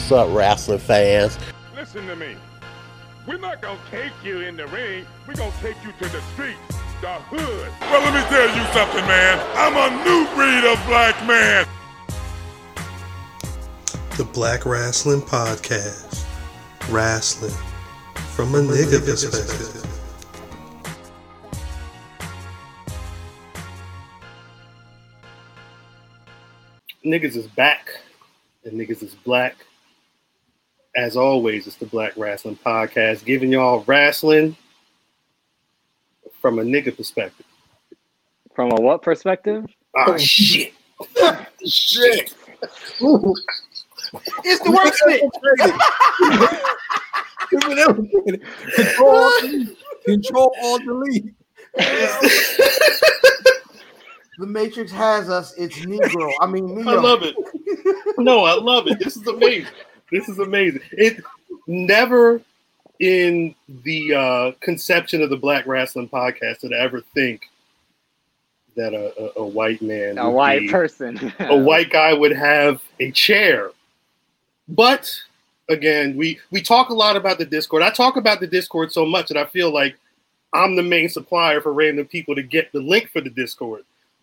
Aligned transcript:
What's 0.00 0.12
up, 0.28 0.34
wrestling 0.34 0.78
fans? 0.80 1.38
Listen 1.76 2.04
to 2.08 2.16
me. 2.16 2.34
We're 3.28 3.38
not 3.38 3.62
gonna 3.62 3.78
take 3.92 4.10
you 4.24 4.40
in 4.40 4.56
the 4.56 4.66
ring. 4.66 5.06
We're 5.28 5.34
gonna 5.34 5.52
take 5.60 5.76
you 5.84 5.92
to 5.92 6.08
the 6.08 6.20
streets, 6.32 6.58
the 7.00 7.12
hood. 7.28 7.72
Well, 7.80 8.02
let 8.02 8.14
me 8.14 8.28
tell 8.28 8.48
you 8.48 8.64
something, 8.72 9.06
man. 9.06 9.38
I'm 9.54 9.76
a 9.76 10.04
new 10.04 10.26
breed 10.34 10.64
of 10.64 10.84
black 10.88 11.14
man. 11.28 11.64
The 14.16 14.24
Black 14.24 14.66
Wrestling 14.66 15.20
Podcast. 15.20 16.24
Wrestling 16.88 17.54
from 18.34 18.54
a 18.56 18.58
nigga 18.58 19.04
perspective. 19.04 19.86
Niggas 27.04 27.36
is 27.36 27.46
back, 27.46 27.90
and 28.64 28.80
niggas 28.80 29.04
is 29.04 29.14
black. 29.14 29.54
As 30.96 31.16
always, 31.16 31.66
it's 31.66 31.76
the 31.76 31.86
Black 31.86 32.12
Wrestling 32.16 32.58
Podcast, 32.64 33.24
giving 33.24 33.52
y'all 33.52 33.84
wrestling 33.86 34.56
from 36.40 36.58
a 36.58 36.62
nigga 36.62 36.96
perspective. 36.96 37.46
From 38.54 38.72
a 38.72 38.74
what 38.80 39.02
perspective? 39.02 39.66
Ah, 39.96 40.16
shit. 40.16 40.74
Shit. 41.66 42.34
It's 44.44 44.60
the 44.60 44.70
worst 44.70 45.02
thing. 45.06 45.30
Control, 47.50 49.36
control, 50.04 50.54
alt, 50.62 50.82
delete. 50.84 51.34
The 54.38 54.46
Matrix 54.46 54.90
has 54.92 55.28
us. 55.28 55.54
It's 55.54 55.78
Negro. 55.80 56.32
I 56.40 56.46
mean, 56.46 56.74
Neo. 56.74 56.88
I 56.88 56.94
love 57.00 57.22
it. 57.22 57.36
No, 58.18 58.44
I 58.44 58.54
love 58.54 58.86
it. 58.88 58.98
This 58.98 59.16
is 59.16 59.26
amazing. 59.26 59.72
This 60.10 60.28
is 60.28 60.38
amazing. 60.38 60.82
It 60.92 61.22
never 61.66 62.40
in 62.98 63.54
the 63.84 64.14
uh, 64.14 64.52
conception 64.60 65.22
of 65.22 65.30
the 65.30 65.36
Black 65.36 65.66
Wrestling 65.66 66.08
Podcast 66.08 66.60
did 66.60 66.72
I 66.72 66.78
ever 66.78 67.00
think 67.14 67.42
that 68.76 68.92
a, 68.94 69.38
a, 69.38 69.42
a 69.42 69.46
white 69.46 69.82
man, 69.82 70.18
A 70.18 70.30
white 70.30 70.60
be- 70.60 70.68
person. 70.68 71.32
a 71.40 71.56
white 71.56 71.90
guy 71.90 72.12
would 72.12 72.32
have 72.32 72.80
a 73.00 73.10
chair. 73.12 73.70
But 74.68 75.12
again, 75.68 76.16
we 76.16 76.38
we 76.50 76.62
talk 76.62 76.90
a 76.90 76.94
lot 76.94 77.16
about 77.16 77.38
the 77.38 77.44
Discord. 77.46 77.82
I 77.82 77.90
talk 77.90 78.16
about 78.16 78.40
the 78.40 78.46
Discord 78.46 78.92
so 78.92 79.04
much 79.06 79.28
that 79.28 79.36
I 79.36 79.44
feel 79.46 79.72
like 79.72 79.96
I'm 80.52 80.76
the 80.76 80.82
main 80.82 81.08
supplier 81.08 81.60
for 81.60 81.72
random 81.72 82.06
people 82.06 82.34
to 82.34 82.42
get 82.42 82.70
the 82.72 82.80
link 82.80 83.10
for 83.10 83.20
the 83.20 83.30
Discord. 83.30 83.82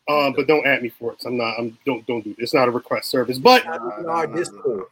Um, 0.09 0.31
but 0.33 0.47
don't 0.47 0.66
at 0.66 0.81
me 0.81 0.88
for 0.88 1.11
it. 1.13 1.17
I'm 1.25 1.35
not. 1.35 1.55
I'm 1.59 1.77
don't 1.85 2.05
don't 2.07 2.23
do. 2.23 2.29
It. 2.31 2.38
It's 2.39 2.53
not 2.53 2.69
a 2.69 2.72
request 2.72 3.09
service. 3.09 3.38
But 3.39 3.66
Our 3.67 4.27
Discord. 4.27 4.85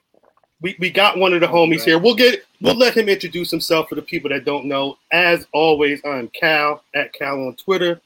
We, 0.65 0.75
we 0.79 0.89
got 0.89 1.19
one 1.19 1.31
of 1.31 1.41
the 1.41 1.47
homies 1.47 1.83
here. 1.83 1.99
We'll 1.99 2.15
get 2.15 2.43
we'll 2.59 2.73
let 2.73 2.97
him 2.97 3.07
introduce 3.07 3.51
himself 3.51 3.87
for 3.87 3.93
the 3.93 4.01
people 4.01 4.31
that 4.31 4.45
don't 4.45 4.65
know. 4.65 4.97
As 5.11 5.45
always, 5.51 6.01
I'm 6.03 6.27
Cal 6.29 6.81
at 6.95 7.13
Cal 7.13 7.45
on 7.45 7.55
Twitter, 7.55 8.01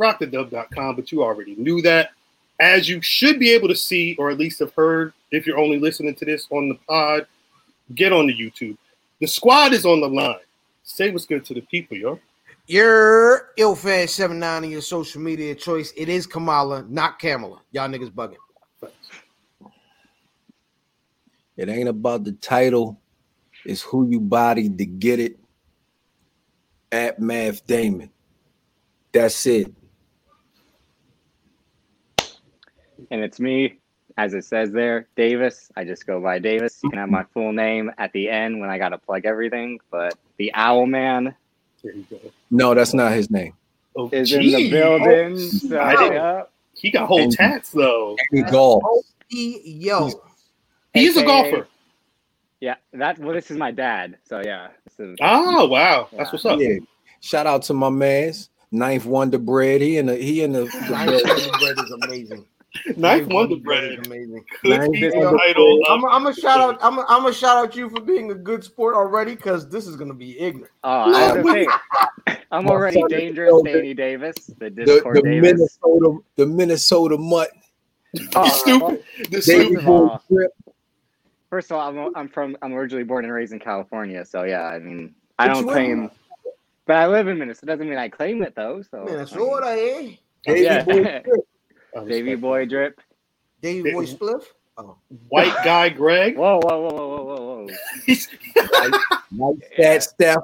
rockthedub.com, 0.00 0.96
but 0.96 1.12
you 1.12 1.22
already 1.22 1.54
knew 1.54 1.80
that. 1.82 2.10
As 2.58 2.88
you 2.88 3.00
should 3.02 3.38
be 3.38 3.52
able 3.52 3.68
to 3.68 3.76
see, 3.76 4.16
or 4.18 4.32
at 4.32 4.38
least 4.38 4.58
have 4.58 4.74
heard, 4.74 5.12
if 5.30 5.46
you're 5.46 5.60
only 5.60 5.78
listening 5.78 6.16
to 6.16 6.24
this 6.24 6.48
on 6.50 6.68
the 6.68 6.74
pod, 6.88 7.28
get 7.94 8.12
on 8.12 8.26
the 8.26 8.34
YouTube. 8.34 8.76
The 9.20 9.28
squad 9.28 9.72
is 9.72 9.86
on 9.86 10.00
the 10.00 10.08
line. 10.08 10.34
Say 10.82 11.12
what's 11.12 11.24
good 11.24 11.44
to 11.44 11.54
the 11.54 11.60
people, 11.60 11.96
yo. 11.96 12.18
Your 12.66 13.50
illfan79 13.56 14.42
on 14.42 14.70
your 14.70 14.80
social 14.80 15.20
media 15.20 15.54
choice. 15.54 15.92
It 15.96 16.08
is 16.08 16.26
Kamala, 16.26 16.84
not 16.88 17.20
Kamala. 17.20 17.60
Y'all 17.70 17.88
niggas 17.88 18.10
bugging. 18.10 18.41
It 21.62 21.68
ain't 21.68 21.88
about 21.88 22.24
the 22.24 22.32
title, 22.32 23.00
it's 23.64 23.82
who 23.82 24.10
you 24.10 24.18
bodied 24.18 24.78
to 24.78 24.84
get 24.84 25.20
it. 25.20 25.38
At 26.90 27.20
Math 27.20 27.64
Damon. 27.66 28.10
That's 29.12 29.46
it. 29.46 29.72
and 33.12 33.22
it's 33.22 33.38
me, 33.38 33.78
as 34.16 34.34
it 34.34 34.44
says 34.44 34.72
there, 34.72 35.06
Davis. 35.14 35.70
I 35.76 35.84
just 35.84 36.04
go 36.04 36.20
by 36.20 36.40
Davis. 36.40 36.80
You 36.82 36.90
can 36.90 36.98
have 36.98 37.10
my 37.10 37.22
mm-hmm. 37.22 37.32
full 37.32 37.52
name 37.52 37.92
at 37.96 38.12
the 38.12 38.28
end 38.28 38.58
when 38.58 38.68
I 38.68 38.78
gotta 38.78 38.98
plug 38.98 39.24
everything. 39.24 39.78
But 39.90 40.14
the 40.38 40.52
Owl 40.54 40.86
Man 40.86 41.34
There 41.84 41.94
you 41.94 42.06
go. 42.10 42.18
No, 42.50 42.74
that's 42.74 42.92
not 42.92 43.12
his 43.12 43.30
name. 43.30 43.54
Oh, 43.94 44.08
is 44.10 44.32
in 44.32 44.40
the 44.42 44.68
building. 44.68 45.34
Oh, 45.34 45.36
So, 45.36 45.80
I 45.80 45.94
didn't- 45.94 46.12
yeah. 46.14 46.42
He 46.74 46.90
got 46.90 47.06
whole 47.06 47.20
And- 47.20 47.32
tats 47.32 47.70
though. 47.70 48.16
He 48.32 48.42
golf. 48.42 48.82
Yo, 49.28 50.10
He's 50.94 51.16
a 51.16 51.24
golfer. 51.24 51.66
Yeah, 52.60 52.76
that. 52.92 53.18
Well, 53.18 53.34
this 53.34 53.50
is 53.50 53.56
my 53.56 53.70
dad. 53.70 54.18
So 54.24 54.40
yeah, 54.44 54.68
this 54.84 55.00
is, 55.00 55.16
Oh 55.20 55.66
wow, 55.66 56.08
that's 56.12 56.32
what's 56.32 56.44
up. 56.44 56.60
Yeah. 56.60 56.76
Shout 57.20 57.46
out 57.46 57.62
to 57.64 57.74
my 57.74 57.90
man's 57.90 58.50
Ninth 58.70 59.04
Wonder 59.04 59.38
Bread. 59.38 59.80
He 59.80 59.98
and 59.98 60.08
the 60.08 60.16
he 60.16 60.42
in 60.42 60.52
the, 60.52 60.64
Ninth 60.64 61.22
the 61.22 61.28
Wonder 61.28 61.58
Bread 61.58 61.78
is 61.84 61.90
amazing. 61.90 62.46
Ninth 62.96 63.28
Wonder 63.28 63.56
Bread. 63.56 63.84
is 63.84 64.06
amazing. 64.06 64.44
Could 64.60 64.70
Ninth 64.70 65.14
Wonder 65.14 65.38
title 65.38 65.80
I'm 65.88 66.00
gonna 66.00 66.34
shout 66.34 66.60
out. 66.60 66.78
I'm 66.82 66.96
gonna 66.96 67.32
shout 67.32 67.56
out 67.56 67.76
you 67.76 67.90
for 67.90 68.00
being 68.00 68.30
a 68.30 68.34
good 68.34 68.64
sport 68.64 68.94
already, 68.94 69.34
because 69.34 69.68
this 69.68 69.86
is 69.86 69.96
gonna 69.96 70.14
be 70.14 70.38
ignorant. 70.38 70.72
Oh, 70.84 71.12
I 71.12 71.32
was 71.32 71.44
gonna 71.44 71.64
say, 71.64 72.38
I'm 72.50 72.64
My 72.64 72.70
already 72.70 73.02
dangerous, 73.08 73.62
Danny 73.64 73.94
Davis, 73.94 74.34
the 74.58 74.70
the, 74.70 74.84
Discord 74.84 75.16
the 75.16 75.22
Davis. 75.22 75.42
Minnesota 75.42 76.18
the 76.36 76.46
Minnesota 76.46 77.18
mutt. 77.18 77.50
Oh, 78.36 78.48
stupid. 78.60 79.02
The 79.30 79.42
stupid. 79.42 79.78
of 79.78 79.84
Boy 79.84 80.18
Trip. 80.28 80.52
First 81.52 81.70
of 81.70 81.76
all, 81.76 81.86
I'm, 81.86 82.16
I'm 82.16 82.28
from 82.30 82.56
I'm 82.62 82.72
originally 82.72 83.04
born 83.04 83.26
and 83.26 83.34
raised 83.34 83.52
in 83.52 83.58
California, 83.58 84.24
so 84.24 84.44
yeah, 84.44 84.62
I 84.62 84.78
mean 84.78 85.14
I 85.38 85.48
don't 85.48 85.64
claim, 85.68 86.10
but 86.86 86.96
I 86.96 87.06
live 87.08 87.28
in 87.28 87.36
Minnesota. 87.38 87.66
Doesn't 87.66 87.90
mean 87.90 87.98
I 87.98 88.08
claim 88.08 88.42
it 88.42 88.54
though. 88.54 88.80
So 88.80 89.04
Minnesota, 89.04 89.66
eh? 89.66 90.12
Davey 90.46 90.62
Yeah. 90.62 90.82
Boy 90.82 91.02
Trip. 91.02 91.26
Davy 92.08 92.34
Boy 92.36 92.64
Drip. 92.64 92.98
Davey 93.60 93.92
Boy 93.92 94.06
Spliff. 94.06 94.44
Oh, 94.78 94.96
White 95.28 95.54
guy 95.62 95.90
Greg. 95.90 96.38
Whoa, 96.38 96.58
whoa, 96.62 96.80
whoa, 96.80 96.88
whoa, 96.88 97.06
whoa, 97.06 97.24
whoa, 97.24 97.66
whoa! 97.66 97.68
He's 98.06 98.28
White 99.30 99.60
Fat 99.76 100.02
Steph. 100.04 100.38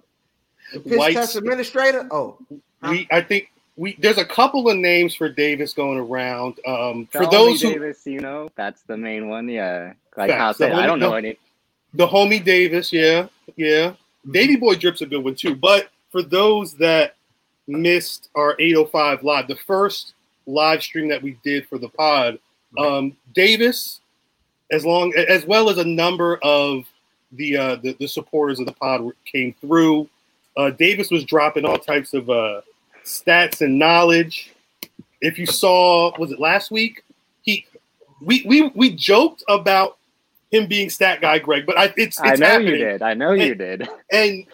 the 0.74 0.80
piss 0.80 0.98
White- 0.98 1.14
test 1.14 1.36
administrator. 1.36 2.06
Oh, 2.10 2.36
we 2.82 3.08
I 3.10 3.22
think 3.22 3.50
we 3.78 3.96
there's 4.00 4.18
a 4.18 4.24
couple 4.24 4.68
of 4.68 4.76
names 4.76 5.14
for 5.14 5.28
Davis 5.28 5.72
going 5.72 5.98
around. 5.98 6.58
Um, 6.66 7.06
for 7.12 7.20
homie 7.20 7.30
those 7.30 7.62
who 7.62 7.72
Davis, 7.72 8.04
you 8.06 8.20
know, 8.20 8.50
that's 8.56 8.82
the 8.82 8.96
main 8.96 9.28
one. 9.28 9.48
Yeah, 9.48 9.92
like 10.16 10.30
how 10.32 10.52
said, 10.52 10.72
The 10.72 10.76
I 10.76 10.86
don't 10.86 10.98
know 10.98 11.10
the- 11.12 11.16
any. 11.16 11.38
the 11.94 12.06
homie 12.06 12.44
Davis, 12.44 12.92
yeah, 12.92 13.28
yeah. 13.56 13.94
Davy 14.30 14.56
Boy 14.56 14.74
Drip's 14.74 15.00
a 15.00 15.06
good 15.06 15.24
one 15.24 15.36
too. 15.36 15.54
But 15.54 15.88
for 16.10 16.22
those 16.22 16.74
that 16.74 17.14
missed 17.68 18.28
our 18.34 18.56
805 18.58 19.22
live, 19.22 19.46
the 19.46 19.56
first 19.56 20.14
live 20.46 20.82
stream 20.82 21.08
that 21.08 21.22
we 21.22 21.38
did 21.44 21.66
for 21.68 21.78
the 21.78 21.88
pod, 21.88 22.38
um, 22.78 23.16
Davis, 23.34 24.00
as 24.72 24.84
long 24.84 25.14
as 25.16 25.46
well 25.46 25.70
as 25.70 25.78
a 25.78 25.84
number 25.84 26.38
of 26.42 26.84
the 27.32 27.56
uh, 27.56 27.76
the, 27.76 27.92
the 28.00 28.08
supporters 28.08 28.58
of 28.58 28.66
the 28.66 28.72
pod 28.72 29.08
came 29.24 29.54
through. 29.60 30.08
Uh, 30.56 30.70
Davis 30.70 31.10
was 31.12 31.24
dropping 31.24 31.64
all 31.64 31.78
types 31.78 32.12
of 32.12 32.28
uh, 32.28 32.62
stats 33.08 33.60
and 33.60 33.78
knowledge. 33.78 34.52
If 35.20 35.38
you 35.38 35.46
saw, 35.46 36.16
was 36.18 36.30
it 36.30 36.38
last 36.38 36.70
week? 36.70 37.02
He 37.42 37.66
we 38.20 38.42
we 38.46 38.68
we 38.74 38.90
joked 38.94 39.42
about 39.48 39.96
him 40.50 40.66
being 40.66 40.88
stat 40.90 41.20
guy, 41.20 41.38
Greg, 41.38 41.66
but 41.66 41.76
I, 41.78 41.84
it's, 41.96 42.18
it's 42.18 42.20
I 42.20 42.34
know 42.36 42.46
happening. 42.46 42.72
you 42.72 42.78
did. 42.78 43.02
I 43.02 43.14
know 43.14 43.32
you 43.32 43.54
did. 43.54 43.88
And 44.12 44.44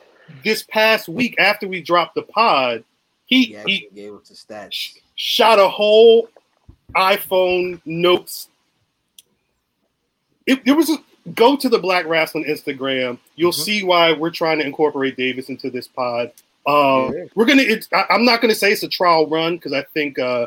this 0.43 0.63
past 0.65 1.09
week, 1.09 1.35
after 1.39 1.69
we 1.69 1.81
dropped 1.83 2.15
the 2.15 2.23
pod, 2.23 2.83
he 3.27 3.53
yeah, 3.53 3.63
he 3.67 3.89
he 3.93 3.95
gave 3.95 4.15
us 4.15 4.29
the 4.29 4.35
stats. 4.55 4.99
shot 5.17 5.59
a 5.59 5.69
whole 5.69 6.29
iPhone 6.97 7.81
notes. 7.85 8.49
It, 10.47 10.61
it 10.67 10.73
was 10.73 10.91
a, 10.91 10.97
go 11.35 11.57
to 11.57 11.69
the 11.69 11.79
Black 11.79 12.07
Wrestling 12.07 12.45
Instagram. 12.45 13.19
You'll 13.37 13.53
Mhm. 13.53 13.65
see 13.65 13.83
why 13.85 14.13
we're 14.13 14.31
trying 14.31 14.59
to 14.59 14.67
incorporate 14.67 15.17
Davis 15.17 15.49
into 15.49 15.71
this 15.71 15.89
pod. 15.89 16.33
Um, 16.67 17.13
Yeah. 17.15 17.25
We're 17.35 17.45
gonna. 17.47 17.63
It's, 17.63 17.89
I, 17.93 18.07
I'm 18.11 18.25
not 18.25 18.41
gonna 18.41 18.55
say 18.55 18.73
it's 18.73 18.83
a 18.83 18.89
trial 18.89 19.27
run 19.29 19.57
because 19.57 19.73
I 19.73 19.83
think 19.95 20.19
uh, 20.19 20.47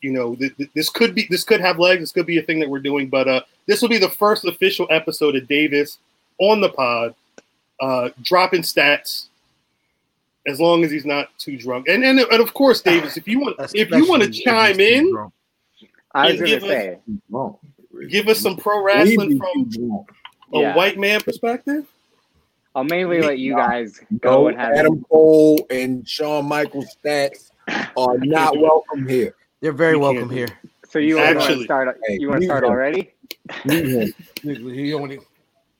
you 0.00 0.10
know 0.12 0.34
th- 0.36 0.56
th- 0.56 0.70
this 0.74 0.88
could 0.88 1.14
be 1.14 1.26
this 1.30 1.44
could 1.44 1.60
have 1.60 1.78
legs. 1.78 2.00
This 2.02 2.12
could 2.12 2.26
be 2.26 2.38
a 2.38 2.42
thing 2.42 2.58
that 2.60 2.68
we're 2.70 2.78
doing. 2.80 3.08
But 3.08 3.28
uh, 3.28 3.40
this 3.66 3.82
will 3.82 3.88
be 3.88 3.98
the 3.98 4.08
first 4.10 4.44
official 4.44 4.86
episode 4.90 5.36
of 5.36 5.46
Davis 5.48 5.98
on 6.38 6.60
the 6.60 6.70
pod, 6.70 7.14
uh, 7.80 8.10
dropping 8.22 8.62
stats. 8.62 9.26
As 10.46 10.58
long 10.60 10.82
as 10.82 10.90
he's 10.90 11.04
not 11.04 11.28
too 11.38 11.58
drunk, 11.58 11.88
and 11.88 12.02
and, 12.02 12.18
and 12.20 12.40
of 12.40 12.54
course, 12.54 12.80
Davis, 12.80 13.18
if 13.18 13.28
you 13.28 13.38
want, 13.40 13.56
if 13.74 13.90
you 13.90 14.08
want 14.08 14.22
to 14.22 14.28
Especially 14.30 14.30
if 14.30 14.34
he's 14.34 14.44
chime 14.44 14.80
in, 14.80 15.12
drunk. 15.12 15.32
I 16.14 16.30
was 16.30 16.36
gonna 16.40 16.46
give 16.48 16.62
us- 16.64 16.68
say, 16.70 16.98
Wrong. 17.28 17.58
give 18.08 18.28
us 18.28 18.38
some 18.40 18.56
pro 18.56 18.82
wrestling 18.82 19.38
from 19.38 20.06
a 20.54 20.58
Yeah. 20.60 20.74
white 20.74 20.98
man 20.98 21.20
perspective. 21.20 21.86
I'll 22.78 22.84
mainly 22.84 23.20
let 23.20 23.38
you 23.40 23.56
guys 23.56 23.98
go 24.20 24.42
Go 24.42 24.48
and 24.48 24.56
have 24.56 24.72
Adam 24.72 25.04
Cole 25.10 25.66
and 25.68 26.08
Shawn 26.08 26.46
Michaels 26.46 26.86
stats 27.04 27.50
are 27.66 28.16
not 28.18 28.56
welcome 28.56 29.08
here. 29.08 29.34
They're 29.60 29.72
very 29.72 29.96
We 29.96 30.02
welcome 30.02 30.30
here. 30.30 30.46
So 30.88 31.00
you 31.00 31.16
want 31.16 31.40
to 31.40 31.64
start? 31.64 31.98
Hey, 32.06 32.18
You 32.20 32.28
want 32.28 32.42
to 32.42 32.46
start 32.46 32.62
him. 32.62 32.70
already? 32.70 33.10
Leave 33.64 34.14
him. 34.44 34.72
He 34.72 34.94
only 34.94 35.18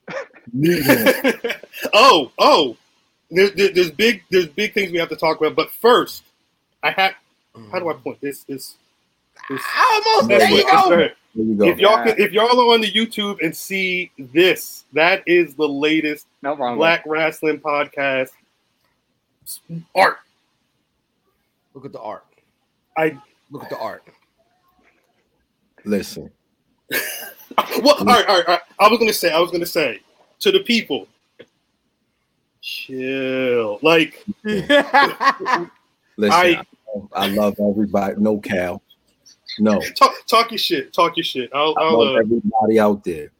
oh, 1.93 2.31
oh, 2.37 2.75
there, 3.31 3.49
there- 3.51 3.71
there's 3.71 3.91
big, 3.91 4.23
there's 4.29 4.47
big 4.47 4.73
things 4.73 4.91
we 4.91 4.97
have 4.97 5.07
to 5.09 5.15
talk 5.15 5.39
about. 5.39 5.55
But 5.55 5.71
first, 5.71 6.23
I 6.83 6.91
have. 6.91 7.13
How 7.71 7.79
do 7.79 7.89
I 7.89 7.93
mm. 7.93 8.03
point 8.03 8.19
this? 8.19 8.43
This. 8.43 8.75
this 9.49 9.61
Almost 9.77 10.27
there 10.27 10.49
you 10.49 10.65
what- 10.65 10.89
go. 10.89 11.09
Right. 11.35 11.35
There 11.35 11.45
you 11.45 11.55
go. 11.55 11.67
If 11.67 11.79
y'all 11.79 12.05
Yeah. 12.05 12.13
can, 12.13 12.23
if 12.23 12.31
y'all 12.31 12.59
are 12.59 12.73
on 12.73 12.81
the 12.81 12.91
YouTube 12.91 13.41
and 13.43 13.55
see 13.55 14.11
this, 14.17 14.85
that 14.93 15.23
is 15.27 15.55
the 15.55 15.67
latest 15.67 16.27
No 16.41 16.55
wrong. 16.55 16.77
Black 16.77 17.03
Wrestling 17.05 17.59
Podcast 17.59 18.29
art. 19.95 20.17
Look 21.73 21.85
at 21.85 21.91
the 21.91 21.99
art. 22.01 22.25
I 22.97 23.17
Look 23.51 23.63
at 23.63 23.69
the 23.69 23.79
art. 23.79 24.03
Listen, 25.85 26.29
well, 26.91 27.95
all 27.95 28.05
right, 28.05 28.25
all 28.27 28.37
right, 28.37 28.45
all 28.47 28.53
right. 28.55 28.59
I 28.79 28.87
was 28.89 28.99
gonna 28.99 29.13
say, 29.13 29.31
I 29.31 29.39
was 29.39 29.49
gonna 29.49 29.65
say 29.65 30.01
to 30.41 30.51
the 30.51 30.59
people, 30.59 31.07
chill. 32.61 33.79
Like, 33.81 34.23
listen. 34.43 34.71
I- 36.21 36.63
I, 37.15 37.25
I 37.25 37.27
love 37.27 37.55
everybody. 37.59 38.15
No 38.17 38.39
Cal. 38.39 38.81
No. 39.59 39.79
talk, 39.95 40.13
talk 40.27 40.51
your 40.51 40.57
shit. 40.57 40.93
Talk 40.93 41.17
your 41.17 41.23
shit. 41.23 41.49
I'll, 41.53 41.73
I 41.77 41.83
I'll 41.83 41.99
love 42.05 42.15
uh, 42.15 42.19
everybody 42.19 42.79
out 42.79 43.03
there. 43.03 43.31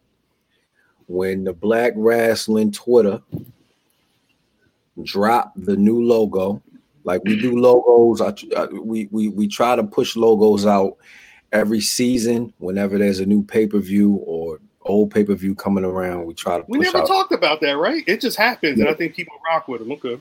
When 1.07 1.43
the 1.43 1.53
Black 1.53 1.93
Wrestling 1.95 2.71
Twitter 2.71 3.21
drop 5.03 5.53
the 5.55 5.75
new 5.75 6.03
logo, 6.03 6.61
like 7.03 7.23
we 7.23 7.39
do 7.39 7.57
logos, 7.59 8.21
I, 8.21 8.33
I- 8.59 8.65
we 8.67 9.07
we 9.11 9.29
we 9.29 9.47
try 9.47 9.75
to 9.75 9.83
push 9.83 10.15
logos 10.15 10.65
out 10.65 10.97
every 11.51 11.81
season. 11.81 12.53
Whenever 12.59 12.97
there's 12.97 13.19
a 13.19 13.25
new 13.25 13.41
pay 13.43 13.65
per 13.65 13.79
view 13.79 14.21
or 14.25 14.59
old 14.81 15.11
pay 15.11 15.23
per 15.23 15.33
view 15.33 15.55
coming 15.55 15.83
around, 15.83 16.25
we 16.25 16.33
try 16.33 16.59
to 16.59 16.65
we 16.67 16.79
never 16.79 16.99
out. 16.99 17.07
talked 17.07 17.31
about 17.31 17.61
that, 17.61 17.77
right? 17.77 18.03
It 18.05 18.21
just 18.21 18.37
happens, 18.37 18.79
and 18.79 18.89
I 18.89 18.93
think 18.93 19.15
people 19.15 19.35
rock 19.45 19.67
with 19.67 19.79
them. 19.79 19.91
Okay. 19.93 20.19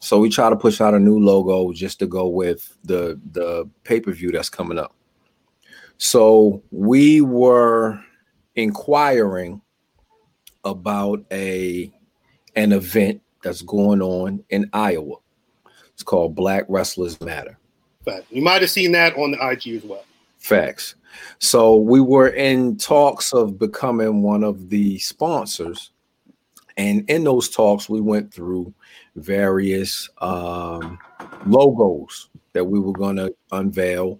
So 0.00 0.18
we 0.18 0.28
try 0.28 0.50
to 0.50 0.56
push 0.56 0.80
out 0.80 0.94
a 0.94 0.98
new 0.98 1.18
logo 1.18 1.72
just 1.72 1.98
to 2.00 2.06
go 2.06 2.28
with 2.28 2.76
the 2.84 3.18
the 3.32 3.68
pay 3.84 4.00
per 4.00 4.12
view 4.12 4.30
that's 4.32 4.50
coming 4.50 4.78
up. 4.78 4.94
So 6.04 6.64
we 6.72 7.20
were 7.20 8.02
inquiring 8.56 9.62
about 10.64 11.24
a 11.30 11.92
an 12.56 12.72
event 12.72 13.22
that's 13.44 13.62
going 13.62 14.02
on 14.02 14.42
in 14.50 14.68
Iowa. 14.72 15.18
It's 15.94 16.02
called 16.02 16.34
Black 16.34 16.64
Wrestlers 16.68 17.20
Matter. 17.20 17.56
Fact. 18.04 18.26
You 18.30 18.42
might 18.42 18.62
have 18.62 18.70
seen 18.72 18.90
that 18.92 19.16
on 19.16 19.30
the 19.30 19.48
IG 19.48 19.76
as 19.76 19.84
well. 19.84 20.04
Facts. 20.38 20.96
So 21.38 21.76
we 21.76 22.00
were 22.00 22.30
in 22.30 22.78
talks 22.78 23.32
of 23.32 23.56
becoming 23.56 24.22
one 24.22 24.42
of 24.42 24.70
the 24.70 24.98
sponsors. 24.98 25.92
And 26.76 27.08
in 27.08 27.22
those 27.22 27.48
talks, 27.48 27.88
we 27.88 28.00
went 28.00 28.34
through 28.34 28.74
various 29.14 30.10
um, 30.18 30.98
logos 31.46 32.28
that 32.54 32.64
we 32.64 32.80
were 32.80 32.92
going 32.92 33.16
to 33.16 33.32
unveil 33.52 34.18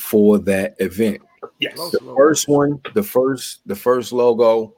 for 0.00 0.38
that 0.38 0.74
event. 0.78 1.20
Yes. 1.58 1.76
The 1.76 2.14
first 2.16 2.48
one, 2.48 2.80
the 2.94 3.02
first, 3.02 3.60
the 3.66 3.76
first 3.76 4.12
logo, 4.12 4.74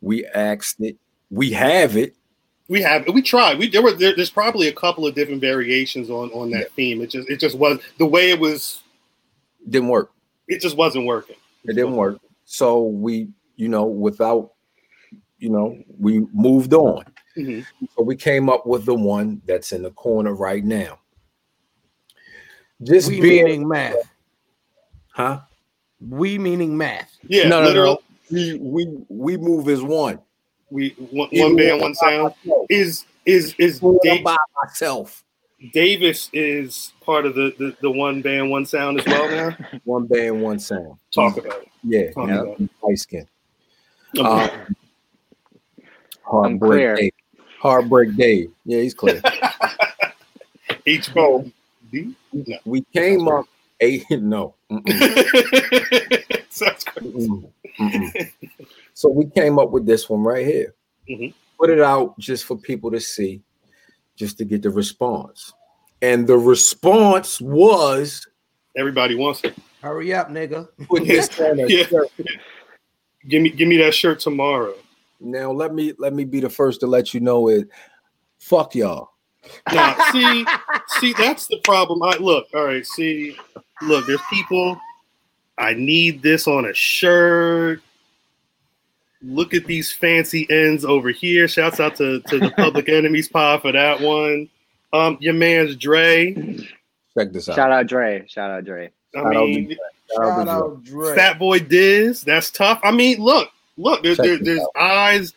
we 0.00 0.24
asked 0.26 0.80
it. 0.80 0.96
We 1.30 1.50
have 1.50 1.96
it. 1.96 2.14
We 2.68 2.80
have 2.82 3.06
it. 3.06 3.12
we 3.12 3.22
tried. 3.22 3.58
We 3.58 3.68
there 3.68 3.82
were 3.82 3.92
there, 3.92 4.14
there's 4.14 4.30
probably 4.30 4.68
a 4.68 4.72
couple 4.72 5.06
of 5.06 5.14
different 5.14 5.40
variations 5.40 6.10
on 6.10 6.30
on 6.30 6.50
that 6.50 6.72
theme. 6.72 7.02
It 7.02 7.10
just 7.10 7.28
it 7.28 7.38
just 7.38 7.58
was 7.58 7.80
the 7.98 8.06
way 8.06 8.30
it 8.30 8.38
was. 8.38 8.82
Didn't 9.68 9.88
work. 9.88 10.12
It 10.48 10.60
just 10.60 10.76
wasn't 10.76 11.06
working. 11.06 11.36
It 11.64 11.74
didn't 11.74 11.96
work. 11.96 12.18
So 12.44 12.82
we, 12.82 13.28
you 13.56 13.68
know, 13.68 13.84
without, 13.84 14.52
you 15.38 15.50
know, 15.50 15.78
we 15.98 16.20
moved 16.32 16.74
on. 16.74 17.04
Mhm. 17.36 17.64
So 17.96 18.02
we 18.02 18.16
came 18.16 18.48
up 18.48 18.66
with 18.66 18.84
the 18.84 18.94
one 18.94 19.40
that's 19.46 19.72
in 19.72 19.82
the 19.82 19.90
corner 19.92 20.34
right 20.34 20.64
now. 20.64 20.98
Just 22.82 23.08
we 23.08 23.20
being, 23.20 23.68
math. 23.68 24.11
Huh? 25.12 25.40
We 26.00 26.38
meaning 26.38 26.76
math. 26.76 27.16
Yeah, 27.22 27.48
no, 27.48 27.60
no, 27.62 27.68
literal. 27.68 27.94
no. 27.94 28.00
We 28.30 28.58
we 28.58 29.04
we 29.08 29.36
move 29.36 29.68
as 29.68 29.82
one. 29.82 30.18
We 30.70 30.90
one, 31.10 31.28
one 31.32 31.56
band, 31.56 31.80
one 31.80 31.94
sound. 31.94 32.34
myself. 32.44 32.66
Is 32.68 33.04
is 33.26 33.54
is 33.58 33.80
When 33.80 33.98
Dave, 34.02 34.24
by 34.24 34.36
myself. 34.64 35.22
Davis 35.72 36.28
is 36.32 36.92
part 37.02 37.24
of 37.24 37.34
the, 37.34 37.54
the 37.58 37.76
the 37.82 37.90
one 37.90 38.20
band, 38.22 38.50
one 38.50 38.66
sound 38.66 38.98
as 38.98 39.06
well 39.06 39.30
now. 39.30 39.56
One 39.84 40.06
band, 40.06 40.42
one 40.42 40.58
sound. 40.58 40.96
Talk 41.14 41.36
about 41.36 41.62
it. 41.62 41.68
Yeah, 41.84 42.10
Talk 42.12 42.28
yeah, 42.28 42.40
about 42.40 42.60
it. 42.60 42.70
light 42.82 42.98
skin. 42.98 43.26
Okay. 44.18 44.26
Um, 44.28 44.50
I'm 46.44 46.58
clear. 46.58 46.96
Heartbreak 46.96 46.96
Dave. 46.96 47.12
Heartbreak 47.60 48.16
Dave. 48.16 48.50
Yeah, 48.64 48.80
he's 48.80 48.94
clear. 48.94 49.20
HB. 50.86 51.52
D? 51.92 52.14
No. 52.32 52.58
we 52.64 52.80
came 52.92 53.28
up 53.28 53.46
eight. 53.82 54.04
No. 54.10 54.54
Sounds 56.48 56.84
great. 56.84 57.14
Mm-mm. 57.14 57.50
Mm-mm. 57.80 58.32
so 58.94 59.08
we 59.08 59.26
came 59.26 59.58
up 59.58 59.70
with 59.70 59.84
this 59.86 60.08
one 60.08 60.22
right 60.22 60.46
here. 60.46 60.74
Mhm. 61.10 61.34
Put 61.58 61.70
it 61.70 61.80
out 61.80 62.18
just 62.18 62.44
for 62.44 62.56
people 62.56 62.90
to 62.90 63.00
see, 63.00 63.42
just 64.16 64.38
to 64.38 64.44
get 64.44 64.62
the 64.62 64.70
response. 64.70 65.52
And 66.00 66.26
the 66.26 66.36
response 66.38 67.40
was 67.40 68.26
Everybody 68.76 69.14
wants 69.14 69.44
it. 69.44 69.54
Hurry 69.82 70.14
up, 70.14 70.30
nigga. 70.30 70.68
put 70.88 71.06
this 71.06 71.28
on 71.38 71.60
a 71.60 71.66
Yeah. 71.68 71.86
shirt. 71.86 72.08
Give 73.28 73.42
me 73.42 73.50
give 73.50 73.68
me 73.68 73.76
that 73.78 73.94
shirt 73.94 74.20
tomorrow. 74.20 74.74
Now 75.20 75.52
let 75.52 75.74
me 75.74 75.92
let 75.98 76.12
me 76.14 76.24
be 76.24 76.40
the 76.40 76.50
first 76.50 76.80
to 76.80 76.86
let 76.86 77.12
you 77.14 77.20
know 77.20 77.48
it. 77.48 77.68
Fuck 78.38 78.74
y'all. 78.74 79.10
Now, 79.72 79.96
see, 80.12 80.46
see, 81.00 81.12
that's 81.14 81.46
the 81.48 81.58
problem. 81.64 82.02
I 82.02 82.16
look, 82.18 82.46
all 82.54 82.64
right, 82.64 82.86
see, 82.86 83.36
look, 83.82 84.06
there's 84.06 84.20
people. 84.30 84.80
I 85.58 85.74
need 85.74 86.22
this 86.22 86.46
on 86.48 86.64
a 86.64 86.74
shirt. 86.74 87.80
Look 89.22 89.54
at 89.54 89.66
these 89.66 89.92
fancy 89.92 90.46
ends 90.50 90.84
over 90.84 91.10
here. 91.10 91.46
Shouts 91.46 91.78
out 91.78 91.94
to, 91.96 92.20
to 92.22 92.38
the 92.40 92.50
Public 92.50 92.88
Enemies 92.88 93.28
Pod 93.28 93.62
for 93.62 93.70
that 93.72 94.00
one. 94.00 94.48
Um, 94.92 95.16
your 95.20 95.34
man's 95.34 95.76
Dre. 95.76 96.34
Check 97.16 97.32
this 97.32 97.48
out. 97.48 97.54
Shout 97.54 97.70
out 97.70 97.86
Dre. 97.86 98.24
Shout 98.26 98.50
out 98.50 98.64
Dre. 98.64 98.90
I 99.14 99.18
Shout 99.18 99.26
out 99.36 99.44
mean, 99.46 99.68
to- 99.68 99.76
Shout 100.16 100.48
out 100.48 100.84
Dre. 100.84 101.14
Fat 101.14 101.38
Boy 101.38 101.60
Diz. 101.60 102.22
That's 102.22 102.50
tough. 102.50 102.80
I 102.82 102.90
mean, 102.90 103.18
look, 103.20 103.50
look, 103.76 104.02
there's 104.02 104.18
there, 104.18 104.38
there's 104.38 104.60
out. 104.60 104.70
eyes. 104.82 105.34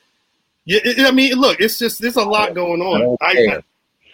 Yeah, 0.66 0.80
it- 0.84 1.06
I 1.06 1.12
mean, 1.12 1.34
look, 1.34 1.60
it's 1.62 1.78
just 1.78 2.02
there's 2.02 2.16
a 2.16 2.24
lot 2.24 2.56
going 2.56 2.82
I 2.82 2.86
on. 2.86 3.00
don't 3.02 3.18
I, 3.22 3.34
care. 3.36 3.64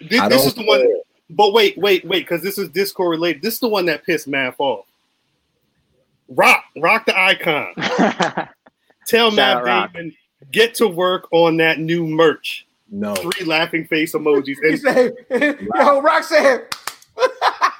this, 0.02 0.20
I 0.20 0.28
this 0.28 0.46
is 0.46 0.54
the 0.54 0.64
one. 0.64 0.80
care. 0.80 0.96
But 1.34 1.52
wait, 1.52 1.76
wait, 1.78 2.04
wait, 2.04 2.20
because 2.24 2.42
this 2.42 2.58
is 2.58 2.68
Discord 2.68 3.10
related. 3.10 3.42
This 3.42 3.54
is 3.54 3.60
the 3.60 3.68
one 3.68 3.86
that 3.86 4.04
pissed 4.04 4.28
Math 4.28 4.56
off. 4.58 4.84
Rock, 6.28 6.64
rock 6.76 7.06
the 7.06 7.18
icon. 7.18 7.74
Tell 9.06 9.30
Shout 9.30 9.64
Matt. 9.64 9.92
Damon 9.92 10.14
get 10.50 10.74
to 10.76 10.88
work 10.88 11.28
on 11.32 11.56
that 11.58 11.78
new 11.78 12.06
merch. 12.06 12.66
No. 12.90 13.14
Three 13.14 13.44
laughing 13.46 13.86
face 13.86 14.12
emojis. 14.14 14.56
He 14.62 14.68
And 14.68 14.80
said, 14.80 15.14
"Yo, 15.74 16.00
Rock 16.00 16.24
said." 16.24 16.66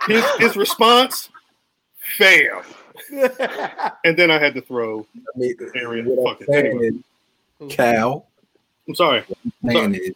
his 0.07 0.25
his 0.39 0.57
response, 0.57 1.29
fam. 2.17 2.63
And 4.05 4.17
then 4.17 4.31
I 4.31 4.39
had 4.39 4.55
to 4.55 4.63
throw. 4.63 5.07
I 5.15 5.39
mean, 5.39 5.55
Area, 5.75 6.03
what 6.05 6.39
fuck 6.39 6.49
I'm 6.49 6.55
it, 6.55 6.63
saying 6.63 6.67
anyway. 6.79 6.99
is, 7.69 7.75
Cal, 7.75 8.27
I'm 8.89 8.95
sorry. 8.95 9.25
saying 9.67 9.95
is 9.95 10.11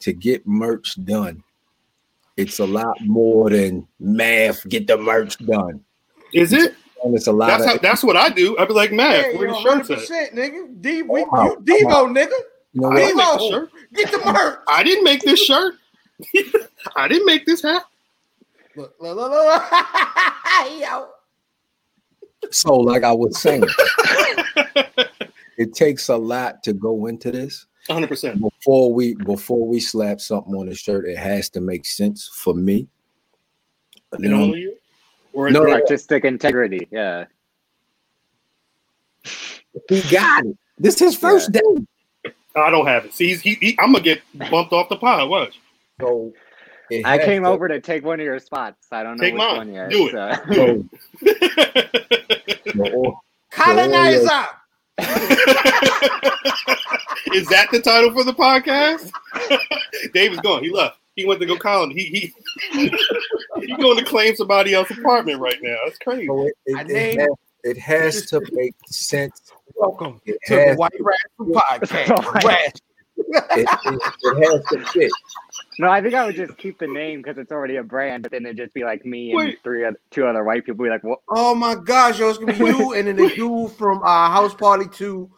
to 0.00 0.12
get 0.12 0.46
merch 0.46 1.02
done. 1.04 1.42
It's 2.36 2.58
a 2.58 2.66
lot 2.66 2.96
more 3.02 3.50
than 3.50 3.86
math. 3.98 4.66
Get 4.68 4.86
the 4.86 4.96
merch 4.96 5.36
done. 5.38 5.84
Is 6.32 6.52
it? 6.52 6.74
And 7.04 7.14
it's 7.14 7.26
a 7.26 7.32
lot 7.32 7.46
That's 7.48 7.64
of 7.64 7.68
how, 7.70 7.78
that's 7.78 8.04
what 8.04 8.16
I 8.16 8.28
do. 8.28 8.56
I'd 8.58 8.68
be 8.68 8.74
like, 8.74 8.92
math. 8.92 9.24
Hey, 9.24 9.36
where 9.36 9.48
yo, 9.48 9.54
the 9.54 9.84
shirts 9.86 10.10
at? 10.10 10.32
nigga. 10.32 10.80
D, 10.80 11.02
we, 11.02 11.24
I'm 11.32 11.46
you 11.46 11.56
Devo, 11.62 12.06
I'm 12.06 12.14
nigga. 12.14 12.30
you 12.72 12.80
know 12.82 12.88
I 12.88 12.94
what? 12.94 13.16
make 13.16 13.24
Devo. 13.24 13.50
shirt. 13.50 13.70
Get 13.94 14.10
the 14.12 14.18
merch. 14.32 14.58
I 14.68 14.82
didn't 14.82 15.04
make 15.04 15.22
this 15.22 15.40
shirt. 15.42 15.74
I 16.96 17.08
didn't 17.08 17.26
make 17.26 17.46
this 17.46 17.62
hat. 17.62 17.84
Look, 18.76 18.94
look, 19.00 19.16
look, 19.16 19.30
look. 19.30 19.62
Yo. 20.80 21.08
So, 22.50 22.74
like 22.74 23.02
I 23.02 23.12
was 23.12 23.38
saying, 23.40 23.64
it 25.58 25.74
takes 25.74 26.08
a 26.08 26.16
lot 26.16 26.62
to 26.64 26.72
go 26.72 27.06
into 27.06 27.30
this. 27.30 27.66
100. 27.86 28.06
percent 28.08 28.40
Before 28.40 28.92
we 28.92 29.14
before 29.14 29.66
we 29.66 29.80
slap 29.80 30.20
something 30.20 30.54
on 30.54 30.66
the 30.66 30.74
shirt, 30.74 31.06
it 31.08 31.16
has 31.18 31.48
to 31.50 31.60
make 31.60 31.84
sense 31.86 32.28
for 32.34 32.54
me. 32.54 32.86
You 34.18 34.28
know, 34.28 34.42
only 34.42 34.60
you? 34.60 34.76
Or 35.32 35.50
No, 35.50 35.68
Artistic 35.70 36.24
integrity. 36.24 36.88
Yeah. 36.90 37.26
he 39.88 40.02
got 40.10 40.44
it. 40.46 40.56
This 40.78 40.94
is 40.94 41.00
his 41.00 41.16
first 41.16 41.52
day. 41.52 41.60
I 42.56 42.70
don't 42.70 42.86
have 42.86 43.04
it. 43.04 43.14
See, 43.14 43.36
he, 43.36 43.54
he, 43.54 43.76
I'm 43.78 43.92
gonna 43.92 44.02
get 44.02 44.20
bumped 44.50 44.72
off 44.72 44.88
the 44.88 44.96
pod. 44.96 45.28
Watch. 45.30 45.60
So 46.00 46.32
it 46.90 47.06
I 47.06 47.18
came 47.18 47.44
to- 47.44 47.48
over 47.50 47.68
to 47.68 47.80
take 47.80 48.04
one 48.04 48.18
of 48.18 48.24
your 48.24 48.40
spots. 48.40 48.88
I 48.90 49.02
don't 49.04 49.16
know 49.18 49.22
Take 49.22 49.34
which 49.34 49.38
mine. 49.38 49.56
one 49.56 49.74
yet. 49.74 49.90
Do 49.90 50.08
it. 50.08 50.12
so- 50.12 50.88
so 51.22 51.22
the 52.74 52.90
or- 52.94 53.20
Colonizer. 53.50 54.28
Is 57.32 57.46
that 57.48 57.68
the 57.70 57.80
title 57.80 58.12
for 58.12 58.24
the 58.24 58.32
podcast? 58.32 59.10
Dave 60.14 60.32
is 60.32 60.40
gone. 60.40 60.62
He 60.62 60.70
left. 60.70 60.98
He 61.16 61.24
went 61.26 61.40
to 61.40 61.46
go 61.46 61.56
college. 61.56 61.92
He 61.94 62.32
he 62.72 62.72
he 63.60 63.76
going 63.76 63.98
to 63.98 64.04
claim 64.04 64.34
somebody 64.36 64.74
else's 64.74 64.98
apartment 64.98 65.40
right 65.40 65.58
now. 65.62 65.76
That's 65.84 65.98
crazy. 65.98 66.26
So 66.26 66.46
it, 66.46 66.54
I 66.76 66.80
it, 66.82 66.86
named- 66.88 67.20
it, 67.62 67.76
has, 67.78 68.16
it 68.16 68.18
has 68.22 68.26
to 68.30 68.40
make 68.52 68.74
sense. 68.88 69.40
Welcome 69.76 70.20
It 70.26 70.38
to 70.46 70.54
the 70.54 70.74
White 70.76 70.92
Rascal 70.98 71.46
Podcast. 71.46 72.44
Rash. 72.44 72.66
it, 73.16 73.44
it, 73.56 73.68
it 74.22 74.50
has 74.50 74.64
to 74.66 74.84
fit. 74.92 75.12
No, 75.80 75.88
I 75.88 76.02
think 76.02 76.12
I 76.12 76.26
would 76.26 76.36
just 76.36 76.58
keep 76.58 76.78
the 76.78 76.86
name 76.86 77.22
because 77.22 77.38
it's 77.38 77.50
already 77.50 77.76
a 77.76 77.82
brand, 77.82 78.22
but 78.22 78.32
then 78.32 78.44
it'd 78.44 78.58
just 78.58 78.74
be 78.74 78.84
like 78.84 79.06
me 79.06 79.30
and 79.30 79.38
Wait. 79.38 79.62
three 79.62 79.86
other, 79.86 79.98
two 80.10 80.26
other 80.26 80.44
white 80.44 80.66
people. 80.66 80.84
Be 80.84 80.90
like, 80.90 81.02
what? 81.02 81.20
Oh 81.26 81.54
my 81.54 81.74
gosh, 81.74 82.18
yo, 82.18 82.28
it's 82.28 82.36
gonna 82.36 82.52
be 82.52 82.58
you 82.66 82.92
and 82.96 83.08
then 83.08 83.16
the 83.16 83.30
dude 83.30 83.72
from 83.72 84.02
uh, 84.02 84.28
House 84.30 84.52
Party 84.52 84.84
2 84.92 85.30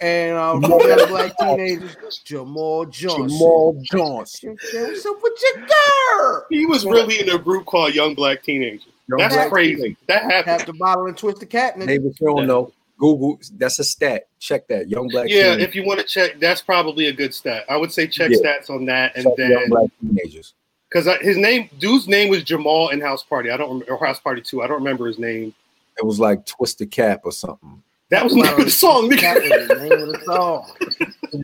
and 0.00 0.36
from 0.36 0.60
the 0.60 1.06
black 1.08 1.32
teenagers, 1.38 1.96
Jamal 2.26 2.84
Johnson. 2.84 3.30
Jamal 3.30 3.82
Johnson. 3.90 4.58
What's 4.74 5.06
up 5.06 5.16
with 5.22 5.42
your 5.42 5.66
girl? 5.66 6.46
He 6.50 6.66
was 6.66 6.84
really 6.84 7.18
in 7.18 7.30
a 7.30 7.38
group 7.38 7.64
called 7.64 7.94
Young 7.94 8.14
Black 8.14 8.42
Teenagers. 8.42 8.86
Young 9.08 9.18
That's 9.18 9.34
Black 9.34 9.48
crazy. 9.48 9.96
That 10.08 10.24
happened. 10.24 10.58
Tap 10.58 10.66
the 10.66 10.74
bottle 10.74 11.06
and 11.06 11.16
twist 11.16 11.40
the 11.40 11.46
cat. 11.46 11.76
Nigga. 11.76 11.86
David, 11.86 12.16
you 12.20 12.26
don't 12.26 12.46
know. 12.46 12.70
Google. 12.98 13.38
That's 13.56 13.78
a 13.78 13.84
stat. 13.84 14.28
Check 14.38 14.68
that. 14.68 14.88
Young 14.88 15.08
black. 15.08 15.28
Yeah, 15.28 15.42
teenagers. 15.54 15.64
if 15.68 15.74
you 15.74 15.84
want 15.86 16.00
to 16.00 16.06
check, 16.06 16.38
that's 16.40 16.62
probably 16.62 17.06
a 17.08 17.12
good 17.12 17.34
stat. 17.34 17.64
I 17.68 17.76
would 17.76 17.92
say 17.92 18.06
check 18.06 18.30
Yeah. 18.30 18.38
stats 18.38 18.70
on 18.70 18.84
that, 18.86 19.14
and 19.16 19.24
Check 19.24 19.38
young 19.38 19.48
then 19.60 19.68
black 19.68 19.90
teenagers. 20.00 20.54
because 20.90 21.06
his 21.20 21.36
name, 21.36 21.68
dude's 21.78 22.08
name 22.08 22.28
was 22.30 22.42
Jamal 22.42 22.88
in 22.90 23.00
House 23.00 23.22
Party. 23.22 23.50
I 23.50 23.56
don't 23.56 23.68
remember 23.68 23.92
or 23.92 24.04
House 24.06 24.20
Party 24.20 24.40
Two. 24.40 24.62
I 24.62 24.66
don't 24.66 24.78
remember 24.78 25.06
his 25.06 25.18
name. 25.18 25.54
It 25.98 26.04
was 26.04 26.18
like 26.20 26.44
twist 26.46 26.78
the 26.78 26.86
cap 26.86 27.22
or 27.24 27.32
something. 27.32 27.82
That 28.10 28.22
was 28.24 28.34
the 28.34 28.42
name 28.42 28.64
the 28.64 28.70
song. 28.70 29.08
That 29.08 29.40
was 29.42 29.68
the 29.68 29.74
name 29.88 29.92
of 29.92 30.08
the 30.12 30.20
song. 30.24 30.70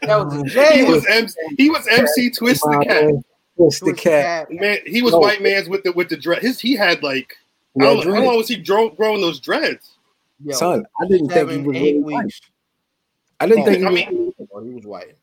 That 0.03 0.25
was 0.25 0.35
a 0.35 0.45
He 0.45 0.51
jam. 0.83 0.91
was 0.93 1.07
MC, 1.07 1.35
he 1.59 1.71
was 1.71 1.87
MC 1.89 2.31
Twist 2.31 2.63
the 2.63 2.85
Cat. 2.87 3.15
Twist 3.57 3.85
the 3.85 3.93
cap. 3.95 4.49
cat. 4.49 4.51
Man, 4.53 4.79
he 4.87 5.03
was 5.03 5.13
No. 5.13 5.19
white 5.19 5.43
man's 5.43 5.69
with 5.69 5.83
the 5.83 5.93
with 5.93 6.09
the 6.09 6.17
dread. 6.17 6.41
His 6.43 6.61
he 6.61 6.75
had 6.77 7.03
like 7.03 7.35
Yeah, 7.75 7.87
how, 7.87 7.93
long- 7.95 8.15
how 8.15 8.23
long 8.25 8.37
was 8.37 8.49
he 8.49 8.57
grow, 8.57 8.91
growing 8.91 9.21
those 9.21 9.41
dreads? 9.41 9.92
Yo, 10.45 10.53
Son, 10.55 10.85
I 11.01 11.07
didn't 11.07 11.29
think 11.29 11.33
he 11.33 11.39
seven, 11.39 11.65
was 11.65 11.77
eight 11.77 11.83
really 11.83 11.99
white. 12.01 12.41
I 13.41 13.47
didn't 13.47 13.63
Oh, 13.63 13.65
think 13.67 13.79
he 13.79 13.85
I 13.85 13.91
was. 13.91 13.95
mean- 13.97 14.35
Oh, 14.53 14.63
he 14.65 14.71
was 14.71 14.85
white. 14.87 15.17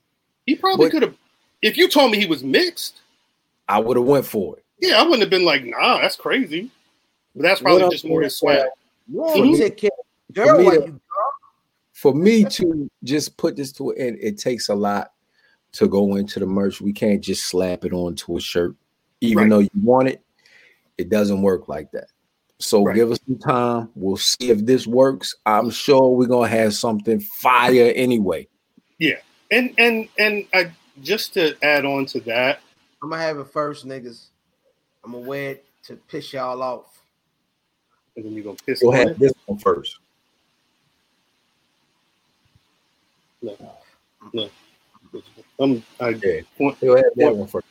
He 0.45 0.55
probably 0.55 0.89
could 0.89 1.01
have. 1.03 1.15
If 1.61 1.77
you 1.77 1.87
told 1.89 2.11
me 2.11 2.17
he 2.19 2.25
was 2.25 2.43
mixed, 2.43 3.01
I 3.67 3.79
would 3.79 3.97
have 3.97 4.05
went 4.05 4.25
for 4.25 4.57
it. 4.57 4.63
yeah, 4.79 4.99
I 4.99 5.03
wouldn't 5.03 5.21
have 5.21 5.29
been 5.29 5.45
like, 5.45 5.63
nah, 5.65 5.99
that's 6.01 6.15
crazy. 6.15 6.71
But 7.35 7.43
that's 7.43 7.61
probably 7.61 7.83
What 7.83 7.91
just 7.91 8.05
more 8.05 8.21
his 8.21 8.37
saying, 8.37 8.59
swag. 8.61 8.69
You 9.11 9.23
always 9.23 9.59
take 9.59 9.77
care 9.77 9.89
of 9.97 10.33
the 10.35 10.41
girl 10.43 10.59
me 10.59 10.71
to- 10.87 11.01
For 11.93 12.13
me 12.15 12.45
to 12.45 12.89
just 13.03 13.35
put 13.37 13.55
this 13.57 13.71
to 13.73 13.89
an 13.91 13.97
end, 13.97 14.17
it 14.21 14.37
takes 14.37 14.69
a 14.69 14.75
lot 14.75 15.11
to 15.73 15.87
go 15.87 16.15
into 16.15 16.39
the 16.39 16.45
merch. 16.45 16.79
We 16.81 16.93
can't 16.93 17.21
just 17.21 17.43
slap 17.49 17.83
it 17.85 17.91
onto 17.93 18.37
a 18.37 18.39
shirt, 18.41 18.75
even 19.21 19.43
Right. 19.43 19.49
though 19.49 19.59
you 19.59 19.69
want 19.83 20.07
it. 20.07 20.21
It 20.97 21.09
doesn't 21.09 21.41
work 21.41 21.67
like 21.67 21.91
that. 21.91 22.07
So 22.59 22.83
Right. 22.83 22.95
give 22.95 23.11
us 23.11 23.19
some 23.25 23.39
time. 23.39 23.89
We'll 23.95 24.17
see 24.17 24.49
if 24.49 24.65
this 24.65 24.85
works. 24.85 25.33
I'm 25.45 25.69
sure 25.69 26.15
we're 26.15 26.27
gonna 26.27 26.49
have 26.49 26.73
something 26.73 27.19
fire 27.21 27.91
anyway. 27.95 28.47
Yeah, 28.97 29.19
and 29.49 29.73
and 29.77 30.09
and 30.17 30.45
I 30.53 30.71
just 31.01 31.33
to 31.35 31.55
add 31.63 31.85
on 31.85 32.05
to 32.07 32.19
that, 32.21 32.61
I'm 33.01 33.09
gonna 33.09 33.21
have 33.21 33.39
it 33.39 33.47
first, 33.47 33.87
niggas. 33.87 34.27
I'm 35.05 35.13
gonna 35.13 35.25
wear 35.25 35.51
it 35.51 35.65
to 35.83 35.95
piss 35.95 36.33
y'all 36.33 36.61
off. 36.61 36.95
and 38.17 38.25
then 38.25 38.33
you 38.33 38.43
gonna 38.43 38.57
piss 38.65 38.81
We'll 38.83 38.91
on 38.91 38.97
have 38.99 39.07
it. 39.11 39.19
this 39.19 39.33
one 39.45 39.57
first. 39.59 39.99
no 43.41 43.55
I'm 45.59 45.83
I, 45.99 46.09
Yeah. 46.09 46.41
point, 46.57 46.77
We'll 46.81 46.97
have 46.97 47.05
that 47.15 47.35
one 47.35 47.47
first. 47.47 47.65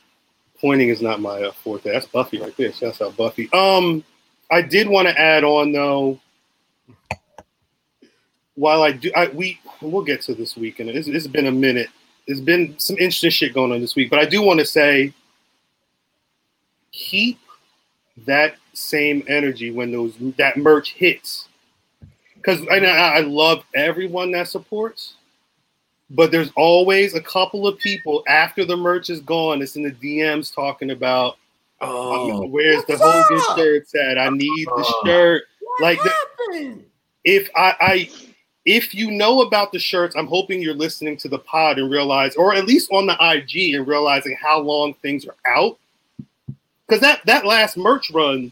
pointing 0.59 0.89
is 0.89 1.01
not 1.01 1.21
my 1.21 1.43
uh, 1.43 1.51
forte. 1.51 1.91
That's 1.91 2.07
Buffy 2.07 2.39
right 2.39 2.55
there. 2.57 2.71
That's 2.81 2.97
how 2.99 3.11
Buffy. 3.11 3.49
Um, 3.53 4.03
I 4.51 4.61
did 4.61 4.87
want 4.87 5.07
to 5.07 5.19
add 5.19 5.43
on 5.43 5.71
though. 5.71 6.19
While 8.55 8.83
I 8.83 8.91
do, 8.91 9.11
I 9.15 9.27
we 9.27 9.59
we'll 9.81 10.03
get 10.03 10.21
to 10.23 10.33
this 10.33 10.57
week, 10.57 10.79
and 10.79 10.89
it's, 10.89 11.07
it's 11.07 11.27
been 11.27 11.47
a 11.47 11.51
minute. 11.51 11.87
There's 12.27 12.41
been 12.41 12.77
some 12.77 12.97
interesting 12.97 13.29
shit 13.29 13.53
going 13.53 13.71
on 13.71 13.79
this 13.79 13.95
week, 13.95 14.09
but 14.09 14.19
I 14.19 14.25
do 14.25 14.41
want 14.41 14.59
to 14.59 14.65
say, 14.65 15.13
keep 16.91 17.39
that 18.25 18.55
same 18.73 19.23
energy 19.27 19.71
when 19.71 19.91
those 19.91 20.13
that 20.37 20.57
merch 20.57 20.93
hits, 20.93 21.47
because 22.35 22.61
I, 22.69 22.79
I 22.79 23.17
I 23.17 23.19
love 23.21 23.63
everyone 23.73 24.31
that 24.31 24.49
supports, 24.49 25.13
but 26.09 26.31
there's 26.31 26.51
always 26.57 27.13
a 27.13 27.21
couple 27.21 27.65
of 27.65 27.77
people 27.79 28.23
after 28.27 28.65
the 28.65 28.75
merch 28.75 29.09
is 29.09 29.21
gone. 29.21 29.61
It's 29.61 29.77
in 29.77 29.83
the 29.83 29.91
DMs 29.91 30.53
talking 30.53 30.91
about 30.91 31.37
Oh, 31.81 32.45
where's 32.47 32.83
the 32.85 32.97
What's 32.97 33.27
Hogan 33.29 33.43
up? 33.49 33.57
shirts 33.57 33.95
at? 33.95 34.17
I 34.17 34.29
need 34.29 34.67
the 34.67 34.71
Oh. 34.85 35.01
shirt. 35.05 35.43
What 35.61 35.81
Like 35.81 35.99
the- 36.03 36.79
If 37.25 37.49
I, 37.55 37.75
I 37.81 38.09
if 38.65 38.93
you 38.93 39.11
know 39.11 39.41
about 39.41 39.71
the 39.71 39.79
shirts, 39.79 40.15
I'm 40.15 40.27
hoping 40.27 40.61
you're 40.61 40.73
listening 40.73 41.17
to 41.17 41.27
the 41.29 41.39
pod 41.39 41.79
and 41.79 41.89
realize, 41.89 42.35
or 42.35 42.53
at 42.53 42.65
least 42.65 42.89
on 42.91 43.07
the 43.07 43.17
IG 43.19 43.73
and 43.75 43.87
realizing 43.87 44.37
how 44.41 44.59
long 44.59 44.93
things 44.95 45.25
are 45.25 45.35
out. 45.45 45.77
Because 46.87 47.01
that 47.01 47.25
that 47.25 47.45
last 47.45 47.77
merch 47.77 48.09
run 48.11 48.51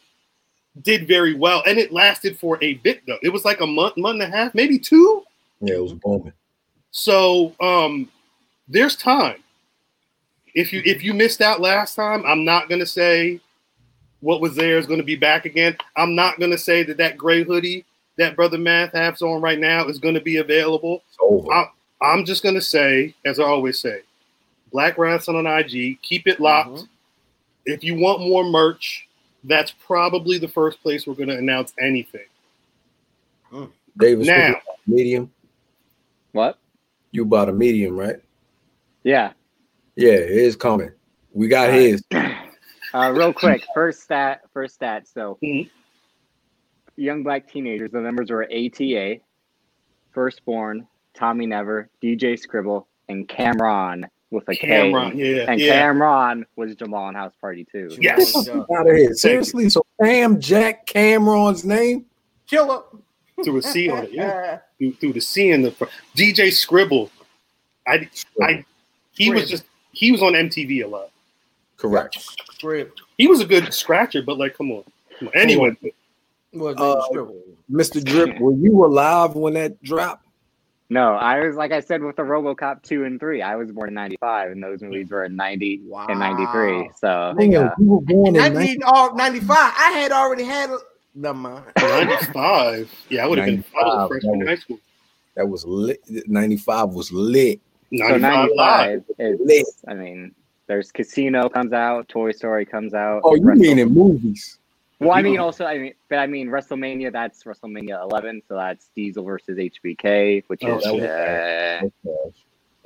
did 0.84 1.08
very 1.08 1.34
well, 1.34 1.64
and 1.66 1.78
it 1.80 1.92
lasted 1.92 2.38
for 2.40 2.58
a 2.62 2.76
bit 2.76 3.02
though. 3.08 3.18
It 3.24 3.30
was 3.30 3.44
like 3.46 3.62
a 3.62 3.68
month, 3.68 3.98
month 3.98 4.22
and 4.22 4.34
a 4.34 4.36
half, 4.38 4.54
maybe 4.56 4.78
two. 4.80 5.24
yeah, 5.62 5.76
it 5.76 5.82
was 5.84 5.94
booming. 5.94 6.34
So 6.92 7.54
um 7.60 8.10
there's 8.68 8.96
time. 8.96 9.38
If 10.58 10.74
you 10.74 10.82
if 10.86 11.04
you 11.04 11.14
missed 11.14 11.40
out 11.40 11.62
last 11.62 11.94
time, 11.94 12.26
I'm 12.26 12.44
not 12.44 12.68
gonna 12.68 12.88
say 12.88 13.40
what 14.22 14.42
was 14.42 14.56
there 14.56 14.80
is 14.80 14.88
gonna 14.88 15.04
be 15.04 15.16
back 15.16 15.46
again. 15.46 15.78
I'm 15.96 16.16
not 16.16 16.40
gonna 16.40 16.58
say 16.58 16.82
that 16.82 16.98
that 16.98 17.16
gray 17.16 17.44
hoodie 17.44 17.86
that 18.18 18.36
brother 18.36 18.58
Math 18.58 18.92
has 18.94 19.22
on 19.22 19.40
right 19.40 19.60
now 19.60 19.86
is 19.86 20.00
gonna 20.00 20.20
be 20.20 20.38
available. 20.38 21.04
Over. 21.22 21.54
I- 21.54 21.70
I'm 22.02 22.26
just 22.26 22.42
gonna 22.42 22.62
say, 22.62 23.14
as 23.24 23.40
I 23.40 23.44
always 23.44 23.80
say, 23.80 24.02
Black 24.72 24.98
Wrestling 24.98 25.38
on 25.38 25.46
IG, 25.46 26.00
keep 26.02 26.26
it 26.28 26.40
locked. 26.40 26.70
Mhm. 26.70 26.88
If 27.68 27.84
you 27.84 27.94
want 27.94 28.22
more 28.22 28.44
merch, 28.44 29.08
that's 29.44 29.72
probably 29.86 30.40
the 30.40 30.48
first 30.48 30.82
place 30.82 31.06
we're 31.06 31.14
gonna 31.14 31.36
announce 31.36 31.72
anything. 31.80 32.26
Davis, 34.00 34.26
Now, 34.26 34.60
medium. 34.88 35.32
What? 36.32 36.58
You 37.12 37.26
bought 37.26 37.48
a 37.48 37.54
medium, 37.54 37.96
right? 37.96 38.20
Yeah. 39.04 39.34
Yeah, 39.98 40.12
it 40.12 40.30
is 40.30 40.56
coming. 40.56 40.92
We 41.34 41.48
got 41.48 41.70
Alright. 41.70 41.82
his. 41.82 42.04
Uh, 42.94 43.12
real 43.12 43.34
quick, 43.34 43.62
first 43.76 44.02
stat, 44.02 44.42
first 44.54 44.74
stat. 44.76 45.06
So, 45.08 45.38
Mhm. 45.44 45.70
young 46.96 47.22
black 47.22 47.52
teenagers. 47.52 47.92
The 47.92 48.00
members 48.00 48.30
were 48.32 48.46
ATA, 48.50 49.20
Firstborn, 50.14 50.88
Tommy 51.14 51.46
Never, 51.46 51.90
DJ 52.02 52.38
Scribble, 52.40 52.88
and 53.10 53.28
Cameron 53.28 54.08
with 54.32 54.48
a 54.48 54.56
K. 54.56 54.68
Cameron, 54.68 55.18
yeah, 55.18 55.46
And 55.52 55.60
yeah. 55.60 55.74
Cameron 55.74 56.46
was 56.56 56.76
Jamal 56.76 57.10
in 57.10 57.16
House 57.16 57.34
Party 57.42 57.66
too. 57.70 57.90
Yes. 58.00 58.48
Out 58.48 58.70
of 58.90 58.96
here. 58.96 59.14
Seriously. 59.14 59.70
So 59.70 59.86
Cam 60.02 60.40
Jack 60.40 60.86
Cameron's 60.86 61.66
name? 61.66 62.06
Killer. 62.50 62.84
through 63.44 63.58
a 63.58 63.62
C 63.62 63.90
on 63.90 64.06
it, 64.06 64.14
yeah. 64.14 64.60
through, 64.80 64.94
through 64.94 65.14
the 65.14 65.22
C 65.22 65.52
in 65.52 65.62
the 65.62 65.72
front. 65.72 65.92
DJ 66.16 66.52
Scribble, 66.52 67.12
I, 67.86 68.10
I, 68.42 68.66
he 69.12 69.30
was 69.30 69.48
just 69.50 69.66
he 69.98 70.12
was 70.12 70.22
on 70.22 70.34
MTV 70.34 70.84
a 70.84 70.88
lot. 70.88 71.10
correct. 71.78 72.20
Script. 72.54 73.02
He 73.18 73.28
was 73.28 73.42
a 73.42 73.46
good 73.46 73.74
scratcher, 73.74 74.22
but 74.22 74.38
like, 74.38 74.56
come 74.58 74.72
on. 74.72 74.84
Come 75.20 75.28
on. 75.30 75.34
Anyway, 75.36 75.76
Was 76.54 76.76
Uh. 76.78 77.02
Mr. 77.72 78.04
Drip, 78.04 78.40
were 78.40 78.54
you 78.54 78.86
alive 78.86 79.36
when 79.36 79.54
that 79.56 79.82
dropped? 79.84 80.26
No, 80.90 81.16
I 81.16 81.46
was 81.46 81.56
like 81.58 81.74
I 81.74 81.82
said 81.82 82.02
with 82.02 82.16
the 82.16 82.22
RoboCop 82.22 82.82
two 82.82 83.04
and 83.04 83.20
three. 83.20 83.42
I 83.42 83.58
was 83.58 83.72
born 83.74 83.90
in 83.90 83.96
'95, 83.96 84.52
and 84.52 84.64
those 84.64 84.82
movies 84.82 85.10
were 85.10 85.26
in 85.26 85.36
'90 85.36 85.82
Wow. 85.86 86.08
and 86.08 86.18
'93. 86.20 86.90
So 86.98 87.36
Damn, 87.38 87.52
yeah. 87.52 87.70
you 87.78 87.86
were 87.92 88.02
born 88.02 88.28
in 88.38 88.42
90, 88.42 88.56
90, 88.56 88.84
all 88.84 89.14
95. 89.16 89.50
I 89.58 89.90
had 90.00 90.12
already 90.14 90.44
had 90.46 90.70
a. 90.70 90.78
Never 91.14 91.38
mind. 91.38 91.66
ninety 91.78 92.26
five. 92.32 92.90
Yeah, 93.10 93.26
I 93.26 93.28
would 93.28 93.38
have 93.40 93.48
been. 93.48 93.64
I 93.78 93.84
was 93.84 94.08
freshman 94.08 94.42
in 94.42 94.48
high 94.48 94.56
school. 94.56 94.80
that 95.36 95.48
was 95.50 95.66
lit. 95.66 96.00
95 96.30 96.90
was 96.92 97.12
lit. 97.12 97.60
So 97.96 98.18
95 98.18 98.50
live. 98.56 99.04
'95 99.18 99.40
is. 99.50 99.84
I 99.88 99.94
mean, 99.94 100.36
there's 100.68 100.92
Casino 100.92 101.48
comes 101.50 101.72
out, 101.74 102.08
Toy 102.10 102.32
Story 102.32 102.66
comes 102.66 102.94
out. 102.94 103.22
Oh, 103.24 103.36
you 103.36 103.44
Wrestle- 103.44 103.62
mean 103.64 103.80
in 103.80 103.94
movies? 103.94 104.60
Well, 105.00 105.12
I 105.12 105.22
mean, 105.22 105.38
also, 105.38 105.64
I 105.64 105.78
mean, 105.78 105.94
but 106.10 106.18
I 106.18 106.26
mean, 106.26 106.48
WrestleMania. 106.48 107.12
That's 107.12 107.44
WrestleMania 107.44 108.02
11, 108.10 108.42
so 108.48 108.56
that's 108.56 108.90
Diesel 108.96 109.24
versus 109.24 109.56
HBK, 109.58 110.44
which 110.48 110.62
Oh, 110.64 110.78
is 110.78 110.84
that 110.84 110.94
was 110.94 111.92
uh, 112.08 112.12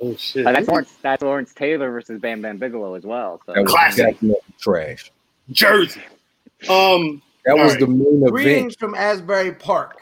Oh 0.02 0.14
shit. 0.16 0.46
uh, 0.46 0.52
that's 0.52 0.68
Lawrence. 0.68 0.92
That's 1.00 1.22
Lawrence 1.22 1.54
Taylor 1.54 1.90
versus 1.90 2.20
Bam 2.20 2.42
Bam 2.42 2.58
Bigelow 2.58 2.94
as 2.94 3.04
well. 3.04 3.40
So 3.46 3.54
That 3.54 3.62
was 3.62 3.70
Classic. 3.72 4.16
trash. 4.60 5.10
Jersey. 5.50 6.02
Um, 6.68 7.22
That 7.46 7.56
was 7.56 7.72
right. 7.72 7.80
the 7.80 7.86
main 7.86 8.18
event. 8.18 8.30
Greetings 8.32 8.76
from 8.76 8.94
Asbury 8.94 9.52
Park. 9.52 9.96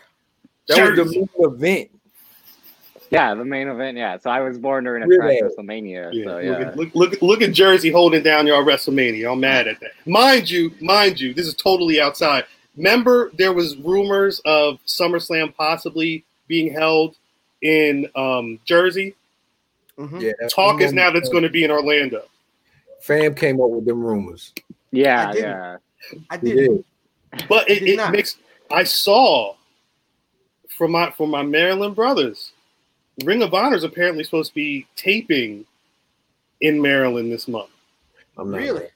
That 0.67 0.97
was 0.97 0.97
the 0.99 1.05
main 1.05 1.29
event. 1.39 1.90
Yeah, 3.11 3.35
the 3.35 3.45
main 3.45 3.69
event. 3.69 3.97
Yeah, 3.99 4.19
so 4.19 4.31
I 4.31 4.41
was 4.41 4.57
born 4.59 4.85
during 4.85 5.03
a 5.03 5.07
Really? 5.07 5.39
trash 5.41 5.51
WrestleMania. 5.53 6.11
Yeah, 6.13 6.25
so 6.25 6.31
look, 6.31 6.45
yeah, 6.45 6.53
at, 6.53 6.77
look, 6.77 6.95
look, 6.95 7.23
look 7.23 7.43
at 7.43 7.53
Jersey 7.53 7.91
holding 7.91 8.23
down 8.23 8.47
y'all 8.47 8.65
WrestleMania. 8.65 9.33
I'm 9.33 9.41
mad 9.41 9.67
at 9.67 9.81
that. 9.81 9.91
Mind 10.07 10.49
you, 10.49 10.73
mind 10.81 11.21
you, 11.21 11.35
this 11.35 11.47
is 11.47 11.55
totally 11.55 12.01
outside. 12.01 12.45
Remember, 12.77 13.31
there 13.37 13.53
was 13.53 13.77
rumors 13.79 14.41
of 14.45 14.79
SummerSlam 14.87 15.55
possibly 15.57 16.25
being 16.47 16.73
held 16.73 17.17
in 17.63 18.09
um, 18.15 18.61
Jersey. 18.65 19.15
Mhm. 19.99 20.21
Yeah, 20.21 20.33
Talk 20.49 20.81
is 20.81 20.93
now 20.93 21.11
that's 21.11 21.29
going 21.29 21.43
to 21.43 21.51
be 21.51 21.65
in 21.65 21.71
Orlando. 21.71 22.23
Fam 23.01 23.35
came 23.35 23.61
up 23.61 23.71
with 23.71 23.85
them 23.87 24.03
rumors. 24.03 24.53
yeah, 24.93 25.31
I 25.31 25.37
yeah. 25.37 25.77
I 26.31 26.37
did. 26.37 26.57
did. 26.57 26.85
But 27.49 27.69
it, 27.69 27.81
Did 27.81 27.99
it 27.99 28.11
makes. 28.11 28.37
I 28.71 28.85
saw 28.85 29.55
from 30.69 30.93
my 30.93 31.11
from 31.11 31.31
my 31.31 31.43
Maryland 31.43 31.95
brothers, 31.97 32.53
Ring 33.25 33.43
of 33.43 33.53
Honor 33.55 33.77
is 33.77 33.85
apparently 33.85 34.25
supposed 34.25 34.51
to 34.51 34.55
be 34.55 34.87
taping 34.97 35.65
in 36.61 36.81
Maryland 36.81 37.31
this 37.31 37.49
month. 37.49 37.71
I'm 38.39 38.51
not 38.51 38.59
Really? 38.59 38.87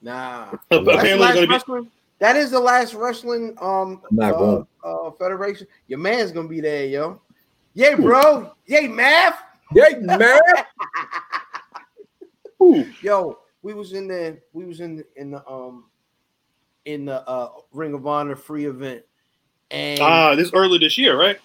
Nah. 0.00 0.50
I'm 0.50 0.58
But 0.70 0.84
not- 0.84 0.84
That's 0.84 0.84
the 0.86 0.92
apparently, 0.92 1.18
last 1.26 1.34
going 1.34 1.42
to 1.42 1.48
be. 1.48 1.52
wrestling. 1.54 1.90
That 2.20 2.36
is 2.36 2.50
the 2.50 2.58
last 2.60 2.94
wrestling 2.94 3.54
um 3.60 4.02
not 4.10 4.34
uh, 4.34 4.64
uh, 4.82 5.10
federation. 5.12 5.68
Your 5.86 6.00
man's 6.00 6.32
gonna 6.32 6.48
be 6.48 6.60
there, 6.60 6.84
yo. 6.86 7.20
Yay, 7.74 7.94
bro. 7.94 8.50
Yay, 8.66 8.88
math. 8.88 9.40
Yeah, 9.72 9.98
man. 10.00 10.40
Ooh, 12.60 12.84
Yo, 13.02 13.38
we 13.62 13.72
was 13.72 13.92
in 13.92 14.08
the 14.08 14.36
we 14.52 14.64
was 14.64 14.80
in 14.80 14.96
the, 14.96 15.04
in 15.14 15.30
the 15.30 15.48
um 15.48 15.84
in 16.86 17.04
the 17.04 17.22
uh 17.28 17.50
Ring 17.72 17.94
of 17.94 18.04
Honor 18.06 18.34
free 18.34 18.66
event, 18.66 19.02
and 19.70 20.00
Ah, 20.00 20.34
this 20.34 20.50
early 20.52 20.78
this 20.78 20.98
year, 20.98 21.16
right? 21.16 21.38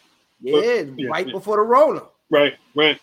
Yeah, 0.44 0.84
yeah, 0.98 1.08
right 1.10 1.26
yeah. 1.28 1.34
before 1.34 1.58
the 1.58 1.64
Rona, 1.64 2.04
Right, 2.30 2.56
right. 2.76 3.00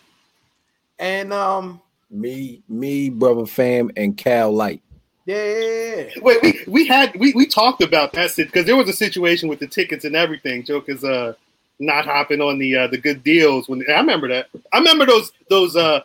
and 0.99 1.33
um 1.33 1.81
Me, 2.09 2.61
me, 2.69 3.09
brother, 3.09 3.45
fam, 3.45 3.89
and 3.97 4.15
Cal 4.17 4.51
Light. 4.51 4.81
yeah, 5.25 5.43
yeah, 5.43 5.95
yeah. 5.95 6.21
Wait, 6.21 6.41
we, 6.43 6.59
we 6.67 6.87
had 6.87 7.13
we, 7.19 7.33
we 7.33 7.45
talked 7.45 7.81
about 7.81 8.13
that 8.13 8.33
because 8.35 8.65
there 8.65 8.75
was 8.75 8.89
a 8.89 8.93
situation 8.93 9.49
with 9.49 9.59
the 9.59 9.67
tickets 9.67 10.05
and 10.05 10.15
everything. 10.15 10.63
Joke 10.63 10.89
is 10.89 11.03
uh 11.03 11.33
not 11.79 12.05
hopping 12.05 12.41
on 12.41 12.59
the 12.59 12.75
uh, 12.75 12.87
the 12.87 12.97
good 12.97 13.23
deals 13.23 13.67
when 13.67 13.83
I 13.89 13.93
remember 13.99 14.27
that. 14.27 14.47
I 14.71 14.77
remember 14.77 15.05
those 15.05 15.31
those 15.49 15.75
uh 15.75 16.01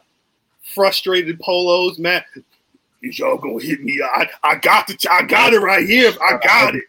frustrated 0.75 1.39
polos, 1.41 1.99
Matt. 1.99 2.25
Is 3.03 3.19
y'all 3.19 3.37
gonna 3.37 3.61
hit 3.63 3.83
me? 3.83 4.01
I 4.03 4.29
I 4.43 4.55
got 4.57 4.87
the 4.87 4.97
I 5.11 5.23
got 5.23 5.53
it 5.53 5.61
right 5.61 5.87
here. 5.87 6.13
I 6.23 6.39
got 6.43 6.75
it. 6.75 6.85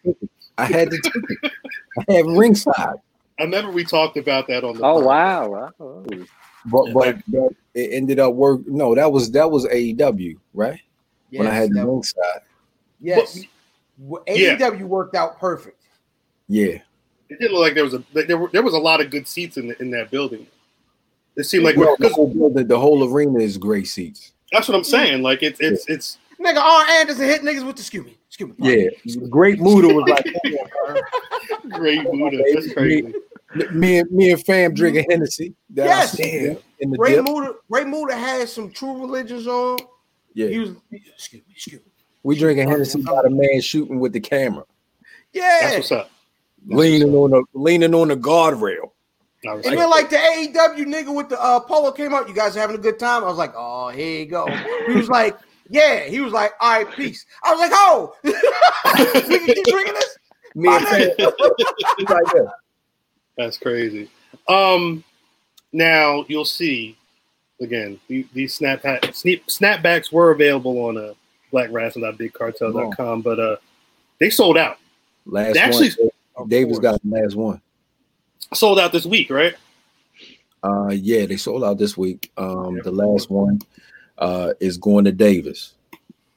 I 0.56 0.64
had 0.64 0.90
the 0.90 0.98
ticket. 1.02 1.52
I 2.08 2.12
had 2.12 2.26
ringside, 2.26 2.96
I 3.38 3.44
remember 3.44 3.70
we 3.70 3.84
talked 3.84 4.16
about 4.16 4.46
that 4.48 4.64
on 4.64 4.76
the. 4.76 4.84
Oh 4.84 4.96
pod. 4.96 5.04
wow! 5.04 5.48
wow. 5.48 6.04
but 6.66 6.92
but, 6.92 7.16
but 7.28 7.52
it 7.74 7.92
ended 7.92 8.18
up 8.18 8.34
work. 8.34 8.60
No, 8.66 8.94
that 8.94 9.10
was 9.10 9.30
that 9.32 9.50
was 9.50 9.66
AEW, 9.66 10.36
right? 10.54 10.80
when 11.30 11.46
I 11.46 11.54
had 11.54 11.70
the 11.70 11.80
that- 11.80 11.86
ringside. 11.86 12.40
yes. 13.00 13.40
Well, 13.98 14.22
Yeah. 14.26 14.56
AEW 14.56 14.82
worked 14.84 15.14
out 15.14 15.38
perfect. 15.40 15.82
Yeah, 16.46 16.78
It 17.28 17.38
didn't 17.40 17.52
look 17.52 17.60
like 17.60 17.74
there 17.74 17.84
was 17.84 17.94
a 17.94 18.02
like 18.14 18.26
there 18.26 18.38
were 18.38 18.48
there 18.52 18.62
was 18.62 18.74
a 18.74 18.78
lot 18.78 19.00
of 19.00 19.10
good 19.10 19.28
seats 19.28 19.56
in 19.56 19.68
the, 19.68 19.82
in 19.82 19.90
that 19.90 20.10
building. 20.10 20.46
It 21.36 21.44
seemed 21.44 21.64
like 21.64 21.76
Well, 21.76 21.96
the 21.98 22.08
whole 22.08 22.32
building, 22.32 22.66
the 22.66 22.78
whole 22.78 23.12
arena 23.12 23.40
is 23.40 23.58
great 23.58 23.86
seats. 23.86 24.32
that's 24.50 24.66
what 24.66 24.74
I'm 24.76 24.82
mm. 24.82 24.86
saying. 24.86 25.22
Like 25.22 25.42
it's 25.42 25.60
it's 25.60 25.86
it's 25.88 26.18
Nigga, 26.40 26.58
Arn 26.58 26.88
Anderson 26.90 27.24
hit 27.24 27.42
niggas 27.42 27.66
with 27.66 27.76
the 27.76 27.82
skew 27.82 28.06
Excuse 28.28 28.50
me. 28.58 28.90
Yeah, 29.04 29.26
Great 29.28 29.58
Muta 29.58 29.88
was 29.88 30.08
like, 30.08 30.24
"Come 30.24 30.54
on, 31.64 31.70
great 31.70 32.04
Buddha. 32.04 32.36
That's 32.54 32.72
baby. 32.74 33.02
crazy. 33.02 33.14
me 33.72 33.98
and 33.98 34.10
me 34.12 34.30
and 34.32 34.44
fam 34.44 34.74
drinking 34.74 35.06
Hennessy. 35.10 35.54
That 35.70 35.86
Yes. 35.86 36.12
stand 36.12 36.58
in 36.80 36.90
the 36.90 36.98
Ray 36.98 37.14
dip. 37.16 37.24
Muta, 37.24 37.54
Ray 37.70 37.84
Muta 37.84 38.14
had 38.14 38.48
some 38.48 38.70
true 38.70 39.00
religions 39.00 39.46
on. 39.46 39.78
He 40.34 40.44
Yeah, 40.44 40.60
was 40.60 40.70
excuse 40.92 41.42
me, 41.46 41.52
excuse 41.54 41.80
me. 41.80 41.90
we 42.22 42.36
drinking 42.38 42.68
Hennessy 42.68 43.00
by 43.02 43.22
the 43.22 43.30
man 43.30 43.60
shooting 43.60 43.98
with 43.98 44.12
the 44.12 44.20
camera, 44.20 44.64
Yeah. 45.32 45.58
That's 45.62 45.76
what's 45.76 45.92
up. 45.92 46.10
leaning 46.66 47.14
on 47.14 47.30
the 47.30 47.42
leaning 47.54 47.94
on 47.94 48.08
the 48.08 48.16
guardrail. 48.16 48.90
I 49.48 49.54
was 49.54 49.66
And 49.66 49.78
then 49.78 49.88
like 49.88 50.10
the 50.10 50.16
AEW 50.16 50.84
nigga 50.84 51.14
with 51.14 51.28
the 51.30 51.40
uh, 51.42 51.60
polo 51.60 51.92
came 51.92 52.12
out, 52.12 52.28
you 52.28 52.34
guys 52.34 52.54
having 52.54 52.76
a 52.76 52.78
good 52.78 52.98
time? 52.98 53.22
I 53.24 53.26
was 53.28 53.38
like, 53.38 53.54
oh, 53.56 53.88
here 53.88 54.18
you 54.20 54.26
go. 54.26 54.46
He 54.88 54.94
was 54.94 55.08
like, 55.08 55.38
yeah. 55.68 56.04
He 56.04 56.20
was 56.20 56.32
like, 56.32 56.52
all 56.60 56.82
right, 56.82 56.94
peace. 56.94 57.26
I 57.44 57.52
was 57.52 57.60
like, 57.60 57.70
oh, 57.74 58.14
we 58.24 59.38
can 59.38 59.54
keep 59.54 59.64
drinking 59.64 59.94
this? 59.94 60.18
Me 60.54 60.68
and 60.68 60.86
fam, 60.86 61.08
like 61.18 62.26
that. 62.26 62.52
That's 63.36 63.58
crazy. 63.58 64.10
Um, 64.48 65.04
now 65.72 66.24
you'll 66.28 66.44
see 66.44 66.96
again. 67.60 68.00
These 68.08 68.54
snap 68.54 68.80
snap 68.80 69.02
snapbacks 69.46 70.12
were 70.12 70.32
available 70.32 70.78
on 70.86 70.96
uh, 70.96 71.14
blackwrestling.bigcartel.com, 71.52 73.22
but 73.22 73.38
uh, 73.38 73.56
they 74.18 74.30
sold 74.30 74.58
out. 74.58 74.78
Last 75.26 75.54
They 75.54 75.60
actually 75.60 75.90
one. 76.34 76.48
Davis 76.48 76.78
got 76.78 77.00
the 77.02 77.20
last 77.20 77.36
one. 77.36 77.60
sold 78.54 78.78
out 78.78 78.92
this 78.92 79.06
week, 79.06 79.30
right? 79.30 79.54
Uh, 80.62 80.88
yeah, 80.88 81.26
they 81.26 81.36
sold 81.36 81.62
out 81.62 81.78
this 81.78 81.96
week. 81.96 82.32
Um, 82.36 82.80
the 82.82 82.90
last 82.90 83.30
one 83.30 83.60
uh 84.18 84.52
is 84.60 84.76
going 84.78 85.04
to 85.06 85.12
Davis. 85.12 85.74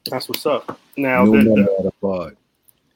That's 0.09 0.27
what's 0.29 0.45
up. 0.45 0.79
Now 0.97 1.23
New 1.23 1.31
the, 1.31 1.37
member 1.43 1.63
the, 1.63 1.87
of 1.87 1.93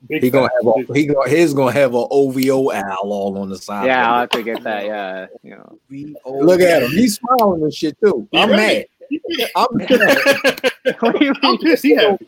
the 0.10 0.20
He 0.20 0.30
gonna 0.30 0.50
have 0.62 0.68
a, 0.90 0.94
he 0.94 1.06
gonna 1.06 1.30
his 1.30 1.54
gonna 1.54 1.72
have 1.72 1.94
a 1.94 2.06
OVO 2.10 2.72
owl 2.72 3.14
all 3.14 3.38
on 3.38 3.50
the 3.50 3.58
side. 3.58 3.88
Yeah, 3.88 4.12
I'll 4.12 4.20
have 4.22 4.30
to 4.32 4.44
get 4.44 4.64
that. 4.64 4.86
Yeah, 4.86 5.28
you 5.44 5.52
know. 5.52 5.80
Look 6.26 6.62
at 6.62 6.84
him. 6.84 6.92
He's 6.92 7.16
smiling 7.16 7.64
and 7.64 7.74
shit 7.74 7.98
too. 8.04 8.28
I'm 8.34 8.50
ready. 8.52 8.88
mad. 9.10 9.50
I'm 9.56 9.68
mad. 9.78 10.72
What 11.00 11.20
do 11.20 11.26
you 11.26 11.34
I'm 11.44 11.52
mean? 11.52 11.60
pissed. 11.60 11.84
He 11.84 11.96
happy. 11.96 12.28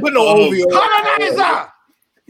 Put 0.00 0.12
no 0.14 0.28
Um, 0.28 0.38
OVO. 0.40 0.66
Colonizer! 0.70 1.70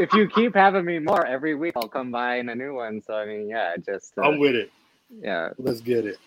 if 0.00 0.12
you 0.12 0.28
keep 0.28 0.54
having 0.54 0.84
me 0.84 0.98
more 0.98 1.24
every 1.24 1.54
week, 1.54 1.74
I'll 1.76 1.88
come 1.88 2.10
by 2.10 2.36
in 2.36 2.48
a 2.48 2.54
new 2.54 2.74
one. 2.74 3.00
So 3.00 3.14
I 3.14 3.24
mean, 3.26 3.48
yeah, 3.48 3.76
just 3.76 4.18
uh, 4.18 4.22
I'm 4.22 4.38
with 4.38 4.56
it. 4.56 4.72
yeah, 5.22 5.50
Let's 5.58 5.80
get 5.80 6.04
it. 6.06 6.18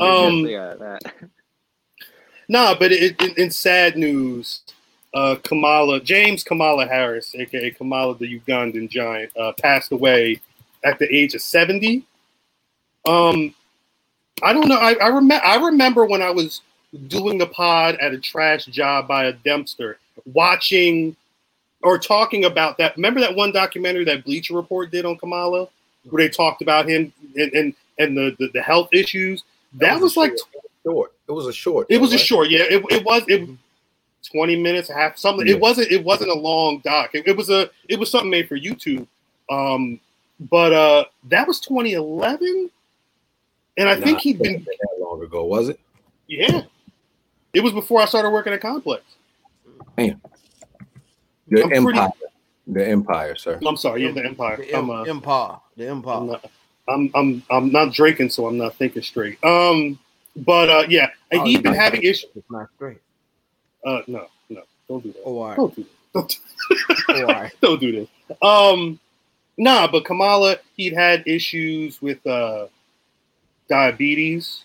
Um. 0.00 0.46
Nah, 2.48 2.74
but 2.78 2.92
it, 2.92 3.16
it, 3.22 3.38
in 3.38 3.50
sad 3.50 3.96
news, 3.96 4.60
uh, 5.14 5.36
Kamala 5.42 6.00
James 6.00 6.44
Kamala 6.44 6.86
Harris, 6.86 7.34
aka 7.34 7.70
Kamala 7.70 8.14
the 8.16 8.40
Ugandan 8.40 8.90
giant, 8.90 9.34
uh, 9.36 9.52
passed 9.52 9.92
away 9.92 10.40
at 10.84 10.98
the 10.98 11.06
age 11.14 11.34
of 11.34 11.40
seventy. 11.40 12.04
Um, 13.06 13.54
I 14.42 14.52
don't 14.52 14.68
know. 14.68 14.76
I, 14.76 14.94
I 14.94 15.08
remember. 15.08 15.46
I 15.46 15.64
remember 15.64 16.04
when 16.04 16.20
I 16.20 16.30
was 16.30 16.60
doing 17.06 17.38
the 17.38 17.46
pod 17.46 17.96
at 17.96 18.12
a 18.12 18.18
trash 18.18 18.66
job 18.66 19.08
by 19.08 19.24
a 19.24 19.32
dumpster, 19.32 19.94
watching 20.26 21.16
or 21.82 21.98
talking 21.98 22.44
about 22.44 22.78
that. 22.78 22.96
Remember 22.96 23.20
that 23.20 23.34
one 23.34 23.52
documentary 23.52 24.04
that 24.04 24.24
Bleacher 24.24 24.54
Report 24.54 24.90
did 24.90 25.04
on 25.04 25.16
Kamala, 25.16 25.68
where 26.10 26.22
they 26.22 26.28
talked 26.28 26.62
about 26.62 26.88
him 26.88 27.12
and 27.36 27.52
and, 27.52 27.74
and 27.98 28.16
the, 28.16 28.36
the 28.38 28.48
the 28.48 28.62
health 28.62 28.88
issues. 28.92 29.44
That, 29.74 30.00
was, 30.00 30.16
a 30.16 30.20
like 30.20 30.32
short. 30.84 31.12
It 31.28 31.32
was 31.32 31.46
a 31.46 31.52
short. 31.52 31.86
it 31.88 31.98
was 32.00 32.12
a 32.12 32.18
short, 32.18 32.50
yeah. 32.50 32.60
It, 32.62 32.84
it 32.90 33.04
was 33.04 33.22
it, 33.28 33.48
twenty 34.30 34.56
minutes, 34.56 34.88
half 34.90 35.16
something. 35.18 35.46
Yeah. 35.46 35.54
It 35.54 35.60
wasn't 35.60 35.90
it 35.90 36.04
wasn't 36.04 36.30
a 36.30 36.34
long 36.34 36.80
doc. 36.84 37.10
It, 37.14 37.26
it 37.26 37.36
was 37.36 37.48
a 37.50 37.70
it 37.88 37.98
was 37.98 38.10
something 38.10 38.30
made 38.30 38.48
for 38.48 38.56
YouTube. 38.58 39.06
Um, 39.50 39.98
but 40.50 40.72
uh, 40.72 41.04
that 41.28 41.46
was 41.46 41.60
2011, 41.60 42.70
and 43.76 43.88
I 43.88 43.94
Nah, 43.94 44.04
think 44.04 44.20
he'd 44.20 44.36
it 44.36 44.42
been 44.42 44.52
wasn't 44.54 44.66
that 44.80 44.96
long 45.00 45.22
ago, 45.22 45.44
was 45.44 45.68
it? 45.68 45.78
yeah. 46.26 46.62
It 47.54 47.60
was 47.62 47.72
before 47.72 48.00
I 48.00 48.06
started 48.06 48.30
working 48.30 48.52
at 48.52 48.60
Complex. 48.62 49.02
Man, 49.98 50.20
The 51.48 51.62
I'm 51.64 51.68
pretty- 51.68 51.98
Empire. 51.98 52.10
The 52.66 52.88
Empire, 52.88 53.36
sir. 53.36 53.58
I'm 53.66 53.76
sorry, 53.76 54.04
yeah, 54.06 54.12
the 54.12 54.24
Empire. 54.24 54.56
The 54.56 54.74
I'm, 54.74 54.84
em- 54.84 54.90
uh, 54.90 55.02
Empire. 55.04 55.56
The 55.76 55.84
I'm 55.90 55.96
Empire. 55.98 56.40
I'm 56.88 57.10
I'm 57.14 57.42
I'm 57.50 57.70
not 57.70 57.92
drinking, 57.92 58.30
so 58.30 58.46
I'm 58.46 58.58
not 58.58 58.74
thinking 58.76 59.02
straight. 59.02 59.42
Um, 59.44 59.98
but 60.36 60.68
uh, 60.68 60.84
yeah, 60.88 61.10
Oh, 61.32 61.44
he'd 61.44 61.62
been 61.62 61.74
having 61.74 62.02
issues. 62.02 62.30
It's 62.34 62.50
not 62.50 62.68
straight. 62.76 62.98
Uh, 63.84 64.02
no, 64.06 64.26
no, 64.48 64.62
don't 64.88 65.02
do 65.02 65.12
that. 65.12 65.22
Oh, 65.24 65.44
right. 65.44 65.56
Don't 65.56 65.74
do 65.74 65.82
that. 65.82 65.90
Don't 66.14 66.38
Oh, 67.08 67.20
all 67.20 67.26
right. 67.26 67.52
don't 67.60 67.80
do 67.80 67.92
this. 67.92 68.08
Um, 68.42 68.98
nah, 69.56 69.86
but 69.86 70.04
Kamala, 70.04 70.56
he'd 70.76 70.92
had 70.92 71.22
issues 71.26 72.00
with 72.02 72.24
uh, 72.26 72.66
diabetes. 73.68 74.64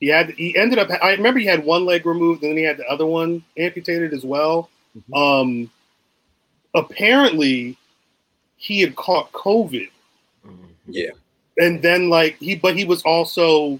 He 0.00 0.08
had 0.08 0.30
he 0.30 0.56
ended 0.56 0.78
up. 0.78 0.88
I 1.02 1.12
remember 1.12 1.38
he 1.38 1.46
had 1.46 1.64
one 1.64 1.84
leg 1.84 2.06
removed, 2.06 2.42
and 2.42 2.50
then 2.50 2.56
he 2.56 2.64
had 2.64 2.76
the 2.76 2.86
other 2.86 3.06
one 3.06 3.44
amputated 3.56 4.12
as 4.12 4.24
well. 4.24 4.68
Mm-hmm. 4.98 5.14
Um, 5.14 5.70
apparently, 6.74 7.78
he 8.56 8.80
had 8.80 8.96
caught 8.96 9.30
COVID, 9.32 9.90
Yeah. 10.86 11.10
and 11.58 11.82
then 11.82 12.08
like 12.10 12.36
he, 12.38 12.56
but 12.56 12.76
he 12.76 12.84
was 12.84 13.02
also 13.02 13.78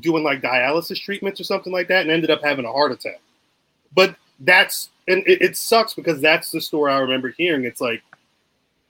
doing 0.00 0.22
like 0.24 0.42
dialysis 0.42 1.00
treatments 1.00 1.40
or 1.40 1.44
something 1.44 1.72
like 1.72 1.88
that, 1.88 2.02
and 2.02 2.10
ended 2.10 2.30
up 2.30 2.42
having 2.42 2.64
a 2.64 2.72
heart 2.72 2.92
attack. 2.92 3.20
But 3.94 4.16
that's 4.40 4.90
and 5.08 5.26
it, 5.26 5.40
it 5.42 5.56
sucks 5.56 5.94
because 5.94 6.20
that's 6.20 6.50
the 6.50 6.60
story 6.60 6.92
I 6.92 6.98
remember 6.98 7.30
hearing. 7.30 7.64
It's 7.64 7.80
like 7.80 8.02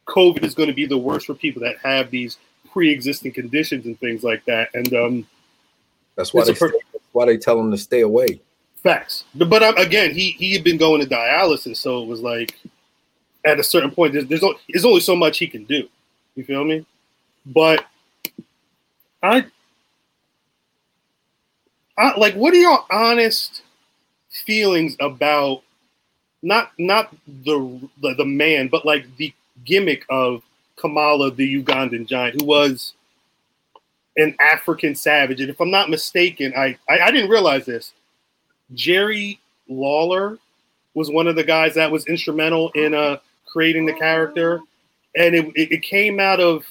COVID 0.06 0.44
is 0.44 0.54
going 0.54 0.68
to 0.68 0.74
be 0.74 0.86
the 0.86 0.98
worst 0.98 1.26
for 1.26 1.34
people 1.34 1.62
that 1.62 1.78
have 1.78 2.10
these 2.10 2.38
pre-existing 2.72 3.32
conditions 3.32 3.86
and 3.86 3.98
things 4.00 4.22
like 4.22 4.44
that. 4.44 4.68
And 4.74 4.92
um, 4.94 5.26
That's 6.16 6.34
why 6.34 6.44
they 6.44 6.54
stay, 6.54 6.66
that's 6.92 7.04
why 7.12 7.26
they 7.26 7.36
tell 7.36 7.58
him 7.58 7.70
to 7.70 7.78
stay 7.78 8.00
away. 8.00 8.40
Facts. 8.82 9.24
But, 9.34 9.48
but 9.50 9.62
um, 9.62 9.76
again, 9.78 10.14
he 10.14 10.32
he 10.32 10.52
had 10.52 10.62
been 10.64 10.76
going 10.76 11.00
to 11.00 11.06
dialysis, 11.08 11.76
so 11.76 12.02
it 12.02 12.06
was 12.06 12.20
like 12.20 12.58
at 13.44 13.60
a 13.60 13.64
certain 13.64 13.90
point, 13.90 14.12
there's 14.12 14.26
there's, 14.26 14.42
o- 14.42 14.58
there's 14.68 14.84
only 14.84 15.00
so 15.00 15.14
much 15.16 15.38
he 15.38 15.46
can 15.46 15.64
do. 15.64 15.88
You 16.34 16.44
feel 16.44 16.64
me? 16.64 16.84
But 17.46 17.87
I, 19.22 19.46
I 21.96 22.16
like, 22.18 22.35
what 22.35 22.52
are 22.52 22.56
your 22.56 22.85
honest 22.90 23.62
feelings 24.44 24.96
about 25.00 25.62
not 26.42 26.72
not 26.78 27.14
the 27.44 27.80
the, 28.02 28.14
the 28.14 28.24
man, 28.24 28.68
but 28.68 28.85
like 28.85 29.16
the 29.16 29.32
gimmick 29.64 30.04
of 30.11 30.42
Kamala, 30.76 31.30
the 31.30 31.62
Ugandan 31.62 32.06
giant, 32.06 32.40
who 32.40 32.46
was 32.46 32.94
an 34.16 34.35
African 34.40 34.94
savage, 34.94 35.40
and 35.40 35.50
if 35.50 35.61
I'm 35.61 35.70
not 35.70 35.90
mistaken, 35.90 36.52
I 36.56 36.76
I, 36.88 37.00
I 37.00 37.11
didn't 37.11 37.30
realize 37.30 37.64
this. 37.64 37.92
Jerry 38.74 39.40
Lawler 39.68 40.38
was 40.94 41.11
one 41.11 41.26
of 41.26 41.37
the 41.37 41.44
guys 41.44 41.74
that 41.74 41.90
was 41.90 42.06
instrumental 42.06 42.70
in 42.74 42.94
uh, 42.94 43.18
creating 43.46 43.87
the 43.87 43.92
character, 43.92 44.61
and 45.16 45.35
it, 45.35 45.46
it, 45.54 45.72
it 45.72 45.82
came 45.82 46.18
out 46.18 46.40
of, 46.40 46.64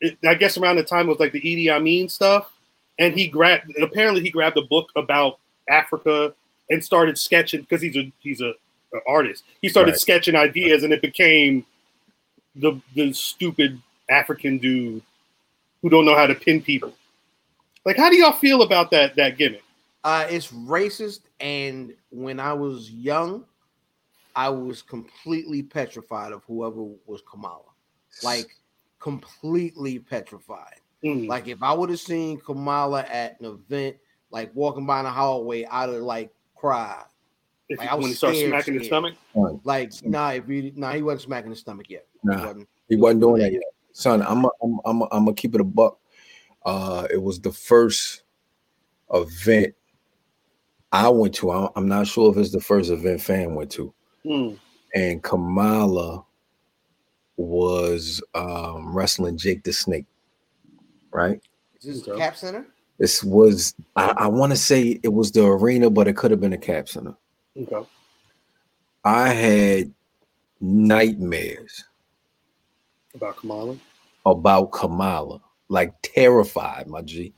it, 0.00 0.18
I 0.26 0.34
guess, 0.34 0.58
around 0.58 0.76
the 0.76 0.82
time 0.84 1.08
of 1.08 1.18
like 1.20 1.32
the 1.32 1.40
Idi 1.40 1.68
Amin 1.70 2.08
stuff, 2.08 2.52
and 2.98 3.14
he 3.14 3.26
grabbed. 3.28 3.72
Apparently, 3.80 4.22
he 4.22 4.30
grabbed 4.30 4.56
a 4.56 4.62
book 4.62 4.90
about 4.96 5.38
Africa 5.68 6.34
and 6.70 6.84
started 6.84 7.18
sketching 7.18 7.62
because 7.62 7.82
he's 7.82 7.96
a 7.96 8.12
he's 8.20 8.40
a, 8.40 8.50
a 8.94 8.98
artist. 9.08 9.44
He 9.62 9.68
started 9.68 9.92
Right. 9.92 10.00
sketching 10.00 10.36
ideas, 10.36 10.82
and 10.84 10.92
it 10.92 11.02
became 11.02 11.64
the 12.54 12.80
the 12.94 13.12
stupid 13.12 13.80
African 14.10 14.58
dude 14.58 15.02
who 15.82 15.90
don't 15.90 16.04
know 16.04 16.16
how 16.16 16.26
to 16.26 16.34
pin 16.34 16.60
people. 16.62 16.94
Like, 17.84 17.96
how 17.96 18.10
do 18.10 18.16
y'all 18.16 18.32
feel 18.32 18.62
about 18.62 18.90
that 18.90 19.16
that 19.16 19.38
gimmick? 19.38 19.62
Uh, 20.04 20.26
it's 20.30 20.48
racist, 20.52 21.20
and 21.40 21.92
when 22.10 22.38
I 22.38 22.52
was 22.52 22.90
young, 22.90 23.44
I 24.36 24.48
was 24.48 24.82
completely 24.82 25.62
petrified 25.62 26.32
of 26.32 26.42
whoever 26.46 26.84
was 27.06 27.22
Kamala, 27.28 27.62
like 28.22 28.54
completely 29.06 30.00
petrified. 30.00 30.80
Mm. 31.04 31.28
Like 31.28 31.46
if 31.46 31.62
I 31.62 31.72
would 31.72 31.90
have 31.90 32.00
seen 32.00 32.40
Kamala 32.40 33.02
at 33.02 33.38
an 33.40 33.46
event, 33.46 33.98
like 34.32 34.50
walking 34.52 34.84
by 34.84 34.98
in 34.98 35.04
the 35.04 35.12
hallway, 35.12 35.64
I'd 35.64 35.90
have 35.90 36.02
like 36.02 36.32
cried. 36.56 37.04
If 37.68 37.78
Like, 37.78 37.86
he- 37.86 37.92
I 37.92 37.94
was 37.94 38.02
when 38.02 38.10
he 38.10 38.14
starts 38.16 38.38
scared, 38.38 38.50
smacking 38.50 38.74
his 38.74 38.86
stomach. 38.88 39.14
Son, 39.32 39.60
Like 39.62 39.92
nah, 40.04 40.30
if 40.30 40.48
you 40.48 40.72
nah, 40.74 40.92
he 40.92 41.02
wasn't 41.02 41.22
smacking 41.22 41.50
his 41.50 41.60
stomach 41.60 41.86
yet. 41.88 42.08
He 42.20 42.28
wasn't. 42.30 42.68
he 42.88 42.96
wasn't 42.96 43.20
doing 43.20 43.42
that 43.42 43.52
yet. 43.52 43.62
Son, 43.92 44.22
I'm 44.22 44.44
a, 44.44 44.48
I'm 44.60 44.80
I'm 44.84 45.02
I'm 45.02 45.24
gonna 45.26 45.34
keep 45.34 45.54
it 45.54 45.60
a 45.60 45.64
buck. 45.64 46.00
Uh, 46.64 47.06
it 47.08 47.22
was 47.22 47.38
the 47.40 47.52
first 47.52 48.24
event 49.14 49.72
I 50.90 51.08
went 51.10 51.32
to. 51.36 51.52
I- 51.52 51.70
I'm 51.76 51.86
not 51.86 52.08
sure 52.08 52.32
if 52.32 52.38
it's 52.38 52.50
the 52.50 52.60
first 52.60 52.90
event 52.90 53.20
fan 53.20 53.54
went 53.54 53.70
to. 53.72 53.94
Mm. 54.24 54.58
and 54.96 55.22
Kamala 55.22 56.24
was 57.36 58.22
um, 58.34 58.94
wrestling 58.96 59.36
Jake 59.36 59.62
the 59.64 59.72
Snake, 59.72 60.06
right? 61.12 61.40
This 61.82 62.06
Okay. 62.08 62.18
Cap 62.18 62.36
Center? 62.36 62.66
This 62.98 63.22
was 63.22 63.74
I, 63.96 64.14
I 64.16 64.26
want 64.28 64.52
to 64.52 64.56
say 64.56 64.98
it 65.02 65.12
was 65.12 65.30
the 65.32 65.44
arena, 65.44 65.90
but 65.90 66.08
it 66.08 66.16
could 66.16 66.30
have 66.30 66.40
been 66.40 66.54
a 66.54 66.58
cap 66.58 66.88
center. 66.88 67.14
Okay. 67.60 67.86
I 69.04 69.28
had 69.28 69.92
nightmares 70.60 71.84
About 73.14 73.36
Kamala. 73.36 73.76
about 74.24 74.72
Kamala, 74.72 75.40
like 75.68 75.94
terrified, 76.02 76.86
my 76.88 77.02
G. 77.02 77.32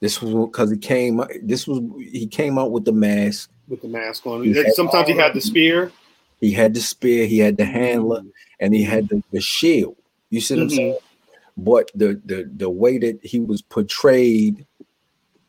This 0.00 0.20
was 0.20 0.34
because 0.48 0.70
he 0.70 0.78
came. 0.78 1.22
This 1.42 1.68
was 1.68 1.80
he 2.10 2.26
came 2.26 2.58
out 2.58 2.72
with 2.72 2.84
the 2.84 2.92
mask. 2.92 3.50
with 3.68 3.82
the 3.82 3.88
mask 3.88 4.26
on. 4.26 4.42
He 4.42 4.52
had 4.54 4.72
Sometimes 4.72 5.08
he 5.08 5.14
had 5.14 5.34
the 5.34 5.40
spear. 5.40 5.92
He 6.40 6.50
had 6.52 6.74
the 6.74 6.80
spear. 6.80 7.26
He 7.26 7.38
had 7.38 7.56
the 7.56 7.64
handler, 7.64 8.22
and 8.62 8.72
he 8.74 8.82
had 8.84 9.08
the, 9.08 9.22
the 9.32 9.40
shield. 9.40 9.96
You 10.30 10.40
see 10.40 10.54
what 10.54 10.62
I'm 10.62 10.68
Mhm. 10.68 10.76
saying? 10.76 10.98
But 11.58 11.90
the 11.94 12.18
the 12.24 12.50
the 12.56 12.70
way 12.70 12.96
that 12.96 13.18
he 13.22 13.40
was 13.40 13.60
portrayed 13.60 14.64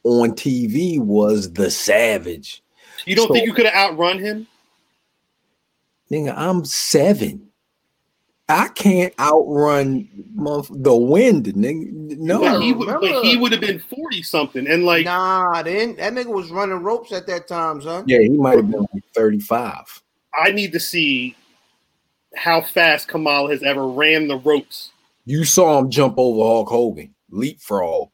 on 0.04 0.32
TV 0.32 0.99
was 0.99 1.54
the 1.54 1.71
savage. 1.71 2.62
You 3.06 3.15
don't 3.15 3.28
So- 3.28 3.34
think 3.34 3.45
you 3.47 3.54
could 3.54 3.67
have 3.67 3.91
outrun 3.91 4.19
him? 4.19 4.47
Nigga, 6.12 6.34
I'm 6.36 6.65
seven. 6.65 7.47
I 8.49 8.67
can't 8.67 9.13
outrun 9.17 10.10
the 10.69 10.95
wind, 10.95 11.45
nigga. 11.45 12.17
No, 12.17 12.41
but 12.41 12.62
he 12.62 12.73
would. 12.73 12.88
But 12.88 13.23
he 13.23 13.38
would 13.38 13.54
have 13.54 13.62
been 13.62 13.80
forty 13.80 14.21
something, 14.21 14.67
and 14.67 14.84
like 14.86 15.06
nah, 15.06 15.63
then 15.63 15.95
that 15.95 16.12
nigga 16.13 16.28
was 16.34 16.52
running 16.52 16.84
ropes 16.84 17.13
at 17.13 17.26
that 17.28 17.47
time, 17.47 17.82
son. 17.82 18.04
yeah, 18.06 18.19
he 18.19 18.30
might 18.30 18.58
have 18.58 18.69
been 18.69 18.86
like 18.93 19.04
35. 19.15 20.04
I 20.38 20.52
need 20.52 20.73
to 20.73 20.80
see 20.80 21.36
how 22.36 22.62
fast 22.62 23.08
Kamala 23.08 23.52
has 23.52 23.63
ever 23.63 23.88
ran 23.88 24.28
the 24.28 24.38
ropes. 24.38 24.91
You 25.26 25.43
saw 25.43 25.80
him 25.80 25.89
jump 25.89 26.15
over 26.17 26.41
Hulk 26.41 26.69
Hogan, 26.69 27.13
leapfrog. 27.30 28.10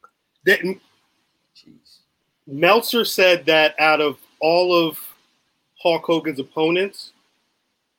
That 0.46 0.60
Jeez. 0.60 1.98
Meltzer 2.46 3.04
said 3.04 3.46
that 3.46 3.74
out 3.78 4.00
of 4.00 4.18
all 4.40 4.74
of 4.74 4.98
Hulk 5.82 6.04
Hogan's 6.04 6.38
opponents, 6.38 7.12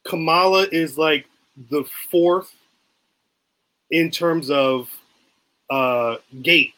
Kamala 0.05 0.67
is 0.71 0.97
like 0.97 1.27
the 1.69 1.84
fourth 2.10 2.53
in 3.91 4.10
terms 4.10 4.49
of 4.49 4.89
uh 5.69 6.15
gate. 6.41 6.73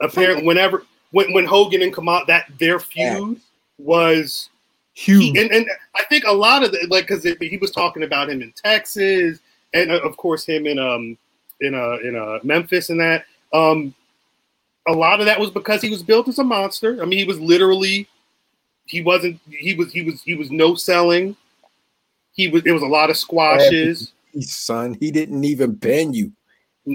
Apparently, 0.00 0.46
whenever 0.46 0.84
when 1.10 1.32
when 1.32 1.44
Hogan 1.44 1.82
and 1.82 1.92
Kamala 1.92 2.24
that 2.26 2.46
their 2.58 2.78
feud 2.78 3.40
was 3.78 4.48
Huge. 4.96 5.20
he, 5.36 5.40
and, 5.40 5.50
and 5.52 5.66
I 5.94 6.04
think 6.04 6.24
a 6.24 6.32
lot 6.32 6.62
of 6.64 6.72
the 6.72 6.86
like 6.88 7.06
because 7.06 7.22
he 7.22 7.58
was 7.60 7.70
talking 7.70 8.02
about 8.02 8.30
him 8.30 8.40
in 8.40 8.50
Texas 8.52 9.40
and 9.74 9.90
uh, 9.90 10.00
of 10.00 10.16
course 10.16 10.46
him 10.46 10.66
in 10.66 10.78
um 10.78 11.18
in 11.60 11.74
uh 11.74 11.98
in 12.02 12.16
uh 12.16 12.38
Memphis 12.42 12.88
and 12.88 12.98
that 12.98 13.26
um 13.52 13.94
a 14.88 14.92
lot 14.92 15.20
of 15.20 15.26
that 15.26 15.38
was 15.38 15.50
because 15.50 15.82
he 15.82 15.90
was 15.90 16.02
built 16.02 16.28
as 16.28 16.38
a 16.38 16.44
monster. 16.44 17.02
I 17.02 17.04
mean, 17.04 17.18
he 17.18 17.24
was 17.26 17.38
literally 17.38 18.08
he 18.86 19.02
wasn't 19.02 19.38
he 19.50 19.74
was 19.74 19.92
he 19.92 20.00
was 20.02 20.22
he 20.22 20.34
was 20.34 20.50
no 20.50 20.74
selling. 20.74 21.36
He 22.32 22.48
was 22.48 22.62
it 22.64 22.72
was 22.72 22.82
a 22.82 22.86
lot 22.86 23.10
of 23.10 23.18
squashes. 23.18 24.12
son, 24.40 24.96
he 24.98 25.10
didn't 25.10 25.44
even 25.44 25.76
pin 25.76 26.14
you. 26.14 26.32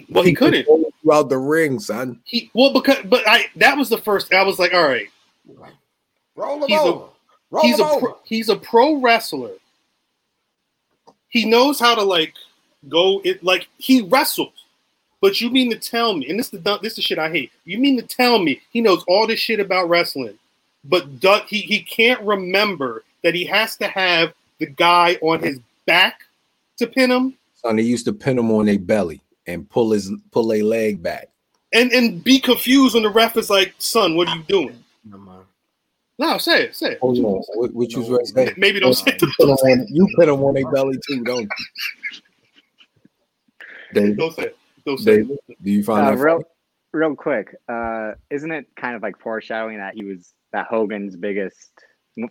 Well, 0.09 0.23
he 0.23 0.33
couldn't. 0.33 0.67
rolled 0.67 0.85
you 1.03 1.11
out 1.13 1.29
the 1.29 1.37
ring, 1.37 1.79
son. 1.79 2.19
He 2.23 2.49
well 2.55 2.73
because 2.73 2.97
but 3.05 3.27
I 3.27 3.45
that 3.57 3.77
was 3.77 3.89
the 3.89 3.97
first 3.99 4.33
I 4.33 4.41
was 4.41 4.57
like, 4.57 4.73
all 4.73 4.87
right, 4.87 5.07
Roll 6.35 6.63
him 6.63 6.69
He's 6.69 6.79
a- 6.79 6.83
over. 6.83 7.10
Roll 7.51 7.63
he's 7.63 7.79
a 7.79 7.85
over. 7.85 7.99
pro, 7.99 8.17
he's 8.23 8.49
a 8.49 8.55
pro 8.55 8.95
wrestler. 8.95 9.51
He 11.29 11.45
knows 11.45 11.79
how 11.79 11.95
to 11.95 12.03
like 12.03 12.33
go 12.89 13.21
it 13.23 13.43
like 13.43 13.67
he 13.77 14.01
wrestles. 14.01 14.53
But 15.21 15.39
you 15.39 15.51
mean 15.51 15.69
to 15.69 15.77
tell 15.77 16.15
me, 16.15 16.27
and 16.29 16.39
this 16.39 16.47
is 16.47 16.61
the 16.61 16.79
this 16.79 16.93
is 16.93 16.95
the 16.97 17.01
shit 17.03 17.19
I 17.19 17.29
hate. 17.29 17.51
You 17.65 17.77
mean 17.77 17.97
to 17.97 18.07
tell 18.07 18.39
me 18.39 18.61
he 18.71 18.81
knows 18.81 19.03
all 19.07 19.27
this 19.27 19.39
shit 19.39 19.59
about 19.59 19.87
wrestling, 19.89 20.37
but 20.83 21.19
do, 21.19 21.37
he 21.47 21.61
he 21.61 21.81
can't 21.81 22.21
remember 22.21 23.03
that 23.23 23.35
he 23.35 23.45
has 23.45 23.77
to 23.77 23.87
have 23.87 24.33
the 24.59 24.65
guy 24.65 25.17
on 25.21 25.39
his 25.41 25.59
back 25.85 26.21
to 26.77 26.87
pin 26.87 27.11
him 27.11 27.37
Son, 27.61 27.77
he 27.77 27.83
used 27.85 28.05
to 28.05 28.13
pin 28.13 28.39
him 28.39 28.49
on 28.51 28.65
their 28.65 28.79
belly 28.79 29.21
and 29.45 29.69
pull 29.69 29.91
his 29.91 30.11
pull 30.31 30.51
a 30.51 30.61
leg 30.61 31.01
back. 31.01 31.29
and 31.73 31.91
and 31.91 32.23
be 32.23 32.39
confused 32.39 32.95
when 32.95 33.03
the 33.03 33.09
ref 33.09 33.37
is 33.37 33.49
like, 33.49 33.75
"Son, 33.77 34.15
what 34.15 34.27
are 34.27 34.35
you 34.35 34.43
doing?" 34.43 34.80
Never 36.21 36.29
mind. 36.29 36.33
No, 36.33 36.37
say 36.37 36.63
it, 36.65 36.75
say 36.75 36.91
it. 36.93 36.99
Hold 36.99 37.17
on, 37.17 37.23
what, 37.55 37.73
what 37.73 37.91
you 37.91 37.99
was 37.99 38.09
ready 38.09 38.23
to 38.25 38.29
say? 38.31 38.53
Maybe 38.57 38.79
don't 38.79 38.93
say 38.93 39.17
You 39.19 39.27
put 39.37 39.49
him 39.49 39.55
on, 39.55 39.87
you 39.89 40.07
put 40.15 40.29
him 40.29 40.43
on 40.43 40.53
their 40.53 40.69
belly 40.71 40.97
too, 41.07 41.23
don't 41.23 41.41
you? 41.41 41.47
Dave, 43.93 44.17
Don't 44.17 44.33
say 44.35 44.43
it. 44.43 44.57
Don't 44.85 44.97
say 44.99 45.17
Dave, 45.17 45.31
it. 45.49 45.63
do 45.63 45.71
you 45.71 45.83
find 45.83 46.07
Uh, 46.07 46.11
that 46.11 46.17
real, 46.17 46.35
funny? 46.35 46.45
real 46.93 47.15
quick. 47.15 47.55
Uh, 47.67 48.13
isn't 48.29 48.51
it 48.51 48.67
kind 48.75 48.95
of 48.95 49.01
like 49.03 49.19
foreshadowing 49.19 49.77
that 49.77 49.95
he 49.95 50.05
was 50.05 50.33
that 50.53 50.67
Hogan's 50.67 51.15
biggest, 51.15 51.71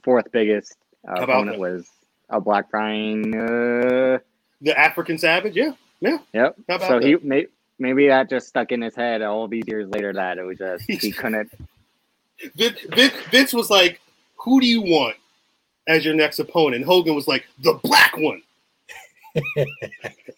fourth 0.04 0.30
biggest 0.32 0.76
uh, 1.08 1.22
opponent 1.22 1.56
that? 1.56 1.60
was 1.60 1.86
a 2.30 2.40
Black 2.40 2.70
Brian? 2.70 3.34
Uh, 3.34 4.18
The 4.62 4.78
African 4.78 5.18
Savage, 5.18 5.54
yeah, 5.56 5.72
yeah. 6.00 6.18
yep. 6.32 6.56
How 6.68 6.76
about 6.76 6.88
So 6.88 7.00
that? 7.00 7.06
he 7.06 7.16
may, 7.22 7.46
maybe 7.78 8.08
that 8.08 8.30
just 8.30 8.48
stuck 8.48 8.72
in 8.72 8.80
his 8.82 8.94
head 8.94 9.20
all 9.22 9.46
these 9.48 9.64
years 9.66 9.88
later 9.90 10.12
that 10.14 10.38
it 10.38 10.42
was 10.44 10.58
just 10.58 10.84
he 10.90 11.10
couldn't. 11.12 11.50
Vince, 12.56 12.78
Vince, 12.94 13.14
Vince 13.30 13.52
was 13.52 13.70
like, 13.70 14.00
"Who 14.36 14.60
do 14.60 14.66
you 14.66 14.82
want 14.82 15.16
as 15.88 16.04
your 16.04 16.14
next 16.14 16.38
opponent?" 16.38 16.76
And 16.76 16.84
Hogan 16.84 17.14
was 17.14 17.28
like, 17.28 17.46
"The 17.60 17.74
black 17.82 18.16
one." 18.16 18.42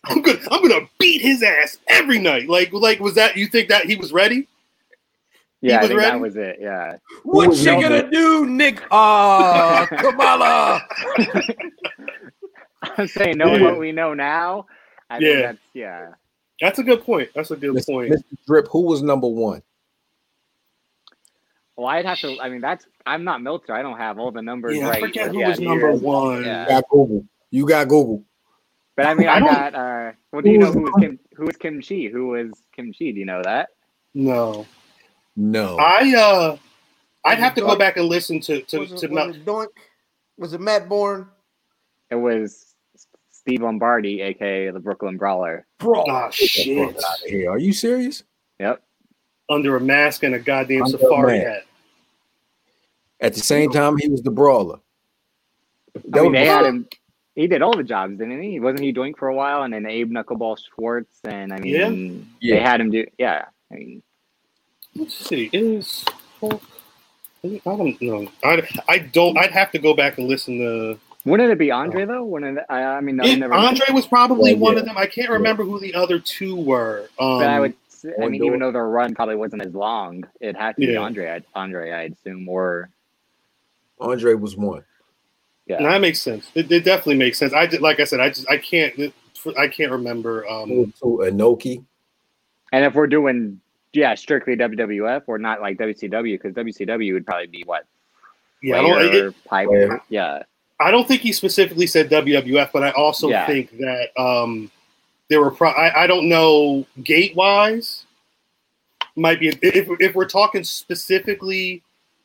I'm 0.05 0.21
gonna, 0.23 0.38
I'm 0.51 0.67
gonna 0.69 0.87
beat 0.99 1.23
his 1.23 1.43
ass 1.43 1.79
every 1.88 2.19
night. 2.19 2.49
Like, 2.49 2.73
like 2.73 3.01
was 3.01 3.15
that? 3.15 3.37
You 3.37 3.47
think 3.47 3.69
that 3.69 3.87
he 3.87 3.97
was 3.97 4.12
ready? 4.12 4.49
Yeah, 5.61 5.77
I 5.77 5.81
was 5.81 5.88
think 5.88 5.99
ready? 6.01 6.11
that 6.11 6.21
was 6.21 6.37
it. 6.37 6.59
Yeah. 6.61 6.97
What 7.23 7.49
was 7.49 7.65
you 7.65 7.81
gonna 7.81 8.11
do, 8.11 8.47
Nick? 8.47 8.83
Uh, 8.91 9.87
Kamala. 9.99 10.83
I'm 12.99 13.07
saying 13.07 13.38
knowing 13.38 13.61
Yeah. 13.62 13.71
what 13.71 13.79
we 13.79 13.93
know 13.93 14.12
now. 14.12 14.67
I 15.09 15.19
Yeah. 15.19 15.29
think 15.33 15.43
that's 15.43 15.59
yeah. 15.75 16.09
That's 16.61 16.79
a 16.79 16.83
good 16.83 17.03
point. 17.03 17.31
That's 17.35 17.51
a 17.51 17.57
good 17.57 17.75
Mr. 17.75 17.87
point. 17.87 18.12
Mr. 18.12 18.23
Drip, 18.47 18.69
who 18.69 18.83
was 18.83 19.03
number 19.03 19.27
one? 19.29 19.62
Well, 21.77 21.87
I'd 21.87 22.05
have 22.05 22.19
to. 22.21 22.39
I 22.41 22.49
mean, 22.49 22.61
that's. 22.61 22.87
I'm 23.07 23.25
not 23.25 23.43
Meltzer. 23.43 23.73
I 23.73 23.83
don't 23.83 23.97
have 23.99 24.19
all 24.19 24.31
the 24.31 24.43
numbers 24.43 24.77
Yeah, 24.77 24.87
I 24.87 24.91
right. 24.91 25.01
forget 25.01 25.31
who 25.31 25.41
yeah, 25.41 25.49
was 25.49 25.59
here. 25.59 25.69
number 25.69 25.93
one. 25.95 26.45
Yeah. 26.45 26.63
You 26.65 26.69
got 26.69 26.85
Google. 26.91 27.25
You 27.51 27.67
got 27.67 27.89
Google. 27.89 28.25
But 28.97 29.07
I 29.07 29.15
mean, 29.15 29.29
I 29.29 29.35
I, 29.37 29.41
don't- 29.41 29.49
got. 29.55 29.75
Uh, 29.75 30.13
well, 30.33 30.43
do 30.43 30.51
you 30.51 30.59
know 30.59 30.71
who 30.73 30.83
was 30.83 30.93
Kim? 31.01 31.19
Who 31.35 31.45
was 31.47 31.57
Kim 31.57 31.81
Chee? 31.81 32.09
Who 32.09 32.29
was 32.29 32.51
Kim 32.77 32.93
Chee? 32.93 33.13
Do 33.13 33.19
you 33.21 33.25
know 33.27 33.43
that? 33.43 33.71
No, 34.15 34.67
No. 35.35 35.77
I 35.79 36.15
uh, 36.15 36.57
I'd 37.25 37.39
have 37.39 37.55
to 37.55 37.63
go 37.63 37.77
back 37.77 37.97
and 37.97 38.07
listen 38.07 38.41
to 38.41 38.61
to, 38.63 38.79
was, 38.81 38.91
to 39.01 39.07
it, 39.07 39.13
Mel- 39.13 39.29
was 39.29 39.37
it 39.37 39.45
Doink? 39.47 39.67
Was 40.37 40.53
it 40.53 40.61
Matt 40.61 40.89
Bourne? 40.91 41.29
It 42.11 42.17
was 42.17 42.75
Steve 43.31 43.63
Lombardi, 43.63 44.21
aka 44.21 44.71
the 44.71 44.79
Brooklyn 44.81 45.17
Brawler. 45.17 45.67
Bro, 45.79 46.05
Get 46.05 46.07
the 46.07 46.13
fuck 46.13 46.33
shit. 46.35 46.97
outta. 47.05 47.47
Are 47.49 47.59
you 47.59 47.73
serious? 47.73 48.23
Yep. 48.61 48.83
Under 49.51 49.77
a 49.77 49.81
mask 49.81 50.23
and 50.23 50.35
a 50.35 50.39
goddamn 50.39 50.83
Under 50.85 50.99
safari 50.99 51.39
mask. 51.39 51.47
hat. 51.49 51.63
At 53.21 53.35
the 53.35 53.41
same 53.41 53.71
time, 53.71 53.97
he 53.99 54.09
was 54.09 54.23
the 54.23 54.31
brawler. 54.31 54.79
I 56.15 56.21
mean, 56.23 56.33
they 56.33 56.47
had 56.47 56.65
him. 56.65 56.89
He 57.35 57.47
did 57.47 57.63
all 57.63 57.77
the 57.77 57.83
jobs, 57.85 58.19
didn't 58.19 58.43
he? 58.43 58.61
Wasn't 58.61 58.81
he 58.81 58.93
doing 58.93 59.15
for 59.15 59.29
a 59.29 59.35
while? 59.35 59.63
And 59.63 59.73
then 59.73 59.87
Abe 59.87 60.11
Knuckleball 60.11 60.59
Schwartz, 60.59 61.19
and 61.25 61.53
I 61.53 61.59
mean, 61.59 62.27
Yeah. 62.41 62.57
they 62.57 62.61
had 62.63 62.81
him 62.81 62.91
do. 62.91 63.07
Yeah, 63.19 63.47
I 63.71 63.75
mean, 63.75 64.03
Let's 64.95 65.15
see. 65.15 65.49
Is 65.53 66.05
Hulk? 66.41 66.63
I 67.45 67.61
don't 67.65 68.01
know. 68.03 68.29
I 68.45 68.63
I 68.89 68.99
don't. 68.99 69.39
I'd 69.39 69.51
have 69.53 69.71
to 69.73 69.79
go 69.79 69.95
back 69.95 70.19
and 70.19 70.29
listen 70.29 70.59
to. 70.59 70.99
wouldn't 71.25 71.51
it 71.51 71.59
be 71.59 71.71
Andre 71.71 72.05
though? 72.05 72.25
Wouldn't 72.25 72.59
it, 72.59 72.65
I, 72.69 72.83
I 72.83 73.01
mean, 73.01 73.17
no, 73.17 73.25
It- 73.25 73.39
never. 73.39 73.55
Andre 73.55 73.87
was 73.93 74.07
probably 74.07 74.51
Yeah, 74.53 74.59
one 74.59 74.75
yeah. 74.75 74.81
of 74.81 74.85
them. 74.87 74.99
I 74.99 75.07
can't 75.07 75.31
remember 75.31 75.65
who 75.65 75.81
the 75.81 75.95
other 75.95 76.19
two 76.19 76.55
were. 76.57 77.09
Um, 77.19 77.39
but 77.39 77.47
I 77.49 77.61
would. 77.61 77.75
S- 78.05 78.12
I 78.19 78.23
Or 78.23 78.31
mean, 78.31 78.45
even 78.45 78.61
though 78.61 78.73
their 78.73 78.88
run 78.88 79.15
probably 79.15 79.37
wasn't 79.37 79.62
as 79.65 79.75
long, 79.75 80.25
it 80.41 80.57
had 80.57 80.77
to 80.77 80.81
be 80.81 80.97
Andre. 80.97 81.29
I'd, 81.31 81.45
Andre, 81.55 81.91
I'd 81.93 82.12
assume, 82.12 82.49
or 82.49 82.91
Andre 84.01 84.35
was 84.35 84.57
one. 84.57 84.85
yeah. 85.67 85.77
and 85.77 85.87
that 85.87 86.01
makes 86.01 86.21
sense. 86.21 86.51
It, 86.55 86.71
it 86.73 86.85
definitely 86.85 87.17
makes 87.19 87.38
sense. 87.38 87.53
I 87.53 87.67
did, 87.67 87.81
like 87.81 88.01
I 88.01 88.05
said, 88.05 88.21
I 88.21 88.29
just 88.29 88.51
I 88.51 88.57
can't 88.59 89.12
I 89.59 89.69
can't 89.69 89.91
remember. 89.93 90.43
Who 90.43 90.49
Um, 90.49 90.71
was 90.79 90.88
two? 91.01 91.21
Inoki. 91.25 91.85
And 92.73 92.85
if 92.85 92.95
we're 92.95 93.07
doing 93.07 93.61
yeah 93.93 94.15
strictly 94.15 94.57
WWF 94.57 95.23
or 95.27 95.38
not 95.38 95.61
like 95.61 95.77
WCW, 95.79 96.41
because 96.41 96.55
WCW 96.55 97.12
would 97.12 97.27
probably 97.27 97.47
be 97.47 97.62
what 97.67 97.85
yeah, 98.62 98.77
I 98.79 98.83
don't, 98.83 99.11
Flair, 99.11 99.27
it, 99.29 99.35
Piper, 99.45 100.03
yeah. 100.09 100.43
I 100.81 100.91
don't 100.91 101.07
think 101.07 101.21
he 101.23 101.33
specifically 101.33 101.87
said 101.87 102.09
WWF, 102.11 102.71
but 102.73 102.83
I 102.83 102.91
also 102.93 103.29
Yeah. 103.29 103.47
think 103.47 103.77
that 103.79 104.09
um, 104.21 104.71
there 105.33 105.40
were. 105.40 105.51
Pro- 105.51 105.71
I, 105.71 106.05
I 106.05 106.07
don't 106.07 106.29
know 106.29 106.87
gate 107.03 107.35
wise. 107.35 108.05
Might 109.16 109.40
be 109.40 109.49
if 109.49 109.88
if 110.01 110.14
we're 110.14 110.29
talking 110.29 110.62
specifically 110.62 111.83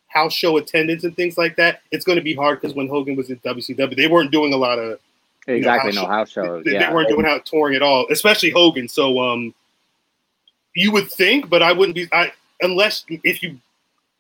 house 0.08 0.34
show 0.34 0.58
attendance 0.58 1.04
and 1.06 1.16
things 1.16 1.38
like 1.38 1.56
that, 1.56 1.82
it's 1.92 2.04
going 2.06 2.18
to 2.18 2.22
be 2.22 2.34
hard 2.36 2.60
because 2.62 2.76
when 2.76 2.88
Hogan 2.90 3.16
was 3.16 3.30
in 3.30 3.38
WCW, 3.40 3.96
they 3.96 4.08
weren't 4.08 4.32
doing 4.32 4.54
a 4.54 4.58
lot 4.58 4.78
of 4.78 5.00
Exactly, 5.48 5.92
house 5.92 5.96
no 5.96 6.02
show- 6.02 6.08
house 6.08 6.30
shows. 6.32 6.64
they, 6.66 6.72
they 6.72 6.76
Yeah, 6.80 6.94
weren't 6.94 7.08
doing 7.08 7.26
out 7.26 7.46
touring 7.46 7.76
at 7.76 7.82
all, 7.82 8.06
especially 8.12 8.50
Hogan. 8.52 8.88
So 8.90 9.20
um, 9.20 9.54
you 10.76 10.92
would 10.92 11.10
think, 11.10 11.50
but 11.50 11.64
I 11.64 11.72
wouldn't 11.72 11.96
be. 11.96 12.08
I 12.12 12.32
unless 12.62 13.06
if 13.24 13.42
you 13.42 13.58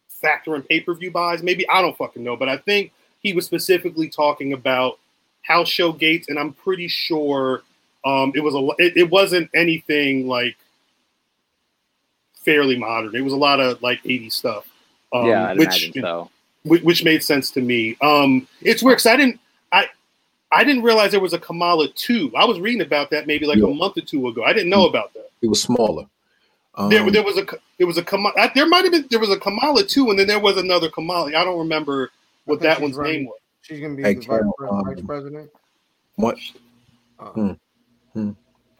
factor 0.09 0.55
in 0.55 0.61
pay 0.63 0.79
per 0.79 0.93
view 0.93 1.11
buys, 1.11 1.43
maybe 1.43 1.67
I 1.69 1.81
don't 1.81 1.97
fucking 1.97 2.23
know. 2.23 2.37
But 2.37 2.47
I 2.49 2.55
think 2.57 2.91
he 3.19 3.33
was 3.33 3.45
specifically 3.45 4.07
talking 4.09 4.53
about 4.53 4.99
house 5.41 5.69
show 5.69 5.91
gates, 5.93 6.27
and 6.29 6.37
I'm 6.39 6.53
pretty 6.53 6.87
sure 6.87 7.61
um, 8.07 8.31
it 8.35 8.39
was 8.41 8.55
a 8.55 8.61
it, 8.83 8.95
it 8.97 9.09
wasn't 9.09 9.49
anything 9.53 10.27
like 10.27 10.55
fairly 12.33 12.77
modern. 12.77 13.15
It 13.15 13.21
was 13.23 13.33
a 13.33 13.37
lot 13.37 13.59
of 13.59 13.81
like 13.81 14.01
80s 14.03 14.33
stuff. 14.33 14.67
Um, 15.13 15.25
yeah, 15.27 15.49
I'd 15.49 15.57
which 15.57 15.85
imagine 15.87 16.03
so. 16.03 16.29
which, 16.63 16.81
which 16.83 17.03
made 17.03 17.23
sense 17.23 17.51
to 17.51 17.61
me. 17.61 17.97
Um, 18.01 18.47
it's 18.61 18.81
weird 18.83 18.97
because 18.97 19.05
I 19.07 19.15
didn't, 19.17 19.39
I, 19.71 19.87
I 20.51 20.63
didn't 20.63 20.83
realize 20.83 21.11
there 21.11 21.19
was 21.19 21.33
a 21.33 21.39
Kamala 21.39 21.87
two. 21.89 22.31
I 22.35 22.45
was 22.45 22.59
reading 22.59 22.81
about 22.81 23.09
that 23.11 23.27
maybe 23.27 23.45
like 23.45 23.57
Yeah. 23.57 23.65
a 23.65 23.73
month 23.73 23.97
or 23.97 24.01
two 24.01 24.27
ago. 24.27 24.43
I 24.43 24.53
didn't 24.53 24.69
know 24.69 24.85
about 24.87 25.13
that. 25.13 25.29
It 25.41 25.47
was 25.47 25.61
smaller. 25.61 26.05
Um, 26.75 26.89
there, 26.89 27.09
there 27.11 27.23
was 27.23 27.37
a, 27.37 27.45
there 27.77 27.87
was 27.87 27.97
a 27.97 28.03
Kamala. 28.03 28.51
There 28.53 28.67
might 28.67 28.83
have 28.83 28.91
been 28.91 29.07
there 29.09 29.19
was 29.19 29.29
a 29.31 29.37
Kamala 29.39 29.83
two, 29.83 30.09
and 30.09 30.17
then 30.19 30.27
there 30.27 30.39
was 30.39 30.57
another 30.57 30.89
Kamala. 30.89 31.27
I 31.29 31.43
don't 31.43 31.57
remember 31.59 32.11
what 32.45 32.59
that 32.61 32.79
one's 32.79 32.95
running. 32.95 33.13
name 33.13 33.25
was. 33.25 33.39
She's 33.61 33.79
gonna 33.81 33.95
be 33.95 34.03
Hey, 34.03 34.13
the 34.13 34.19
vice, 34.21 34.27
Carol, 34.27 34.53
pres- 34.57 34.69
um, 34.71 34.85
vice 34.85 35.01
president. 35.05 35.49
what? 36.15 36.37
Uh, 37.19 37.25
Hmm. 37.31 37.51
Hmm. 38.17 38.31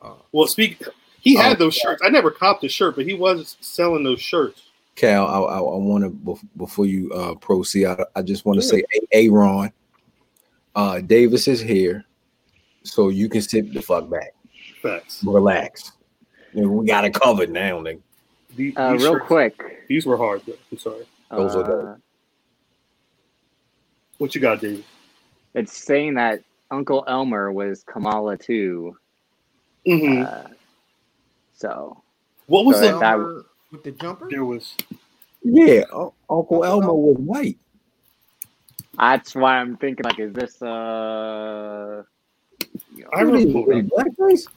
uh, 0.01 0.13
Well, 0.31 0.47
speak. 0.47 0.81
He 1.21 1.35
had 1.35 1.53
Oh, 1.53 1.55
those 1.65 1.75
shirts. 1.75 2.01
I 2.03 2.09
never 2.09 2.31
copped 2.31 2.61
the 2.61 2.69
shirt, 2.69 2.95
but 2.95 3.05
he 3.05 3.13
was 3.13 3.57
selling 3.59 4.03
those 4.03 4.21
shirts. 4.21 4.63
Cal, 4.95 5.27
I, 5.27 5.39
I, 5.39 5.57
I 5.57 5.61
want 5.77 6.03
to 6.03 6.39
before 6.57 6.85
you 6.87 7.11
uh, 7.11 7.35
proceed. 7.35 7.85
I, 7.85 8.03
I 8.15 8.21
just 8.23 8.45
want 8.45 8.59
to 8.59 8.65
say, 8.65 8.83
Aaron, 9.11 9.71
uh, 10.75 11.01
Davis 11.01 11.47
is 11.47 11.59
here, 11.59 12.03
so 12.83 13.09
you 13.09 13.29
can 13.29 13.41
sit 13.41 13.71
the 13.73 13.81
fuck 13.81 14.09
back, 14.09 14.33
Facts. 14.81 15.23
relax. 15.23 15.91
You 16.53 16.71
we 16.71 16.87
got 16.87 17.05
it 17.05 17.13
covered 17.13 17.51
now, 17.51 17.79
nigga. 17.81 18.01
The- 18.55 18.73
Uh, 18.75 18.93
these 18.93 19.03
real 19.03 19.13
shirts- 19.15 19.25
quick, 19.27 19.85
These 19.87 20.05
were 20.07 20.17
hard. 20.17 20.41
Though. 20.47 20.53
I'm 20.71 20.77
sorry. 20.79 21.05
Those 21.29 21.55
are 21.55 21.63
the- 21.63 21.87
uh, 21.91 21.95
What 24.17 24.33
you 24.33 24.41
got, 24.41 24.61
David? 24.61 24.83
it's 25.53 25.73
saying 25.77 26.15
that 26.15 26.41
Uncle 26.71 27.03
Elmer 27.07 27.51
was 27.51 27.83
Kamala 27.83 28.37
too. 28.37 28.97
Hmm 29.87 30.23
Uh, 30.23 30.43
so 31.55 32.01
what 32.47 32.65
was 32.65 32.77
so 32.77 32.81
the? 32.81 32.93
if 32.95 32.99
that- 32.99 33.43
with 33.71 33.83
the 33.83 33.91
jumper? 33.91 34.27
There 34.29 34.45
was. 34.45 34.75
Yeah, 35.43 35.83
Un- 35.93 36.11
Uncle 36.29 36.63
Elmer 36.65 36.93
was 36.93 37.17
white. 37.17 37.57
that's 38.97 39.35
why 39.35 39.57
I'm 39.57 39.77
thinking 39.77 40.03
like, 40.03 40.19
is 40.19 40.33
this 40.33 40.61
uh? 40.61 42.03
you 42.95 43.03
know, 43.03 43.09
I 43.13 43.23
What 43.23 43.39
is 43.39 43.45
remember. 43.45 43.73
it, 43.73 43.89
blackface. 43.89 44.47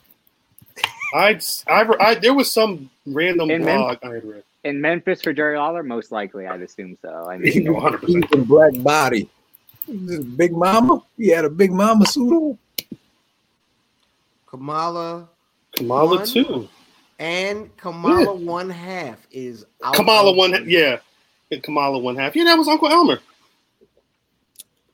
I'd, 1.13 1.43
I, 1.67 1.93
I, 1.99 2.15
there 2.15 2.33
was 2.33 2.51
some 2.51 2.89
random 3.05 3.51
In 3.51 3.63
Mem- 3.65 3.77
blog 3.77 3.97
I 4.03 4.13
had 4.15 4.23
read. 4.25 4.43
in 4.63 4.79
Memphis 4.81 5.21
for 5.21 5.33
Jerry 5.33 5.57
Lawler? 5.57 5.83
Most 5.83 6.11
likely, 6.11 6.47
I'd 6.47 6.61
assume 6.61 6.97
so. 7.01 7.25
I 7.29 7.37
mean, 7.37 7.51
You 7.53 7.63
know, 7.65 7.73
100%. 7.79 8.05
He's 8.07 8.23
a 8.31 8.37
black 8.37 8.71
body. 8.77 9.29
Big 10.37 10.53
Mama. 10.53 11.03
He 11.17 11.27
had 11.27 11.43
a 11.45 11.49
Big 11.49 11.71
Mama 11.71 12.05
suit 12.05 12.31
on. 12.33 12.57
Kamala 14.51 15.27
Kamala 15.77 16.17
One? 16.17 16.25
too. 16.27 16.69
and 17.19 17.75
Kamala 17.77 18.35
one 18.35 18.69
half 18.69 19.17
is 19.31 19.65
out 19.83 19.95
Kamala 19.95 20.33
one, 20.33 20.51
the- 20.51 20.63
yeah, 20.69 20.97
and 21.51 21.63
Kamala 21.63 21.97
one 21.97 22.17
half. 22.17 22.35
Yeah, 22.35 22.43
that 22.43 22.57
was 22.57 22.67
Uncle 22.67 22.89
Elmer, 22.89 23.19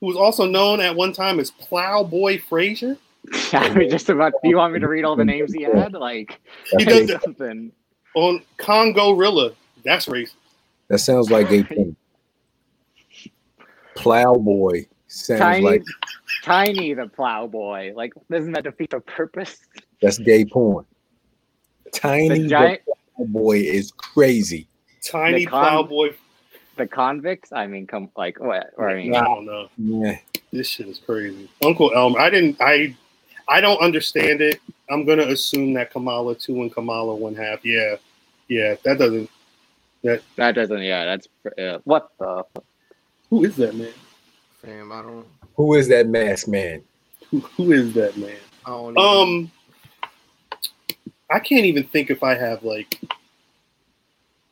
who 0.00 0.06
was 0.06 0.16
also 0.16 0.46
known 0.46 0.80
at 0.80 0.94
one 0.94 1.12
time 1.12 1.40
as 1.40 1.50
Plowboy 1.50 2.40
Frazier. 2.42 2.96
I 3.52 3.68
was 3.76 3.90
just 3.90 4.08
about. 4.08 4.32
Do 4.42 4.48
you 4.48 4.56
want 4.56 4.72
me 4.72 4.78
to 4.80 4.88
read 4.88 5.04
all 5.04 5.16
the 5.16 5.24
names 5.24 5.52
he 5.52 5.62
had? 5.64 5.92
Like 5.92 6.38
He 6.78 6.84
does 6.84 7.10
something. 7.22 7.72
on 8.14 8.42
Congo 8.58 9.10
Rilla. 9.10 9.50
That's 9.84 10.06
racist. 10.06 10.34
That 10.88 10.98
sounds 10.98 11.30
like 11.30 11.50
a. 11.50 11.66
Plowboy 13.96 14.86
sounds 15.08 15.40
Tiny, 15.40 15.64
like 15.64 15.84
tiny 16.44 16.94
the 16.94 17.06
plowboy. 17.06 17.94
Like 17.94 18.12
doesn't 18.30 18.52
that 18.52 18.64
defeat 18.64 18.90
the 18.90 19.00
purpose? 19.00 19.58
that's 20.00 20.18
gay 20.18 20.44
porn. 20.44 20.84
Tiny 21.92 22.42
The 22.42 22.48
the 22.48 22.78
Plowboy 23.18 23.62
is 23.64 23.90
crazy. 23.92 24.68
Tiny 25.04 25.44
The 25.44 25.50
con- 25.50 25.88
Plowboy. 25.88 26.14
the 26.76 26.86
convicts. 26.86 27.52
I 27.52 27.66
mean, 27.66 27.86
come 27.86 28.10
like 28.16 28.38
what? 28.38 28.70
Or 28.76 28.90
I 28.90 28.94
mean, 28.94 29.14
I 29.14 29.24
don't 29.24 29.46
know. 29.46 29.68
Yeah. 29.76 30.18
This 30.52 30.68
shit 30.68 30.88
is 30.88 30.98
crazy. 30.98 31.48
Uncle 31.64 31.92
Elmer. 31.94 32.20
I 32.20 32.30
didn't. 32.30 32.56
I. 32.60 32.96
I 33.50 33.62
don't 33.62 33.80
understand 33.80 34.42
it. 34.42 34.60
I'm 34.90 35.06
gonna 35.06 35.22
assume 35.22 35.72
that 35.74 35.90
Kamala 35.90 36.34
two 36.34 36.60
and 36.60 36.72
Kamala 36.72 37.14
one 37.14 37.34
half. 37.34 37.64
Yeah, 37.64 37.96
yeah. 38.46 38.74
That 38.84 38.98
doesn't. 38.98 39.30
that 40.02 40.54
doesn't. 40.54 40.82
Yeah, 40.82 41.04
that's 41.04 41.28
uh, 41.58 41.78
what 41.84 42.10
the. 42.18 42.44
Who 43.30 43.44
is 43.44 43.56
that 43.56 43.74
man? 43.74 43.88
Fam, 44.62 44.92
I 44.92 45.02
don't. 45.02 45.26
Who 45.56 45.74
is 45.74 45.88
that 45.88 46.08
masked 46.08 46.48
man? 46.48 46.82
Who, 47.30 47.38
who 47.56 47.72
is 47.72 47.94
that 47.94 48.16
man? 48.16 48.36
I 48.64 48.70
don't 48.70 48.98
even- 48.98 49.46
Um, 49.46 49.52
I 51.30 51.38
can't 51.38 51.64
even 51.66 51.84
think 51.84 52.10
if 52.10 52.22
I 52.22 52.34
have 52.34 52.64
like 52.64 53.00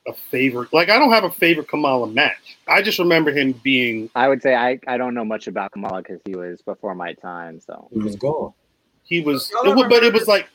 a 0.06 0.12
favorite. 0.12 0.72
Like, 0.72 0.88
I 0.90 0.98
don't 0.98 1.10
have 1.10 1.24
a 1.24 1.30
favorite 1.30 1.68
Kamala 1.68 2.06
match. 2.06 2.58
I 2.68 2.82
just 2.82 2.98
remember 2.98 3.32
him 3.32 3.52
being. 3.64 4.10
I 4.14 4.28
would 4.28 4.42
say 4.42 4.54
I, 4.54 4.78
I 4.86 4.96
don't 4.98 5.14
know 5.14 5.24
much 5.24 5.46
about 5.48 5.72
Kamala 5.72 6.02
because 6.02 6.20
he 6.26 6.36
was 6.36 6.60
before 6.62 6.94
my 6.94 7.14
time. 7.14 7.60
So 7.60 7.88
He 7.92 7.98
was 8.00 8.14
gone. 8.16 8.52
He 9.04 9.20
was, 9.20 9.50
it 9.50 9.56
wa- 9.64 9.80
ever 9.80 9.88
but 9.88 10.02
it 10.04 10.12
was 10.12 10.28
like 10.28 10.48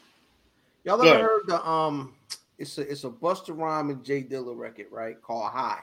Y'all 0.84 1.02
ever 1.02 1.24
heard 1.24 1.48
the 1.48 1.68
um? 1.68 2.14
It's 2.58 2.78
a 2.78 2.82
it's 2.82 3.04
a 3.04 3.10
Busta 3.10 3.56
Rhyme 3.58 3.90
and 3.90 4.04
J 4.04 4.24
Dilla 4.24 4.56
record, 4.56 4.88
right? 4.92 5.20
Called 5.22 5.52
High, 5.52 5.82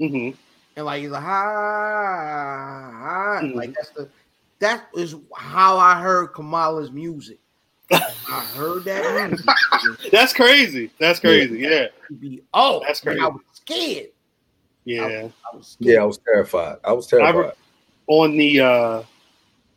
mhm. 0.00 0.34
And 0.76 0.84
like 0.86 1.02
it's 1.02 1.12
a 1.14 1.20
high, 1.20 2.90
high. 2.92 3.40
Mhm. 3.42 3.54
like 3.54 3.74
that's 3.74 3.90
the 3.90 4.08
that 4.58 4.86
is 4.94 5.14
how 5.34 5.76
I 5.78 6.00
heard 6.00 6.28
Kamala's 6.32 6.90
music. 6.90 7.38
I 7.90 7.98
heard 8.56 8.84
that 8.84 9.30
music. 9.82 10.10
That's 10.10 10.32
crazy. 10.32 10.90
That's 10.98 11.20
crazy. 11.20 11.58
Yeah. 11.60 11.86
Be- 12.18 12.42
oh, 12.54 12.80
That's 12.86 13.00
and 13.00 13.08
crazy. 13.08 13.20
I 13.20 13.26
was 13.28 13.40
scared. 13.52 14.06
Yeah. 14.84 15.28
I 15.52 15.56
was 15.56 15.66
scared. 15.68 15.94
Yeah, 15.94 16.02
I 16.02 16.04
was 16.04 16.18
terrified. 16.18 16.76
I 16.84 16.92
was 16.92 17.06
I 17.12 17.16
terrified. 17.18 17.36
re- 17.38 17.52
on 18.08 18.36
the 18.36 18.60
uh 18.60 19.02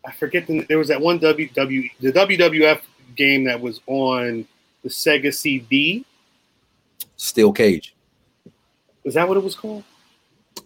I 0.05 0.11
forget 0.13 0.47
the 0.47 0.61
there 0.61 0.77
was 0.77 0.87
that 0.87 1.01
one 1.01 1.19
WW 1.19 1.91
the 1.99 2.11
WWF 2.13 2.81
game 3.15 3.43
that 3.45 3.59
was 3.59 3.81
on 3.87 4.45
the 4.83 4.89
Sega 4.89 5.33
CD. 5.33 6.05
Steel 7.17 7.51
Cage. 7.51 7.95
Is 9.03 9.13
that 9.15 9.27
what 9.27 9.35
it 9.37 9.43
was 9.43 9.55
called? 9.55 9.83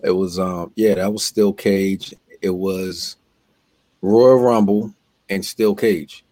It 0.03 0.11
was 0.11 0.39
um 0.39 0.71
yeah, 0.75 0.95
that 0.95 1.11
was 1.11 1.25
Steel 1.25 1.53
Cage. 1.53 2.13
It 2.41 2.49
was 2.49 3.15
Royal 4.01 4.39
Rumble 4.39 4.93
and 5.29 5.43
Steel 5.43 5.75
Cage. 5.75 6.23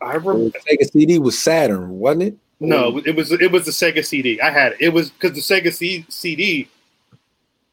I 0.00 0.14
remember 0.14 0.58
Sega 0.58 0.90
CD 0.90 1.18
was 1.18 1.38
Saturn, 1.38 1.98
wasn't 1.98 2.22
it? 2.24 2.36
no, 2.60 2.98
it 3.04 3.14
was 3.14 3.32
it 3.32 3.52
was 3.52 3.66
the 3.66 3.70
Sega 3.70 4.04
CD. 4.04 4.40
I 4.40 4.50
had 4.50 4.72
it. 4.72 4.78
It 4.80 4.88
was 4.90 5.10
because 5.10 5.32
the 5.32 5.40
Sega 5.40 5.72
C- 5.72 6.06
CD, 6.08 6.68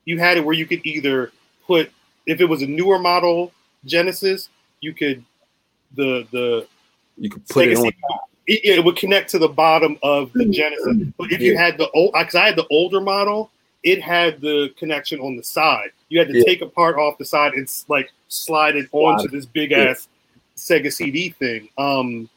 you 0.06 0.20
had 0.20 0.38
it 0.38 0.46
where 0.46 0.56
you 0.56 0.66
could 0.66 0.86
either 0.86 1.32
put 1.66 1.92
if 2.26 2.42
it 2.42 2.46
was 2.46 2.62
a 2.62 2.68
newer 2.68 3.00
model 3.00 3.52
Genesis, 3.86 4.50
you 4.82 4.94
could 4.94 5.24
the 5.96 6.28
the 6.32 6.68
You 7.18 7.30
could 7.30 7.48
put 7.48 7.68
Sega 7.68 7.72
it 7.72 7.78
on. 7.78 7.84
CD 7.84 7.98
it, 8.48 8.78
it 8.80 8.84
would 8.84 8.96
connect 8.96 9.30
to 9.32 9.40
the 9.40 9.48
bottom 9.48 9.98
of 10.04 10.32
the 10.34 10.46
Genesis. 10.46 11.08
But 11.18 11.32
if 11.32 11.42
you 11.42 11.58
had 11.58 11.78
the 11.78 11.90
old, 11.92 12.14
because 12.14 12.36
I 12.36 12.48
had 12.48 12.56
the 12.56 12.68
older 12.70 13.00
model, 13.00 13.52
it 13.84 14.02
had 14.02 14.42
the 14.42 14.70
connection 14.78 15.20
on 15.20 15.36
the 15.36 15.44
side. 15.44 15.90
You 16.10 16.20
had 16.20 16.28
to 16.30 16.38
Yeah. 16.38 16.44
take 16.46 16.62
a 16.62 16.68
part 16.68 16.98
off 16.98 17.18
the 17.18 17.26
side 17.26 17.54
and 17.54 17.68
like 17.88 18.12
slide 18.28 18.76
it 18.76 18.88
onto 18.92 19.28
this 19.28 19.46
big 19.46 19.72
ass 19.72 20.08
Sega 20.58 20.92
CD 20.94 21.30
thing. 21.30 21.70
Um, 21.78 22.30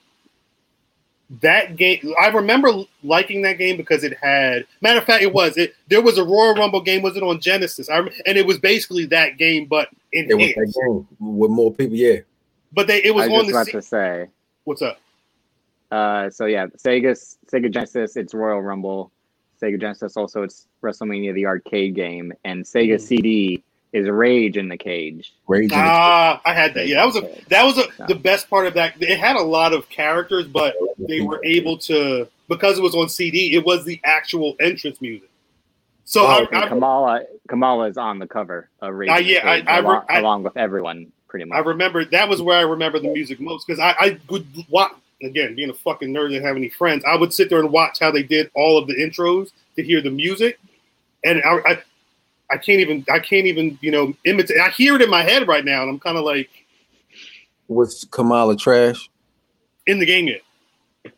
that 1.40 1.76
game, 1.76 2.12
I 2.20 2.28
remember 2.28 2.70
liking 3.02 3.42
that 3.42 3.54
game 3.58 3.76
because 3.76 4.04
it 4.04 4.16
had. 4.18 4.66
Matter 4.82 4.98
of 5.00 5.04
fact, 5.04 5.22
it 5.22 5.32
was 5.32 5.56
it. 5.56 5.74
There 5.88 6.02
was 6.02 6.18
a 6.18 6.24
Royal 6.24 6.54
Rumble 6.54 6.80
game. 6.82 7.02
Was 7.02 7.16
it 7.16 7.22
on 7.22 7.40
Genesis? 7.40 7.88
I 7.88 7.98
rem- 7.98 8.10
and 8.26 8.36
it 8.38 8.46
was 8.46 8.58
basically 8.58 9.06
that 9.06 9.36
game, 9.38 9.64
but 9.66 9.88
It 10.12 10.26
was 10.34 10.48
enhanced. 10.48 10.74
that 10.74 10.86
game 11.20 11.36
with 11.38 11.50
more 11.50 11.72
people. 11.72 11.96
Yeah, 11.96 12.18
But 12.72 12.86
they 12.86 13.02
it 13.02 13.14
was 13.14 13.24
I 13.24 13.28
was 13.28 13.38
on 13.38 13.44
just 13.44 13.52
the. 13.52 13.52
about 13.54 13.66
C- 13.66 13.72
to 13.72 13.82
say. 13.82 14.26
What's 14.64 14.82
up? 14.82 15.00
Uh, 15.90 16.30
so 16.30 16.46
yeah, 16.46 16.66
Sega 16.66 17.16
Sega 17.50 17.70
Genesis, 17.70 18.16
it's 18.16 18.34
Royal 18.34 18.60
Rumble. 18.60 19.10
Sega 19.64 19.80
Genesis 19.80 20.16
also 20.16 20.42
it's 20.42 20.66
WrestleMania 20.82 21.34
the 21.34 21.46
arcade 21.46 21.94
game, 21.94 22.32
and 22.44 22.64
Sega 22.64 22.94
Mm. 22.96 23.00
CD 23.00 23.62
is 23.92 24.08
Rage 24.08 24.56
in 24.56 24.68
the 24.68 24.76
Cage. 24.76 25.32
Rage. 25.46 25.64
in 25.64 25.68
the- 25.68 25.74
Ah, 25.76 26.40
I 26.44 26.52
had 26.52 26.74
that. 26.74 26.88
Yeah, 26.88 26.96
that 26.96 27.06
was 27.06 27.16
a 27.16 27.40
that 27.48 27.64
was 27.64 27.78
a, 27.78 27.84
Yeah. 27.98 28.06
the 28.08 28.14
best 28.16 28.50
part 28.50 28.66
of 28.66 28.74
that. 28.74 28.94
It 29.00 29.18
had 29.18 29.36
a 29.36 29.42
lot 29.42 29.72
of 29.72 29.88
characters, 29.88 30.46
but 30.46 30.74
they 30.98 31.20
were 31.20 31.40
able 31.44 31.78
to 31.78 32.26
because 32.48 32.78
it 32.78 32.82
was 32.82 32.94
on 32.94 33.08
CD. 33.08 33.54
It 33.54 33.64
was 33.64 33.84
the 33.84 34.00
actual 34.04 34.56
entrance 34.60 35.00
music. 35.00 35.30
So 36.04 36.22
Oh, 36.26 36.46
I, 36.52 36.64
I, 36.64 36.68
Kamala 36.68 37.22
Kamala 37.48 37.88
is 37.88 37.96
on 37.96 38.18
the 38.18 38.26
cover 38.26 38.68
of 38.82 38.94
Rage 38.94 39.10
Uh, 39.10 39.14
in 39.14 39.24
the 39.24 39.32
yeah, 39.32 39.48
I- 39.50 39.56
Cage, 39.60 39.64
I 39.68 39.78
along, 39.78 40.02
I- 40.08 40.18
along 40.18 40.42
with 40.42 40.56
everyone 40.56 41.12
pretty 41.28 41.46
much. 41.46 41.56
I 41.56 41.60
remember 41.60 42.04
that 42.04 42.28
was 42.28 42.42
where 42.42 42.58
I 42.58 42.62
remember 42.62 42.98
the 42.98 43.08
music 43.12 43.40
most 43.40 43.66
because 43.66 43.80
I, 43.80 43.94
I 43.98 44.18
would 44.28 44.46
watch 44.68 44.92
again 45.26 45.54
being 45.54 45.70
a 45.70 45.74
fucking 45.74 46.12
nerd 46.12 46.34
and 46.34 46.44
have 46.44 46.56
any 46.56 46.68
friends. 46.68 47.04
I 47.06 47.16
would 47.16 47.32
sit 47.32 47.48
there 47.50 47.60
and 47.60 47.70
watch 47.70 47.98
how 48.00 48.10
they 48.10 48.22
did 48.22 48.50
all 48.54 48.78
of 48.78 48.86
the 48.86 48.94
intros 48.94 49.50
to 49.76 49.82
hear 49.82 50.00
the 50.00 50.10
music, 50.10 50.58
and 51.24 51.42
I, 51.44 51.58
I, 51.72 51.82
I 52.50 52.56
can't 52.56 52.80
even 52.80 53.04
I 53.10 53.18
can't 53.18 53.46
even 53.46 53.78
you 53.80 53.90
know 53.90 54.14
imitate. 54.24 54.58
I 54.60 54.70
hear 54.70 54.94
it 54.96 55.02
in 55.02 55.10
my 55.10 55.22
head 55.22 55.48
right 55.48 55.64
now, 55.64 55.82
and 55.82 55.90
I'm 55.90 55.98
kind 56.00 56.16
of 56.18 56.24
like 56.24 56.48
Was 57.68 58.06
Kamala 58.10 58.56
trash? 58.56 59.08
in 59.86 59.98
the 59.98 60.06
game 60.06 60.28
yet. 60.28 60.40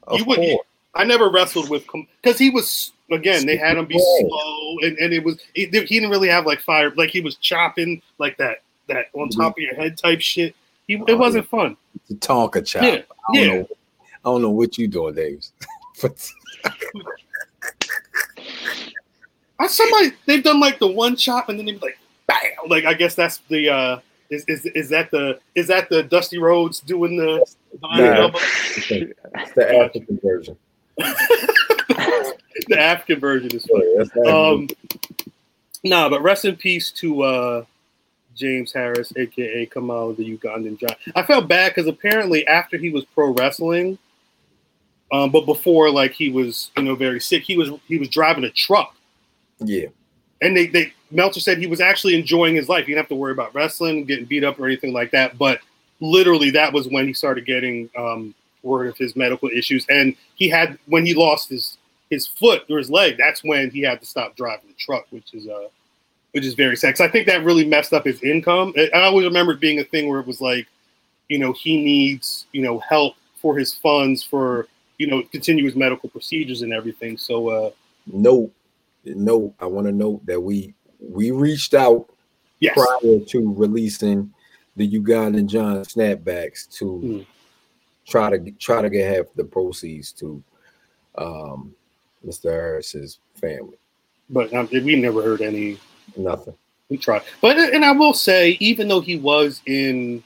Of 0.04 0.18
You 0.18 0.24
would- 0.26 0.36
course. 0.36 0.66
I 0.94 1.04
never 1.04 1.28
wrestled 1.30 1.68
with 1.68 1.84
because 2.22 2.38
he 2.38 2.48
was 2.48 2.92
again 3.10 3.44
they 3.44 3.56
had 3.58 3.76
him 3.76 3.84
be 3.84 3.98
Slow. 3.98 4.76
and, 4.80 4.96
and 4.96 5.12
it 5.12 5.22
was 5.22 5.38
he, 5.54 5.66
he 5.66 5.76
didn't 6.00 6.08
really 6.08 6.28
have 6.28 6.46
like 6.46 6.60
fire 6.62 6.90
like 6.96 7.10
he 7.10 7.20
was 7.20 7.36
chopping 7.36 8.00
like 8.18 8.38
that 8.38 8.62
that 8.88 9.06
on 9.12 9.28
mm-hmm. 9.28 9.40
top 9.42 9.52
of 9.52 9.58
your 9.58 9.74
head 9.74 9.98
type 9.98 10.22
shit. 10.22 10.56
He, 10.88 10.94
it 10.94 11.04
Oh, 11.10 11.16
wasn't 11.18 11.48
fun. 11.48 11.76
The 12.08 12.14
Tonka 12.14 12.64
chop. 12.66 12.82
Yeah, 12.82 13.02
yeah. 13.32 13.46
know. 13.46 13.68
I 14.26 14.30
don't 14.30 14.42
know 14.42 14.50
what 14.50 14.76
you 14.76 14.88
doing, 14.88 15.14
Davis. 15.14 15.52
But 16.02 16.30
I 19.58 19.66
somebody 19.66 20.12
they've 20.26 20.44
done 20.44 20.60
like 20.60 20.78
the 20.78 20.88
one 20.88 21.16
chop 21.16 21.48
and 21.48 21.58
then 21.58 21.64
they 21.64 21.72
be 21.72 21.78
like 21.78 21.98
bam 22.26 22.36
like 22.68 22.84
I 22.84 22.92
guess 22.92 23.14
that's 23.14 23.38
the 23.48 23.70
uh 23.70 24.00
is 24.28 24.44
is 24.46 24.66
is 24.66 24.90
that 24.90 25.10
the 25.10 25.40
is 25.54 25.68
that 25.68 25.88
the 25.88 26.02
Dusty 26.02 26.36
Rhodes 26.36 26.80
doing 26.80 27.16
the 27.16 27.46
the 27.80 27.88
Yeah. 27.98 28.30
it's 28.34 29.52
the 29.54 29.84
African 29.84 30.20
version. 30.22 30.56
the 30.98 32.78
African 32.78 33.18
version 33.18 33.50
is 33.52 33.64
funny. 33.64 33.86
The 33.96 34.34
Um, 34.34 34.68
nah, 35.82 36.10
but 36.10 36.20
rest 36.20 36.44
in 36.44 36.56
peace 36.56 36.90
to 36.92 37.22
uh, 37.22 37.64
James 38.34 38.70
Harris, 38.72 39.14
aka 39.16 39.64
Kamala, 39.64 40.14
the 40.14 40.36
Ugandan 40.36 40.78
giant. 40.78 40.98
I 41.14 41.22
felt 41.22 41.48
bad 41.48 41.74
because 41.74 41.86
apparently 41.88 42.46
after 42.46 42.76
he 42.76 42.90
was 42.90 43.06
pro 43.06 43.32
wrestling, 43.32 43.98
um, 45.12 45.30
but 45.30 45.46
before 45.46 45.90
like 45.90 46.12
he 46.12 46.30
was 46.30 46.70
you 46.76 46.82
know 46.82 46.94
very 46.94 47.20
sick, 47.20 47.42
he 47.42 47.56
was 47.56 47.70
he 47.86 47.98
was 47.98 48.08
driving 48.08 48.44
a 48.44 48.50
truck, 48.50 48.94
yeah. 49.58 49.86
and 50.42 50.56
they 50.56 50.66
they 50.66 50.92
Meltzer 51.10 51.40
said 51.40 51.58
he 51.58 51.66
was 51.66 51.80
actually 51.80 52.16
enjoying 52.16 52.56
his 52.56 52.68
life. 52.68 52.86
He 52.86 52.92
didn't 52.92 53.04
have 53.04 53.08
to 53.08 53.14
worry 53.14 53.32
about 53.32 53.54
wrestling, 53.54 54.04
getting 54.04 54.24
beat 54.24 54.44
up, 54.44 54.58
or 54.58 54.66
anything 54.66 54.92
like 54.92 55.12
that. 55.12 55.38
But 55.38 55.60
literally, 56.00 56.50
that 56.50 56.72
was 56.72 56.88
when 56.88 57.06
he 57.06 57.12
started 57.12 57.46
getting 57.46 57.88
um, 57.96 58.34
word 58.62 58.88
of 58.88 58.96
his 58.96 59.14
medical 59.14 59.48
issues, 59.48 59.86
and 59.88 60.16
he 60.34 60.48
had 60.48 60.78
when 60.86 61.06
he 61.06 61.14
lost 61.14 61.48
his 61.48 61.78
his 62.10 62.26
foot 62.26 62.64
or 62.68 62.78
his 62.78 62.90
leg. 62.90 63.16
That's 63.16 63.44
when 63.44 63.70
he 63.70 63.82
had 63.82 64.00
to 64.00 64.06
stop 64.06 64.36
driving 64.36 64.68
the 64.68 64.74
truck, 64.74 65.06
which 65.10 65.34
is 65.34 65.46
uh, 65.46 65.68
which 66.32 66.44
is 66.44 66.54
very 66.54 66.76
sad. 66.76 67.00
I 67.00 67.08
think 67.08 67.26
that 67.28 67.44
really 67.44 67.64
messed 67.64 67.92
up 67.92 68.04
his 68.04 68.22
income. 68.24 68.74
I 68.76 68.90
I 68.92 69.02
always 69.04 69.24
remember 69.24 69.52
it 69.52 69.60
being 69.60 69.78
a 69.78 69.84
thing 69.84 70.08
where 70.08 70.18
it 70.18 70.26
was 70.26 70.40
like, 70.40 70.66
you 71.28 71.38
know, 71.38 71.52
he 71.52 71.82
needs 71.82 72.46
you 72.50 72.62
know 72.62 72.80
help 72.80 73.14
for 73.36 73.56
his 73.56 73.72
funds 73.72 74.24
for 74.24 74.66
you 74.98 75.06
know 75.06 75.22
continue 75.22 75.64
his 75.64 75.76
medical 75.76 76.08
procedures 76.08 76.62
and 76.62 76.72
everything. 76.72 77.16
So 77.18 77.48
uh, 77.48 77.70
no, 78.06 78.50
note. 79.04 79.54
I 79.60 79.66
want 79.66 79.86
to 79.86 79.92
note 79.92 80.24
that 80.26 80.40
we 80.40 80.74
we 81.00 81.30
reached 81.30 81.74
out 81.74 82.08
yes, 82.60 82.74
prior 82.74 83.20
to 83.20 83.54
releasing 83.54 84.32
the 84.76 84.90
Ugandan 84.98 85.46
John 85.46 85.78
snapbacks 85.84 86.68
to 86.78 86.98
Hmm. 87.00 87.20
try 88.06 88.30
to 88.36 88.50
try 88.52 88.82
to 88.82 88.90
get 88.90 89.14
half 89.16 89.26
the 89.34 89.44
proceeds 89.44 90.12
to 90.12 90.42
um, 91.18 91.74
Mr. 92.26 92.50
Harris's 92.50 93.18
family. 93.34 93.76
but 94.30 94.52
um, 94.52 94.68
we 94.72 94.96
never 94.96 95.22
heard 95.22 95.40
any 95.40 95.78
Nothing. 96.16 96.54
we 96.88 96.96
tried 96.96 97.22
but 97.40 97.56
and 97.58 97.84
i 97.84 97.92
will 97.92 98.12
say 98.14 98.56
even 98.60 98.86
though 98.88 99.00
he 99.00 99.16
was 99.18 99.60
in 99.66 100.22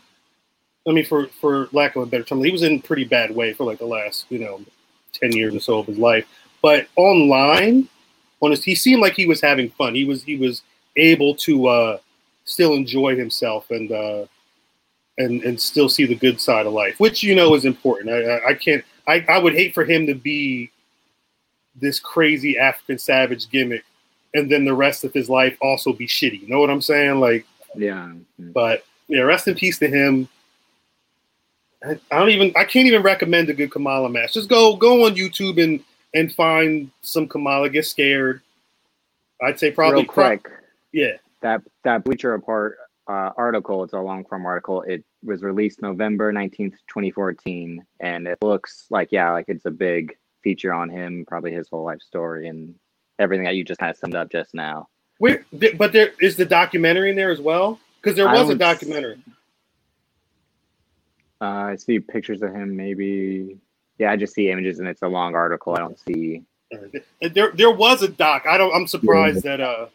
i 0.91 0.95
mean 0.95 1.05
for 1.05 1.27
for 1.41 1.69
lack 1.73 1.97
of 1.97 2.03
a 2.03 2.07
better 2.07 2.25
term 2.25 2.43
he 2.43 2.51
was 2.51 2.63
in 2.63 2.81
pretty 2.81 3.05
bad 3.05 3.35
way 3.35 3.53
for 3.53 3.65
like 3.65 3.79
the 3.79 3.87
last 3.87 4.27
you 4.29 4.39
know 4.39 4.61
10 5.15 5.33
years 5.33 5.55
or 5.55 5.61
so 5.61 5.79
of 5.79 5.87
his 5.87 5.99
life 5.99 6.27
but 6.63 6.87
online 6.97 7.89
on 8.41 8.51
his 8.51 8.65
he 8.65 8.75
seemed 8.75 9.01
like 9.01 9.15
he 9.15 9.27
was 9.27 9.41
having 9.41 9.71
fun 9.71 9.95
he 9.95 10.05
was 10.05 10.23
he 10.23 10.37
was 10.37 10.63
able 10.97 11.35
to 11.35 11.67
uh 11.67 11.99
still 12.45 12.75
enjoy 12.75 13.17
himself 13.17 13.71
and 13.71 13.93
uh 13.93 14.25
and 15.19 15.43
and 15.43 15.61
still 15.61 15.89
see 15.89 16.07
the 16.07 16.15
good 16.15 16.41
side 16.41 16.67
of 16.67 16.73
life 16.73 16.99
which 16.99 17.23
you 17.23 17.35
know 17.35 17.55
is 17.55 17.65
important 17.65 18.11
i 18.11 18.23
i, 18.23 18.49
I 18.51 18.55
can't 18.55 18.85
I, 19.07 19.25
I 19.29 19.39
would 19.39 19.55
hate 19.55 19.75
for 19.75 19.85
him 19.85 20.07
to 20.07 20.15
be 20.15 20.71
this 21.81 21.99
crazy 21.99 22.59
african 22.59 22.99
savage 22.99 23.49
gimmick 23.51 23.85
and 24.35 24.51
then 24.51 24.65
the 24.65 24.75
rest 24.75 25.05
of 25.05 25.13
his 25.13 25.29
life 25.29 25.57
also 25.61 25.93
be 25.93 26.07
shitty. 26.07 26.43
You 26.43 26.49
know 26.49 26.61
what 26.61 26.71
I'm 26.71 26.81
saying? 26.81 27.21
Like, 27.21 27.47
yeah. 27.75 28.13
but 28.39 28.85
yeah, 29.09 29.23
rest 29.23 29.49
in 29.49 29.55
peace 29.55 29.79
to 29.79 29.89
him. 29.89 30.29
I, 31.85 31.99
don't 32.11 32.31
even 32.31 32.53
I 32.57 32.65
can't 32.65 32.87
even 32.87 33.03
recommend 33.03 33.49
a 33.49 33.55
good 33.55 33.71
Kamala 33.71 34.09
match. 34.09 34.35
Just 34.35 34.49
go 34.49 34.77
go 34.77 35.07
on 35.07 35.15
YouTube 35.15 35.63
and 35.63 35.83
and 36.15 36.33
find 36.33 36.91
some 37.03 37.27
Kamala. 37.27 37.71
Get 37.71 37.87
scared. 37.87 38.43
I'd 39.43 39.59
say 39.59 39.71
probably 39.71 40.03
Real 40.03 40.13
quick, 40.13 40.49
yeah. 40.93 41.13
that 41.41 41.63
that 41.85 42.05
Bleacher 42.05 42.31
Report 42.31 42.77
uh, 43.09 43.31
article, 43.37 43.83
it's 43.85 43.95
a 43.95 43.99
long 43.99 44.25
form 44.25 44.45
article. 44.45 44.83
It 44.83 45.05
was 45.25 45.43
released 45.43 45.83
November 45.83 46.33
19th, 46.33 46.75
2014, 46.89 47.85
and 48.01 48.27
it 48.27 48.39
looks 48.43 48.87
like 48.91 49.09
yeah, 49.11 49.33
like 49.33 49.47
it's 49.49 49.65
a 49.65 49.71
big 49.71 50.17
feature 50.43 50.73
on 50.73 50.91
him, 50.91 51.25
probably 51.27 51.53
his 51.53 51.69
whole 51.69 51.85
life 51.85 52.03
story 52.03 52.49
and 52.49 52.75
everything 53.19 53.45
that 53.45 53.55
you 53.55 53.65
just 53.65 53.81
kind 53.81 53.91
of 53.91 53.97
summed 53.97 54.15
up 54.15 54.31
just 54.31 54.55
now. 54.55 54.89
Where, 55.19 55.45
but 55.77 55.93
there 55.93 56.13
is 56.21 56.37
the 56.37 56.47
documentary 56.47 57.11
in 57.11 57.17
there 57.17 57.31
as 57.31 57.41
well 57.41 57.79
because 58.01 58.17
there 58.17 58.27
was 58.27 58.49
a 58.49 58.55
documentary. 58.55 59.19
Uh, 61.41 61.45
I 61.45 61.77
see 61.77 62.01
pictures 62.01 62.43
of 62.43 62.53
him, 62.55 62.77
maybe. 62.77 63.59
Yeah, 63.99 64.13
I 64.13 64.17
just 64.17 64.35
see 64.35 64.51
images, 64.51 64.79
and 64.79 64.89
it's 64.89 65.03
a 65.03 65.09
long 65.09 65.35
article. 65.35 65.75
I 65.75 65.79
don't 65.79 65.99
see. 65.99 66.43
There 67.35 67.51
there 67.53 67.71
was 67.73 68.03
a 68.03 68.09
doc. 68.09 68.45
I 68.47 68.57
don't. 68.59 68.75
I'm 68.75 68.87
surprised 68.87 69.43
that 69.45 69.61
uh. 69.61 69.87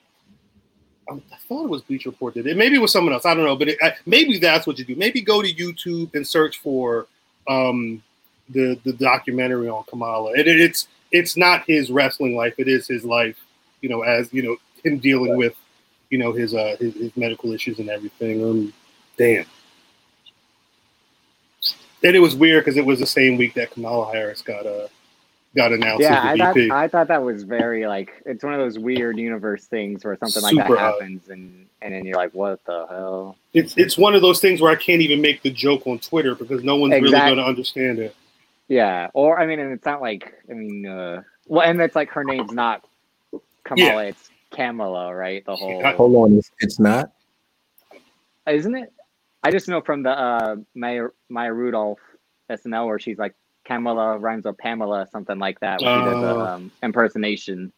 I 1.09 1.19
thought 1.47 1.65
it 1.65 1.69
was 1.69 1.83
Bleacher 1.83 2.09
Report 2.09 2.33
did 2.33 2.47
it. 2.47 2.57
Maybe 2.57 2.75
it 2.75 2.79
was 2.81 2.91
someone 2.91 3.13
else. 3.13 3.25
I 3.27 3.35
don't 3.35 3.43
know, 3.45 3.55
but 3.55 3.69
it, 3.69 3.77
I, 3.81 3.93
maybe 4.07 4.39
that's 4.39 4.65
what 4.65 4.79
you 4.79 4.85
do. 4.85 4.95
Maybe 4.95 5.21
go 5.21 5.41
to 5.43 5.53
YouTube 5.53 6.15
and 6.15 6.27
search 6.27 6.57
for 6.59 7.05
um, 7.47 8.01
the 8.49 8.79
the 8.83 8.93
documentary 8.93 9.69
on 9.69 9.83
Kamala. 9.83 10.31
It, 10.33 10.47
it- 10.47 10.59
it's 10.59 10.87
it's 11.11 11.37
not 11.37 11.63
his 11.67 11.91
wrestling 11.91 12.35
life. 12.35 12.55
It 12.57 12.67
is 12.67 12.87
his 12.87 13.05
life. 13.05 13.37
You 13.81 13.89
know, 13.89 14.01
as 14.01 14.33
you 14.33 14.41
know, 14.41 14.57
him 14.83 14.97
dealing 14.97 15.37
with 15.37 15.55
you 16.09 16.17
know 16.17 16.31
his 16.31 16.55
uh 16.55 16.75
his, 16.79 16.95
his 16.95 17.15
medical 17.15 17.51
issues 17.53 17.77
and 17.79 17.89
everything. 17.89 18.43
Um, 18.43 18.73
damn. 19.17 19.45
And 22.05 22.15
it 22.15 22.19
was 22.19 22.35
weird 22.35 22.63
because 22.63 22.77
it 22.77 22.85
was 22.85 22.99
the 22.99 23.07
same 23.07 23.35
week 23.35 23.55
that 23.55 23.71
Kamala 23.71 24.11
Harris 24.13 24.41
got 24.41 24.65
uh 24.65 24.87
got 25.55 25.71
announced 25.71 26.01
Yeah, 26.01 26.21
I 26.21 26.31
as 26.33 26.37
the 26.37 26.43
thought 26.43 26.53
VP. 26.55 26.71
I 26.71 26.87
thought 26.87 27.07
that 27.07 27.23
was 27.23 27.43
very 27.43 27.87
like 27.87 28.21
it's 28.25 28.43
one 28.43 28.53
of 28.53 28.59
those 28.59 28.77
weird 28.77 29.17
universe 29.17 29.65
things 29.65 30.05
where 30.05 30.15
something 30.17 30.43
like 30.43 30.55
that 30.55 30.69
odd. 30.69 30.77
happens 30.77 31.29
and 31.29 31.65
and 31.81 31.93
then 31.93 32.05
you're 32.05 32.15
like, 32.15 32.33
what 32.33 32.63
the 32.65 32.85
hell? 32.89 33.37
it's 33.53 33.75
it's 33.77 33.97
one 33.97 34.13
of 34.13 34.21
those 34.21 34.39
things 34.39 34.61
where 34.61 34.71
I 34.71 34.75
can't 34.75 35.01
even 35.01 35.21
make 35.21 35.41
the 35.41 35.49
joke 35.49 35.87
on 35.87 35.99
Twitter 35.99 36.35
because 36.35 36.63
no 36.63 36.75
one's 36.75 36.93
really 36.93 37.11
going 37.11 37.37
to 37.37 37.43
understand 37.43 37.99
it. 37.99 38.15
Yeah, 38.67 39.09
or 39.13 39.39
I 39.39 39.45
mean, 39.45 39.59
and 39.59 39.71
it's 39.71 39.85
not 39.85 40.01
like 40.01 40.33
I 40.49 40.53
mean, 40.53 40.85
uh, 40.85 41.23
well, 41.47 41.67
and 41.67 41.81
it's 41.81 41.95
like 41.95 42.09
her 42.09 42.23
name's 42.23 42.51
not 42.51 42.85
Kamala, 43.63 44.05
it's 44.05 44.29
Kamala, 44.51 45.13
right? 45.13 45.43
The 45.45 45.55
whole 45.55 45.79
Yeah. 45.79 45.93
Hold 45.93 46.15
on, 46.15 46.37
it's, 46.37 46.51
it's 46.59 46.79
not. 46.79 47.11
isn't 48.47 48.75
it? 48.75 48.91
I 49.45 49.51
just 49.51 49.67
know 49.67 49.79
from 49.79 50.01
the 50.01 50.09
uh 50.09 50.55
Maya 50.73 51.07
Maya 51.29 51.53
Rudolph 51.53 51.99
SNL 52.49 52.87
where 52.87 52.97
she's 52.99 53.19
like 53.19 53.35
Kamala 53.63 54.17
rhymes 54.17 54.45
with 54.45 54.57
Pamela, 54.57 55.07
something 55.11 55.37
like 55.37 55.59
that. 55.59 55.81
When 55.81 55.99
she 55.99 56.05
does 56.05 56.23
Oh. 56.23 56.41
um, 56.41 56.71
impersonation, 56.81 57.71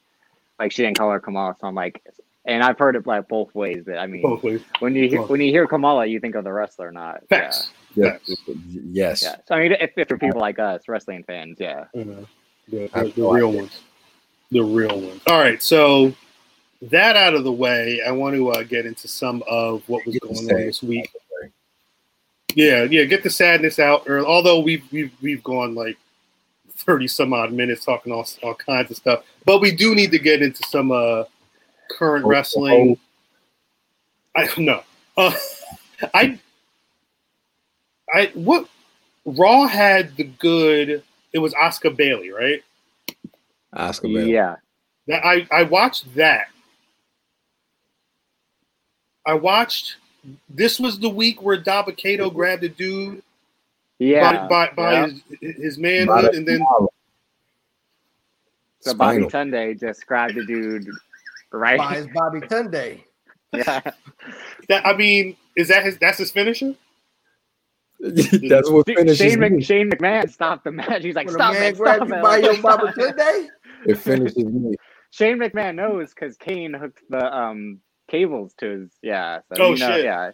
like 0.60 0.72
she 0.72 0.84
didn't 0.84 0.98
call 0.98 1.12
her 1.12 1.20
Kamala, 1.20 1.56
so 1.60 1.68
I'm 1.68 1.76
like, 1.76 2.02
and 2.46 2.64
I've 2.64 2.80
heard 2.80 2.96
it 2.96 3.06
like 3.06 3.28
both 3.28 3.54
ways. 3.54 3.84
But 3.86 3.98
I 3.98 4.08
mean, 4.08 4.22
Both 4.22 4.44
ways. 4.44 4.62
when 4.80 4.96
you 4.96 5.10
hear, 5.10 5.22
when 5.24 5.42
you 5.42 5.52
hear 5.52 5.68
Kamala, 5.68 6.06
you 6.06 6.22
think 6.22 6.36
of 6.36 6.46
the 6.46 6.54
wrestler, 6.54 6.92
not 6.92 7.24
yeah, 7.30 7.38
Facts. 7.38 7.70
Yes. 7.96 8.20
Yes. 8.72 9.24
yeah. 9.24 9.36
So 9.46 9.56
I 9.56 9.60
mean, 9.60 9.72
if, 9.74 9.92
if 9.98 10.08
for 10.08 10.18
people 10.18 10.40
like 10.40 10.60
us, 10.60 10.88
wrestling 10.88 11.24
fans, 11.24 11.58
yeah. 11.60 11.86
The, 11.94 12.90
I 12.94 13.04
the, 13.04 13.10
the 13.12 13.28
real 13.30 13.52
ones. 13.52 13.82
The 14.52 14.62
real 14.62 15.02
ones. 15.02 15.22
All 15.28 15.38
right. 15.40 15.62
So 15.62 16.14
that 16.82 17.18
out 17.18 17.34
of 17.34 17.44
the 17.44 17.52
way, 17.52 18.02
I 18.06 18.12
want 18.12 18.36
to 18.36 18.50
uh, 18.52 18.64
get 18.64 18.86
into 18.86 19.08
some 19.10 19.44
of 19.50 19.84
what 19.88 20.06
was 20.06 20.18
going 20.20 20.38
on 20.38 20.46
this 20.46 20.82
week. 20.84 21.12
Yeah, 22.58 22.88
yeah. 22.90 23.04
Get 23.04 23.22
the 23.22 23.30
sadness 23.30 23.78
out. 23.78 24.10
Or 24.10 24.26
although 24.26 24.60
we've 24.60 24.84
we've 24.92 25.12
we've 25.22 25.44
gone 25.44 25.76
like 25.76 25.96
thirty 26.72 27.08
some 27.08 27.32
odd 27.32 27.54
minutes 27.54 27.86
talking 27.86 28.12
all 28.12 28.28
all 28.42 28.56
kinds 28.56 28.90
of 28.90 28.98
stuff, 28.98 29.24
but 29.46 29.62
we 29.62 29.72
do 29.72 29.94
need 29.94 30.10
to 30.10 30.18
get 30.18 30.42
into 30.42 30.64
some 30.68 30.92
uh 30.92 31.26
current 31.92 32.26
Oh, 32.26 32.30
wrestling. 32.30 32.98
I 34.36 34.50
know. 34.58 34.82
Uh, 35.16 35.34
I 36.16 36.40
I 38.12 38.32
what 38.34 38.68
Raw 39.24 39.68
had 39.68 40.16
the 40.16 40.24
good. 40.24 41.04
It 41.34 41.38
was 41.38 41.54
Asuka 41.54 41.96
Bayley, 41.96 42.32
right? 42.32 42.64
Asuka 43.76 44.12
Bayley. 44.12 44.34
Yeah. 44.34 44.56
That 45.08 45.24
I 45.24 45.48
I 45.52 45.62
watched 45.62 46.16
that. 46.16 46.48
I 49.28 49.36
watched. 49.36 49.98
This 50.50 50.80
was 50.80 51.00
the 51.00 51.10
week 51.10 51.42
where 51.42 51.58
Dabba-Kato 51.62 52.30
grabbed 52.30 52.64
a 52.64 52.70
dude 52.70 53.22
Yeah. 54.00 54.48
by 54.48 54.68
by, 54.68 54.72
by 54.76 54.92
yeah. 54.94 55.08
his, 55.42 55.56
his 55.58 55.78
manhood, 55.78 56.36
and 56.36 56.48
then 56.48 56.60
So 58.82 58.94
Bobby 58.94 59.28
Spinal. 59.28 59.30
Tunde 59.30 59.80
just 59.80 60.06
grabbed 60.06 60.36
the 60.36 60.46
dude, 60.46 60.88
right? 61.52 61.78
By 61.78 61.96
his 61.96 62.08
Bobby 62.14 62.42
Tunde. 62.42 63.00
yeah. 63.54 63.80
that 64.70 64.86
I 64.86 64.96
mean, 64.96 65.36
is 65.56 65.68
that 65.70 65.84
his? 65.84 65.98
That's 65.98 66.18
his 66.18 66.32
finisher. 66.32 66.76
That's 68.00 68.70
what 68.70 68.86
Dude, 68.86 68.98
finishes 68.98 69.18
Shane, 69.18 69.40
Mc, 69.40 69.52
me. 69.54 69.64
Shane 69.64 69.90
McMahon 69.90 70.30
stopped 70.30 70.64
the 70.66 70.72
match. 70.72 71.04
He's 71.04 71.16
like, 71.16 71.26
When 71.26 71.34
stop 71.36 71.54
man 71.54 71.64
it, 71.64 71.78
stop 71.78 72.08
you 72.08 72.14
it. 72.14 72.22
by 72.22 72.38
your 72.38 72.58
Bobby 72.62 72.90
it." 72.90 72.96
Tunde. 73.18 73.48
It 73.86 73.98
finishes 73.98 74.46
me. 74.46 74.76
Shane 75.10 75.40
McMahon 75.40 75.76
knows 75.76 76.14
because 76.14 76.38
Kane 76.38 76.74
hooked 76.74 77.02
the 77.10 77.36
um 77.36 77.80
cables 78.08 78.54
to 78.60 78.70
his 78.82 78.90
yeah. 79.02 79.40
So 79.56 79.64
Oh, 79.64 79.74
you 79.74 79.80
know, 79.80 79.92
shit. 79.96 80.06
yeah. 80.06 80.32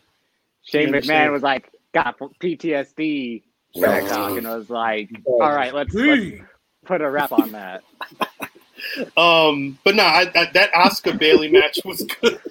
Shane 0.63 0.87
McMahon 0.89 0.95
understand. 0.95 1.31
was 1.33 1.43
like 1.43 1.69
got 1.93 2.17
PTSD 2.19 3.43
back 3.81 4.07
talk 4.07 4.37
and 4.37 4.47
was 4.47 4.69
like, 4.69 5.09
all 5.25 5.39
right, 5.39 5.73
let's, 5.73 5.93
let's 5.93 6.41
put 6.85 7.01
a 7.01 7.09
wrap 7.09 7.31
on 7.31 7.51
that. 7.53 7.83
Um, 9.15 9.79
but 9.85 9.95
no, 9.95 10.03
I, 10.03 10.29
I, 10.35 10.49
that 10.55 10.73
Asuka 10.73 11.17
Bayley 11.17 11.49
match 11.49 11.79
was 11.85 12.01
good. 12.21 12.37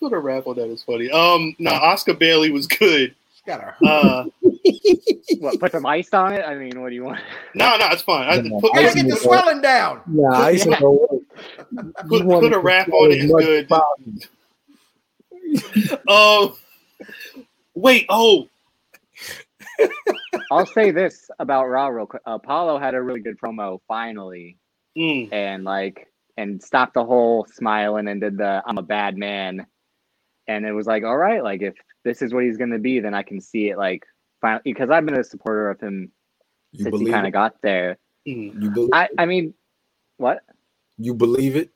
Put 0.00 0.12
a 0.14 0.18
rap 0.18 0.46
on 0.46 0.56
that 0.56 0.68
is 0.70 0.82
funny. 0.82 1.10
Um, 1.10 1.54
no, 1.58 1.70
Asuka 1.70 2.18
Bayley 2.18 2.50
was 2.50 2.66
good. 2.66 3.14
Got 3.46 3.60
her. 3.60 3.76
Uh, 3.86 4.24
What? 5.38 5.60
Put 5.60 5.72
some 5.72 5.84
ice 5.86 6.12
on 6.14 6.32
it? 6.32 6.44
I 6.46 6.54
mean, 6.54 6.80
what 6.80 6.88
do 6.88 6.94
you 6.94 7.04
want? 7.04 7.20
no, 7.54 7.76
no, 7.76 7.88
it's 7.90 8.02
fine. 8.02 8.26
I, 8.28 8.40
No, 8.40 8.58
put, 8.60 8.72
Gotta 8.74 8.94
get 8.94 9.04
the 9.04 9.10
the- 9.10 9.16
swelling 9.16 9.60
down. 9.60 10.00
Nah, 10.06 10.44
I 10.44 10.50
used 10.50 10.64
to 10.64 10.70
know 10.80 10.92
what- 10.92 11.21
Put- 11.76 12.10
you 12.10 12.24
put 12.24 12.44
a 12.44 12.50
to 12.50 12.58
rap 12.60 12.88
on 12.92 13.10
it 13.12 13.18
as 13.18 13.24
is 13.24 13.32
much 13.32 13.44
good. 13.44 13.64
as 13.64 13.68
possible. 16.08 16.52
um, 16.52 16.56
wait, 17.74 18.06
oh, 18.08 18.48
I'll 20.50 20.66
say 20.66 20.90
this 20.90 21.30
about 21.38 21.66
Raw 21.66 21.88
real 21.88 22.06
quick. 22.06 22.22
Apollo 22.26 22.78
had 22.78 22.94
a 22.94 23.02
really 23.02 23.20
good 23.20 23.38
promo 23.38 23.80
finally, 23.88 24.58
mm, 24.96 25.32
and 25.32 25.64
like, 25.64 26.08
and 26.36 26.62
stopped 26.62 26.94
the 26.94 27.04
whole 27.04 27.46
smiling 27.52 28.08
and 28.08 28.20
did 28.20 28.38
the 28.38 28.62
"I'm 28.66 28.78
a 28.78 28.82
bad 28.82 29.16
man," 29.16 29.66
and 30.48 30.66
it 30.66 30.72
was 30.72 30.86
like, 30.86 31.04
all 31.04 31.16
right, 31.16 31.42
like 31.42 31.62
if 31.62 31.74
this 32.04 32.22
is 32.22 32.32
what 32.34 32.44
he's 32.44 32.56
gonna 32.56 32.78
be, 32.78 33.00
then 33.00 33.14
I 33.14 33.22
can 33.22 33.40
see 33.40 33.70
it. 33.70 33.78
Like, 33.78 34.04
finally, 34.40 34.62
because 34.64 34.90
I've 34.90 35.04
been 35.04 35.18
a 35.18 35.24
supporter 35.24 35.70
of 35.70 35.80
him 35.80 36.10
You 36.72 36.84
since 36.84 37.00
he 37.00 37.10
kind 37.10 37.26
of 37.26 37.32
got 37.32 37.60
there. 37.62 37.98
mm. 38.26 38.60
You 38.62 38.70
believe? 38.70 38.90
I, 38.92 39.08
I 39.18 39.26
mean, 39.26 39.54
what? 40.16 40.42
You 40.98 41.14
believe 41.14 41.56
it? 41.56 41.70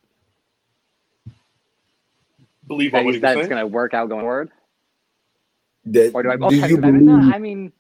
believe 2.67 2.95
That 2.95 3.05
what 3.05 3.15
he's, 3.15 3.17
he 3.17 3.21
was 3.21 3.33
that's 3.33 3.33
saying. 3.33 3.49
gonna 3.49 3.67
work 3.67 3.95
out 3.95 4.09
going 4.11 4.23
forward, 4.23 4.51
That 5.87 6.15
or 6.15 6.23
do 6.25 6.31
I? 6.31 6.37
do 6.47 6.57
Okay, 6.57 6.57
you 6.57 6.79
I 6.83 6.91
mean, 6.93 7.05
no, 7.07 7.15
believe? 7.15 7.25
I 7.29 7.39
mean, 7.39 7.73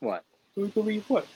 what? 0.00 0.24
Do 0.56 0.62
we 0.62 0.68
believe 0.68 1.04
what? 1.08 1.28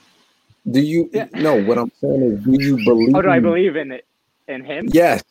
Do 0.70 0.80
you? 0.80 1.10
Yeah. 1.12 1.26
No, 1.34 1.56
what 1.56 1.78
I'm 1.78 1.92
saying 2.02 2.22
is, 2.22 2.44
do 2.44 2.52
you 2.52 2.78
believe? 2.78 3.14
Oh, 3.14 3.22
do 3.22 3.30
I 3.30 3.40
believe 3.40 3.76
in 3.76 3.92
it? 3.92 4.06
In 4.48 4.64
him? 4.64 4.92
Yes. 4.92 5.24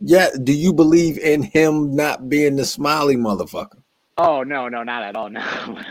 Yeah. 0.00 0.28
Do 0.42 0.52
you 0.52 0.72
believe 0.74 1.18
in 1.18 1.42
him 1.42 1.96
not 1.96 2.28
being 2.28 2.56
the 2.56 2.64
smiley 2.66 3.16
motherfucker? 3.16 3.82
Oh 4.18 4.42
no, 4.44 4.68
no, 4.68 4.82
not 4.84 5.02
at 5.04 5.16
all. 5.16 5.30
No, 5.30 5.40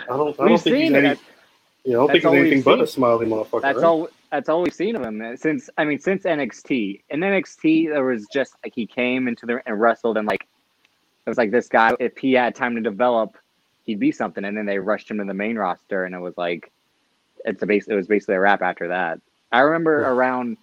I 0.08 0.18
don't. 0.18 0.40
I 0.40 0.48
don't 0.50 0.64
think 0.64 0.78
he's 0.80 0.94
seen 0.94 0.96
any, 0.96 1.18
yeah, 1.86 1.96
I 1.96 2.00
don't 2.00 2.12
think 2.12 2.24
he's 2.26 2.34
anything 2.34 2.64
but 2.64 2.82
a 2.82 2.88
smiley 2.88 3.26
motherfucker. 3.28 3.62
That's 3.62 3.78
right? 3.78 3.84
all. 3.84 4.10
That's 4.32 4.48
all 4.48 4.62
we've 4.62 4.74
seen 4.74 4.96
of 4.96 5.04
him 5.04 5.36
since. 5.38 5.70
I 5.78 5.86
mean, 5.86 6.00
since 6.00 6.24
NXT. 6.24 7.02
In 7.10 7.20
NXT, 7.22 7.90
there 7.90 8.04
was 8.06 8.28
just 8.32 8.56
like 8.64 8.74
he 8.76 8.86
came 8.86 9.28
into 9.28 9.46
the 9.46 9.62
and 9.66 9.80
wrestled, 9.80 10.18
and 10.18 10.28
like 10.28 10.44
it 11.26 11.30
was 11.30 11.38
like 11.38 11.52
this 11.52 11.68
guy. 11.68 11.94
If 12.00 12.18
he 12.18 12.34
had 12.34 12.54
time 12.56 12.76
to 12.76 12.82
develop, 12.82 13.38
he'd 13.86 14.00
be 14.00 14.12
something. 14.12 14.46
And 14.46 14.56
then 14.56 14.66
they 14.66 14.78
rushed 14.78 15.10
him 15.10 15.18
to 15.18 15.26
the 15.26 15.34
main 15.34 15.58
roster, 15.58 16.06
and 16.06 16.14
it 16.14 16.20
was 16.20 16.38
like 16.38 16.72
it's 17.46 17.62
a 17.64 17.66
base. 17.66 17.88
It 17.88 17.96
was 17.96 18.08
basically 18.08 18.36
a 18.36 18.40
wrap 18.40 18.62
after 18.62 18.90
that. 18.90 19.20
I 19.52 19.62
remember 19.62 20.02
Yeah. 20.02 20.10
around 20.10 20.58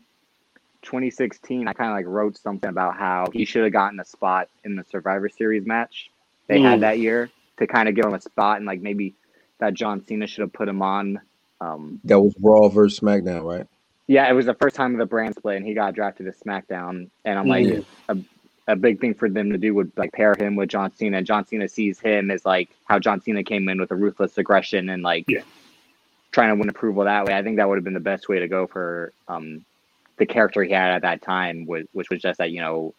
2016, 0.83 1.67
I 1.67 1.73
kind 1.73 1.91
of 1.91 1.97
like 1.97 2.07
wrote 2.07 2.37
something 2.37 2.71
about 2.71 2.97
how 2.97 3.27
he 3.33 3.45
should 3.45 3.65
have 3.65 3.73
gotten 3.73 3.99
a 3.99 4.05
spot 4.05 4.49
in 4.65 4.77
the 4.77 4.85
Survivor 4.85 5.29
Series 5.29 5.67
match 5.67 6.11
they 6.47 6.59
Mm. 6.61 6.63
had 6.63 6.81
that 6.83 7.01
year 7.01 7.29
to 7.57 7.67
kind 7.67 7.89
of 7.89 7.97
give 7.97 8.05
him 8.05 8.15
a 8.15 8.21
spot, 8.21 8.59
and 8.59 8.67
like 8.67 8.81
maybe 8.81 9.15
that 9.59 9.75
John 9.75 10.05
Cena 10.07 10.29
should 10.29 10.43
have 10.43 10.53
put 10.53 10.69
him 10.69 10.83
on. 10.83 11.21
Um, 11.61 12.01
That 12.05 12.21
was 12.21 12.35
Raw 12.41 12.69
versus 12.69 13.01
SmackDown, 13.01 13.43
right? 13.45 13.67
yeah, 14.09 14.29
it 14.29 14.33
was 14.35 14.47
the 14.47 14.55
first 14.55 14.77
time 14.77 14.93
of 14.93 14.99
the 14.99 15.07
brand 15.07 15.35
split, 15.35 15.57
and 15.57 15.67
he 15.67 15.75
got 15.75 15.95
drafted 15.95 16.27
to 16.27 16.33
SmackDown. 16.33 17.11
And 17.25 17.39
I'm 17.39 17.49
like, 17.49 17.67
Mm. 17.67 17.85
a, 18.09 18.17
a 18.69 18.77
big 18.77 19.01
thing 19.01 19.15
for 19.15 19.29
them 19.29 19.51
to 19.53 19.59
do 19.59 19.75
would 19.75 19.93
like 19.97 20.13
pair 20.13 20.35
him 20.39 20.55
with 20.57 20.69
John 20.69 20.93
Cena. 20.93 21.23
John 21.23 21.45
Cena 21.47 21.69
sees 21.69 21.99
him 21.99 22.31
as 22.31 22.45
like 22.45 22.69
how 22.85 22.99
John 22.99 23.21
Cena 23.21 23.43
came 23.43 23.69
in 23.69 23.81
with 23.81 23.91
a 23.91 23.97
ruthless 23.97 24.39
aggression 24.39 24.89
and 24.91 25.03
like 25.03 25.25
Yeah. 25.29 25.43
trying 26.33 26.51
to 26.51 26.57
win 26.57 26.69
approval 26.69 27.05
that 27.05 27.25
way. 27.25 27.35
I 27.35 27.43
think 27.43 27.57
that 27.57 27.69
would 27.69 27.79
have 27.79 27.85
been 27.85 27.95
the 27.95 28.01
best 28.01 28.29
way 28.29 28.39
to 28.41 28.49
go 28.49 28.67
for 28.67 29.13
um, 29.29 29.65
the 30.19 30.27
character 30.27 30.63
he 30.63 30.73
had 30.73 30.93
at 30.93 31.03
that 31.03 31.23
time, 31.23 31.67
was, 31.67 31.87
which 31.93 32.11
was 32.11 32.21
just 32.23 32.39
that 32.39 32.51
you 32.53 32.61
know 32.61 32.95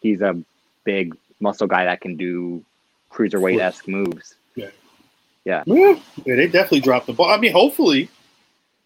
he's 0.00 0.20
a 0.20 0.42
big 0.84 1.14
muscle 1.40 1.66
guy 1.66 1.84
that 1.86 2.00
can 2.02 2.16
do 2.16 2.64
cruiserweight 3.10 3.60
esque 3.60 3.88
moves. 3.88 4.36
Yeah, 5.44 5.62
yeah, 5.66 5.96
they 6.24 6.46
definitely 6.46 6.80
dropped 6.80 7.06
the 7.06 7.12
ball. 7.12 7.30
I 7.30 7.36
mean, 7.36 7.52
hopefully, 7.52 8.08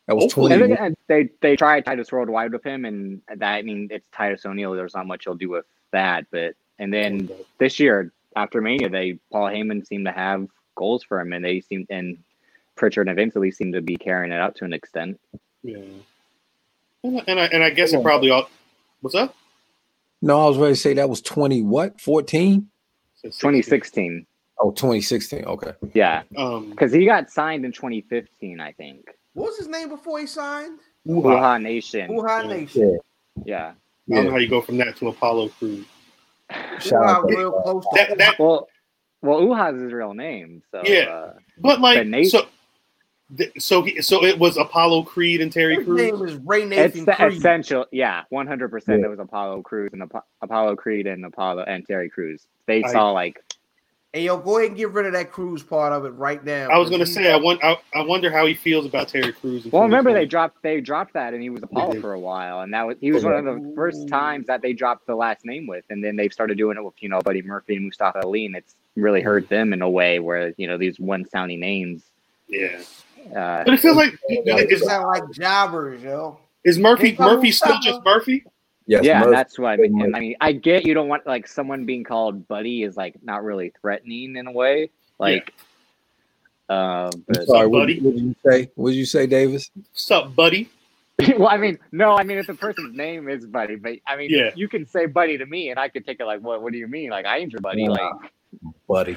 That 0.07 0.17
was 0.17 0.25
Hopefully. 0.25 0.55
And 0.55 0.77
20. 0.77 0.97
they 1.07 1.29
they 1.41 1.57
tried 1.57 1.85
Titus 1.85 2.11
Worldwide 2.11 2.53
with 2.53 2.65
him, 2.65 2.85
and 2.85 3.21
that 3.29 3.55
I 3.55 3.63
mean 3.63 3.89
it's 3.91 4.07
Titus 4.13 4.45
O'Neil. 4.45 4.73
There's 4.73 4.95
not 4.95 5.07
much 5.07 5.25
he'll 5.25 5.35
do 5.35 5.51
with 5.51 5.67
that. 5.93 6.27
But 6.31 6.55
and 6.79 6.93
then 6.93 7.29
oh, 7.31 7.45
this 7.59 7.79
year 7.79 8.13
after 8.35 8.61
Mania, 8.61 8.89
they 8.89 9.19
Paul 9.31 9.47
Heyman 9.47 9.87
seemed 9.87 10.07
to 10.07 10.13
have 10.13 10.49
goals 10.75 11.05
for 11.05 11.21
him, 11.21 11.33
and 11.33 11.45
they 11.45 11.61
seemed, 11.61 11.87
and 11.91 12.19
Pritchard 12.75 13.09
and 13.09 13.17
Vince 13.17 13.37
at 13.37 13.43
least 13.43 13.59
seem 13.59 13.73
to 13.73 13.83
be 13.83 13.97
carrying 13.97 14.33
it 14.33 14.41
out 14.41 14.57
to 14.57 14.65
an 14.65 14.73
extent. 14.73 15.21
yeah. 15.63 15.79
And 17.05 17.21
I, 17.21 17.25
and 17.29 17.41
I, 17.41 17.45
and 17.47 17.63
I 17.63 17.71
guess 17.71 17.93
it 17.93 18.03
probably 18.03 18.31
all. 18.31 18.51
What's 19.01 19.15
up? 19.15 19.37
No, 20.21 20.41
I 20.41 20.49
was 20.49 20.59
ready 20.59 20.75
to 20.75 20.81
say 20.81 20.95
that 20.95 21.09
was 21.09 21.21
20 21.21 21.63
what? 21.63 22.01
14? 22.01 22.69
2016. 23.23 24.27
Oh, 24.61 24.71
2016. 24.73 25.45
Okay. 25.45 25.73
Yeah, 25.95 26.23
Um, 26.37 26.71
because 26.71 26.93
he 26.93 27.05
got 27.05 27.31
signed 27.31 27.65
in 27.65 27.73
2015, 27.73 28.61
I 28.61 28.73
think. 28.73 29.07
What 29.35 29.49
was 29.49 29.59
his 29.59 29.69
name 29.69 29.89
before 29.89 30.19
he 30.19 30.27
signed? 30.27 30.81
Uhaa 31.07 31.63
Nation. 31.63 32.11
Uhaa 32.11 32.43
Yeah. 32.43 32.49
Nation. 32.49 32.99
Yeah. 33.45 33.73
I 34.11 34.15
don't 34.15 34.25
know 34.27 34.31
how 34.33 34.37
you 34.39 34.49
go 34.49 34.61
from 34.61 34.79
that 34.79 34.97
to 34.97 35.09
Apollo 35.09 35.51
Crews. 35.51 35.87
Shout 36.81 37.05
out 37.05 37.25
real 37.29 37.53
close 37.53 37.85
to 37.85 37.91
That, 37.95 38.19
that, 38.19 38.39
Well, 38.39 38.69
well, 39.23 39.41
Uhaa's 39.41 39.81
his 39.81 39.93
real 39.93 40.15
name. 40.15 40.63
So 40.73 40.83
Yeah. 40.85 41.05
uh, 41.09 41.35
but 41.59 41.81
like, 41.81 42.11
The 42.11 42.25
so, 42.25 42.47
th- 43.37 43.53
so, 43.63 43.83
he, 43.83 44.01
so 44.03 44.25
it 44.25 44.39
was 44.39 44.57
Apollo 44.57 45.03
Creed 45.05 45.41
and 45.41 45.53
Terry 45.53 45.77
His 45.77 45.85
Crews. 45.85 46.01
name 46.01 46.25
is 46.27 46.35
Ray 46.45 46.63
it's 46.63 46.71
Nathan 46.71 47.05
the 47.05 47.13
Creed. 47.13 47.33
essential. 47.35 47.87
Yeah, 47.93 48.23
100. 48.31 48.71
percent 48.71 49.05
It 49.05 49.09
was 49.09 49.19
Apollo 49.19 49.63
Crews 49.63 49.91
and 49.93 50.03
Apo- 50.03 50.25
Apollo 50.43 50.77
Creed 50.77 51.07
and 51.07 51.25
Apollo 51.25 51.65
and 51.69 51.87
Terry 51.87 52.09
Crews. 52.09 52.47
They 52.67 52.83
I- 52.83 52.91
saw 52.93 53.11
like 53.13 53.41
Hey, 54.15 54.25
yo, 54.25 54.39
go 54.39 54.57
ahead 54.57 54.71
and 54.71 54.77
get 54.79 54.91
rid 54.93 55.05
of 55.05 55.13
that 55.13 55.31
cruise 55.31 55.63
part 55.63 55.93
of 55.93 56.07
it 56.07 56.11
right 56.11 56.43
now. 56.43 56.71
I 56.71 56.79
was 56.79 56.89
gonna 56.89 57.05
say, 57.05 57.31
I 57.31 57.37
want, 57.37 57.63
I, 57.63 57.77
I 57.95 58.01
wonder 58.01 58.33
how 58.33 58.47
he 58.47 58.55
feels 58.55 58.87
about 58.87 59.09
Terry 59.09 59.35
Crews. 59.35 59.67
in 59.67 59.71
Well, 59.71 59.83
remember 59.83 60.15
they 60.15 60.25
dropped 60.25 60.63
they 60.63 60.81
dropped 60.81 61.13
that, 61.13 61.35
and 61.35 61.43
he 61.43 61.51
was 61.51 61.63
Apollo 61.63 61.93
did. 61.93 62.01
for 62.01 62.15
a 62.15 62.19
while, 62.19 62.63
and 62.63 62.73
that 62.73 62.87
was 62.87 62.97
he 63.03 63.13
was 63.13 63.23
one 63.23 63.35
of 63.35 63.45
the 63.45 63.73
first 63.75 64.09
times 64.09 64.47
that 64.47 64.63
they 64.63 64.73
dropped 64.73 65.07
the 65.07 65.15
last 65.15 65.45
name 65.45 65.67
with, 65.67 65.85
and 65.91 66.03
then 66.03 66.17
they've 66.17 66.33
started 66.33 66.57
doing 66.57 66.79
it 66.79 66.83
with 66.83 66.95
you 67.01 67.11
know 67.11 67.21
Buddy 67.21 67.43
Murphy 67.43 67.77
and 67.77 67.85
Mustafa 67.85 68.23
Ali, 68.25 68.47
and 68.47 68.57
it's 68.57 68.77
really 68.97 69.21
hurt 69.21 69.51
them 69.51 69.75
in 69.75 69.83
a 69.83 69.91
way 69.91 70.21
where 70.21 70.55
you 70.57 70.67
know 70.67 70.79
these 70.79 70.99
one 70.99 71.29
sounding 71.29 71.61
names. 71.61 72.03
Yeah, 72.49 72.81
Uh, 73.37 73.65
but 73.65 73.75
it 73.75 73.81
feels 73.81 73.97
like 73.99 74.19
They 74.27 74.37
is, 74.71 74.87
sound 74.87 75.07
like 75.07 75.31
jobbers, 75.33 76.03
yo. 76.03 76.41
is 76.65 76.79
Murphy 76.79 77.15
Murphy 77.19 77.53
still 77.53 77.79
just 77.81 78.03
Murphy? 78.03 78.43
Yes, 78.89 79.05
yeah, 79.05 79.21
Murphy. 79.21 79.31
that's 79.33 79.59
what 79.59 79.69
I 79.69 79.77
mean. 79.77 79.93
Murphy. 79.99 80.15
I 80.15 80.21
mean, 80.21 80.37
I 80.41 80.53
get 80.53 80.87
you 80.87 80.95
don't 80.95 81.09
want 81.09 81.27
like 81.27 81.47
someone 81.47 81.85
being 81.85 82.05
called 82.05 82.49
Buddy 82.49 82.83
is 82.83 82.97
like 82.97 83.23
not 83.23 83.45
really 83.45 83.73
threatening 83.81 84.37
in 84.37 84.47
a 84.49 84.53
way, 84.53 84.91
like. 85.19 85.55
Uh, 86.71 87.11
I'm 87.15 87.25
but 87.29 87.47
sorry. 87.47 87.67
What, 87.67 87.81
buddy? 87.81 88.01
what 88.01 88.15
did 88.15 88.23
you 88.25 88.37
say? 88.45 88.71
What 88.75 88.91
did 88.91 88.97
you 88.97 89.07
say, 89.07 89.27
Davis? 89.27 89.71
What's 89.75 90.11
up, 90.11 90.35
buddy? 90.35 90.69
well, 91.39 91.49
I 91.49 91.57
mean, 91.57 91.79
no, 91.93 92.17
I 92.17 92.23
mean 92.23 92.39
if 92.39 92.47
the 92.47 92.55
person's 92.55 92.97
name 92.97 93.29
is 93.29 93.45
Buddy, 93.45 93.77
but 93.77 93.95
I 94.07 94.17
mean, 94.17 94.31
Yeah. 94.31 94.51
you 94.55 94.69
can 94.69 94.87
say 94.87 95.07
Buddy 95.07 95.37
to 95.37 95.47
me, 95.47 95.71
and 95.71 95.79
I 95.79 95.89
could 95.89 96.07
take 96.07 96.21
it 96.21 96.25
like, 96.25 96.41
what? 96.41 96.63
What 96.63 96.73
do 96.73 96.79
you 96.79 96.87
mean? 96.89 97.11
Like 97.11 97.27
I 97.27 97.39
ain't 97.39 97.53
your 97.53 97.61
buddy? 97.61 97.83
Yeah. 97.83 97.91
Like 97.91 98.33
Buddy. 98.87 99.17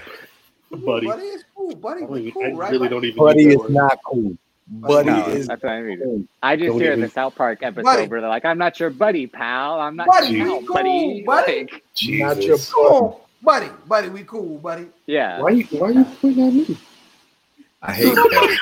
Buddy. 0.72 1.08
Buddy 1.08 1.24
is 1.24 1.44
cool. 1.56 1.76
Buddy, 1.76 1.98
I, 1.98 2.00
don't 2.02 2.12
we 2.12 2.20
even, 2.22 2.32
cool, 2.34 2.44
I 2.44 2.50
right? 2.52 2.72
really 2.72 2.90
don't 2.90 3.06
even. 3.06 3.18
Buddy 3.18 3.48
is 3.50 3.58
word. 3.58 3.72
not 3.72 4.00
cool. 4.06 4.38
Buddy 4.74 5.10
no, 5.10 5.26
is 5.28 5.48
that's 5.48 5.62
what 5.64 5.72
I 5.74 5.82
mean. 5.82 6.30
I 6.42 6.56
just 6.56 6.70
Don't 6.70 6.80
hear 6.80 6.92
even- 6.94 7.02
the 7.02 7.10
South 7.10 7.36
Park 7.36 7.60
episode 7.62 7.84
Buddy. 7.84 8.08
where 8.08 8.22
they're 8.22 8.30
like, 8.30 8.46
"I'm 8.46 8.58
not 8.58 8.80
your 8.80 8.90
buddy, 8.90 9.28
pal. 9.28 9.82
I'm 9.82 9.98
not 9.98 10.08
Buddy, 10.08 10.30
your 10.34 10.46
pal, 10.46 10.60
cool, 10.62 10.74
buddy." 10.76 11.24
buddy. 11.28 11.60
Like, 11.64 11.72
not 11.72 12.42
your 12.42 12.56
Jesus. 12.56 12.72
buddy. 12.74 12.88
Cool. 12.88 13.28
Buddy, 13.44 13.70
buddy, 13.88 14.10
we 14.10 14.24
cool, 14.24 14.60
buddy. 14.60 14.88
yeah, 15.08 15.42
Why 15.42 15.50
you 15.50 15.66
why 15.72 15.90
you 15.90 16.06
pointing 16.22 16.48
at 16.48 16.54
me? 16.54 16.78
I 17.82 17.94
hate 17.94 18.16
Buddy. 18.32 18.58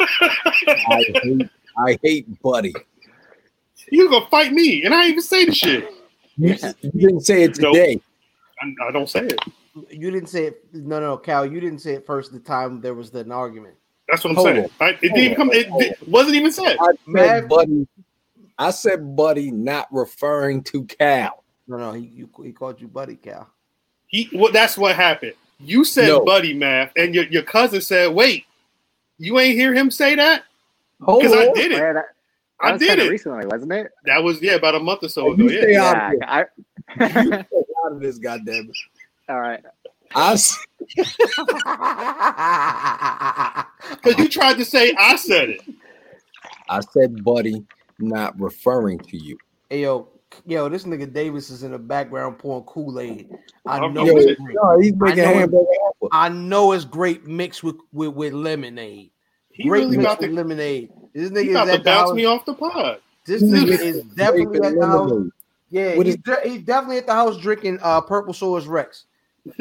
I 0.88 1.04
hate, 1.22 1.50
I 1.78 2.00
hate 2.02 2.42
Buddy. 2.42 2.74
You 3.92 4.10
gonna 4.10 4.26
fight 4.32 4.52
me, 4.52 4.84
and 4.86 4.94
I 4.96 5.08
even 5.10 5.22
say 5.22 5.46
the 5.46 5.54
shit. 5.54 5.92
You, 6.38 6.56
you 6.82 7.08
didn't 7.08 7.22
say 7.26 7.44
it 7.44 7.60
Nope. 7.60 7.74
today. 7.74 8.02
I, 8.62 8.88
I 8.88 8.92
don't 8.92 9.10
say 9.10 9.26
it. 9.26 9.40
You 9.92 10.10
didn't 10.10 10.30
say 10.30 10.46
it. 10.46 10.64
No, 10.74 11.00
no, 11.00 11.18
Cal. 11.18 11.46
You 11.46 11.60
didn't 11.60 11.80
say 11.80 11.94
it 11.94 12.06
first. 12.06 12.32
The 12.32 12.40
time 12.40 12.82
there 12.82 12.94
was 12.96 13.14
an 13.14 13.32
argument. 13.32 13.76
That's 14.10 14.24
what 14.24 14.32
I'm 14.32 14.36
Hold 14.38 14.48
saying. 14.48 14.70
I, 14.82 14.90
it 14.90 15.02
didn't 15.02 15.12
Hold 15.12 15.24
even 15.24 15.36
come. 15.36 15.52
It, 15.54 15.68
it 15.80 15.98
wasn't 16.08 16.36
even 16.36 16.52
said. 16.52 16.78
I 16.80 16.92
said 17.16 17.50
Buddy. 17.50 17.88
I 18.58 18.72
said 18.72 19.16
Buddy, 19.16 19.52
not 19.52 19.88
referring 19.92 20.64
to 20.64 20.84
Cal. 20.86 21.44
No, 21.68 21.78
no. 21.78 21.94
He 21.94 22.06
you, 22.08 22.30
he 22.44 22.52
called 22.52 22.82
you 22.82 22.88
buddy, 22.88 23.16
Cal. 23.16 23.50
He. 24.08 24.30
Well, 24.34 24.52
that's 24.52 24.78
what 24.78 24.96
happened. 24.96 25.34
You 25.60 25.84
said 25.84 26.08
No. 26.10 26.26
buddy 26.26 26.54
math, 26.54 26.92
and 26.98 27.14
your, 27.14 27.26
your 27.26 27.44
cousin 27.44 27.82
said, 27.82 28.14
"Wait, 28.14 28.46
you 29.18 29.40
ain't 29.40 29.56
hear 29.56 29.74
him 29.74 29.92
say 29.92 30.16
that?" 30.16 30.44
Because 31.00 31.34
I 31.34 31.52
did 31.54 31.72
it. 31.72 31.78
Yeah, 31.78 31.94
that, 31.94 32.06
that 32.62 32.62
I 32.62 32.72
was 32.74 32.82
did 32.82 33.00
it. 33.00 33.10
recently, 33.10 33.46
wasn't 33.46 33.72
it? 33.74 33.92
That 34.06 34.24
was 34.24 34.42
yeah, 34.42 34.54
about 34.54 34.76
a 34.76 34.80
month 34.80 35.04
or 35.04 35.10
so 35.10 35.28
Oh, 35.28 35.34
ago. 35.34 35.44
you 35.44 35.50
Yeah. 35.50 35.62
stay 35.64 35.76
out 35.78 35.98
Yeah, 35.98 36.12
of. 36.14 36.22
I, 36.28 36.46
You 37.22 37.32
stay 37.32 37.62
out 37.86 37.92
of 37.94 38.00
this, 38.02 38.18
goddamn 38.18 38.72
all 39.30 39.40
right. 39.40 39.64
I 40.16 40.34
s- 40.34 40.58
Because 43.90 44.18
you 44.20 44.30
tried 44.30 44.58
to 44.58 44.66
say 44.66 44.94
I 44.98 45.16
said 45.16 45.50
it. 45.50 45.62
I 46.70 46.80
said 46.82 47.24
Buddy, 47.24 47.66
not 48.00 48.40
referring 48.40 49.00
to 49.00 49.18
you. 49.18 49.38
hey, 49.70 49.82
yo, 49.82 50.08
yo, 50.46 50.70
this 50.70 50.84
nigga 50.84 51.12
Davis 51.12 51.50
is 51.50 51.64
in 51.64 51.72
the 51.72 51.80
background 51.80 52.38
pouring 52.40 52.64
Kool 52.66 53.00
Aid. 53.00 53.30
I 53.66 53.88
know 53.88 54.06
Yo, 54.06 54.16
it's 54.18 54.40
great. 54.42 54.56
No, 54.62 54.80
he's 54.80 54.94
making 54.96 55.26
I 55.26 55.46
know 55.46 55.60
it- 56.02 56.10
I 56.12 56.30
know 56.30 56.72
it's 56.72 56.86
great 56.86 57.26
mixed 57.28 57.64
with 57.64 57.76
with, 57.92 58.14
with 58.14 58.34
lemonade. 58.34 59.12
He 59.52 59.68
great 59.68 59.82
really 59.86 59.98
mixed 59.98 60.06
about 60.06 60.20
with 60.22 60.30
to. 60.30 60.36
lemonade. 60.36 60.90
This 61.14 61.30
He 61.30 61.36
nigga 61.36 61.46
is 61.46 61.52
about 61.52 61.66
to 61.66 61.72
at 61.74 61.78
the 61.80 61.84
bounce 61.84 62.10
house. 62.10 62.16
me 62.16 62.26
off 62.26 62.46
the 62.46 62.54
pod. 62.54 63.00
This 63.26 63.44
nigga 63.44 63.80
is 63.80 64.04
definitely 64.16 64.60
at 64.68 64.76
the 64.80 64.86
house. 64.88 65.12
Yeah, 65.70 65.96
he's, 65.96 66.16
is- 66.16 66.22
he's 66.44 66.62
definitely 66.64 66.98
at 67.00 67.06
the 67.08 67.14
house 67.14 67.38
drinking 67.38 67.80
uh 67.82 68.02
purple 68.02 68.34
source 68.34 68.66
Rex. 68.66 69.06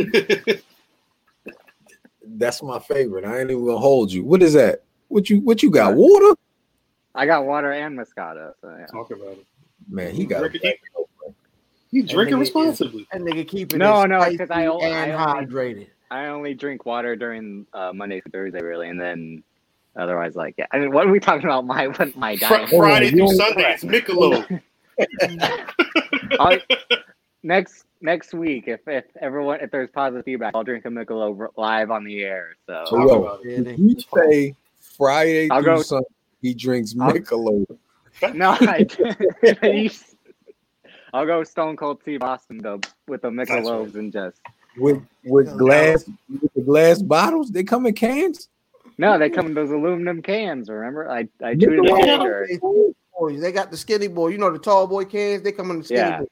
That's 2.37 2.63
my 2.63 2.79
favorite. 2.79 3.25
I 3.25 3.41
ain't 3.41 3.51
even 3.51 3.65
gonna 3.65 3.79
hold 3.79 4.13
you. 4.13 4.25
What 4.25 4.43
is 4.43 4.53
that? 4.55 4.83
What 5.09 5.31
you 5.31 5.41
what 5.41 5.63
you 5.63 5.71
got? 5.71 5.95
Water? 5.95 6.35
I 7.15 7.27
got 7.27 7.47
water 7.47 7.73
and 7.73 7.99
Moscato. 7.99 8.53
So 8.61 8.77
yeah. 8.79 8.87
Talk 8.87 9.11
about 9.11 9.33
it. 9.33 9.47
Man, 9.89 10.15
he 10.15 10.25
got 10.27 10.45
a 10.45 10.49
Drinking- 10.49 10.61
black 10.61 10.81
helper. 10.95 11.35
He 11.91 12.03
drinking 12.03 12.37
nigga 12.37 12.41
responsibly. 12.41 13.07
That 13.13 13.23
nigga 13.23 13.49
keeping 13.49 13.79
No, 13.79 14.03
it 14.03 14.09
no, 14.09 14.29
because 14.31 14.51
I 14.51 14.67
al- 14.67 14.83
and 14.83 14.95
I 15.13 15.33
only- 15.35 15.47
hydrated. 15.47 15.87
I 16.11 16.27
only 16.27 16.55
drink 16.55 16.85
water 16.87 17.17
during 17.17 17.67
uh, 17.73 17.93
Monday 17.95 18.21
through 18.21 18.33
Thursday, 18.33 18.63
really, 18.63 18.89
and 18.89 18.99
then 19.01 19.43
otherwise, 19.97 20.37
like, 20.37 20.55
yeah. 20.59 20.67
I 20.73 20.79
mean, 20.79 20.91
what 20.93 21.07
are 21.07 21.11
we 21.11 21.21
talking 21.21 21.45
about? 21.45 21.67
My 21.67 21.89
my 22.15 22.37
diet. 22.37 22.69
Friday 22.71 23.11
through 23.11 23.23
only- 23.23 23.37
Sunday, 23.37 23.73
it's 23.75 23.85
Michelob. 23.93 24.61
I'll- 26.41 26.59
next 27.43 27.85
next 28.01 28.35
week, 28.35 28.65
if 28.69 28.81
if 28.87 29.05
everyone 29.21 29.61
if 29.61 29.71
there's 29.71 29.91
positive 29.91 30.25
feedback, 30.25 30.53
I'll 30.55 30.65
drink 30.65 30.85
a 30.85 30.89
Michelob 30.89 31.49
live 31.57 31.91
on 31.91 32.05
the 32.05 32.23
air. 32.23 32.57
So 32.67 32.85
So, 32.89 32.99
yo, 32.99 33.23
about 33.25 33.45
it. 33.45 33.67
Yeah, 33.67 33.73
if 33.73 33.79
you 33.79 33.97
say 34.15 34.55
Friday 34.81 35.49
I'll 35.51 35.63
through 35.63 35.77
go- 35.77 35.83
Sunday, 35.83 36.09
he 36.43 36.55
drinks 36.55 36.95
I'll- 37.01 37.13
Michelob. 37.13 37.67
no, 38.35 38.51
I 38.61 38.87
he's- 39.63 40.15
I'll 41.15 41.25
go 41.27 41.43
Stone 41.45 41.77
Cold 41.77 42.01
Steve 42.03 42.21
Boston 42.21 42.59
though 42.59 42.81
with 43.07 43.23
the 43.23 43.31
That's 43.31 43.51
Michelobs 43.51 43.95
and 43.95 44.13
just 44.13 44.41
with 44.77 45.03
with 45.25 45.57
glass 45.57 46.05
with 46.29 46.53
the 46.55 46.61
glass 46.63 47.01
bottles. 47.03 47.51
They 47.51 47.65
come 47.65 47.87
in 47.87 47.95
cans. 47.95 48.49
no, 48.99 49.19
they 49.19 49.31
come 49.31 49.47
in 49.47 49.55
those 49.55 49.71
aluminum 49.71 50.21
cans. 50.23 50.69
Remember, 50.69 51.11
I 51.11 51.29
I 51.43 51.55
chewed 51.55 51.81
Michelob. 51.81 52.47
it. 52.51 52.95
They, 53.31 53.37
they 53.37 53.53
got 53.53 53.71
the 53.71 53.77
skinny 53.77 54.07
boy. 54.09 54.29
You 54.29 54.39
know 54.39 54.53
the 54.53 54.59
tall 54.59 54.87
boy 54.87 55.05
cans. 55.07 55.43
They 55.43 55.51
come 55.53 55.71
in 55.71 55.79
the 55.79 55.85
skinny 55.85 56.01
Yeah. 56.01 56.19
boy. 56.21 56.27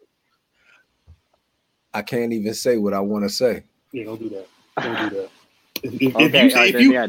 I 1.95 2.03
can't 2.03 2.33
even 2.33 2.55
say 2.55 2.77
what 2.77 2.93
I 2.95 3.01
want 3.01 3.25
to 3.25 3.29
say. 3.31 3.65
Yeah, 3.93 4.05
don't 4.05 4.21
do 4.21 4.29
that. 4.31 4.47
Don't 4.83 5.11
do 5.11 5.17
that. 5.17 5.31
If, 5.83 5.93
if, 6.01 6.17
if 6.17 6.35
you, 6.43 6.51
say, 6.51 6.69
if 6.71 6.81
you 6.81 6.93
yeah, 6.95 7.07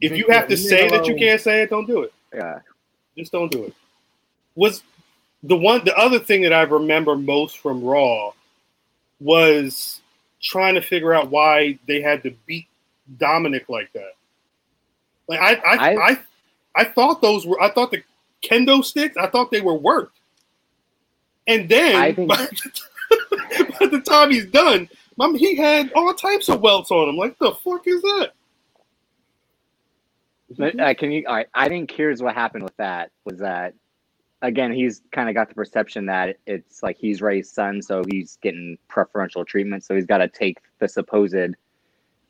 if 0.00 0.16
you 0.16 0.26
have 0.28 0.46
to 0.46 0.56
say 0.56 0.88
that 0.90 1.06
you 1.06 1.16
can't 1.16 1.40
say 1.40 1.62
it, 1.62 1.70
don't 1.70 1.86
do 1.86 2.02
it. 2.02 2.12
yeah. 2.32 2.60
Just 3.18 3.32
don't 3.32 3.50
do 3.50 3.64
it. 3.64 3.74
Was 4.54 4.82
the 5.42 5.56
one 5.56 5.84
the 5.84 5.94
other 5.98 6.20
thing 6.20 6.42
that 6.42 6.52
I 6.52 6.62
remember 6.62 7.16
most 7.16 7.58
from 7.58 7.82
Raw 7.82 8.30
was 9.18 10.00
trying 10.40 10.74
to 10.76 10.80
figure 10.80 11.12
out 11.12 11.30
why 11.30 11.78
they 11.88 12.00
had 12.00 12.22
to 12.22 12.30
beat 12.46 12.68
Dominic 13.18 13.68
like 13.68 13.92
that. 13.94 14.12
Like 15.28 15.40
I 15.40 15.54
I 15.54 15.74
I, 15.74 15.90
I- 15.94 16.10
I, 16.12 16.18
I 16.76 16.84
thought 16.84 17.20
those 17.20 17.44
were 17.44 17.60
I 17.60 17.70
thought 17.70 17.90
the 17.90 18.04
kendo 18.42 18.84
sticks, 18.84 19.16
I 19.16 19.26
thought 19.26 19.50
they 19.50 19.60
were 19.60 19.74
worked. 19.74 20.16
And 21.48 21.68
then 21.68 21.96
I 21.96 22.12
think- 22.12 22.30
by, 23.80 23.86
by 23.86 23.90
the 23.90 24.00
time 24.02 24.30
he's 24.30 24.46
done, 24.46 24.88
mom, 25.16 25.34
he 25.34 25.56
had 25.56 25.90
all 25.94 26.12
types 26.14 26.48
of 26.48 26.60
welts 26.60 26.90
on 26.90 27.08
him. 27.08 27.16
Like 27.16 27.38
the 27.38 27.52
fuck 27.52 27.86
is 27.86 28.02
that? 28.02 28.32
But, 30.56 30.78
uh, 30.80 30.94
can 30.94 31.12
you? 31.12 31.24
All 31.28 31.36
right. 31.36 31.46
I 31.54 31.68
think 31.68 31.90
here's 31.90 32.22
what 32.22 32.34
happened 32.34 32.64
with 32.64 32.76
that 32.76 33.10
was 33.24 33.38
that 33.38 33.74
again 34.42 34.72
he's 34.72 35.02
kind 35.12 35.28
of 35.28 35.34
got 35.34 35.48
the 35.48 35.54
perception 35.54 36.06
that 36.06 36.38
it's 36.46 36.82
like 36.82 36.96
he's 36.98 37.22
Ray's 37.22 37.50
son, 37.50 37.80
so 37.82 38.02
he's 38.10 38.36
getting 38.42 38.76
preferential 38.88 39.44
treatment. 39.44 39.84
So 39.84 39.94
he's 39.94 40.06
got 40.06 40.18
to 40.18 40.28
take 40.28 40.58
the 40.80 40.88
supposed, 40.88 41.36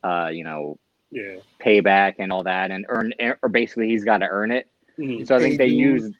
uh, 0.05 0.29
you 0.33 0.45
know, 0.45 0.79
Yeah. 1.11 1.37
payback 1.65 2.17
and 2.19 2.31
all 2.31 2.43
that, 2.45 2.71
and 2.71 2.85
earn, 2.91 3.15
or 3.43 3.49
basically 3.49 3.89
he's 3.89 4.05
got 4.05 4.19
to 4.19 4.29
earn 4.29 4.51
it. 4.51 4.69
Mhm. 4.99 5.27
So 5.27 5.35
I 5.37 5.39
think 5.39 5.53
Pay 5.59 5.69
they 5.69 5.75
dues. 5.77 6.03
use 6.03 6.15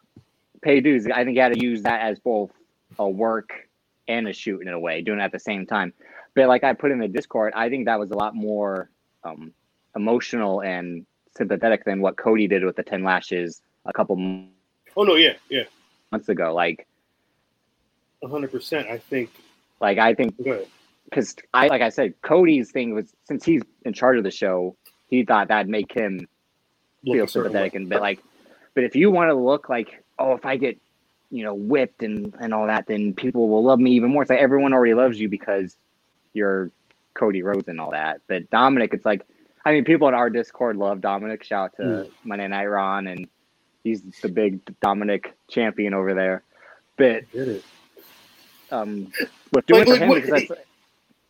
pay 0.63 0.81
dues. 0.81 1.07
I 1.07 1.17
think 1.25 1.31
you 1.31 1.35
got 1.43 1.53
to 1.53 1.61
use 1.61 1.83
that 1.83 2.01
as 2.01 2.19
both 2.19 2.51
a 2.99 3.09
work 3.09 3.69
and 4.11 4.29
a 4.29 4.33
shoot 4.33 4.61
in 4.61 4.69
a 4.69 4.79
way, 4.79 5.03
doing 5.03 5.21
it 5.21 5.23
at 5.23 5.33
the 5.33 5.39
same 5.39 5.67
time. 5.67 5.93
But 6.35 6.49
like 6.49 6.65
I 6.65 6.73
put 6.73 6.91
in 6.91 6.99
the 6.99 7.09
Discord, 7.09 7.53
I 7.57 7.69
think 7.69 7.87
that 7.87 7.99
was 7.99 8.11
a 8.11 8.17
lot 8.17 8.35
more 8.35 8.91
um, 9.25 9.53
emotional 9.97 10.63
and 10.63 11.07
sympathetic 11.37 11.85
than 11.85 12.01
what 12.01 12.17
Cody 12.17 12.47
did 12.49 12.65
with 12.65 12.77
the 12.77 12.83
Ten 12.83 13.03
Lashes 13.05 13.63
a 13.87 13.93
couple 13.93 14.17
m- 14.17 14.51
Oh 14.97 15.05
no, 15.05 15.15
yeah, 15.15 15.35
yeah. 15.49 15.65
months 16.11 16.29
ago. 16.29 16.53
Like, 16.53 16.87
hundred 18.23 18.51
percent. 18.51 18.89
I 18.89 18.99
think 18.99 19.31
like 19.81 19.99
I 19.99 20.15
think 20.15 20.37
because 21.05 21.37
I 21.55 21.69
like 21.69 21.83
I 21.83 21.89
said, 21.89 22.15
Cody's 22.23 22.71
thing 22.71 22.95
was 22.95 23.15
since 23.25 23.45
he's 23.45 23.63
in 23.85 23.93
charge 23.93 24.19
of 24.19 24.25
the 24.25 24.31
show, 24.31 24.77
he 25.09 25.25
thought 25.25 25.49
that'd 25.49 25.69
make 25.69 25.93
him 25.93 26.27
Look 27.05 27.17
feel 27.17 27.27
sympathetic 27.27 27.75
and 27.75 27.89
but 27.89 28.01
like, 28.01 28.21
but 28.75 28.85
if 28.85 28.95
you 28.95 29.11
want 29.11 29.31
to 29.31 29.35
look 29.35 29.69
like, 29.69 30.05
oh, 30.19 30.35
if 30.35 30.45
I 30.45 30.57
get 30.57 30.79
you 31.31 31.45
know 31.45 31.55
whipped 31.55 32.03
and 32.03 32.35
and 32.41 32.53
all 32.55 32.67
that, 32.67 32.87
then 32.87 33.15
people 33.15 33.49
will 33.49 33.63
love 33.63 33.79
me 33.79 33.93
even 33.93 34.11
more. 34.11 34.23
It's 34.23 34.31
like 34.31 34.41
everyone 34.41 34.73
already 34.73 34.95
loves 34.95 35.19
you 35.21 35.29
because 35.29 35.77
you're 36.33 36.71
Cody 37.15 37.43
Rhodes 37.43 37.69
and 37.69 37.81
all 37.81 37.91
that. 37.93 38.21
But 38.27 38.51
Dominic, 38.51 38.95
it's 38.95 39.05
like, 39.05 39.23
I 39.65 39.73
mean, 39.73 39.85
people 39.85 40.09
in 40.09 40.15
our 40.15 40.31
Discord 40.31 40.77
love 40.77 41.01
Dominic. 41.01 41.45
Shout 41.45 41.71
out 41.73 41.77
to 41.77 41.83
Mm. 41.83 42.11
Monday 42.25 42.49
Night 42.49 42.67
Ron, 42.67 43.07
and 43.07 43.29
he's 43.85 44.03
the 44.23 44.29
big 44.29 44.61
Dominic 44.81 45.35
champion 45.49 45.95
over 45.95 46.15
there. 46.15 46.43
But 46.97 47.25
um, 48.71 49.11
with 49.53 49.67
doing 49.67 49.81
Like- 49.89 49.89
like 49.89 50.43
him, 50.43 50.47
what- 50.49 50.67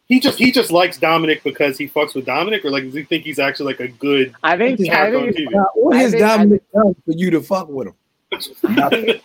He 0.07 0.19
just 0.19 0.39
he 0.39 0.51
just 0.51 0.73
likes 0.73 0.99
Dominic 0.99 1.45
because 1.45 1.79
he 1.79 1.89
fucks 1.89 2.15
with 2.17 2.27
Dominic, 2.27 2.65
or 2.65 2.71
like 2.71 2.83
does 2.85 2.95
he 2.95 3.05
think 3.05 3.23
he's 3.25 3.39
actually 3.39 3.67
like 3.67 3.81
a 3.81 3.89
good 3.89 4.35
I 4.43 4.57
think 4.57 4.81
I 4.81 4.85
character 4.87 5.19
on 5.19 5.33
think 5.33 5.49
TV? 5.49 5.53
Now, 5.53 5.67
what 5.75 5.97
has 5.97 6.11
think- 6.11 6.25
I 6.25 6.37
Dominic 6.37 6.63
done 6.73 6.95
for 7.05 7.13
you 7.13 7.31
to 7.31 7.41
fuck 7.41 7.69
with 7.69 7.89
him? 7.89 7.95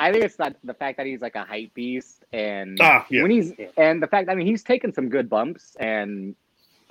I 0.00 0.12
think, 0.12 0.24
it's 0.24 0.38
not 0.38 0.56
the 0.64 0.74
fact 0.74 0.96
that 0.98 1.06
he's 1.06 1.20
like 1.20 1.34
a 1.36 1.44
hype 1.44 1.72
beast 1.74 2.24
and 2.32 2.78
Ah, 2.80 3.06
yeah. 3.10 3.22
when 3.22 3.30
he's 3.30 3.52
and 3.76 4.02
the 4.02 4.06
fact 4.06 4.28
I 4.28 4.34
mean 4.34 4.46
he's 4.46 4.62
taken 4.62 4.92
some 4.92 5.08
good 5.08 5.28
bumps 5.28 5.76
and 5.80 6.34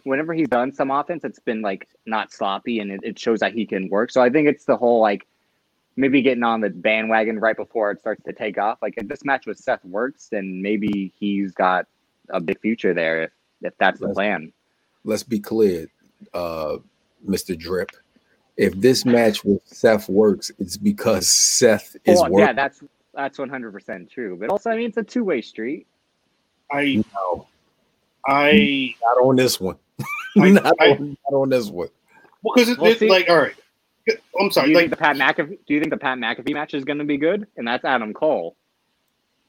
whenever 0.04 0.34
he's 0.34 0.48
done 0.48 0.72
some 0.74 0.92
offense 0.92 1.24
it's 1.24 1.40
been 1.40 1.62
like 1.62 1.88
not 2.06 2.32
sloppy 2.32 2.80
and 2.80 2.92
it, 2.92 3.00
it 3.04 3.20
shows 3.20 3.40
that 3.42 3.54
he 3.54 3.66
can 3.66 3.90
work. 3.90 4.12
So 4.12 4.22
I 4.22 4.30
think 4.30 4.48
it's 4.48 4.66
the 4.66 4.78
whole 4.78 5.02
like 5.02 5.28
maybe 5.96 6.22
getting 6.22 6.44
on 6.44 6.62
the 6.62 6.70
bandwagon 6.70 7.40
right 7.40 7.56
before 7.58 7.92
it 7.92 8.00
starts 8.00 8.24
to 8.24 8.32
take 8.34 8.58
off. 8.58 8.78
Like 8.82 8.94
if 8.98 9.08
this 9.08 9.26
match 9.26 9.46
with 9.46 9.58
Seth 9.58 9.84
works, 9.84 10.30
then 10.32 10.62
maybe 10.62 11.12
he's 11.20 11.52
got 11.52 11.88
a 12.30 12.40
big 12.40 12.60
future 12.62 12.94
there 12.94 13.24
if 13.24 13.32
if 13.62 13.78
that's 13.78 14.00
the 14.00 14.10
plan. 14.10 14.54
Let's 15.04 15.24
be 15.24 15.40
clear, 15.40 15.88
uh, 16.34 16.78
Mr. 17.28 17.58
Drip. 17.58 17.90
If 18.58 18.74
this 18.76 19.06
match 19.06 19.44
with 19.46 19.62
Seth 19.66 20.10
works, 20.10 20.52
it's 20.60 20.76
because 20.78 21.28
Seth 21.30 21.96
is 22.06 22.20
Well, 22.20 22.30
working. 22.32 22.40
yeah, 22.48 22.54
that's 22.54 22.82
that's 23.14 23.38
one 23.38 23.50
hundred 23.50 23.72
percent 23.72 24.10
true. 24.10 24.38
But 24.40 24.50
also 24.50 24.70
I 24.70 24.76
mean 24.78 24.88
it's 24.88 24.98
a 24.98 25.04
two 25.04 25.24
way 25.24 25.42
street. 25.42 25.88
I 26.72 26.84
mm. 26.84 27.06
know. 27.14 27.48
I 28.28 28.52
mm. 28.52 28.96
not 29.02 29.26
on 29.26 29.36
this 29.36 29.60
one. 29.60 29.78
I- 30.38 30.50
not, 30.50 30.76
I- 30.80 30.92
on, 30.92 31.18
not 31.30 31.38
on 31.38 31.50
this 31.50 31.68
one. 31.70 31.90
because 32.44 32.70
it's 32.70 32.80
Well, 32.80 32.92
it's 32.92 33.00
see- 33.00 33.10
like 33.10 33.30
all 33.30 33.38
right. 33.38 33.56
I'm 34.40 34.50
sorry. 34.50 34.50
Do 34.50 34.52
sorry, 34.52 34.70
you 34.70 34.76
like 34.76 34.82
think 34.84 34.92
the 34.92 34.98
Pat 34.98 35.16
McAfee? 35.18 35.60
Do 35.68 35.74
you 35.74 35.80
think 35.80 35.92
the 35.92 35.98
Pat 35.98 36.18
McAfee 36.18 36.54
match 36.54 36.74
is 36.74 36.84
going 36.84 36.98
to 36.98 37.04
be 37.04 37.18
good? 37.18 37.46
And 37.58 37.68
that's 37.68 37.86
Adam 37.86 38.12
Cole. 38.14 38.56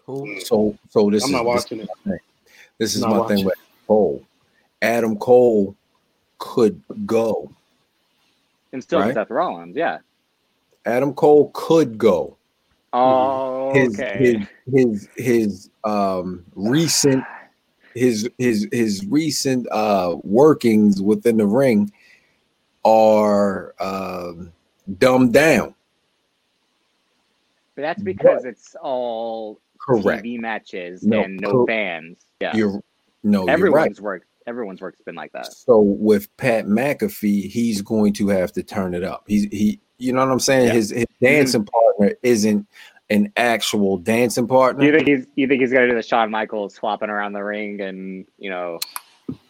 Who? 0.05 0.35
Hmm. 0.35 0.39
So, 0.41 0.77
so 0.91 1.09
this 1.09 1.25
I'm 1.25 1.29
is 1.29 1.33
not 1.33 1.39
this, 1.45 1.47
watching 1.47 1.81
it. 1.81 2.21
this 2.77 2.95
is 2.95 3.01
Not 3.01 3.11
my 3.11 3.19
watching. 3.19 3.37
thing 3.39 3.47
with 3.47 3.55
Cole. 3.87 4.23
Adam 4.83 5.17
Cole 5.17 5.75
could 6.39 6.83
go. 7.07 7.51
And 8.73 8.83
still 8.83 9.01
Right. 9.01 9.15
Seth 9.15 9.31
Rollins, 9.31 9.77
yeah. 9.77 9.99
Adam 10.85 11.15
Cole 11.15 11.51
could 11.55 11.97
go. 11.99 12.37
Oh, 12.93 13.73
His 13.75 13.99
okay. 14.01 14.19
his 14.19 14.49
his 14.75 15.09
his 15.17 15.71
um 15.85 16.45
recent 16.55 17.25
his 17.95 18.29
his 18.39 18.69
his 18.73 19.07
recent 19.07 19.67
uh 19.71 20.17
workings 20.23 21.01
within 21.01 21.37
the 21.37 21.47
ring 21.47 21.93
are 22.85 23.75
um 23.81 24.53
dumbed 24.99 25.33
down. 25.33 25.75
But 27.77 27.83
that's 27.83 28.03
because 28.03 28.45
it's 28.45 28.75
all 28.83 29.61
Correct. 29.81 30.25
TV 30.25 30.39
matches 30.39 31.03
No, 31.03 31.23
and 31.23 31.41
no 31.41 31.51
cor- 31.53 31.67
fans. 31.67 32.19
Yeah. 32.41 32.55
You're 32.57 32.83
no, 33.23 33.41
you're 33.41 33.47
right. 33.47 33.53
everyone's 33.53 34.01
work. 34.01 34.27
Everyone's 34.47 34.81
work's 34.81 35.01
been 35.03 35.15
like 35.15 35.33
that. 35.33 35.53
So 35.53 35.79
with 35.81 36.35
Pat 36.39 36.67
McAfee, 36.67 37.49
he's 37.51 37.83
going 37.83 38.13
to 38.15 38.29
have 38.29 38.53
to 38.53 38.63
turn 38.63 38.95
it 38.95 39.05
up. 39.05 39.25
He's 39.27 39.45
he, 39.45 39.79
you 40.01 40.13
know 40.13 40.25
what 40.25 40.33
I'm 40.33 40.41
saying? 40.41 40.69
Yeah. 40.69 40.73
His 40.73 40.91
his 40.91 41.07
dancing 41.21 41.65
partner 41.65 42.15
isn't 42.23 42.67
an 43.11 43.33
actual 43.37 43.99
dancing 43.99 44.47
partner. 44.49 44.85
You 44.85 44.93
think 44.93 45.07
he's? 45.09 45.27
You 45.37 45.47
think 45.47 45.61
he's 45.61 45.73
going 45.73 45.85
to 45.85 45.91
do 45.91 45.97
the 45.97 46.03
Shawn 46.03 46.31
Michaels 46.31 46.75
swapping 46.75 47.11
around 47.11 47.33
the 47.33 47.43
ring 47.45 47.81
and 47.81 48.27
you 48.39 48.51
know, 48.51 48.79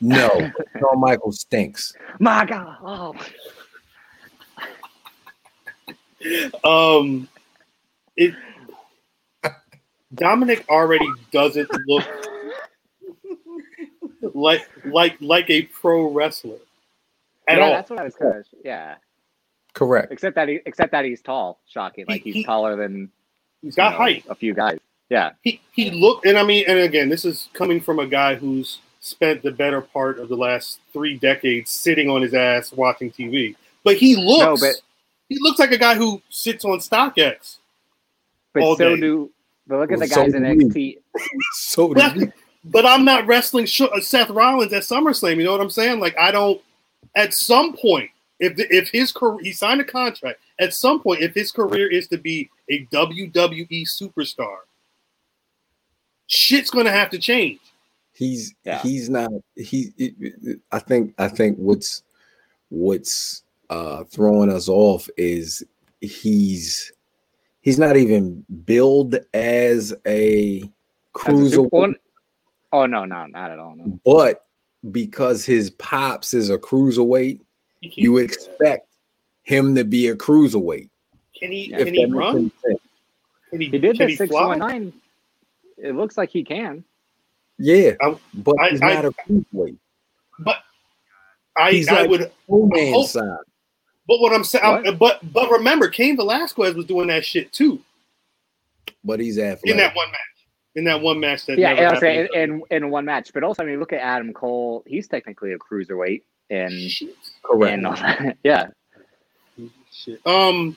no, 0.01 0.29
Shawn 0.79 1.01
Michaels 1.01 1.41
stinks. 1.41 1.95
my 2.19 2.45
God, 2.45 2.77
oh, 2.83 3.15
Um, 6.65 7.29
it 8.17 8.35
Dominic 10.15 10.65
already 10.69 11.09
doesn't 11.31 11.71
look 11.87 12.05
like 14.35 14.69
like 14.85 15.17
like 15.21 15.49
a 15.49 15.63
pro 15.63 16.11
wrestler 16.11 16.59
at 17.49 17.59
yeah, 17.59 17.65
all. 17.65 17.71
that's 17.73 17.91
what 17.91 18.01
I 18.01 18.05
was 18.05 18.15
kind 18.17 18.37
of. 18.37 18.47
Yeah, 18.65 18.97
Correct. 19.75 20.13
except 20.13 20.35
that 20.37 20.49
he, 20.49 20.61
except 20.67 20.93
that 20.93 21.05
he's 21.05 21.21
tall. 21.23 21.61
Shocking, 21.69 22.05
like 22.09 22.23
He- 22.23 22.31
he's 22.33 22.35
he- 22.41 22.45
taller 22.45 22.77
than 22.77 23.11
He's 23.63 23.75
got 23.75 23.93
know, 23.93 23.99
height. 23.99 24.25
A 24.29 24.35
few 24.35 24.55
guys. 24.55 24.79
Yeah, 25.11 25.31
He 25.43 25.61
he 25.73 25.91
looked, 25.91 26.25
and 26.27 26.39
I 26.39 26.45
mean, 26.45 26.65
and 26.69 26.79
again, 26.79 27.09
this 27.09 27.25
is 27.25 27.49
coming 27.53 27.81
from 27.81 27.99
a 27.99 28.07
guy 28.07 28.37
who's 28.37 28.79
spent 29.01 29.43
the 29.43 29.51
better 29.51 29.81
part 29.81 30.19
of 30.19 30.29
the 30.29 30.37
last 30.37 30.79
three 30.93 31.17
decades 31.17 31.71
sitting 31.71 32.09
on 32.09 32.23
his 32.23 32.33
ass 32.35 32.73
watching 32.73 33.11
TV. 33.11 33.57
But 33.83 33.97
he 33.97 34.15
looks, 34.17 34.61
but- 34.61 34.81
he 35.29 35.37
looks 35.41 35.59
like 35.59 35.73
a 35.73 35.79
guy 35.79 35.95
who 35.95 36.21
sits 36.31 36.65
on 36.65 36.79
StockX. 36.79 37.59
but 38.53 38.63
All 38.63 38.77
so 38.77 38.95
day. 38.97 39.01
do. 39.01 39.31
But 39.67 39.79
look 39.81 39.93
at 39.93 39.99
the 40.01 40.07
So 40.09 40.17
guys 40.25 40.35
in 40.35 40.43
do. 40.43 40.67
NXT. 40.67 40.99
So 41.55 41.93
But, 41.95 42.17
but 42.65 42.85
I'm 42.87 43.05
not 43.05 43.27
wrestling 43.27 43.65
uh, 43.81 44.01
Seth 44.01 44.31
Rollins 44.31 44.73
at 44.73 44.83
SummerSlam. 44.83 45.37
You 45.37 45.45
know 45.45 45.53
what 45.53 45.61
I'm 45.61 45.71
saying? 45.71 46.01
Like 46.01 46.17
I 46.19 46.31
don't. 46.31 46.61
At 47.17 47.33
some 47.35 47.77
point, 47.77 48.11
if 48.41 48.57
the, 48.57 48.67
if 48.75 48.89
his 48.91 49.13
career, 49.13 49.39
he 49.43 49.53
signed 49.53 49.81
a 49.81 49.85
contract. 49.85 50.41
At 50.59 50.75
some 50.75 51.01
point, 51.01 51.23
if 51.23 51.35
his 51.35 51.53
career 51.53 51.91
is 51.91 52.09
to 52.09 52.19
be 52.19 52.51
a 52.71 52.85
WWE 52.87 53.83
superstar, 53.87 54.57
shit's 56.27 56.71
gonna 56.71 56.91
have 56.93 57.11
to 57.11 57.19
change. 57.19 57.61
he's 58.13 58.55
Yeah. 58.65 58.81
he's 58.83 59.09
not 59.09 59.31
he 59.57 59.93
it- 59.97 60.15
it- 60.21 60.61
i 60.73 60.79
think 60.79 61.15
i 61.19 61.27
think 61.29 61.57
what's 61.59 62.03
what's 62.69 63.45
uh 63.71 64.05
throwing 64.05 64.51
us 64.51 64.69
off 64.69 65.09
is 65.17 65.63
he's 66.01 66.93
he's 67.61 67.79
not 67.79 67.97
even 67.97 68.45
billed 68.65 69.15
as 69.33 69.93
a 70.07 70.59
as 70.59 70.63
a 70.65 70.71
cruiser 71.13 71.63
Oh 72.73 72.87
no, 72.87 73.05
no, 73.05 73.27
not 73.27 73.51
at 73.51 73.59
all. 73.59 73.75
No. 73.75 73.99
but 74.05 74.47
because 74.93 75.45
his 75.45 75.71
pops 75.71 76.35
is 76.35 76.51
a 76.51 76.59
cruiserweight 76.59 77.19
He 77.29 77.35
can't- 77.37 77.47
you 77.81 78.19
expect 78.19 78.89
him 79.43 79.75
to 79.75 79.85
be 79.85 80.09
a 80.09 80.17
cruiserweight 80.17 80.91
Can 81.39 81.53
he? 81.53 81.73
If 81.73 81.85
Can 81.87 81.95
he 81.95 82.03
that 82.05 82.11
makes 82.11 82.13
run? 82.13 82.53
Can 83.51 83.61
he, 83.61 83.67
He 83.67 83.79
did 83.79 83.97
can 83.97 84.07
the 84.07 84.07
he 84.09 84.17
six 84.17 84.31
fly? 84.31 84.47
one 84.47 84.59
nine. 84.59 84.93
It 85.79 85.95
looks 85.97 86.17
like 86.19 86.31
he 86.31 86.45
can. 86.45 86.85
yeah 87.59 87.93
I- 88.01 88.17
but 88.35 88.61
I- 88.61 88.71
he's 88.71 88.83
I- 88.83 88.95
not 88.95 89.05
a 89.07 89.11
cruiserweight 89.13 89.77
I, 91.57 91.73
He's 91.73 91.89
I 91.89 92.03
like- 92.03 92.11
would. 92.11 92.31
man 92.49 93.05
side 93.05 93.25
But 94.07 94.21
what 94.21 94.33
I'm 94.33 94.45
saying, 94.45 94.65
What? 94.85 94.99
but 94.99 95.33
but 95.33 95.51
remember, 95.51 95.89
Cain 95.89 96.17
Velasquez 96.17 96.75
was 96.75 96.87
doing 96.87 97.09
that 97.09 97.25
shit 97.25 97.53
too 97.53 97.81
but 99.03 99.19
he's 99.19 99.39
athletic 99.39 99.71
in 99.71 99.77
that 99.79 99.95
one 99.97 100.11
match. 100.11 100.21
In 100.77 100.85
that 100.85 101.01
one 101.01 101.19
match 101.21 101.47
that 101.47 101.59
Yeah, 101.59 101.71
never 101.73 101.81
and 101.87 101.95
I'm 101.95 102.01
saying 102.01 102.21
happened. 102.35 102.63
in, 102.71 102.85
in 102.85 102.91
one 102.91 103.05
match. 103.07 103.33
But 103.33 103.43
also, 103.43 103.63
I 103.63 103.67
mean, 103.67 103.81
look 103.81 103.93
at 103.95 104.01
Adam 104.01 104.33
Cole. 104.35 104.85
He's 104.87 105.09
technically 105.09 105.53
a 105.53 105.59
cruiserweight, 105.59 106.23
and 106.51 106.91
correct 107.43 107.73
and 107.75 107.87
all 107.87 107.95
that. 107.95 108.37
yeah, 108.45 108.67
Shit. 109.93 110.25
Um, 110.27 110.77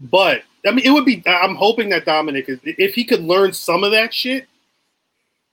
but 0.00 0.42
I 0.66 0.70
mean, 0.72 0.84
it 0.84 0.90
would 0.90 1.04
be. 1.04 1.22
I'm 1.26 1.54
hoping 1.54 1.88
that 1.90 2.04
Dominic, 2.04 2.48
is, 2.48 2.58
if 2.64 2.94
he 2.94 3.04
could 3.04 3.20
learn 3.22 3.52
some 3.52 3.84
of 3.84 3.92
that 3.92 4.12
shit 4.12 4.46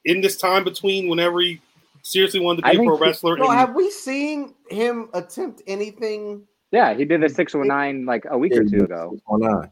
in 0.06 0.22
this 0.22 0.38
time 0.38 0.64
between 0.64 1.08
whenever 1.08 1.40
he 1.42 1.62
seriously 2.04 2.40
wanted 2.40 2.64
to 2.64 2.70
be 2.70 2.76
a 2.76 2.80
think 2.80 2.88
pro 2.88 2.98
he- 2.98 3.04
wrestler, 3.04 3.38
No, 3.38 3.50
and 3.50 3.60
have 3.60 3.76
we 3.76 3.90
seen 3.92 4.54
him 4.70 5.10
attempt 5.14 5.62
anything? 5.68 6.48
yeah. 6.72 6.94
He 6.94 7.06
did 7.06 7.22
the 7.22 7.30
six 7.30 7.54
one 7.54 7.68
nine 7.68 8.06
like 8.06 8.26
a 8.30 8.38
week 8.38 8.54
or 8.56 8.64
two 8.64 8.84
ago, 8.84 9.20
on 9.28 9.44
on 9.44 9.70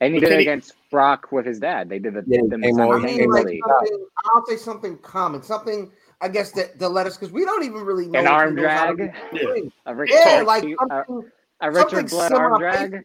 and 0.00 0.14
he 0.14 0.20
But 0.20 0.26
did 0.26 0.28
can 0.30 0.36
it 0.38 0.42
he- 0.42 0.48
against 0.48 0.74
Brock 0.90 1.32
with 1.32 1.44
his 1.44 1.58
dad. 1.58 1.88
They 1.88 1.98
did 1.98 2.14
the 2.14 2.24
Yeah, 2.26 2.40
he 2.42 2.48
them 2.48 2.62
I 2.64 2.66
mean, 2.66 2.76
like 2.76 2.86
simultaneously. 3.02 3.62
something, 3.66 4.06
I'll 4.34 4.46
say 4.46 4.56
something 4.56 4.98
common, 4.98 5.42
something 5.42 5.90
I 6.24 6.28
guess 6.28 6.52
that 6.52 6.78
to 6.78 6.88
let 6.88 7.06
us 7.06 7.18
because 7.18 7.30
we 7.32 7.44
don't 7.44 7.64
even 7.64 7.82
really 7.82 8.06
know 8.06 8.18
An 8.18 8.26
arm 8.26 8.54
knows 8.54 8.64
how 8.70 8.86
to 8.86 8.94
drag, 8.96 9.12
do 9.30 9.38
the 9.38 9.46
ring. 9.46 9.72
a, 9.84 9.94
Rich, 9.94 10.10
Yeah, 10.10 10.42
like 10.46 10.64
a, 10.64 10.74
something, 10.78 11.30
a 11.60 11.70
Richard 11.70 12.08
Blood 12.08 12.32
arm 12.32 12.58
drag. 12.58 13.04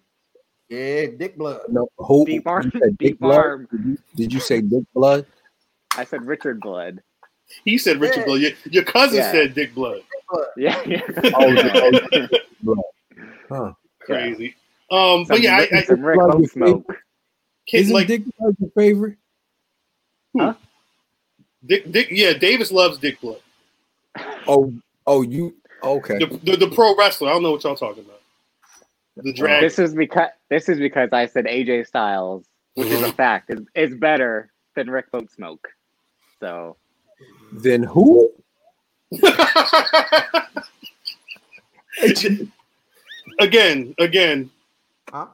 yeah, 0.70 1.07
dick 1.17 1.38
blood. 1.38 1.59
No, 1.67 1.89
who 1.97 2.26
Deep 2.26 2.47
arm- 2.47 2.72
you 2.74 2.80
said 2.80 2.97
deep 2.97 3.09
Dick 3.11 3.20
Blood? 3.20 3.36
arm. 3.38 3.67
Did 3.72 3.86
you, 3.86 3.97
did 4.15 4.34
you 4.34 4.39
say 4.39 4.61
Dick 4.61 4.84
Blood? 4.93 5.26
I 5.97 6.05
said 6.05 6.24
Richard 6.26 6.61
Blood. 6.61 7.01
he 7.65 7.78
said 7.78 7.99
Richard 7.99 8.20
Yeah. 8.20 8.26
Blood. 8.26 8.39
Your, 8.41 8.51
your 8.72 8.84
cousin 8.84 9.17
Yeah. 9.17 9.32
said 9.34 9.53
Dick 9.53 9.76
Blood. 9.76 10.01
Yeah, 10.55 10.80
yeah. 10.86 11.01
Oh, 11.36 11.47
yeah, 11.47 11.72
oh, 11.74 12.28
Blood. 12.61 12.78
Huh. 13.49 13.74
Crazy. 13.99 14.55
Um, 14.91 15.26
Some, 15.26 15.36
but 15.36 15.41
yeah, 15.41 15.57
I, 15.57 15.78
I 15.78 15.82
some 15.84 16.01
Rick 16.01 16.20
Blood 16.20 16.49
Smoke. 16.51 16.95
Isn't 17.74 17.93
like 17.93 18.07
Dick 18.07 18.22
Blood 18.38 18.55
your 18.59 18.70
favorite? 18.78 19.17
Huh? 20.38 20.53
Dick, 21.66 21.91
Dick, 21.91 22.07
yeah, 22.12 22.34
Davis 22.34 22.72
loves 22.72 22.97
Dick 22.97 23.20
Blood. 23.22 23.41
Oh, 24.47 24.74
oh, 25.05 25.22
you 25.22 25.55
okay? 25.84 26.18
The, 26.18 26.39
the, 26.43 26.57
the 26.57 26.70
pro 26.70 26.95
wrestler. 26.95 27.30
I 27.30 27.34
don't 27.34 27.43
know 27.43 27.51
what 27.51 27.64
y'all 27.64 27.76
talking 27.76 28.03
about. 28.05 28.22
The 29.18 29.34
drag. 29.34 29.62
This 29.62 29.78
is 29.80 29.93
because 29.93 30.30
this 30.49 30.70
is 30.70 30.80
because 30.80 31.10
I 31.12 31.26
said 31.26 31.45
AJ 31.45 31.88
Styles, 31.88 32.45
which 32.76 32.88
is 32.88 33.01
a 33.01 33.05
mm-hmm. 33.05 33.16
fact, 33.16 33.49
is, 33.49 33.60
is 33.76 33.93
better 33.95 34.51
than 34.76 34.89
Rick 34.89 35.12
Boat 35.12 35.30
Smoke. 35.32 35.68
So 36.39 36.78
Then 37.51 37.84
who? 37.84 38.32
again, 43.39 43.95
again, 43.99 44.49
Huh? 45.12 45.28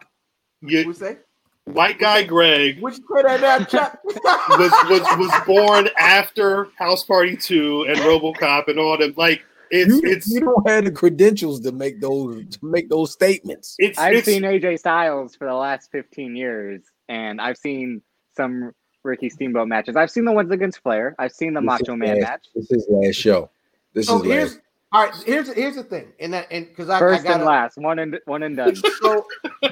you, 0.61 0.83
Who's 0.83 0.99
say? 0.99 1.17
White 1.65 1.99
guy 1.99 2.23
Greg 2.23 2.79
Which 2.81 2.95
say 2.95 3.01
that 3.23 3.41
that 3.41 3.69
chat? 3.69 3.99
was, 4.05 4.71
was 4.89 5.01
was 5.17 5.41
born 5.45 5.89
after 5.99 6.67
House 6.77 7.03
Party 7.03 7.35
Two 7.35 7.85
and 7.87 7.97
RoboCop 7.99 8.67
and 8.67 8.79
all 8.79 8.97
them. 8.97 9.13
Like 9.17 9.43
it's 9.71 9.89
You, 9.93 10.01
it's 10.03 10.27
you 10.29 10.41
don't 10.41 10.67
have 10.67 10.85
the 10.85 10.91
credentials 10.91 11.59
to 11.61 11.71
make 11.71 11.99
those 12.01 12.45
to 12.57 12.65
make 12.65 12.89
those 12.89 13.11
statements. 13.11 13.75
it's 13.79 13.97
I've 13.97 14.15
it's, 14.17 14.25
seen 14.27 14.43
AJ 14.43 14.79
Styles 14.79 15.35
for 15.35 15.47
the 15.47 15.55
last 15.55 15.91
15 15.91 16.35
years, 16.35 16.81
and 17.09 17.41
I've 17.41 17.57
seen 17.57 18.01
some 18.37 18.71
Ricky 19.03 19.29
Steamboat 19.29 19.67
matches. 19.67 19.95
I've 19.95 20.11
seen 20.11 20.25
the 20.25 20.31
ones 20.31 20.51
against 20.51 20.81
Flair. 20.83 21.15
I've 21.19 21.31
seen 21.31 21.53
the 21.53 21.61
Macho 21.61 21.95
Man 21.95 22.19
last- 22.19 22.29
match. 22.29 22.45
This 22.55 22.71
is 22.71 22.85
last 22.89 23.15
show. 23.15 23.49
This 23.93 24.07
So 24.07 24.17
is 24.19 24.23
here's 24.25 24.51
last. 24.53 24.61
all 24.91 25.03
right. 25.05 25.15
Here's 25.25 25.51
here's 25.53 25.75
the 25.75 25.83
thing, 25.83 26.13
and 26.19 26.33
that 26.33 26.47
and 26.51 26.67
because 26.67 26.89
I, 26.89 26.97
I 26.97 26.99
First 26.99 27.23
got 27.23 27.37
and 27.37 27.45
last, 27.45 27.77
one 27.79 27.97
and 27.99 28.19
one 28.25 28.43
and 28.43 28.55
done. 28.55 28.75
So 28.75 29.25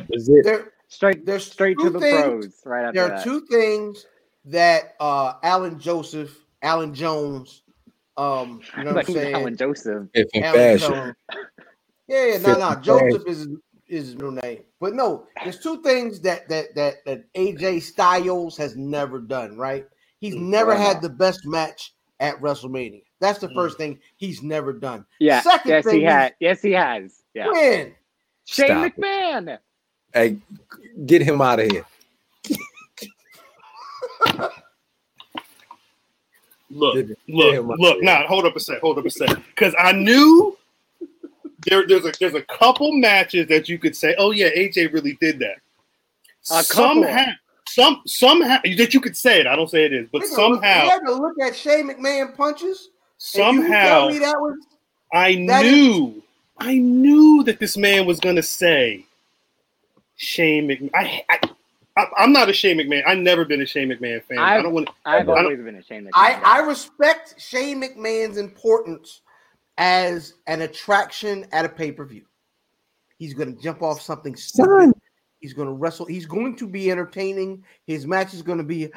is 0.10 0.28
it. 0.30 0.44
there 0.44 0.73
Straight, 0.94 1.26
there's 1.26 1.52
straight 1.52 1.78
to 1.80 1.89
the 1.89 2.00
things- 2.00 2.22
pros. 2.22 2.62
Right 2.66 2.86
after 2.86 2.94
there 3.00 3.06
are 3.12 3.16
that. 3.18 3.24
two 3.24 3.41
things 3.48 4.06
that 4.46 4.96
uh 5.00 5.34
Alan 5.41 5.80
Joseph, 5.80 6.38
Alan 6.62 6.94
Jones, 6.94 7.64
um, 8.18 8.62
you 8.78 8.84
know 8.84 8.94
what 8.94 8.96
like 8.98 9.10
I'm 9.10 9.16
saying? 9.22 9.34
Alan 9.36 9.58
Joseph. 9.58 10.08
If 10.14 10.28
Alan 10.36 10.54
fashion, 10.80 10.94
Jones. 10.94 11.16
Yeah, 12.08 12.26
yeah, 12.26 12.38
no, 12.38 12.44
Fifth 12.44 12.60
no. 12.60 12.70
and 12.70 12.84
Joseph 12.84 13.24
is 13.28 13.39
is 13.41 13.50
his 13.86 14.16
new 14.16 14.32
name, 14.44 14.60
but 14.80 14.94
no, 14.94 15.26
there's 15.44 15.60
two 15.60 15.82
things 15.82 16.20
that 16.22 16.48
that 16.50 16.76
that 16.76 16.96
that 17.06 17.34
AJ 17.34 17.82
Styles 17.82 18.56
has 18.58 18.76
never 18.76 19.20
done. 19.20 19.58
Right, 19.58 19.86
he's 20.20 20.36
Mm, 20.36 20.44
never 20.50 20.76
had 20.76 20.98
no. 20.98 21.08
the 21.08 21.10
best 21.10 21.46
match 21.46 21.94
at 22.20 22.39
WrestleMania. 22.39 23.02
That's 23.20 23.39
the 23.39 23.48
Mm. 23.48 23.56
first 23.56 23.78
thing 23.78 24.00
he's 24.18 24.44
never 24.44 24.74
done. 24.74 25.06
Yeah. 25.20 25.41
Second 25.41 25.70
yes, 25.70 25.86
thing 25.86 26.00
he 26.02 26.06
is- 26.06 26.12
had. 26.12 26.36
Yes, 26.39 26.62
he 26.62 26.72
has. 26.74 27.24
Yeah. 27.34 27.48
When 27.52 27.96
Shane 28.46 28.68
Stop 28.68 28.91
it. 28.98 29.60
McMahon. 30.14 30.20
hey, 30.20 30.38
get 31.05 31.22
him 31.22 31.41
out 31.41 31.59
of 31.59 31.72
here. 31.72 31.86
look, 36.70 36.95
Get- 36.95 37.07
get 37.07 37.18
look, 37.28 37.80
look. 37.80 37.97
of 37.97 38.03
Now, 38.03 38.18
here. 38.20 38.28
hold 38.28 38.45
up 38.45 38.55
a 38.55 38.59
sec. 38.59 38.80
Hold 38.82 38.97
up 38.97 39.05
a 39.05 39.09
sec. 39.11 39.30
Because 39.49 39.76
I 39.80 39.91
knew 39.91 40.57
there, 41.68 41.86
there's 41.88 42.05
a 42.05 42.11
there's 42.20 42.34
a 42.36 42.41
couple 42.43 42.91
matches 42.93 43.47
that 43.47 43.70
you 43.70 43.78
could 43.78 43.95
say, 43.95 44.16
oh 44.18 44.32
yeah, 44.32 44.49
AJ 44.49 44.91
really 44.93 45.14
did 45.22 45.39
that. 45.39 45.57
A 46.51 46.64
somehow, 46.64 47.26
some 47.68 48.01
somehow 48.05 48.57
that 48.78 48.93
you 48.93 48.99
could 48.99 49.16
say 49.16 49.39
it. 49.39 49.47
I 49.47 49.55
don't 49.55 49.70
say 49.70 49.86
it 49.86 49.93
is, 49.93 50.07
but 50.11 50.22
Nigga, 50.24 50.26
look- 50.26 50.36
somehow, 50.36 50.84
you 50.86 50.89
had 50.89 50.99
to 51.05 51.14
look 51.14 51.34
at 51.41 51.55
Shane 51.55 51.89
McMahon 51.89 52.36
punches. 52.36 52.89
and 53.36 53.55
you 53.57 53.64
tell 53.64 53.64
somehow, 53.64 54.07
me 54.09 54.20
that 54.20 54.39
was 54.41 54.57
I 55.14 55.45
that 55.47 55.66
is- 55.66 55.72
knew, 55.72 56.24
I 56.57 56.76
knew 56.78 57.43
that 57.43 57.59
this 57.59 57.78
man 57.78 58.05
was 58.05 58.20
gonna 58.20 58.43
say 58.43 59.05
Shane 60.16 60.68
McMahon. 60.68 60.89
I, 60.93 61.24
I, 61.30 61.39
I 61.97 62.05
I'm 62.18 62.32
not 62.34 62.49
a 62.49 62.53
Shane 62.53 62.78
McMahon. 62.78 63.03
I've 63.05 63.18
never 63.20 63.45
been 63.45 63.61
a 63.61 63.66
Shane 63.66 63.89
McMahon 63.89 64.24
fan. 64.24 64.38
I, 64.39 64.55
I've- 64.55 64.64
don't 64.64 64.74
want. 64.74 64.89
I've 65.05 65.22
I 65.30 65.34
don't- 65.36 65.45
always 65.45 65.59
been 65.59 65.76
a 65.76 65.84
Shane 65.84 66.03
McMahon. 66.05 66.09
I. 66.14 66.41
I 66.43 66.59
respect 66.59 67.36
Shane 67.39 67.82
McMahon's 67.82 68.38
importance 68.38 69.22
as 69.78 70.36
an 70.47 70.61
attraction 70.61 71.45
at 71.51 71.66
a 71.66 71.70
pay 71.70 71.91
per 71.91 72.05
view. 72.05 72.24
He's 73.18 73.34
going 73.34 73.55
to 73.55 73.61
jump 73.61 73.82
off 73.82 74.01
something 74.01 74.36
stupid. 74.36 74.70
Son, 74.70 74.93
He's 75.39 75.53
going 75.53 75.68
to 75.68 75.74
wrestle. 75.74 76.05
He's 76.05 76.26
going 76.26 76.55
to 76.57 76.68
be 76.68 76.89
entertaining. 76.89 77.64
His 77.86 78.07
match 78.07 78.34
is 78.34 78.41
going 78.41 78.59
to 78.59 78.64
be. 78.64 78.89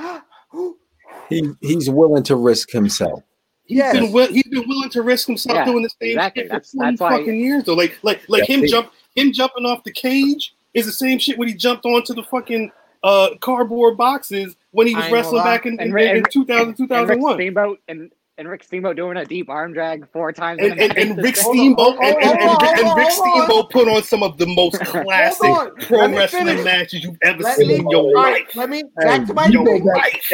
he 1.29 1.51
he's 1.61 1.91
willing 1.91 2.23
to 2.25 2.37
risk 2.37 2.71
himself. 2.71 3.23
He's 3.65 3.79
Yes. 3.79 3.95
been 3.97 4.13
will, 4.13 4.29
he's 4.29 4.47
been 4.47 4.69
willing 4.69 4.91
to 4.91 5.03
risk 5.03 5.27
himself 5.27 5.57
Yeah, 5.57 5.65
doing 5.65 5.83
the 5.83 5.91
same 6.01 6.11
exactly. 6.11 6.43
shit 6.45 6.49
for 6.51 6.55
That's- 6.55 6.71
20 6.73 6.91
that's 6.93 7.01
why- 7.01 7.19
fucking 7.19 7.41
years 7.41 7.65
though. 7.65 7.75
Like 7.75 7.99
like 8.03 8.23
like 8.29 8.41
That's 8.43 8.51
him 8.53 8.65
it. 8.65 8.69
jump 8.71 8.93
him 9.17 9.33
jumping 9.33 9.67
off 9.67 9.83
the 9.85 9.93
cage 9.93 10.55
is 10.77 10.87
the 10.87 10.93
same 10.93 11.19
shit 11.19 11.37
when 11.39 11.49
he 11.49 11.55
jumped 11.55 11.85
onto 11.85 12.15
the 12.15 12.23
fucking 12.23 12.71
uh 13.03 13.31
cardboard 13.41 13.97
boxes 13.97 14.57
when 14.71 14.87
he 14.87 14.95
was 14.95 15.05
ain't 15.05 15.11
gonna 15.13 15.23
wrestling 15.23 15.45
back 15.45 15.67
in, 15.67 15.75
in, 15.75 15.81
And 15.81 15.95
Rick- 15.95 16.11
in 16.11 16.17
and- 16.19 16.31
2000, 16.31 16.61
and 16.61 16.69
Rick 16.69 16.77
2001. 16.79 17.35
Steamboat 17.37 17.79
and 17.89 18.11
and 18.39 18.49
Rick 18.49 18.65
Steamboat 18.65 18.97
doing 18.97 19.17
a 19.17 19.25
deep 19.25 19.49
arm 19.49 19.73
drag 19.73 20.07
four 20.13 20.31
times. 20.31 20.61
And, 20.63 20.73
in 20.79 20.91
and, 20.91 20.99
and. 20.99 21.23
Rick 21.23 21.37
Steamboat 21.37 21.97
hold 21.97 22.01
and, 22.01 22.17
and, 22.23 22.39
and, 22.41 22.63
and 22.81 22.97
Rick. 22.99 23.11
Steamboat 23.11 23.71
put 23.71 23.89
on 23.89 24.03
some 24.03 24.23
of 24.23 24.37
the 24.37 24.47
most 24.47 24.79
classic 24.85 25.41
pro 25.87 26.09
wrestling 26.11 26.47
finish. 26.47 26.65
matches 26.65 27.03
you've 27.03 27.17
ever 27.23 27.43
Let 27.43 27.57
seen 27.57 27.69
me, 27.69 27.75
in 27.77 27.89
your 27.89 28.01
all 28.03 28.13
right, 28.15 28.45
life. 28.47 28.55
let 28.57 28.69
me 28.69 28.83
back 28.97 29.27
to 29.27 29.33
my 29.35 29.47
Your 29.47 29.65
thing. 29.65 29.85
life. 29.85 30.31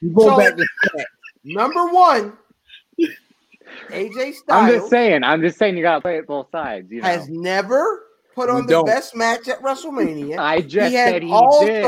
You 0.00 0.10
go 0.12 0.22
So- 0.30 0.36
back 0.38 0.56
to 0.56 0.66
that. 0.94 1.06
Number 1.44 1.86
one, 1.86 2.32
AJ 3.90 4.34
Styles. 4.34 4.42
I'm 4.48 4.68
just 4.72 4.90
saying. 4.90 5.24
I'm 5.24 5.40
just 5.40 5.58
saying. 5.58 5.76
You 5.76 5.82
gotta 5.82 6.00
play 6.00 6.16
it 6.18 6.26
both 6.26 6.50
sides. 6.50 6.90
You 6.90 7.00
know. 7.00 7.06
has 7.08 7.28
never 7.28 8.06
put 8.34 8.48
We 8.48 8.56
on 8.56 8.66
the 8.66 8.72
don't. 8.72 8.86
best 8.86 9.14
match 9.16 9.48
at 9.48 9.60
WrestleMania. 9.62 10.38
I 10.38 10.60
just 10.60 10.90
he 10.90 10.94
had 10.96 11.10
said 11.10 11.22
he 11.22 11.30
also 11.32 11.66
did. 11.66 11.82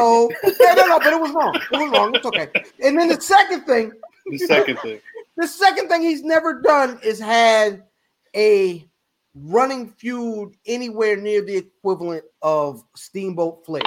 yeah, 0.61 0.75
no, 0.75 0.87
no, 0.87 0.99
but 0.99 1.13
it 1.13 1.21
was 1.21 1.31
wrong. 1.33 1.55
It 1.55 1.71
was 1.79 1.91
wrong. 1.91 2.15
It's 2.15 2.27
okay. 2.27 2.49
And 2.83 2.99
then 2.99 3.09
the 3.09 3.21
second 3.21 3.63
thing, 3.63 3.93
The 4.27 4.39
second 4.39 4.79
thing. 4.81 5.01
the 5.37 5.47
second 5.47 5.89
thing 5.89 6.03
he's 6.03 6.23
never 6.23 6.61
done 6.61 6.99
is 7.03 7.19
had 7.19 7.85
a 8.37 8.87
running 9.35 9.89
feud 9.89 10.55
anywhere 10.67 11.17
near 11.17 11.43
the 11.43 11.57
equivalent 11.57 12.25
of 12.43 12.83
Steamboat 12.97 13.65
Flair. 13.65 13.83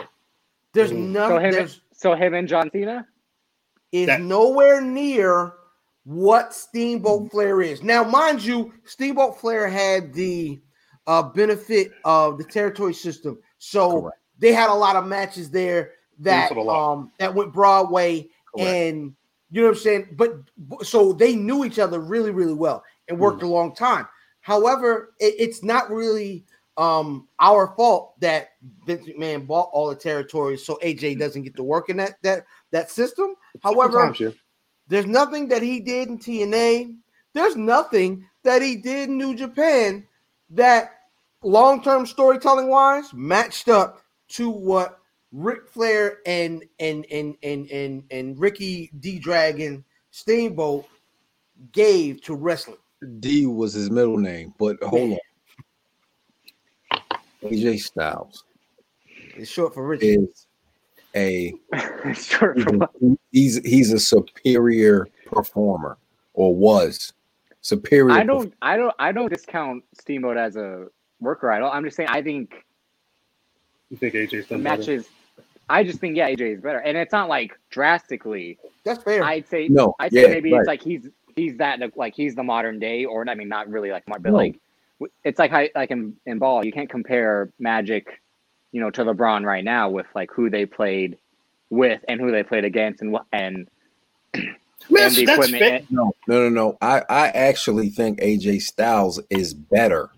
There's 0.73 0.91
mm. 0.91 1.09
none. 1.09 1.29
So 1.29 1.37
him, 1.39 1.51
there's 1.51 1.81
so 1.93 2.15
him 2.15 2.33
and 2.33 2.47
John 2.47 2.69
Cena. 2.71 3.07
is 3.91 4.07
That- 4.07 4.21
nowhere 4.21 4.81
near 4.81 5.53
what. 6.03 6.53
Steamboat 6.53 7.23
mm. 7.25 7.31
Flair 7.31 7.61
is. 7.61 7.81
Now, 7.83 8.03
mind 8.03 8.43
you, 8.43 8.73
Steamboat 8.85 9.39
Flair 9.39 9.67
had 9.67 10.13
the 10.13 10.59
uh, 11.07 11.23
benefit 11.23 11.91
of 12.03 12.37
the 12.37 12.43
territory 12.43 12.93
system, 12.93 13.37
so 13.57 14.01
Correct. 14.01 14.17
they 14.39 14.53
had 14.53 14.69
a 14.69 14.73
lot 14.73 14.95
of 14.95 15.05
matches 15.07 15.49
there 15.51 15.91
that 16.19 16.43
Wrestled 16.49 16.57
a 16.59 16.61
lot. 16.61 16.91
um 16.93 17.11
that 17.19 17.33
went 17.33 17.53
Broadway, 17.53 18.29
Correct. 18.55 18.69
and 18.69 19.15
you 19.51 19.61
know 19.61 19.67
what 19.67 19.77
I'm 19.77 19.81
saying. 19.83 20.07
But 20.17 20.37
but- 20.57 20.85
so 20.85 21.13
they 21.13 21.35
knew 21.35 21.63
each 21.65 21.77
other 21.79 21.99
really, 21.99 22.31
really 22.31 22.53
well 22.53 22.83
and 23.07 23.19
worked 23.19 23.41
Mm. 23.41 23.47
a 23.47 23.47
long 23.47 23.75
time. 23.75 24.07
However, 24.41 25.13
it, 25.19 25.35
it's 25.37 25.63
not 25.63 25.89
really 25.91 26.45
um 26.77 27.27
our 27.39 27.73
fault 27.77 28.19
that 28.19 28.49
Vince 28.85 29.07
McMahon 29.07 29.47
bought 29.47 29.69
all 29.71 29.87
the 29.89 29.95
territories, 29.95 30.65
so 30.65 30.77
AJ 30.83 31.17
doesn't 31.19 31.43
get 31.43 31.55
to 31.55 31.63
work 31.63 31.89
in 31.89 31.97
that 31.97 32.15
that 32.23 32.45
that 32.71 32.89
system. 32.91 33.35
However, 33.61 34.13
there's 34.87 35.05
nothing 35.05 35.47
that 35.49 35.61
he 35.61 35.79
did 35.79 36.09
in 36.09 36.17
TNA. 36.17 36.95
There's 37.33 37.55
nothing 37.55 38.25
that 38.43 38.61
he 38.61 38.75
did 38.75 39.09
in 39.09 39.17
New 39.17 39.35
Japan 39.35 40.05
that 40.51 40.94
long-term 41.45 42.05
storytelling 42.05 42.67
wise 42.67 43.13
matched 43.13 43.69
up 43.69 44.01
to 44.29 44.49
what 44.49 44.99
Ric 45.31 45.67
Flair 45.69 46.19
and 46.25 46.63
and 46.79 47.05
and 47.11 47.35
and 47.43 47.69
and, 47.69 48.03
and 48.09 48.39
Ricky 48.39 48.91
D 48.99 49.19
Dragon 49.19 49.83
Steamboat 50.11 50.85
gave 51.71 52.21
to 52.23 52.35
wrestling. 52.35 52.77
D 53.19 53.45
was 53.45 53.73
his 53.73 53.91
middle 53.91 54.17
name, 54.17 54.53
but 54.57 54.81
hold 54.81 55.13
on. 55.13 55.19
AJ 57.43 57.79
Styles 57.81 58.43
It's 59.35 59.51
short 59.51 59.73
for 59.75 59.85
Richie. 59.85 60.15
is 60.15 60.47
a 61.15 61.53
Short 62.15 62.59
for 62.59 62.77
what? 62.77 62.91
he's 63.31 63.57
he's 63.63 63.93
a 63.93 63.99
superior 63.99 65.07
performer 65.27 65.97
or 66.33 66.55
was 66.55 67.13
superior. 67.61 68.11
I 68.11 68.23
don't. 68.23 68.53
I 68.61 68.77
don't. 68.77 68.95
I 68.99 69.11
don't 69.11 69.29
discount 69.29 69.83
Steamboat 69.93 70.37
as 70.37 70.55
a 70.55 70.87
worker. 71.25 71.51
I 71.51 71.59
don't. 71.59 71.71
I'm 71.73 71.85
just 71.85 71.97
saying. 71.97 72.09
I 72.11 72.23
think 72.23 72.55
You 73.89 73.97
think 73.97 74.15
AJ's 74.15 74.47
the 74.51 74.57
done 74.57 74.63
better? 74.63 74.87
matches. 74.87 75.09
I 75.69 75.83
just 75.83 75.99
think 75.99 76.17
yeah, 76.17 76.29
AJ 76.31 76.55
is 76.57 76.61
better, 76.61 76.79
and 76.79 76.97
it's 76.97 77.13
not 77.13 77.29
like 77.29 77.53
drastically. 77.71 78.59
That's 78.85 79.03
fair. 79.03 79.23
I'd 79.23 79.47
say 79.49 79.69
No, 79.69 79.95
I'd 79.99 80.13
say 80.15 80.27
maybe 80.27 80.51
right. 80.51 80.61
it's 80.61 80.67
like 80.67 80.83
he's 80.83 81.07
he's 81.35 81.57
that 81.57 81.79
like 81.97 82.15
he's 82.15 82.35
the 82.35 82.43
modern 82.43 82.79
day, 82.79 83.05
or 83.05 83.29
I 83.29 83.35
mean 83.35 83.49
not 83.49 83.69
really 83.69 83.91
like 83.91 84.07
modern, 84.07 84.23
but 84.23 84.33
No. 84.33 84.35
like 84.35 84.59
it's 85.23 85.39
like 85.39 85.51
how, 85.51 85.65
like 85.75 85.91
in 85.91 86.15
in 86.25 86.39
ball, 86.39 86.65
you 86.65 86.73
can't 86.73 86.89
compare 86.89 87.51
Magic, 87.59 88.21
you 88.71 88.81
know, 88.81 88.91
to 88.91 89.05
LeBron 89.05 89.45
right 89.45 89.63
now 89.65 89.89
with 89.89 90.07
like 90.15 90.31
who 90.31 90.49
they 90.49 90.65
played 90.67 91.17
with 91.71 92.01
and 92.07 92.21
who 92.21 92.31
they 92.31 92.43
played 92.43 92.65
against 92.65 93.01
and 93.01 93.11
what 93.11 93.25
and 93.33 93.67
Man, 94.89 95.13
and 95.13 95.15
the 95.15 95.23
that's 95.25 95.49
equipment. 95.49 95.57
fair. 95.57 95.81
No, 95.89 96.13
no, 96.27 96.43
no, 96.43 96.49
no. 96.49 96.77
I 96.81 97.03
I 97.09 97.27
actually 97.29 97.89
think 97.89 98.19
AJ 98.21 98.61
Styles 98.63 99.21
is 99.29 99.53
better. 99.53 100.11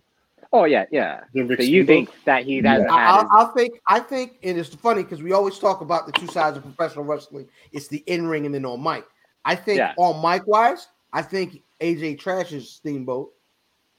Oh 0.53 0.65
yeah, 0.65 0.85
yeah. 0.91 1.21
So 1.33 1.41
you 1.63 1.85
think 1.85 2.09
that 2.25 2.43
he 2.45 2.57
hasn't 2.61 2.89
I, 2.89 3.19
I, 3.21 3.41
I 3.41 3.45
think 3.55 3.79
I 3.87 3.99
think 3.99 4.37
and 4.43 4.57
it's 4.57 4.73
funny 4.75 5.03
because 5.03 5.21
we 5.21 5.31
always 5.33 5.57
talk 5.59 5.81
about 5.81 6.05
the 6.05 6.11
two 6.13 6.27
sides 6.27 6.57
of 6.57 6.63
professional 6.63 7.05
wrestling. 7.05 7.47
It's 7.71 7.87
the 7.87 8.03
in 8.07 8.27
ring 8.27 8.45
and 8.45 8.53
then 8.55 8.65
on 8.65 8.81
mic. 8.83 9.05
I 9.45 9.55
think 9.55 9.77
Yeah. 9.79 9.93
on 9.97 10.21
mic 10.21 10.45
wise, 10.47 10.87
I 11.13 11.21
think 11.21 11.61
AJ 11.81 12.19
trashes 12.19 12.63
Steamboat. 12.63 13.31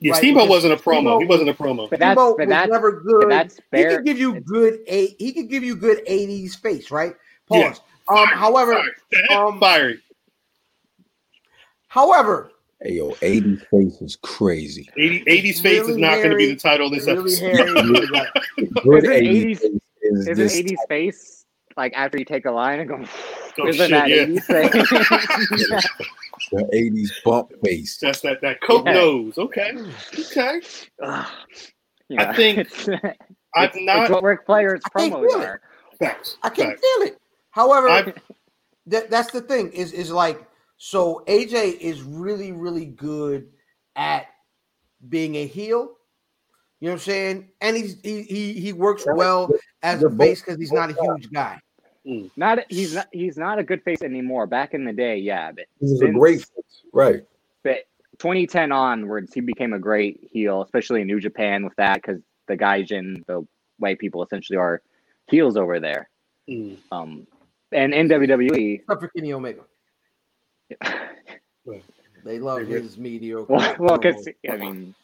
Yeah, 0.00 0.12
Right, 0.12 0.18
Steamboat 0.18 0.44
because 0.44 0.50
wasn't 0.64 0.72
a 0.74 0.76
promo. 0.76 0.92
Steamboat 0.92 1.20
he 1.22 1.26
wasn't 1.28 1.48
a 1.50 1.54
promo. 1.54 1.90
But 1.90 1.98
that's 1.98 2.18
Steamboat 2.18 2.36
but 2.38 2.46
was 2.46 2.48
that's 2.54 2.70
never 2.70 2.92
but 2.92 3.04
good. 3.04 3.30
that's 3.30 3.60
he 3.72 3.84
could 3.84 4.04
give 4.04 4.18
you 4.18 4.30
It's- 4.36 4.44
good 4.46 4.78
eight. 4.86 5.16
He 5.18 5.32
could 5.32 5.48
give 5.48 5.64
you 5.64 5.74
good 5.76 6.04
'80s 6.06 6.54
face, 6.56 6.90
right? 6.90 7.14
Pause. 7.48 7.80
Yeah. 8.10 8.16
Um, 8.20 8.28
however, 8.28 8.72
Fiery. 9.12 9.28
um, 9.36 9.60
Fiery. 9.60 10.00
however, 11.88 12.50
Hey 12.82 12.92
yo, 12.94 13.10
80s 13.10 13.66
face 13.68 14.00
is 14.00 14.16
crazy. 14.22 14.88
80, 14.96 15.24
80s 15.24 15.60
face 15.60 15.80
is 15.82 15.88
Really 15.88 16.00
not 16.00 16.16
going 16.18 16.30
to 16.30 16.36
be 16.36 16.46
the 16.46 16.56
title 16.56 16.86
of 16.86 16.92
this 16.92 17.06
really 17.06 17.20
episode. 17.34 17.56
hairy. 17.76 18.06
Like, 18.06 18.28
Good 18.84 19.04
Isn't 19.04 19.24
80s 19.24 19.58
face 19.58 19.80
is 20.02 20.28
Isn't 20.28 20.36
this 20.36 20.60
80s 20.60 20.76
face 20.88 21.44
like 21.76 21.92
after 21.94 22.18
you 22.18 22.24
take 22.24 22.44
a 22.46 22.50
line 22.52 22.78
and 22.80 22.88
go? 22.88 23.04
Oh, 23.60 23.66
isn't 23.66 23.88
shit, 23.88 23.90
that 23.90 24.08
yeah. 24.08 24.26
80s 24.26 24.44
face? 24.44 25.86
the 26.52 26.62
80s 26.72 27.10
bump 27.24 27.50
face. 27.64 27.98
That's 28.00 28.20
that 28.20 28.40
that 28.42 28.60
Coke 28.62 28.86
Yeah. 28.86 28.92
nose. 28.92 29.38
Okay, 29.38 29.72
okay. 30.30 30.60
Ugh. 31.02 31.26
You 32.08 32.18
I 32.20 32.32
think 32.34 32.58
it's, 32.58 32.88
I've 33.56 33.70
it's, 33.70 33.76
not 33.80 34.02
it's 34.04 34.10
what 34.10 34.22
work 34.22 34.46
players 34.46 34.80
I 34.94 35.00
can't 35.00 35.14
promos 35.14 35.28
feel 35.30 35.40
it. 35.40 35.46
are. 35.46 35.60
facts. 35.98 36.36
I 36.44 36.48
can 36.50 36.66
facts. 36.68 36.80
feel 36.80 37.08
it. 37.08 37.18
However, 37.50 37.88
I've- 37.88 38.12
that, 38.86 39.10
that's 39.10 39.32
the 39.32 39.42
thing 39.42 39.70
is 39.72 39.92
is 39.92 40.10
like 40.12 40.40
so 40.78 41.22
AJ 41.26 41.78
is 41.78 42.02
really 42.02 42.52
really 42.52 42.86
good 42.86 43.48
at 43.96 44.26
being 45.08 45.34
a 45.36 45.46
heel. 45.46 45.94
You 46.80 46.86
know 46.86 46.92
what 46.92 46.94
I'm 46.94 46.98
saying? 47.00 47.48
And 47.60 47.76
he's 47.76 48.00
he 48.02 48.22
he, 48.22 48.52
he 48.54 48.72
works 48.72 49.04
well 49.06 49.50
as 49.82 50.02
a 50.02 50.08
They're 50.08 50.18
face 50.18 50.40
because 50.40 50.58
he's 50.58 50.72
not 50.72 50.90
a 50.90 50.94
huge 50.94 51.30
guy. 51.30 51.60
Not 52.36 52.60
he's 52.68 52.94
not 52.94 53.08
he's 53.12 53.36
not 53.36 53.58
a 53.58 53.64
good 53.64 53.82
face 53.82 54.02
anymore. 54.02 54.46
Back 54.46 54.72
in 54.72 54.84
the 54.84 54.92
day, 54.92 55.18
yeah, 55.18 55.52
but 55.52 55.66
This 55.80 55.90
is 55.90 56.00
a 56.00 56.08
great 56.08 56.38
face. 56.38 56.82
Right. 56.92 57.24
but 57.62 57.84
2010 58.18 58.72
onwards, 58.72 59.34
he 59.34 59.40
became 59.40 59.72
a 59.72 59.78
great 59.78 60.28
heel, 60.32 60.62
especially 60.62 61.02
in 61.02 61.06
New 61.06 61.20
Japan 61.20 61.64
with 61.64 61.76
that 61.76 61.96
because 61.96 62.20
the 62.46 62.56
Gaijin, 62.56 63.26
the 63.26 63.46
white 63.78 63.98
people, 63.98 64.22
essentially 64.22 64.56
are 64.56 64.80
heels 65.28 65.56
over 65.56 65.80
there. 65.80 66.08
Mm. 66.48 66.78
Um, 66.90 67.26
and 67.72 67.92
in 67.92 68.08
WWE, 68.08 68.80
Except 68.80 69.00
for 69.02 69.08
Kenny 69.08 69.32
Omega. 69.32 69.60
They 72.24 72.38
love 72.38 72.66
his 72.66 72.98
mediocre. 72.98 73.52
well, 73.52 73.76
well, 73.78 73.98
because 73.98 74.26
promos. 74.26 74.52
I 74.52 74.56
mean, 74.56 74.94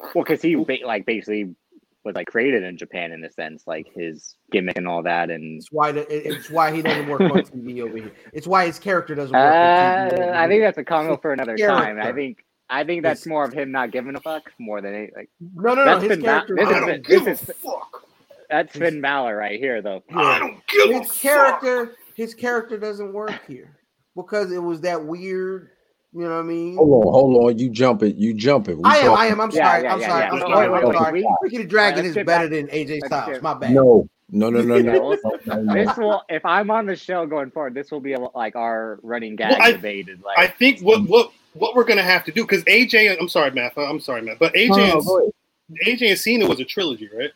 well, 0.00 0.24
because 0.24 0.40
he 0.42 0.54
ba- 0.54 0.78
like 0.86 1.04
basically 1.06 1.54
was 2.02 2.14
like 2.14 2.28
created 2.28 2.62
in 2.62 2.78
Japan 2.78 3.12
in 3.12 3.22
a 3.24 3.30
sense, 3.30 3.64
like 3.66 3.86
his 3.94 4.34
gimmick 4.50 4.78
and 4.78 4.88
all 4.88 5.02
that, 5.02 5.30
and 5.30 5.58
it's 5.58 5.70
why 5.70 5.92
the, 5.92 6.06
it's 6.10 6.48
why 6.50 6.74
he 6.74 6.80
doesn't 6.82 7.08
work 7.08 7.20
on 7.20 7.30
TV 7.42 7.82
over 7.82 7.96
here. 7.98 8.12
It's 8.32 8.46
why 8.46 8.66
his 8.66 8.78
character 8.78 9.14
doesn't 9.14 9.34
work. 9.36 9.42
uh, 9.44 10.14
on 10.14 10.18
TV 10.18 10.32
I 10.34 10.48
think 10.48 10.62
that's 10.62 10.78
a 10.78 10.84
combo 10.84 11.16
for 11.18 11.32
another 11.32 11.56
time. 11.56 12.00
I 12.00 12.12
think 12.12 12.44
I 12.70 12.84
think 12.84 13.02
that's 13.02 13.26
more 13.26 13.44
of 13.44 13.52
him 13.52 13.70
not 13.70 13.90
giving 13.90 14.16
a 14.16 14.20
fuck 14.20 14.50
more 14.58 14.80
than 14.80 14.94
any, 14.94 15.10
like 15.14 15.28
no, 15.40 15.74
no, 15.74 15.84
no. 15.84 15.98
His 15.98 16.08
been 16.08 16.22
character. 16.22 16.56
This 16.56 16.68
I 16.68 16.70
is 16.72 16.80
don't 16.80 16.90
it. 16.90 17.04
give 17.04 17.24
This 17.26 17.46
a 17.46 17.50
is- 17.50 17.56
fuck. 17.58 18.06
that's 18.48 18.72
Finn 18.76 19.00
Balor 19.02 19.36
right 19.36 19.58
here, 19.60 19.82
though. 19.82 20.02
I 20.14 20.38
don't 20.38 20.66
give 20.68 20.90
a 20.90 20.98
his 21.00 21.08
fuck. 21.12 21.20
character 21.20 21.94
his 22.14 22.34
character 22.34 22.78
doesn't 22.78 23.12
work 23.12 23.38
here 23.46 23.76
because 24.16 24.50
it 24.52 24.62
was 24.62 24.80
that 24.82 25.04
weird 25.04 25.70
you 26.12 26.20
know 26.22 26.30
what 26.30 26.40
i 26.40 26.42
mean 26.42 26.76
Hold 26.76 27.04
on, 27.06 27.12
hold 27.12 27.44
on. 27.50 27.58
You 27.58 27.68
jumping. 27.70 28.16
You 28.16 28.34
jumping. 28.34 28.78
We 28.78 28.82
i 28.84 28.96
am 28.98 29.12
I 29.12 29.26
am. 29.26 29.40
i'm 29.40 29.50
sorry 29.52 29.84
yeah, 29.84 29.94
i'm 29.94 30.00
sorry 30.00 30.24
yeah. 30.24 30.30
i'm 30.32 30.40
sorry 30.40 30.66
i'm 30.66 30.72
wait, 30.72 30.94
sorry 30.96 31.24
Ricky 31.42 31.56
the 31.58 31.64
dragon 31.64 32.04
is 32.04 32.14
better 32.14 32.24
back- 32.24 32.50
than 32.50 32.66
aj 32.68 33.06
styles 33.06 33.30
get- 33.34 33.42
my 33.42 33.54
bad 33.54 33.72
No, 33.72 34.08
no, 34.30 34.50
no, 34.50 34.60
no, 34.62 34.78
no. 34.80 35.16
no, 35.46 35.62
no, 35.62 35.74
This 35.74 35.96
will, 35.96 36.22
if 36.28 36.44
I'm 36.44 36.70
on 36.70 36.86
the 36.86 36.94
show 36.96 37.26
going 37.26 37.50
forward, 37.50 37.74
this 37.74 37.90
will 37.90 38.00
be 38.00 38.12
a, 38.12 38.18
like 38.20 38.54
our 38.56 38.98
running 39.02 39.34
gag 39.36 39.52
Well, 39.52 39.62
I- 39.62 39.72
debated. 39.72 40.22
I 40.36 40.46
think 40.46 40.80
what 40.80 41.02
what 41.08 41.32
what 41.54 41.74
we're 41.74 41.84
gonna 41.84 42.02
have 42.02 42.24
to 42.26 42.32
do 42.32 42.42
because 42.44 42.62
AJ. 42.64 43.16
I'm 43.20 43.28
sorry, 43.28 43.50
Matt. 43.50 43.72
I'm 43.76 43.98
sorry, 44.00 44.22
Matt. 44.22 44.38
But 44.38 44.54
AJ 44.54 44.68
No, 44.68 45.00
no, 45.00 45.18
and. 45.18 45.78
AJ 45.86 46.10
and 46.10 46.18
Cena 46.18 46.46
was 46.48 46.60
a 46.60 46.64
trilogy, 46.64 47.08
right? 47.16 47.30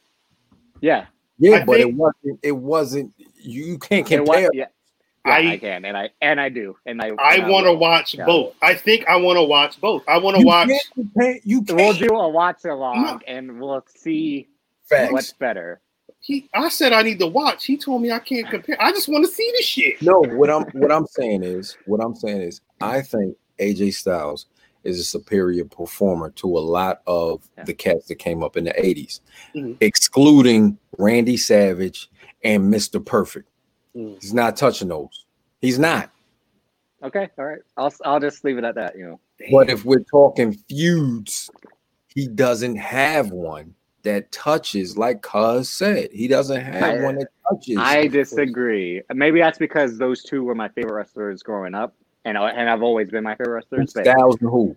yeah, 0.80 1.06
Yeah, 1.38 1.56
I 1.56 1.64
but 1.64 1.76
think- 1.78 1.88
it 1.88 1.94
wasn't. 1.94 2.40
It 2.44 2.52
wasn't. 2.52 3.12
You, 3.40 3.64
you 3.64 3.78
can't 3.78 4.10
it 4.10 4.20
was- 4.20 4.28
compare. 4.28 4.50
yeah, 4.52 4.66
yeah, 5.26 5.32
I- 5.32 5.50
I, 5.52 5.58
can, 5.58 5.84
and 5.84 5.96
I 5.96 6.10
and 6.20 6.40
I 6.40 6.48
do, 6.48 6.76
and 6.86 7.00
I. 7.00 7.12
I 7.18 7.48
want 7.48 7.66
to 7.66 7.72
watch 7.72 8.14
Yeah. 8.14 8.26
both. 8.26 8.54
I 8.62 8.74
think 8.74 9.06
I 9.08 9.16
want 9.16 9.36
to 9.38 9.42
watch 9.44 9.80
both. 9.80 10.02
I 10.08 10.18
want 10.18 10.36
to 10.36 10.40
You 10.40 10.46
watch. 10.46 10.68
can't 10.68 10.82
compare- 10.94 11.40
You 11.44 11.60
We'll 11.68 11.92
can't. 11.94 12.08
do 12.08 12.14
a 12.16 12.28
watch 12.28 12.64
along, 12.64 13.22
and 13.26 13.60
we'll 13.60 13.84
see 13.94 14.48
Facts. 14.84 15.12
what's 15.12 15.32
better. 15.32 15.80
He, 16.20 16.48
I 16.54 16.68
said 16.70 16.92
I 16.94 17.02
need 17.02 17.18
to 17.18 17.26
watch. 17.26 17.66
He 17.66 17.76
told 17.76 18.00
me 18.02 18.10
I 18.10 18.18
can't 18.18 18.48
compare. 18.48 18.76
I 18.80 18.92
just 18.92 19.08
want 19.08 19.26
to 19.26 19.30
see 19.30 19.50
this 19.56 19.66
shit. 19.66 20.00
No, 20.00 20.20
what 20.22 20.48
I'm 20.50 20.64
what 20.72 20.90
I'm 20.92 21.06
saying 21.06 21.42
is 21.42 21.76
what 21.86 22.00
I'm 22.02 22.14
saying 22.14 22.40
is 22.42 22.60
I 22.80 23.02
think 23.02 23.36
AJ 23.58 23.92
Styles 23.94 24.46
is 24.84 24.98
a 24.98 25.04
superior 25.04 25.64
performer 25.64 26.30
to 26.30 26.46
a 26.46 26.60
lot 26.60 27.00
of 27.06 27.46
Yeah. 27.56 27.64
the 27.64 27.72
cats 27.74 28.06
that 28.08 28.16
came 28.16 28.42
up 28.42 28.56
in 28.56 28.64
the 28.64 28.72
80s, 28.78 29.20
Mhm. 29.54 29.76
excluding 29.80 30.76
Randy 30.98 31.36
Savage 31.38 32.10
and 32.42 32.72
Mr. 32.72 33.02
Perfect. 33.04 33.48
Mm. 33.96 34.20
He's 34.20 34.34
not 34.34 34.56
touching 34.56 34.88
those. 34.88 35.24
He's 35.60 35.78
not. 35.78 36.10
Okay, 37.02 37.28
all 37.38 37.44
right. 37.44 37.60
I'll 37.76 37.92
I'll 38.04 38.20
just 38.20 38.44
leave 38.44 38.58
it 38.58 38.64
at 38.64 38.74
that. 38.76 38.96
You 38.96 39.04
know, 39.06 39.20
But 39.50 39.68
if 39.70 39.84
we're 39.84 40.00
talking 40.04 40.52
feuds, 40.68 41.50
he 42.08 42.26
doesn't 42.28 42.76
have 42.76 43.30
one 43.30 43.74
that 44.02 44.30
touches, 44.32 44.96
like 44.96 45.22
Cuz 45.22 45.68
said. 45.68 46.10
He 46.12 46.28
doesn't 46.28 46.60
have 46.60 47.00
I- 47.00 47.04
one 47.04 47.16
that 47.16 47.28
touches. 47.50 47.76
I 47.78 48.06
disagree. 48.06 49.02
Maybe 49.12 49.40
that's 49.40 49.58
because 49.58 49.98
those 49.98 50.22
two 50.22 50.44
were 50.44 50.54
my 50.54 50.68
favorite 50.68 50.94
wrestlers 50.94 51.42
growing 51.42 51.74
up, 51.74 51.94
and 52.24 52.38
I- 52.38 52.50
and 52.50 52.68
I've 52.70 52.82
always 52.82 53.10
been 53.10 53.24
my 53.24 53.34
favorite 53.34 53.54
wrestlers. 53.54 53.92
But 53.92 54.04
Styles 54.06 54.36
and 54.40 54.50
who? 54.50 54.76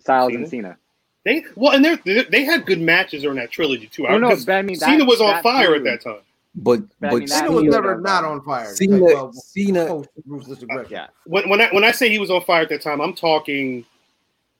Styles 0.00 0.34
and 0.34 0.48
Cena. 0.48 0.76
They 1.24 1.44
well, 1.54 1.74
and 1.74 1.84
they 1.84 2.22
they 2.30 2.44
had 2.44 2.64
good 2.64 2.80
matches 2.80 3.22
during 3.22 3.36
that 3.36 3.50
trilogy 3.50 3.88
too. 3.88 4.06
Oh, 4.06 4.16
no, 4.16 4.28
because 4.28 4.46
but 4.46 4.54
I 4.56 4.62
mean, 4.62 4.76
Cena 4.76 4.98
that- 4.98 5.04
was 5.06 5.20
on 5.20 5.42
fire 5.42 5.66
feud- 5.74 5.86
at 5.86 6.02
that 6.02 6.10
time. 6.10 6.22
But 6.62 6.80
But 7.00 7.12
I 7.12 7.14
mean, 7.16 7.28
Cena 7.28 7.50
was 7.52 7.64
never 7.64 8.00
not 8.00 8.24
on 8.24 8.42
fire 8.42 8.74
Cena, 8.74 8.98
well, 8.98 9.32
Cena, 9.32 9.86
post 9.86 10.08
ruthless 10.26 10.60
uh, 10.62 10.66
aggression 10.66 10.92
Yeah, 10.92 11.06
When 11.26 11.48
when 11.48 11.60
I 11.60 11.68
when 11.72 11.84
I 11.84 11.92
say 11.92 12.08
he 12.10 12.18
was 12.18 12.30
on 12.30 12.42
fire 12.42 12.62
at 12.62 12.68
that 12.70 12.82
time, 12.82 13.00
I'm 13.00 13.14
talking. 13.14 13.84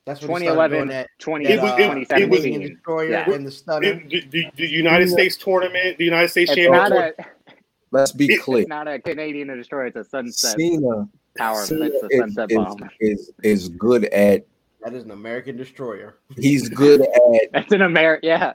that's 0.05 0.21
when 0.21 0.41
he 0.41 0.47
started 0.47 0.75
2011, 0.75 0.77
doing 0.77 0.89
that 0.89 1.09
20, 1.19 1.45
It 1.45 1.61
was- 1.61 1.71
it- 1.71 1.79
it 1.79 1.99
was- 1.99 2.07
Canadian 2.07 2.59
2017. 2.59 2.61
destroyer 2.75 3.09
Yeah. 3.09 3.29
and 3.31 3.45
the 3.45 3.51
stutter 3.51 3.85
It, 3.87 4.09
the, 4.09 4.23
the, 4.31 4.45
the 4.55 4.67
United 4.67 5.09
States 5.09 5.35
tournament, 5.37 5.97
the 5.97 6.05
United 6.05 6.29
States 6.29 6.53
championship. 6.55 7.15
a 7.19 7.25
let's 7.91 8.11
be 8.11 8.25
It- 8.33 8.41
clear. 8.41 8.61
it's 8.61 8.69
not 8.69 8.87
a 8.87 8.99
Canadian 8.99 9.47
destroyer. 9.49 9.87
It's 9.87 9.97
a 9.97 10.03
sunset 10.05 10.55
Cena, 10.57 11.07
power. 11.37 11.65
Cena 11.65 11.85
It's 11.85 12.03
a 12.13 12.17
sunset 12.17 12.51
is, 12.51 12.55
bomb. 12.57 12.89
is, 12.99 13.31
is 13.43 13.69
good 13.69 14.05
at 14.05 14.45
that 14.81 14.93
is 14.93 15.03
an 15.03 15.11
american 15.11 15.57
destroyer 15.57 16.15
he's 16.37 16.69
good 16.69 17.01
at 17.01 17.11
That's 17.51 17.73
an 17.73 17.81
American. 17.81 18.29
Yeah, 18.29 18.53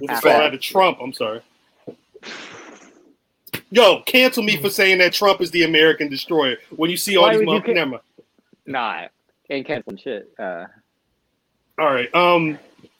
This 0.00 0.18
is 0.18 0.24
all 0.24 0.30
out 0.30 0.54
of 0.54 0.60
Trump. 0.60 0.98
I'm 1.02 1.12
sorry. 1.12 1.40
Yo, 3.74 4.02
cancel 4.02 4.44
me 4.44 4.56
for 4.56 4.70
saying 4.70 4.98
that 4.98 5.12
Trump 5.12 5.40
is 5.40 5.50
the 5.50 5.64
American 5.64 6.08
destroyer. 6.08 6.56
When 6.76 6.90
you 6.90 6.96
see 6.96 7.16
all 7.16 7.24
Why 7.24 7.30
these 7.30 7.38
would 7.40 7.46
you 7.48 7.52
monkeys, 7.54 7.66
ca- 7.70 7.74
never 7.74 7.90
mind. 7.90 8.02
nah, 8.66 9.06
ain't 9.50 9.66
canceling 9.66 9.96
shit. 9.96 10.32
Uh, 10.38 10.66
All 11.78 11.92
right. 11.92 12.14
Um, 12.14 12.56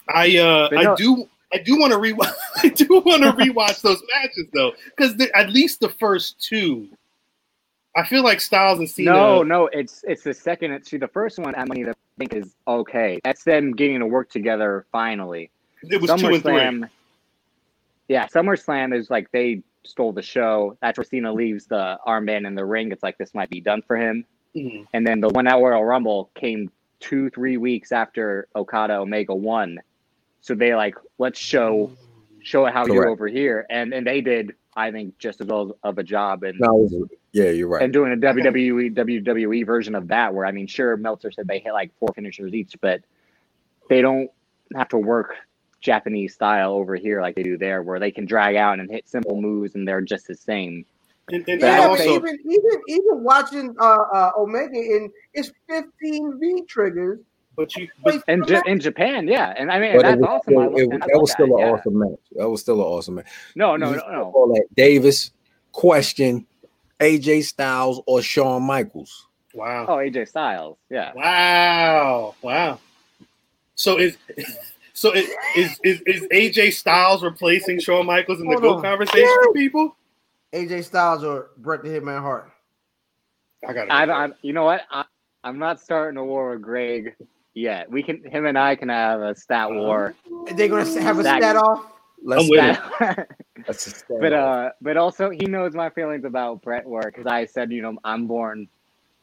I 0.09 0.37
uh, 0.37 0.69
But 0.71 0.79
I 0.79 0.83
no- 0.83 0.97
do 0.97 1.29
I 1.53 1.59
do 1.59 1.79
want 1.79 1.93
to 1.93 1.99
rewatch. 2.01 2.33
I 2.65 2.69
do 2.71 2.87
want 3.07 3.23
to 3.23 3.31
rewatch 3.33 3.83
those 3.83 4.03
matches 4.21 4.47
though, 4.53 4.73
because 4.97 5.15
at 5.35 5.51
least 5.51 5.79
the 5.79 5.91
first 5.91 6.41
two, 6.41 6.89
I 7.97 8.05
feel 8.05 8.25
like 8.25 8.41
Styles 8.41 8.81
and 8.81 8.91
Cena. 8.91 9.13
no, 9.13 9.43
no, 9.45 9.67
it's 9.69 10.03
it's 10.09 10.25
the 10.25 10.35
second. 10.35 10.73
It's 10.73 10.91
see 10.91 10.97
the 10.97 11.07
first 11.07 11.39
one. 11.39 11.55
I 11.55 11.65
mean, 11.67 11.89
I 11.89 11.93
think 12.19 12.35
is 12.35 12.53
okay. 12.67 13.21
That's 13.23 13.45
them 13.45 13.77
getting 13.77 14.01
to 14.01 14.07
work 14.09 14.29
together 14.29 14.87
finally. 14.91 15.51
it 15.85 16.01
was 16.01 16.11
two 16.21 16.35
and 16.35 16.43
three. 16.43 16.89
Yeah, 18.09 18.27
SummerSlam 18.27 18.93
is 18.93 19.09
like 19.09 19.31
they 19.31 19.63
stole 19.85 20.13
the 20.13 20.23
show. 20.23 20.77
That's 20.81 20.99
where 20.99 21.05
Cena 21.05 21.33
leaves 21.33 21.67
the 21.67 21.99
armband 22.07 22.47
in 22.47 22.55
the 22.55 22.65
ring. 22.65 22.93
It's 22.93 23.03
like 23.03 23.19
this 23.19 23.35
might 23.35 23.51
be 23.51 23.61
done 23.61 23.83
for 23.83 23.97
him. 23.97 24.25
Mhm. 24.55 24.87
And 24.93 25.07
then 25.07 25.21
the 25.21 25.29
one 25.29 25.47
at 25.47 25.55
Royal 25.55 25.85
Rumble 25.85 26.31
came 26.35 26.71
two, 27.01 27.29
three 27.31 27.57
weeks 27.57 27.93
after 27.93 28.49
Okada 28.57 28.95
Omega 28.95 29.35
won. 29.35 29.79
So 30.41 30.55
they 30.55 30.75
like, 30.75 30.95
let's 31.19 31.39
show 31.39 31.91
show 32.43 32.67
how 32.67 32.87
you're 32.87 33.09
over 33.09 33.27
here. 33.27 33.67
And 33.71 33.93
and 33.93 34.07
they 34.07 34.21
did, 34.21 34.55
I 34.77 34.91
think, 34.91 35.19
just 35.19 35.41
as 35.41 35.47
well 35.47 35.77
of 35.83 35.99
a 35.99 36.03
job 36.03 36.43
and 36.43 36.59
no, 36.61 36.89
yeah, 37.33 37.51
you're 37.51 37.69
right. 37.69 37.83
and 37.83 37.93
doing 37.93 38.13
a 38.13 38.17
WWE 38.17 38.95
WWE 38.95 39.67
version 39.67 39.95
of 39.95 40.09
that 40.09 40.35
where 40.35 40.47
I 40.47 40.53
mean 40.53 40.67
sure 40.67 40.97
Meltzer 40.97 41.31
said 41.31 41.49
they 41.49 41.59
hit 41.59 41.73
like 41.73 41.91
four 41.99 42.11
finishers 42.15 42.55
each, 42.55 42.77
but 42.81 43.03
they 43.89 44.03
don't 44.03 44.31
have 44.77 44.89
to 44.91 44.99
work 44.99 45.35
Japanese 45.85 46.35
style 46.35 46.73
over 46.73 46.97
here 46.97 47.21
like 47.21 47.37
they 47.37 47.43
do 47.43 47.57
there 47.59 47.83
where 47.83 48.01
they 48.01 48.11
can 48.11 48.25
drag 48.25 48.57
out 48.57 48.81
and 48.81 48.91
hit 48.91 49.09
simple 49.09 49.41
moves 49.41 49.75
and 49.75 49.87
they're 49.87 50.01
just 50.01 50.27
the 50.27 50.35
same. 50.35 50.85
And, 51.29 51.47
and, 51.49 51.61
But 51.61 51.67
yeah, 51.67 51.75
and 51.75 51.83
don't 51.83 51.99
but 51.99 52.07
also, 52.09 52.15
even 52.15 52.39
even 52.51 52.83
even 52.89 53.23
watching 53.23 53.75
uh, 53.81 53.85
uh 54.13 54.31
omega 54.37 54.77
in 54.77 55.11
it's 55.35 55.53
15 55.69 56.39
v 56.41 56.63
triggers 56.67 57.21
but 57.57 57.75
you, 57.77 57.89
but 58.03 58.23
And 58.27 58.45
J- 58.49 58.61
in 58.67 58.81
Japan, 58.81 59.29
yeah. 59.29 59.55
And 59.57 59.71
I 59.71 59.79
mean 59.79 59.97
that's 60.03 60.15
it 60.15 60.21
was 60.21 60.29
awesome. 60.29 60.43
still- 60.53 60.61
I 60.61 60.67
look- 60.67 60.79
it- 60.81 61.01
that 61.07 61.21
was 61.21 61.31
still 61.33 61.47
it, 61.47 61.53
an 61.53 61.59
yeah. 61.59 61.73
awesome 61.73 61.99
match. 61.99 62.19
That 62.33 62.49
was 62.51 62.61
still 62.63 62.75
an 62.81 62.87
awesome 62.87 63.15
match. 63.17 63.27
No, 63.55 63.77
no, 63.77 63.91
You 63.91 63.97
no, 63.97 64.11
no. 64.11 64.33
All 64.35 64.49
that 64.55 64.67
Davis 64.75 65.31
question: 65.73 66.47
AJ 67.01 67.45
Styles 67.45 68.01
or 68.07 68.23
Shawn 68.23 68.63
Michaels? 68.65 69.27
Wow. 69.55 69.87
Oh, 69.89 69.97
AJ 69.97 70.29
Styles. 70.29 70.79
Yeah. 70.91 71.13
Wow. 71.15 72.35
Wow. 72.43 72.81
So 73.77 73.99
is 73.99 74.17
so 74.95 75.13
is 75.13 75.29
is, 75.57 75.79
is, 75.85 76.01
is 76.07 76.23
AJ 76.33 76.73
Styles 76.75 77.23
replacing 77.23 77.81
Shawn 77.81 78.07
Michaels 78.07 78.41
in 78.41 78.47
the 78.47 78.53
Hold 78.53 78.63
GO 78.63 78.75
on. 78.77 78.83
conversation 78.83 79.29
for 79.43 79.53
people? 79.53 79.97
AJ 80.53 80.85
Styles 80.85 81.25
or 81.25 81.51
Bret 81.59 81.83
the 81.83 81.89
Hitman 81.91 82.21
Hart. 82.21 82.51
I 83.67 83.73
got 83.73 83.91
I, 83.91 84.05
I, 84.27 84.29
you 84.43 84.53
know 84.53 84.65
what? 84.65 84.83
I, 84.91 85.05
I'm 85.43 85.59
not 85.59 85.81
starting 85.81 86.17
a 86.17 86.25
war 86.25 86.51
with 86.53 86.63
Greg 86.63 87.17
yet. 87.55 87.91
We 87.91 88.03
can, 88.03 88.23
him 88.25 88.47
and 88.47 88.59
I 88.59 88.77
can 88.77 88.89
have 88.89 89.21
a 89.21 89.35
stat 89.35 89.71
war. 89.71 90.15
They're 90.55 90.69
gonna 90.69 90.85
have 91.01 91.19
a 91.19 91.23
That- 91.23 91.41
stat 91.43 91.57
off. 91.57 91.91
Let's 92.27 92.45
I'm 92.45 92.49
with 92.49 92.65
it. 92.65 92.79
Stat- 92.97 93.31
That's 93.67 94.03
a 94.03 94.05
but 94.21 94.33
uh, 94.33 94.71
but 94.81 94.97
also 94.97 95.31
he 95.31 95.47
knows 95.47 95.75
my 95.75 95.91
feelings 95.91 96.25
about 96.25 96.63
Bret 96.63 96.87
Ware 96.87 97.03
because 97.11 97.27
I 97.27 97.45
said, 97.47 97.71
you 97.73 97.83
know, 97.83 97.99
I'm 98.05 98.27
born. 98.27 98.69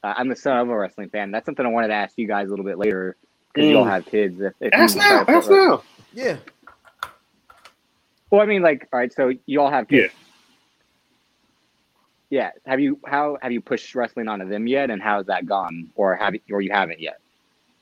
Uh, 0.03 0.13
I'm 0.17 0.27
the 0.27 0.35
son 0.35 0.57
of 0.57 0.69
a 0.69 0.77
wrestling 0.77 1.09
fan. 1.09 1.31
That's 1.31 1.45
something 1.45 1.65
I 1.65 1.69
wanted 1.69 1.89
to 1.89 1.93
ask 1.93 2.17
you 2.17 2.27
guys 2.27 2.47
a 2.47 2.49
little 2.49 2.65
bit 2.65 2.77
later 2.77 3.15
because 3.53 3.69
you 3.69 3.77
all 3.77 3.85
Mm. 3.85 3.89
have 3.91 4.05
kids. 4.05 4.39
If, 4.39 4.53
if 4.59 4.73
Ask 4.73 4.95
now. 4.97 5.23
start- 5.23 5.29
Ask 5.29 5.49
now. 5.49 5.83
Yeah. 6.13 6.37
Well, 8.29 8.41
I 8.41 8.45
mean, 8.45 8.61
like, 8.61 8.87
all 8.93 8.99
right, 8.99 9.11
so 9.13 9.31
you 9.45 9.59
all 9.61 9.69
have 9.71 9.87
kids. 9.87 10.13
Yeah. 12.29 12.51
yeah. 12.65 12.69
Have 12.69 12.79
you 12.79 12.99
how 13.05 13.37
have 13.41 13.51
you 13.51 13.59
pushed 13.61 13.93
wrestling 13.95 14.27
onto 14.27 14.47
them 14.47 14.67
yet, 14.67 14.89
and 14.89 15.01
how's 15.01 15.25
that 15.25 15.45
gone, 15.45 15.89
or 15.95 16.15
have 16.15 16.33
you, 16.35 16.41
or 16.51 16.61
you 16.61 16.71
haven't 16.71 16.99
yet? 17.01 17.19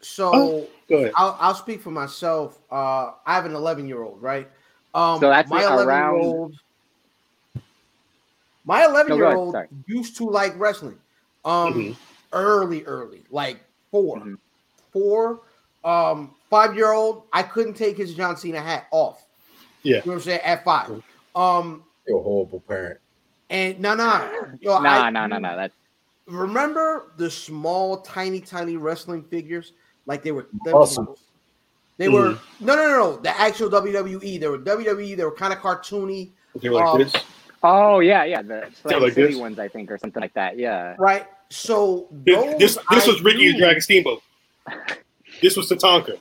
So 0.01 0.31
Oh. 0.33 0.67
I'll, 1.15 1.37
I'll 1.39 1.53
speak 1.55 1.81
for 1.81 1.91
myself. 1.91 2.57
Uh, 2.71 3.11
I 3.25 3.35
have 3.35 3.45
an 3.45 3.53
11 3.53 3.87
year 3.87 4.01
old, 4.01 4.21
right? 4.21 4.47
Um, 4.95 5.19
So 5.19 5.29
that's 5.29 5.49
my 5.49 5.63
around- 5.63 6.15
11 6.15 6.21
year 6.23 6.39
old. 6.39 6.55
My 8.65 8.85
11 8.85 9.15
year 9.15 9.25
old 9.35 9.55
used 9.87 10.17
to 10.17 10.23
like 10.29 10.57
wrestling. 10.59 10.97
Um, 11.45 11.73
Mhm. 11.73 11.95
early, 12.33 12.83
early, 12.85 13.23
like 13.29 13.59
4 13.91 14.17
Mhm. 14.17 14.37
four. 14.91 15.41
Um, 15.83 16.35
five 16.49 16.75
year 16.75 16.91
old, 16.91 17.23
I 17.33 17.43
couldn't 17.43 17.75
take 17.75 17.97
his 17.97 18.13
John 18.15 18.35
Cena 18.37 18.59
hat 18.61 18.87
off. 18.91 19.25
Yeah. 19.83 19.97
you 19.97 20.01
know 20.01 20.01
what 20.07 20.13
I'm 20.15 20.21
saying 20.21 20.41
at 20.43 20.63
five. 20.63 21.01
Um, 21.35 21.83
You're 22.07 22.19
a 22.19 22.21
horrible 22.23 22.59
parent. 22.67 22.99
and 23.49 23.79
no, 23.79 23.95
no, 23.95 24.29
yo, 24.59 24.79
Nah, 24.81 24.89
I- 25.03 25.09
nah, 25.09 25.27
nah, 25.27 25.39
nah. 25.39 25.55
That's 25.55 25.73
Remember 26.27 27.11
the 27.17 27.31
small, 27.31 28.01
tiny, 28.01 28.39
tiny 28.39 28.77
wrestling 28.77 29.23
figures? 29.23 29.73
Like 30.05 30.21
they 30.21 30.31
were 30.31 30.47
Awesome. 30.67 31.15
They 31.97 32.07
were 32.07 32.37
no, 32.59 32.75
no, 32.75 32.75
no, 32.75 32.87
no. 32.97 33.15
The 33.17 33.37
actual 33.39 33.69
WWE. 33.69 34.39
They 34.39 34.47
were 34.47 34.57
WWE. 34.59 35.17
They 35.17 35.23
were 35.23 35.31
kind 35.35 35.51
of 35.53 35.59
cartoony, 35.59 36.29
They're 36.61 36.71
like 36.71 36.85
Um, 36.85 36.99
this. 36.99 37.13
oh 37.63 37.99
yeah, 37.99 38.23
yeah. 38.25 38.41
The 38.41 38.69
Slam 38.81 39.01
like 39.01 39.13
City 39.13 39.33
this. 39.33 39.37
ones, 39.37 39.59
I 39.59 39.67
think, 39.67 39.89
or 39.91 39.97
something 39.97 40.21
like 40.21 40.33
that. 40.33 40.57
Yeah. 40.57 40.95
right? 40.99 41.25
So 41.49 42.07
This, 42.11 42.35
those 42.35 42.57
this, 42.59 42.75
this 42.91 43.07
I 43.07 43.11
was 43.11 43.21
Ricky 43.21 43.47
and 43.49 43.57
Dragon 43.57 43.81
Steamboat. 43.81 44.21
This 45.41 45.55
was 45.55 45.69
Tatanka. 45.69 46.17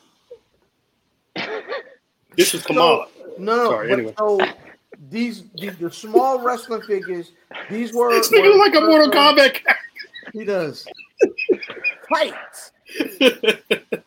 This 2.36 2.52
was 2.52 2.62
Kamala. 2.64 3.06
No, 3.38 3.56
no. 3.56 3.70
Sorry, 3.70 3.92
anyway. 3.92 4.14
So 4.18 4.40
these, 5.10 5.44
these 5.54 5.76
the 5.76 5.90
small 5.90 6.40
wrestling 6.40 6.82
figures. 6.82 7.32
These 7.70 7.92
were. 7.92 8.10
This 8.12 8.30
nigga 8.30 8.56
like 8.58 8.74
a 8.74 8.80
Mortal 8.80 9.10
Kombat 9.10 9.58
He 10.32 10.44
does. 10.44 10.86
Fight. 12.08 12.34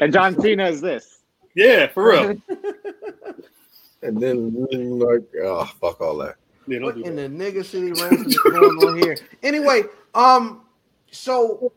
And 0.00 0.12
John 0.12 0.40
Cena 0.40 0.66
is 0.68 0.80
this. 0.80 1.20
yeah, 1.54 1.86
for 1.86 2.08
real. 2.10 2.36
And 4.02 4.20
then 4.20 4.66
like, 4.98 5.22
oh 5.42 5.64
fuck 5.80 6.00
all 6.02 6.16
that. 6.18 6.36
Yeah, 6.66 6.80
don't 6.80 6.96
What 6.96 7.06
in 7.06 7.16
that. 7.16 7.38
the 7.38 7.44
nigga 7.44 7.64
city 7.64 7.92
ransom 7.92 8.26
is 8.26 8.38
going 8.38 8.76
on 8.86 8.98
here? 8.98 9.16
Anyway, 9.42 9.84
um, 10.14 10.60
so 11.10 11.72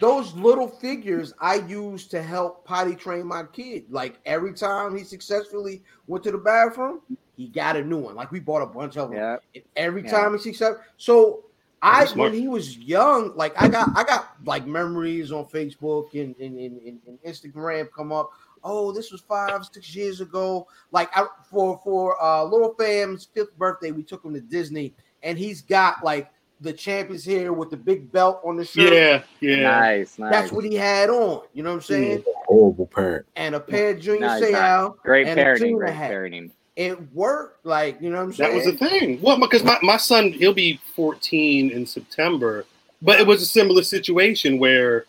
those 0.00 0.34
little 0.34 0.68
figures 0.68 1.32
I 1.40 1.56
use 1.56 2.06
to 2.08 2.22
help 2.22 2.64
potty 2.64 2.94
train 2.94 3.26
my 3.26 3.44
kid. 3.44 3.84
Like 3.90 4.20
every 4.26 4.52
time 4.52 4.96
he 4.96 5.04
successfully 5.04 5.82
went 6.06 6.24
to 6.24 6.30
the 6.32 6.38
bathroom, 6.38 7.00
he 7.36 7.48
got 7.48 7.76
a 7.76 7.84
new 7.84 7.98
one. 7.98 8.14
Like 8.14 8.30
we 8.30 8.40
bought 8.40 8.62
a 8.62 8.66
bunch 8.66 8.96
of 8.96 9.10
them. 9.10 9.18
Yeah. 9.18 9.36
And 9.54 9.64
every 9.76 10.02
Yeah. 10.02 10.10
time 10.10 10.32
he 10.32 10.38
success, 10.38 10.74
so 10.98 11.44
I 11.80 12.06
when 12.16 12.34
he 12.34 12.48
was 12.48 12.76
young, 12.76 13.34
like 13.36 13.54
I 13.60 13.68
got 13.68 13.88
I 13.96 14.04
got 14.04 14.34
like 14.44 14.66
memories 14.66 15.32
on 15.32 15.46
Facebook 15.46 16.12
and 16.12 16.34
and, 16.38 16.58
and, 16.58 16.80
and, 16.82 16.98
and 17.06 17.18
Instagram 17.22 17.88
come 17.96 18.12
up. 18.12 18.30
Oh, 18.64 18.90
this 18.90 19.12
was 19.12 19.20
five 19.20 19.64
six 19.72 19.94
years 19.94 20.20
ago. 20.20 20.66
Like 20.90 21.08
I, 21.16 21.26
for 21.48 21.80
for 21.84 22.22
uh, 22.22 22.42
little 22.44 22.74
fam's 22.74 23.24
fifth 23.24 23.56
birthday, 23.56 23.92
we 23.92 24.02
took 24.02 24.24
him 24.24 24.34
to 24.34 24.40
Disney, 24.40 24.94
and 25.22 25.38
he's 25.38 25.62
got 25.62 26.04
like 26.04 26.30
the 26.60 26.72
champions 26.72 27.24
here 27.24 27.52
with 27.52 27.70
the 27.70 27.76
big 27.76 28.10
belt 28.10 28.40
on 28.44 28.56
the 28.56 28.64
shirt. 28.64 28.92
Yeah, 28.92 29.22
yeah. 29.40 29.62
Nice, 29.62 30.18
nice. 30.18 30.30
That's 30.32 30.52
what 30.52 30.64
he 30.64 30.74
had 30.74 31.08
on. 31.10 31.42
You 31.54 31.62
know 31.62 31.70
what 31.70 31.76
I'm 31.76 31.82
saying? 31.82 32.24
Horrible 32.46 32.86
parent. 32.86 33.26
And 33.36 33.54
a 33.54 33.60
pair 33.60 33.90
of 33.90 34.00
Junior 34.00 34.26
Nice, 34.26 34.42
Seau. 34.42 34.96
great 35.02 35.26
and 35.28 35.38
parenting. 35.38 35.58
tuna 35.58 35.76
Great 35.78 35.94
hat. 35.94 36.10
parenting. 36.10 36.50
It 36.76 37.12
worked. 37.12 37.64
Like 37.66 38.00
you 38.00 38.10
know 38.10 38.16
what 38.18 38.22
I'm 38.24 38.32
saying? 38.32 38.50
That 38.50 38.56
was 38.56 38.78
the 38.78 38.88
thing. 38.88 39.20
Well, 39.20 39.38
because 39.38 39.62
my, 39.64 39.78
my 39.82 39.96
son, 39.96 40.32
he'll 40.32 40.54
be 40.54 40.80
14 40.96 41.70
in 41.70 41.86
September, 41.86 42.64
but 43.02 43.20
it 43.20 43.26
was 43.26 43.42
a 43.42 43.46
similar 43.46 43.82
situation 43.82 44.58
where 44.58 45.04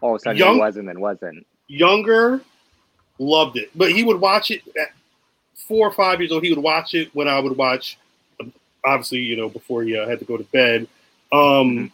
All 0.00 0.14
of 0.14 0.20
a 0.20 0.22
sudden, 0.22 0.36
Young- 0.38 0.54
he 0.54 0.60
wasn't 0.60 0.88
and 0.90 1.00
wasn't. 1.00 1.46
younger 1.68 2.40
loved 3.18 3.56
it, 3.56 3.70
but 3.74 3.90
he 3.92 4.04
would 4.04 4.20
watch 4.20 4.50
it 4.52 4.62
at 4.80 4.88
four 5.66 5.88
or 5.88 5.92
five 5.92 6.20
years 6.20 6.30
old. 6.32 6.42
He 6.44 6.50
would 6.50 6.62
watch 6.62 6.94
it 6.94 7.12
when 7.14 7.26
I 7.28 7.38
would 7.40 7.56
watch, 7.56 7.98
obviously, 8.84 9.18
you 9.18 9.36
know, 9.36 9.48
before 9.48 9.82
he 9.82 9.96
uh, 9.96 10.08
had 10.08 10.18
to 10.18 10.24
go 10.24 10.36
to 10.36 10.44
bed. 10.44 10.86
Um, 11.32 11.92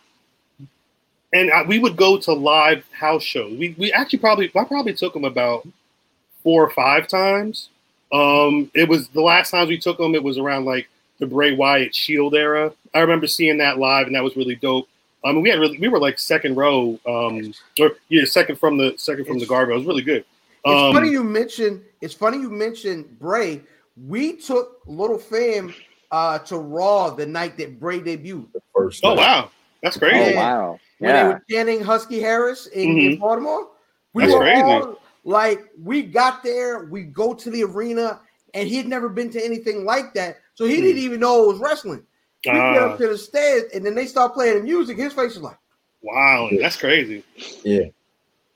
and 1.32 1.50
I, 1.50 1.62
we 1.62 1.78
would 1.78 1.96
go 1.96 2.18
to 2.18 2.32
live 2.32 2.84
house 2.92 3.22
shows. 3.22 3.58
We, 3.58 3.74
we 3.78 3.92
actually 3.92 4.20
probably, 4.20 4.50
I 4.54 4.64
probably 4.64 4.94
took 4.94 5.16
him 5.16 5.24
about 5.24 5.66
four 6.42 6.62
or 6.62 6.70
five 6.70 7.08
times. 7.08 7.68
Um, 8.12 8.70
it 8.74 8.88
was 8.88 9.08
the 9.08 9.22
last 9.22 9.50
times 9.50 9.68
we 9.68 9.78
took 9.78 9.98
him, 9.98 10.14
it 10.14 10.22
was 10.22 10.38
around 10.38 10.66
like 10.66 10.88
the 11.18 11.26
Bray 11.26 11.54
Wyatt 11.54 11.94
Shield 11.94 12.34
era. 12.34 12.72
I 12.94 13.00
remember 13.00 13.26
seeing 13.26 13.58
that 13.58 13.78
live, 13.78 14.06
and 14.06 14.14
that 14.14 14.22
was 14.22 14.36
really 14.36 14.54
dope. 14.54 14.88
I 15.24 15.32
mean, 15.32 15.42
we 15.42 15.48
had 15.48 15.58
really, 15.58 15.78
we 15.78 15.88
were 15.88 15.98
like 15.98 16.18
second 16.18 16.54
row, 16.56 17.00
um, 17.06 17.54
or 17.80 17.92
yeah, 18.08 18.24
second 18.26 18.56
from 18.56 18.76
the 18.76 18.94
second 18.98 19.24
from 19.24 19.38
the 19.38 19.46
guard. 19.46 19.70
It 19.70 19.74
was 19.74 19.86
really 19.86 20.02
good. 20.02 20.24
It's 20.64 20.82
Um, 20.82 20.92
funny 20.92 21.10
you 21.10 21.24
mentioned. 21.24 21.82
It's 22.02 22.14
funny 22.14 22.38
you 22.38 22.50
mentioned 22.50 23.18
Bray. 23.18 23.62
We 24.06 24.34
took 24.34 24.82
Little 24.86 25.18
Fam 25.18 25.74
uh, 26.14 26.38
to 26.38 26.56
Raw 26.56 27.10
the 27.10 27.26
night 27.26 27.58
that 27.58 27.80
Bray 27.80 27.98
debuted. 27.98 28.52
The 28.52 28.60
first. 28.72 29.00
Oh 29.04 29.14
wow, 29.14 29.50
that's 29.82 29.96
Oh 29.96 29.98
crazy. 29.98 30.36
wow. 30.36 30.80
When 31.00 31.12
they 31.12 31.20
Yeah. 31.20 31.28
were 31.28 31.42
chanting 31.50 31.80
Husky 31.82 32.20
Harris 32.20 32.68
in, 32.68 32.88
in 33.00 33.16
Mhm. 33.16 33.18
Baltimore, 33.18 33.70
we 34.12 34.22
That's 34.22 34.32
were 34.32 34.38
crazy. 34.38 34.62
all 34.62 35.00
like, 35.24 35.60
we 35.76 36.02
got 36.02 36.44
there, 36.44 36.84
we 36.84 37.02
go 37.02 37.34
to 37.34 37.50
the 37.50 37.64
arena, 37.64 38.20
and 38.52 38.68
he 38.68 38.76
had 38.76 38.86
never 38.86 39.08
been 39.08 39.28
to 39.30 39.44
anything 39.44 39.84
like 39.84 40.14
that, 40.14 40.36
so 40.54 40.66
he 40.66 40.76
didn't 40.76 40.98
even 40.98 41.18
know 41.18 41.42
it 41.44 41.48
was 41.54 41.58
wrestling. 41.58 42.06
We 42.44 42.52
get 42.52 42.82
Ah, 42.82 42.92
up 42.92 42.98
to 42.98 43.08
the 43.08 43.18
stairs, 43.18 43.64
and 43.74 43.84
then 43.84 43.96
they 43.96 44.06
start 44.06 44.34
playing 44.34 44.58
the 44.58 44.62
music. 44.62 44.96
His 44.98 45.14
face 45.14 45.32
is 45.32 45.42
like, 45.42 45.58
wow, 46.02 46.48
that's 46.60 46.76
crazy. 46.76 47.24
Yeah. 47.64 47.86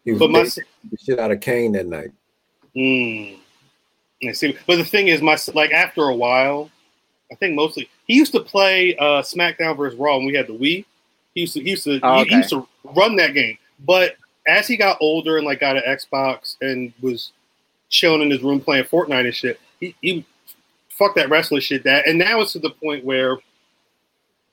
He 0.04 0.12
was 0.12 0.20
But 0.20 0.30
my 0.30 0.44
the 0.44 0.96
shit 1.04 1.18
out 1.18 1.32
of 1.32 1.40
Kane 1.40 1.72
that 1.72 1.86
night. 1.86 2.12
mm, 2.76 3.36
I 4.28 4.32
see. 4.32 4.56
But 4.66 4.76
the 4.76 4.84
thing 4.84 5.08
is, 5.08 5.20
my 5.22 5.36
like 5.54 5.72
after 5.72 6.04
a 6.04 6.14
while, 6.14 6.70
I 7.30 7.34
think 7.34 7.54
mostly 7.54 7.88
he 8.06 8.14
used 8.14 8.32
to 8.32 8.40
play 8.40 8.96
uh, 8.96 9.22
SmackDown 9.22 9.76
versus 9.76 9.98
Raw 9.98 10.16
when 10.16 10.26
we 10.26 10.34
had 10.34 10.46
the 10.46 10.54
Wii. 10.56 10.84
He 11.34 11.40
used 11.42 11.54
to 11.54 11.60
he 11.62 11.70
used 11.70 11.84
to 11.84 12.00
Oh, 12.02 12.20
okay. 12.20 12.30
he 12.30 12.36
used 12.36 12.50
to 12.50 12.66
run 12.84 13.16
that 13.16 13.34
game. 13.34 13.58
But 13.84 14.16
as 14.46 14.66
he 14.66 14.76
got 14.76 14.96
older 15.00 15.36
and 15.36 15.46
like 15.46 15.60
got 15.60 15.76
an 15.76 15.82
Xbox 15.86 16.56
and 16.62 16.92
was 17.02 17.32
chilling 17.90 18.22
in 18.22 18.30
his 18.30 18.42
room 18.42 18.60
playing 18.60 18.84
Fortnite 18.84 19.26
and 19.26 19.34
shit, 19.34 19.60
he, 19.78 19.94
he 20.00 20.24
fuck 20.90 21.14
that 21.16 21.28
wrestling 21.30 21.60
shit. 21.60 21.84
That 21.84 22.06
and 22.06 22.18
now 22.18 22.40
it's 22.40 22.52
to 22.52 22.58
the 22.58 22.70
point 22.70 23.04
where, 23.04 23.36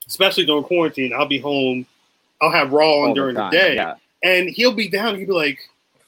especially 0.06 0.44
during 0.46 0.64
quarantine, 0.64 1.12
I'll 1.12 1.26
be 1.26 1.38
home. 1.38 1.86
I'll 2.42 2.50
have 2.52 2.72
Raw 2.72 3.00
on 3.02 3.08
All 3.08 3.14
during 3.14 3.34
the, 3.34 3.40
time, 3.40 3.50
day, 3.52 3.74
Yeah. 3.76 3.94
and 4.22 4.48
he'll 4.50 4.74
be 4.74 4.88
down. 4.88 5.16
He'll 5.16 5.26
be 5.26 5.32
like, 5.32 5.58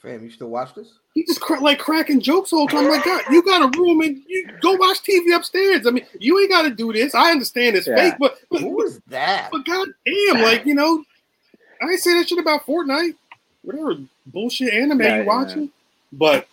fam, 0.03 0.23
you 0.23 0.31
still 0.31 0.49
watch 0.51 0.75
this? 0.75 0.89
He 1.19 1.25
just 1.27 1.41
cra- 1.41 1.59
like 1.61 1.81
cracking 1.81 2.21
jokes 2.21 2.53
all 2.53 2.67
the 2.67 2.73
time. 2.73 2.89
Like, 2.89 3.05
God, 3.05 3.23
you 3.31 3.43
got 3.43 3.75
a 3.75 3.79
room 3.79 4.01
and 4.03 4.23
you 4.29 4.49
go 4.61 4.75
watch 4.75 4.99
TV 5.03 5.35
upstairs. 5.35 5.85
I 5.87 5.91
mean, 5.91 6.07
you 6.21 6.39
ain't 6.39 6.49
got 6.51 6.63
to 6.63 6.71
do 6.71 6.93
this. 6.93 7.13
I 7.15 7.33
understand 7.33 7.75
it's 7.77 7.89
Yeah. 7.89 7.97
fake, 7.97 8.15
but 8.21 8.39
but, 8.51 8.61
Who 8.61 8.81
is 8.85 9.01
that? 9.09 9.49
but 9.51 9.65
god 9.65 9.89
damn, 10.07 10.43
like 10.43 10.65
you 10.65 10.75
know, 10.75 11.03
I 11.83 11.87
ain't 11.87 12.01
say 12.01 12.15
that 12.15 12.29
shit 12.29 12.39
about 12.39 12.65
Fortnite. 12.67 13.17
Whatever 13.63 13.97
bullshit 14.27 14.73
anime 14.73 15.01
Yeah, 15.01 15.17
you 15.17 15.21
yeah. 15.23 15.27
watching, 15.27 15.71
but 16.13 16.47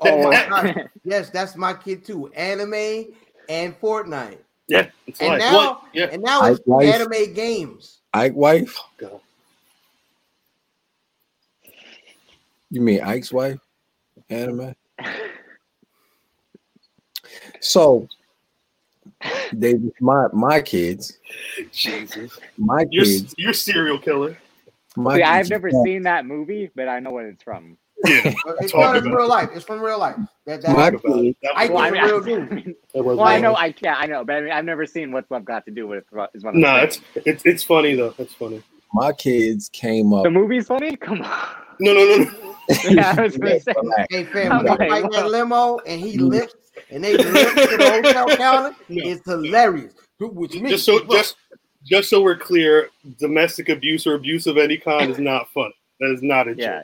Oh, 0.00 0.30
that- 0.30 0.88
yes, 1.04 1.28
that's 1.30 1.54
my 1.56 1.74
kid 1.74 2.04
too. 2.06 2.28
Anime 2.34 3.12
and 3.50 3.78
Fortnite, 3.80 4.38
yeah, 4.68 4.88
it's 5.06 5.20
And 5.20 5.28
like 5.30 5.38
now- 5.40 5.54
what? 5.54 5.82
Yeah, 5.92 6.06
and 6.10 6.22
now 6.22 6.44
it's 6.46 6.66
like- 6.66 6.86
anime 6.86 7.34
games. 7.34 7.98
Ike 8.14 8.34
wife? 8.34 8.78
God. 8.96 9.20
You 12.70 12.80
mean 12.80 13.02
Ike's 13.02 13.30
wife? 13.32 13.58
Anime? 14.30 14.74
So 17.60 18.06
they 19.52 19.74
my 20.00 20.26
my 20.32 20.60
kids, 20.60 21.18
Jesus, 21.72 22.38
my 22.56 22.84
you're 22.90 23.04
kids, 23.04 23.34
you're 23.38 23.52
serial 23.52 23.98
killer. 23.98 24.36
My 24.96 25.16
See, 25.16 25.22
I've 25.22 25.38
kids- 25.44 25.50
never 25.50 25.70
seen 25.84 26.02
that 26.02 26.26
movie, 26.26 26.70
but 26.74 26.88
I 26.88 27.00
know 27.00 27.10
what 27.10 27.24
it's 27.24 27.42
from. 27.42 27.76
Yeah, 28.04 28.32
It's 28.60 28.72
Talk 28.72 28.80
not 28.94 28.96
in 28.98 29.10
real 29.10 29.28
life. 29.28 29.48
It's 29.54 29.64
from 29.64 29.80
real 29.80 29.98
life. 29.98 30.16
That, 30.44 30.62
that 30.62 30.76
My 30.76 30.90
talk 30.90 31.04
about 31.04 31.24
it. 31.24 31.36
That 31.42 31.52
I 31.56 31.66
was- 31.66 31.70
Well, 31.70 31.78
I 31.78 31.84
He's 31.86 31.92
mean, 31.92 32.04
real 32.04 32.22
I, 32.22 32.24
dude. 32.60 32.76
that 32.94 33.04
was 33.04 33.16
well, 33.18 33.26
I 33.26 33.38
know, 33.40 33.54
I 33.54 33.74
yeah, 33.80 33.94
I 33.96 34.06
know, 34.06 34.24
but 34.24 34.36
I 34.36 34.40
mean, 34.42 34.52
I've 34.52 34.64
never 34.64 34.86
seen 34.86 35.12
what's 35.12 35.30
love 35.30 35.44
got 35.44 35.64
to 35.66 35.70
do 35.72 35.86
with 35.88 35.98
it. 36.12 36.30
Is 36.34 36.44
what 36.44 36.54
I'm 36.54 36.60
No, 36.60 36.68
saying. 36.68 36.84
it's 36.84 37.00
it's 37.26 37.42
it's 37.46 37.62
funny 37.64 37.94
though. 37.94 38.14
It's 38.18 38.34
funny. 38.34 38.62
my 38.92 39.12
kids 39.12 39.68
came 39.70 40.12
up. 40.12 40.24
the 40.24 40.30
movie's 40.30 40.66
funny. 40.68 40.94
Come 40.96 41.22
on. 41.22 41.48
No, 41.80 41.92
no, 41.94 42.04
no, 42.04 42.16
no. 42.24 42.45
Yeah, 42.88 43.14
I 43.16 43.22
was 43.22 43.36
gonna 43.36 43.60
say. 43.60 43.72
Hey, 44.10 44.24
fam, 44.24 44.52
I'm 44.52 44.58
when 44.58 44.66
like, 44.66 44.78
they 44.78 44.88
fight 44.88 45.12
that 45.12 45.28
limo 45.30 45.78
and 45.86 46.00
he 46.00 46.18
lifts 46.18 46.70
and 46.90 47.02
they 47.02 47.16
lift 47.16 47.56
to 47.56 47.76
the 47.76 47.90
hotel 48.02 48.36
counter, 48.36 48.76
No. 48.88 49.10
it's 49.10 49.24
hilarious. 49.24 49.94
Which 50.20 50.54
means 50.54 50.70
Just 50.70 50.84
so 50.86 51.04
just 51.04 51.36
just 51.84 52.10
so 52.10 52.20
we're 52.22 52.36
clear, 52.36 52.88
domestic 53.18 53.68
abuse 53.68 54.06
or 54.06 54.14
abuse 54.14 54.46
of 54.46 54.56
any 54.58 54.76
kind 54.76 55.10
is 55.10 55.18
not 55.18 55.48
fun. 55.50 55.70
That 56.00 56.10
is 56.12 56.22
not 56.22 56.48
a 56.48 56.54
Yeah, 56.56 56.82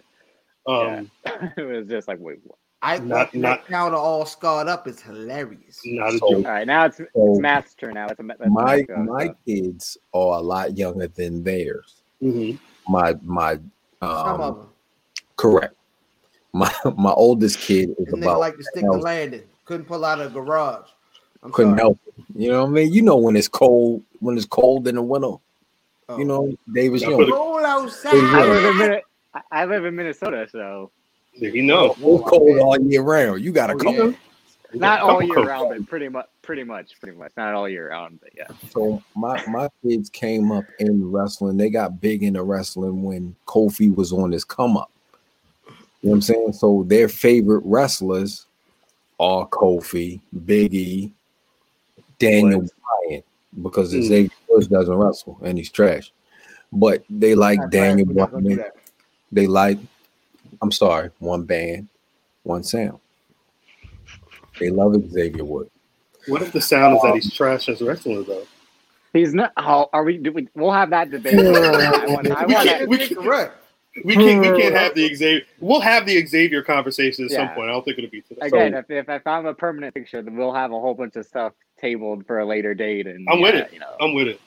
joke. 0.66 0.88
Um, 0.88 1.10
it 1.56 1.62
was 1.66 1.88
just 1.88 2.06
like, 2.08 2.18
wait, 2.20 2.38
what? 2.44 2.58
I 2.84 2.98
Not- 2.98 3.06
not, 3.06 3.34
not- 3.34 3.58
that 3.60 3.66
counter 3.68 3.96
all 3.96 4.26
scarred 4.26 4.66
up 4.68 4.86
is 4.88 5.00
hilarious. 5.00 5.80
not 5.84 6.14
a 6.14 6.18
So- 6.18 6.30
joke. 6.30 6.46
All 6.46 6.52
right, 6.52 6.66
now 6.66 6.86
it's, 6.86 6.98
So- 6.98 7.06
it's 7.14 7.38
Matt's 7.40 7.74
turn. 7.74 7.94
Now 7.94 8.06
it's 8.08 8.20
a, 8.20 8.22
that's 8.24 8.40
my 8.48 8.76
Matt's 8.76 8.88
my 9.08 9.26
so. 9.28 9.36
kids 9.46 9.98
are 10.14 10.38
a 10.38 10.40
lot 10.42 10.76
younger 10.76 11.06
than 11.08 11.42
theirs. 11.42 12.02
Mhm. 12.22 12.58
My 12.88 13.14
my 13.22 13.54
Some 13.54 13.60
of 14.02 14.40
um 14.40 14.58
them. 14.58 14.68
Correct. 15.43 15.74
My 16.53 16.72
my 16.97 17.12
oldest 17.12 17.59
kid 17.59 17.90
is 17.99 18.07
This 18.07 18.14
about 18.14 18.40
like 18.40 18.57
to 18.57 18.62
stick 18.64 18.82
the 18.84 18.93
landing. 18.93 19.43
Couldn't 19.64 19.86
pull 19.86 20.05
out 20.05 20.20
of 20.20 20.32
the 20.32 20.40
garage. 20.40 20.88
I'm 21.43 21.51
couldn't 21.53 21.72
sorry. 21.72 21.80
help 21.80 21.99
it. 22.07 22.14
You 22.36 22.51
know 22.51 22.62
what 22.64 22.70
I 22.70 22.72
mean? 22.72 22.93
You 22.93 23.03
know 23.03 23.16
when 23.16 23.36
it's 23.36 23.49
cold 23.49 24.03
when 24.20 24.36
it's 24.36 24.47
cold 24.47 24.86
in 24.88 24.95
the 24.97 25.03
winter. 25.03 25.34
Oh. 26.09 26.18
You 26.18 26.24
know, 26.24 26.53
Davis 26.72 27.03
Now 27.03 27.11
Young. 27.11 27.18
put 27.18 27.28
it- 27.28 27.34
I 27.34 28.45
live 28.45 28.64
in 28.80 28.90
outside. 28.93 29.03
I- 29.34 29.43
I 29.51 29.64
live 29.64 29.84
in 29.86 29.97
Minnesota, 29.97 30.47
so 30.51 30.90
you 31.34 31.62
know. 31.62 31.93
It's 31.93 32.01
cold 32.01 32.59
all 32.59 32.78
year 32.80 33.01
round. 33.03 33.40
You 33.43 33.51
got 33.53 33.68
to 33.68 33.72
Oh, 33.74 33.76
come. 33.78 33.95
yeah. 33.95 34.12
not 34.74 34.99
Couple 35.01 35.14
all 35.14 35.22
year 35.22 35.34
coats. 35.36 35.49
round, 35.49 35.68
but 35.70 35.86
pretty 35.88 36.09
much, 36.11 36.26
pretty 36.43 36.64
much, 36.64 37.01
pretty 37.01 37.16
much, 37.16 37.32
not 37.38 37.55
all 37.55 37.66
year 37.68 37.88
round, 37.90 38.18
but 38.20 38.30
yeah. 38.36 38.49
So 38.70 39.03
my 39.16 39.43
my 39.47 39.68
kids 39.82 40.11
came 40.11 40.53
up 40.53 40.64
in 40.80 41.11
wrestling. 41.11 41.57
They 41.57 41.70
got 41.70 41.99
big 42.01 42.22
into 42.22 42.43
wrestling 42.43 43.03
when 43.03 43.34
Kofi 43.47 43.95
was 43.95 44.12
on 44.12 44.32
his 44.32 44.45
come 44.45 44.76
up. 44.76 44.90
You 46.03 46.09
know 46.09 46.11
what 46.11 46.14
I'm 46.16 46.22
saying? 46.22 46.53
So 46.55 46.84
their 46.88 47.09
favorite 47.09 47.62
wrestlers 47.64 48.46
are 49.20 49.46
Kofi, 49.48 50.20
Big 50.44 50.74
E, 50.74 51.12
Daniel 52.18 52.61
Woods. 52.61 52.72
Bryan, 53.09 53.22
because 53.62 53.92
Mm. 53.94 54.03
Xavier 54.03 54.30
Woods 54.48 54.66
doesn't 54.66 54.94
wrestle 54.94 55.38
and 55.42 55.57
he's 55.59 55.70
trash. 55.70 56.12
But 56.72 57.05
they 57.09 57.34
like 57.34 57.59
Not 57.61 57.70
Daniel 57.70 58.07
trash, 58.07 58.14
we're 58.16 58.20
not 58.22 58.32
gonna 58.32 58.48
do 58.48 58.57
Bryan. 58.57 58.70
They 59.30 59.46
like, 59.46 59.78
I'm 60.61 60.72
sorry, 60.72 61.11
one 61.20 61.44
band, 61.44 61.88
one 62.42 62.64
sound. 62.64 62.98
They 64.59 64.70
love 64.70 64.94
Xavier 65.11 65.44
Woods. 65.44 65.70
What 66.28 66.42
if 66.42 66.53
the 66.53 66.61
sound 66.61 66.96
is 66.96 67.03
that 67.03 67.14
he's 67.14 67.32
trash 67.32 67.68
as 67.68 67.80
a 67.80 67.84
wrestler 67.84 68.22
though? 68.22 68.46
He's 69.12 69.34
not. 69.34 69.53
Oh, 69.57 69.88
are 69.92 70.05
we? 70.05 70.16
Do 70.18 70.32
we 70.32 70.48
we'll 70.55 70.70
have 70.72 70.90
that 70.90 71.11
debate. 71.11 71.34
I 71.38 72.07
want. 72.07 72.30
I 72.30 72.46
We 72.46 72.55
want 72.55 72.66
can't- 72.66 72.80
to. 72.80 72.86
we 72.86 72.98
can't- 72.98 73.16
correct. 73.18 73.57
We 74.05 74.14
can't 74.14 74.40
we 74.40 74.61
can't 74.61 74.74
have 74.82 74.95
the 74.95 75.14
Xavier. 75.14 75.45
We'll 75.61 75.80
have 75.80 76.07
the 76.07 76.24
Xavier 76.26 76.62
conversation 76.62 77.26
at 77.26 77.30
some 77.30 77.49
point. 77.51 77.68
I 77.68 77.72
don't 77.72 77.84
think 77.84 77.99
it'll 77.99 78.11
be 78.11 78.22
today. 78.22 78.47
Again, 78.47 78.74
if, 78.74 78.90
if 78.90 79.09
I 79.09 79.18
found 79.18 79.47
a 79.47 79.55
permanent 79.55 79.95
picture, 79.95 80.22
then 80.22 80.36
we'll 80.36 80.55
have 80.55 80.70
a 80.72 80.80
whole 80.80 80.95
bunch 80.95 81.16
of 81.16 81.26
stuff 81.26 81.53
tabled 81.80 82.26
for 82.26 82.38
a 82.38 82.47
later 82.47 82.74
date. 82.74 83.07
And 83.07 83.26
I'm 83.30 83.40
with 83.40 83.55
yeah, 83.55 83.61
it. 83.62 83.72
You 83.72 83.80
know, 83.80 83.95
I'm 84.01 84.14
with 84.14 84.28
it. 84.28 84.40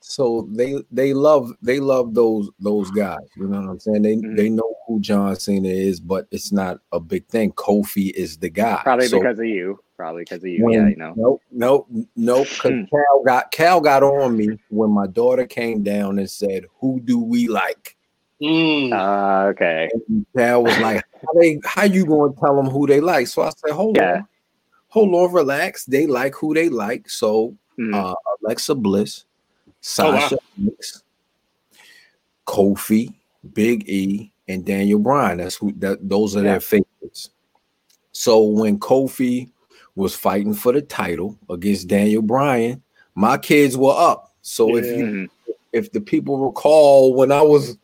so 0.00 0.48
they 0.52 0.76
they 0.90 1.12
love 1.12 1.52
they 1.62 1.78
love 1.80 2.14
those 2.14 2.50
those 2.58 2.90
guys. 2.90 3.18
You 3.36 3.48
know 3.48 3.60
what 3.60 3.68
I'm 3.70 3.80
saying? 3.80 4.02
They 4.02 4.16
Mhm. 4.16 4.36
they 4.36 4.48
know 4.48 4.74
who 4.86 5.00
John 5.00 5.36
Cena 5.36 5.68
is, 5.68 6.00
but 6.00 6.26
it's 6.30 6.52
not 6.52 6.78
a 6.92 7.00
big 7.00 7.26
thing. 7.28 7.52
Kofi 7.52 8.12
is 8.12 8.36
the 8.38 8.48
guy. 8.50 8.80
probably 8.82 9.08
So 9.08 9.18
because 9.18 9.38
of 9.38 9.46
you. 9.46 9.78
Probably 9.96 10.22
because 10.22 10.42
of 10.42 10.48
you. 10.48 10.64
when- 10.64 10.72
yeah, 10.74 10.88
you 10.88 10.96
know. 10.96 11.12
Nope, 11.16 11.42
nope, 11.52 11.88
nope. 12.16 12.48
Because 12.48 12.72
Hmm. 12.72 12.84
Cal 12.84 13.22
got 13.24 13.50
Cal 13.52 13.80
got 13.80 14.02
on 14.02 14.36
me 14.36 14.58
when 14.70 14.90
my 14.90 15.06
daughter 15.06 15.46
came 15.46 15.82
down 15.82 16.18
and 16.18 16.28
said, 16.30 16.64
"Who 16.80 16.98
do 17.00 17.18
we 17.18 17.46
like?" 17.46 17.96
Mm. 18.44 18.92
Uh, 18.92 19.46
okay. 19.48 19.88
And 20.08 20.26
Cal 20.36 20.62
was 20.62 20.78
like, 20.78 21.02
"How 21.24 21.32
they? 21.40 21.60
How 21.64 21.84
you 21.84 22.04
going 22.04 22.34
to 22.34 22.40
tell 22.40 22.56
them 22.56 22.66
who 22.66 22.86
they 22.86 23.00
like?" 23.00 23.26
So 23.26 23.42
I 23.42 23.50
said, 23.56 23.72
"Hold 23.72 23.96
Yeah. 23.96 24.16
on, 24.16 24.28
hold 24.88 25.14
on, 25.14 25.32
relax. 25.32 25.84
They 25.86 26.06
like 26.06 26.34
who 26.34 26.52
they 26.52 26.68
like. 26.68 27.08
So 27.08 27.56
Mhm. 27.78 27.94
uh, 27.94 28.14
Alexa 28.42 28.74
Bliss, 28.74 29.24
Oh, 29.66 30.10
wow. 30.12 30.18
Sasha 30.20 30.36
Banks, 30.58 31.02
Kofi, 32.46 33.14
Big 33.54 33.88
E, 33.88 34.30
and 34.48 34.64
Daniel 34.64 34.98
Bryan. 34.98 35.38
That's 35.38 35.56
who 35.56 35.72
that 35.78 36.06
those 36.06 36.36
are 36.36 36.42
Yeah. 36.42 36.52
their 36.52 36.60
favorites. 36.60 37.30
So 38.12 38.42
when 38.42 38.78
Kofi 38.78 39.50
was 39.96 40.14
fighting 40.14 40.54
for 40.54 40.72
the 40.72 40.82
title 40.82 41.38
against 41.48 41.88
Daniel 41.88 42.22
Bryan, 42.22 42.82
my 43.14 43.38
kids 43.38 43.76
were 43.76 43.94
up. 43.96 44.34
So 44.42 44.76
if 44.76 44.84
you 44.84 45.04
Mhm. 45.04 45.28
if 45.72 45.90
the 45.92 46.00
people 46.00 46.38
recall 46.38 47.14
when 47.14 47.32
I 47.32 47.42
was 47.42 47.78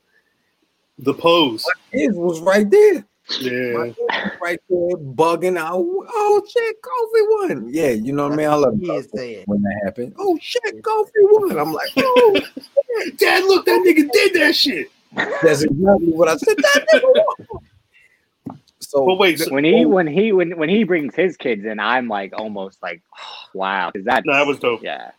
The 1.02 1.14
pose. 1.14 1.64
kids 1.92 2.16
was 2.16 2.40
right 2.40 2.68
there. 2.70 3.04
Yeah. 3.40 3.72
My 3.72 3.86
kids 3.86 3.98
was 3.98 4.30
right 4.42 4.60
there 4.68 4.96
bugging 4.96 5.58
out. 5.58 5.84
Oh 5.84 6.42
shit, 6.48 6.76
Kofi 6.82 7.48
won. 7.48 7.68
Yeah, 7.72 7.90
you 7.90 8.12
know 8.12 8.24
what 8.24 8.32
I 8.32 8.36
mean? 8.36 8.48
I 8.48 8.54
love 8.54 8.78
He 8.78 8.90
is 8.90 9.08
when 9.46 9.62
that 9.62 9.80
happened. 9.84 10.14
Oh 10.18 10.38
shit, 10.40 10.82
Kofi 10.82 11.10
won. 11.16 11.58
I'm 11.58 11.72
like, 11.72 11.90
oh, 11.96 12.40
Dad, 13.16 13.44
look, 13.44 13.64
that 13.66 13.84
nigga 13.86 14.10
did 14.10 14.34
that 14.34 14.54
shit. 14.54 14.88
that's 15.14 15.62
exactly 15.62 16.12
what 16.12 16.28
I 16.28 16.36
said. 16.36 16.56
That. 16.56 17.46
So 18.80 19.06
But 19.06 19.18
wait, 19.18 19.38
so, 19.38 19.52
when 19.52 19.64
he 19.64 19.84
oh. 19.84 19.88
when 19.88 20.06
he 20.06 20.32
when 20.32 20.56
when 20.56 20.68
he 20.68 20.84
brings 20.84 21.14
his 21.14 21.36
kids 21.36 21.64
in, 21.64 21.78
I'm 21.78 22.08
like 22.08 22.32
almost 22.36 22.82
like, 22.82 23.02
wow, 23.54 23.92
is 23.94 24.04
that? 24.06 24.24
no, 24.26 24.32
that 24.32 24.46
was 24.46 24.58
dope. 24.58 24.82
yeah, 24.82 25.12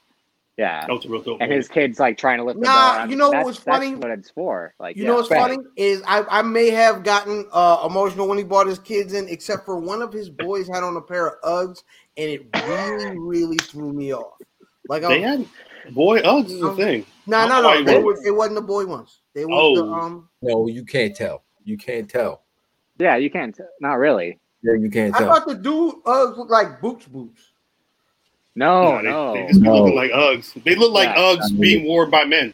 yeah. 0.57 0.85
That 0.85 0.91
was 0.93 1.05
a 1.05 1.09
real 1.09 1.21
dope. 1.21 1.41
And 1.41 1.49
move. 1.49 1.57
his 1.57 1.67
kids 1.67 1.99
like 1.99 2.17
trying 2.17 2.37
to 2.37 2.43
lift 2.43 2.59
the 2.59 2.65
Nah, 2.65 2.71
bar. 2.73 2.99
I'm- 2.99 3.09
you 3.09 3.15
know 3.15 3.31
that's, 3.31 3.45
what's 3.45 3.59
that's 3.59 3.77
funny? 3.77 3.95
What 3.95 4.11
it's 4.11 4.29
for, 4.29 4.73
like 4.79 4.95
You 4.95 5.03
yeah. 5.03 5.09
know 5.09 5.15
what's 5.15 5.29
Fact. 5.29 5.41
funny 5.41 5.57
is 5.75 6.01
I, 6.05 6.23
I 6.29 6.41
may 6.41 6.69
have 6.69 7.03
gotten 7.03 7.47
uh, 7.51 7.83
emotional 7.85 8.27
when 8.27 8.37
he 8.37 8.43
brought 8.43 8.67
his 8.67 8.79
kids 8.79 9.13
in, 9.13 9.27
except 9.29 9.65
for 9.65 9.77
one 9.79 10.01
of 10.01 10.11
his 10.13 10.29
boys 10.45 10.67
had 10.67 10.83
on 10.83 10.95
a 10.97 11.01
pair 11.01 11.27
of 11.29 11.41
Uggs, 11.43 11.83
and 12.17 12.29
it 12.29 12.45
really, 12.67 13.17
really 13.19 13.57
threw 13.57 13.91
me 13.93 14.13
off. 14.13 14.33
Like, 14.89 15.03
I 15.03 15.07
they 15.09 15.19
was, 15.21 15.47
had 15.85 15.93
boy 15.95 16.19
Uggs 16.21 16.49
is 16.51 16.61
a 16.61 16.75
thing. 16.75 17.05
no, 17.27 17.47
no, 17.47 17.61
no, 17.61 17.83
they 17.83 17.97
was- 17.97 18.17
was, 18.17 18.25
it 18.27 18.31
wasn't 18.31 18.55
the 18.55 18.61
boy 18.61 18.85
ones. 18.85 19.19
They 19.33 19.45
was 19.45 19.77
the 19.79 19.85
Oh. 19.85 19.93
um. 19.93 20.29
no, 20.41 20.67
you 20.67 20.83
can't 20.83 21.15
tell. 21.15 21.43
You 21.63 21.77
can't 21.77 22.09
tell. 22.09 22.43
Yeah, 22.99 23.15
you 23.15 23.29
can't. 23.31 23.57
Not 23.79 23.93
really. 23.99 24.39
Yeah, 24.63 24.73
you 24.73 24.89
can't 24.91 25.15
I 25.15 25.19
tell. 25.19 25.33
thought 25.33 25.47
the 25.47 25.55
dude 25.55 25.95
Uggs 26.05 26.37
looked 26.37 26.51
like 26.51 26.81
boots, 26.81 27.05
boots. 27.07 27.50
No, 28.55 28.97
they, 28.97 29.03
no. 29.03 29.33
they 29.33 29.47
just 29.47 29.61
be 29.61 29.67
No. 29.67 29.77
looking 29.77 29.95
like 29.95 30.11
Uggs. 30.11 30.63
They 30.63 30.75
look 30.75 30.91
like 30.91 31.09
Yeah. 31.09 31.35
Uggs 31.37 31.59
being 31.59 31.85
worn 31.85 32.09
by 32.09 32.25
men. 32.25 32.53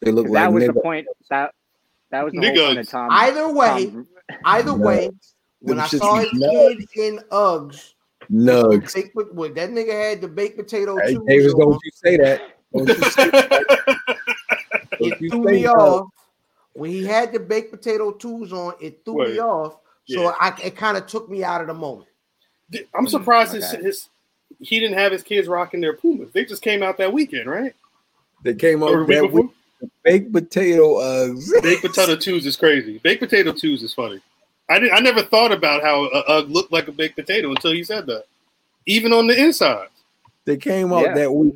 They 0.00 0.10
look 0.12 0.26
like 0.26 0.34
that 0.34 0.52
was 0.52 0.66
the 0.66 0.72
point. 0.74 1.06
That 1.30 1.52
that 2.10 2.24
was 2.24 2.32
the 2.32 2.38
Niggas. 2.40 2.56
whole 2.58 2.66
point 2.68 2.78
of 2.78 2.88
Tom. 2.88 3.08
Either 3.10 3.52
way, 3.52 3.86
Tom- 3.90 4.06
either 4.44 4.76
No. 4.76 4.86
way, 4.86 5.10
when 5.60 5.80
I 5.80 5.86
saw 5.86 6.16
his 6.16 6.32
nuts. 6.34 6.84
kid 6.92 7.16
in 7.16 7.18
Uggs, 7.30 7.94
nugs. 8.30 8.94
baked, 8.94 9.14
pot- 9.14 9.34
well, 9.34 9.52
that 9.52 9.70
nigga 9.70 9.92
had 10.10 10.20
the 10.20 10.28
baked 10.28 10.58
potato. 10.58 10.96
Hey, 10.98 11.14
shoes 11.14 11.22
Davis, 11.26 11.54
on. 11.54 11.60
don't 11.60 11.80
you 11.84 11.90
say 11.94 12.16
that. 12.18 12.42
Don't 12.74 12.88
you 12.88 12.94
say 13.10 13.30
that. 13.30 13.96
it 15.00 15.20
you 15.20 15.30
threw 15.30 15.42
me 15.44 15.62
that. 15.62 15.70
off 15.70 16.08
when 16.74 16.90
he 16.90 17.04
had 17.04 17.32
the 17.32 17.40
baked 17.40 17.70
potato 17.72 18.12
twos 18.12 18.52
on. 18.52 18.74
It 18.80 19.04
threw 19.04 19.14
me 19.14 19.38
Word. 19.38 19.38
off, 19.40 19.72
so 20.06 20.22
Yeah. 20.22 20.32
I 20.40 20.54
it 20.62 20.76
kind 20.76 20.96
of 20.96 21.06
took 21.06 21.28
me 21.28 21.42
out 21.44 21.60
of 21.60 21.66
the 21.66 21.74
moment. 21.74 22.08
I'm 22.94 23.06
surprised 23.06 23.52
his, 23.52 23.70
his 23.72 24.08
he 24.60 24.80
didn't 24.80 24.96
have 24.98 25.12
his 25.12 25.22
kids 25.22 25.48
rocking 25.48 25.80
their 25.80 25.94
Pumas. 25.94 26.30
They 26.32 26.44
just 26.44 26.62
came 26.62 26.82
out 26.82 26.98
that 26.98 27.12
weekend, 27.12 27.48
right? 27.48 27.74
They 28.42 28.54
came 28.54 28.82
Or 28.82 29.02
up 29.02 29.06
the 29.08 29.22
week 29.22 29.32
that 29.32 29.32
week. 29.32 29.50
Baked 30.04 30.32
potato 30.32 30.96
Uggs. 30.98 31.62
Baked 31.62 31.82
potato 31.82 32.16
twos 32.16 32.46
is 32.46 32.56
crazy. 32.56 32.98
Baked 32.98 33.20
potato 33.20 33.52
twos 33.52 33.82
is 33.82 33.92
funny. 33.94 34.20
I 34.68 34.78
didn't. 34.78 34.94
I 34.94 35.00
never 35.00 35.22
thought 35.22 35.52
about 35.52 35.82
how 35.82 36.04
a 36.04 36.20
Ugg 36.28 36.50
looked 36.50 36.72
like 36.72 36.88
a 36.88 36.92
baked 36.92 37.16
potato 37.16 37.50
until 37.50 37.74
you 37.74 37.84
said 37.84 38.06
that. 38.06 38.24
Even 38.86 39.12
on 39.12 39.26
the 39.26 39.36
inside. 39.36 39.88
They 40.44 40.56
came 40.56 40.92
out 40.92 41.02
Yeah. 41.02 41.14
that 41.14 41.32
week 41.32 41.54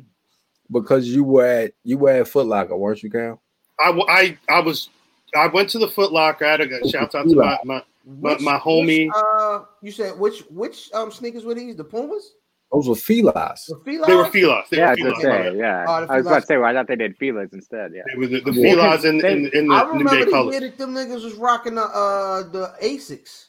because 0.71 1.07
you 1.07 1.23
were 1.23 1.45
at 1.45 1.73
you 1.83 1.97
were 1.97 2.09
at 2.09 2.27
Foot 2.27 2.47
Locker, 2.47 2.75
weren't 2.75 3.01
you, 3.03 3.09
Cal? 3.09 3.41
I 3.79 3.91
was 3.91 4.89
I 5.35 5.47
went 5.47 5.69
to 5.71 5.79
the 5.79 5.87
Foot 5.87 6.11
Locker. 6.11 6.45
I 6.45 6.51
had 6.51 6.61
a 6.61 6.89
shout 6.89 7.13
out 7.15 7.27
to 7.29 7.35
my, 7.35 7.57
my 7.63 7.83
But 8.05 8.41
my 8.41 8.57
homie- 8.57 9.07
which, 9.07 9.15
uh, 9.15 9.59
you 9.81 9.91
said 9.91 10.17
which 10.19 10.39
which 10.49 10.89
um 10.93 11.11
sneakers 11.11 11.43
were 11.45 11.53
these? 11.53 11.75
The 11.75 11.83
Pumas, 11.83 12.33
Those 12.71 12.89
were 12.89 12.95
Filas. 12.95 13.65
the 13.67 13.75
Filas. 13.85 14.07
they 14.07 14.15
were 14.15 14.23
Filas. 14.25 14.69
They 14.69 14.77
yeah, 14.77 14.89
I 14.89 14.95
were 15.01 15.09
was 15.11 15.23
gonna 15.23 15.51
say, 15.51 15.57
yeah. 15.57 15.85
Oh, 15.87 15.91
I 16.09 16.17
was 16.17 16.25
about 16.27 16.39
to 16.41 16.45
say, 16.47 16.57
well, 16.57 16.65
I 16.65 16.73
thought 16.73 16.87
they 16.87 16.95
did 16.97 17.15
feelers 17.17 17.49
instead. 17.53 17.91
Yeah. 17.95 18.01
They 18.11 18.17
were 18.19 18.27
the, 18.27 18.41
the 18.41 18.51
Yeah. 18.51 18.73
Filas 18.75 19.05
in, 19.05 19.25
in, 19.25 19.49
in 19.53 19.71
I 19.71 19.85
the 19.85 19.93
New 19.93 20.03
Day 20.09 20.25
the 20.25 20.31
colors. 20.31 20.51
year 20.53 20.61
that 20.69 20.77
them 20.77 20.93
niggas 20.93 21.23
was 21.23 21.33
rocking 21.35 21.75
the 21.75 21.83
uh 21.83 22.43
the 22.43 22.73
Asics. 22.83 23.45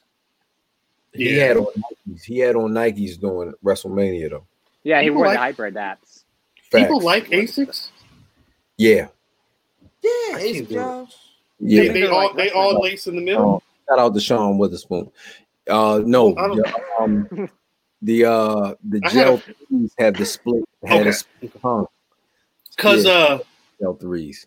He 1.12 1.35
had 1.36 1.57
on 1.57 1.66
Nikes. 1.66 2.23
He 2.23 2.39
had 2.39 2.55
on 2.55 2.70
Nikes 2.70 3.19
during 3.20 3.55
WrestleMania 3.65 4.31
though. 4.31 4.47
Yeah, 4.85 5.01
he 5.01 5.07
People 5.07 5.16
wore 5.19 5.27
like- 5.27 5.35
the 5.36 5.40
hybrid 5.40 5.74
apps. 5.74 6.23
People 6.73 7.01
like 7.01 7.27
Asics. 7.28 7.89
yeah. 8.77 9.09
Yeah, 10.03 10.11
Asics 10.35 10.39
can't 10.55 10.69
do 10.69 10.74
it. 10.74 10.78
Jones. 10.78 11.19
Yeah. 11.61 11.82
They, 11.82 11.89
they 11.89 12.07
all 12.07 12.35
they 12.35 12.51
all 12.51 12.81
lace 12.81 13.09
in 13.09 13.16
the 13.16 13.23
middle. 13.23 13.55
Um, 13.55 13.61
shout 13.89 13.99
out 13.99 14.15
to 14.15 14.20
Sean 14.20 14.59
Wotherspoon. 14.59 15.11
Uh, 15.69 16.03
no, 16.05 16.36
I 16.36 16.47
don't- 16.47 16.66
um, 17.01 17.51
the 18.03 18.25
uh 18.25 18.75
the 18.85 19.01
I 19.05 19.09
gel 19.09 19.37
have- 19.39 19.55
threes 19.69 19.95
had 19.99 20.16
the 20.16 20.25
split 20.27 20.65
had 20.85 21.01
Okay. 21.01 21.09
a 21.11 21.12
split 21.12 21.61
tongue. 21.62 21.87
Cause 22.77 23.05
Yeah. 23.05 23.12
uh, 23.12 23.39
Gel 23.81 23.95
threes. 23.95 24.47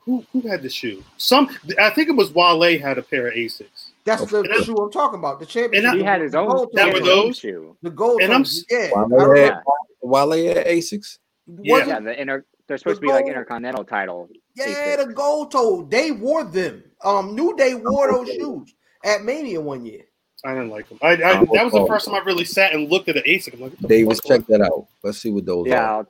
who 0.00 0.24
who 0.32 0.40
had 0.42 0.62
the 0.62 0.68
shoe? 0.70 1.04
Some 1.16 1.48
I 1.78 1.90
think 1.90 2.08
it 2.08 2.12
was 2.16 2.32
Wale 2.32 2.78
had 2.80 2.98
a 2.98 3.02
pair 3.02 3.28
of 3.28 3.34
Asics. 3.34 3.90
That's 4.04 4.24
the 4.30 4.40
And 4.40 4.64
shoe 4.64 4.74
I'm 4.76 4.90
talking 4.90 5.18
about. 5.18 5.38
The 5.40 5.46
championship. 5.46 5.90
And 5.90 5.94
I- 5.94 5.96
He 5.98 6.02
had 6.02 6.20
his 6.20 6.34
own. 6.34 6.48
gold 6.48 6.68
he 6.72 6.76
That 6.76 6.92
were 6.94 7.00
those? 7.00 7.38
shoe. 7.38 7.76
The 7.82 7.90
gold. 7.90 8.22
And 8.22 8.32
I'm 8.32 8.42
toes, 8.42 8.64
s- 8.70 8.90
yeah. 8.94 9.04
Wale 9.06 9.30
I 9.32 9.38
had, 9.38 9.58
Wale 10.02 10.54
had 10.54 10.66
Asics. 10.66 11.18
wasn't- 11.46 11.88
Yeah, 11.88 12.00
the 12.00 12.20
inter. 12.20 12.44
They're 12.66 12.78
supposed 12.78 13.00
to 13.00 13.06
be 13.06 13.12
like 13.12 13.26
intercontinental 13.26 13.84
title. 13.84 14.28
Yeah, 14.54 14.66
Asics. 14.66 15.06
the 15.08 15.12
gold 15.12 15.50
toe. 15.52 15.82
They 15.90 16.12
wore 16.12 16.44
them. 16.44 16.82
Um, 17.04 17.34
New 17.34 17.54
Day 17.56 17.74
wore 17.74 18.10
those 18.12 18.28
shoes 18.32 18.74
at 19.04 19.22
Mania 19.24 19.60
one 19.60 19.84
year. 19.84 20.04
I 20.44 20.54
didn't 20.54 20.70
like 20.70 20.88
them. 20.88 20.98
I, 21.02 21.10
I 21.16 21.40
Oh, 21.40 21.46
that 21.52 21.64
was 21.64 21.72
the 21.72 21.80
oh. 21.80 21.86
first 21.86 22.06
time 22.06 22.14
I 22.14 22.18
really 22.20 22.44
sat 22.44 22.72
and 22.72 22.90
looked 22.90 23.08
at 23.08 23.16
an 23.16 23.22
Asic. 23.24 23.54
I'm 23.54 23.60
like, 23.60 23.72
what 23.72 23.80
the 23.82 23.88
Davis, 23.88 24.20
fuck? 24.20 24.38
check 24.38 24.46
that 24.46 24.60
out. 24.62 24.86
Let's 25.02 25.18
see 25.18 25.30
what 25.30 25.44
those 25.46 25.66
Yeah, 25.66 25.82
are. 25.82 25.88
I'll, 25.98 26.06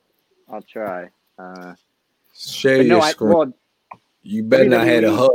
I'll 0.55 0.61
try. 0.61 1.09
Uh, 1.37 1.73
Share 2.35 2.77
but 2.77 2.85
your 2.85 2.97
no, 2.97 3.01
I, 3.03 3.11
screen. 3.11 3.29
well, 3.33 3.53
you 4.23 4.43
better 4.43 4.65
not 4.69 4.85
have 4.87 5.03
a 5.03 5.15
hug. 5.15 5.31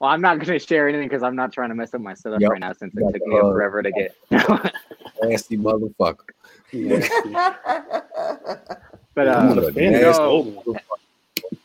well, 0.00 0.10
I'm 0.10 0.20
not 0.20 0.38
going 0.38 0.58
to 0.58 0.64
share 0.64 0.88
anything 0.88 1.08
because 1.08 1.22
I'm 1.22 1.36
not 1.36 1.52
trying 1.52 1.68
to 1.68 1.74
mess 1.74 1.92
up 1.94 2.00
my 2.00 2.14
setup 2.14 2.40
Yep. 2.40 2.50
right 2.50 2.60
now 2.60 2.72
since 2.72 2.94
it 2.96 3.00
took 3.00 3.12
the, 3.12 3.26
me 3.28 3.36
uh, 3.38 3.42
forever 3.42 3.82
to 3.82 3.90
get. 3.92 4.16
Nasty 5.22 5.56
motherfucker. 5.58 6.18
but 9.14 9.28
uh, 9.28 9.42
not 9.44 9.58
a 9.58 9.72
fan 9.72 9.94
of 9.94 10.00
nasty 10.00 10.04
this 10.04 10.18
old 10.18 10.54
one. 10.64 10.78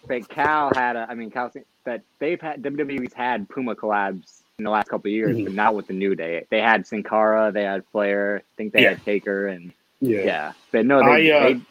but 0.08 0.28
Cal 0.30 0.72
had 0.76 0.96
a, 0.96 1.08
I 1.10 1.16
mean, 1.16 1.32
Cal, 1.32 1.52
that 1.86 2.02
they've 2.20 2.42
had 2.42 2.62
WWE's 2.62 3.14
had 3.14 3.48
Puma 3.50 3.76
collabs 3.76 4.42
in 4.58 4.64
the 4.64 4.72
last 4.72 4.90
couple 4.90 5.08
of 5.08 5.14
years, 5.14 5.38
Mhm. 5.38 5.44
but 5.46 5.54
not 5.54 5.76
with 5.76 5.86
the 5.86 5.94
New 5.94 6.16
Day. 6.16 6.44
They 6.50 6.60
had 6.60 6.88
Sin 6.88 7.04
Cara, 7.04 7.52
they 7.52 7.64
had 7.64 7.86
Flair, 7.92 8.38
I 8.44 8.52
think 8.58 8.74
they 8.74 8.82
Yeah. 8.82 8.90
had 8.90 9.06
Taker, 9.06 9.48
and 9.48 9.72
Yeah. 10.02 10.22
yeah, 10.24 10.54
but 10.72 10.86
no, 10.86 11.00
they, 11.04 11.32
I, 11.32 11.38
uh, 11.38 11.44
they 11.54 11.62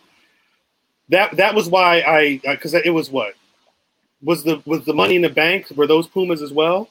That 1.08 1.36
that 1.36 1.54
was 1.54 1.68
why 1.68 2.00
I 2.00 2.40
because 2.44 2.74
it 2.74 2.90
was 2.94 3.10
what 3.10 3.34
was 4.22 4.42
the 4.44 4.60
was 4.66 4.84
the 4.84 4.92
money 4.94 5.14
in 5.16 5.22
the 5.22 5.28
bank 5.28 5.66
were 5.76 5.86
those 5.86 6.06
Pumas 6.08 6.42
as 6.42 6.52
well? 6.52 6.88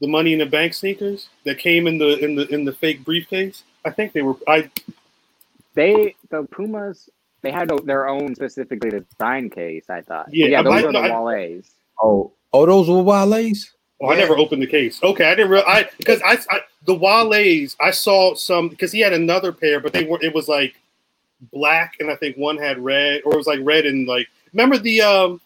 The 0.00 0.08
money 0.08 0.32
in 0.32 0.38
the 0.40 0.46
bank 0.46 0.74
sneakers 0.74 1.28
that 1.44 1.58
came 1.58 1.86
in 1.86 1.98
the 1.98 2.18
in 2.18 2.34
the 2.36 2.46
in 2.52 2.64
the 2.64 2.72
fake 2.72 3.04
briefcase. 3.04 3.62
I 3.84 3.90
think 3.90 4.12
they 4.12 4.22
were. 4.22 4.34
I 4.48 4.70
they 5.74 6.16
the 6.30 6.42
Pumas 6.44 7.08
they 7.42 7.52
had 7.52 7.70
their 7.84 8.08
own 8.08 8.34
specifically 8.34 8.90
designed 8.90 9.52
case. 9.52 9.88
I 9.88 10.00
thought. 10.00 10.26
Yeah, 10.32 10.46
yeah, 10.46 10.62
those 10.62 10.72
might- 10.72 10.84
are 10.86 10.92
the 10.92 10.98
I- 10.98 11.20
Wale's. 11.20 11.70
Oh, 12.02 12.32
oh, 12.52 12.66
those 12.66 12.88
were 12.88 13.02
Wale's? 13.02 13.72
Oh, 14.00 14.10
I 14.10 14.16
never 14.16 14.36
opened 14.36 14.62
the 14.62 14.66
case. 14.66 15.02
Okay, 15.02 15.24
I 15.30 15.34
didn't 15.34 15.50
real 15.50 15.64
I 15.66 15.88
because 15.98 16.20
I, 16.24 16.38
I 16.50 16.60
the 16.84 16.94
Wale's 16.94 17.76
I 17.80 17.90
saw 17.90 18.34
some 18.34 18.68
because 18.68 18.92
he 18.92 19.00
had 19.00 19.12
another 19.12 19.52
pair, 19.52 19.80
but 19.80 19.92
they 19.92 20.04
were 20.04 20.22
it 20.22 20.34
was 20.34 20.48
like 20.48 20.74
black 21.52 21.94
and 22.00 22.10
I 22.10 22.16
think 22.16 22.36
one 22.36 22.56
had 22.56 22.78
red 22.78 23.22
or 23.24 23.34
it 23.34 23.36
was 23.36 23.46
like 23.46 23.60
red 23.62 23.84
and 23.86 24.06
like 24.08 24.28
remember 24.52 24.78
the 24.78 25.02
um 25.02 25.40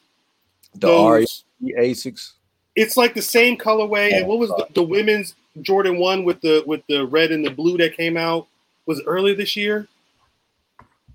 The 0.74 0.86
those- 0.86 1.44
RE 1.62 1.74
Asics? 1.78 2.32
it's 2.76 2.96
like 2.96 3.14
the 3.14 3.22
same 3.22 3.58
colorway. 3.58 4.12
And 4.14 4.26
what 4.26 4.38
was 4.38 4.50
the, 4.50 4.66
the 4.74 4.82
women's 4.82 5.34
Jordan 5.62 5.98
one 5.98 6.24
with 6.24 6.40
the 6.40 6.62
with 6.66 6.82
the 6.88 7.04
red 7.06 7.32
and 7.32 7.44
the 7.44 7.50
blue 7.50 7.76
that 7.78 7.96
came 7.96 8.16
out? 8.16 8.46
Was 8.86 9.00
it 9.00 9.04
early 9.06 9.34
this 9.34 9.56
year? 9.56 9.88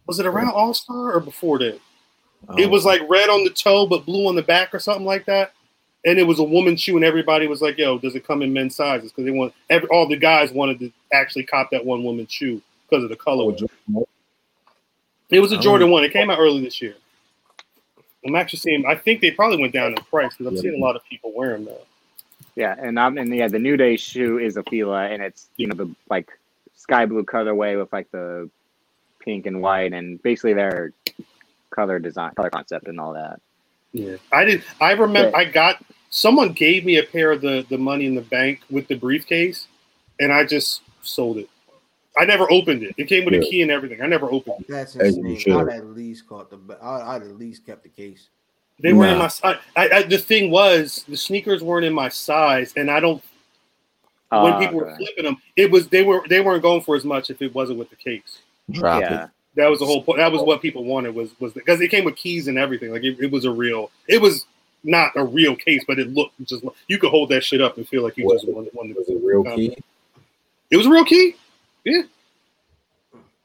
Was 0.08 0.20
it 0.20 0.26
around 0.26 0.50
All 0.50 0.74
Star 0.74 1.14
or 1.14 1.20
before 1.20 1.58
that? 1.60 1.80
It 2.58 2.70
was 2.70 2.86
like 2.86 3.02
red 3.10 3.30
on 3.30 3.44
the 3.44 3.50
toe 3.50 3.88
but 3.88 4.06
blue 4.06 4.28
on 4.28 4.36
the 4.36 4.44
back 4.44 4.72
or 4.74 4.78
something 4.80 5.06
like 5.06 5.26
that. 5.26 5.54
And 6.06 6.20
it 6.20 6.24
was 6.24 6.38
a 6.40 6.44
woman's 6.44 6.82
shoe, 6.82 6.96
and 6.96 7.04
everybody 7.06 7.48
was 7.48 7.62
like, 7.62 7.78
"Yo, 7.78 7.98
does 7.98 8.16
it 8.16 8.26
come 8.28 8.42
in 8.44 8.54
men's 8.54 8.76
sizes?" 8.76 9.12
Because 9.12 9.26
they 9.26 9.32
want 9.32 9.54
every, 9.70 9.88
all 9.90 10.08
the 10.08 10.16
guys 10.18 10.52
wanted 10.52 10.80
to 10.80 10.92
actually 11.12 11.44
cop 11.44 11.72
that 11.72 11.84
one 11.84 12.04
woman's 12.04 12.32
shoe 12.32 12.62
because 12.88 13.04
of 13.04 13.10
the 13.10 13.16
color. 13.16 13.54
It 15.32 15.40
was 15.40 15.52
a 15.52 15.58
Oh. 15.58 15.62
Jordan 15.62 15.90
one. 15.90 16.04
It 16.04 16.14
came 16.14 16.30
out 16.30 16.38
early 16.40 16.62
this 16.64 16.82
year. 16.82 16.96
I'm 18.26 18.36
actually 18.36 18.60
seeing. 18.60 18.86
I 18.86 18.96
think 18.96 19.22
they 19.22 19.32
probably 19.32 19.58
went 19.58 19.74
down 19.74 19.92
in 19.92 19.96
price 19.96 20.32
because 20.34 20.48
I'm 20.48 20.56
Yeah. 20.56 20.62
seeing 20.62 20.76
a 20.82 20.86
lot 20.86 20.96
of 20.96 21.04
people 21.06 21.32
wear 21.36 21.52
them 21.54 21.66
now. 21.66 21.78
Yeah, 22.56 22.76
and 22.80 22.98
um, 23.00 23.18
and 23.18 23.34
yeah, 23.36 23.48
the 23.48 23.60
New 23.60 23.76
Day 23.76 23.98
shoe 23.98 24.38
is 24.38 24.58
a 24.58 24.64
Fila, 24.64 25.08
and 25.08 25.22
it's 25.22 25.50
you 25.58 25.68
know 25.68 25.76
the 25.76 25.90
like 26.10 26.30
sky 26.76 27.06
blue 27.08 27.24
colorway 27.24 27.80
with 27.80 27.92
like 27.92 28.10
the 28.12 28.50
pink 29.20 29.46
and 29.48 29.62
white, 29.62 29.92
and 29.94 30.22
basically 30.22 30.54
their 30.54 30.92
color 31.72 31.98
design, 32.00 32.32
color 32.36 32.50
concept, 32.52 32.88
and 32.88 33.00
all 33.00 33.14
that. 33.14 33.42
Yeah, 33.92 34.18
I 34.32 34.46
did. 34.46 34.64
I 34.80 34.92
remember 34.94 35.32
Yeah. 35.32 35.38
I 35.38 35.46
got 35.46 35.84
someone 36.16 36.54
gave 36.54 36.86
me 36.86 36.98
a 36.98 37.04
pair 37.04 37.32
of 37.32 37.42
the 37.42 37.66
the 37.70 37.78
money 37.78 38.06
in 38.06 38.16
the 38.16 38.22
bank 38.22 38.62
with 38.72 38.88
the 38.88 38.96
briefcase, 38.96 39.68
and 40.20 40.32
I 40.32 40.46
just 40.46 40.82
sold 41.02 41.38
it. 41.38 41.50
I 42.18 42.24
never 42.24 42.50
opened 42.50 42.82
it. 42.84 42.96
It 42.98 43.10
came 43.10 43.26
with 43.26 43.34
a 43.34 43.42
key 43.42 43.62
and 43.62 43.70
everything. 43.70 44.02
I 44.02 44.08
never 44.08 44.32
opened 44.32 44.62
it. 44.62 44.68
That's 44.70 44.96
As 44.96 45.18
insane. 45.18 45.38
should. 45.38 45.70
I'd 45.70 45.76
at 45.76 45.86
least 45.88 46.28
caught 46.28 46.50
the. 46.50 46.78
I- 46.82 47.16
I'd 47.16 47.24
at 47.24 47.38
least 47.38 47.66
kept 47.66 47.84
the 47.84 47.90
case. 47.90 48.30
They 48.82 48.94
weren't 48.94 49.12
in 49.14 49.18
my 49.20 49.28
size. 49.28 49.58
I, 49.76 49.90
I, 49.90 50.04
the 50.04 50.18
thing 50.18 50.52
was, 50.52 51.06
the 51.08 51.16
sneakers 51.16 51.64
weren't 51.64 51.86
in 51.86 51.94
my 51.94 52.10
size, 52.10 52.74
and 52.76 52.90
I 52.90 53.00
don't. 53.02 53.22
when 54.30 54.54
Uh, 54.54 54.60
people 54.60 54.76
were 54.76 54.96
flipping 54.96 55.26
them, 55.26 55.38
it 55.58 55.70
was 55.70 55.90
they 55.90 56.04
were 56.04 56.24
they 56.30 56.40
weren't 56.40 56.62
going 56.62 56.82
for 56.82 56.96
as 56.96 57.04
much 57.04 57.30
if 57.30 57.42
it 57.42 57.54
wasn't 57.54 57.78
with 57.80 57.90
the 57.90 57.96
case. 57.98 58.40
Drop 58.72 59.02
yeah, 59.02 59.26
it. 59.26 59.30
That 59.56 59.68
was 59.70 59.80
the 59.80 59.86
whole 59.86 60.02
point. 60.02 60.20
That 60.20 60.32
was 60.32 60.42
what 60.42 60.62
people 60.62 60.86
wanted 60.86 61.14
was 61.14 61.38
was 61.42 61.52
because 61.52 61.82
it 61.82 61.90
came 61.90 62.06
with 62.06 62.16
keys 62.16 62.48
and 62.48 62.58
everything. 62.58 62.92
Like 62.92 63.04
it, 63.04 63.20
it 63.20 63.32
was 63.32 63.44
a 63.44 63.52
real. 63.52 63.92
It 64.08 64.22
was 64.22 64.46
not 64.86 65.12
a 65.16 65.24
real 65.26 65.56
case, 65.56 65.84
but 65.88 66.00
it 66.00 66.14
looked 66.14 66.34
just. 66.46 66.64
You 66.88 66.98
could 66.98 67.10
hold 67.10 67.30
that 67.30 67.44
shit 67.44 67.60
up 67.62 67.78
and 67.78 67.88
feel 67.88 68.04
like 68.04 68.18
you 68.18 68.26
Was 68.26 68.42
just 68.42 68.48
it- 68.50 68.56
won. 68.56 68.68
won 68.74 68.88
the- 68.90 68.94
Was 68.96 69.10
it 69.10 69.22
real 69.24 69.44
key? 69.44 69.78
It 70.72 70.78
was 70.78 70.86
a 70.86 70.90
real 70.90 71.06
key. 71.06 71.36
Yeah. 71.84 72.04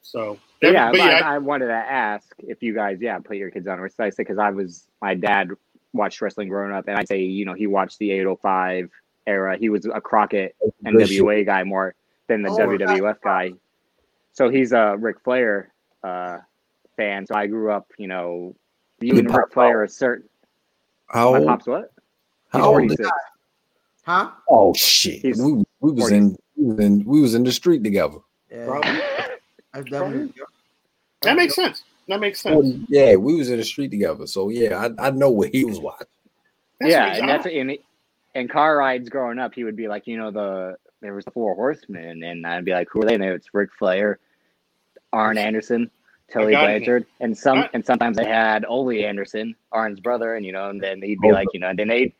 So 0.02 0.38
But 0.60 0.72
yeah, 0.72 0.90
but 0.90 1.00
I, 1.00 1.18
yeah, 1.18 1.28
I 1.30 1.38
wanted 1.38 1.66
to 1.68 1.72
ask 1.74 2.34
if 2.38 2.62
you 2.62 2.74
guys, 2.74 2.98
yeah, 3.00 3.18
put 3.18 3.36
your 3.36 3.50
kids 3.50 3.68
on 3.68 3.78
wrist. 3.80 4.00
I 4.00 4.10
say 4.10 4.22
because 4.22 4.38
I 4.38 4.50
was 4.50 4.84
my 5.00 5.14
dad 5.14 5.50
watched 5.92 6.20
wrestling 6.20 6.48
growing 6.48 6.72
up, 6.72 6.88
and 6.88 6.96
I'd 6.98 7.08
say 7.08 7.20
you 7.22 7.44
know 7.44 7.54
he 7.54 7.66
watched 7.66 7.98
the 7.98 8.10
805 8.12 8.90
era. 9.26 9.56
He 9.56 9.68
was 9.68 9.86
a 9.86 10.00
Crockett 10.00 10.56
NWA 10.84 11.44
guy 11.44 11.64
more 11.64 11.94
than 12.28 12.42
the 12.42 12.50
Oh, 12.50 12.56
WWF 12.56 13.20
guy. 13.22 13.52
So 14.32 14.48
he's 14.48 14.72
a 14.72 14.96
Ric 14.98 15.20
Flair 15.20 15.72
uh, 16.02 16.38
fan. 16.96 17.26
So 17.26 17.34
I 17.34 17.46
grew 17.46 17.70
up, 17.70 17.90
you 17.98 18.06
know, 18.06 18.54
you 19.00 19.08
Your 19.08 19.18
and 19.18 19.28
pop 19.28 19.38
Ric 19.38 19.52
Flair 19.52 19.82
are 19.82 19.88
certain. 19.88 20.28
How 21.12 21.32
My 21.32 21.38
old? 21.38 21.46
pop's 21.48 21.66
what? 21.66 21.92
He's 22.52 22.60
How 22.60 22.66
old? 22.66 22.74
46. 22.74 23.10
Huh? 24.04 24.30
Oh 24.48 24.74
shit. 24.74 25.20
He's 25.22 25.40
We, 25.40 25.64
we 25.80 25.92
was 25.92 26.10
in 26.10 26.36
we 26.56 26.64
was 26.66 26.78
in 26.80 27.04
we 27.04 27.20
was 27.20 27.34
in 27.34 27.44
the 27.44 27.52
street 27.52 27.84
together. 27.84 28.18
Yeah, 28.50 28.66
probably. 28.66 28.90
that's 29.74 29.90
definitely. 29.90 30.32
that 31.22 31.36
makes 31.36 31.54
sense. 31.54 31.84
That 32.08 32.20
makes 32.20 32.40
sense. 32.40 32.54
40 32.54 32.86
yeah, 32.88 33.14
we 33.16 33.34
was 33.36 33.50
in 33.50 33.58
the 33.58 33.64
street 33.64 33.90
together. 33.90 34.26
So 34.26 34.48
yeah, 34.48 34.88
I, 34.98 35.08
I 35.08 35.10
know 35.10 35.30
what 35.30 35.50
he 35.50 35.64
was 35.64 35.78
watching. 35.78 36.06
That's 36.80 36.92
yeah, 36.92 37.14
and 37.16 37.28
that's 37.28 37.46
in 37.46 37.76
in 38.34 38.48
car 38.48 38.76
rides 38.76 39.08
growing 39.08 39.38
up, 39.38 39.54
he 39.54 39.64
would 39.64 39.76
be 39.76 39.88
like, 39.88 40.06
you 40.06 40.16
know, 40.16 40.30
the 40.30 40.76
there 41.00 41.14
was 41.14 41.24
the 41.24 41.30
four 41.30 41.54
horsemen, 41.54 42.22
and 42.22 42.46
I'd 42.46 42.64
be 42.64 42.72
like, 42.72 42.88
who 42.90 43.02
are 43.02 43.06
they? 43.06 43.14
And 43.14 43.22
they- 43.22 43.28
it's 43.28 43.48
Ric 43.52 43.70
Flair, 43.78 44.18
Arn 45.12 45.38
Anderson, 45.38 45.90
Tully 46.32 46.52
got 46.52 46.64
it. 46.70 46.78
Blanchard, 46.78 47.06
and 47.20 47.36
some 47.36 47.58
I- 47.58 47.70
and 47.72 47.84
sometimes 47.84 48.16
they 48.16 48.24
had 48.24 48.64
Ole 48.64 49.04
Anderson, 49.04 49.54
Arn's 49.72 50.00
brother, 50.00 50.34
and 50.36 50.44
you 50.46 50.52
know, 50.52 50.70
and 50.70 50.80
then 50.80 51.02
he'd 51.02 51.20
be 51.20 51.30
Oh, 51.30 51.34
like, 51.34 51.48
you 51.52 51.60
know, 51.60 51.68
and 51.68 51.78
then 51.78 51.88
they 51.88 52.14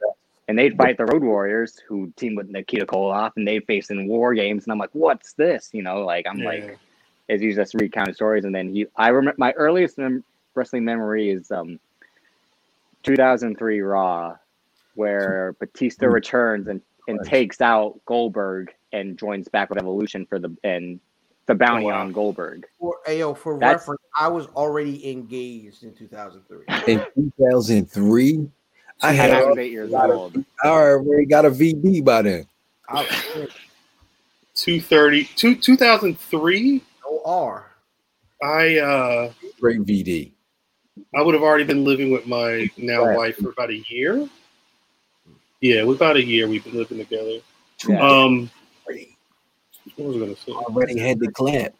and 0.49 0.59
they'd 0.59 0.77
fight 0.77 0.97
the 0.97 1.07
Road 1.07 1.23
Warriors, 1.23 1.79
who 1.87 2.13
team 2.17 2.35
with 2.35 2.49
Nikita 2.49 2.85
Koloff, 2.87 3.31
and 3.37 3.47
they'd 3.47 3.65
face 3.67 3.91
in 3.91 4.09
war 4.09 4.35
games, 4.35 4.65
and 4.65 4.73
I'm 4.73 4.79
like, 4.79 4.91
what's 4.95 5.33
this? 5.35 5.71
You 5.73 5.83
know, 5.83 6.01
like 6.05 6.27
I'm 6.29 6.39
Yeah. 6.39 6.45
like, 6.49 6.79
as 7.29 7.41
you 7.41 7.55
just 7.55 7.75
recounted 7.75 8.17
stories, 8.17 8.45
and 8.45 8.53
then 8.55 8.69
he, 8.75 8.87
I 8.97 9.09
remember 9.11 9.37
my 9.39 9.53
earliest 9.53 9.97
mem- 9.99 10.25
wrestling 10.57 10.85
memory 10.85 11.31
is 11.31 11.51
um, 11.53 11.79
2003 13.05 13.81
Raw, 13.81 14.37
where 14.95 15.55
Batista 15.61 16.07
Mm. 16.07 16.13
returns 16.13 16.69
and 16.69 16.83
and 17.09 17.19
takes 17.25 17.61
out 17.61 17.99
Goldberg 18.05 18.73
and 18.93 19.19
joins 19.19 19.49
back 19.49 19.69
with 19.71 19.79
Evolution 19.79 20.27
for 20.27 20.39
the 20.39 20.55
and 20.63 21.01
the 21.51 21.55
bounty 21.57 21.87
Oh, 21.87 21.89
wow. 21.89 22.01
on 22.01 22.13
Goldberg. 22.13 22.65
For, 22.79 22.97
ayo, 23.09 23.37
for 23.37 23.59
That's- 23.59 23.81
reference, 23.81 24.01
I 24.17 24.29
was 24.29 24.47
already 24.55 25.11
engaged 25.11 25.83
in 25.83 25.93
2003. 25.95 26.65
In 26.93 27.05
2003, 27.17 28.49
I 29.03 29.09
I 29.09 29.13
had 29.13 29.45
was 29.49 29.59
eight 29.59 29.73
years 29.73 29.93
old. 29.93 30.37
I 30.63 30.69
already 30.69 31.27
got 31.27 31.45
a 31.45 31.51
VD 31.51 32.05
by 32.05 32.23
then. 32.23 32.47
I 32.89 33.03
was 33.03 33.49
230, 34.55 35.25
two, 35.37 35.57
2003. 35.57 36.83
no 37.05 37.23
R. 37.25 37.67
I 38.43 38.79
uh 38.79 39.33
Great 39.61 39.81
VD. 39.81 40.33
I 41.17 41.23
would 41.23 41.35
have 41.35 41.43
already 41.43 41.65
been 41.65 41.85
living 41.85 42.11
with 42.13 42.27
my 42.27 42.69
now 42.77 43.05
Right. 43.07 43.17
wife 43.17 43.37
for 43.39 43.51
about 43.51 43.71
a 43.71 43.83
year. 43.89 44.29
Yeah, 45.61 45.83
with 45.85 45.97
about 45.97 46.17
a 46.17 46.25
year 46.25 46.47
we've 46.49 46.63
been 46.65 46.77
living 46.77 46.99
together. 46.99 47.39
Yeah. 47.89 48.01
Um, 48.01 48.51
what 50.01 50.09
was 50.09 50.17
I 50.17 50.21
gonna 50.21 50.37
say? 50.37 50.53
Already 50.53 50.99
had 50.99 51.19
the 51.21 51.31
clap. 51.31 51.75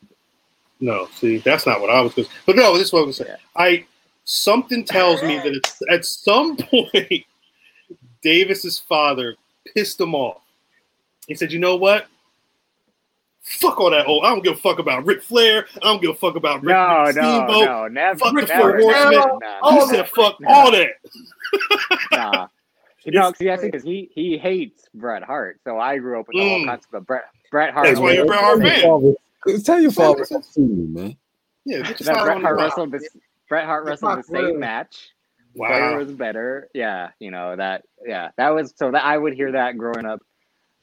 No, 0.81 1.09
see, 1.15 1.39
that's 1.39 1.67
not 1.67 1.81
what 1.81 1.91
I 1.91 2.01
was. 2.01 2.15
Gonna, 2.15 2.27
say. 2.29 2.35
but 2.47 2.57
no, 2.57 2.73
this 2.77 2.89
is 2.89 2.93
what 2.93 3.03
I 3.03 3.07
was 3.07 3.19
gonna 3.19 3.29
say. 3.31 3.35
Yeah. 3.35 3.63
I 3.63 3.87
something 4.25 4.85
tells 4.85 5.23
me 5.23 5.37
that 5.37 5.47
it's, 5.55 5.79
at 5.91 6.05
some 6.05 6.57
point, 6.57 7.25
Davis's 8.23 8.79
father 8.79 9.37
pissed 9.75 10.01
him 10.01 10.15
off. 10.15 10.41
He 11.27 11.35
said, 11.35 11.53
"You 11.53 11.59
know 11.59 11.77
what? 11.77 12.07
Fuck 13.43 13.81
all 13.81 13.91
that. 13.91 14.07
Oh, 14.07 14.21
I 14.21 14.29
don't 14.31 14.45
give 14.45 14.53
a 14.53 14.57
fuck 14.57 14.79
about 14.79 15.05
Ric 15.07 15.23
Flair. 15.23 15.67
I 15.77 15.81
don't 15.87 16.01
give 16.01 16.11
a 16.11 16.15
fuck 16.15 16.37
about 16.37 16.63
Rick, 16.63 16.75
No, 16.77 17.05
Rick 17.07 17.17
no, 17.17 17.23
Steamboat. 17.23 17.65
no, 17.65 17.89
never. 17.89 18.19
Fuck 18.19 18.35
the 18.35 18.43
never, 18.43 18.81
Four 18.81 18.91
never, 18.93 19.11
Horsemen. 19.21 19.39
no, 19.63 19.71
He 19.71 19.77
no, 19.79 19.87
said, 19.87 20.09
"Fuck 20.09 20.41
No. 20.41 20.49
all 20.49 20.71
that." 20.71 20.89
Nah. 22.13 22.47
No, 23.07 23.33
see, 23.33 23.51
I 23.51 23.57
think 23.57 23.73
because 23.73 23.83
he 23.83 24.11
he 24.15 24.37
hates 24.37 24.85
Bret 24.93 25.23
Hart, 25.23 25.59
so 25.65 25.79
I 25.79 25.97
grew 25.97 26.21
up 26.21 26.29
with 26.29 26.37
the 26.37 26.47
whole 26.47 26.61
Mm. 26.61 26.67
concept 26.67 26.93
of 26.93 27.07
Bret 27.07 27.25
Bret 27.51 27.73
Hart. 27.75 27.87
That's 27.87 28.01
why 28.01 28.13
you're 28.13 28.25
a 28.25 28.27
Bret 28.27 28.41
Hart 28.41 28.63
fan. 28.63 29.63
Tell 29.65 29.81
your 29.81 29.91
father, 29.93 30.21
Listen. 30.21 30.43
to 30.43 30.49
see 30.49 30.61
you, 30.63 30.87
man. 30.91 31.17
Yeah, 31.65 31.83
get 31.83 31.99
that 31.99 32.23
Bret 32.25 32.37
on 32.37 32.43
the 32.43 32.49
Hart 32.49 32.57
wrestled 32.59 32.93
this. 32.93 33.09
Bret 33.49 33.65
Hart 33.65 33.85
wrestled 33.85 34.19
the 34.19 34.23
same 34.23 34.45
real. 34.45 34.59
match. 34.59 35.11
Flair 35.57 35.93
Wow. 35.93 35.99
was 35.99 36.13
better. 36.13 36.69
Yeah, 36.75 37.11
you 37.19 37.31
know 37.31 37.57
that. 37.57 37.85
Yeah, 38.07 38.31
that 38.37 38.51
was 38.51 38.73
so 38.77 38.91
that 38.93 39.05
I 39.05 39.19
would 39.19 39.35
hear 39.35 39.53
that 39.53 39.77
growing 39.77 40.07
up, 40.07 40.23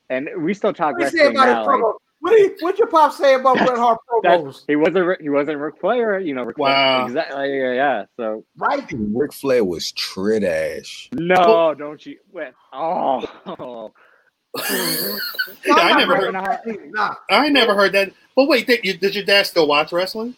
and 0.09 0.27
we 0.39 0.53
still 0.53 0.73
talk 0.73 0.97
What 0.97 1.11
do 1.11 1.17
you 1.17 1.23
say 1.23 1.27
wrestling 1.29 1.35
about 1.37 1.47
his 1.47 1.67
now. 1.79 1.85
Like. 1.87 1.95
What 2.19 2.31
do 2.31 2.41
you, 2.41 2.55
what 2.61 2.77
your 2.79 2.87
pop 2.87 3.13
say 3.13 3.35
about 3.35 3.57
Bret 3.57 3.77
Hart 3.77 3.99
promos? 4.23 4.63
he 4.67 4.75
wasn't 4.75 5.05
Ric- 5.05 5.21
he 5.21 5.29
wasn't 5.29 5.59
Ric 5.59 5.77
Flair, 5.79 6.19
you 6.19 6.33
know. 6.33 6.43
Ric 6.43 6.57
Flair- 6.57 6.73
Wow. 6.73 7.05
exactly. 7.05 7.57
Yeah, 7.59 7.73
yeah. 7.73 8.05
So 8.17 8.43
Right? 8.57 8.83
Ric 8.91 9.31
Flair 9.33 9.63
was 9.63 9.91
trash. 9.93 11.09
no, 11.13 11.73
don't 11.77 12.03
you? 12.05 12.17
Wait, 12.33 12.53
oh, 12.73 13.21
Yeah, 15.65 15.73
I 15.75 15.97
never 15.97 16.15
heard. 16.15 16.33
Nah. 16.93 17.15
I 17.29 17.49
never 17.49 17.73
heard 17.75 17.91
that. 17.93 18.11
But 18.35 18.47
wait, 18.47 18.67
did, 18.67 18.85
you, 18.85 18.93
did 18.97 19.15
your 19.15 19.25
dad 19.25 19.45
still 19.47 19.67
watch 19.67 19.91
wrestling? 19.91 20.35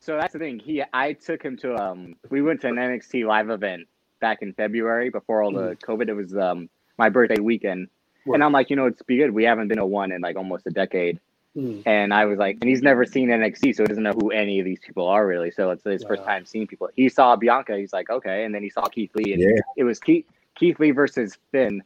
So 0.00 0.16
that's 0.16 0.32
the 0.32 0.38
thing. 0.38 0.58
He, 0.58 0.82
I 0.92 1.12
took 1.12 1.42
him 1.42 1.56
to 1.58 1.74
um. 1.76 2.16
We 2.30 2.40
went 2.42 2.60
to 2.62 2.68
an 2.68 2.76
NXT 2.76 3.26
live 3.26 3.50
event 3.50 3.86
back 4.20 4.42
in 4.42 4.52
February 4.54 5.10
before 5.10 5.42
all 5.42 5.52
the 5.52 5.76
COVID. 5.86 6.08
It 6.08 6.14
was 6.14 6.34
um 6.36 6.70
my 6.98 7.08
birthday 7.10 7.40
weekend, 7.40 7.88
Right. 8.26 8.34
and 8.34 8.44
I'm 8.44 8.52
like, 8.52 8.70
you 8.70 8.76
know, 8.76 8.86
it's 8.86 9.02
be 9.02 9.16
good. 9.18 9.30
We 9.30 9.44
haven't 9.44 9.68
been 9.68 9.78
to 9.78 9.86
one 9.86 10.12
in 10.12 10.20
like 10.22 10.36
almost 10.36 10.66
a 10.66 10.70
decade, 10.70 11.20
Hmm. 11.54 11.80
and 11.84 12.14
I 12.14 12.24
was 12.24 12.38
like, 12.38 12.58
and 12.62 12.68
he's 12.70 12.80
never 12.82 13.04
seen 13.04 13.28
NXT, 13.28 13.74
so 13.76 13.82
he 13.82 13.88
doesn't 13.88 14.02
know 14.02 14.12
who 14.12 14.30
any 14.30 14.58
of 14.58 14.64
these 14.64 14.80
people 14.80 15.06
are 15.06 15.26
really. 15.26 15.50
So 15.50 15.70
it's 15.70 15.84
his 15.84 16.02
first 16.04 16.24
time 16.24 16.46
seeing 16.46 16.66
people. 16.66 16.88
He 16.96 17.08
saw 17.10 17.36
Bianca. 17.36 17.76
He's 17.76 17.92
like, 17.92 18.08
okay, 18.08 18.44
and 18.44 18.54
then 18.54 18.62
he 18.62 18.70
saw 18.70 18.86
Keith 18.86 19.10
Lee, 19.14 19.34
and 19.34 19.42
Yeah. 19.42 19.60
it 19.76 19.84
was 19.84 19.98
Keith 20.00 20.24
Keith 20.54 20.78
Lee 20.80 20.92
versus 20.92 21.36
Finn. 21.52 21.82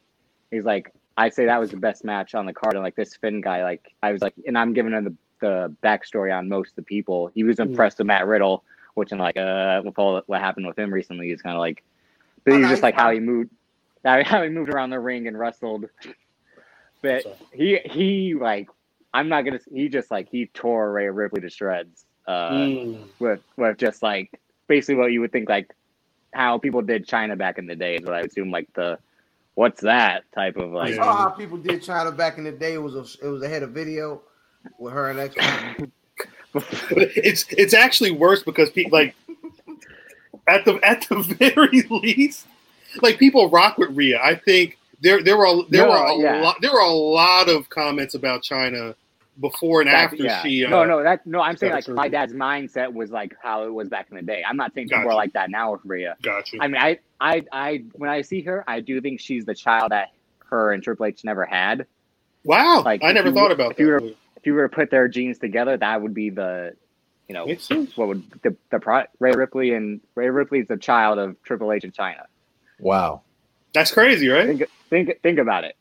He's 0.52 0.64
like, 0.64 0.92
I 1.16 1.30
say 1.30 1.46
that 1.46 1.60
was 1.60 1.70
the 1.70 1.76
best 1.78 2.04
match 2.04 2.34
on 2.34 2.46
the 2.46 2.52
card, 2.54 2.74
and 2.74 2.84
like 2.84 2.96
this 2.96 3.16
Finn 3.16 3.40
guy, 3.40 3.62
like 3.64 3.94
I 4.02 4.12
was 4.12 4.22
like, 4.22 4.34
and 4.46 4.58
I'm 4.58 4.72
giving 4.74 4.92
him 4.92 5.04
the 5.04 5.16
the 5.40 5.76
backstory 5.84 6.36
on 6.36 6.48
most 6.48 6.70
of 6.70 6.76
the 6.76 6.82
people. 6.84 7.30
He 7.34 7.44
was 7.44 7.60
Mm. 7.62 7.84
impressed 7.84 7.98
with 7.98 8.06
Matt 8.08 8.26
Riddle, 8.26 8.64
which 8.94 9.12
I'm 9.12 9.18
like, 9.18 9.36
uh, 9.36 9.82
with 9.84 9.98
all 9.98 10.22
what 10.26 10.40
happened 10.40 10.66
with 10.66 10.78
him 10.78 10.92
recently 10.92 11.30
is 11.30 11.42
kind 11.42 11.56
of 11.56 11.60
like, 11.60 11.84
but 12.44 12.54
Oh, 12.54 12.56
he's 12.56 12.68
just 12.68 12.82
he's 12.82 12.84
like 12.84 12.94
how 12.96 13.10
he 13.12 13.20
moved, 13.20 13.50
how, 14.04 14.22
he 14.42 14.48
moved 14.50 14.70
around 14.70 14.90
the 14.90 15.00
ring 15.00 15.28
and 15.28 15.38
wrestled. 15.38 15.86
But 17.02 17.26
he 17.52 17.78
he 17.84 18.34
like, 18.34 18.68
I'm 19.14 19.28
not 19.28 19.42
gonna. 19.44 19.60
He 19.72 19.88
just 19.88 20.10
like 20.10 20.28
he 20.30 20.46
tore 20.54 20.92
Rhea 20.92 21.12
Ripley 21.12 21.42
to 21.42 21.50
shreds. 21.50 22.06
Uh, 22.26 22.68
Hmm. 22.68 23.04
with 23.20 23.40
with 23.56 23.78
just 23.78 24.02
like 24.02 24.30
basically 24.68 24.96
what 24.96 25.12
you 25.12 25.20
would 25.20 25.32
think 25.32 25.48
like 25.48 25.70
how 26.34 26.58
people 26.58 26.82
did 26.82 27.06
Chyna 27.08 27.38
back 27.38 27.58
in 27.58 27.66
the 27.66 27.76
day 27.76 27.96
is 27.96 28.04
what 28.04 28.14
I 28.14 28.22
assume 28.22 28.52
like 28.52 28.68
the 28.74 28.98
what's 29.54 29.80
that 29.82 30.24
type 30.34 30.56
of 30.56 30.70
like 30.72 30.92
I 30.92 30.96
saw 30.96 31.16
how 31.16 31.30
people 31.30 31.58
did 31.58 31.82
Chyna 31.82 32.16
back 32.16 32.38
in 32.38 32.44
the 32.44 32.52
day. 32.52 32.74
It 32.74 32.82
was 32.82 32.94
a, 32.94 33.26
it 33.26 33.28
was 33.28 33.42
ahead 33.42 33.62
of 33.62 33.70
video 33.70 34.22
with 34.78 34.92
her 34.92 35.10
and 35.10 35.20
X. 35.20 35.34
it's 36.54 37.46
it's 37.50 37.74
actually 37.74 38.10
worse 38.10 38.42
because 38.42 38.70
people 38.70 38.92
like 38.98 39.14
at 40.48 40.64
the 40.64 40.78
at 40.82 41.06
the 41.08 41.16
very 41.38 41.82
least, 41.90 42.46
like 43.02 43.18
people 43.18 43.50
rock 43.50 43.78
with 43.78 43.90
Rhea. 43.96 44.20
I 44.22 44.34
think 44.36 44.78
there 45.00 45.22
there 45.22 45.36
were 45.36 45.62
there 45.70 45.86
No, 45.86 45.90
were 45.90 45.96
a 45.96 46.16
yeah. 46.18 46.40
lot 46.42 46.56
there 46.60 46.72
were 46.72 46.78
a 46.80 46.88
lot 46.90 47.48
of 47.48 47.68
comments 47.70 48.14
about 48.14 48.42
Chyna 48.42 48.94
before 49.40 49.80
and 49.80 49.88
back- 49.88 50.12
after 50.12 50.22
yeah. 50.22 50.42
she. 50.42 50.64
Uh, 50.64 50.70
no 50.70 50.84
no 50.84 51.02
that 51.02 51.26
no 51.26 51.40
I'm 51.40 51.56
saying 51.56 51.72
like 51.72 51.84
surgery. 51.84 51.96
my 51.96 52.08
dad's 52.08 52.32
mindset 52.32 52.92
was 52.92 53.10
like 53.10 53.34
how 53.42 53.64
it 53.64 53.72
was 53.72 53.88
back 53.88 54.08
in 54.10 54.16
the 54.16 54.22
day. 54.22 54.42
I'm 54.46 54.56
not 54.56 54.74
saying 54.74 54.88
people 54.88 55.10
are 55.10 55.14
like 55.14 55.32
that 55.34 55.50
now 55.50 55.72
with 55.72 55.80
Rhea. 55.84 56.16
Got 56.22 56.52
you. 56.52 56.60
I 56.62 56.68
mean 56.68 56.80
I 56.80 56.98
I 57.20 57.42
I 57.52 57.84
when 57.94 58.10
I 58.10 58.22
see 58.22 58.42
her 58.42 58.64
I 58.68 58.80
do 58.80 59.00
think 59.00 59.20
she's 59.20 59.44
the 59.44 59.54
child 59.54 59.90
that 59.92 60.08
her 60.50 60.72
and 60.72 60.82
Triple 60.82 61.06
H 61.06 61.24
never 61.24 61.44
had. 61.44 61.86
wow, 62.44 62.82
like, 62.84 63.02
I 63.02 63.12
never 63.12 63.28
you- 63.28 63.34
thought 63.34 63.50
about 63.50 63.72
if 63.72 63.78
you 63.80 63.86
were- 63.88 64.02
If 64.36 64.46
you 64.48 64.52
were 64.54 64.68
to 64.68 64.74
put 64.74 64.90
their 64.90 65.08
genes 65.08 65.38
together, 65.38 65.76
that 65.78 66.02
would 66.02 66.12
be 66.12 66.28
the 66.28 66.76
you 67.28 67.34
know 67.34 67.46
what 67.96 68.08
would 68.08 68.22
the 68.42 68.54
the 68.70 68.78
pro, 68.78 69.04
Rhea 69.18 69.34
Ripley 69.36 69.72
and 69.72 70.00
Rhea 70.14 70.30
Ripley 70.30 70.58
is 70.60 70.68
the 70.68 70.76
child 70.76 71.18
of 71.18 71.42
Triple 71.42 71.72
H 71.72 71.82
in 71.84 71.90
Chyna. 71.92 72.26
Wow. 72.78 73.22
That's 73.72 73.90
crazy, 73.90 74.28
right? 74.28 74.46
Think 74.46 74.64
think 74.90 75.22
think 75.22 75.38
about 75.38 75.64
it. 75.64 75.76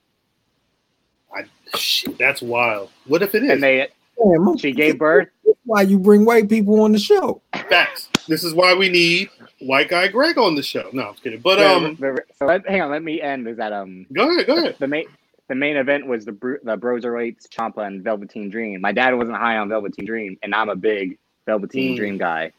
Shit, 1.75 2.17
that's 2.17 2.41
wild. 2.41 2.89
What 3.05 3.21
if 3.21 3.35
it 3.35 3.43
is? 3.43 3.51
And 3.51 3.63
they 3.63 3.87
Damn, 4.17 4.57
she 4.57 4.71
gave 4.71 4.99
birth. 4.99 5.29
Why 5.65 5.81
you 5.81 5.97
bring 5.97 6.23
white 6.25 6.47
people 6.49 6.81
on 6.81 6.91
the 6.91 6.99
show. 6.99 7.41
Facts. 7.69 8.09
This 8.27 8.43
is 8.43 8.53
why 8.53 8.73
we 8.73 8.89
need 8.89 9.29
white 9.59 9.89
guy 9.89 10.07
Greg 10.07 10.37
on 10.37 10.55
the 10.55 10.63
show. 10.63 10.89
No, 10.93 11.09
I'm 11.09 11.13
kidding. 11.15 11.39
But 11.39 11.59
um, 11.61 11.95
the, 11.99 12.11
the, 12.13 12.23
so 12.37 12.45
let, 12.45 12.67
hang 12.67 12.81
on, 12.81 12.91
let 12.91 13.01
me 13.03 13.21
end. 13.21 13.47
Is 13.47 13.57
that 13.57 13.73
um 13.73 14.05
go 14.13 14.29
ahead, 14.29 14.45
go 14.47 14.57
ahead. 14.57 14.75
the 14.79 14.87
main 14.87 15.05
the 15.49 15.55
main 15.55 15.75
event 15.77 16.05
was 16.05 16.25
the 16.25 16.31
Bru- 16.31 16.59
the 16.63 16.77
Broserweights, 16.77 17.47
Ciampa, 17.49 17.85
and 17.85 18.03
Velveteen 18.03 18.49
Dream. 18.49 18.79
My 18.81 18.91
dad 18.91 19.13
wasn't 19.15 19.37
high 19.37 19.57
on 19.57 19.67
Velveteen 19.69 20.05
Dream, 20.05 20.37
and 20.43 20.53
I'm 20.53 20.69
a 20.69 20.75
big 20.75 21.17
Velveteen 21.45 21.93
Mm. 21.95 21.97
Dream 21.97 22.17
guy. 22.17 22.51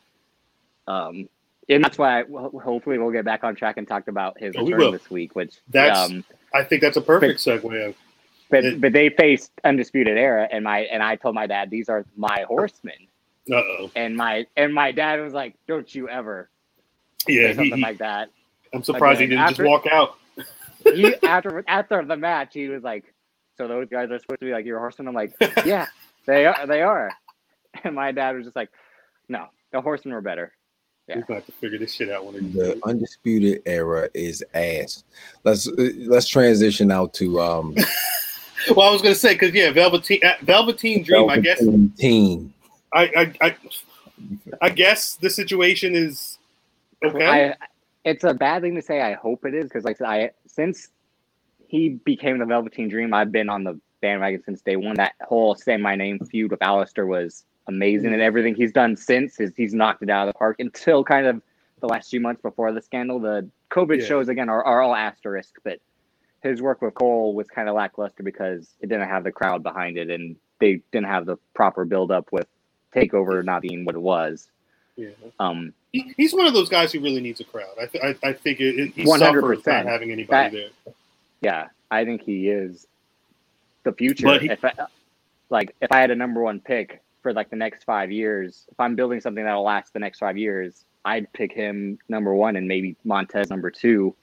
Um, 0.87 1.29
and 1.69 1.83
that's 1.83 1.97
why 1.97 2.21
I, 2.21 2.23
well, 2.25 2.51
hopefully 2.63 2.99
we'll 2.99 3.11
get 3.11 3.25
back 3.25 3.43
on 3.45 3.55
track 3.57 3.79
and 3.79 3.89
talk 3.89 4.09
about 4.09 4.39
his 4.39 4.55
Oh, 4.57 4.65
return 4.65 4.79
will. 4.81 4.93
this 4.93 5.09
week. 5.09 5.35
Which 5.35 5.55
That's- 5.71 6.11
um, 6.11 6.25
I 6.53 6.63
think 6.63 6.83
that's 6.83 6.97
a 6.99 7.01
perfect 7.01 7.41
segue. 7.41 7.95
But 8.51 8.65
It- 8.65 8.81
but 8.81 8.93
they 8.93 9.11
faced 9.11 9.53
Undisputed 9.65 10.17
Era, 10.19 10.49
and 10.51 10.65
my 10.65 10.81
and 10.81 11.03
I 11.03 11.17
told 11.17 11.35
my 11.35 11.47
dad 11.47 11.71
these 11.71 11.89
are 11.89 12.05
my 12.17 12.45
horsemen, 12.49 12.95
Uh 13.51 13.57
oh. 13.57 13.91
and 13.97 14.17
my 14.17 14.47
and 14.57 14.73
my 14.75 14.93
dad 14.93 15.21
was 15.21 15.33
like, 15.33 15.55
"Don't 15.67 15.93
you 15.95 16.09
ever 16.09 16.49
Yeah, 17.27 17.43
say 17.43 17.49
he, 17.49 17.55
something 17.55 17.77
he- 17.79 17.83
like 17.83 17.99
that." 17.99 18.31
I'm 18.73 18.83
surprised 18.83 19.21
he 19.21 19.27
didn't 19.29 19.41
after- 19.45 19.63
just 19.65 19.69
walk 19.69 19.87
out. 19.87 20.17
he 20.83 21.15
after 21.23 21.65
after 21.69 22.05
the 22.05 22.17
match, 22.17 22.55
he 22.55 22.69
was 22.69 22.83
like, 22.83 23.05
"So 23.57 23.67
those 23.69 23.89
guys 23.89 24.11
are 24.11 24.19
supposed 24.19 24.41
to 24.41 24.47
be 24.47 24.53
like 24.53 24.67
your 24.67 24.79
horsemen?" 24.79 25.09
I'm 25.09 25.15
like, 25.15 25.33
"Yeah, 25.65 25.87
they 26.27 26.47
are. 26.47 26.67
They 26.67 26.83
are." 26.83 27.11
And 27.83 27.95
my 27.95 28.13
dad 28.13 28.37
was 28.37 28.45
just 28.45 28.57
like, 28.57 28.71
"No, 29.29 29.47
the 29.73 29.81
horsemen 29.81 30.15
were 30.15 30.21
better." 30.21 30.53
Yeah. 31.07 31.17
We're 31.17 31.23
gonna 31.23 31.41
have 31.41 31.47
to 31.47 31.53
figure 31.53 31.79
this 31.79 31.93
shit 31.95 32.09
out 32.11 32.25
one 32.25 32.35
of 32.35 32.53
The 32.55 32.73
days. 32.75 32.83
undisputed 32.85 33.63
era 33.67 34.09
is 34.15 34.43
ass. 34.55 35.05
Let's 35.45 35.69
uh, 35.69 35.91
let's 36.07 36.27
transition 36.29 36.91
out 36.91 37.13
to 37.15 37.41
um 37.41 37.75
Well, 38.77 38.89
I 38.89 38.93
was 38.93 39.03
gonna 39.03 39.15
say 39.15 39.35
because 39.35 39.53
yeah, 39.55 39.71
Velveteen, 39.73 40.21
uh, 40.25 40.35
Velveteen 40.43 41.03
Dream. 41.03 41.29
I 41.29 41.39
guess 41.39 41.63
Team. 41.99 42.53
I, 42.93 43.03
I 43.17 43.47
I 43.47 43.57
I 44.63 44.69
guess 44.71 45.17
the 45.17 45.31
situation 45.31 45.95
is 45.95 46.39
okay. 47.05 47.51
I 47.51 47.55
it's 48.05 48.25
a 48.25 48.35
bad 48.35 48.63
thing 48.63 48.75
to 48.77 48.83
say. 48.83 49.01
I 49.01 49.15
hope 49.15 49.45
it 49.45 49.55
is 49.55 49.65
because 49.65 49.85
like 49.85 50.01
I 50.01 50.31
since 50.47 50.89
he 51.67 51.91
became 52.05 52.39
the 52.39 52.47
Velveteen 52.47 52.89
Dream, 52.89 53.13
I've 53.13 53.33
been 53.33 53.49
on 53.49 53.65
the 53.65 53.79
bandwagon 54.01 54.43
since 54.45 54.61
day 54.63 54.77
one. 54.77 54.95
That 54.97 55.15
whole 55.23 55.55
"Say 55.55 55.77
My 55.77 55.97
Name" 55.97 56.19
feud 56.21 56.51
with 56.51 56.61
Aleister 56.61 57.07
was 57.07 57.45
amazing, 57.67 58.13
and 58.13 58.23
everything 58.23 58.55
he's 58.55 58.73
done 58.73 58.97
since 58.97 59.41
is 59.41 59.53
he's 59.57 59.75
knocked 59.75 60.03
it 60.03 60.11
out 60.11 60.29
of 60.29 60.35
the 60.35 60.39
park. 60.39 60.57
Until 60.59 61.03
kind 61.05 61.27
of 61.27 61.43
the 61.81 61.89
last 61.89 62.11
few 62.11 62.21
months 62.21 62.41
before 62.43 62.73
the 62.73 62.81
scandal, 62.81 63.19
the 63.19 63.49
COVID 63.71 64.01
Yeah. 64.01 64.07
shows 64.07 64.29
again 64.29 64.49
are, 64.49 64.65
are 64.65 64.81
all 64.81 64.95
asterisk, 64.95 65.57
but 65.65 65.81
his 66.45 66.63
work 66.63 66.81
with 66.83 66.95
Cole 66.95 67.35
was 67.35 67.49
kind 67.49 67.69
of 67.69 67.75
lackluster 67.75 68.23
because 68.23 68.69
it 68.81 68.89
didn't 68.89 69.09
have 69.09 69.25
the 69.25 69.33
crowd 69.33 69.63
behind 69.65 69.97
it, 69.99 70.11
and 70.11 70.37
they 70.61 70.81
didn't 70.93 71.09
have 71.09 71.27
the 71.27 71.37
proper 71.55 71.85
build 71.85 72.13
up 72.13 72.31
with 72.31 72.47
Takeover 72.95 73.45
not 73.45 73.63
being 73.63 73.85
what 73.85 73.97
it 73.97 74.01
was. 74.01 74.47
yeah. 74.97 75.09
Um, 75.41 75.73
he, 75.93 76.13
he's 76.17 76.35
one 76.35 76.47
of 76.47 76.55
those 76.55 76.69
guys 76.69 76.93
who 76.93 77.01
really 77.01 77.21
needs 77.21 77.41
a 77.41 77.45
crowd. 77.45 77.75
I 77.81 77.87
th- 77.87 78.05
I, 78.23 78.29
I 78.29 78.33
think 78.35 78.61
it, 78.61 78.79
it, 78.79 78.93
he 78.95 79.05
100%. 79.05 79.19
suffers 79.19 79.67
not 79.67 79.87
having 79.87 80.11
anybody 80.13 80.57
That- 80.57 80.71
there. 80.85 80.95
Yeah, 81.41 81.69
I 81.91 82.05
think 82.05 82.23
he 82.23 82.49
is 82.49 82.87
the 83.85 83.93
future. 83.93 84.27
But 84.27 84.43
he- 84.43 84.51
if 84.51 84.65
I, 84.65 84.73
like 85.51 85.75
if 85.81 85.91
I 85.93 86.01
had 86.01 86.11
a 86.11 86.15
number 86.17 86.43
one 86.43 86.61
pick 86.61 87.01
for 87.23 87.33
like 87.33 87.49
the 87.51 87.57
next 87.57 87.85
five 87.85 88.11
years, 88.13 88.65
if 88.71 88.79
I'm 88.79 88.95
building 88.97 89.21
something 89.21 89.45
that'll 89.45 89.63
last 89.63 89.93
the 89.93 89.99
next 89.99 90.19
five 90.19 90.37
years, 90.37 90.85
I'd 91.05 91.33
pick 91.33 91.53
him 91.53 91.99
number 92.09 92.35
one 92.35 92.57
and 92.57 92.67
maybe 92.69 92.97
Montez 93.05 93.51
number 93.51 93.71
two, 93.71 94.15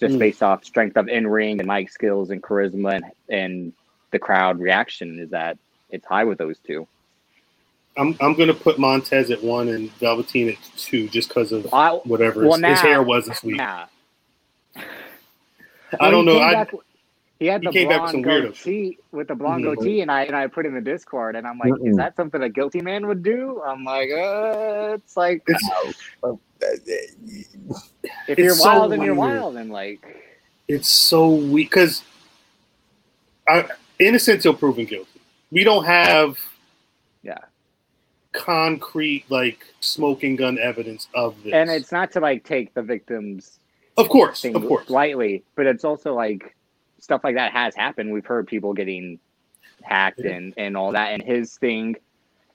just 0.00 0.14
Mm. 0.16 0.18
based 0.18 0.42
off 0.42 0.64
strength 0.64 0.96
of 0.96 1.08
in 1.08 1.26
ring 1.26 1.58
and 1.60 1.68
mic 1.68 1.90
skills 1.90 2.30
and 2.30 2.42
charisma 2.42 2.94
and, 2.96 3.04
and 3.28 3.72
the 4.10 4.18
crowd 4.18 4.58
reaction 4.58 5.18
is 5.20 5.30
that 5.30 5.58
it's 5.90 6.04
high 6.06 6.24
with 6.24 6.38
those 6.38 6.58
two. 6.58 6.86
I'm 7.96 8.16
I'm 8.20 8.34
gonna 8.34 8.54
put 8.54 8.78
Montez 8.78 9.30
at 9.30 9.42
one 9.42 9.68
and 9.68 9.90
Velveteen 9.92 10.48
at 10.48 10.56
two 10.76 11.08
just 11.08 11.28
because 11.28 11.52
of 11.52 11.72
I, 11.72 11.90
whatever 11.90 12.40
Well, 12.42 12.52
his, 12.52 12.60
now- 12.60 12.70
his 12.70 12.80
hair 12.80 13.02
was 13.02 13.26
this 13.26 13.42
week. 13.42 13.56
yeah. 13.58 13.86
I 16.00 16.10
don't 16.10 16.24
know. 16.24 16.34
he 16.36 16.40
I, 16.40 16.52
back- 16.54 16.74
he 17.38 17.46
had 17.48 17.60
he 17.60 17.66
the 17.66 17.72
came 17.72 17.88
back 17.88 18.02
with 18.02 18.10
some 18.12 18.22
blonde 18.22 18.44
weirdos. 18.44 18.64
goatee 18.64 18.98
with 19.10 19.28
the 19.28 19.34
blonde 19.34 19.64
Mhm. 19.64 19.76
goatee, 19.76 20.00
and 20.00 20.10
I 20.10 20.22
and 20.24 20.34
I 20.36 20.46
put 20.46 20.64
in 20.64 20.74
the 20.74 20.80
Discord, 20.80 21.36
and 21.36 21.46
I'm 21.46 21.58
like, 21.58 21.72
Mm-mm. 21.72 21.90
is 21.90 21.96
that 21.96 22.16
something 22.16 22.40
a 22.42 22.48
guilty 22.48 22.80
man 22.80 23.06
would 23.08 23.22
do? 23.22 23.60
I'm 23.66 23.84
like, 23.84 24.08
uh, 24.10 24.92
it's 24.94 25.16
like 25.16 25.42
it's, 25.46 25.68
If 28.28 28.38
you're 28.38 28.54
so 28.54 28.64
wild, 28.64 28.92
then 28.92 29.02
you're 29.02 29.14
wild, 29.14 29.56
and 29.56 29.70
like 29.70 30.00
It's 30.68 30.88
so 30.88 31.28
weak 31.30 31.70
because 31.70 32.02
innocent 33.98 34.42
till 34.42 34.54
proven 34.54 34.84
guilty. 34.84 35.20
We 35.50 35.64
don't 35.64 35.84
have 35.84 36.38
yeah. 37.22 37.38
concrete 38.32 39.24
like 39.28 39.64
smoking 39.80 40.36
gun 40.36 40.58
evidence 40.58 41.08
of 41.14 41.42
this. 41.42 41.52
And 41.52 41.70
it's 41.70 41.92
not 41.92 42.12
to 42.12 42.20
like 42.20 42.44
take 42.44 42.74
the 42.74 42.82
victims 42.82 43.58
of 43.98 44.08
course, 44.08 44.40
thing 44.40 44.54
of 44.56 44.66
course. 44.66 44.88
lightly, 44.88 45.44
but 45.54 45.66
it's 45.66 45.84
also 45.84 46.14
like 46.14 46.56
stuff 46.98 47.22
like 47.24 47.34
that 47.34 47.52
has 47.52 47.74
happened. 47.74 48.12
We've 48.12 48.24
heard 48.24 48.46
people 48.46 48.72
getting 48.72 49.18
hacked 49.82 50.20
Yeah. 50.24 50.32
and 50.32 50.54
and 50.56 50.76
all 50.76 50.92
that. 50.92 51.12
And 51.12 51.22
his 51.22 51.56
thing, 51.58 51.96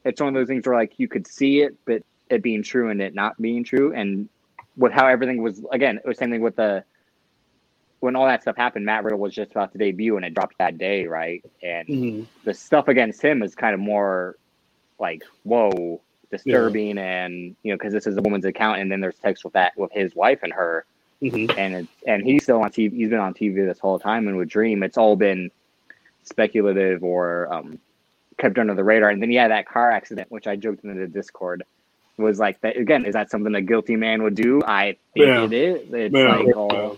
it's 0.03 0.19
one 0.19 0.29
of 0.29 0.33
those 0.33 0.47
things 0.47 0.65
where 0.65 0.75
like 0.75 0.93
you 0.97 1.07
could 1.07 1.27
see 1.27 1.61
it, 1.61 1.75
but 1.85 2.01
it 2.29 2.41
being 2.43 2.63
true 2.63 2.89
and 2.89 3.01
it 3.01 3.15
not 3.15 3.39
being 3.41 3.63
true, 3.63 3.93
and 3.93 4.29
with 4.75 4.93
how 4.93 5.07
everything 5.07 5.41
was 5.41 5.63
again, 5.71 5.97
it 5.97 6.07
was 6.07 6.17
same 6.17 6.31
thing 6.31 6.41
with 6.41 6.55
the 6.55 6.83
when 7.99 8.15
all 8.15 8.25
that 8.27 8.41
stuff 8.41 8.57
happened. 8.57 8.85
Matt 8.85 9.03
Riddle 9.03 9.19
was 9.19 9.33
just 9.33 9.51
about 9.51 9.71
to 9.73 9.77
debut, 9.77 10.15
and 10.17 10.25
it 10.25 10.33
dropped 10.33 10.57
that 10.59 10.77
day, 10.77 11.07
right? 11.07 11.43
And 11.63 11.87
Mhm. 11.87 12.27
the 12.43 12.53
stuff 12.53 12.87
against 12.87 13.21
him 13.21 13.43
is 13.43 13.55
kind 13.55 13.73
of 13.73 13.79
more 13.79 14.35
like 14.99 15.21
whoa 15.43 16.01
disturbing 16.31 16.97
and 16.97 17.55
you 17.63 17.71
know 17.71 17.77
because 17.77 17.93
this 17.93 18.07
is 18.07 18.17
a 18.17 18.21
woman's 18.21 18.45
account 18.45 18.79
and 18.81 18.91
then 18.91 18.99
there's 18.99 19.17
text 19.19 19.43
with 19.43 19.53
that 19.53 19.71
with 19.77 19.91
his 19.93 20.13
wife 20.15 20.39
and 20.43 20.51
her 20.53 20.85
Mhm. 21.21 21.53
and 21.57 21.75
it's 21.75 21.93
and 22.05 22.23
he's 22.23 22.43
still 22.43 22.61
on 22.61 22.69
tv 22.69 22.93
he's 22.93 23.09
been 23.09 23.19
on 23.19 23.33
tv 23.33 23.65
this 23.65 23.79
whole 23.79 23.99
time 23.99 24.27
and 24.27 24.37
with 24.37 24.49
dream 24.49 24.83
it's 24.83 24.97
all 24.97 25.15
been 25.15 25.49
speculative 26.23 27.03
or 27.03 27.51
um 27.53 27.79
kept 28.37 28.57
under 28.59 28.75
the 28.75 28.83
radar 28.83 29.09
and 29.09 29.21
then 29.21 29.31
yeah 29.31 29.47
that 29.47 29.67
car 29.67 29.91
accident 29.91 30.29
which 30.29 30.47
i 30.47 30.55
joked 30.55 30.83
in 30.83 30.99
the 30.99 31.07
discord 31.07 31.63
was 32.17 32.39
like 32.39 32.59
that 32.61 32.75
again 32.77 33.05
is 33.05 33.13
that 33.13 33.29
something 33.29 33.53
a 33.55 33.61
guilty 33.61 33.95
man 33.95 34.23
would 34.23 34.35
do 34.35 34.61
i 34.65 34.95
think 35.13 35.27
Yeah. 35.27 35.43
it 35.45 35.53
is 35.53 35.93
it's 35.93 36.13
Yeah. 36.15 36.35
like 36.37 36.55
all 36.55 36.97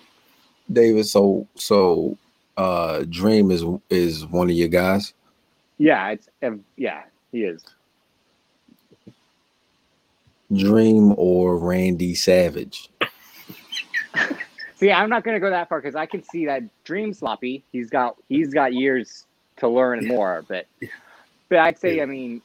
David, 0.72 1.06
so 1.08 1.48
so 1.56 2.18
uh 2.58 3.04
Dream 3.10 3.52
is 3.52 3.64
is 3.90 4.26
one 4.26 4.50
of 4.50 4.56
your 4.56 4.68
guys. 4.68 5.14
yeah 5.78 6.10
it's 6.10 6.30
yeah 6.78 7.04
he 7.32 7.44
is 7.44 7.64
Dream 10.56 11.14
or 11.18 11.58
Randy 11.60 12.16
Savage? 12.16 12.90
See, 14.78 14.92
I'm 14.92 15.10
not 15.10 15.24
gonna 15.24 15.40
go 15.40 15.50
that 15.50 15.70
far 15.70 15.80
because 15.82 15.96
I 15.96 16.06
can 16.06 16.24
see 16.24 16.46
that 16.48 16.64
Dream 16.86 17.14
sloppy. 17.14 17.64
He's 17.72 17.90
got 17.90 18.16
he's 18.30 18.54
got 18.54 18.74
years 18.74 19.26
to 19.58 19.68
learn 19.68 20.08
more, 20.08 20.44
but 20.48 20.66
but 21.50 21.60
I'd 21.60 21.78
say 21.78 22.02
I 22.02 22.06
mean, 22.06 22.42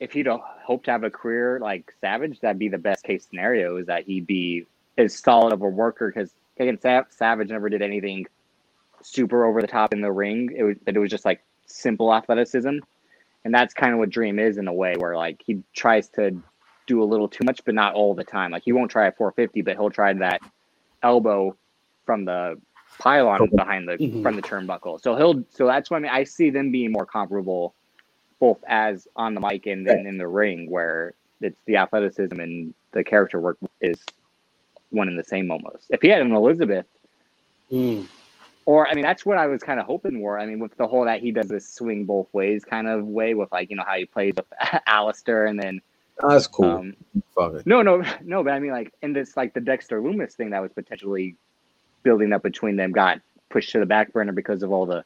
if 0.00 0.12
he'd 0.12 0.26
hope 0.26 0.82
to 0.84 0.90
have 0.90 1.04
a 1.04 1.10
career 1.10 1.60
like 1.60 1.92
Savage, 2.00 2.40
that'd 2.40 2.58
be 2.58 2.68
the 2.68 2.78
best 2.78 3.04
case 3.04 3.26
scenario. 3.28 3.76
Is 3.76 3.86
that 3.86 4.04
he'd 4.04 4.26
be 4.26 4.66
as 4.98 5.16
solid 5.16 5.52
of 5.52 5.62
a 5.62 5.68
worker 5.68 6.10
because 6.12 6.34
again, 6.58 6.80
Sa- 6.80 7.04
Savage 7.10 7.50
never 7.50 7.68
did 7.68 7.82
anything 7.82 8.26
super 9.02 9.44
over 9.44 9.60
the 9.60 9.66
top 9.66 9.92
in 9.92 10.00
the 10.00 10.10
ring. 10.10 10.52
It 10.56 10.62
was 10.64 10.76
that 10.86 10.96
it 10.96 10.98
was 10.98 11.10
just 11.10 11.24
like 11.24 11.42
simple 11.66 12.12
athleticism, 12.14 12.78
and 13.44 13.54
that's 13.54 13.74
kind 13.74 13.92
of 13.92 13.98
what 13.98 14.10
Dream 14.10 14.38
is 14.38 14.56
in 14.58 14.66
a 14.68 14.72
way, 14.72 14.94
where 14.96 15.16
like 15.16 15.42
he 15.44 15.62
tries 15.74 16.08
to 16.10 16.34
do 16.86 17.02
a 17.02 17.04
little 17.04 17.28
too 17.28 17.44
much, 17.44 17.60
but 17.64 17.74
not 17.74 17.94
all 17.94 18.14
the 18.14 18.24
time. 18.24 18.50
Like 18.50 18.64
he 18.64 18.72
won't 18.72 18.90
try 18.90 19.06
a 19.06 19.12
450, 19.12 19.62
but 19.62 19.76
he'll 19.76 19.90
try 19.90 20.12
that 20.14 20.40
elbow 21.02 21.56
from 22.04 22.24
the 22.24 22.58
pylon 22.98 23.48
behind 23.54 23.86
the 23.88 23.96
Mhm. 23.96 24.22
from 24.22 24.34
the 24.36 24.42
turnbuckle. 24.42 25.00
So 25.00 25.14
he'll 25.14 25.44
so 25.50 25.66
that's 25.66 25.90
why 25.90 25.98
I 25.98 26.00
mean 26.00 26.10
I 26.10 26.24
see 26.24 26.50
them 26.50 26.70
being 26.72 26.90
more 26.90 27.06
comparable 27.06 27.74
both 28.40 28.58
as 28.66 29.06
on 29.16 29.34
the 29.34 29.40
mic 29.40 29.66
and 29.66 29.86
then 29.86 30.06
in 30.06 30.18
the 30.18 30.28
ring 30.28 30.70
where 30.70 31.14
it's 31.42 31.60
the 31.66 31.76
athleticism 31.76 32.38
and 32.40 32.74
the 32.92 33.04
character 33.04 33.40
work 33.40 33.58
is 33.80 33.98
one 34.90 35.08
and 35.08 35.18
the 35.18 35.24
same 35.24 35.50
almost. 35.50 35.86
If 35.90 36.02
he 36.02 36.08
had 36.08 36.22
an 36.22 36.32
Elizabeth 36.32 36.86
Mm. 37.72 38.08
or 38.66 38.88
I 38.88 38.94
mean 38.94 39.04
that's 39.04 39.24
what 39.24 39.38
I 39.38 39.46
was 39.46 39.62
kind 39.62 39.78
of 39.80 39.86
hoping 39.86 40.18
for. 40.18 40.38
I 40.38 40.46
mean 40.46 40.58
with 40.60 40.76
the 40.76 40.88
whole 40.88 41.04
that 41.06 41.20
he 41.20 41.32
does 41.32 41.48
this 41.48 41.68
swing 41.72 42.04
both 42.06 42.28
ways 42.34 42.64
kind 42.64 42.88
of 42.88 43.06
way 43.06 43.34
with 43.34 43.52
like 43.52 43.70
you 43.70 43.76
know 43.76 43.84
how 43.86 43.96
he 43.96 44.06
plays 44.06 44.34
with 44.36 44.46
Aleister 44.88 45.48
and 45.48 45.60
then 45.60 45.80
That's 46.20 46.48
cool. 46.48 46.66
um 46.66 46.96
no, 47.64 47.82
no, 47.82 48.02
no. 48.24 48.44
But 48.44 48.52
I 48.52 48.58
mean, 48.60 48.72
like, 48.72 48.92
in 49.02 49.12
this, 49.12 49.36
like, 49.36 49.54
the 49.54 49.60
Dexter 49.60 50.00
Loomis 50.02 50.34
thing 50.34 50.50
that 50.50 50.62
was 50.62 50.72
potentially 50.72 51.36
building 52.02 52.32
up 52.32 52.42
between 52.42 52.76
them 52.76 52.92
got 52.92 53.20
pushed 53.50 53.72
to 53.72 53.78
the 53.80 53.86
back 53.86 54.12
burner 54.12 54.32
because 54.32 54.62
of 54.62 54.72
all 54.72 54.86
the 54.86 55.04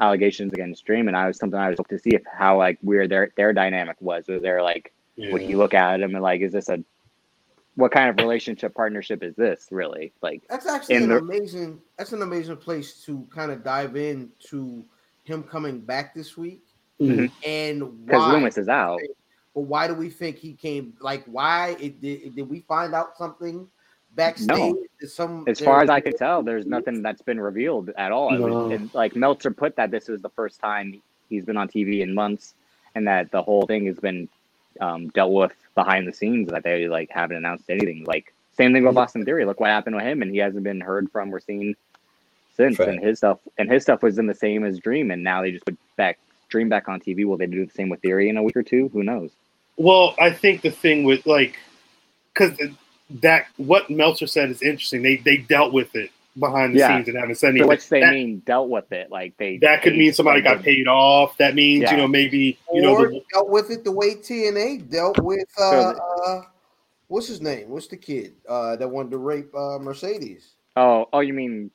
allegations 0.00 0.52
against 0.52 0.84
Dream, 0.84 1.08
and 1.08 1.16
I 1.16 1.26
was 1.26 1.38
something 1.38 1.58
I 1.58 1.68
was 1.70 1.78
hoping 1.78 1.98
to 1.98 2.02
see 2.02 2.14
if 2.14 2.22
how 2.32 2.56
like 2.58 2.78
weird 2.82 3.10
their 3.10 3.32
their 3.36 3.52
dynamic 3.52 3.96
was. 4.00 4.26
Was 4.28 4.42
there 4.42 4.62
like 4.62 4.92
would 5.16 5.42
you 5.42 5.56
look 5.58 5.74
at 5.74 6.00
him 6.00 6.14
and 6.14 6.22
like, 6.22 6.40
is 6.40 6.52
this 6.52 6.68
a 6.68 6.82
what 7.74 7.92
kind 7.92 8.08
of 8.08 8.16
relationship 8.16 8.74
partnership 8.74 9.22
is 9.22 9.34
this 9.36 9.68
really? 9.70 10.12
Like, 10.22 10.42
That's 10.48 10.66
actually 10.66 10.96
an 10.96 11.08
the- 11.08 11.18
amazing. 11.18 11.80
That's 11.96 12.12
an 12.12 12.22
amazing 12.22 12.56
place 12.56 13.04
to 13.04 13.26
kind 13.34 13.50
of 13.52 13.62
dive 13.64 13.96
into 13.96 14.84
him 15.24 15.42
coming 15.42 15.80
back 15.80 16.14
this 16.14 16.36
week 16.36 16.64
Mhm. 17.00 17.30
and 17.46 18.06
because 18.06 18.20
why. 18.20 18.32
Loomis 18.32 18.58
is 18.58 18.68
out. 18.68 19.00
But 19.54 19.62
why 19.62 19.86
do 19.88 19.94
we 19.94 20.08
think 20.10 20.36
he 20.38 20.52
came? 20.54 20.94
Like, 21.00 21.24
why 21.26 21.76
it, 21.80 22.00
did, 22.00 22.34
did 22.36 22.48
we 22.48 22.60
find 22.60 22.94
out 22.94 23.16
something 23.16 23.68
backstage? 24.18 24.48
No. 24.48 24.76
Some 25.06 25.44
As 25.46 25.60
far 25.60 25.80
as 25.80 25.88
I 25.88 26.00
can 26.00 26.12
tell, 26.16 26.42
there's 26.42 26.66
nothing 26.66 27.02
that's 27.02 27.22
been 27.22 27.40
revealed 27.40 27.90
at 27.96 28.12
all. 28.12 28.34
It 28.34 28.40
No. 28.40 28.70
it- 28.70 28.94
like 28.94 29.16
Meltzer 29.16 29.50
put 29.50 29.76
that 29.76 29.90
this 29.90 30.08
was 30.08 30.20
the 30.20 30.28
first 30.30 30.60
time 30.60 31.00
he's 31.30 31.44
been 31.44 31.56
on 31.56 31.68
TV 31.68 32.02
in 32.02 32.14
months, 32.14 32.54
and 32.94 33.06
that 33.06 33.30
the 33.30 33.42
whole 33.42 33.62
thing 33.66 33.86
has 33.86 33.98
been 33.98 34.28
um, 34.80 35.08
dealt 35.08 35.32
with 35.32 35.54
behind 35.74 36.06
the 36.06 36.12
scenes. 36.12 36.50
That 36.50 36.64
they 36.64 36.88
like 36.88 37.10
haven't 37.10 37.36
announced 37.36 37.70
anything. 37.70 38.04
Like 38.04 38.34
same 38.52 38.72
thing 38.72 38.84
with 38.84 38.96
Austin 38.96 39.24
Theory. 39.24 39.44
Look 39.44 39.60
what 39.60 39.70
happened 39.70 39.96
with 39.96 40.04
him, 40.04 40.20
and 40.20 40.30
he 40.30 40.38
hasn't 40.38 40.64
been 40.64 40.80
heard 40.80 41.10
from 41.10 41.32
or 41.34 41.40
seen 41.40 41.74
since. 42.56 42.76
Fact. 42.76 42.90
And 42.90 43.00
his 43.00 43.18
stuff 43.18 43.38
and 43.56 43.70
his 43.70 43.82
stuff 43.84 44.02
was 44.02 44.18
in 44.18 44.26
the 44.26 44.34
same 44.34 44.64
as 44.64 44.78
Dream, 44.80 45.10
and 45.12 45.22
now 45.22 45.42
they 45.42 45.52
just 45.52 45.64
put 45.64 45.78
back 45.96 46.18
Dream 46.48 46.68
back 46.68 46.88
on 46.88 47.00
TV. 47.00 47.24
Will 47.24 47.36
they 47.36 47.46
do 47.46 47.64
the 47.64 47.72
same 47.72 47.88
with 47.88 48.00
Theory 48.00 48.28
in 48.28 48.36
a 48.36 48.42
week 48.42 48.56
or 48.56 48.62
two? 48.64 48.88
Who 48.92 49.04
knows? 49.04 49.30
Well, 49.76 50.16
I 50.18 50.32
think 50.32 50.62
the 50.62 50.72
thing 50.72 51.04
with 51.04 51.24
like, 51.24 51.56
because 52.34 52.58
that 53.10 53.46
what 53.56 53.88
Meltzer 53.90 54.26
said 54.26 54.50
is 54.50 54.62
interesting. 54.62 55.02
They 55.02 55.16
they 55.16 55.38
dealt 55.38 55.72
with 55.72 55.94
it 55.94 56.10
behind 56.38 56.74
the 56.74 56.78
Yeah. 56.78 56.96
scenes 56.96 57.08
and 57.08 57.18
haven't 57.18 57.34
said 57.36 57.46
So 57.46 57.48
anything. 57.50 57.68
which 57.68 57.88
they 57.88 58.00
that, 58.00 58.12
mean 58.12 58.38
dealt 58.46 58.68
with 58.68 58.92
it. 58.92 59.10
Like 59.10 59.36
they 59.38 59.58
that 59.58 59.82
could 59.82 59.94
mean 59.96 60.12
somebody 60.12 60.40
got 60.40 60.62
paid 60.62 60.86
off. 60.86 61.36
That 61.38 61.54
means 61.54 61.82
Yeah. 61.82 61.92
you 61.92 61.96
know 61.96 62.08
maybe 62.08 62.58
you 62.72 62.82
know 62.82 62.96
the, 62.96 63.20
dealt 63.32 63.48
with 63.48 63.70
it 63.70 63.84
the 63.84 63.92
way 63.92 64.14
TNA 64.14 64.88
dealt 64.90 65.18
with 65.20 65.48
uh, 65.58 65.94
uh 65.94 66.42
what's 67.08 67.26
his 67.26 67.40
name? 67.40 67.70
What's 67.70 67.88
the 67.88 67.96
kid 67.96 68.34
uh 68.48 68.76
that 68.76 68.88
wanted 68.88 69.10
to 69.12 69.18
rape 69.18 69.54
uh 69.54 69.78
Mercedes? 69.78 70.50
Oh, 70.76 71.08
oh, 71.12 71.20
you 71.20 71.32
mean 71.32 71.70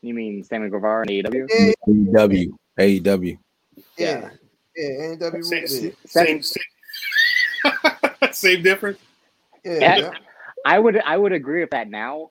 you 0.00 0.14
mean 0.14 0.42
Sammy 0.42 0.70
Guevara 0.70 1.04
in 1.06 1.24
AEW? 1.24 1.46
Yeah, 1.50 1.72
AEW. 1.86 2.46
AEW. 2.78 3.38
yeah, 3.98 4.30
yeah. 4.76 5.02
And 5.02 5.20
W. 5.20 5.42
same, 5.42 5.64
Yeah, 5.68 5.90
same, 6.06 6.42
same, 6.42 6.62
same 8.32 8.62
difference. 8.62 8.98
Yeah, 9.64 9.78
Yeah. 9.80 9.96
yeah. 9.98 10.10
I 10.66 10.78
would 10.78 10.98
I 11.00 11.16
would 11.16 11.32
agree 11.32 11.60
with 11.60 11.70
that 11.70 11.88
now. 11.88 12.30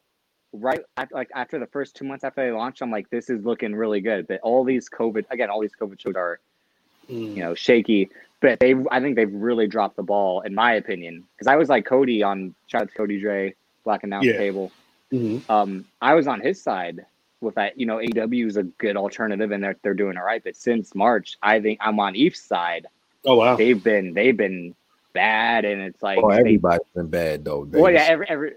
Right, 0.51 0.81
af- 0.97 1.11
like 1.11 1.29
after 1.35 1.59
the 1.59 1.67
first 1.67 1.95
two 1.95 2.05
months 2.05 2.23
after 2.23 2.43
they 2.43 2.51
launched, 2.51 2.81
I'm 2.81 2.89
like, 2.91 3.09
this 3.11 3.29
is 3.29 3.45
looking 3.45 3.75
really 3.75 4.01
good. 4.01 4.27
But 4.27 4.39
all 4.41 4.63
these 4.63 4.89
COVID 4.89 5.25
again, 5.29 5.49
all 5.49 5.61
these 5.61 5.75
COVID 5.79 5.99
shows 5.99 6.15
are 6.15 6.39
you 7.07 7.35
know 7.43 7.53
shaky. 7.55 8.09
But 8.41 8.59
they, 8.59 8.73
I 8.89 8.99
think 9.01 9.15
they've 9.15 9.31
really 9.33 9.67
dropped 9.67 9.95
the 9.97 10.03
ball, 10.03 10.41
in 10.41 10.55
my 10.55 10.73
opinion. 10.73 11.25
Because 11.35 11.47
I 11.47 11.55
was 11.55 11.69
like 11.69 11.85
Cody 11.85 12.23
on 12.23 12.55
shout 12.67 12.83
out 12.83 12.89
to 12.89 12.93
Cody 12.95 13.19
Dre, 13.19 13.53
Black 13.83 14.03
Announce 14.03 14.25
Yeah. 14.25 14.37
Table. 14.37 14.71
Mhm. 15.11 15.47
Um, 15.49 15.85
I 16.01 16.13
was 16.15 16.25
on 16.27 16.39
his 16.39 16.61
side 16.61 17.05
with 17.41 17.55
that. 17.55 17.79
You 17.79 17.85
know, 17.85 17.99
AW 17.99 18.45
is 18.47 18.57
a 18.57 18.63
good 18.63 18.95
alternative, 18.97 19.51
and 19.51 19.63
they're 19.63 19.75
they're 19.83 19.93
doing 19.93 20.17
all 20.17 20.23
right. 20.23 20.43
But 20.43 20.55
since 20.55 20.95
March, 20.95 21.37
I 21.43 21.59
think 21.59 21.79
I'm 21.81 21.99
on 21.99 22.15
Eve's 22.15 22.39
side. 22.41 22.87
Oh 23.25 23.35
wow. 23.35 23.55
They've 23.55 23.83
been 23.83 24.13
they've 24.13 24.37
been 24.37 24.73
bad, 25.13 25.65
and 25.65 25.81
it's 25.81 26.01
like 26.01 26.19
Oh, 26.21 26.29
they 26.31 26.37
everybody's 26.39 26.87
been 26.95 27.07
bad 27.07 27.45
though. 27.45 27.67
Well, 27.71 27.91
yeah, 27.91 28.05
every 28.09 28.27
every. 28.29 28.53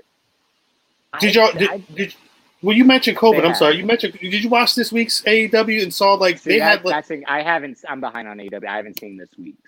Did 1.20 1.36
I- 1.36 1.40
y'all 1.46 1.52
did, 1.58 1.70
I- 1.70 1.76
did 1.94 2.14
well 2.62 2.76
you 2.76 2.84
mentioned 2.84 3.16
COVID. 3.18 3.44
I'm 3.44 3.54
sorry. 3.54 3.76
You 3.76 3.84
mentioned 3.84 4.14
did 4.14 4.42
you 4.44 4.48
watch 4.48 4.74
this 4.74 4.92
week's 4.92 5.22
AEW 5.22 5.82
and 5.82 5.92
saw 5.92 6.14
like 6.14 6.38
see, 6.38 6.50
they 6.50 6.58
that, 6.58 6.78
had 6.78 6.84
like 6.84 6.94
that's 6.94 7.08
thing- 7.08 7.24
I 7.26 7.42
haven't. 7.42 7.78
I'm 7.88 8.00
behind 8.00 8.28
on 8.28 8.40
AW. 8.40 8.60
I 8.68 8.76
haven't 8.76 8.98
seen 9.00 9.16
this 9.16 9.30
week's. 9.38 9.58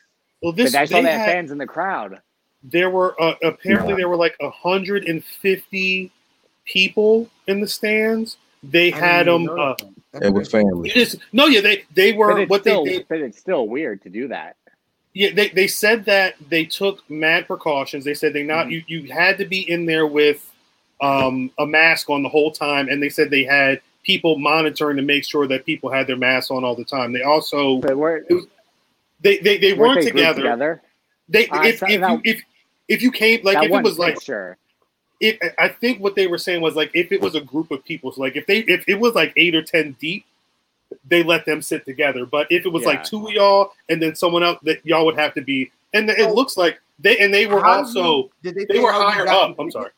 well 0.42 0.52
this 0.52 0.72
but 0.72 0.80
I 0.80 0.84
saw 0.86 0.96
they 0.96 1.02
they 1.02 1.10
had 1.12 1.18
had, 1.20 1.32
fans 1.32 1.50
in 1.50 1.58
the 1.58 1.66
crowd. 1.66 2.20
there 2.62 2.90
were 2.90 3.20
uh, 3.20 3.34
apparently 3.42 3.90
Yeah. 3.90 3.96
there 3.96 4.08
were 4.08 4.16
like 4.16 4.36
150 4.40 6.10
people 6.64 7.28
in 7.46 7.60
the 7.60 7.68
stands. 7.68 8.36
They 8.62 8.92
I 8.92 8.96
had 8.98 9.26
them. 9.26 9.42
even 9.42 9.56
know 9.56 9.76
Uh, 10.14 10.20
It 10.22 10.32
was 10.32 10.48
family. 10.50 10.88
it 10.90 10.96
is, 10.96 11.18
no, 11.32 11.46
yeah, 11.46 11.60
they 11.60 11.84
they 11.92 12.12
But 12.12 12.18
were 12.18 12.38
it's 12.40 12.50
what 12.50 12.60
still, 12.62 12.84
they 12.84 12.98
did. 12.98 13.06
but 13.08 13.18
it's 13.20 13.38
still 13.38 13.66
weird 13.68 14.00
to 14.02 14.08
do 14.08 14.28
that. 14.28 14.56
Yeah, 15.14 15.30
they, 15.32 15.48
they 15.50 15.68
said 15.68 16.04
that 16.06 16.34
they 16.48 16.64
took 16.64 17.08
mad 17.08 17.46
precautions. 17.46 18.04
They 18.04 18.14
said 18.14 18.32
they 18.32 18.42
not 18.42 18.66
Mhm. 18.66 18.70
you 18.72 18.82
you 18.88 19.12
had 19.12 19.38
to 19.38 19.44
be 19.44 19.68
in 19.70 19.86
there 19.86 20.06
with 20.06 20.50
um, 21.00 21.50
a 21.58 21.66
mask 21.66 22.10
on 22.10 22.22
the 22.22 22.28
whole 22.28 22.50
time, 22.50 22.88
and 22.88 23.02
they 23.02 23.08
said 23.08 23.30
they 23.30 23.44
had 23.44 23.80
people 24.04 24.38
monitoring 24.38 24.96
to 24.96 25.02
make 25.02 25.24
sure 25.24 25.46
that 25.46 25.64
people 25.66 25.90
had 25.90 26.06
their 26.06 26.16
masks 26.16 26.50
on 26.50 26.64
all 26.64 26.74
the 26.74 26.84
time. 26.84 27.12
They 27.12 27.22
also 27.22 27.78
But 27.78 27.96
we're 27.96 28.24
they 29.20 29.38
they, 29.38 29.56
they 29.58 29.72
weren't 29.72 29.96
weren't 29.96 30.04
they 30.04 30.10
together. 30.10 30.42
together. 30.42 30.82
They 31.28 31.46
Uh, 31.48 31.62
if, 31.62 31.78
so 31.78 31.86
if, 31.88 32.00
now- 32.00 32.14
you, 32.14 32.20
if 32.24 32.42
if 32.88 33.02
you 33.02 33.10
came 33.12 33.40
like 33.44 33.58
if 33.58 33.64
it 33.64 33.70
one 33.70 33.82
was 33.82 33.98
like 33.98 34.14
picture. 34.14 34.56
it, 35.20 35.38
I 35.58 35.68
think 35.68 36.00
what 36.00 36.16
they 36.16 36.26
were 36.26 36.38
saying 36.38 36.60
was 36.60 36.74
like 36.74 36.90
if 36.94 37.12
it 37.12 37.20
was 37.20 37.34
a 37.34 37.40
group 37.40 37.70
of 37.70 37.84
people, 37.84 38.10
so 38.12 38.20
like 38.20 38.36
if 38.36 38.46
they 38.46 38.58
if 38.60 38.84
it 38.88 38.98
was 38.98 39.14
like 39.14 39.32
eight 39.36 39.54
or 39.54 39.62
ten 39.62 39.96
deep, 40.00 40.24
they 41.06 41.22
let 41.22 41.44
them 41.46 41.62
sit 41.62 41.84
together. 41.84 42.26
But 42.26 42.46
if 42.50 42.64
it 42.66 42.68
was 42.68 42.82
Yeah. 42.82 42.88
like 42.90 43.04
two 43.04 43.26
of 43.26 43.32
y'all 43.32 43.72
and 43.88 44.00
then 44.02 44.14
someone 44.14 44.42
else, 44.42 44.58
that 44.62 44.84
y'all 44.84 45.04
would 45.06 45.18
have 45.18 45.34
to 45.34 45.42
be. 45.42 45.70
And 45.92 46.08
it 46.10 46.18
So- 46.18 46.34
looks 46.34 46.56
like 46.56 46.80
they 46.98 47.18
and 47.18 47.32
they 47.32 47.46
were 47.46 47.60
How 47.60 47.78
also 47.78 48.16
you- 48.16 48.30
did 48.42 48.54
they, 48.54 48.64
they 48.66 48.74
say 48.74 48.80
were 48.82 48.92
how 48.92 49.00
you 49.00 49.08
higher 49.10 49.24
got 49.24 49.50
up. 49.50 49.50
in? 49.50 49.64
I'm 49.64 49.70
sorry. 49.70 49.90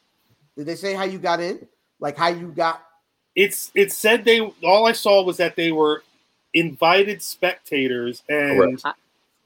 Did 0.56 0.66
they 0.66 0.76
say 0.76 0.94
how 0.94 1.04
you 1.04 1.18
got 1.18 1.40
in? 1.40 1.66
Like 2.00 2.16
how 2.16 2.28
you 2.28 2.48
got? 2.48 2.82
It's 3.34 3.70
it 3.74 3.92
said 3.92 4.24
they 4.24 4.40
all 4.40 4.86
I 4.86 4.92
saw 4.92 5.22
was 5.22 5.36
that 5.38 5.56
they 5.56 5.72
were 5.72 6.02
invited 6.54 7.22
spectators 7.22 8.22
and 8.28 8.80
Correct. 8.80 8.98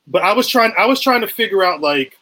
but 0.07 0.23
I 0.23 0.33
was 0.33 0.47
trying 0.47 0.73
I 0.79 0.87
was 0.87 1.01
trying 1.01 1.23
to 1.23 1.27
figure 1.27 1.65
out 1.65 1.81
like 1.81 2.17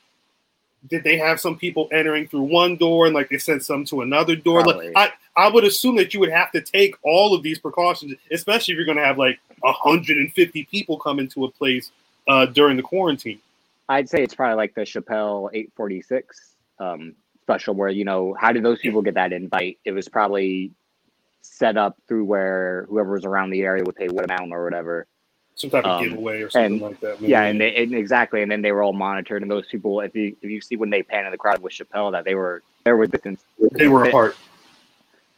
did 0.86 1.04
they 1.04 1.16
have 1.16 1.40
some 1.40 1.58
people 1.58 1.88
entering 1.92 2.28
through 2.28 2.42
one 2.42 2.76
door 2.76 3.06
and 3.06 3.14
like 3.14 3.28
they 3.28 3.38
sent 3.38 3.64
some 3.64 3.84
to 3.86 4.02
another 4.02 4.36
door? 4.36 4.62
Probably. 4.62 4.90
Like 4.92 5.12
I, 5.36 5.46
I 5.46 5.48
would 5.48 5.64
assume 5.64 5.96
that 5.96 6.14
you 6.14 6.20
would 6.20 6.30
have 6.30 6.52
to 6.52 6.60
take 6.60 6.94
all 7.02 7.34
of 7.34 7.42
these 7.42 7.58
precautions, 7.58 8.14
especially 8.30 8.72
if 8.72 8.76
you're 8.76 8.86
gonna 8.86 9.04
have 9.04 9.18
like 9.18 9.38
150 9.60 10.64
people 10.64 10.98
come 10.98 11.18
into 11.18 11.44
a 11.44 11.50
place 11.50 11.90
uh, 12.28 12.46
during 12.46 12.76
the 12.76 12.82
quarantine. 12.82 13.40
I'd 13.88 14.08
say 14.08 14.22
it's 14.22 14.34
probably 14.34 14.56
like 14.56 14.74
the 14.74 14.82
Chappelle 14.82 15.48
846 15.52 16.54
um, 16.78 17.14
special, 17.42 17.74
where 17.74 17.88
you 17.88 18.04
know, 18.04 18.34
how 18.38 18.52
did 18.52 18.62
those 18.62 18.78
people 18.78 19.02
get 19.02 19.14
that 19.14 19.32
invite? 19.32 19.78
It 19.84 19.92
was 19.92 20.08
probably 20.08 20.72
set 21.40 21.76
up 21.76 21.96
through 22.06 22.24
where 22.24 22.86
whoever 22.88 23.12
was 23.12 23.24
around 23.24 23.50
the 23.50 23.62
area 23.62 23.82
would 23.84 23.96
pay 23.96 24.08
what 24.08 24.24
amount 24.24 24.52
or 24.52 24.64
whatever. 24.64 25.06
Some 25.58 25.70
type 25.70 25.84
of 25.84 25.98
Um, 26.00 26.08
giveaway 26.08 26.40
or 26.42 26.50
something 26.50 26.72
and- 26.74 26.80
like 26.80 27.00
that. 27.00 27.20
maybe. 27.20 27.32
Yeah, 27.32 27.42
and, 27.42 27.60
they, 27.60 27.74
and 27.74 27.92
exactly, 27.92 28.42
and 28.42 28.50
then 28.50 28.62
they 28.62 28.70
were 28.70 28.82
all 28.82 28.92
monitored. 28.92 29.42
And 29.42 29.50
those 29.50 29.66
people, 29.66 30.00
if 30.00 30.14
you 30.14 30.36
if 30.40 30.48
you 30.50 30.60
see 30.60 30.76
when 30.76 30.88
they 30.90 31.02
pan 31.02 31.26
in 31.26 31.32
the 31.32 31.36
crowd 31.36 31.60
with 31.60 31.72
Chappelle, 31.72 32.12
that 32.12 32.24
they 32.24 32.36
were 32.36 32.62
there 32.84 32.96
were 32.96 33.06
distance. 33.08 33.42
they 33.72 33.88
were 33.88 34.04
apart. 34.04 34.36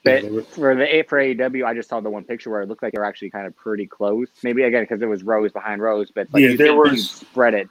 But 0.05 0.24
were- 0.30 0.42
for 0.42 0.74
the 0.74 1.05
for 1.09 1.18
AEW, 1.18 1.64
I 1.66 1.72
just 1.74 1.88
saw 1.88 2.01
the 2.01 2.10
one 2.10 2.24
picture 2.24 2.51
where 2.51 2.60
it 2.60 2.68
looked 2.68 2.82
like 2.82 2.92
they 2.92 2.98
were 2.98 3.05
actually 3.06 3.30
kind 3.30 3.47
of 3.47 3.56
pretty 3.56 3.86
close. 3.86 4.28
Maybe 4.42 4.62
again 4.62 4.82
because 4.82 5.01
it 5.01 5.06
was 5.06 5.22
rows 5.22 5.52
behind 5.52 5.80
rows, 5.82 6.10
but 6.10 6.28
like 6.32 6.42
Yeah, 6.42 6.51
you 6.51 6.56
there 6.59 6.74
was- 6.74 7.10
spread 7.10 7.55
it, 7.55 7.68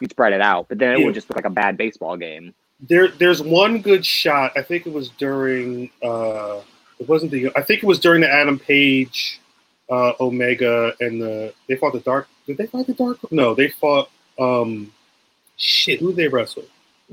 you 0.00 0.08
spread 0.08 0.32
it 0.32 0.40
out, 0.40 0.68
but 0.68 0.78
then 0.78 0.94
it 0.94 0.98
Yeah. 0.98 1.04
would 1.06 1.14
just 1.14 1.30
look 1.30 1.36
like 1.36 1.44
a 1.44 1.50
bad 1.50 1.76
baseball 1.76 2.16
game. 2.16 2.52
there 2.80 3.06
there's 3.06 3.40
one 3.40 3.80
good 3.80 4.04
shot. 4.04 4.50
I 4.56 4.62
think 4.62 4.88
it 4.88 4.92
was 4.92 5.08
during 5.10 5.90
uh 6.02 6.58
it 6.98 7.08
wasn't 7.08 7.30
the 7.30 7.50
I 7.54 7.62
think 7.62 7.84
it 7.84 7.86
was 7.86 8.00
during 8.00 8.22
the 8.22 8.28
Adam 8.32 8.58
Page 8.58 9.38
uh 9.94 10.12
Omega 10.20 10.74
and 11.04 11.14
the 11.22 11.52
they 11.68 11.76
fought 11.76 11.92
the 11.92 12.00
dark 12.00 12.26
did 12.46 12.56
they 12.58 12.66
fight 12.66 12.86
the 12.86 12.94
dark 12.94 13.18
no 13.30 13.54
they 13.54 13.68
fought 13.68 14.08
um 14.38 14.70
shit 15.56 16.00
who 16.00 16.08
did 16.08 16.16
they 16.16 16.28
wrestle 16.28 16.64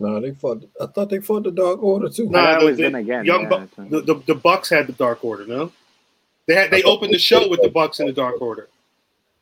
No, 0.06 0.20
they 0.24 0.32
fought. 0.42 0.64
I 0.80 0.86
thought 0.94 1.10
they 1.10 1.20
fought 1.20 1.44
the 1.44 1.52
Dark 1.52 1.84
Order 1.84 2.08
too. 2.10 2.30
No, 2.30 2.40
I 2.40 2.42
thought 2.54 2.60
the- 2.62 2.66
was 2.68 2.78
the 2.78 2.84
them 2.84 2.96
again. 3.04 3.26
young 3.26 3.44
yeah, 3.52 3.66
Bu- 3.78 3.90
the, 3.94 4.00
the 4.10 4.16
the 4.32 4.36
Bucks 4.48 4.70
had 4.76 4.88
the 4.88 4.94
dark 5.06 5.20
order 5.30 5.46
no 5.56 5.64
they 6.48 6.56
had 6.60 6.72
they 6.72 6.84
opened 6.84 7.14
the 7.14 7.20
show 7.30 7.42
with 7.52 7.62
the 7.62 7.70
Bucks 7.80 8.00
and 8.00 8.08
the 8.08 8.14
dark 8.24 8.38
order 8.50 8.66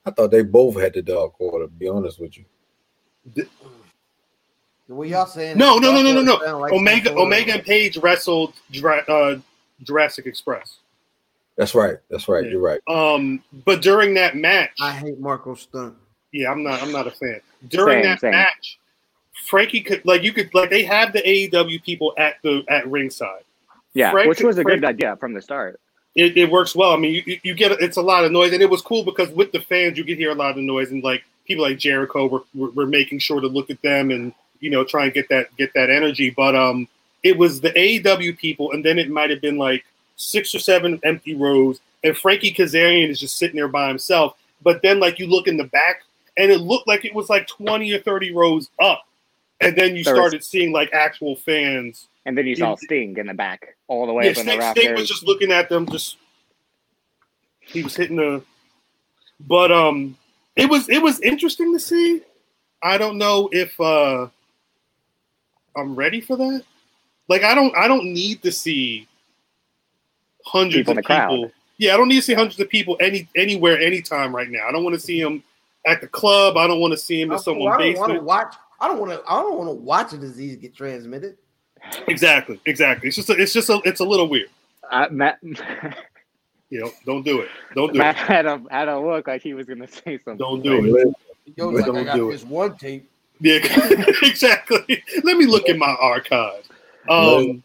I 0.07 0.11
thought 0.11 0.31
they 0.31 0.41
both 0.59 0.75
had 0.83 0.93
the 0.93 1.01
Dark 1.03 1.33
Order. 1.39 1.65
To 1.65 1.71
be 1.83 1.87
honest 1.89 2.17
with 2.23 2.33
you, 2.37 2.45
The 3.35 4.95
way 4.95 5.09
y'all 5.09 5.25
saying? 5.25 5.57
no 5.57 5.77
no 5.77 5.91
no 5.91 6.01
no 6.01 6.13
no 6.13 6.21
no 6.21 6.59
like 6.59 6.71
Omega 6.71 7.09
some 7.09 7.17
sort 7.17 7.17
of- 7.17 7.27
Omega 7.27 7.53
and 7.55 7.63
Page 7.63 7.97
wrestled 7.97 8.53
Dra- 8.71 9.05
uh, 9.07 9.37
Jurassic 9.83 10.25
Express 10.25 10.77
that's 11.57 11.73
right. 11.75 11.97
That's 12.09 12.27
right. 12.27 12.43
Yeah. 12.45 12.51
You're 12.51 12.61
right. 12.61 12.79
um 12.87 13.43
but 13.65 13.81
during 13.81 14.13
that 14.15 14.35
match 14.35 14.71
I 14.79 14.91
hate 14.91 15.19
Marko 15.19 15.55
Stunt. 15.55 15.95
Yeah, 16.31 16.51
I'm 16.51 16.61
not. 16.63 16.81
I'm 16.83 16.91
not 16.91 17.07
a 17.07 17.11
fan. 17.11 17.39
During 17.69 17.97
Same, 17.97 18.03
that 18.03 18.19
same. 18.19 18.31
match, 18.31 18.77
Frankie 19.47 19.81
could 19.81 20.05
like 20.05 20.23
you 20.23 20.33
could 20.33 20.53
like 20.53 20.69
they 20.69 20.83
have 20.83 21.13
the 21.13 21.21
AEW 21.21 21.81
people 21.83 22.13
at 22.17 22.35
the 22.43 22.63
at 22.67 22.87
ringside. 22.89 23.43
yeah, 23.93 24.11
Frank- 24.11 24.29
which 24.29 24.41
was 24.41 24.57
a 24.57 24.63
good 24.63 24.79
Frank- 24.81 24.95
idea 24.95 25.15
from 25.17 25.33
the 25.33 25.41
start. 25.41 25.79
It, 26.15 26.35
it 26.35 26.49
works 26.51 26.75
well. 26.75 26.91
I 26.93 26.97
mean, 26.97 27.13
you- 27.13 27.23
you, 27.25 27.39
you 27.43 27.53
get 27.53 27.71
it's 27.73 27.97
a 27.97 28.01
lot 28.01 28.25
of 28.25 28.31
noise, 28.31 28.51
and 28.51 28.61
it 28.61 28.69
was 28.69 28.81
cool 28.81 29.03
because 29.03 29.29
with 29.29 29.51
the 29.51 29.59
fans, 29.61 29.97
you 29.97 30.03
could 30.03 30.17
hear 30.17 30.31
a 30.31 30.35
lot 30.35 30.51
of 30.51 30.57
noise, 30.57 30.91
and 30.91 31.03
like 31.03 31.23
people 31.45 31.63
like 31.63 31.77
Jericho 31.77 32.27
were, 32.27 32.43
were, 32.53 32.71
were 32.71 32.85
making 32.87 33.19
sure 33.19 33.39
to 33.39 33.47
look 33.47 33.69
at 33.69 33.81
them 33.81 34.11
and 34.11 34.33
you 34.59 34.69
know 34.69 34.83
try 34.83 35.05
and 35.05 35.13
get 35.13 35.29
that 35.29 35.55
get 35.57 35.73
that 35.75 35.89
energy. 35.89 36.29
But 36.29 36.55
um, 36.55 36.87
it 37.23 37.37
was 37.37 37.61
the 37.61 37.69
AEW 37.71 38.37
people, 38.37 38.71
and 38.73 38.83
then 38.83 38.99
it 38.99 39.09
might 39.09 39.29
have 39.29 39.41
been 39.41 39.57
like 39.57 39.85
six 40.17 40.53
or 40.53 40.59
seven 40.59 40.99
empty 41.03 41.35
rows, 41.35 41.79
and 42.03 42.17
Frankie 42.17 42.53
Kazarian 42.53 43.09
is 43.09 43.19
just 43.19 43.37
sitting 43.37 43.55
there 43.55 43.69
by 43.69 43.87
himself. 43.87 44.37
But 44.61 44.81
then 44.81 44.99
like 44.99 45.19
you 45.19 45.27
look 45.27 45.47
in 45.47 45.55
the 45.55 45.63
back, 45.63 46.03
and 46.37 46.51
it 46.51 46.59
looked 46.59 46.87
like 46.87 47.05
it 47.05 47.15
was 47.15 47.29
like 47.29 47.47
twenty 47.47 47.93
or 47.93 47.99
thirty 47.99 48.33
rows 48.33 48.69
up, 48.79 49.03
and 49.61 49.75
then 49.75 49.95
you 49.95 50.03
started 50.03 50.43
seeing 50.43 50.73
like 50.73 50.91
actual 50.93 51.37
fans. 51.37 52.07
And 52.25 52.37
then 52.37 52.45
you 52.45 52.57
saw. 52.57 52.75
Sting 52.75 53.15
in 53.17 53.27
the 53.27 53.33
back, 53.33 53.77
all 53.87 54.05
the 54.05 54.11
way 54.11 54.25
Yeah, 54.25 54.31
up 54.31 54.37
in 54.37 54.45
the 54.45 54.51
Sting, 54.51 54.59
rafters. 54.59 54.83
Sting 54.83 54.95
was 54.95 55.07
just 55.07 55.23
looking 55.23 55.51
at 55.51 55.69
them. 55.69 55.85
Just 55.85 56.17
he 57.61 57.83
was 57.83 57.95
hitting 57.95 58.17
the, 58.17 58.43
but 59.39 59.71
um, 59.71 60.17
it 60.57 60.69
was 60.69 60.89
it 60.89 61.01
was 61.01 61.21
interesting 61.21 61.71
to 61.73 61.79
see. 61.79 62.21
I 62.83 62.97
don't 62.97 63.17
know 63.17 63.49
if 63.51 63.79
uh 63.79 64.27
I'm 65.75 65.95
ready 65.95 66.19
for 66.19 66.35
that. 66.35 66.63
Like 67.29 67.43
I 67.43 67.55
don't 67.55 67.75
I 67.77 67.87
don't 67.87 68.05
need 68.13 68.41
to 68.43 68.51
see 68.51 69.07
hundreds 70.47 70.75
People 70.77 70.91
in 70.93 70.97
of 70.99 71.03
the 71.03 71.07
crowd. 71.07 71.29
people. 71.29 71.51
Yeah, 71.77 71.93
I 71.93 71.97
don't 71.97 72.07
need 72.07 72.15
to 72.17 72.21
see 72.23 72.33
hundreds 72.33 72.59
of 72.59 72.69
people 72.69 72.97
any 72.99 73.27
anywhere 73.35 73.79
anytime 73.79 74.35
right 74.35 74.49
now. 74.49 74.67
I 74.67 74.71
don't 74.71 74.83
want 74.83 74.95
to 74.95 74.99
see 74.99 75.21
them 75.21 75.43
at 75.85 76.01
the 76.01 76.07
club. 76.07 76.57
I 76.57 76.65
don't 76.67 76.79
want 76.79 76.91
to 76.93 76.97
see 76.97 77.21
them 77.21 77.31
in 77.31 77.37
I 77.37 77.41
someone's 77.41 77.77
don't 77.77 77.97
want 77.97 78.09
to 78.09 78.13
basement. 78.15 78.23
watch. 78.23 78.55
I 78.79 78.87
don't 78.87 78.99
want 78.99 79.11
to. 79.11 79.21
I 79.27 79.41
don't 79.41 79.57
want 79.57 79.69
to 79.69 79.73
watch 79.73 80.13
a 80.13 80.17
disease 80.17 80.55
get 80.57 80.75
transmitted. 80.75 81.37
Exactly, 82.07 82.59
exactly. 82.65 83.07
It's 83.07 83.15
just 83.15 83.29
a, 83.29 83.33
it's 83.33 83.53
just 83.53 83.69
a, 83.69 83.79
it's 83.85 83.99
a 83.99 84.03
little 84.05 84.27
weird. 84.27 84.49
Uh, 84.89 85.07
Matt, 85.11 85.39
You 86.69 86.81
know, 86.81 86.91
don't 87.05 87.23
do 87.23 87.39
it. 87.41 87.49
Don't 87.75 87.93
do 87.93 87.99
Matt 87.99 88.15
it. 88.15 88.19
had 88.19 88.45
a 88.45 88.61
had 88.69 88.87
a 88.89 88.99
look 88.99 89.27
like 89.27 89.41
he 89.41 89.53
was 89.53 89.65
gonna 89.67 89.87
say 89.87 90.17
something. 90.17 90.37
Don't 90.37 90.61
do 90.63 90.95
it. 90.97 91.15
Yo, 91.55 91.71
Don't 91.71 91.95
I 91.95 92.03
got 92.03 92.15
do 92.15 92.31
it. 92.31 92.43
one 92.45 92.75
tape. 92.77 93.09
Yeah, 93.39 93.59
exactly. 94.23 95.03
Let 95.23 95.37
me 95.37 95.45
look 95.45 95.69
in 95.69 95.77
my 95.77 95.95
archive. 96.01 96.67
Um, 97.07 97.63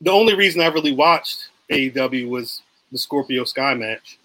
the 0.00 0.10
only 0.10 0.34
reason 0.34 0.62
I 0.62 0.68
really 0.68 0.92
watched 0.94 1.48
AEW 1.70 2.28
was 2.28 2.62
the 2.92 2.98
Scorpio 2.98 3.44
Sky 3.44 3.74
match. 3.74 4.18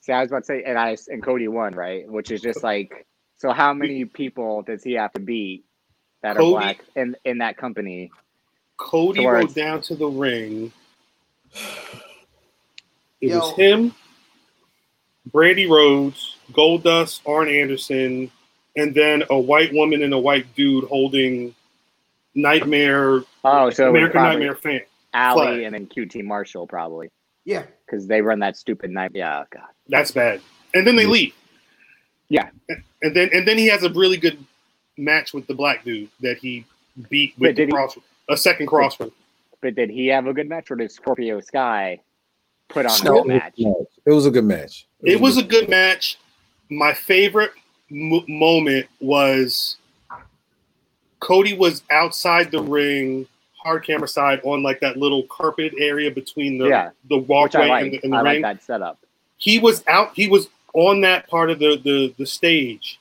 See, 0.00 0.12
I 0.12 0.20
was 0.20 0.30
about 0.30 0.40
to 0.40 0.46
say, 0.46 0.62
and 0.64 0.78
I 0.78 0.96
and 1.08 1.22
Cody 1.22 1.48
won, 1.48 1.74
right? 1.74 2.06
Which 2.08 2.30
is 2.30 2.42
just 2.42 2.62
like, 2.62 3.06
so 3.38 3.52
how 3.52 3.72
many 3.72 4.04
people 4.04 4.62
does 4.62 4.82
he 4.82 4.92
have 4.92 5.12
to 5.14 5.20
beat 5.20 5.64
that 6.22 6.36
Cody- 6.36 6.54
are 6.56 6.60
black 6.60 6.84
in 6.94 7.16
in 7.24 7.38
that 7.38 7.56
company? 7.56 8.10
Cody 8.76 9.22
So 9.22 9.30
rode 9.30 9.54
down 9.54 9.80
to 9.82 9.94
the 9.94 10.06
ring. 10.06 10.72
It 13.20 13.28
Yo. 13.30 13.38
was 13.38 13.56
him, 13.56 13.94
Brandi 15.30 15.68
Rhodes, 15.68 16.36
Goldust, 16.52 17.20
Arn 17.26 17.48
Anderson, 17.48 18.30
and 18.76 18.94
then 18.94 19.22
a 19.30 19.38
white 19.38 19.72
woman 19.72 20.02
and 20.02 20.12
a 20.12 20.18
white 20.18 20.54
dude 20.54 20.84
holding 20.84 21.54
Nightmare, 22.34 23.22
Oh, 23.44 23.70
so 23.70 23.88
American 23.90 24.12
probably 24.12 24.46
Nightmare 24.46 24.56
fan. 24.56 24.80
Alley 25.14 25.46
flag. 25.46 25.62
and 25.62 25.74
then 25.74 25.86
QT 25.86 26.22
Marshall 26.24 26.66
probably 26.66 27.10
Yeah, 27.44 27.64
because 27.86 28.06
they 28.06 28.20
run 28.22 28.40
that 28.40 28.56
stupid 28.56 28.90
night. 28.90 29.12
Yeah, 29.14 29.44
God. 29.50 29.62
That's 29.88 30.10
bad. 30.10 30.40
And 30.74 30.86
then 30.86 30.96
they 30.96 31.06
leave. 31.06 31.34
Yeah. 32.28 32.50
And 33.02 33.14
then 33.14 33.30
and 33.32 33.46
then 33.46 33.58
he 33.58 33.68
has 33.68 33.82
a 33.84 33.90
really 33.90 34.16
good 34.16 34.38
match 34.96 35.32
with 35.34 35.46
the 35.46 35.54
black 35.54 35.84
dude 35.84 36.08
that 36.20 36.38
he 36.38 36.64
beat 37.10 37.34
with 37.38 37.56
the 37.56 37.66
did 37.66 37.72
he- 37.72 38.00
a 38.28 38.36
second 38.36 38.66
crossroad. 38.66 39.12
But 39.60 39.74
did 39.76 39.90
he 39.90 40.08
have 40.08 40.26
a 40.26 40.32
good 40.34 40.48
match, 40.48 40.70
or 40.70 40.76
did 40.76 40.90
Scorpio 40.92 41.40
Sky 41.40 42.00
put 42.68 42.84
on 42.86 43.00
a 43.00 43.04
No, 43.04 43.22
good 43.22 43.28
match? 43.28 43.54
It 43.56 44.10
was 44.12 44.26
a 44.26 44.30
good 44.30 44.44
match. 44.44 44.86
It 45.02 45.20
was 45.20 45.36
a 45.38 45.42
good 45.42 45.68
match. 45.68 46.18
My 46.70 46.92
favorite 46.92 47.52
m- 47.90 48.24
moment 48.28 48.86
was 49.00 49.76
Cody 51.20 51.54
was 51.54 51.82
outside 51.90 52.50
the 52.50 52.62
ring, 52.62 53.26
hard 53.64 53.84
camera 53.84 54.06
side 54.06 54.40
on 54.44 54.62
like 54.62 54.78
that 54.80 54.96
little 54.98 55.22
carpet 55.24 55.72
area 55.78 56.10
between 56.10 56.58
the 56.58 56.66
Yeah, 56.68 56.90
the 57.08 57.18
walkway 57.18 57.70
I 57.70 57.80
and 57.80 57.92
the, 57.92 58.00
and 58.04 58.12
the 58.12 58.16
I 58.18 58.20
like 58.20 58.42
that 58.42 58.62
setup. 58.62 58.98
he 59.38 59.58
was 59.58 59.82
out 59.88 60.12
he 60.14 60.28
was 60.28 60.48
on 60.74 61.00
that 61.00 61.28
part 61.28 61.50
of 61.50 61.58
the, 61.58 61.80
the 61.82 62.14
the 62.18 62.26
stage 62.26 63.00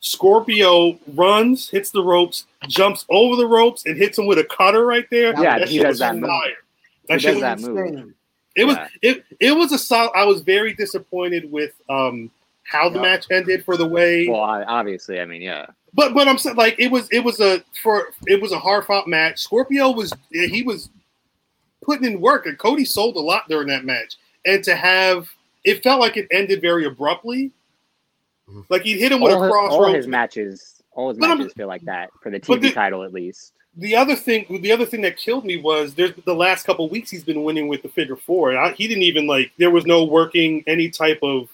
scorpio 0.00 0.98
runs 1.14 1.68
hits 1.68 1.90
the 1.90 2.02
ropes 2.02 2.46
jumps 2.68 3.04
over 3.10 3.36
the 3.36 3.46
ropes 3.46 3.84
and 3.84 3.96
hits 3.96 4.16
him 4.18 4.26
with 4.26 4.38
a 4.38 4.44
cutter 4.44 4.86
right 4.86 5.06
there 5.10 5.32
Yeah, 5.40 5.58
that 5.58 5.68
he 5.68 5.78
does 5.80 5.98
that 5.98 6.14
move. 6.16 6.30
that 7.08 7.20
He 7.20 7.26
does 7.26 7.40
that 7.40 7.60
move. 7.60 8.14
It 8.56 8.64
was 8.64 8.76
yeah. 8.76 8.88
it, 9.02 9.24
it 9.40 9.52
was 9.52 9.72
a 9.72 9.78
solid 9.78 10.10
i 10.14 10.24
was 10.24 10.40
very 10.40 10.72
disappointed 10.72 11.50
with 11.50 11.72
um 11.90 12.30
how 12.62 12.88
the 12.88 12.96
Yeah. 12.96 13.02
match 13.02 13.26
ended 13.30 13.64
for 13.64 13.76
the 13.76 13.86
way 13.86 14.28
Well, 14.28 14.40
I, 14.42 14.62
obviously, 14.62 15.20
I 15.20 15.24
mean, 15.24 15.42
yeah. 15.42 15.66
But 15.94 16.14
but 16.14 16.28
i'm 16.28 16.38
saying 16.38 16.56
like 16.56 16.74
it 16.78 16.90
was 16.90 17.08
it 17.10 17.20
was 17.20 17.40
a 17.40 17.62
for 17.82 18.08
it 18.26 18.40
was 18.40 18.52
a 18.52 18.58
hard 18.58 18.84
fought 18.84 19.08
match 19.08 19.40
scorpio 19.40 19.90
was 19.90 20.12
he 20.30 20.62
was 20.62 20.90
putting 21.82 22.04
in 22.12 22.20
work 22.20 22.46
and 22.46 22.58
cody 22.58 22.84
sold 22.84 23.16
a 23.16 23.20
lot 23.20 23.48
during 23.48 23.68
that 23.68 23.84
match 23.84 24.16
and 24.46 24.62
to 24.64 24.74
have 24.76 25.28
it 25.64 25.82
felt 25.82 26.00
like 26.00 26.16
it 26.16 26.26
ended 26.30 26.60
very 26.60 26.84
abruptly 26.84 27.50
mm-hmm. 28.48 28.60
like 28.68 28.82
he'd 28.82 28.98
hit 28.98 29.12
him 29.12 29.20
with 29.20 29.32
All 29.32 29.42
a 29.42 29.46
his, 29.46 29.52
all 29.52 29.68
crossroads 29.68 29.96
his 29.96 30.06
matches, 30.06 30.82
all 30.92 31.08
his 31.08 31.18
But 31.18 31.30
I'm- 31.30 31.38
matches 31.38 31.52
feel 31.54 31.68
like 31.68 31.82
that 31.82 32.10
for 32.22 32.30
the 32.30 32.40
TV 32.40 32.60
the- 32.60 32.72
title, 32.72 33.02
at 33.04 33.12
least. 33.12 33.52
the 33.76 33.94
other 33.94 34.16
thing, 34.16 34.60
the 34.62 34.72
other 34.72 34.84
thing 34.86 35.02
that 35.02 35.16
killed 35.16 35.44
me 35.44 35.56
was 35.56 35.94
there's 35.94 36.12
the 36.24 36.34
last 36.34 36.64
couple 36.64 36.88
weeks 36.88 37.10
he's 37.10 37.22
been 37.24 37.44
winning 37.44 37.68
with 37.68 37.82
the 37.82 37.88
figure 37.88 38.16
four. 38.16 38.50
And 38.50 38.58
I, 38.58 38.72
he 38.72 38.88
didn't 38.88 39.04
even 39.04 39.26
like. 39.26 39.52
There 39.58 39.70
was 39.70 39.86
no 39.86 40.04
working 40.04 40.64
any 40.66 40.90
type 40.90 41.20
of 41.22 41.48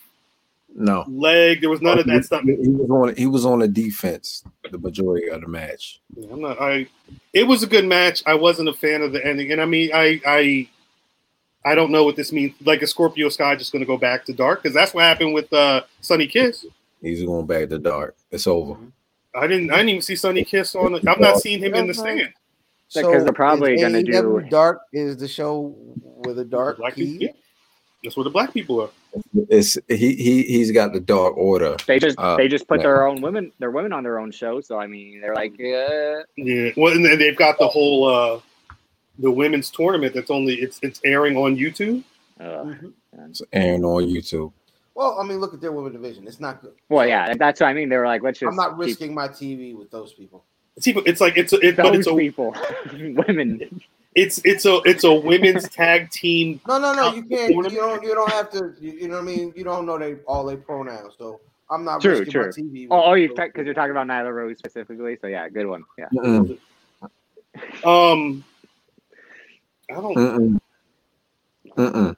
No, 0.77 1.05
leg. 1.09 1.61
There 1.61 1.71
was 1.71 1.81
none 1.81 2.01
of 2.01 2.07
that 2.07 2.25
stuff. 2.25 2.43
He 2.43 2.69
was 2.69 2.91
on. 2.91 3.15
He 3.17 3.27
was 3.27 3.47
on 3.47 3.61
the 3.61 3.69
defense 3.69 4.43
the 4.71 4.79
majority 4.79 5.29
of 5.29 5.41
the 5.41 5.47
match. 5.47 6.01
Yeah, 6.17 6.33
I'm 6.33 6.41
not. 6.41 6.61
I. 6.61 6.89
It 7.33 7.45
was 7.45 7.63
a 7.63 7.69
good 7.69 7.85
match. 7.85 8.25
I 8.27 8.35
wasn't 8.35 8.69
a 8.69 8.73
fan 8.73 9.01
of 9.03 9.13
the 9.13 9.25
ending, 9.25 9.53
and 9.53 9.61
I 9.61 9.67
mean, 9.67 9.91
I. 9.95 10.21
I. 10.27 10.69
I 11.67 11.75
don't 11.75 11.91
know 11.91 12.05
what 12.05 12.17
this 12.17 12.33
means. 12.33 12.53
Like 12.63 12.83
a 12.83 12.87
Scorpio 12.87 13.29
Sky 13.29 13.57
just 13.57 13.73
going 13.73 13.81
to 13.81 13.87
go 13.87 13.97
back 13.97 14.27
to 14.27 14.35
dark 14.35 14.63
because 14.63 14.75
that's 14.75 14.93
what 14.93 15.05
happened 15.05 15.33
with 15.33 15.51
uh, 15.53 15.83
Sonny 16.01 16.27
Kiss. 16.27 16.67
He's 17.01 17.23
going 17.23 17.47
back 17.47 17.69
to 17.71 17.79
dark. 17.79 18.17
It's 18.31 18.47
over. 18.47 18.77
I 19.35 19.47
didn't. 19.47 19.71
I 19.71 19.77
didn't 19.77 19.91
even 19.91 20.03
see 20.03 20.17
Sonny 20.17 20.45
Kiss 20.45 20.75
on. 20.75 20.93
The, 20.93 21.11
I'm 21.11 21.21
not 21.21 21.39
seeing 21.39 21.61
him 21.61 21.75
in 21.75 21.87
the 21.87 21.95
stand. 21.95 22.33
Because 22.93 23.25
they're 23.25 23.33
probably 23.33 23.81
gonna 23.81 24.03
do- 24.03 24.45
Dark 24.51 24.83
is 24.93 25.17
the 25.17 25.29
show 25.29 25.75
with 26.25 26.39
a 26.39 26.45
dark 26.45 26.79
Black 26.79 26.97
key. 26.97 27.19
yeah. 27.21 27.31
That's 28.05 28.17
where 28.17 28.25
the 28.25 28.31
black 28.31 28.53
people 28.53 28.83
are. 28.83 28.91
It's 29.49 29.79
he 29.89 30.15
he 30.15 30.43
he's 30.43 30.71
got 30.71 30.93
the 30.93 31.01
dark 31.01 31.37
order. 31.37 31.77
They 31.87 31.99
just 31.99 32.19
Uh, 32.19 32.37
they 32.37 32.49
just 32.49 32.69
put 32.69 32.81
yeah. 32.81 32.85
their 32.85 33.07
own 33.07 33.23
women 33.23 33.51
their 33.59 33.71
women 33.71 33.93
on 33.93 34.03
their 34.05 34.19
own 34.19 34.31
show. 34.31 34.61
So 34.61 34.79
I 34.79 34.87
mean, 34.87 35.21
they're 35.21 35.35
like, 35.35 35.59
yeah, 35.59 36.23
Yeah. 36.37 36.71
Well, 36.77 36.93
and 36.93 37.05
then 37.05 37.19
they've 37.19 37.37
got 37.37 37.59
the 37.59 37.67
whole 37.67 38.07
uh 38.07 38.41
the 39.19 39.31
women's 39.31 39.71
tournament 39.71 40.15
that's 40.15 40.31
only 40.31 40.55
it's 40.57 40.79
it's 40.83 41.01
airing 41.05 41.37
on 41.37 41.57
YouTube. 41.57 42.05
ugh. 42.41 42.93
It's 43.31 43.43
airing 43.53 43.85
on 43.85 44.05
YouTube. 44.05 44.53
Well, 44.95 45.19
I 45.19 45.25
mean, 45.25 45.41
look 45.41 45.55
at 45.55 45.61
their 45.61 45.73
women 45.73 45.93
division. 45.93 46.27
It's 46.29 46.41
not 46.41 46.61
good. 46.61 46.75
well, 46.89 47.07
yeah, 47.07 47.35
that's 47.35 47.61
what 47.61 47.67
I 47.69 47.73
mean. 47.73 47.89
They 47.89 47.97
were 47.97 48.07
like, 48.07 48.23
let's 48.23 48.39
just 48.39 48.49
I'm 48.49 48.57
not 48.57 48.71
keep 48.71 48.87
risking 48.87 49.15
my 49.15 49.29
TV 49.29 49.77
with 49.77 49.91
those 49.91 50.13
people. 50.13 50.45
It's 50.77 50.87
even 50.87 51.05
it's 51.07 51.21
like 51.21 51.37
it's 51.37 51.53
a, 51.53 51.59
it, 51.61 51.77
but 51.77 51.85
those 51.85 51.99
it's 52.01 52.07
a 52.09 52.15
people, 52.15 52.55
women. 52.93 53.81
It's 54.15 54.41
it's 54.45 54.65
a 54.65 54.81
it's 54.85 55.05
a 55.05 55.13
women's 55.13 55.69
tag 55.71 56.11
team. 56.11 56.61
No, 56.67 56.79
no, 56.79 56.95
no. 56.95 57.13
You 57.15 57.25
can't. 57.25 57.53
You 57.53 57.63
don't. 57.63 58.03
You 58.03 58.15
don't 58.15 58.31
have 58.31 58.51
to. 58.51 58.73
You, 58.81 58.93
you 58.93 59.09
know 59.09 59.15
what 59.15 59.23
I 59.23 59.27
mean? 59.27 59.53
You 59.57 59.65
don't 59.65 59.87
know 59.87 59.99
they 59.99 60.15
all 60.27 60.45
their 60.45 60.57
pronouns. 60.57 61.15
So 61.19 61.41
I'm 61.71 61.85
not 61.85 62.01
True, 62.01 62.21
risking 62.21 62.33
true. 62.33 62.43
my 62.43 62.49
TV. 62.49 62.89
Oh, 62.91 63.03
oh, 63.03 63.15
you 63.15 63.29
those 63.29 63.37
because 63.37 63.65
you're 63.65 63.75
talking 63.75 63.91
about 63.91 64.07
Nyla 64.07 64.33
Rose 64.33 64.59
specifically. 64.59 65.19
So 65.21 65.27
yeah, 65.27 65.49
good 65.49 65.67
one. 65.67 65.85
Yeah. 65.99 66.09
Mm-mm, 66.15 66.59
Um, 67.85 68.45
I 69.91 69.95
don't. 69.95 70.15
mm-mm, 70.17 70.61
mm-mm, 71.77 72.17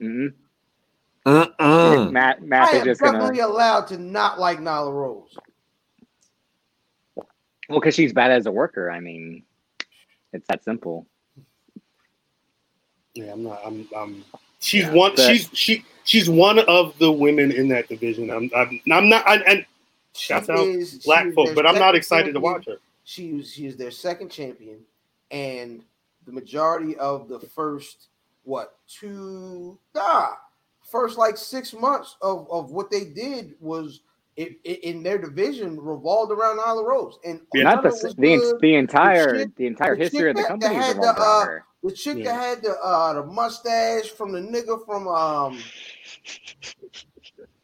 hmm 0.00 0.26
mm-mm. 1.26 2.10
Matt 2.12 2.42
I 2.42 2.44
Matt 2.44 2.74
is 2.74 2.80
am 2.80 2.84
just 2.84 3.00
perfectly 3.00 3.38
gonna 3.38 3.46
allowed 3.46 3.86
to 3.88 3.98
not 3.98 4.38
like 4.38 4.60
Nyla 4.60 4.92
Rose. 4.92 5.36
well 7.68 7.80
because 7.80 7.94
she's 7.94 8.12
bad 8.12 8.30
as 8.30 8.46
a 8.46 8.52
worker. 8.52 8.90
I 8.90 9.00
mean, 9.00 9.42
it's 10.32 10.46
that 10.48 10.62
simple. 10.64 11.06
Yeah, 13.14 13.32
I'm 13.32 13.42
not. 13.44 13.60
I'm. 13.64 13.88
I'm 13.96 14.24
she's 14.60 14.82
Yeah, 14.84 14.92
one. 14.92 15.12
but- 15.16 15.26
she's 15.26 15.48
she. 15.52 15.84
She's 16.06 16.28
one 16.28 16.58
of 16.58 16.98
the 16.98 17.10
women 17.10 17.50
in 17.50 17.68
that 17.68 17.88
division. 17.88 18.30
I'm. 18.30 18.50
I'm, 18.54 18.80
I'm 18.92 19.08
not. 19.08 19.26
I, 19.26 19.36
and 19.38 19.64
shouts 20.14 20.46
She 20.46 20.52
out 20.52 20.58
is- 20.66 20.94
black 21.04 21.32
folk, 21.32 21.54
but 21.54 21.66
I'm 21.66 21.74
not 21.74 21.80
second 21.80 21.96
excited 21.96 22.34
to 22.34 22.40
watch 22.40 22.66
her. 22.66 22.76
She 23.04 23.32
was 23.34 23.52
she 23.52 23.66
is 23.66 23.76
their 23.76 23.90
second 23.90 24.30
champion, 24.30 24.80
and 25.30 25.82
the 26.26 26.32
majority 26.32 26.96
of 26.96 27.28
the 27.28 27.38
first 27.40 28.08
what 28.44 28.76
two 28.88 29.78
ah 29.96 30.38
first 30.82 31.16
like 31.16 31.36
six 31.38 31.72
months 31.72 32.16
of 32.20 32.46
of 32.50 32.70
what 32.70 32.90
they 32.90 33.04
did 33.04 33.54
was 33.60 34.00
it, 34.36 34.58
it, 34.64 34.80
in 34.84 35.02
their 35.02 35.16
division 35.16 35.80
revolved 35.80 36.32
around 36.32 36.58
Nyla 36.58 36.84
Rose, 36.84 37.18
and 37.24 37.40
Not 37.54 37.82
the 37.82 37.88
Nyla 37.88 37.92
was 37.92 38.02
the, 38.02 38.14
good. 38.14 38.60
the 38.60 38.74
entire 38.74 39.46
the 39.56 39.66
entire 39.66 39.96
the 39.96 40.02
history 40.02 40.30
of 40.30 40.36
the 40.36 40.42
chick 40.42 40.48
that- 40.48 40.60
company 40.60 40.74
that 40.74 40.80
is 40.80 40.86
had 40.88 40.96
revolved 40.96 41.18
the, 41.18 41.22
uh, 41.22 41.44
her. 41.46 41.64
The 41.84 41.92
chick 41.92 42.16
Yeah. 42.18 42.24
that 42.24 42.40
had 42.40 42.62
the 42.62 42.76
uh 42.82 43.12
the 43.12 43.24
mustache 43.26 44.08
from 44.08 44.32
the 44.32 44.40
nigga 44.40 44.84
from 44.86 45.06
um 45.06 45.58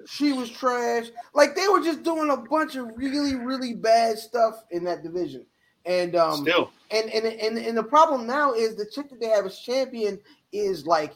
she 0.07 0.33
was 0.33 0.51
trash. 0.51 1.07
Like 1.35 1.55
they 1.55 1.69
were 1.69 1.81
just 1.81 2.03
doing 2.03 2.31
a 2.31 2.37
bunch 2.37 2.77
of 2.77 2.89
really, 2.97 3.35
really 3.37 3.75
bad 3.75 4.19
stuff 4.19 4.65
in 4.71 4.85
that 4.85 5.03
division. 5.03 5.47
And 5.87 6.17
um 6.17 6.43
Still, 6.43 6.71
and 6.91 7.11
and 7.11 7.25
and, 7.27 7.59
and 7.59 7.77
the 7.77 7.83
problem 7.83 8.27
now 8.27 8.53
is 8.53 8.77
the 8.77 8.87
chick 8.87 9.09
that 9.11 9.21
they 9.21 9.29
have 9.29 9.47
as 9.47 9.59
champion 9.59 10.19
is 10.53 10.87
like 10.87 11.15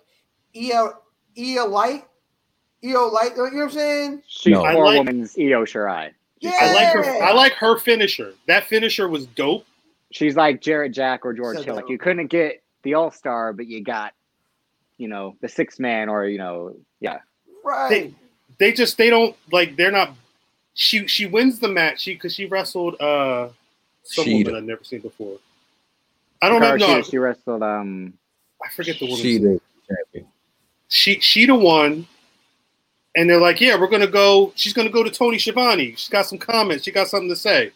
Io 0.57 0.95
Io 1.39 1.67
Light. 1.67 2.05
Io 2.85 3.07
Light, 3.09 3.33
you 3.33 3.37
know 3.37 3.43
what 3.51 3.63
I'm 3.65 3.71
saying? 3.71 4.23
She's 4.27 4.53
No. 4.53 4.65
I 4.65 4.75
poor 4.75 4.87
like- 4.87 4.97
woman's 4.99 5.37
Io 5.39 5.65
Shirai. 5.65 6.13
Yeah. 6.41 6.53
I 6.61 6.73
like 6.75 6.93
her. 6.95 7.23
I 7.23 7.33
like 7.33 7.53
her 7.55 7.79
finisher. 7.79 8.35
That 8.47 8.65
finisher 8.65 9.09
was 9.09 9.27
dope. 9.27 9.67
She's 10.11 10.37
like 10.37 10.61
Jarrett 10.61 10.93
Jack 10.93 11.25
or 11.25 11.33
George 11.33 11.57
Said 11.57 11.65
Hill. 11.67 11.75
that 11.77 11.83
Like 11.83 11.91
you 11.91 11.99
couldn't 11.99 12.27
get 12.29 12.63
the 12.85 12.95
All 12.95 13.11
Star, 13.11 13.53
but 13.53 13.67
you 13.67 13.83
got, 13.83 14.13
you 14.99 15.09
know, 15.09 15.37
the 15.41 15.49
six 15.49 15.81
man 15.81 16.09
or 16.09 16.27
you 16.27 16.39
know, 16.39 16.77
yeah. 17.01 17.19
right. 17.65 18.15
They 18.59 18.73
just 18.73 18.97
they 18.97 19.11
don't 19.11 19.35
like. 19.51 19.77
They're 19.77 19.91
not. 19.91 20.13
She 20.75 21.07
she 21.09 21.27
wins 21.27 21.59
the 21.59 21.69
match. 21.69 22.03
She 22.03 22.15
because 22.15 22.35
she 22.35 22.47
wrestled 22.47 23.01
uh 23.01 23.49
some 24.05 24.25
Shida. 24.27 24.45
woman 24.45 24.57
I've 24.57 24.65
never 24.65 24.85
seen 24.85 25.01
before. 25.01 25.39
I 26.41 26.49
don't 26.49 26.61
know. 26.61 26.77
No, 26.77 27.03
she, 27.03 27.11
she 27.11 27.19
wrestled. 27.19 27.63
Um, 27.63 28.13
I 28.65 28.69
forget 28.71 28.99
the 28.99 29.07
woman's 29.07 29.23
She 29.23 29.39
name. 29.39 29.61
the 29.89 29.95
champion. 29.95 30.33
she 30.89 31.17
Shida 31.17 31.59
won, 31.61 32.07
and 33.17 33.29
they're 33.29 33.41
like, 33.41 33.61
"Yeah, 33.61 33.81
we're 33.81 33.89
gonna 33.89 34.07
go." 34.07 34.53
She's 34.55 34.73
gonna 34.73 34.91
go 34.91 35.03
to 35.03 35.11
Tony 35.11 35.39
Schiavone. 35.39 35.93
She's 35.97 36.09
got 36.09 36.27
some 36.27 36.39
comments. 36.39 36.85
She 36.85 36.93
got 36.93 37.09
something 37.09 37.29
to 37.31 37.37
say, 37.37 37.73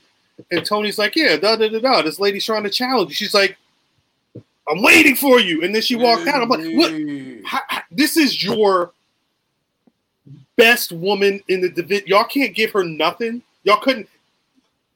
and 0.51 0.65
Tony's 0.65 0.99
like, 0.99 1.17
"Yeah, 1.17 1.37
da 1.37 1.57
da 1.57 1.69
da 1.69 1.81
da." 1.81 2.03
This 2.03 2.21
lady's 2.21 2.45
trying 2.45 2.65
to 2.65 2.71
challenge. 2.71 3.15
She's 3.15 3.35
like, 3.35 3.57
"I'm 4.71 4.83
waiting 4.83 5.15
for 5.17 5.41
you," 5.41 5.63
and 5.63 5.75
then 5.75 5.83
she 5.83 5.97
walked 5.97 6.27
out. 6.27 6.43
I'm 6.43 6.49
like, 6.49 6.61
"What? 6.61 6.93
Mm-hmm. 6.93 7.45
How, 7.45 7.61
how- 7.69 7.83
this 7.91 8.17
is 8.17 8.43
your 8.43 8.93
best 10.57 10.93
woman 10.93 11.41
in 11.49 11.61
the 11.61 11.69
division. 11.71 12.07
Y'all 12.09 12.25
can't 12.25 12.55
give 12.55 12.73
her 12.73 12.85
nothing. 12.85 13.43
Y'all 13.65 13.81
couldn't. 13.81 14.09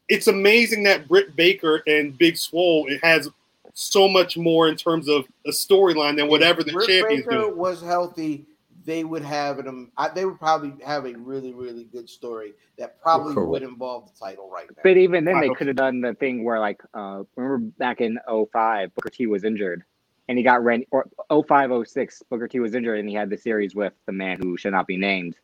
It's 0.08 0.26
amazing 0.26 0.82
that 0.82 1.08
Britt 1.08 1.34
Baker 1.36 1.82
and 1.86 2.16
Big 2.18 2.36
Swole 2.36 2.86
it 2.88 3.02
has 3.02 3.28
so 3.74 4.06
much 4.08 4.36
more 4.36 4.68
in 4.68 4.76
terms 4.76 5.08
of 5.08 5.24
a 5.46 5.50
storyline 5.50 6.16
than 6.16 6.28
whatever 6.28 6.62
the 6.62 6.72
Britt 6.72 6.88
champions 6.88 7.24
Baker 7.24 7.42
do. 7.42 7.54
was 7.54 7.80
healthy, 7.80 8.44
they 8.84 9.04
would 9.04 9.22
have 9.22 9.58
an. 9.58 9.68
um, 9.68 9.92
I, 9.96 10.08
they 10.08 10.24
would 10.24 10.38
probably 10.38 10.74
have 10.84 11.06
a 11.06 11.14
really, 11.14 11.52
really 11.52 11.84
good 11.84 12.08
story 12.08 12.54
that 12.78 13.00
probably 13.00 13.34
Correct. 13.34 13.48
would 13.48 13.62
involve 13.62 14.12
the 14.12 14.18
title 14.18 14.50
right 14.50 14.66
now. 14.68 14.82
but 14.82 14.96
even 14.96 15.24
then, 15.24 15.40
they 15.40 15.50
could 15.50 15.66
have 15.66 15.76
done 15.76 16.00
the 16.00 16.14
thing 16.14 16.44
where, 16.44 16.58
like, 16.58 16.82
uh, 16.94 17.22
remember 17.36 17.58
back 17.78 18.00
in 18.00 18.18
05, 18.26 18.94
Booker 18.94 19.10
T 19.10 19.26
was 19.26 19.44
injured, 19.44 19.84
and 20.28 20.38
he 20.38 20.44
got 20.44 20.62
Randy. 20.64 20.86
Or 20.90 21.08
05, 21.30 21.86
06, 21.86 22.22
Booker 22.30 22.48
T 22.48 22.60
was 22.60 22.74
injured, 22.74 22.98
and 22.98 23.08
he 23.08 23.14
had 23.14 23.30
the 23.30 23.38
series 23.38 23.74
with 23.74 23.92
the 24.06 24.12
man 24.12 24.38
who 24.40 24.56
should 24.56 24.72
not 24.72 24.86
be 24.86 24.96
named 24.96 25.36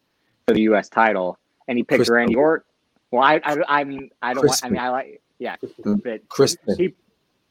for 0.47 0.55
the 0.55 0.62
U.S. 0.62 0.89
title, 0.89 1.39
and 1.69 1.78
he 1.78 1.85
picked 1.85 1.98
Chris 1.98 2.10
Randy 2.10 2.35
Orton. 2.35 2.65
Well, 3.10 3.23
I, 3.23 3.40
I, 3.44 3.81
I 3.81 3.85
mean, 3.85 4.10
I 4.20 4.35
don't. 4.35 4.47
Want, 4.47 4.60
I 4.62 4.69
mean, 4.69 4.81
I 4.81 4.89
like, 4.90 5.23
yeah, 5.39 5.56
but 5.85 6.28
Kristen. 6.28 6.77
he 6.77 6.94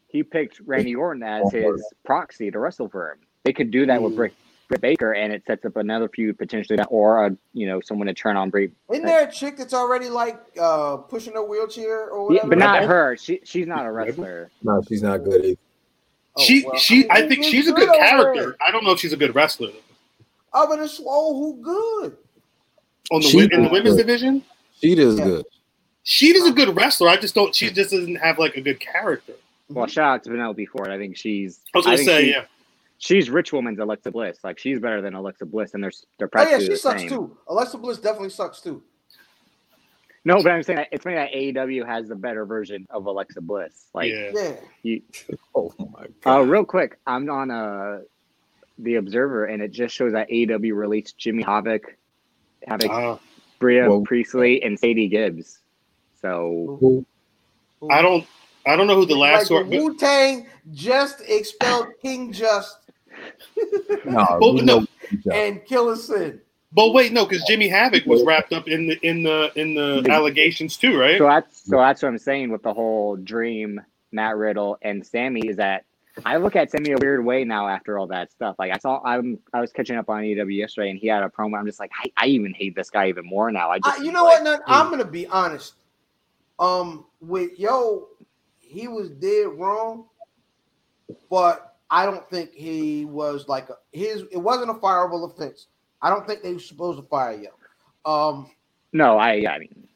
he 0.08 0.24
picked 0.24 0.60
Randy 0.62 0.96
Orton 0.96 1.24
as 1.24 1.52
his 1.52 1.84
proxy 2.06 2.52
to 2.52 2.60
wrestle 2.60 2.90
for 2.90 3.12
him. 3.14 3.20
They 3.44 3.54
could 3.54 3.72
do 3.72 3.86
that 3.86 4.02
with 4.02 4.14
Mm. 4.14 4.32
Britt, 4.68 4.82
Britt 4.82 4.82
Baker, 4.82 5.14
and 5.14 5.32
it 5.34 5.44
sets 5.46 5.66
up 5.66 5.76
another 5.78 6.10
feud 6.10 6.38
potentially, 6.38 6.80
or 6.90 7.26
a 7.26 7.38
you 7.54 7.68
know 7.68 7.80
someone 7.82 8.08
to 8.08 8.14
turn 8.14 8.38
on 8.38 8.50
Brie. 8.50 8.72
Isn't 8.92 9.06
there 9.06 9.28
a 9.28 9.32
chick 9.32 9.58
that's 9.58 9.74
already 9.74 10.10
like 10.10 10.40
uh 10.60 10.98
pushing 10.98 11.36
a 11.36 11.44
wheelchair 11.44 12.10
or 12.10 12.32
Yeah, 12.34 12.44
whatever? 12.44 12.50
but 12.50 12.58
not 12.58 12.84
her. 12.84 13.18
She 13.18 13.40
she's 13.44 13.68
not 13.68 13.86
a 13.86 13.92
wrestler. 13.92 14.50
No, 14.64 14.82
she's 14.88 15.02
not 15.04 15.24
good 15.24 15.46
either. 15.46 15.60
Oh, 16.38 16.44
she 16.44 16.64
well, 16.66 16.78
she 16.78 17.00
mean, 17.00 17.08
I 17.12 17.28
think 17.28 17.44
she's 17.44 17.68
a 17.68 17.74
good 17.74 17.90
over 17.90 17.98
character. 17.98 18.58
I 18.66 18.72
don't 18.72 18.84
know 18.84 18.92
if 18.92 19.00
she's 19.00 19.14
a 19.14 19.18
good 19.18 19.34
wrestler 19.34 19.72
Other 20.54 20.78
than 20.78 20.88
Swole, 20.88 21.38
who 21.40 21.62
good? 21.64 22.18
on 23.12 23.22
the 23.22 23.28
She- 23.28 23.40
in 23.52 23.64
the 23.64 23.70
women's 23.70 23.96
division. 23.98 24.44
She 24.80 24.94
does 24.96 25.18
Yeah. 25.18 25.26
good. 25.26 25.46
She 26.04 26.28
is 26.38 26.48
a 26.48 26.52
good 26.54 26.76
wrestler. 26.76 27.10
I 27.10 27.18
just 27.18 27.34
don't. 27.36 27.54
She 27.56 27.70
just 27.72 27.92
doesn't 27.92 28.16
have 28.16 28.38
like 28.40 28.56
a 28.56 28.62
good 28.62 28.80
character. 28.80 29.34
Well, 29.70 29.88
shout 29.88 30.06
out 30.14 30.24
to 30.26 30.30
Penelope 30.30 30.66
Ford. 30.68 30.90
I 30.90 30.98
think 30.98 31.18
she's. 31.18 31.60
I 31.74 31.78
was 31.80 31.86
gonna 31.86 31.98
think 31.98 32.10
say 32.10 32.24
she- 32.26 32.32
yeah. 32.32 32.46
She's 33.00 33.30
Rich 33.30 33.54
Woman's 33.54 33.80
Alexa 33.80 34.12
Bliss. 34.12 34.40
Like 34.44 34.58
she's 34.58 34.80
better 34.80 35.02
than 35.02 35.14
Alexa 35.14 35.46
Bliss, 35.46 35.74
and 35.74 35.84
they're 35.84 35.92
they're 36.18 36.28
practically 36.28 36.56
Oh 36.56 36.60
yeah, 36.60 36.66
practically 36.66 36.66
she 36.66 36.72
the 36.74 36.78
sucks 36.78 37.02
same. 37.02 37.10
too. 37.10 37.38
Alexa 37.48 37.78
Bliss 37.78 37.98
definitely 38.00 38.30
sucks 38.30 38.60
too. 38.62 38.82
No, 40.26 40.42
but 40.44 40.52
I'm 40.52 40.64
saying 40.64 40.78
that 40.78 40.88
it's 40.92 41.04
funny 41.04 41.16
that 41.16 41.32
AEW 41.32 41.86
has 41.86 42.10
the 42.10 42.16
better 42.16 42.46
version 42.46 42.86
of 42.90 43.06
Alexa 43.06 43.40
Bliss. 43.40 43.86
Like, 43.94 44.12
yeah. 44.12 44.32
Yeah. 44.34 44.54
you, 44.84 45.02
Oh 45.56 45.74
my 45.78 46.02
uh, 46.04 46.08
god. 46.22 46.50
real 46.50 46.66
quick, 46.66 46.98
I'm 47.08 47.30
on 47.30 47.50
uh 47.52 48.00
the 48.80 48.96
Observer, 48.96 49.46
and 49.46 49.62
it 49.62 49.72
just 49.72 49.96
shows 49.96 50.12
that 50.14 50.30
AEW 50.30 50.76
released 50.76 51.18
Jimmy 51.18 51.44
Havoc, 51.44 51.96
Havoc, 52.68 52.90
Uh, 52.92 53.18
Bea 53.60 53.82
Well- 53.82 54.02
Priestley, 54.02 54.62
and 54.64 54.78
Sadie 54.78 55.08
Gibbs. 55.08 55.60
So 56.22 57.06
I 57.92 58.02
don't. 58.02 58.26
I 58.66 58.76
don't 58.76 58.88
know 58.88 58.96
who 58.96 59.06
the 59.06 59.16
last 59.16 59.50
like 59.50 59.66
two 59.70 59.78
are. 59.78 59.82
Wu 59.84 59.96
Tang 59.98 60.46
just 60.74 61.22
expelled 61.26 61.88
King 62.02 62.34
Just 62.34 62.80
No, 64.06 64.26
Well, 64.40 64.54
we 64.54 64.62
no. 64.62 64.80
know 64.80 64.86
who's 65.10 65.28
out. 65.28 65.36
and 65.36 65.66
Killer 65.66 65.96
Sin. 65.96 66.42
But 66.74 66.92
wait, 66.94 67.14
no, 67.14 67.26
because 67.26 67.44
Jimmy 67.46 67.68
Havoc 67.68 68.06
was 68.06 68.24
wrapped 68.24 68.54
up 68.54 68.68
in 68.68 68.88
the 68.88 69.00
in 69.08 69.24
the 69.24 69.52
in 69.56 69.74
the 69.74 70.06
allegations 70.12 70.78
too, 70.78 71.00
right? 71.00 71.18
So 71.18 71.26
that's 71.26 71.66
so 71.66 71.78
that's 71.78 72.02
what 72.02 72.10
I'm 72.10 72.18
saying 72.18 72.52
with 72.52 72.62
the 72.62 72.74
whole 72.74 73.16
dream 73.16 73.82
Matt 74.12 74.36
Riddle, 74.38 74.78
and 74.82 75.06
Sammy 75.06 75.48
is 75.48 75.58
that 75.58 75.86
I 76.26 76.38
look 76.38 76.56
at 76.56 76.72
Sammy 76.72 76.92
a 76.92 76.98
weird 76.98 77.24
way 77.24 77.44
now 77.46 77.68
after 77.68 77.98
all 77.98 78.08
that 78.08 78.32
stuff. 78.32 78.56
Like 78.60 78.72
I 78.72 78.78
saw, 78.78 79.02
I'm 79.04 79.40
I 79.54 79.62
was 79.62 79.72
catching 79.72 79.96
up 79.98 80.10
on 80.10 80.24
EW 80.26 80.46
yesterday, 80.46 80.90
and 80.90 81.00
he 81.00 81.08
had 81.08 81.24
a 81.24 81.30
promo. 81.30 81.58
I'm 81.58 81.66
just 81.66 81.80
like, 81.80 81.92
I, 82.04 82.12
I 82.18 82.28
even 82.28 82.54
hate 82.54 82.76
this 82.76 82.90
guy 82.90 83.08
even 83.10 83.26
more 83.26 83.52
now. 83.52 83.70
I 83.72 83.80
just, 83.80 84.00
I, 84.00 84.04
you 84.04 84.12
know 84.12 84.24
like, 84.24 84.44
what? 84.44 84.44
Nut? 84.44 84.62
I'm 84.68 84.90
gonna 84.90 85.06
be 85.06 85.28
honest. 85.28 85.76
Um, 86.60 87.06
with 87.22 87.58
yo, 87.60 88.08
he 88.58 88.88
was 88.88 89.10
dead 89.10 89.48
wrong, 89.58 90.08
but 91.30 91.77
I 91.90 92.06
don't 92.06 92.28
think 92.30 92.52
he 92.54 93.06
was 93.06 93.48
like 93.48 93.70
a, 93.70 93.76
his. 93.92 94.24
It 94.32 94.38
wasn't 94.38 94.70
a 94.72 94.74
fireable 94.74 95.32
offense. 95.32 95.68
I 96.02 96.10
don't 96.10 96.28
think 96.28 96.44
they 96.44 96.54
were 96.54 96.60
supposed 96.60 97.00
to 97.00 97.06
fire 97.08 97.34
you. 97.34 97.50
Um, 98.12 98.52
No, 98.94 99.18
I, 99.18 99.46
I 99.50 99.60
mean, 99.60 99.88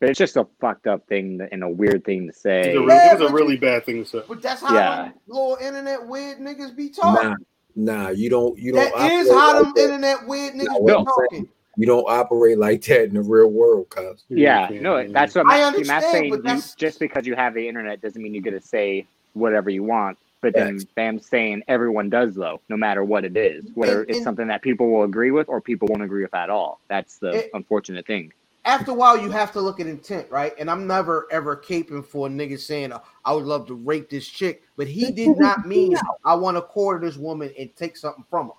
but 0.00 0.10
it's 0.10 0.18
just 0.18 0.36
a 0.36 0.46
fucked 0.60 0.86
up 0.86 1.06
thing 1.08 1.40
and 1.52 1.62
a 1.62 1.68
weird 1.68 2.04
thing 2.04 2.22
to 2.22 2.28
It 2.28 2.34
say. 2.36 2.76
was, 2.76 2.76
a, 2.76 2.86
re- 2.86 2.94
it 3.10 3.18
was 3.20 3.30
a 3.30 3.34
really 3.34 3.56
bad 3.56 3.84
thing 3.86 4.04
to 4.04 4.08
say. 4.08 4.22
but 4.26 4.40
that's 4.42 4.60
how 4.60 4.74
Yeah. 4.74 5.02
them 5.04 5.14
little 5.26 5.58
internet 5.60 6.06
weird 6.06 6.38
niggas 6.38 6.74
be 6.76 6.90
talking. 6.90 7.30
Nah, 7.76 8.04
nah, 8.04 8.08
you 8.10 8.30
don't. 8.30 8.58
You 8.58 8.72
don't. 8.72 8.96
That 8.96 9.12
is 9.12 9.28
operate 9.28 9.40
how 9.42 9.52
them 9.62 9.72
like 9.72 9.78
internet 9.78 10.26
weird 10.26 10.54
niggas 10.54 10.64
Nah, 10.64 10.74
be 10.74 10.80
what 10.80 11.04
talking. 11.04 11.26
saying, 11.30 11.48
You 11.76 11.86
don't 11.86 12.04
operate 12.08 12.58
like 12.58 12.82
that 12.84 13.04
in 13.04 13.14
the 13.14 13.22
real 13.22 13.48
world, 13.48 13.88
cuz. 13.90 14.24
Yeah, 14.28 14.68
no, 14.70 15.06
that's 15.08 15.34
what 15.34 15.46
I 15.46 15.58
Matt, 15.60 15.74
see, 15.74 15.82
Matt's 15.82 15.90
understand, 16.06 16.12
saying. 16.12 16.30
but 16.30 16.36
You, 16.36 16.42
that's- 16.42 16.74
just 16.76 16.98
because 17.00 17.26
you 17.26 17.34
have 17.34 17.54
the 17.54 17.66
internet 17.68 18.00
doesn't 18.00 18.22
mean 18.22 18.32
you 18.34 18.40
get 18.40 18.52
to 18.52 18.60
say 18.60 19.06
whatever 19.32 19.70
you 19.70 19.82
want. 19.82 20.18
But 20.44 20.52
then 20.54 20.78
Facts. 20.78 20.84
Bam's 20.94 21.26
saying 21.26 21.62
everyone 21.68 22.10
does 22.10 22.34
though, 22.34 22.60
no 22.68 22.76
matter 22.76 23.02
what 23.02 23.24
it 23.24 23.36
is, 23.36 23.64
whether 23.74 24.02
And- 24.02 24.10
it's 24.10 24.22
something 24.22 24.46
that 24.48 24.60
people 24.62 24.90
will 24.90 25.04
agree 25.04 25.30
with 25.30 25.48
or 25.48 25.60
people 25.60 25.88
won't 25.90 26.02
agree 26.02 26.22
with 26.22 26.34
at 26.34 26.50
all. 26.50 26.80
That's 26.88 27.16
the 27.18 27.30
It- 27.46 27.50
unfortunate 27.54 28.06
thing. 28.06 28.32
after 28.66 28.92
a 28.92 28.94
while, 28.94 29.18
you 29.18 29.30
have 29.30 29.52
to 29.52 29.60
look 29.60 29.78
at 29.80 29.86
intent, 29.86 30.26
right? 30.30 30.54
And 30.58 30.70
I'm 30.70 30.86
never 30.86 31.26
ever 31.30 31.54
caping 31.56 32.04
for 32.04 32.26
a 32.28 32.30
nigga 32.30 32.58
saying, 32.58 32.92
"Oh, 32.92 33.02
I 33.24 33.32
would 33.34 33.44
love 33.44 33.66
to 33.68 33.74
rape 33.74 34.08
this 34.08 34.26
chick, 34.26 34.62
but 34.76 34.86
he 34.86 35.10
did 35.12 35.36
not 35.38 35.66
mean 35.66 35.96
I 36.24 36.34
want 36.34 36.56
to 36.56 36.62
quarter 36.62 37.04
this 37.06 37.16
woman 37.18 37.50
and 37.58 37.74
take 37.76 37.96
something 37.96 38.24
from 38.30 38.46
her. 38.48 38.52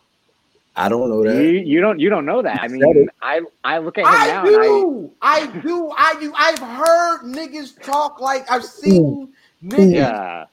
I 0.76 0.90
don't 0.90 1.10
know 1.10 1.24
that. 1.24 1.36
You, 1.36 1.50
you 1.60 1.82
don't 1.82 2.00
you 2.00 2.10
don't 2.10 2.26
know 2.26 2.42
that. 2.42 2.62
I 2.62 2.68
mean. 2.68 3.10
I 3.22 3.42
I 3.64 3.78
look 3.80 3.98
at 3.98 4.02
him 4.02 4.08
I 4.12 4.28
now 4.28 4.46
and 4.46 4.56
I 4.58 4.64
do, 4.64 5.12
I 5.22 5.46
do, 5.62 5.92
I 5.98 6.16
do. 6.20 6.34
I've 6.36 6.60
heard 6.60 7.22
niggas 7.24 7.82
talk 7.82 8.20
like 8.20 8.50
I've 8.52 8.64
seen 8.82 9.34
niggas, 9.64 9.94
yeah. 9.94 10.46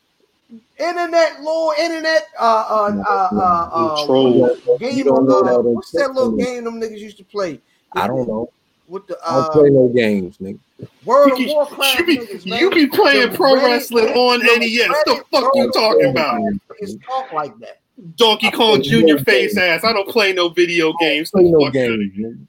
Internet, 0.78 1.38
little 1.40 1.72
internet, 1.78 2.28
uh, 2.38 2.44
uh, 2.68 3.02
uh, 3.08 3.28
uh, 3.32 3.68
uh, 3.72 4.06
Troll. 4.06 4.56
game. 4.78 4.96
You 4.96 5.04
don't 5.04 5.26
know 5.26 5.40
uh, 5.40 5.42
that 5.44 5.62
what's 5.62 5.90
that 5.92 6.12
little 6.12 6.32
game 6.36 6.64
them 6.64 6.80
niggas 6.80 6.98
used 6.98 7.18
to 7.18 7.24
play? 7.24 7.60
I 7.94 8.06
don't 8.06 8.26
know. 8.26 8.50
With 8.88 9.06
the 9.06 9.16
I 9.26 9.34
don't 9.36 9.44
uh, 9.44 9.50
play 9.50 9.70
no 9.70 9.88
games, 9.88 10.38
nigga. 10.38 10.58
World 11.04 11.38
You, 11.38 11.46
of 11.46 11.54
Warcraft 11.70 11.98
you 12.00 12.06
be, 12.06 12.18
niggas, 12.18 12.46
man. 12.46 12.60
you 12.60 12.70
be 12.70 12.86
playing 12.86 13.30
The 13.30 13.36
pro 13.36 13.54
Reddit- 13.54 13.64
wrestling 13.66 14.08
on 14.08 14.40
the 14.40 14.58
NES. 14.58 14.86
The 15.04 15.12
Reddit 15.12 15.24
fuck 15.30 15.54
you 15.54 15.70
trolls 15.72 15.74
talking 15.74 16.10
about? 16.10 16.40
Niggas 16.40 17.04
talk 17.06 17.32
like 17.32 17.56
that. 17.60 17.78
Donkey 18.16 18.50
Kong 18.50 18.82
Junior 18.82 19.18
face 19.18 19.56
ass. 19.56 19.84
I 19.84 19.92
don't 19.92 20.08
play 20.08 20.32
no 20.32 20.48
video 20.48 20.92
games. 21.00 21.30
Play 21.30 21.44
no 21.44 21.60
Fuck 21.66 21.72
games, 21.74 22.12
here. 22.14 22.30
nigga. 22.30 22.46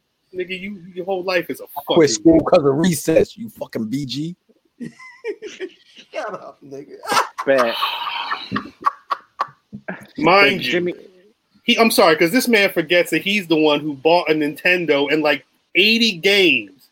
Nigga, 0.50 0.60
you 0.60 0.82
your 0.96 1.06
whole 1.06 1.24
life 1.24 1.50
is 1.50 1.62
a 1.62 1.66
Quit 1.86 2.10
school 2.10 2.40
because 2.40 2.66
of 2.66 2.76
recess. 2.76 3.38
You 3.38 3.50
fucking 3.50 3.86
BG. 3.88 4.36
Shut 5.48 6.34
up, 6.34 6.60
nigga. 6.64 6.96
But 7.46 7.76
mind 10.18 10.66
you. 10.66 10.72
Jimmy 10.72 10.94
He, 11.64 11.78
I'm 11.78 11.92
sorry, 11.92 12.16
because 12.16 12.32
this 12.32 12.48
man 12.48 12.72
forgets 12.72 13.12
that 13.12 13.22
he's 13.22 13.48
the 13.48 13.56
one 13.56 13.80
who 13.80 13.94
bought 13.94 14.30
a 14.30 14.34
Nintendo 14.34 15.12
and 15.12 15.22
like 15.22 15.46
80 15.76 16.18
games. 16.18 16.90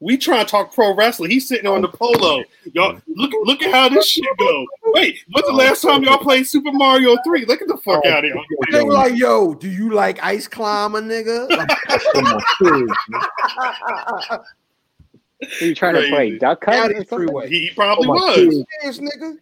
We 0.00 0.18
trying 0.18 0.44
to 0.44 0.50
talk 0.50 0.74
pro 0.74 0.94
wrestling. 0.94 1.30
He's 1.30 1.48
sitting 1.48 1.66
on 1.66 1.80
the 1.80 1.88
polo. 1.88 2.42
Y'all 2.72 3.00
look 3.06 3.32
look 3.44 3.62
at 3.62 3.72
how 3.72 3.88
this 3.88 4.06
shit 4.06 4.24
go. 4.38 4.66
Wait, 4.86 5.18
what's 5.30 5.48
the 5.48 5.54
last 5.54 5.80
time 5.80 6.02
y'all 6.02 6.18
played 6.18 6.46
Super 6.46 6.72
Mario 6.72 7.16
3? 7.24 7.46
Look 7.46 7.62
at 7.62 7.68
the 7.68 7.78
fuck 7.78 8.02
oh, 8.04 8.10
out 8.10 8.24
of 8.24 8.32
here. 8.32 8.34
They 8.70 8.82
were 8.82 8.92
like, 8.92 9.16
yo, 9.16 9.54
do 9.54 9.70
you 9.70 9.94
like 9.94 10.22
ice 10.22 10.46
climber, 10.46 11.00
nigga? 11.00 11.48
Come 12.12 12.26
on, 12.26 12.40
serious, 12.58 12.98
nigga. 13.10 14.44
are 15.60 15.64
you 15.64 15.74
trying 15.74 15.94
to 15.94 16.00
play 16.00 16.10
Crazy. 16.10 16.38
duck 16.38 16.64
hunt? 16.64 16.76
Out 16.76 16.90
or 16.90 16.90
of 16.90 17.08
something? 17.08 17.28
freeway. 17.28 17.48
He, 17.48 17.60
he 17.68 17.70
probably 17.70 18.08
oh 18.08 18.12
Come 18.12 18.16
was. 18.16 18.34
serious. 18.34 18.64
Serious, 18.80 18.98
nigga. 18.98 19.38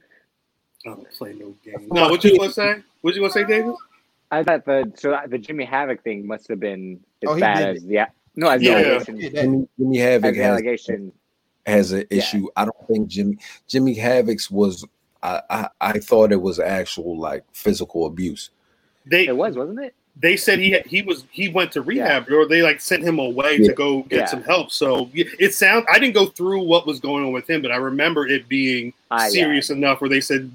I 0.84 0.90
don't 0.90 1.10
play 1.12 1.34
no 1.34 1.54
game. 1.64 1.88
No, 1.90 2.08
what 2.08 2.24
you 2.24 2.36
gonna 2.38 2.52
say? 2.52 2.76
What 3.02 3.14
you 3.14 3.20
gonna 3.20 3.32
say, 3.32 3.44
David? 3.44 3.74
I 4.30 4.42
thought 4.42 4.64
the 4.64 4.90
so 4.96 5.18
the 5.28 5.38
Jimmy 5.38 5.64
Havoc 5.64 6.02
thing 6.02 6.26
must 6.26 6.48
have 6.48 6.60
been 6.60 7.00
as 7.22 7.28
Oh, 7.28 7.38
bad 7.38 7.58
did 7.58 7.76
as 7.76 7.84
yeah. 7.84 8.06
No, 8.34 8.48
as 8.48 8.62
Yeah. 8.62 8.74
the 8.82 8.86
allegation. 8.90 9.16
Yeah, 9.20 9.28
that- 9.28 9.42
Jimmy, 9.42 9.68
Jimmy 9.78 9.98
Havoc 9.98 10.34
the 10.34 10.42
has, 10.42 10.50
allegation. 10.52 11.12
has 11.66 11.92
an 11.92 12.04
Yeah. 12.10 12.18
issue. 12.18 12.48
I 12.56 12.64
don't 12.64 12.86
think 12.88 13.08
Jimmy 13.08 13.38
Jimmy 13.68 13.94
Havoc's 13.94 14.50
was. 14.50 14.84
I, 15.22 15.40
I 15.50 15.68
I 15.80 15.98
thought 16.00 16.32
it 16.32 16.40
was 16.40 16.58
actual 16.58 17.16
like 17.18 17.44
physical 17.52 18.06
abuse. 18.06 18.50
They 19.06 19.26
It 19.26 19.36
was, 19.36 19.56
wasn't 19.56 19.80
it? 19.80 19.94
they 20.20 20.36
said 20.36 20.58
he 20.58 20.72
had, 20.72 20.84
he 20.86 21.00
was 21.00 21.24
he 21.30 21.48
went 21.48 21.72
to 21.72 21.80
rehab 21.80 22.28
or 22.30 22.46
they 22.46 22.60
like 22.60 22.80
sent 22.80 23.02
him 23.02 23.18
away 23.18 23.56
Yeah. 23.58 23.68
to 23.68 23.72
go 23.74 24.02
get 24.02 24.18
Yeah. 24.20 24.26
some 24.26 24.42
help. 24.42 24.70
So 24.70 25.08
it 25.14 25.54
sound 25.54 25.86
I 25.90 25.98
didn't 25.98 26.14
go 26.14 26.26
through 26.26 26.62
what 26.64 26.86
was 26.86 27.00
going 27.00 27.24
on 27.24 27.32
with 27.32 27.48
him, 27.48 27.62
but 27.62 27.70
I 27.70 27.76
remember 27.76 28.26
it 28.26 28.48
being 28.48 28.92
Ah, 29.10 29.24
yeah. 29.24 29.28
serious 29.30 29.70
enough 29.70 30.00
where 30.00 30.10
they 30.10 30.20
said 30.20 30.50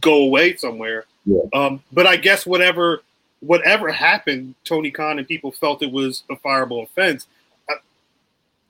go 0.00 0.22
away 0.22 0.56
somewhere. 0.56 1.04
Yeah. 1.24 1.40
Um, 1.52 1.82
but 1.92 2.06
I 2.06 2.16
guess 2.16 2.46
whatever 2.46 3.02
whatever 3.40 3.90
happened, 3.90 4.54
Tony 4.64 4.90
Khan 4.90 5.18
and 5.18 5.26
people 5.26 5.52
felt 5.52 5.82
it 5.82 5.92
was 5.92 6.22
a 6.30 6.36
fireable 6.36 6.82
offense. 6.84 7.26
I, 7.68 7.74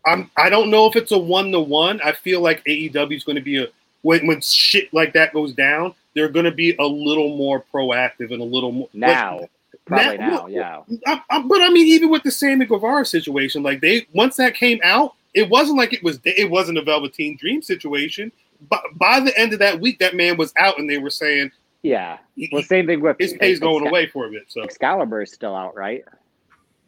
I'm 0.07 0.31
I 0.37 0.51
don't 0.51 0.71
know 0.71 0.87
if 0.87 0.97
it's 0.97 1.13
a 1.13 1.19
one 1.19 1.53
to 1.53 1.61
one. 1.61 2.01
I 2.03 2.13
feel 2.13 2.41
like 2.41 2.65
AEW 2.65 3.17
is 3.17 3.25
going 3.25 3.37
to 3.37 3.43
be 3.43 3.63
a 3.63 3.69
when 4.03 4.27
when 4.27 4.41
shit 4.41 4.93
like 4.93 5.13
that 5.15 5.33
goes 5.33 5.53
down, 5.53 5.95
they're 6.15 6.29
going 6.29 6.45
to 6.45 6.51
be 6.53 6.75
a 6.77 6.85
little 6.85 7.37
more 7.37 7.65
proactive 7.73 8.33
and 8.33 8.41
a 8.41 8.45
little 8.45 8.73
more 8.73 8.89
Now. 8.93 9.41
Probably 9.85 10.19
Now- 10.19 10.29
now, 10.29 10.47
yeah. 10.47 10.83
I, 11.07 11.21
I, 11.31 11.43
but 11.43 11.61
I 11.61 11.69
mean, 11.71 11.87
even 11.89 12.09
with 12.09 12.23
the 12.23 12.31
Sammy 12.31 12.67
Guevara 12.67 13.05
situation, 13.05 13.63
like 13.63 13.81
they 13.81 14.07
once 14.13 14.37
that 14.37 14.55
came 14.55 14.79
out, 14.85 15.15
it 15.35 15.49
wasn't 15.49 15.79
like 15.79 15.93
it 15.93 16.03
was 16.03 16.21
it 16.25 16.51
wasn't 16.51 16.79
a 16.79 16.83
Velveteen 16.83 17.37
Dream 17.37 17.63
situation. 17.63 18.31
But 18.71 18.83
by 18.95 19.21
the 19.21 19.37
end 19.39 19.53
of 19.53 19.59
that 19.61 19.81
week, 19.81 19.99
that 19.99 20.15
man 20.15 20.37
was 20.37 20.53
out, 20.57 20.79
and 20.79 20.89
they 20.89 20.99
were 20.99 21.11
saying 21.11 21.51
Yeah. 21.83 22.19
he- 22.37 22.49
Well, 22.53 22.63
same 22.63 22.87
thing 22.87 23.01
with 23.01 23.17
his 23.19 23.35
pay's 23.35 23.59
going 23.59 23.83
Excal- 23.85 23.89
away 23.89 24.07
for 24.07 24.27
a 24.27 24.31
bit. 24.31 24.45
So 24.49 24.63
Excalibur 24.63 25.23
is 25.23 25.33
still 25.33 25.55
out, 25.57 25.75
right? 25.77 26.05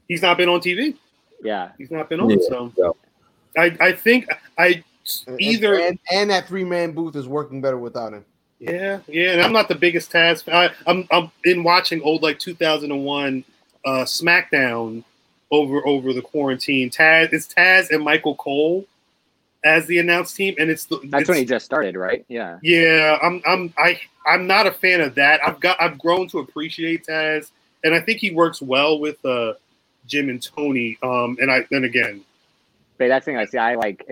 he's 0.09 0.23
not 0.23 0.37
been 0.37 0.49
on 0.51 0.61
TV. 0.61 0.95
Yeah. 1.43 1.71
He's 1.79 1.91
not 1.91 2.09
been 2.09 2.21
on. 2.21 2.31
Yeah, 2.31 2.37
So 2.49 2.73
so. 2.77 2.97
I 3.57 3.77
I 3.81 3.93
think 3.93 4.27
I 4.59 4.83
And- 5.27 5.41
either 5.41 5.75
and, 5.79 5.99
and 6.13 6.31
that 6.31 6.47
three 6.49 6.65
man 6.65 6.93
booth 6.93 7.17
is 7.17 7.27
working 7.29 7.61
better 7.61 7.77
without 7.79 8.13
him. 8.13 8.25
Yeah, 8.61 9.01
yeah, 9.09 9.33
and 9.33 9.43
I'm 9.43 9.53
not 9.53 9.69
the 9.69 9.75
biggest 9.75 10.11
Taz. 10.13 10.43
fan. 10.45 10.55
I, 10.55 10.71
I'm 10.91 11.07
I'm 11.11 11.31
in 11.45 11.65
watching 11.65 12.01
old 12.03 12.23
like 12.23 12.39
2001 12.39 13.45
uh, 13.85 14.05
SmackDown 14.05 15.03
over 15.51 15.87
over 15.87 16.13
the 16.15 16.23
quarantine. 16.23 16.89
Taz, 16.91 17.33
it's 17.33 17.47
Taz 17.47 17.91
and 17.91 18.03
Michael 18.03 18.35
Cole 18.37 18.87
as 19.65 19.87
the 19.87 19.99
announced 19.99 20.37
team, 20.37 20.55
and 20.59 20.71
it's 20.71 20.85
the 20.85 21.01
That's 21.05 21.23
it's, 21.23 21.29
when 21.29 21.39
he 21.39 21.45
just 21.45 21.65
started, 21.65 21.97
right? 21.97 22.25
Yeah. 22.29 22.59
Yeah, 22.63 23.19
I'm 23.23 23.43
I'm 23.47 23.75
I 23.79 23.99
I'm 24.27 24.47
not 24.47 24.67
a 24.67 24.73
fan 24.73 25.01
of 25.01 25.15
that. 25.17 25.41
I've 25.45 25.59
got 25.59 25.81
I've 25.81 25.99
grown 25.99 26.29
to 26.29 26.39
appreciate 26.39 27.07
Taz, 27.07 27.51
and 27.83 27.95
I 27.95 28.01
think 28.01 28.21
he 28.21 28.31
works 28.31 28.61
well 28.63 28.99
with 29.01 29.25
uh, 29.25 29.55
Jim 30.07 30.29
and 30.29 30.41
Tony. 30.41 30.99
Um, 31.03 31.39
and 31.41 31.51
I 31.51 31.67
then 31.71 31.85
again, 31.85 32.23
But 32.99 33.09
that's 33.09 33.25
the 33.25 33.33
thing 33.33 33.39
I 33.39 33.47
see. 33.47 33.59
I 33.59 33.75
like 33.75 34.07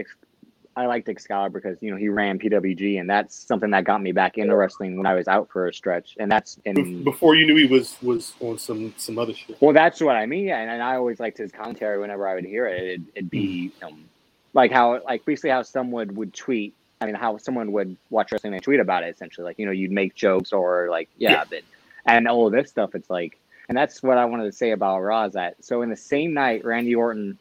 I 0.74 0.86
liked 0.86 1.08
Excalibur 1.08 1.60
because 1.60 1.82
you 1.82 1.90
know 1.90 1.98
he 1.98 2.08
ran 2.08 2.38
PWG, 2.38 2.98
and 2.98 3.08
that's 3.08 3.36
something 3.36 3.70
that 3.72 3.84
got 3.84 4.00
me 4.00 4.12
back 4.12 4.38
into 4.38 4.56
wrestling 4.56 4.96
when 4.96 5.06
I 5.06 5.14
was 5.14 5.28
out 5.28 5.50
for 5.52 5.68
a 5.68 5.74
stretch. 5.74 6.16
And 6.18 6.32
that's 6.32 6.58
in 6.64 7.04
before 7.04 7.34
you 7.34 7.46
knew 7.46 7.56
he 7.56 7.66
was 7.66 7.96
was 8.00 8.32
on 8.40 8.58
some 8.58 8.94
some 8.96 9.18
other 9.18 9.34
shit. 9.34 9.60
well, 9.60 9.74
that's 9.74 10.00
what 10.00 10.16
I 10.16 10.24
mean. 10.24 10.48
And, 10.48 10.70
and 10.70 10.82
I 10.82 10.96
always 10.96 11.20
liked 11.20 11.36
his 11.36 11.52
commentary 11.52 11.98
whenever 11.98 12.26
I 12.26 12.34
would 12.34 12.46
hear 12.46 12.66
it. 12.66 12.82
It'd, 12.82 13.06
it'd 13.14 13.30
be 13.30 13.70
um, 13.82 14.08
like 14.54 14.70
how 14.70 15.02
like 15.04 15.24
basically 15.24 15.50
how 15.50 15.62
someone 15.62 16.14
would 16.14 16.34
tweet. 16.34 16.74
I 17.00 17.06
mean, 17.06 17.14
how 17.16 17.36
someone 17.38 17.72
would 17.72 17.96
watch 18.10 18.30
wrestling 18.30 18.54
and 18.54 18.62
tweet 18.62 18.78
about 18.80 19.02
it. 19.02 19.14
Essentially, 19.14 19.44
like 19.44 19.58
you 19.58 19.66
know, 19.66 19.72
you'd 19.72 19.90
make 19.90 20.14
jokes 20.14 20.52
or 20.52 20.88
like 20.90 21.08
yeah, 21.18 21.30
Yeah. 21.32 21.44
but 21.50 21.62
and 22.06 22.28
all 22.28 22.46
of 22.46 22.52
this 22.52 22.70
stuff. 22.70 22.94
It's 22.94 23.10
like, 23.10 23.38
and 23.68 23.76
that's 23.76 24.02
what 24.02 24.18
I 24.18 24.24
wanted 24.26 24.44
to 24.44 24.52
say 24.52 24.70
about 24.70 25.00
Raw 25.00 25.24
is 25.24 25.32
that 25.34 25.56
so 25.64 25.82
in 25.82 25.90
the 25.90 25.96
same 25.96 26.32
night, 26.34 26.64
Randy 26.64 26.94
Orton 26.94 27.38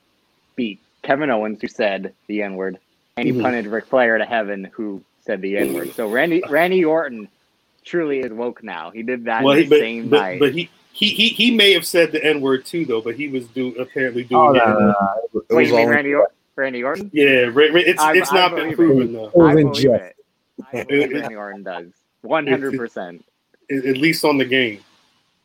beat 0.55 0.79
Kevin 1.03 1.29
Owens, 1.29 1.59
who 1.61 1.67
said 1.67 2.13
the 2.27 2.41
N 2.41 2.55
word, 2.55 2.79
and 3.17 3.27
he 3.27 3.33
Mhm. 3.33 3.41
punted 3.41 3.67
Ric 3.67 3.85
Flair 3.85 4.17
to 4.17 4.25
heaven, 4.25 4.69
who 4.73 5.03
said 5.25 5.41
the 5.41 5.57
N 5.57 5.73
word. 5.73 5.91
So 5.93 6.09
Randy 6.09 6.41
Randy 6.49 6.83
Orton 6.83 7.27
truly 7.85 8.19
is 8.19 8.31
woke 8.31 8.63
now. 8.63 8.89
He 8.91 9.03
did 9.03 9.25
that 9.25 9.43
Well, 9.43 9.57
in 9.57 9.63
the 9.63 9.69
but, 9.69 9.79
same 9.79 10.09
but, 10.09 10.19
night. 10.19 10.39
but 10.39 10.53
he, 10.53 10.69
he 10.93 11.09
he 11.09 11.29
he 11.29 11.51
may 11.55 11.73
have 11.73 11.85
said 11.85 12.11
the 12.11 12.23
N 12.23 12.41
word 12.41 12.65
too, 12.65 12.85
though. 12.85 13.01
But 13.01 13.15
he 13.15 13.27
was 13.27 13.45
do 13.47 13.75
apparently 13.75 14.23
Oh, 14.31 14.53
doing 14.53 14.65
no, 14.65 14.71
it. 14.71 14.79
no, 14.79 14.88
no. 14.88 15.19
It 15.41 15.53
Wait, 15.53 15.55
was 15.55 15.69
you 15.69 15.75
mean 15.75 15.85
all- 15.85 15.91
Randy 15.91 16.13
Orton? 16.15 16.35
Randy 16.61 16.83
Orton? 16.83 17.09
Yeah, 17.13 17.45
Ra- 17.45 17.65
Ra- 17.65 17.81
it's 17.91 18.01
I- 18.01 18.15
it's 18.15 18.31
I 18.31 18.35
not 18.35 18.55
been 18.55 18.71
believe 18.71 18.71
it. 18.73 18.75
proven 18.77 19.13
though. 19.13 19.25
It 19.25 19.41
I 19.41 19.51
in 19.59 19.67
believe 19.71 19.85
it. 19.93 20.15
I 20.73 20.83
believe 20.83 21.11
Randy 21.13 21.35
Orton 21.35 21.63
does. 21.63 21.88
One 22.21 22.47
hundred 22.47 22.77
percent. 22.77 23.25
At 23.69 23.85
at 23.85 23.97
least 23.97 24.23
on 24.25 24.38
the 24.38 24.45
game. 24.45 24.79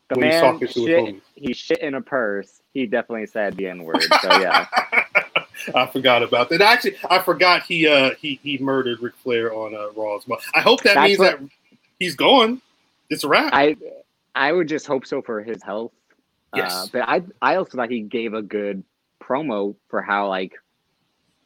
The 0.08 0.14
when 0.16 0.30
he's 0.30 0.40
man 0.40 0.42
talking 0.52 0.68
to 0.68 0.80
his 0.80 0.84
shit, 1.06 1.22
he 1.34 1.52
shit 1.54 1.78
in 1.78 1.94
a 1.94 2.00
purse. 2.00 2.60
He 2.74 2.86
definitely 2.86 3.26
said 3.26 3.56
the 3.56 3.66
N 3.66 3.82
word. 3.84 4.02
So 4.22 4.40
yeah. 4.40 4.66
I 5.74 5.86
forgot 5.86 6.22
about 6.22 6.48
that. 6.50 6.60
Actually, 6.60 6.96
I 7.10 7.18
forgot 7.20 7.62
he 7.64 7.86
uh 7.88 8.10
he 8.20 8.38
he 8.42 8.58
murdered 8.58 9.00
Ric 9.00 9.14
Flair 9.16 9.52
on 9.54 9.74
uh, 9.74 9.88
Raw 9.96 10.16
as 10.16 10.28
well. 10.28 10.38
I 10.54 10.60
hope 10.60 10.82
that 10.82 10.94
That's 10.94 11.08
means 11.08 11.18
what- 11.18 11.40
that 11.40 11.48
he's 11.98 12.14
gone. 12.14 12.60
It's 13.10 13.24
a 13.24 13.28
wrap. 13.28 13.52
I 13.54 13.76
I 14.34 14.52
would 14.52 14.68
just 14.68 14.86
hope 14.86 15.06
so 15.06 15.22
for 15.22 15.42
his 15.42 15.62
health. 15.62 15.92
Uh, 16.52 16.58
Yes. 16.58 16.88
but 16.92 17.02
I 17.08 17.22
I 17.42 17.56
also 17.56 17.76
thought 17.78 17.90
he 17.90 18.00
gave 18.02 18.34
a 18.34 18.42
good 18.42 18.84
promo 19.22 19.74
for 19.88 20.02
how 20.02 20.28
like 20.28 20.52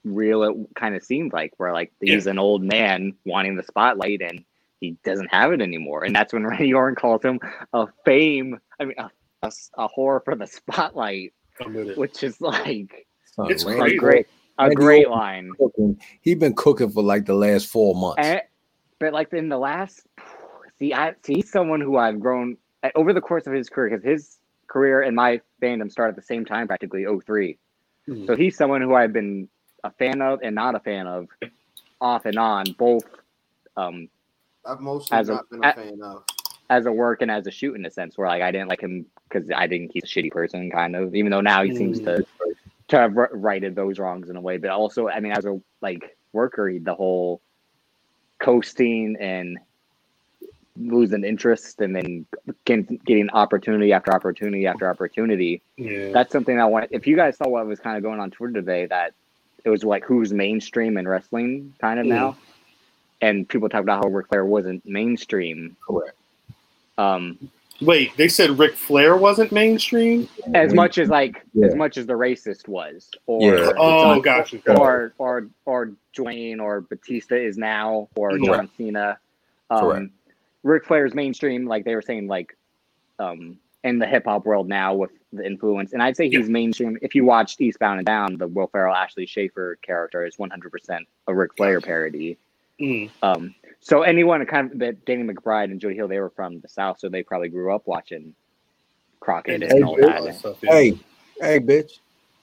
real 0.04 0.42
it 0.44 0.54
kind 0.76 0.94
of 0.94 1.02
seemed 1.02 1.32
like 1.32 1.52
where 1.58 1.72
like 1.72 1.92
he's 2.00 2.26
an 2.26 2.38
old 2.38 2.62
man 2.62 3.12
wanting 3.26 3.56
the 3.56 3.62
spotlight 3.62 4.22
and 4.22 4.44
he 4.80 4.96
doesn't 5.04 5.28
have 5.28 5.52
it 5.52 5.60
anymore 5.60 6.04
and 6.04 6.14
that's 6.16 6.32
when 6.32 6.46
Randy 6.46 6.72
Orton 6.72 6.94
calls 6.96 7.22
him 7.22 7.38
a 7.74 7.86
fame 8.04 8.58
I 8.80 8.84
mean 8.86 8.94
a, 8.98 9.10
a, 9.42 9.52
a 9.76 9.88
whore 9.88 10.24
for 10.24 10.34
the 10.34 10.46
spotlight 10.46 11.34
I'm 11.60 11.74
with 11.74 11.90
it. 11.90 11.98
which 11.98 12.22
is 12.22 12.40
like 12.40 13.06
Son, 13.34 13.50
It's 13.50 13.64
a 13.64 13.74
crazy. 13.76 13.96
great 13.96 14.26
a 14.58 14.62
Randy 14.64 14.76
great 14.76 15.06
Orton 15.06 15.18
line 15.18 15.50
cooking. 15.58 16.00
He 16.22 16.34
been 16.34 16.54
cooking 16.54 16.90
for 16.90 17.02
like 17.02 17.26
the 17.26 17.34
last 17.34 17.66
four 17.66 17.94
months. 17.94 18.26
And, 18.26 18.40
but 18.98 19.12
like 19.12 19.32
in 19.32 19.48
the 19.48 19.56
last, 19.58 20.06
see, 20.78 20.92
I 20.92 21.14
see 21.22 21.34
he's 21.36 21.50
someone 21.50 21.80
who 21.80 21.96
I've 21.96 22.20
grown 22.20 22.56
uh, 22.82 22.90
over 22.94 23.12
the 23.14 23.20
course 23.22 23.46
of 23.46 23.52
his 23.54 23.68
career 23.70 23.88
because 23.90 24.04
his 24.04 24.38
career 24.66 25.00
and 25.02 25.16
my 25.16 25.40
fandom 25.62 25.90
started 25.90 26.10
at 26.10 26.16
the 26.16 26.22
same 26.26 26.44
time, 26.44 26.66
practically 26.68 27.06
03. 27.06 27.58
Mhm. 28.08 28.26
So 28.26 28.36
he's 28.36 28.56
someone 28.56 28.82
who 28.82 28.94
I've 28.94 29.12
been 29.14 29.48
a 29.84 29.90
fan 29.90 30.20
of 30.22 30.40
and 30.42 30.54
not 30.54 30.74
a 30.74 30.80
fan 30.80 31.06
of, 31.06 31.28
off 32.00 32.24
and 32.26 32.38
on, 32.38 32.64
both 32.78 33.04
um, 33.76 34.08
I've 34.64 34.80
mostly 34.80 35.16
As 35.16 35.28
a- 35.28 35.34
not 35.34 35.50
been 35.50 35.64
a 35.64 35.68
a- 35.68 35.72
fan 35.72 36.02
of. 36.02 36.24
as 36.68 36.86
a 36.86 36.92
work 36.92 37.22
and 37.22 37.30
as 37.30 37.46
a 37.46 37.50
shoot 37.50 37.74
in 37.74 37.84
a 37.86 37.90
sense, 37.90 38.16
where 38.18 38.28
like 38.28 38.42
I 38.42 38.50
didn't 38.52 38.68
like 38.68 38.80
him 38.80 39.06
because 39.28 39.50
I 39.50 39.66
didn't 39.66 39.92
think 39.92 39.92
he's 39.94 40.04
a 40.04 40.06
shitty 40.06 40.30
person, 40.32 40.70
kind 40.70 40.96
of. 40.96 41.14
Even 41.14 41.30
though 41.30 41.40
now 41.40 41.62
he 41.62 41.74
seems 41.76 42.00
to 42.00 42.24
to 42.88 42.96
have 42.98 43.14
righted 43.14 43.74
those 43.76 43.98
wrongs 43.98 44.28
in 44.30 44.36
a 44.36 44.40
way, 44.40 44.56
but 44.56 44.70
also, 44.70 45.08
I 45.08 45.20
mean, 45.20 45.32
as 45.32 45.44
a 45.44 45.60
like 45.80 46.16
worker, 46.32 46.72
the 46.78 46.94
whole 46.94 47.40
coasting 48.38 49.16
and 49.20 49.58
losing 50.76 51.24
interest 51.24 51.80
and 51.80 51.94
then 51.94 52.24
getting, 52.64 52.98
getting 53.04 53.28
opportunity 53.30 53.92
after 53.92 54.12
opportunity 54.14 54.66
after 54.66 54.88
opportunity. 54.88 55.60
Yeah. 55.76 56.10
That's 56.12 56.32
something 56.32 56.58
I 56.58 56.64
want. 56.64 56.88
If 56.90 57.06
you 57.06 57.16
guys 57.16 57.36
saw 57.36 57.48
what 57.48 57.66
was 57.66 57.80
kind 57.80 57.96
of 57.96 58.02
going 58.02 58.18
on 58.18 58.30
Twitter 58.30 58.54
today, 58.54 58.86
that 58.86 59.12
it 59.64 59.70
was 59.70 59.84
like 59.84 60.04
who's 60.04 60.32
mainstream 60.32 60.96
in 60.96 61.06
wrestling 61.08 61.74
kind 61.80 62.00
of 62.00 62.06
now, 62.06 62.36
and 63.20 63.48
people 63.48 63.68
talk 63.68 63.82
about 63.82 64.04
how 64.04 64.10
Ric 64.10 64.28
Flair 64.28 64.44
wasn't 64.44 64.84
mainstream. 64.86 65.76
Correct. 65.86 66.16
Um, 66.98 67.50
Wait, 67.80 68.14
they 68.18 68.28
said 68.28 68.58
Ric 68.58 68.74
Flair 68.74 69.16
wasn't 69.16 69.52
mainstream. 69.52 70.28
as 70.54 70.74
much 70.74 70.98
as 70.98 71.08
like 71.08 71.42
Yeah. 71.54 71.66
as 71.66 71.74
much 71.74 71.96
as 71.96 72.06
the 72.06 72.12
racist 72.12 72.68
was, 72.68 73.10
or 73.26 73.42
Yeah. 73.56 73.72
Oh, 73.78 74.20
gotcha. 74.20 74.60
or 74.78 75.12
or 75.18 75.46
or 75.64 75.92
Dwayne 76.14 76.60
or 76.60 76.82
Batista 76.82 77.36
is 77.36 77.56
now, 77.56 78.08
or 78.16 78.30
Correct. 78.32 78.44
John 78.44 78.70
Cena. 78.76 79.18
Um, 79.70 79.80
Correct. 79.80 80.06
Ric 80.62 80.84
Flair's 80.84 81.14
mainstream, 81.14 81.66
like 81.66 81.84
they 81.84 81.94
were 81.94 82.02
saying, 82.02 82.26
like 82.26 82.54
um, 83.18 83.58
in 83.84 83.98
the 83.98 84.06
hip 84.06 84.24
hop 84.26 84.44
world 84.44 84.68
now 84.68 84.94
with 84.94 85.10
the 85.32 85.44
influence, 85.46 85.92
and 85.92 86.02
I'd 86.02 86.16
say 86.16 86.28
he's 86.28 86.48
mainstream. 86.48 86.98
If 87.02 87.14
you 87.14 87.24
watched 87.24 87.60
Eastbound 87.60 87.98
and 87.98 88.06
Down, 88.06 88.36
the 88.36 88.48
Will 88.48 88.66
Ferrell 88.66 88.94
Ashley 88.94 89.26
Schaeffer 89.26 89.78
character 89.82 90.24
is 90.26 90.36
100% 90.36 91.00
a 91.28 91.34
Ric 91.34 91.56
Flair 91.56 91.80
parody. 91.80 92.36
Mm. 92.80 93.10
Um, 93.22 93.54
so 93.80 94.02
anyone 94.02 94.44
kind 94.46 94.72
of 94.72 94.78
that 94.80 95.04
Danny 95.04 95.22
McBride 95.22 95.64
and 95.64 95.80
Jody 95.80 95.94
Hill, 95.94 96.08
they 96.08 96.18
were 96.20 96.30
from 96.30 96.60
the 96.60 96.68
South, 96.68 96.98
so 96.98 97.08
they 97.08 97.22
probably 97.22 97.48
grew 97.48 97.74
up 97.74 97.86
watching 97.86 98.34
Crockett 99.20 99.62
and 99.62 99.72
Hey, 99.72 99.82
all 99.82 99.96
Bill. 99.96 100.24
that. 100.24 100.34
Stuff, 100.34 100.56
yeah. 100.62 100.72
Hey, 100.72 100.98
hey, 101.40 101.60
bitch. 101.60 101.98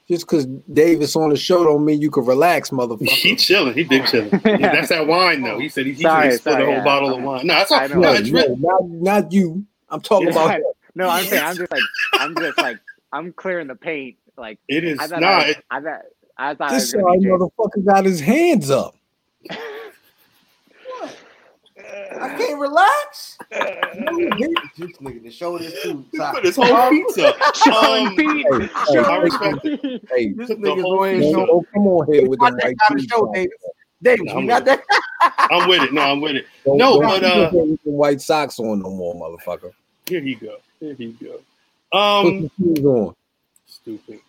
Just 0.07 0.25
because 0.25 0.45
Davis 0.71 1.17
on 1.17 1.29
the 1.31 1.35
show 1.35 1.65
don't 1.65 1.83
mean 1.83 2.01
you 2.01 2.09
can 2.09 2.25
relax, 2.25 2.69
motherfucker. 2.71 3.09
He 3.09 3.35
chilling. 3.35 3.73
He 3.73 3.83
big 3.83 4.05
chilling. 4.07 4.29
Yeah, 4.45 4.73
that's 4.73 4.89
that 4.89 5.05
wine 5.05 5.41
though. 5.43 5.59
He 5.59 5.69
said 5.69 5.85
he, 5.85 5.93
he 5.93 6.03
Sorry, 6.03 6.31
split 6.33 6.61
a 6.61 6.65
whole 6.65 6.75
yeah. 6.75 6.83
bottle 6.83 7.15
of 7.15 7.21
wine. 7.21 7.45
No, 7.45 7.53
that's 7.55 7.71
all. 7.71 7.89
No, 7.89 7.99
no, 7.99 8.13
it's 8.13 8.29
no, 8.31 8.55
not, 8.55 8.89
not 8.89 9.31
you. 9.33 9.65
I'm 9.89 10.01
talking 10.01 10.29
about 10.29 10.51
I- 10.51 10.61
no, 10.97 11.09
I'm 11.09 11.25
saying 11.25 11.43
I'm 11.43 11.55
just 11.55 11.71
like 11.71 11.81
I'm 12.13 12.35
just 12.35 12.57
like 12.57 12.79
I'm 13.13 13.31
clearing 13.33 13.67
the 13.67 13.75
paint. 13.75 14.17
Like 14.37 14.59
It 14.67 14.83
is 14.83 14.99
I 14.99 15.07
not. 15.19 15.23
I, 15.23 15.55
I 15.71 15.79
thought 15.81 16.01
I 16.37 16.55
thought 16.55 16.69
this 16.71 16.93
was 16.93 17.01
gonna 17.01 17.05
side 17.13 17.19
be 17.19 17.25
Jason. 17.25 17.39
motherfucker 17.39 17.85
got 17.85 18.05
his 18.05 18.19
hands 18.19 18.69
up. 18.69 18.95
I 22.19 22.35
can't 22.37 22.59
relax. 22.59 23.37
this 23.51 24.97
nigga 24.99 25.23
to 25.23 25.31
show 25.31 25.57
this 25.57 25.81
too. 25.83 26.03
He 26.11 26.17
put 26.17 26.43
his 26.43 26.55
whole 26.55 26.89
pizza. 26.89 27.33
Showing 27.63 28.07
Um, 28.07 28.15
feet. 28.15 28.45
Hey, 28.49 28.59
hey, 28.59 28.69
Showing 28.93 29.05
I 29.05 29.15
respect 29.17 29.61
feet. 29.61 30.01
hey, 30.09 30.33
This 30.33 30.49
nigga's 30.49 30.81
going 30.83 31.19
pizza. 31.19 31.31
show. 31.31 31.45
don't 31.45 31.67
come 31.73 31.87
on 31.87 32.11
here 32.11 32.27
with 32.27 32.39
Got 32.39 32.51
them 32.51 32.59
that 32.59 32.65
white 32.65 32.75
kind 32.89 33.09
show, 33.09 33.27
on. 33.27 33.33
Davis. 33.33 33.53
Davis, 34.01 34.25
No, 34.25 34.33
I'm 34.33 34.41
you 34.43 34.47
got 34.49 34.65
with 34.65 34.81
that? 35.21 35.47
I'm 35.51 35.69
with 35.69 35.81
it. 35.83 35.93
No, 35.93 36.01
I'm 36.01 36.21
with 36.21 36.35
it. 36.35 36.45
Don't- 36.65 36.77
No, 36.77 36.99
don't 37.01 37.09
but, 37.09 37.23
uh, 37.23 37.49
here 37.51 37.61
with 37.63 37.83
them 37.83 37.93
white 37.93 38.21
socks 38.21 38.59
on 38.59 38.79
no 38.81 38.89
more, 38.89 39.15
motherfucker. 39.15 39.71
Here 40.07 40.21
he 40.21 40.35
go. 40.35 40.57
Here 40.79 40.95
you 40.97 41.13
go. 41.21 41.39
Put 41.91 41.97
Um, 41.97 42.41
the 42.41 42.51
shoes 42.57 42.85
on. 42.85 43.15
stupid. 43.65 44.19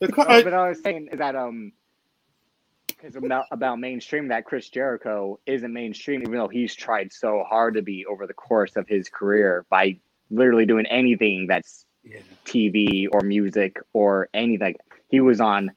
The 0.00 0.08
No, 0.08 0.14
but 0.42 0.52
I 0.54 0.68
was 0.68 0.82
saying 0.82 1.08
is 1.12 1.18
that 1.18 1.36
um 1.36 1.72
because 2.88 3.16
about 3.16 3.46
about 3.50 3.78
mainstream 3.80 4.28
that 4.28 4.44
Chris 4.44 4.68
Jericho 4.68 5.38
isn't 5.46 5.72
mainstream 5.72 6.22
even 6.22 6.34
though 6.34 6.48
he's 6.48 6.74
tried 6.74 7.12
so 7.12 7.44
hard 7.48 7.74
to 7.74 7.82
be 7.82 8.06
over 8.06 8.26
the 8.26 8.34
course 8.34 8.76
of 8.76 8.86
his 8.88 9.08
career 9.08 9.64
by 9.70 9.98
literally 10.30 10.66
doing 10.66 10.86
anything 10.86 11.46
that's 11.48 11.84
yeah. 12.04 12.18
TV 12.44 13.06
or 13.12 13.20
music 13.20 13.78
or 13.92 14.28
anything. 14.34 14.74
He 15.08 15.20
was 15.20 15.40
on 15.40 15.70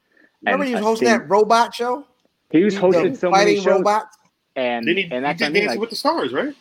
Remember 0.43 0.65
he 0.65 0.73
was 0.73 0.83
hosting 0.83 1.07
thing- 1.07 1.19
that 1.19 1.29
robot 1.29 1.73
show? 1.75 2.05
he 2.51 2.63
was 2.63 2.75
The 2.75 2.81
hosted 2.81 3.17
so 3.17 3.29
many 3.31 3.43
fighting 3.45 3.61
shows 3.63 3.67
robots. 3.79 4.17
and 4.55 4.87
Then 4.87 4.97
he, 4.97 5.03
and 5.03 5.13
he 5.13 5.19
that's 5.21 5.39
did 5.39 5.45
what 5.45 5.49
I 5.49 5.53
mean, 5.53 5.61
Dancing 5.63 5.67
like, 5.69 5.79
with 5.79 5.89
the 5.89 5.95
Stars, 5.95 6.33
right? 6.33 6.55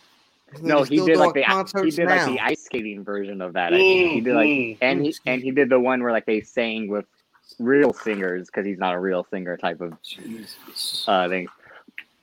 No 0.63 0.83
he 0.85 0.97
did 1.05 1.17
like 1.19 1.35
the 1.35 1.45
he 1.83 1.91
did 1.91 2.07
like 2.09 2.27
the 2.27 2.41
ice 2.41 2.65
skating 2.65 3.05
version 3.05 3.41
of 3.41 3.55
that 3.55 3.73
I 3.73 3.77
think. 3.79 4.13
He 4.13 4.21
did 4.21 4.35
like 4.35 4.49
Mm, 4.49 4.79
and 4.81 5.05
he 5.05 5.15
and 5.27 5.43
he 5.43 5.51
did 5.51 5.69
the 5.69 5.81
one 5.81 6.03
where 6.03 6.13
like 6.13 6.27
they 6.27 6.41
sang 6.41 6.89
with 6.89 7.07
real 7.59 7.93
singers 7.93 8.47
because 8.47 8.67
he's 8.67 8.79
not 8.79 8.95
a 8.95 8.99
real 9.01 9.27
singer 9.31 9.57
type 9.57 9.81
of 9.81 9.93
uh 11.07 11.29
thing. 11.29 11.49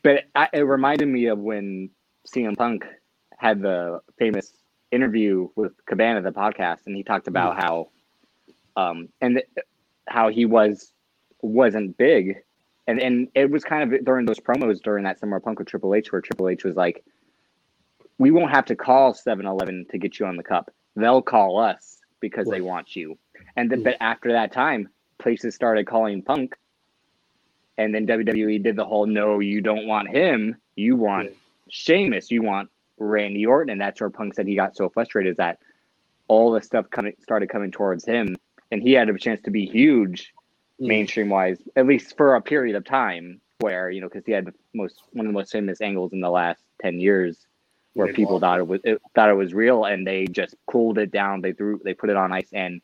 But 0.03 0.24
I, 0.36 0.49
it 0.53 0.62
reminded 0.62 1.08
me 1.08 1.28
of 1.28 1.40
when 1.40 1.90
CM 2.28 2.58
Punk 2.58 2.86
had 3.38 3.62
the 3.62 4.02
famous 4.18 4.53
interview 4.91 5.49
with 5.56 5.74
Cabana, 5.86 6.22
the 6.22 6.32
podcast, 6.32 6.80
and 6.86 6.95
he 6.95 7.03
talked 7.03 7.28
about 7.28 7.58
how, 7.62 7.90
um, 8.76 9.10
and 9.22 9.36
th- 9.36 9.66
how 10.08 10.30
he 10.30 10.45
was 10.45 10.91
wasn't 11.41 11.98
big, 11.98 12.38
and 12.88 12.99
and 12.99 13.28
it 13.36 13.49
was 13.49 13.64
kind 13.64 13.94
of 13.94 14.06
during 14.06 14.26
those 14.26 14.40
promos 14.40 14.82
during 14.82 15.03
that 15.03 15.20
summer 15.20 15.40
Punk 15.40 15.60
with 15.60 15.68
Triple 15.68 15.95
H, 15.95 16.12
where 16.12 16.22
Triple 16.22 16.49
H 16.49 16.64
was 16.64 16.76
like, 16.76 17.03
"We 18.22 18.30
won't 18.31 18.52
have 18.52 18.65
to 18.65 18.76
call 18.76 19.14
7-Eleven 19.14 19.88
to 19.91 19.98
get 19.98 20.19
you 20.19 20.27
on 20.27 20.38
the 20.38 20.43
cup; 20.43 20.72
they'll 20.95 21.23
call 21.23 21.57
us 21.57 21.98
because 22.19 22.48
they 22.48 22.61
want 22.61 22.95
you." 22.95 23.18
And 23.56 23.69
then, 23.72 23.81
but 23.84 23.98
after 23.99 24.31
that 24.34 24.52
time, 24.52 24.89
places 25.18 25.56
started 25.56 25.88
calling 25.88 26.22
Punk. 26.22 26.56
And 27.80 27.95
then 27.95 28.06
WWE 28.06 28.61
did 28.61 28.76
the 28.76 28.85
whole 28.85 29.07
no, 29.07 29.39
you 29.39 29.60
don't 29.61 29.88
want 29.88 30.10
him, 30.10 30.56
you 30.76 30.95
want 30.95 31.30
Yeah. 31.30 31.35
Sheamus, 31.69 32.30
you 32.30 32.43
want 32.43 32.69
Randy 32.99 33.45
Orton, 33.45 33.72
and 33.72 33.81
that's 33.81 33.99
where 33.99 34.10
Punk 34.11 34.35
said 34.35 34.45
he 34.45 34.56
got 34.56 34.76
so 34.76 34.89
frustrated 34.89 35.31
is 35.31 35.38
that 35.38 35.57
all 36.27 36.52
the 36.52 36.61
stuff 36.61 36.89
coming 36.91 37.15
started 37.22 37.49
coming 37.49 37.72
towards 37.72 38.06
him, 38.06 38.35
and 38.72 38.84
he 38.84 38.91
had 38.93 39.10
a 39.10 39.18
chance 39.18 39.41
to 39.43 39.52
be 39.52 39.65
huge 39.65 40.34
Mm. 40.80 40.88
mainstream 40.88 41.30
wise, 41.30 41.60
at 41.76 41.88
least 41.88 42.18
for 42.18 42.35
a 42.35 42.41
period 42.41 42.76
of 42.76 42.84
time 42.85 43.41
where 43.60 43.89
you 43.91 44.02
know 44.02 44.07
because 44.10 44.26
he 44.26 44.31
had 44.31 44.45
the 44.45 44.53
most 44.73 45.02
one 45.14 45.26
of 45.27 45.31
the 45.31 45.39
most 45.39 45.52
famous 45.52 45.81
angles 45.81 46.14
in 46.14 46.22
the 46.22 46.30
last 46.30 46.64
ten 46.81 46.99
years 46.99 47.48
where 47.93 48.07
Yeah, 48.07 48.13
people 48.13 48.39
thought 48.39 48.59
it 48.59 48.68
was 48.68 48.81
it, 48.84 49.01
thought 49.15 49.30
it 49.30 49.35
was 49.35 49.53
real 49.53 49.85
and 49.85 50.07
they 50.07 50.26
just 50.27 50.55
cooled 50.68 50.97
it 50.99 51.11
down 51.11 51.41
they 51.41 51.53
threw 51.53 51.80
they 51.84 51.93
put 51.93 52.09
it 52.09 52.18
on 52.18 52.31
ice 52.31 52.49
and 52.53 52.81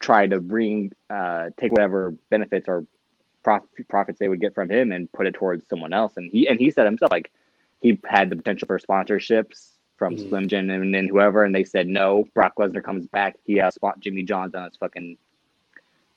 tried 0.00 0.30
to 0.30 0.40
bring 0.40 0.92
uh 1.10 1.50
take 1.58 1.72
whatever 1.72 2.14
benefits 2.30 2.68
or 2.68 2.86
prof- 3.44 3.62
profits 3.88 4.18
they 4.20 4.28
would 4.28 4.40
get 4.40 4.54
from 4.54 4.70
him 4.70 4.92
and 4.92 5.12
put 5.12 5.26
it 5.26 5.34
towards 5.34 5.66
someone 5.68 5.92
else 5.92 6.14
and 6.16 6.30
he 6.32 6.48
and 6.48 6.60
he 6.60 6.70
said 6.70 6.86
himself 6.86 7.12
like 7.12 7.32
he 7.80 7.98
had 8.06 8.30
the 8.30 8.36
potential 8.36 8.66
for 8.66 8.78
sponsorships 8.78 9.72
from 9.98 10.16
Mhm. 10.16 10.28
Slim 10.28 10.48
Jim 10.48 10.70
and 10.70 10.94
then 10.94 11.08
whoever 11.08 11.44
and 11.44 11.54
they 11.54 11.64
said 11.64 11.88
no 11.88 12.24
Brock 12.34 12.54
Lesnar 12.58 12.84
comes 12.84 13.06
back 13.08 13.36
he 13.44 13.56
has 13.56 13.74
spot 13.76 14.00
Jimmy 14.00 14.24
John's 14.24 14.54
on 14.54 14.64
his 14.64 14.76
fucking 14.78 15.18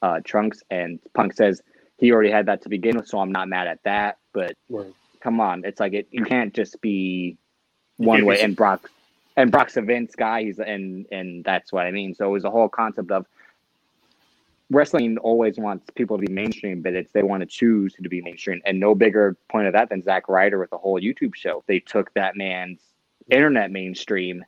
uh 0.02 0.22
trunks 0.26 0.64
and 0.72 1.00
Punk 1.16 1.34
says 1.34 1.62
he 1.98 2.12
already 2.12 2.32
had 2.32 2.48
that 2.48 2.64
to 2.64 2.70
begin 2.70 2.98
with 2.98 3.08
so 3.08 3.20
I'm 3.20 3.32
not 3.34 3.50
mad 3.50 3.68
at 3.68 3.80
that 3.86 4.18
but 4.34 4.54
Word. 4.70 4.96
come 5.22 5.40
on, 5.40 5.64
it's 5.66 5.80
like 5.80 5.94
it. 5.94 6.08
You 6.12 6.24
can't 6.24 6.54
just 6.54 6.80
be 6.82 7.38
one 7.98 8.26
way. 8.26 8.42
And 8.42 8.56
Brock, 8.56 8.90
and 9.38 9.52
Brock's 9.52 9.78
a 9.78 9.82
Vince 9.82 10.16
guy. 10.16 10.44
He's 10.44 10.60
and 10.60 11.06
and 11.12 11.44
that's 11.44 11.72
what 11.72 11.86
I 11.86 11.92
mean. 11.92 12.14
So 12.16 12.26
it 12.26 12.32
was 12.32 12.44
a 12.44 12.52
whole 12.52 12.70
concept 12.70 13.12
of 13.12 13.26
wrestling 14.72 15.18
always 15.20 15.58
wants 15.58 15.90
people 15.96 16.18
to 16.18 16.26
be 16.26 16.32
mainstream, 16.32 16.82
but 16.82 16.94
it's 16.94 17.12
they 17.12 17.24
want 17.24 17.42
to 17.42 17.46
choose 17.46 17.94
to 18.02 18.10
be 18.10 18.22
mainstream. 18.22 18.62
And 18.66 18.80
no 18.80 18.96
bigger 18.96 19.36
point 19.50 19.68
of 19.68 19.74
that 19.74 19.90
than 19.90 20.02
Zack 20.02 20.28
Ryder 20.28 20.60
with 20.60 20.70
the 20.70 20.78
whole 20.78 21.00
YouTube 21.00 21.36
show. 21.36 21.64
They 21.68 21.80
took 21.80 22.14
that 22.14 22.36
man's 22.36 22.80
internet 23.30 23.72
mainstream 23.72 24.44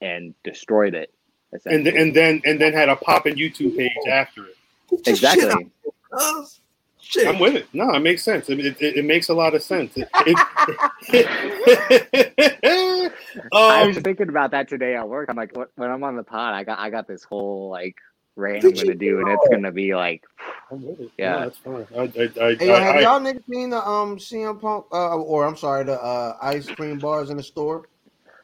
and 0.00 0.34
destroyed 0.44 0.94
it. 0.94 1.12
And 1.66 1.86
and 1.86 2.14
then 2.14 2.42
and 2.44 2.60
then 2.60 2.72
had 2.72 2.88
a 2.88 2.96
popping 2.96 3.34
YouTube 3.34 3.76
page 3.76 3.90
after 4.08 4.44
it. 4.44 4.56
Get 4.88 5.06
your 5.06 5.14
exactly. 5.14 5.70
cuz. 7.00 7.22
Shit. 7.22 7.26
I'm 7.26 7.38
with 7.38 7.56
it. 7.56 7.66
No, 7.72 7.92
it 7.94 8.00
makes 8.00 8.22
sense. 8.22 8.50
It, 8.50 8.60
it, 8.60 8.76
it 8.80 9.04
makes 9.04 9.28
a 9.28 9.34
lot 9.34 9.54
of 9.54 9.62
sense. 9.62 9.96
It, 9.96 10.08
it- 10.26 10.38
I 13.52 13.82
um, 13.82 13.88
was 13.88 13.98
thinking 13.98 14.28
about 14.28 14.52
that 14.52 14.68
today 14.68 14.96
at 14.96 15.08
work. 15.08 15.28
I'm 15.28 15.36
like, 15.36 15.56
when 15.76 15.90
I'm 15.90 16.02
on 16.04 16.16
the 16.16 16.22
pod, 16.22 16.54
I 16.54 16.64
got 16.64 16.78
I 16.78 16.90
got 16.90 17.08
this 17.08 17.24
whole 17.24 17.70
like 17.70 17.96
rant 18.36 18.64
I'm 18.64 18.74
gonna 18.74 18.86
you 18.86 18.94
do, 18.94 19.20
and 19.20 19.28
it's 19.28 19.48
gonna 19.48 19.72
be 19.72 19.94
like, 19.94 20.24
I'm 20.70 20.84
with 20.84 21.00
it. 21.00 21.10
Yeah. 21.18 21.32
No, 21.32 21.40
that's 21.40 21.58
fine. 21.58 21.86
I, 21.96 22.00
I, 22.00 22.48
I, 22.48 22.56
Hey, 22.58 22.68
have 22.68 22.96
I, 22.96 22.98
I, 22.98 23.00
y'all 23.00 23.20
niggas 23.20 23.44
seen 23.50 23.70
the 23.70 23.86
um 23.86 24.18
CM 24.18 24.60
Punk 24.60 24.86
uh, 24.92 25.16
or 25.16 25.46
I'm 25.46 25.56
sorry 25.56 25.84
the 25.84 26.00
uh, 26.00 26.36
ice 26.42 26.70
cream 26.70 26.98
bars 26.98 27.30
in 27.30 27.36
the 27.36 27.42
store? 27.42 27.86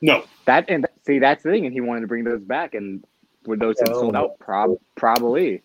no. 0.02 0.24
that. 0.46 0.66
And 0.68 0.86
see, 1.06 1.18
that's 1.18 1.42
the 1.42 1.50
thing. 1.50 1.66
And 1.66 1.72
he 1.72 1.80
wanted 1.80 2.02
to 2.02 2.06
bring 2.06 2.24
those 2.24 2.42
back, 2.42 2.74
and 2.74 3.04
would 3.46 3.60
those 3.60 3.78
have 3.80 3.88
Yeah, 3.88 3.94
I 3.94 4.00
sold 4.00 4.16
out? 4.16 4.38
Prob- 4.38 4.78
probably 4.96 5.62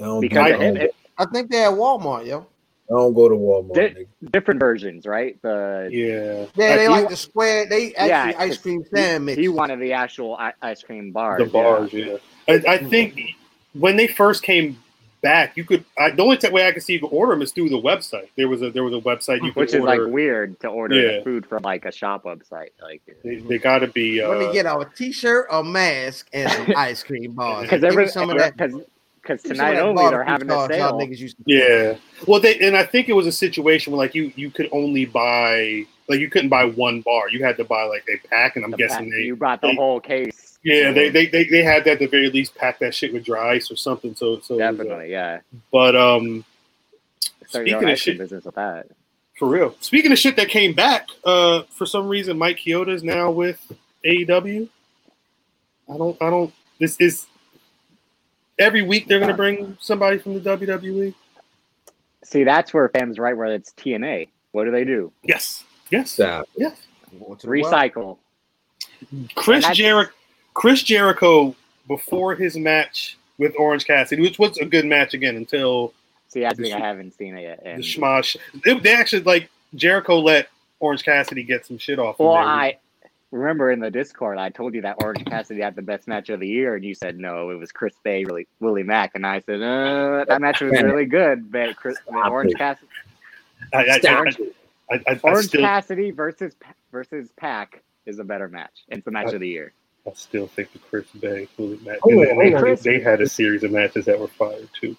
I 0.00 0.20
because 0.20 0.38
I, 0.38 0.48
of 0.50 0.60
him, 0.60 0.76
it, 0.76 0.94
I 1.18 1.24
think 1.26 1.50
they're 1.50 1.68
at 1.70 1.74
Walmart, 1.74 2.26
yo. 2.26 2.46
I 2.88 2.92
don't 2.94 3.14
go 3.14 3.28
to 3.28 3.34
Walmart. 3.34 3.74
Di- 3.94 4.06
different 4.32 4.60
versions, 4.60 5.06
right? 5.06 5.40
The 5.42 5.88
Yeah. 5.90 6.46
Yeah, 6.56 6.76
they 6.76 6.82
he 6.84 6.88
like 6.88 7.08
the 7.08 7.16
square. 7.16 7.66
They 7.68 7.94
actually 7.94 8.32
Yeah, 8.32 8.36
ice 8.38 8.58
cream 8.58 8.84
sandwich. 8.94 9.38
he 9.38 9.48
wanted 9.48 9.80
the 9.80 9.92
actual 9.92 10.38
ice 10.62 10.82
cream 10.82 11.10
bars. 11.12 11.42
the 11.42 11.50
bars. 11.50 11.92
Yeah, 11.92 12.18
I, 12.48 12.62
I 12.68 12.78
think 12.78 13.18
when 13.72 13.96
they 13.96 14.06
first 14.06 14.42
came 14.44 14.78
back, 15.20 15.56
you 15.56 15.64
could. 15.64 15.84
I, 15.98 16.10
the 16.10 16.22
only 16.22 16.38
way 16.50 16.68
I 16.68 16.72
could 16.72 16.82
see 16.84 16.92
you 16.92 17.00
could 17.00 17.08
order 17.08 17.32
them 17.32 17.42
is 17.42 17.50
through 17.50 17.70
the 17.70 17.80
website. 17.80 18.28
There 18.36 18.48
was 18.48 18.62
a 18.62 18.70
there 18.70 18.84
was 18.84 18.94
a 18.94 19.00
website 19.00 19.42
you 19.42 19.50
could 19.52 19.62
which 19.62 19.74
is 19.74 19.80
like 19.80 19.98
order. 19.98 20.08
weird 20.08 20.60
to 20.60 20.68
order 20.68 20.94
Yeah. 20.94 21.24
food 21.24 21.44
from 21.46 21.64
like 21.64 21.86
a 21.86 21.92
shop 21.92 22.22
website. 22.24 22.70
Like, 22.80 23.02
they, 23.24 23.36
they 23.36 23.58
got 23.58 23.80
to 23.80 23.88
be. 23.88 24.22
Uh, 24.22 24.28
Let 24.28 24.38
me 24.38 24.52
get 24.52 24.66
out 24.66 24.82
a 24.82 24.96
t-shirt, 24.96 25.48
a 25.50 25.64
mask, 25.64 26.28
and 26.32 26.48
some 26.52 26.72
ice 26.76 27.02
cream 27.02 27.32
bars. 27.32 27.62
because 27.62 27.80
Give 27.80 27.90
me 27.90 28.02
every 28.02 28.08
some 28.08 28.30
of 28.30 28.38
that. 28.38 28.54
Because 29.26 29.42
because 29.42 29.42
give 29.42 29.50
me 29.50 29.56
some 29.58 29.66
of 29.66 29.72
tonight 29.74 29.80
only 29.82 30.10
they're 30.10 30.24
having 30.24 30.48
a 30.50 30.52
sauce 30.52 30.68
sale. 30.68 30.92
niggas 30.98 31.18
used 31.18 31.36
to- 31.38 31.42
Yeah. 31.46 31.96
Well, 32.26 32.40
they 32.40 32.58
and 32.60 32.76
I 32.76 32.84
think 32.84 33.08
it 33.08 33.12
was 33.14 33.26
a 33.26 33.32
situation 33.32 33.92
where 33.92 33.98
like 33.98 34.14
you 34.14 34.32
you 34.36 34.50
could 34.50 34.68
only 34.72 35.04
buy 35.04 35.84
like 36.08 36.20
you 36.20 36.30
couldn't 36.30 36.48
buy 36.50 36.64
one 36.66 37.00
bar. 37.00 37.28
You 37.28 37.44
had 37.44 37.56
to 37.56 37.64
buy 37.64 37.82
like 37.84 38.04
a 38.12 38.28
pack, 38.28 38.56
and 38.56 38.64
I'm 38.64 38.70
The 38.70 38.76
guessing 38.76 39.06
pack- 39.06 39.10
they 39.10 39.22
you 39.24 39.36
brought 39.36 39.60
the 39.60 39.68
they- 39.68 39.74
whole 39.74 40.00
case. 40.00 40.58
yeah 40.62 40.92
they, 40.92 41.08
they 41.10 41.26
they 41.26 41.44
they 41.44 41.62
had 41.62 41.84
to 41.84 41.92
at 41.92 41.98
the 41.98 42.06
very 42.06 42.30
least 42.30 42.54
pack 42.54 42.78
that 42.78 42.94
shit 42.94 43.12
with 43.12 43.24
dry 43.24 43.54
ice 43.54 43.70
or 43.70 43.76
something. 43.76 44.14
So 44.14 44.38
so 44.40 44.54
it 44.54 44.56
was, 44.58 44.64
uh, 44.64 44.72
Definitely, 44.72 45.10
yeah. 45.10 45.40
but 45.72 45.96
um, 45.96 46.44
Start 47.46 47.66
your 47.66 47.76
speaking 47.78 47.88
own 47.88 47.92
of 47.92 47.98
shit, 47.98 48.18
business 48.18 48.44
with 48.44 48.54
that. 48.56 48.86
for 49.38 49.48
real. 49.48 49.74
Speaking 49.80 50.10
of 50.12 50.18
shit 50.18 50.36
that 50.36 50.48
came 50.48 50.72
back, 50.72 51.08
uh, 51.24 51.62
for 51.70 51.86
some 51.86 52.08
reason 52.08 52.38
Mike 52.38 52.58
Chioda 52.58 52.88
is 52.90 53.02
now 53.04 53.30
with 53.30 53.60
AEW. 54.04 54.68
I 55.92 55.96
don't 55.96 56.16
I 56.22 56.30
don't. 56.30 56.52
This 56.80 56.96
is 57.00 57.26
every 58.58 58.82
week 58.82 59.08
they're 59.08 59.20
gonna 59.20 59.34
bring 59.34 59.76
somebody 59.80 60.18
from 60.18 60.34
the? 60.34 60.40
WWE. 60.40 61.14
See, 62.24 62.44
that's 62.44 62.74
where 62.74 62.88
fans 62.88 63.18
right 63.18 63.36
where 63.36 63.46
it's 63.46 63.72
TNA. 63.72 64.28
What 64.52 64.64
do 64.64 64.70
they 64.70 64.84
do? 64.84 65.12
Yes. 65.22 65.64
Yes. 65.90 66.12
Stop. 66.12 66.48
Yes. 66.56 66.76
Going 67.18 67.36
to. 67.38 67.46
Recycle. 67.46 68.18
Chris 69.34 69.66
Jericho, 69.68 70.12
Chris 70.54 70.82
Jericho, 70.82 71.54
before 71.86 72.34
his 72.34 72.56
match 72.56 73.16
with 73.38 73.54
Orange 73.58 73.86
Cassidy, 73.86 74.22
which 74.22 74.38
was 74.38 74.56
a 74.58 74.64
good 74.64 74.86
match 74.86 75.14
again 75.14 75.36
until 75.36 75.92
See, 76.28 76.44
I 76.44 76.50
The 76.52 76.62
think 76.64 76.74
I 76.74 76.78
haven't 76.80 77.16
seen 77.16 77.36
it 77.36 77.42
yet. 77.42 77.62
the 77.62 77.70
And, 77.70 77.82
Schmosh. 77.82 78.36
They, 78.64 78.78
they 78.78 78.94
actually 78.94 79.22
like 79.22 79.50
Jericho 79.74 80.18
let 80.18 80.48
Orange 80.80 81.04
Cassidy 81.04 81.42
get 81.44 81.66
some 81.66 81.78
shit 81.78 81.98
off. 81.98 82.18
him 82.18 82.26
well, 82.26 82.34
there. 82.34 82.44
I 82.44 82.78
remember 83.30 83.70
in 83.70 83.80
the 83.80 83.90
Discord, 83.90 84.38
I 84.38 84.50
told 84.50 84.74
you 84.74 84.82
that 84.82 84.96
Orange 85.02 85.24
Cassidy 85.24 85.60
had 85.60 85.74
the 85.76 85.82
best 85.82 86.08
match 86.08 86.28
of 86.30 86.40
the 86.40 86.48
year, 86.48 86.74
and 86.76 86.84
you 86.84 86.94
said 86.94 87.18
no, 87.18 87.50
it 87.50 87.56
was 87.56 87.72
Chris 87.72 87.94
Bey, 88.02 88.24
really 88.24 88.46
Willie 88.60 88.82
Mack, 88.82 89.12
and 89.14 89.26
I 89.26 89.40
said 89.40 89.62
uh, 89.62 90.24
that 90.28 90.40
match 90.40 90.60
was 90.60 90.72
really 90.82 91.06
good, 91.06 91.50
but 91.50 91.76
Chris, 91.76 91.96
but 92.06 92.12
Stop 92.14 92.30
Orange 92.32 92.52
it. 92.52 92.58
Cassidy, 92.58 92.88
I, 93.72 93.84
I, 93.84 93.98
Stop. 93.98 94.26
I, 94.26 94.94
I, 94.94 94.96
I, 94.96 95.02
I 95.14 95.20
Orange 95.24 95.46
still, 95.46 95.60
Cassidy 95.60 96.10
versus 96.10 96.54
Pa- 96.54 96.74
versus 96.92 97.30
Pac 97.36 97.82
is 98.06 98.18
a 98.18 98.24
better 98.24 98.48
match. 98.48 98.84
It's 98.88 99.04
the 99.04 99.10
match 99.10 99.32
of 99.32 99.40
the 99.40 99.48
year. 99.48 99.72
I 100.06 100.12
still 100.14 100.46
think 100.46 100.72
the 100.72 100.78
Chris 100.78 101.06
Bey 101.20 101.48
Willie 101.58 101.80
Mack. 101.84 101.98
Hold 102.00 102.14
And 102.14 102.22
on, 102.30 102.38
then 102.38 102.38
they, 102.38 102.54
on. 102.54 102.64
they, 102.64 102.74
they 102.76 103.00
had 103.00 103.20
a 103.20 103.28
series 103.28 103.64
of 103.64 103.72
matches 103.72 104.04
that 104.04 104.18
were 104.18 104.28
fired 104.28 104.68
too. 104.80 104.96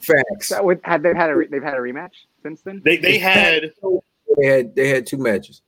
Facts. 0.00 0.48
So 0.48 0.62
with, 0.62 0.80
had 0.84 1.02
they 1.02 1.14
had 1.14 1.30
a 1.30 1.48
they've 1.50 1.62
had 1.62 1.74
a 1.74 1.78
rematch 1.78 2.12
since 2.42 2.60
then? 2.60 2.82
They 2.84 2.98
they 2.98 3.18
had 3.18 3.72
They 4.36 4.46
had 4.46 4.74
they 4.74 4.88
had 4.88 5.06
two 5.06 5.16
matches. 5.16 5.62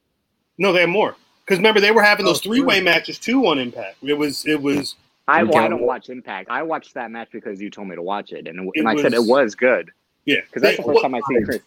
no, 0.59 0.73
they 0.73 0.81
had 0.81 0.91
more 0.91 1.17
because 1.45 1.59
remember 1.59 1.81
they 1.81 1.91
were 1.91 2.03
having 2.03 2.25
those 2.27 2.39
Oh, 2.39 2.49
three 2.51 2.61
way 2.63 2.81
matches 2.81 3.19
too 3.19 3.47
on 3.47 3.59
Impact. 3.59 3.97
It 4.03 4.15
was 4.15 4.47
it 4.47 4.61
was 4.61 4.97
I, 5.29 5.43
well, 5.45 5.57
I 5.65 5.69
don't 5.69 5.83
watch 5.83 6.09
Impact. 6.09 6.51
I 6.51 6.63
watched 6.63 6.95
that 6.95 7.11
match 7.11 7.29
because 7.33 7.61
you 7.61 7.71
told 7.71 7.89
me 7.89 7.95
to 7.97 8.03
watch 8.03 8.33
it, 8.33 8.49
and, 8.49 8.69
It 8.75 8.81
and 8.81 8.89
I 8.89 8.97
said 9.01 9.15
it 9.15 9.19
was- 9.19 9.29
was 9.29 9.55
good 9.55 9.91
yeah 10.25 10.41
because 10.43 10.63
that's 10.63 10.77
They- 10.77 10.83
the 10.83 10.89
first 10.89 10.95
well, 10.95 11.03
time 11.03 11.15
I 11.15 11.21
seen 11.29 11.45
Chris. 11.45 11.61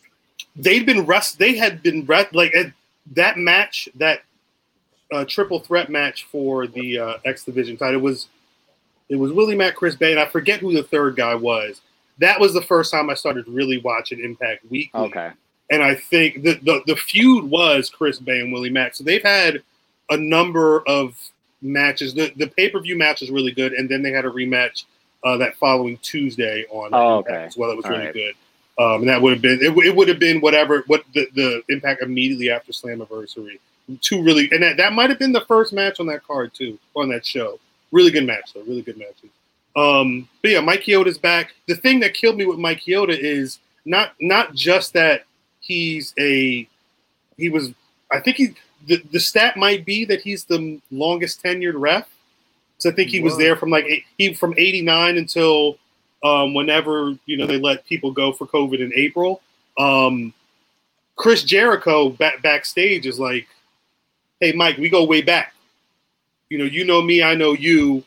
they'd 0.56 0.86
been 0.86 1.06
rest. 1.06 1.40
They 1.40 1.56
had 1.56 1.82
been 1.84 2.06
rest 2.06 2.34
like 2.36 2.54
at 2.56 2.72
that 3.14 3.38
match, 3.38 3.88
that 3.96 4.22
uh, 5.12 5.24
triple 5.26 5.60
threat 5.60 5.90
match 5.90 6.26
for 6.32 6.66
the 6.68 6.98
uh, 6.98 7.14
X 7.26 7.44
Division 7.46 7.78
title. 7.78 7.96
It 8.00 8.04
was 8.04 8.28
it 9.08 9.16
was 9.18 9.32
Willie 9.32 9.56
Mack, 9.56 9.76
Chris 9.76 9.96
Bey, 9.96 10.12
and 10.12 10.20
I 10.20 10.26
forget 10.26 10.60
who 10.60 10.74
the 10.74 10.82
third 10.84 11.16
guy 11.16 11.36
was. 11.36 11.82
That 12.18 12.40
was 12.40 12.54
the 12.54 12.62
first 12.62 12.92
time 12.92 13.10
I 13.10 13.14
started 13.14 13.48
really 13.48 13.78
watching 13.78 14.20
Impact 14.20 14.66
weekly. 14.72 15.00
Okay, 15.00 15.30
and 15.72 15.82
I 15.84 15.96
think 15.96 16.44
the, 16.44 16.54
the 16.64 16.82
the 16.88 16.96
feud 16.96 17.46
was 17.46 17.90
Chris 17.90 18.20
Bey 18.20 18.40
and 18.42 18.52
Willie 18.54 18.70
Mack. 18.70 18.96
So 18.96 19.04
they've 19.04 19.24
had 19.24 19.62
a 20.10 20.18
number 20.18 20.84
of 20.88 21.18
matches. 21.62 22.14
The 22.14 22.32
the 22.38 22.48
pay 22.48 22.70
per 22.70 22.80
view 22.80 22.98
match 22.98 23.22
was 23.22 23.32
really 23.32 23.52
good, 23.52 23.74
and 23.74 23.90
then 23.90 24.02
they 24.04 24.12
had 24.12 24.26
a 24.26 24.30
rematch 24.30 24.84
uh, 25.24 25.38
that 25.38 25.56
following 25.56 25.98
Tuesday 26.04 26.66
on 26.70 26.90
Oh, 26.94 27.20
Impact 27.20 27.36
okay. 27.36 27.46
as 27.46 27.58
well. 27.58 27.72
It 27.72 27.78
was 27.78 27.86
All 27.86 27.92
really 27.92 28.06
right. 28.06 28.14
good. 28.14 28.36
Um, 28.78 29.02
and 29.02 29.10
that 29.10 29.22
would 29.22 29.34
have 29.34 29.42
been 29.42 29.60
it, 29.62 29.76
it 29.86 29.96
would 29.96 30.08
have 30.10 30.20
been 30.20 30.42
whatever 30.42 30.84
what 30.88 31.04
the, 31.14 31.28
the 31.34 31.64
impact 31.70 32.02
immediately 32.04 32.52
after 32.52 32.72
Slammiversary. 32.72 33.60
Two 34.02 34.22
really 34.24 34.50
and 34.52 34.62
that, 34.64 34.78
that 34.78 34.94
might 34.94 35.10
have 35.10 35.20
been 35.20 35.32
the 35.32 35.46
first 35.46 35.72
match 35.72 36.00
on 36.00 36.08
that 36.08 36.26
card 36.26 36.54
too, 36.54 36.78
on 36.96 37.08
that 37.10 37.26
show. 37.26 37.60
Really 37.92 38.12
good 38.12 38.26
match 38.26 38.52
though, 38.54 38.62
really 38.64 38.82
good 38.82 38.98
matches. 38.98 39.30
Um, 39.78 40.28
but 40.42 40.52
yeah, 40.52 40.60
Mike 40.60 40.82
Chioda's 40.82 41.18
back. 41.18 41.54
The 41.68 41.76
thing 41.76 42.00
that 42.02 42.14
killed 42.14 42.38
me 42.38 42.46
with 42.46 42.60
Mike 42.60 42.82
Chioda 42.82 43.18
is 43.18 43.60
not 43.86 44.14
not 44.20 44.54
just 44.56 44.92
that 44.94 45.24
he's 45.66 46.14
a 46.20 46.68
he 47.38 47.50
was 47.50 47.72
I 48.12 48.20
think 48.20 48.38
he 48.38 48.56
the, 48.88 48.98
the 49.12 49.20
stat 49.20 49.58
might 49.58 49.84
be 49.84 50.06
that 50.06 50.22
he's 50.22 50.46
the 50.46 50.80
longest 50.92 51.44
tenured 51.44 51.74
ref. 51.76 52.08
So 52.78 52.90
I 52.92 52.94
think 52.94 53.10
he 53.10 53.20
was 53.20 53.38
there 53.38 53.56
from 53.56 53.70
like 53.72 53.88
he 54.18 54.34
from 54.34 54.54
eighty 54.58 54.82
nine 54.82 55.18
until 55.18 55.78
um, 56.24 56.54
whenever 56.54 57.18
you 57.26 57.38
know 57.38 57.48
they 57.48 57.58
let 57.60 57.86
people 57.86 58.12
go 58.12 58.32
for 58.32 58.46
COVID 58.48 58.80
in 58.80 58.92
April. 58.96 59.42
Um, 59.78 60.34
Chris 61.16 61.44
Jericho 61.44 62.10
back 62.10 62.42
backstage 62.42 63.06
is 63.06 63.20
like, 63.20 63.48
"Hey 64.40 64.52
Mike, 64.52 64.78
we 64.78 64.90
go 64.90 65.04
way 65.06 65.22
back. 65.22 65.54
You 66.50 66.58
know, 66.60 66.66
you 66.66 66.86
know 66.86 67.02
me, 67.02 67.24
I 67.24 67.34
know 67.34 67.54
you." 67.54 68.04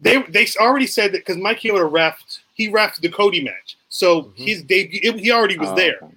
They 0.00 0.20
they 0.22 0.46
already 0.58 0.86
said 0.86 1.12
that 1.12 1.18
because 1.24 1.36
Mike 1.38 1.60
Chioda 1.60 1.90
refed 1.90 2.40
he 2.54 2.68
refed 2.68 3.00
the 3.00 3.08
Cody 3.08 3.42
match, 3.42 3.76
so 3.88 4.24
Mhm. 4.24 4.36
his 4.36 4.62
debut 4.62 5.00
it- 5.02 5.20
he 5.20 5.30
already 5.30 5.56
was 5.56 5.70
Oh, 5.70 5.74
there. 5.76 5.96
okay. 6.02 6.14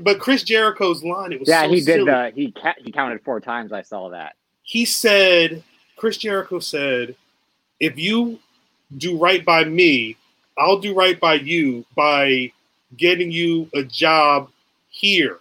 But 0.00 0.18
Chris 0.18 0.42
Jericho's 0.42 1.02
line, 1.02 1.32
it 1.32 1.40
was 1.40 1.48
Yeah, 1.48 1.62
so 1.62 1.70
he 1.70 1.80
did 1.80 2.06
the 2.06 2.32
he 2.34 2.52
ca- 2.52 2.74
he 2.78 2.92
counted 2.92 3.22
four 3.22 3.40
times. 3.40 3.72
I 3.72 3.82
saw 3.82 4.10
that. 4.10 4.36
He 4.62 4.84
said, 4.84 5.62
Chris 5.96 6.18
Jericho 6.18 6.58
said, 6.58 7.16
if 7.80 7.98
you 7.98 8.38
do 8.98 9.16
right 9.16 9.44
by 9.44 9.64
me, 9.64 10.16
I'll 10.58 10.78
do 10.78 10.94
right 10.94 11.18
by 11.18 11.34
you 11.34 11.84
by 11.96 12.52
getting 12.96 13.30
you 13.30 13.70
a 13.74 13.82
job 13.82 14.50
here. 14.90 15.38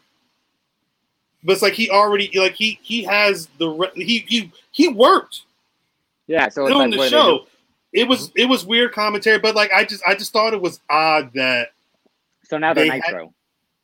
But 1.44 1.54
it's 1.54 1.62
like 1.62 1.74
he 1.74 1.90
already 1.90 2.32
like 2.40 2.54
he 2.54 2.80
he 2.82 3.04
has 3.04 3.48
the 3.58 3.70
re- 3.70 3.92
he 3.96 4.20
he 4.28 4.52
he 4.72 4.88
worked 4.88 5.44
Yeah, 6.28 6.50
so 6.50 6.66
it's 6.66 6.74
doing 6.74 6.92
like 6.92 7.00
the 7.00 7.10
show. 7.10 7.46
It 7.92 8.08
was 8.08 8.28
mm-hmm. 8.30 8.40
it 8.40 8.46
was 8.46 8.66
weird 8.66 8.94
commentary, 8.94 9.40
but 9.40 9.56
like 9.56 9.72
I 9.74 9.84
just 9.84 10.04
I 10.06 10.16
just 10.16 10.32
thought 10.32 10.54
it 10.54 10.62
was 10.62 10.80
odd 10.90 11.32
that 11.34 11.70
So 12.44 12.58
now 12.58 12.74
they're 12.74 12.86
they 12.86 12.92
had- 12.92 13.04
Nitro. 13.08 13.34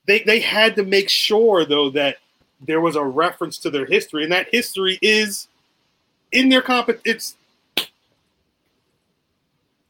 They 0.08 0.20
they 0.20 0.40
had 0.40 0.76
to 0.76 0.84
make 0.84 1.10
sure 1.10 1.66
though 1.66 1.90
that 1.92 2.18
there 2.62 2.82
was 2.82 2.96
a 2.96 3.04
reference 3.04 3.58
to 3.60 3.70
their 3.70 3.86
history, 3.86 4.24
and 4.24 4.32
that 4.32 4.48
history 4.52 5.00
is 5.02 5.48
in 6.32 6.50
their 6.50 6.62
comp. 6.62 6.90
It's 7.06 7.36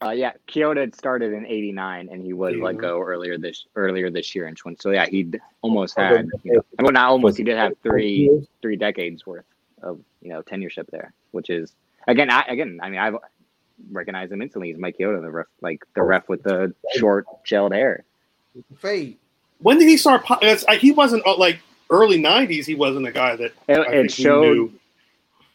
Uh, 0.01 0.11
yeah, 0.11 0.33
Chioda 0.47 0.81
had 0.81 0.95
started 0.95 1.33
in 1.33 1.45
'89, 1.45 2.09
and 2.11 2.21
he 2.21 2.33
was 2.33 2.55
let 2.57 2.77
go 2.77 3.01
earlier 3.01 3.37
this 3.37 3.65
earlier 3.75 4.09
this 4.09 4.35
year 4.35 4.47
in 4.47 4.55
20. 4.55 4.77
So 4.79 4.91
yeah, 4.91 5.05
he 5.05 5.31
almost 5.61 5.97
had 5.97 6.29
you 6.43 6.55
know, 6.55 6.65
well 6.79 6.91
not 6.91 7.09
almost. 7.09 7.37
He 7.37 7.43
did 7.43 7.57
have 7.57 7.73
three 7.81 8.45
three 8.61 8.75
decades 8.75 9.25
worth 9.25 9.45
of 9.81 9.99
you 10.21 10.29
know 10.29 10.41
tenureship 10.41 10.87
there, 10.91 11.13
which 11.31 11.49
is 11.49 11.73
again 12.07 12.29
I 12.29 12.41
again 12.43 12.79
I 12.81 12.89
mean 12.89 12.99
I 12.99 13.13
recognize 13.91 14.31
him 14.31 14.41
instantly. 14.41 14.69
He's 14.69 14.77
Mike 14.77 14.97
Chioda, 14.97 15.21
the 15.21 15.31
ref 15.31 15.47
like 15.61 15.85
the 15.95 16.03
ref 16.03 16.29
with 16.29 16.43
the 16.43 16.73
short 16.95 17.25
gelled 17.45 17.73
hair. 17.73 18.03
Fade. 18.77 19.17
When 19.59 19.77
did 19.79 19.87
he 19.87 19.97
start? 19.97 20.23
po- 20.25 20.37
It's, 20.41 20.63
like, 20.65 20.79
he 20.79 20.91
wasn't 20.91 21.25
uh, 21.25 21.37
like 21.37 21.59
early 21.89 22.19
'90s. 22.21 22.65
He 22.65 22.75
wasn't 22.75 23.07
a 23.07 23.11
guy 23.11 23.35
that 23.35 23.53
It, 23.67 23.77
I 23.79 23.91
it 23.93 24.11
showed 24.11 24.41
knew. 24.55 24.73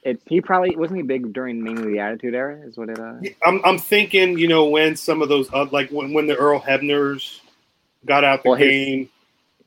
it. 0.03 0.21
He 0.27 0.41
probably 0.41 0.75
wasn't 0.77 0.99
he 0.99 1.03
big 1.03 1.33
during 1.33 1.63
mainly 1.63 1.93
the 1.93 1.99
Attitude 2.01 2.35
Era. 2.35 2.59
Is 2.67 2.77
what 2.77 2.89
it. 2.89 2.99
Uh, 2.99 3.15
I'm 3.45 3.61
I'm 3.65 3.79
thinking, 3.79 4.39
you 4.39 4.49
know, 4.49 4.65
when 4.67 4.97
some 4.97 5.23
of 5.23 5.29
those 5.29 5.53
uh, 5.53 5.67
like 5.71 5.91
when 5.91 6.13
when 6.13 6.27
the 6.27 6.37
Earl 6.37 6.61
Hebners 6.61 7.41
got 8.07 8.25
out 8.25 8.43
the 8.43 8.51
Well, 8.51 8.59
his- 8.59 8.69
game. 8.69 9.11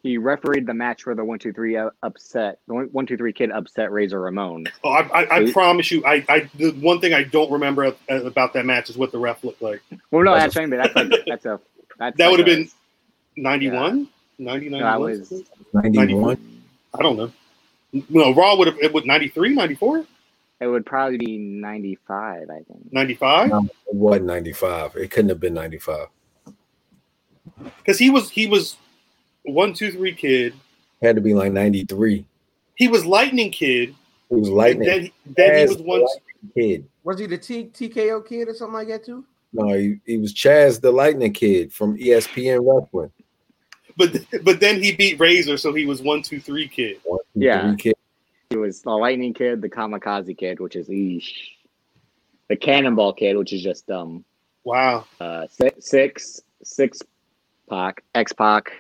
He 0.01 0.18
refereed 0.18 0.65
the 0.65 0.73
match 0.73 1.05
where 1.05 1.15
the 1.15 1.23
one 1.23 1.39
two 1.39 1.53
three 1.53 1.77
upset 1.77 2.60
the 2.68 2.73
one 2.73 2.85
one, 2.88 3.05
two 3.05 3.15
three 3.15 3.31
kid 3.31 3.51
upset 3.51 3.89
Razor 3.89 4.19
Ramon. 4.19 4.65
Oh, 4.84 4.89
I, 4.89 4.99
I, 5.22 5.35
I 5.38 5.45
He- 5.45 5.53
promise 5.53 5.89
you, 5.91 6.03
I, 6.05 6.26
I 6.27 6.49
the 6.55 6.72
one 6.72 6.99
thing 6.99 7.14
I 7.14 7.23
don't 7.23 7.49
remember 7.49 7.93
about 8.10 8.51
that 8.51 8.65
match 8.65 8.89
is 8.89 8.97
what 8.97 9.14
the 9.14 9.18
ref 9.18 9.45
looked 9.45 9.61
like. 9.61 9.81
Well, 10.11 10.26
no, 10.26 10.35
That's 10.35 10.57
a- 10.57 10.68
but 10.68 10.76
that's 10.76 10.93
like 10.95 11.11
that's 11.26 11.45
a 11.45 11.57
that's 11.97 12.18
That 12.18 12.26
like 12.26 12.31
would've 12.31 12.45
been 12.45 12.69
91? 13.38 14.10
90, 14.44 14.70
No, 14.70 14.80
91? 14.80 14.94
I 14.94 14.98
was 14.98 15.44
91. 15.74 16.61
I 16.94 17.02
don't 17.02 17.18
know. 17.18 17.32
No, 18.10 18.34
Raw 18.34 18.56
would 18.57 18.68
have 18.68 18.78
it 18.80 18.94
would 18.94 19.06
93, 19.06 19.53
94, 19.53 20.06
it 20.64 20.68
would 20.68 20.86
probably 20.86 21.18
be 21.18 21.38
ninety 21.38 21.98
five, 22.07 22.49
I 22.49 22.64
think. 22.64 22.91
95? 22.91 23.49
No, 23.49 23.60
it 23.88 23.94
wasn't 23.94 24.28
95. 24.28 24.95
It 24.95 25.11
couldn't 25.11 25.30
have 25.30 25.40
been 25.40 25.53
95. 25.53 26.07
Because 27.78 27.99
he 27.99 28.10
was 28.10 28.30
he 28.30 28.48
was 28.48 28.78
one, 29.44 29.74
two, 29.74 29.91
three 29.91 30.15
kid. 30.15 30.53
had 31.02 31.15
to 31.15 31.22
be 31.22 31.34
like 31.34 31.52
93. 31.52 32.26
He 32.76 32.88
was 32.88 33.06
Lightning 33.06 33.52
Kid. 33.52 33.94
He 34.30 34.36
was 34.36 34.49
lightning. 34.49 34.88
then, 34.88 35.11
then 35.36 35.68
he 35.68 35.76
was 35.76 35.82
one. 35.82 36.06
Kid. 36.56 36.88
Was 37.03 37.20
he 37.20 37.26
the 37.26 37.38
T- 37.38 37.70
TKO 37.74 38.26
kid 38.26 38.48
or 38.48 38.53
something 38.53 38.74
like 38.74 38.88
that 38.88 39.06
too? 39.06 39.26
No, 39.52 39.68
he, 39.78 39.99
he 40.06 40.18
was 40.18 40.34
Chaz 40.34 40.80
the 40.82 40.91
Lightning 40.91 41.34
Kid 41.34 41.72
from 41.72 41.98
ESPN 41.98 42.60
Wrestling. 42.65 43.11
But 43.98 44.26
but 44.44 44.60
then 44.60 44.82
he 44.82 44.94
beat 44.95 45.20
Razor, 45.20 45.57
so 45.57 45.74
he 45.74 45.86
was 45.86 46.02
one, 46.02 46.22
two, 46.22 46.40
three 46.40 46.68
kid. 46.68 46.98
One, 47.03 47.20
two, 47.34 47.40
Yeah. 47.41 47.68
three 47.70 47.78
kid. 47.78 47.94
He 48.49 48.57
was 48.57 48.82
the 48.82 48.91
Lightning 48.91 49.34
Kid, 49.34 49.61
the 49.61 49.70
Kamikaze 49.70 50.38
Kid, 50.38 50.60
which 50.60 50.76
is 50.76 50.88
eesh. 50.88 51.32
the 52.49 52.56
Cannonball 52.56 53.14
Kid, 53.14 53.36
which 53.38 53.53
is 53.53 53.64
just 53.64 53.90
um 53.90 54.24
Wow. 54.64 55.06
uh 55.20 55.48
six 55.49 55.88
six 55.90 56.41
six 56.64 56.99
Pac 57.70 58.03
X 58.14 58.32
Pac, 58.34 58.72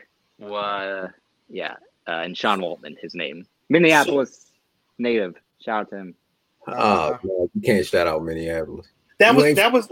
uh, 0.43 1.07
yeah, 1.49 1.75
uh, 2.07 2.11
and 2.23 2.37
Sean 2.37 2.59
Waltman, 2.59 2.97
his 2.99 3.15
name, 3.15 3.47
Minneapolis 3.69 4.51
native. 4.97 5.35
Shout 5.63 5.81
out 5.81 5.89
to 5.89 5.95
him. 5.97 6.15
Oh, 6.67 7.17
man, 7.23 7.49
you 7.55 7.61
can't 7.61 7.85
shout 7.85 8.07
out 8.07 8.23
Minneapolis. 8.23 8.87
That 9.19 9.31
You 9.35 9.41
was 9.43 9.55
that 9.55 9.71
was 9.71 9.89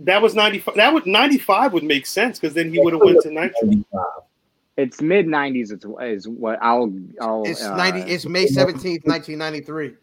that 0.00 0.22
was 0.22 0.34
95. 0.34 0.74
That 0.76 0.94
would 0.94 1.06
95 1.06 1.72
would 1.74 1.84
make 1.84 2.06
sense 2.06 2.38
because 2.40 2.54
then 2.54 2.72
he 2.72 2.78
would 2.80 2.92
have 2.94 3.02
went 3.02 3.20
to 3.22 3.30
90. 3.30 3.54
95. 3.62 4.00
It's 4.76 5.02
mid 5.02 5.26
'90s. 5.26 5.70
It's 5.72 5.84
is 6.24 6.28
what 6.28 6.58
I'll. 6.62 6.92
I'll 7.20 7.42
It's 7.44 7.62
uh, 7.62 7.76
ninety. 7.76 8.00
It's 8.10 8.24
May 8.26 8.46
seventeenth, 8.46 9.06
nineteen 9.06 9.38
ninety 9.38 9.60
three. 9.60 9.94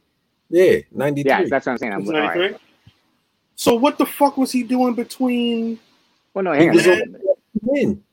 Yeah, 0.51 0.77
93. 0.91 1.29
Yeah, 1.29 1.43
that's 1.47 1.65
what 1.67 1.73
I'm 1.73 1.77
saying. 1.77 1.93
I'm, 1.93 1.99
Was 2.01 2.09
right. 2.11 2.35
93? 2.37 2.57
So 3.55 3.75
what 3.75 3.97
the 3.99 4.05
fuck 4.07 4.35
was 4.37 4.51
he 4.51 4.63
doing 4.63 4.95
between? 4.95 5.79
Well, 6.33 6.43
no, 6.43 6.53
He 6.53 6.59
hang 6.59 6.69
on. 6.69 6.75
was 6.75 6.87
a 6.87 6.91
on- 6.93 7.11
minute. 7.11 7.21
Win. 7.61 8.03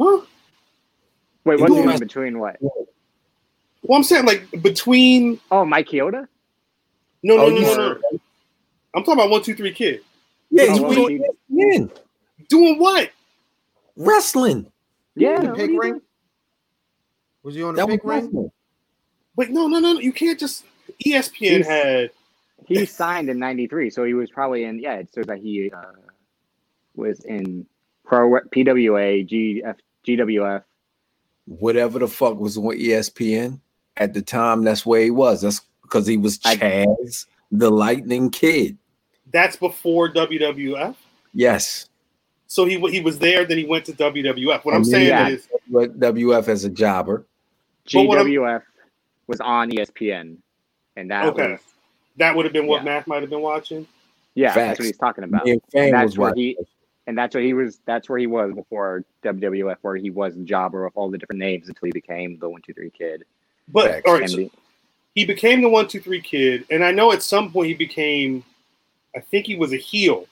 Huh? 0.00 0.20
Wait, 1.44 1.60
what's 1.60 1.74
he 1.74 1.80
in 1.80 1.98
between 1.98 2.38
what? 2.38 2.56
Well, 2.60 3.96
I'm 3.98 4.02
saying 4.02 4.24
like 4.26 4.46
between. 4.62 5.40
Oh, 5.50 5.64
Mike 5.64 5.88
Chioda. 5.88 6.26
No, 7.22 7.36
no, 7.36 7.42
Oh, 7.46 7.48
no, 7.50 7.56
you 7.56 7.62
no, 7.62 7.74
no. 7.76 8.00
I'm 8.94 9.02
talking 9.02 9.14
about 9.14 9.30
one, 9.30 9.42
two, 9.42 9.54
three 9.54 9.72
kid. 9.72 10.00
Yeah, 10.50 10.72
he 10.74 10.80
Oh, 10.80 10.82
was 10.84 10.96
well, 10.96 11.06
he- 11.08 11.88
Doing 12.48 12.78
what? 12.78 13.10
Wrestling. 13.98 14.70
Yeah, 15.14 15.40
the 15.40 15.52
pig 15.54 15.70
ring. 15.70 15.78
doing? 15.92 16.00
Was 17.42 17.54
he 17.54 17.62
on 17.62 17.74
the 17.74 17.80
That 17.82 17.86
was 17.88 17.96
pig 17.96 18.04
ring? 18.04 18.20
wrestling. 18.24 18.52
Wait, 19.36 19.50
no, 19.50 19.66
no, 19.66 19.78
no. 19.80 19.92
no. 19.94 20.00
You 20.00 20.12
can't 20.12 20.38
just. 20.38 20.64
ESPN 21.04 21.32
He's- 21.38 21.66
had. 21.66 22.10
He 22.66 22.84
signed 22.86 23.30
in 23.30 23.38
'93, 23.38 23.88
so 23.88 24.04
he 24.04 24.12
was 24.14 24.30
probably 24.30 24.64
in. 24.64 24.78
Yeah, 24.78 24.94
it 24.96 25.12
says 25.14 25.26
that 25.26 25.38
he 25.38 25.70
uh, 25.72 25.80
was 26.96 27.20
in 27.24 27.64
Pro 28.04 28.28
PWA, 28.30 29.26
GF, 29.26 29.74
GWF. 30.06 30.62
Whatever 31.46 31.98
the 32.00 32.08
fuck 32.08 32.38
was 32.38 32.58
on 32.58 32.64
ESPN 32.64 33.60
at 33.96 34.12
the 34.12 34.20
time, 34.20 34.64
that's 34.64 34.84
where 34.84 35.00
he 35.00 35.10
was. 35.10 35.40
That's 35.42 35.62
because 35.82 36.06
he 36.06 36.18
was 36.18 36.38
I- 36.44 36.86
the 37.50 37.70
Lightning 37.70 38.30
Kid. 38.30 38.76
That's 39.32 39.56
before 39.56 40.12
WWF. 40.12 40.94
Yes. 41.32 41.88
So 42.48 42.64
he 42.64 42.78
he 42.90 43.00
was 43.00 43.18
there, 43.18 43.44
then 43.44 43.58
he 43.58 43.64
went 43.66 43.84
to 43.86 43.92
WWF. 43.92 44.64
What 44.64 44.72
I 44.74 44.76
I'm 44.76 44.84
saying 44.84 45.08
yeah. 45.08 45.28
is, 45.28 45.46
But 45.68 46.00
WF 46.00 46.48
as 46.48 46.64
a 46.64 46.70
jobber. 46.70 47.26
But 47.84 47.90
GWF 47.92 48.62
was 49.26 49.40
on 49.40 49.70
ESPN, 49.70 50.38
and 50.96 51.10
that 51.10 51.26
Okay. 51.26 51.52
was 51.52 51.60
that 52.16 52.34
would 52.34 52.44
have 52.46 52.52
been 52.52 52.66
what 52.66 52.78
Yeah. 52.80 52.84
Math 52.96 53.06
might 53.06 53.20
have 53.20 53.30
been 53.30 53.42
watching. 53.42 53.86
yeah, 54.34 54.54
that's 54.54 54.78
what 54.80 54.86
he's 54.86 54.96
talking 54.96 55.24
about. 55.24 55.44
Me 55.44 55.60
and 55.74 55.92
That's 55.94 56.04
was 56.06 56.18
where 56.18 56.30
watching. 56.30 56.42
he- 56.42 56.56
And 57.06 57.16
that's 57.16 57.34
where 57.34 57.42
he 57.44 57.54
was. 57.54 57.80
That's 57.86 58.08
where 58.08 58.18
he 58.18 58.26
was 58.26 58.52
before 58.54 59.02
WWF, 59.22 59.76
where 59.82 59.96
he 59.96 60.10
was 60.10 60.36
a 60.36 60.40
jobber 60.40 60.84
of 60.84 60.92
all 60.96 61.08
the 61.10 61.16
different 61.18 61.38
names 61.40 61.68
until 61.68 61.86
he 61.86 61.92
became 61.92 62.38
the 62.38 62.48
One 62.48 62.60
Two 62.62 62.72
Three 62.74 62.90
Kid. 62.90 63.24
But 63.68 63.90
Facts. 63.90 64.02
all 64.06 64.18
right, 64.18 64.28
so 64.28 64.36
the- 64.36 64.50
he 65.14 65.24
became 65.24 65.60
the 65.62 65.68
one, 65.68 65.88
two, 65.88 66.00
three 66.00 66.20
kid, 66.20 66.64
and 66.70 66.84
I 66.84 66.92
know 66.92 67.10
at 67.12 67.22
some 67.22 67.50
point 67.50 67.68
he 67.68 67.74
became. 67.74 68.44
I 69.16 69.20
think 69.20 69.46
he 69.46 69.56
was 69.56 69.72
a 69.72 69.76
heel. 69.76 70.26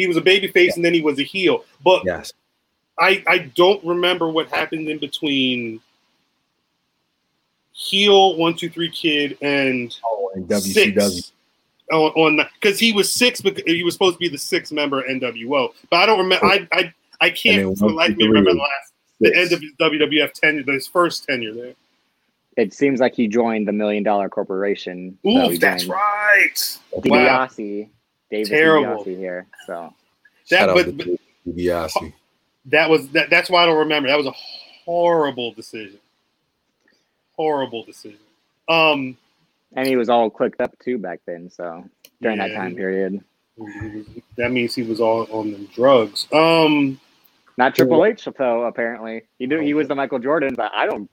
He 0.00 0.08
was 0.08 0.16
a 0.16 0.20
baby 0.22 0.48
face, 0.48 0.76
and 0.76 0.84
then 0.84 0.94
he 0.94 1.00
was 1.02 1.18
a 1.18 1.22
heel. 1.22 1.64
But 1.84 2.04
Yes. 2.04 2.32
I 2.98 3.22
I 3.26 3.38
don't 3.54 3.82
remember 3.84 4.28
what 4.30 4.48
happened 4.48 4.88
in 4.88 4.98
between 4.98 5.80
heel 7.72 8.36
one, 8.36 8.54
two, 8.54 8.68
three 8.68 8.90
kid 8.90 9.38
and 9.40 9.96
Oh, 10.04 10.30
in 10.34 10.46
WCW. 10.46 10.60
six 11.10 11.32
on 11.92 12.10
on 12.12 12.46
because 12.60 12.78
he 12.78 12.92
was 12.92 13.12
six 13.12 13.40
because 13.40 13.62
he 13.66 13.82
was 13.82 13.94
supposed 13.94 14.14
to 14.16 14.18
be 14.18 14.28
the 14.28 14.38
sixth 14.38 14.72
member 14.72 15.02
NWO. 15.02 15.70
But 15.90 15.96
I 15.98 16.06
don't 16.06 16.18
remember. 16.18 16.46
I 16.46 16.68
I 16.72 16.94
I 17.20 17.30
can't 17.30 17.56
then 17.66 17.76
for 17.76 17.90
life 17.90 18.16
me 18.16 18.26
remember 18.26 18.52
the 18.52 18.58
last 18.58 18.92
the 19.20 19.36
end 19.36 19.52
of 19.52 19.60
his 19.60 19.72
WWF 19.80 20.32
tenure, 20.32 20.62
his 20.72 20.86
first 20.86 21.24
tenure 21.26 21.52
there. 21.52 21.74
it 22.56 22.72
seems 22.72 23.00
like 23.00 23.14
he 23.14 23.28
joined 23.28 23.68
the 23.68 23.72
Million 23.72 24.02
Dollar 24.02 24.28
Corporation. 24.28 25.18
Ooh, 25.26 25.48
he 25.50 25.58
that's 25.58 25.84
joined 25.84 25.92
right. 25.94 26.78
Wow. 27.04 27.48
DiBiase, 28.32 28.48
David 28.48 28.48
Terrible. 28.48 29.04
DiBiase 29.04 29.16
here. 29.18 29.46
So 29.66 29.94
That 30.50 30.74
but, 30.74 30.86
to 30.86 30.92
but 30.92 31.08
DiBiase. 31.48 32.12
that 32.66 32.90
was 32.90 33.08
that, 33.10 33.30
that's 33.30 33.50
why 33.50 33.62
I 33.64 33.66
don't 33.66 33.78
remember. 33.80 34.08
That 34.08 34.18
was 34.18 34.26
a 34.26 34.34
horrible 34.84 35.52
decision. 35.52 36.00
Horrible 37.36 37.84
decision. 37.84 38.18
Um 38.68 39.16
and 39.76 39.86
he 39.86 39.96
was 39.96 40.08
all 40.08 40.30
clicked 40.30 40.60
up 40.60 40.78
too 40.80 40.98
back 40.98 41.20
then. 41.26 41.50
So 41.50 41.84
during 42.22 42.38
that 42.38 42.52
time 42.52 42.74
period, 42.76 43.22
that 44.36 44.52
means 44.52 44.74
he 44.74 44.82
was 44.82 45.00
all 45.00 45.26
on 45.32 45.52
the 45.52 45.58
drugs. 45.74 46.28
Um 46.32 47.00
not 47.58 47.74
Triple 47.74 48.04
H 48.06 48.28
though. 48.38 48.64
Apparently, 48.64 49.22
he 49.38 49.46
knew 49.46 49.60
he 49.60 49.74
was 49.74 49.88
the 49.88 49.94
Michael 49.94 50.18
Jordan, 50.20 50.54
but 50.56 50.72
I 50.74 50.86
don't. 50.86 51.10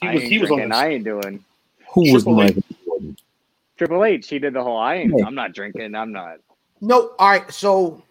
he 0.00 0.08
I 0.08 0.14
was 0.14 0.22
ain't 0.22 0.32
he 0.32 0.38
was 0.38 0.50
on 0.50 0.68
the 0.68 0.76
I 0.76 0.88
ain't 0.90 1.04
doing. 1.04 1.44
Who 1.94 2.12
was 2.12 2.24
Triple 2.24 2.34
H. 2.42 2.54
Michael 2.54 2.62
Jordan? 2.62 2.69
Triple 3.80 4.04
H, 4.04 4.28
he 4.28 4.38
did 4.38 4.52
the 4.52 4.62
whole. 4.62 4.76
I 4.76 4.96
ain't. 4.96 5.14
Yeah. 5.16 5.24
I'm 5.24 5.34
not 5.34 5.54
drinking. 5.54 5.94
I'm 5.94 6.12
not. 6.12 6.36
No, 6.82 7.12
all 7.18 7.30
right. 7.30 7.50
So 7.50 8.02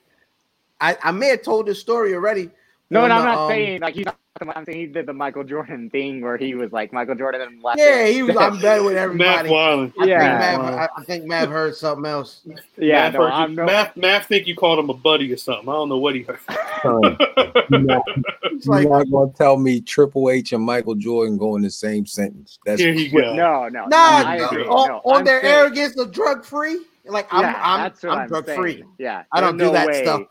I, 0.82 0.98
I 1.04 1.12
may 1.12 1.28
have 1.28 1.44
told 1.44 1.68
this 1.68 1.80
story 1.80 2.16
already. 2.16 2.50
No, 2.92 3.04
and 3.04 3.14
I'm 3.14 3.24
not 3.26 3.38
um, 3.40 3.50
saying 3.50 3.82
like 3.82 3.96
he's. 3.96 4.06
Not, 4.06 4.18
I'm 4.56 4.64
saying 4.64 4.78
he 4.80 4.86
did 4.86 5.06
the 5.06 5.12
Michael 5.14 5.44
Jordan 5.44 5.90
thing 5.90 6.22
where 6.22 6.38
he 6.38 6.56
was 6.56 6.72
like 6.72 6.94
Michael 6.94 7.16
Jordan 7.16 7.42
and 7.42 7.62
left 7.62 7.78
Yeah, 7.78 8.06
he 8.08 8.24
was. 8.24 8.38
I'm 8.38 8.58
better 8.62 8.82
with 8.84 8.94
Matt 8.94 9.04
everybody. 9.46 9.50
Weiland. 9.50 9.94
I 10.00 10.06
Yeah. 10.06 10.40
think 10.40 10.62
Mav, 10.64 10.74
I, 10.76 10.90
I 10.96 11.04
think 11.04 11.26
Mav 11.26 11.50
heard 11.50 11.76
something 11.76 12.06
else. 12.10 12.42
yeah, 12.78 13.02
Math, 13.10 13.14
no, 13.14 13.20
heard 13.24 13.32
I'm 13.34 13.50
you, 13.50 13.56
no. 13.58 13.66
Math, 13.66 13.98
Math 13.98 14.28
think 14.28 14.48
you 14.48 14.56
called 14.56 14.80
him 14.80 14.90
a 14.90 14.94
buddy 14.94 15.32
or 15.34 15.36
something. 15.38 15.68
I 15.68 15.74
don't 15.74 15.90
know 15.90 15.98
what 15.98 16.16
he 16.16 16.22
heard. 16.22 16.40
Son, 16.82 17.18
you're 17.70 17.80
not, 17.82 18.04
It's 18.44 18.66
you're 18.66 18.76
like 18.76 18.88
not 18.88 19.12
gonna 19.12 19.32
tell 19.34 19.58
me 19.58 19.82
Triple 19.82 20.30
H 20.30 20.54
and 20.54 20.64
Michael 20.64 20.96
Jordan 20.96 21.38
go 21.38 21.58
in 21.58 21.62
the 21.62 21.70
same 21.70 22.06
sentence. 22.06 22.60
That's 22.66 22.80
Here 22.80 22.94
you 22.94 23.12
go. 23.12 23.34
No, 23.34 23.68
no, 23.68 23.88
nah, 23.88 23.98
I 23.98 24.38
agree. 24.38 24.64
on, 24.64 24.88
no, 24.88 24.98
on 25.04 25.26
their 25.26 25.42
saying- 25.42 25.54
arrogance 25.54 25.98
of 25.98 26.12
drug 26.14 26.46
free. 26.46 26.80
Like 27.06 27.28
I'm, 27.32 27.42
yeah, 27.42 27.60
I'm, 27.62 27.92
I'm, 28.10 28.20
I'm 28.20 28.28
drug 28.30 28.46
saying. 28.46 28.58
free. 28.60 28.84
Yeah, 29.00 29.24
I 29.34 29.42
don't 29.42 29.58
there's 29.58 29.70
do 29.70 29.74
no 29.74 29.80
that 29.80 29.88
way- 29.88 30.04
stuff. 30.04 30.22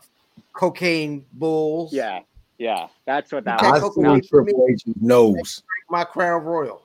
Cocaine 0.53 1.25
bulls. 1.33 1.93
Yeah, 1.93 2.19
yeah, 2.59 2.87
that's 3.07 3.31
what 3.31 3.45
that 3.45 3.59
Okay, 3.59 3.67
I 3.67 3.71
was. 3.71 3.81
Coke 3.81 3.95
seen 3.95 4.05
away 4.05 4.15
Now, 4.17 4.21
from 4.29 4.45
me. 4.45 4.51
Triple 4.51 4.67
H's 4.69 4.83
nose. 5.01 5.63
my 5.89 6.03
crown 6.03 6.43
royal. 6.43 6.83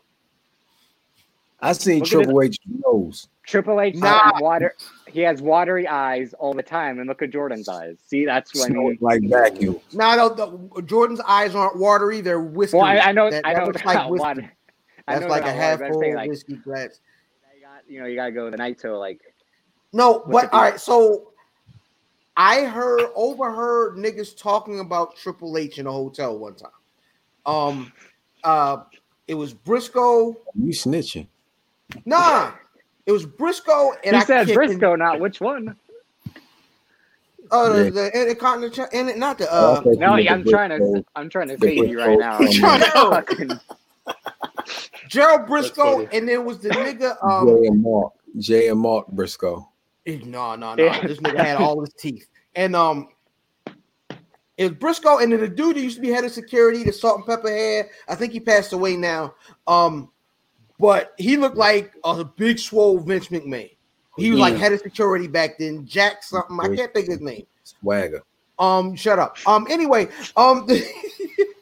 I 1.61 1.73
seen 1.73 2.01
Look 2.01 2.07
at 2.07 2.11
Triple 2.11 2.43
H 2.43 2.59
nose. 2.87 3.29
Triple 3.47 3.81
H 3.81 3.97
Nah. 3.97 4.33
water. 4.41 4.75
He 5.07 5.21
has 5.21 5.43
watery 5.43 5.87
eyes 5.87 6.35
all 6.35 6.55
the 6.55 6.63
time, 6.63 6.99
and 6.99 7.09
look 7.09 7.23
at 7.23 7.31
Jordan's 7.31 7.69
eyes. 7.69 7.99
See, 8.07 8.25
that's 8.25 8.55
what 8.55 8.65
I 8.65 8.69
Smell 8.69 8.83
mean. 8.85 8.99
like 9.01 9.21
vacuum. 9.25 9.79
No, 9.93 10.17
no, 10.17 10.29
the, 10.75 10.83
Jordan's 10.83 11.21
eyes 11.21 11.55
aren't 11.55 11.77
watery; 11.77 12.21
they're 12.21 12.41
whiskey. 12.41 12.79
Well, 12.79 12.87
I, 12.87 12.97
I 12.99 13.13
know, 13.13 13.31
That, 13.31 13.47
I 13.47 13.53
know 13.53 13.67
looks 13.67 13.77
it's 13.79 13.85
like 13.87 13.95
not 13.99 14.11
whiskey. 14.11 14.23
water. 14.23 14.53
I 15.07 15.15
That's 15.15 15.25
know 15.27 15.31
like 15.31 15.45
a 15.45 15.49
it's 15.49 15.57
half 15.57 15.81
water, 15.81 15.93
but 15.93 15.97
I'm 15.97 16.03
full 16.03 16.15
like, 16.17 16.29
whiskey 16.31 16.57
glass. 16.57 17.01
you 17.55 17.63
got, 17.63 17.91
you 17.91 18.01
know, 18.01 18.07
you 18.07 18.17
gotta 18.17 18.33
go 18.33 18.51
the 18.51 18.57
night 18.57 18.79
to 18.81 18.97
like. 18.97 19.21
No, 19.93 20.25
but 20.27 20.53
all 20.53 20.63
right. 20.63 20.81
So 20.81 21.33
I 22.37 22.63
heard 22.65 23.11
overheard 23.15 23.97
niggas 23.97 24.37
talking 24.37 24.81
about 24.81 25.17
Triple 25.17 25.57
H 25.57 25.79
in 25.79 25.87
a 25.87 25.93
hotel 25.93 26.37
one 26.39 26.55
time. 26.55 26.71
Um, 27.47 27.93
uh, 28.43 28.79
it 29.29 29.35
was 29.35 29.55
Briscoe. 29.55 30.37
You 30.55 30.73
snitching. 30.73 31.27
Nah, 32.05 32.53
it 33.07 33.13
was 33.13 33.25
Briscoe 33.27 33.93
and 34.05 34.17
he 34.17 34.23
I 34.23 34.25
said 34.25 34.47
kicked- 34.47 34.57
Briscoe, 34.57 34.97
not 34.97 35.21
which 35.21 35.41
one. 35.41 35.77
Uh, 37.51 37.69
the, 37.73 37.85
Yeah. 37.85 37.91
the 37.91 38.21
Intercontinental, 38.21 38.87
and 38.93 39.11
it 39.11 39.19
not 39.19 39.39
the 39.39 39.47
Oh, 39.51 39.75
uh. 39.75 39.79
okay. 39.81 39.91
No, 40.01 40.17
yeah, 40.17 40.33
I'm 40.33 40.45
trying 40.45 40.71
to. 40.71 41.05
I'm 41.15 41.29
trying 41.29 41.49
to 41.49 41.57
the 41.59 41.67
save 41.69 41.89
you 41.91 41.99
right 41.99 42.19
now. 42.19 42.39
Briscoe- 42.39 42.67
I'm 42.67 42.81
to- 42.81 42.91
Fucking- 43.47 43.61
Gerald 45.09 45.47
Briscoe, 45.47 46.07
and 46.07 46.27
then 46.27 46.45
was 46.45 46.59
the 46.59 46.71
nigga. 46.71 47.23
Um, 47.23 47.47
Jay 47.47 47.67
and 47.69 47.83
Mark, 47.83 48.13
Jay 48.39 48.69
and 48.69 48.81
Mark 48.81 49.07
Briscoe. 49.09 49.69
No, 50.07 50.55
no, 50.55 50.75
no. 50.75 50.85
Yeah. 50.85 51.07
This 51.07 51.19
nigga 51.19 51.45
had 51.45 51.57
all 51.57 51.81
his 51.81 51.95
teeth, 51.95 52.27
and 52.55 52.77
um, 52.77 53.09
it 54.57 54.69
was 54.69 54.73
Briscoe, 54.73 55.19
and 55.19 55.33
then 55.33 55.41
the 55.41 55.49
dude 55.49 55.77
that 55.77 55.81
used 55.81 55.97
to 55.97 56.03
be 56.03 56.11
head 56.11 56.25
of 56.25 56.33
security, 56.33 56.85
the 56.85 56.93
salt 56.93 57.17
and 57.17 57.27
pepper 57.27 57.49
head. 57.49 57.89
I 58.09 58.15
think 58.15 58.33
he 58.33 58.41
passed 58.41 58.73
away 58.73 58.97
now. 58.97 59.35
Um, 59.67 60.11
but 60.79 61.15
he 61.19 61.37
looked 61.37 61.57
like 61.57 61.93
a 62.05 62.25
big 62.25 62.59
swole 62.59 62.99
Vince 62.99 63.29
McMahon. 63.29 63.71
He 64.17 64.31
was 64.31 64.39
like 64.39 64.55
head 64.55 64.73
of 64.73 64.81
security 64.81 65.27
back 65.27 65.59
then. 65.59 65.87
Jack 65.87 66.23
something. 66.23 66.59
I 66.61 66.75
can't 66.75 66.93
think 66.93 67.09
of 67.09 67.15
his 67.15 67.21
name. 67.21 67.47
Swagger. 67.65 68.23
Um, 68.59 68.95
shut 68.95 69.19
up. 69.19 69.37
Um, 69.47 69.67
anyway, 69.69 70.09
um, 70.37 70.69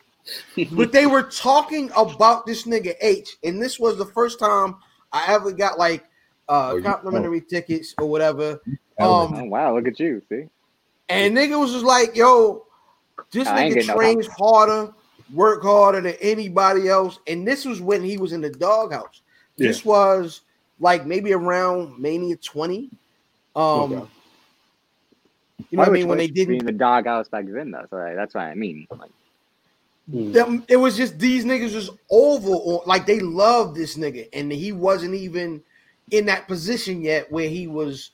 but 0.73 0.93
they 0.93 1.07
were 1.07 1.23
talking 1.23 1.91
about 1.97 2.45
this 2.45 2.65
nigga 2.65 2.95
H, 3.01 3.37
and 3.43 3.63
this 3.63 3.79
was 3.79 3.97
the 3.97 4.05
first 4.05 4.39
time 4.39 4.77
I 5.13 5.33
ever 5.33 5.53
got 5.53 5.79
like 5.79 6.05
uh 6.49 6.73
Oh, 6.73 6.77
you- 6.77 6.83
complimentary 6.83 7.41
tickets 7.41 7.95
or 7.99 8.09
whatever. 8.09 8.61
oh 9.01 9.27
Um, 9.27 9.51
wow, 9.51 9.75
look 9.75 9.87
at 9.89 9.99
you. 10.01 10.23
See, 10.29 10.49
and 11.09 11.37
nigga 11.37 11.59
was 11.59 11.73
just 11.73 11.85
like, 11.85 12.15
yo, 12.17 12.65
this 13.31 13.49
I 13.49 13.61
ain't 13.61 13.71
nigga 13.71 13.75
getting 13.75 13.87
no 13.89 13.97
trains 13.99 14.27
harder, 14.39 14.93
work 15.33 15.63
harder 15.63 16.01
than 16.01 16.15
anybody 16.21 16.89
else. 16.89 17.19
And 17.27 17.47
this 17.47 17.65
was 17.65 17.81
when 17.81 18.03
he 18.03 18.19
was 18.19 18.33
in 18.33 18.41
the 18.41 18.51
doghouse. 18.51 19.23
This 19.57 19.85
was 19.85 20.43
like 20.81 21.07
maybe 21.07 21.33
around 21.33 21.99
Mania 22.01 22.37
20. 22.37 22.91
Um, 23.55 23.63
Okay. 23.83 23.95
you 25.71 25.79
know 25.79 25.83
what 25.83 25.89
I 25.89 25.91
mean? 25.93 26.09
When 26.09 26.19
they 26.19 26.27
didn't 26.27 26.55
be 26.55 26.59
in 26.59 26.67
the 26.67 26.73
doghouse 26.73 27.29
back 27.29 27.45
then, 27.47 27.71
though. 27.71 27.87
So 27.91 27.97
like, 27.97 28.17
that's 28.17 28.35
what 28.35 28.45
I 28.45 28.55
mean. 28.55 28.87
Like, 28.99 29.11
Mm. 30.11 30.33
them, 30.33 30.65
it 30.69 30.77
was 30.77 30.97
just 30.97 31.19
these 31.19 31.45
niggas 31.45 31.75
was 31.75 31.91
over 32.11 32.51
on 32.51 32.81
like 32.87 33.07
they 33.07 33.21
loved 33.21 33.77
this 33.77 33.97
nigga, 33.97 34.29
and 34.33 34.51
he 34.51 34.73
wasn't 34.73 35.15
even 35.15 35.63
in 36.13 36.27
that 36.27 36.47
position 36.47 37.03
yet 37.03 37.31
where 37.33 37.49
he 37.49 37.67
was 37.67 38.13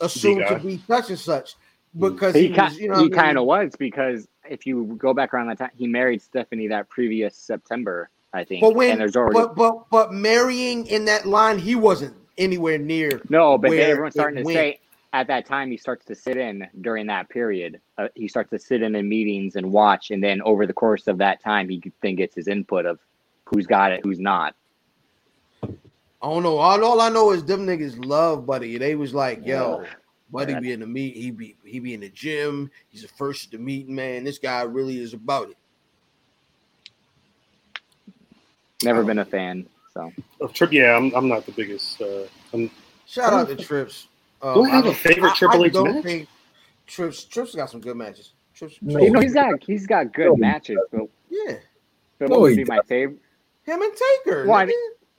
assumed 0.00 0.44
to 0.48 0.58
be 0.58 0.78
such 0.86 1.08
and 1.08 1.18
such 1.18 1.54
because 1.98 2.34
he, 2.34 2.48
he 2.48 2.54
kind, 2.54 2.72
was, 2.72 2.78
you 2.78 2.88
know, 2.88 2.96
he 2.96 2.98
what 2.98 2.98
I 2.98 3.02
mean? 3.02 3.12
kind 3.12 3.38
of 3.38 3.44
was 3.46 3.72
because 3.78 4.28
if 4.50 4.66
you 4.66 4.96
go 4.98 5.14
back 5.14 5.32
around 5.32 5.48
that 5.48 5.58
time, 5.58 5.70
he 5.74 5.86
married 5.86 6.20
Stephanie 6.20 6.68
that 6.68 6.88
previous 6.90 7.34
September, 7.34 8.10
I 8.34 8.44
think. 8.44 8.60
But 8.60 8.74
when, 8.74 8.92
and 8.92 9.00
there's 9.00 9.16
already 9.16 9.34
but 9.34 9.54
but 9.54 9.88
but 9.90 10.12
marrying 10.12 10.86
in 10.86 11.06
that 11.06 11.26
line, 11.26 11.58
he 11.58 11.74
wasn't 11.74 12.14
anywhere 12.36 12.78
near. 12.78 13.22
no, 13.30 13.56
but 13.56 13.70
where 13.70 13.78
then 13.78 13.90
everyone's 13.90 14.14
starting 14.14 14.38
to 14.38 14.44
went. 14.44 14.56
say 14.56 14.80
at 15.12 15.28
that 15.28 15.46
time 15.46 15.70
he 15.70 15.76
starts 15.76 16.04
to 16.04 16.14
sit 16.14 16.36
in 16.36 16.68
during 16.82 17.06
that 17.06 17.28
period. 17.30 17.80
Uh, 17.96 18.08
he 18.14 18.28
starts 18.28 18.50
to 18.50 18.58
sit 18.58 18.82
in 18.82 18.94
in 18.94 19.08
meetings 19.08 19.56
and 19.56 19.72
watch, 19.72 20.10
and 20.10 20.22
then 20.22 20.42
over 20.42 20.66
the 20.66 20.74
course 20.74 21.06
of 21.06 21.18
that 21.18 21.42
time, 21.42 21.68
he 21.68 21.82
then 22.02 22.16
gets 22.16 22.34
his 22.34 22.48
input 22.48 22.84
of 22.84 22.98
who's 23.44 23.66
got 23.66 23.92
it, 23.92 24.00
who's 24.02 24.18
not. 24.18 24.54
I 26.26 26.30
don't 26.30 26.42
know. 26.42 26.56
All, 26.58 26.84
all 26.84 27.00
I 27.00 27.08
know 27.08 27.30
is 27.30 27.44
them 27.44 27.64
niggas 27.66 28.04
love 28.04 28.46
Buddy. 28.46 28.78
They 28.78 28.96
was 28.96 29.14
like, 29.14 29.46
yo, 29.46 29.82
Yeah. 29.82 29.88
Buddy 30.32 30.52
Yeah. 30.54 30.60
be 30.60 30.72
in 30.72 30.80
the 30.80 30.86
meet. 30.86 31.14
He 31.14 31.30
be 31.30 31.54
he 31.64 31.78
be 31.78 31.94
in 31.94 32.00
the 32.00 32.08
gym. 32.08 32.68
He's 32.88 33.02
the 33.02 33.08
first 33.08 33.44
at 33.44 33.50
the 33.52 33.58
meeting, 33.58 33.94
man. 33.94 34.24
This 34.24 34.38
guy 34.38 34.62
really 34.62 34.98
is 35.00 35.12
about 35.14 35.50
it. 35.50 35.56
Never 38.82 39.04
been 39.04 39.18
a 39.20 39.24
fan. 39.24 39.66
So 39.94 40.12
Of 40.40 40.52
Trip, 40.52 40.72
yeah, 40.72 40.96
I'm, 40.96 41.14
I'm 41.14 41.28
not 41.28 41.46
the 41.46 41.52
biggest. 41.52 42.00
Uh, 42.02 42.24
I'm, 42.52 42.70
Shout 43.06 43.32
out 43.32 43.48
to 43.48 43.56
Trips. 43.56 44.08
Uh, 44.42 44.54
Do 44.54 44.64
I 44.64 44.68
have 44.70 44.86
a 44.86 44.94
favorite 44.94 45.30
I- 45.30 45.34
Triple 45.36 45.62
I 45.62 45.66
H 45.66 45.72
don't 45.72 45.94
match? 45.94 46.04
think 46.04 46.28
Trips 46.88 47.24
Trips 47.24 47.54
got 47.54 47.70
some 47.70 47.80
good 47.80 47.96
matches. 47.96 48.32
Trips, 48.52 48.78
No. 48.82 48.98
you 49.00 49.10
know 49.12 49.20
he's 49.20 49.34
got 49.34 49.62
he's 49.62 49.86
got 49.86 50.12
good 50.12 50.26
No. 50.26 50.36
matches, 50.36 50.78
but, 50.90 51.02
yeah, 51.30 51.56
but 52.18 52.30
No, 52.30 52.44
he 52.46 52.56
be 52.56 52.64
my 52.64 52.80
favorite? 52.86 53.18
him 53.64 53.80
and 53.80 53.92
Taker. 54.24 54.46
Why? 54.46 54.66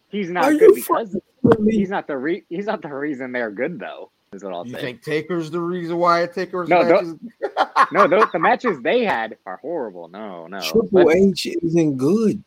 Nigga. 0.09 0.17
He's 0.17 0.29
not 0.29 0.51
you 0.53 0.59
good 0.59 0.75
because 0.75 1.15
fucking 1.43 1.69
he's 1.69 1.89
not 1.89 2.07
the 2.07 2.17
re- 2.17 2.43
he's 2.49 2.65
not 2.65 2.81
the 2.81 2.89
reason 2.93 3.31
they're 3.31 3.51
good 3.51 3.79
though. 3.79 4.11
Is 4.33 4.43
what 4.43 4.53
I'll 4.53 4.67
You 4.67 4.73
say. 4.73 4.81
think 4.81 5.03
Taker's 5.03 5.49
the 5.51 5.61
reason 5.61 5.97
why 5.97 6.25
Taker's 6.27 6.67
No, 6.67 6.83
matches? 6.83 7.15
no, 7.93 8.07
those, 8.09 8.25
the 8.33 8.39
matches 8.39 8.77
they 8.81 9.05
had 9.05 9.37
are 9.45 9.55
horrible. 9.57 10.09
No, 10.09 10.47
no. 10.47 10.59
Triple 10.59 11.05
Let's, 11.05 11.15
H 11.15 11.47
isn't 11.63 11.95
good. 11.97 12.43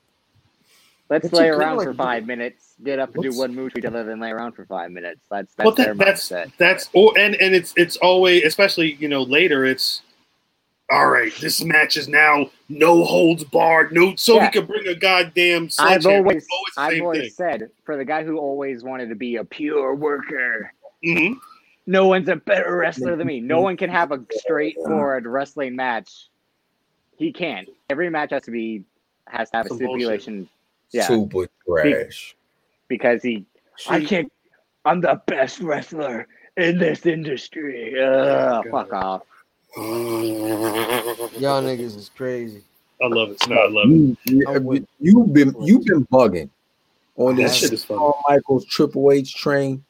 let's 1.09 1.25
What's 1.25 1.33
lay 1.35 1.47
your 1.47 1.57
around 1.57 1.79
like- 1.79 1.87
for 1.89 1.95
five 1.95 2.27
minutes, 2.27 2.75
get 2.85 2.99
up 2.99 3.15
and 3.15 3.23
do 3.23 3.35
one 3.37 3.55
move 3.55 3.73
to 3.73 3.79
each 3.79 3.85
other, 3.87 4.05
then 4.05 4.21
lay 4.21 4.31
around 4.31 4.53
for 4.53 4.67
five 4.67 4.91
minutes. 4.91 5.23
That's 5.31 5.55
that's 5.55 5.65
well, 5.67 5.75
their 5.75 5.95
that's 5.95 6.29
mindset. 6.29 6.53
that's 6.59 6.91
or 6.93 7.17
and 7.19 7.35
and 7.37 7.55
it's 7.55 7.73
it's 7.79 7.97
always 7.97 8.45
especially 8.45 8.95
you 8.97 9.09
know 9.09 9.23
later 9.23 9.65
it's 9.65 10.03
all 10.91 11.09
right. 11.09 11.33
This 11.41 11.63
match 11.63 11.97
is 11.97 12.09
now 12.09 12.51
no 12.69 13.05
holds 13.05 13.45
barred, 13.45 13.93
no, 13.93 14.15
so 14.17 14.37
Yeah. 14.37 14.47
he 14.47 14.51
can 14.53 14.67
bring 14.67 14.87
a 14.89 14.95
goddamn. 14.95 15.69
I've 15.79 16.05
always, 16.07 16.47
always 16.51 16.73
I've 16.77 17.01
always 17.03 17.21
thing. 17.23 17.31
said 17.31 17.71
for 17.85 17.97
the 17.97 18.05
guy 18.05 18.25
who 18.25 18.39
always 18.39 18.83
wanted 18.83 19.09
to 19.11 19.15
be 19.15 19.37
a 19.37 19.45
pure 19.45 19.95
worker, 19.95 20.73
Mhm. 21.05 21.37
no 21.87 22.07
one's 22.09 22.29
a 22.29 22.37
better 22.37 22.77
wrestler 22.77 23.17
than 23.17 23.27
me. 23.27 23.41
No 23.41 23.61
one 23.61 23.77
can 23.77 23.91
have 23.91 24.13
a 24.13 24.21
straightforward 24.33 25.27
wrestling 25.27 25.77
match. 25.77 26.29
He 27.17 27.33
can't. 27.33 27.69
Every 27.89 28.11
match 28.11 28.31
has 28.31 28.43
to 28.45 28.51
be 28.51 28.85
has 29.27 29.51
to 29.51 29.59
have 29.59 29.67
a 29.67 29.69
Some 29.69 29.79
bullshit. 29.79 29.93
stipulation. 30.01 30.49
Yeah, 30.91 31.07
Super 31.07 31.47
trash. 31.67 32.35
because 32.89 33.23
he 33.23 33.45
I 33.89 34.05
can't. 34.05 34.33
I'm 34.85 35.01
the 35.01 35.21
best 35.27 35.61
wrestler 35.61 36.27
in 36.57 36.79
this 36.79 37.07
industry. 37.07 37.95
Ugh, 38.03 38.67
fuck 38.71 38.93
off. 38.93 39.23
Y'all 39.77 41.63
niggas 41.63 41.97
is 41.97 42.11
crazy. 42.17 42.63
I 43.03 43.07
love 43.07 43.31
it. 43.31 43.49
No, 43.49 43.57
I 43.57 43.69
love 43.69 43.91
it. 43.91 44.19
You, 44.25 44.87
you've 45.01 45.33
been 45.33 45.55
you've 45.63 45.85
been 45.85 46.07
bugging 46.07 46.51
on 47.17 47.37
That 47.37 47.43
this 47.45 47.55
shit 47.57 47.73
is. 47.73 47.85
Shawn 47.85 48.13
Michaels 48.29 48.65
Triple 48.67 49.13
H 49.13 49.35
train. 49.35 49.85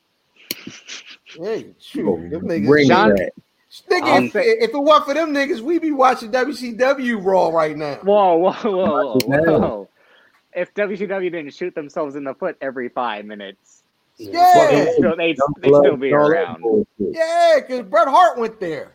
Hey, 1.27 1.75
shoot, 1.79 2.05
Bro, 2.05 2.29
them 2.29 2.43
niggas. 2.43 2.67
Bring 2.67 2.89
John- 2.89 3.11
that. 3.17 3.33
Nigga, 3.89 4.03
um, 4.03 4.09
I'll 4.09 4.25
if, 4.25 4.35
if 4.37 4.71
it 4.71 4.79
weren't 4.79 5.05
for 5.05 5.15
them 5.15 5.33
niggas, 5.33 5.61
we'd 5.61 5.81
be 5.81 5.93
watching 5.93 6.33
WCW 6.33 7.25
Raw 7.25 7.51
right 7.51 7.77
now. 7.77 7.97
Whoa, 8.03 8.35
whoa, 8.35 8.53
whoa, 8.65 9.19
whoa, 9.25 9.59
whoa. 9.61 9.89
If 10.53 10.75
WCW 10.75 11.31
didn't 11.31 11.55
shoot 11.55 11.73
themselves 11.77 12.17
in 12.17 12.25
the 12.25 12.35
foot 12.35 12.57
every 12.61 12.89
five 12.89 13.25
minutes, 13.27 13.85
Yeah, 14.19 14.67
they'd 14.71 14.93
still, 14.95 15.17
they'd, 15.17 15.39
they'd 15.61 15.69
still 15.69 15.97
be 15.97 16.13
around. 16.13 16.85
yeah, 16.99 17.61
because 17.61 17.83
Bret 17.83 18.09
Hart 18.09 18.39
went 18.39 18.59
there. 18.59 18.95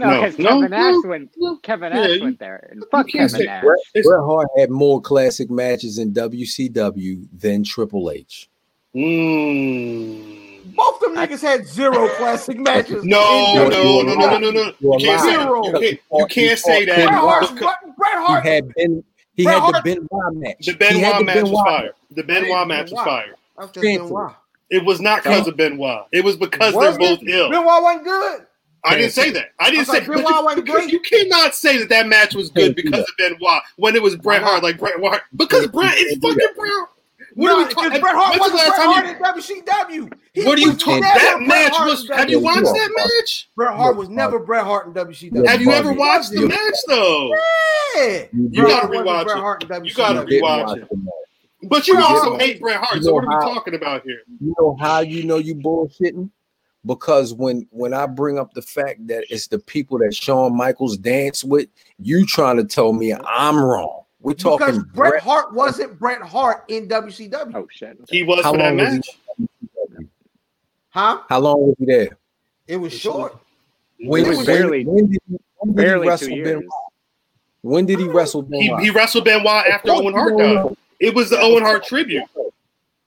No, 0.00 0.10
No, 0.10 0.20
because 0.22 0.38
no, 0.38 0.48
Kevin 0.60 0.70
Nash 0.70 0.94
no, 1.04 1.08
went. 1.10 1.30
no. 1.36 1.56
Kevin 1.62 1.92
Yeah, 1.92 2.24
went 2.24 2.38
there, 2.38 2.68
and 2.72 2.82
fuck 2.90 3.08
Kevin 3.08 3.28
say 3.28 3.44
Nash. 3.44 3.62
Bret, 3.62 3.78
Bret 4.04 4.20
Hart 4.20 4.48
had 4.58 4.70
more 4.70 5.00
classic 5.00 5.50
matches 5.50 5.98
in 5.98 6.12
WCW 6.12 7.26
than 7.38 7.62
Triple 7.64 8.10
H. 8.10 8.48
Mm. 8.94 10.74
Both 10.74 11.00
them 11.00 11.14
niggas 11.14 11.40
had 11.42 11.66
zero 11.66 12.08
classic 12.16 12.58
matches. 12.68 13.04
No, 13.04 13.64
in 13.64 13.70
no, 13.70 14.02
no, 14.02 14.14
no, 14.14 14.38
no, 14.38 14.38
no, 14.38 14.50
no. 14.50 14.72
You're 14.80 14.98
can't 14.98 15.22
Zero. 15.22 15.64
you 15.66 15.72
can't, 15.72 16.00
you 16.12 16.26
can't 16.26 16.58
say 16.58 16.84
that. 16.86 17.10
Hart's 17.10 17.50
because 17.50 17.74
Bret 17.96 18.10
He 18.12 18.24
Hart. 18.24 18.44
had 18.44 18.74
been 18.74 19.04
he 19.34 19.44
Bret 19.44 19.54
had 19.54 19.60
Hart- 19.62 19.84
the 19.84 19.94
Benoit 19.94 20.34
match. 20.34 20.66
The 20.66 20.72
Benoit 20.74 21.18
the 21.18 21.24
match 21.24 21.42
was 21.44 21.60
fire. 21.64 21.92
The 22.10 22.22
Benoit 22.22 22.68
match 22.68 22.90
was 22.90 22.90
Benoit. 22.92 23.04
fire. 23.06 23.34
That's 23.58 23.72
just 23.72 23.82
Benoit. 23.82 24.34
It 24.70 24.84
was 24.84 25.00
not 25.00 25.22
because 25.24 25.48
of 25.48 25.56
Benoit. 25.56 26.06
It 26.12 26.24
was 26.24 26.36
because 26.36 26.74
they're 26.74 26.98
both 26.98 27.20
ill. 27.26 27.50
Benoit 27.50 27.82
wasn't 27.82 28.04
good. 28.04 28.46
I 28.84 28.96
didn't 28.96 29.12
say 29.12 29.30
that. 29.30 29.52
I 29.58 29.70
didn't 29.70 29.88
I 29.90 29.92
say 29.92 29.98
like, 30.00 30.06
Benoit 30.06 30.28
you, 30.28 30.44
wasn't 30.44 30.68
great. 30.68 30.92
you 30.92 31.00
cannot 31.00 31.54
say 31.54 31.78
that 31.78 31.88
that 31.90 32.06
match 32.08 32.34
was 32.34 32.50
good 32.50 32.74
because 32.74 33.00
of 33.00 33.08
Benoit 33.18 33.62
when 33.76 33.94
it 33.94 34.02
was 34.02 34.16
Bret 34.16 34.42
Hart. 34.42 34.62
Like 34.62 34.78
Bret 34.78 34.94
Hart, 35.00 35.22
because 35.36 35.66
Bret 35.68 35.96
is 35.98 36.18
fucking. 36.18 36.38
Bret. 36.56 36.88
What 37.34 37.48
no, 37.48 37.54
are 37.54 37.58
we 37.58 37.68
because 37.68 37.84
talking? 37.84 38.00
Bret 38.00 38.14
Hart 38.16 38.34
the 38.34 38.40
wasn't 38.40 38.58
last 38.58 38.76
Bret 38.76 38.86
Hart 38.86 39.06
in 39.06 40.02
WCW. 40.02 40.18
He 40.32 40.44
What 40.44 40.58
are 40.58 40.62
you 40.62 40.74
talking? 40.74 41.00
never 41.00 41.18
That 41.18 41.40
match 41.42 41.72
Hart 41.72 41.90
was. 41.90 42.08
Have 42.08 42.30
you 42.30 42.40
watched 42.40 42.64
that 42.64 42.90
match? 42.96 43.50
Bret 43.54 43.76
Hart 43.76 43.96
was 43.96 44.08
never 44.08 44.38
Bret 44.38 44.64
Hart 44.64 44.86
in 44.86 44.94
WCW. 44.94 45.46
Have 45.46 45.60
you 45.60 45.70
ever 45.70 45.92
watched 45.92 46.30
the 46.32 46.46
match 46.46 46.76
though? 46.88 47.32
Yeah. 47.96 48.26
You 48.32 48.50
You 48.52 48.66
gotta 48.66 48.88
rewatch 48.88 49.26
it. 49.26 49.40
Hart 49.40 49.62
in 49.62 49.68
WCW. 49.68 49.88
You 49.88 49.94
gotta 49.94 50.20
rewatch 50.26 50.76
it. 50.78 50.88
But 51.68 51.86
you 51.86 51.98
also 51.98 52.38
hate 52.38 52.60
Bret 52.60 52.76
Hart. 52.76 53.02
So 53.02 53.14
what 53.14 53.24
are 53.24 53.38
we 53.38 53.54
talking 53.54 53.74
about 53.74 54.02
here? 54.02 54.22
You 54.40 54.54
know 54.58 54.76
how 54.80 55.00
you 55.00 55.24
know 55.24 55.36
you 55.36 55.54
bullshitting? 55.54 56.30
Because 56.86 57.34
when 57.34 57.66
when 57.70 57.92
I 57.92 58.06
bring 58.06 58.38
up 58.38 58.54
the 58.54 58.62
fact 58.62 59.06
that 59.08 59.24
it's 59.28 59.48
the 59.48 59.58
people 59.58 59.98
that 59.98 60.14
Shawn 60.14 60.56
Michaels 60.56 60.96
danced 60.96 61.44
with, 61.44 61.68
you 61.98 62.24
trying 62.24 62.56
to 62.56 62.64
tell 62.64 62.92
me 62.94 63.12
I'm 63.12 63.62
wrong. 63.62 64.04
We're 64.22 64.32
Because 64.34 64.58
talking 64.58 64.80
Bret 64.94 65.12
Bret. 65.12 65.22
Hart 65.22 65.52
wasn't 65.54 65.98
Bret 65.98 66.22
Hart 66.22 66.64
in 66.68 66.88
WCW. 66.88 67.54
Oh 67.54 67.68
shit. 67.70 67.98
He 68.08 68.22
was 68.22 68.42
How 68.44 68.52
for 68.52 68.58
that 68.58 68.74
long 68.74 68.76
was 68.78 68.88
he? 68.88 68.94
match. 68.96 70.08
Huh? 70.90 71.20
How 71.28 71.38
long 71.40 71.60
was 71.60 71.76
he 71.78 71.84
there? 71.86 72.18
It 72.66 72.76
was 72.76 72.92
short. 72.92 73.36
When, 74.02 74.24
It 74.24 74.28
was 74.28 74.36
when- 74.38 74.46
barely- 74.46 74.84
when 74.86 75.06
did 75.10 75.20
he, 75.28 75.36
when 75.58 75.74
did 75.74 75.80
he 75.82 75.84
Barely 75.86 76.08
wrestle 76.08 76.28
two 76.28 76.42
Ben? 76.44 76.58
years. 76.60 76.70
When 77.62 77.86
did 77.86 77.98
he 77.98 78.08
wrestle 78.08 78.42
Ben? 78.42 78.60
He, 78.62 78.70
Wyatt? 78.70 78.84
he 78.84 78.90
wrestled 78.90 79.24
Benoit 79.24 79.66
after 79.66 79.92
Of 79.92 79.98
Owen 79.98 80.14
Hart 80.14 80.38
died. 80.38 80.76
It 80.98 81.14
was 81.14 81.28
the 81.30 81.38
Owen 81.40 81.62
Hart 81.62 81.84
tribute. 81.84 82.24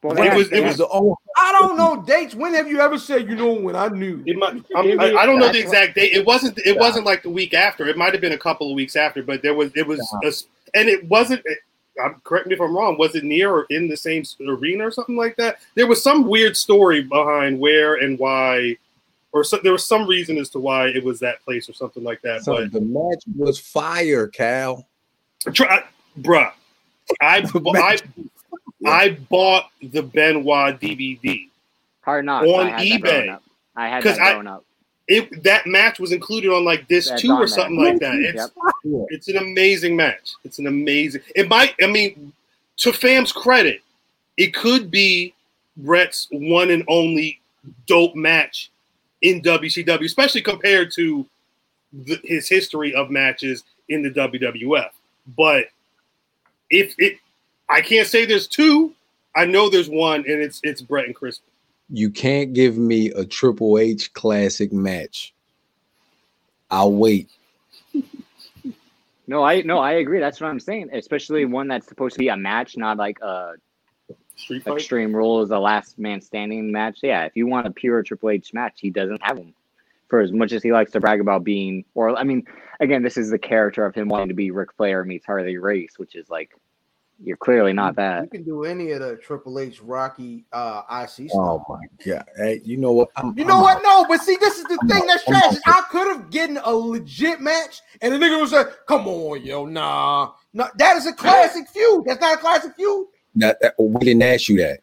Well, 0.03 0.17
It 0.21 0.35
was- 0.35 0.51
it 0.51 0.63
was 0.63 0.77
the 0.77 0.87
only 0.89 1.15
I 1.37 1.51
don't 1.53 1.77
know 1.77 2.03
dates. 2.05 2.35
When 2.35 2.53
have 2.53 2.67
you 2.67 2.79
ever 2.81 2.97
said 2.97 3.27
you 3.29 3.35
know 3.35 3.53
when 3.53 3.75
I 3.75 3.87
knew? 3.87 4.21
It 4.25 4.37
might, 4.37 4.61
I'm, 4.75 4.99
I, 4.99 5.13
I 5.15 5.25
don't 5.25 5.39
know 5.39 5.51
the 5.51 5.59
exact 5.59 5.95
date. 5.95 6.13
It 6.13 6.25
wasn't. 6.25 6.59
It 6.59 6.77
wasn't 6.77 7.05
like 7.05 7.23
the 7.23 7.29
week 7.29 7.53
after. 7.53 7.87
It 7.87 7.97
might 7.97 8.11
have 8.13 8.21
been 8.21 8.33
a 8.33 8.37
couple 8.37 8.69
of 8.69 8.75
weeks 8.75 8.95
after. 8.95 9.23
But 9.23 9.41
there 9.41 9.53
was. 9.55 9.71
It 9.75 9.87
was. 9.87 9.99
A 10.23 10.27
s 10.27 10.45
and 10.75 10.89
it 10.89 11.03
wasn't. 11.05 11.41
I'm 12.03 12.21
correct 12.23 12.47
me 12.47 12.55
if 12.55 12.61
I'm 12.61 12.75
wrong. 12.75 12.97
Was 12.97 13.15
it 13.15 13.23
near 13.23 13.51
or 13.51 13.65
in 13.69 13.87
the 13.87 13.95
same 13.97 14.23
arena 14.47 14.87
or 14.87 14.91
something 14.91 15.15
like 15.15 15.35
that? 15.37 15.59
There 15.75 15.87
was 15.87 16.01
some 16.03 16.27
weird 16.27 16.57
story 16.57 17.03
behind 17.03 17.59
where 17.59 17.95
and 17.95 18.17
why, 18.17 18.77
or 19.31 19.43
so, 19.43 19.59
there 19.61 19.71
was 19.71 19.85
some 19.85 20.07
reason 20.07 20.37
as 20.37 20.49
to 20.51 20.59
why 20.59 20.87
it 20.87 21.03
was 21.03 21.19
that 21.19 21.41
place 21.43 21.69
or 21.69 21.73
something 21.73 22.03
like 22.03 22.21
that. 22.23 22.43
so 22.43 22.65
the 22.65 22.81
match 22.81 23.23
was 23.35 23.59
fire, 23.59 24.27
Cal. 24.27 24.87
But, 25.45 25.53
try, 25.55 25.83
bruh, 26.19 26.51
I, 27.21 27.47
I, 27.75 27.97
I 28.85 29.17
bought 29.29 29.69
the 29.81 30.03
Benoit 30.03 30.79
DVD. 30.79 31.49
Hard 32.01 32.25
knocks. 32.25 32.47
on 32.47 32.67
I 32.67 32.85
eBay. 32.85 33.39
I 33.75 33.87
had 33.87 34.03
that 34.03 34.19
I- 34.19 34.31
growing 34.33 34.47
up. 34.47 34.65
It 35.05 35.43
that 35.43 35.67
match 35.67 35.99
was 35.99 36.13
included 36.13 36.49
on 36.49 36.63
like 36.63 36.87
this 36.87 37.09
That's 37.09 37.21
two 37.21 37.33
or 37.33 37.45
something 37.45 37.77
like 37.77 37.99
that. 37.99 38.15
It's 38.15 38.49
Yep. 38.85 39.05
It's 39.09 39.27
an 39.27 39.35
amazing 39.35 39.97
match. 39.97 40.33
It's 40.45 40.59
an 40.59 40.67
amazing. 40.67 41.21
It 41.35 41.49
might. 41.49 41.75
I 41.83 41.87
mean, 41.87 42.31
to 42.77 42.93
Fam's 42.93 43.33
credit, 43.33 43.81
it 44.37 44.53
could 44.53 44.89
be 44.89 45.33
Bret's 45.75 46.29
one 46.31 46.71
and 46.71 46.85
only 46.87 47.41
dope 47.85 48.15
match 48.15 48.71
in 49.21 49.41
WCW, 49.41 50.05
especially 50.05 50.41
compared 50.41 50.91
to 50.93 51.25
the, 51.91 52.19
his 52.23 52.47
history 52.47 52.93
of 52.93 53.09
matches 53.09 53.63
in 53.89 54.03
the 54.03 54.09
WWF. 54.09 54.89
But 55.37 55.65
if 56.69 56.95
it, 56.97 57.17
I 57.73 57.81
can't 57.81 58.07
say 58.07 58.25
there's 58.25 58.47
two. 58.47 58.93
I 59.35 59.45
know 59.45 59.67
there's 59.67 59.89
one, 59.89 60.19
and 60.27 60.43
it's 60.43 60.61
it's 60.61 60.79
Bret 60.79 61.05
and 61.05 61.15
Chris. 61.15 61.39
You 61.89 62.11
can't 62.11 62.53
give 62.53 62.77
me 62.77 63.09
a 63.09 63.25
Triple 63.25 63.79
H 63.79 64.13
classic 64.13 64.71
match. 64.71 65.33
I'll 66.69 66.93
wait. 66.93 67.29
No, 69.25 69.43
I 69.43 69.61
no, 69.61 69.79
I 69.79 69.93
agree. 69.93 70.19
That's 70.19 70.39
what 70.39 70.49
I'm 70.49 70.59
saying. 70.59 70.91
Especially 70.93 71.45
one 71.45 71.67
that's 71.67 71.87
supposed 71.87 72.13
to 72.13 72.19
be 72.19 72.27
a 72.27 72.37
match, 72.37 72.77
not 72.77 72.97
like 72.97 73.19
a 73.21 73.53
Street 74.35 74.63
fight. 74.63 74.77
Extreme 74.77 75.15
Rules, 75.15 75.49
a 75.49 75.57
last 75.57 75.97
man 75.97 76.21
standing 76.21 76.71
match. 76.71 76.99
Yeah, 77.01 77.23
if 77.25 77.35
you 77.35 77.47
want 77.47 77.65
a 77.65 77.71
pure 77.71 78.03
Triple 78.03 78.29
H 78.29 78.53
match, 78.53 78.81
he 78.81 78.91
doesn't 78.91 79.23
have 79.23 79.37
them. 79.37 79.55
For 80.09 80.19
as 80.19 80.31
much 80.31 80.51
as 80.51 80.61
he 80.61 80.71
likes 80.71 80.91
to 80.91 80.99
brag 80.99 81.21
about 81.21 81.43
being, 81.43 81.85
or 81.95 82.15
I 82.15 82.23
mean, 82.23 82.45
again, 82.79 83.01
this 83.01 83.17
is 83.17 83.31
the 83.31 83.39
character 83.39 83.83
of 83.83 83.95
him 83.95 84.09
wanting 84.09 84.27
to 84.27 84.35
be 84.35 84.51
Ric 84.51 84.73
Flair 84.73 85.03
meets 85.03 85.25
Harley 85.25 85.57
Race, 85.57 85.93
which 85.97 86.15
is 86.15 86.29
like 86.29 86.51
you're 87.21 87.37
clearly 87.37 87.73
not 87.73 87.95
that. 87.97 88.23
You 88.23 88.29
can 88.29 88.43
do 88.43 88.63
any 88.65 88.91
of 88.91 89.01
the 89.01 89.15
Triple 89.17 89.59
H 89.59 89.81
Rocky 89.81 90.45
uh, 90.51 90.81
IC 91.03 91.29
stuff. 91.29 91.31
Oh 91.33 91.65
my 91.69 91.79
god! 92.05 92.25
Hey, 92.37 92.61
you 92.63 92.77
know 92.77 92.91
what? 92.93 93.09
I'm, 93.15 93.37
You 93.37 93.45
know 93.45 93.57
I'm 93.57 93.61
what? 93.61 93.77
out. 93.77 93.83
No, 93.83 94.05
but 94.07 94.21
see, 94.21 94.35
this 94.39 94.57
is 94.57 94.63
the 94.65 94.77
I'm 94.81 94.87
thing 94.87 95.01
out. 95.03 95.07
that's 95.07 95.23
I'm 95.27 95.33
tragic. 95.33 95.61
I 95.67 95.81
could 95.89 96.07
have 96.07 96.31
gotten 96.31 96.57
a 96.63 96.73
legit 96.73 97.41
match, 97.41 97.81
and 98.01 98.13
the 98.13 98.17
nigga 98.17 98.39
was 98.39 98.51
like, 98.51 98.67
"Come 98.87 99.07
on, 99.07 99.43
yo, 99.43 99.65
nah, 99.65 100.31
no, 100.53 100.67
that 100.77 100.97
is 100.97 101.05
a 101.05 101.13
classic 101.13 101.67
feud. 101.69 102.05
That's 102.05 102.21
not 102.21 102.35
a 102.35 102.37
classic 102.37 102.75
feud. 102.75 103.07
That, 103.35 103.59
that- 103.61 103.75
we 103.79 103.99
didn't 104.05 104.23
ask 104.23 104.47
you 104.49 104.57
that. 104.57 104.81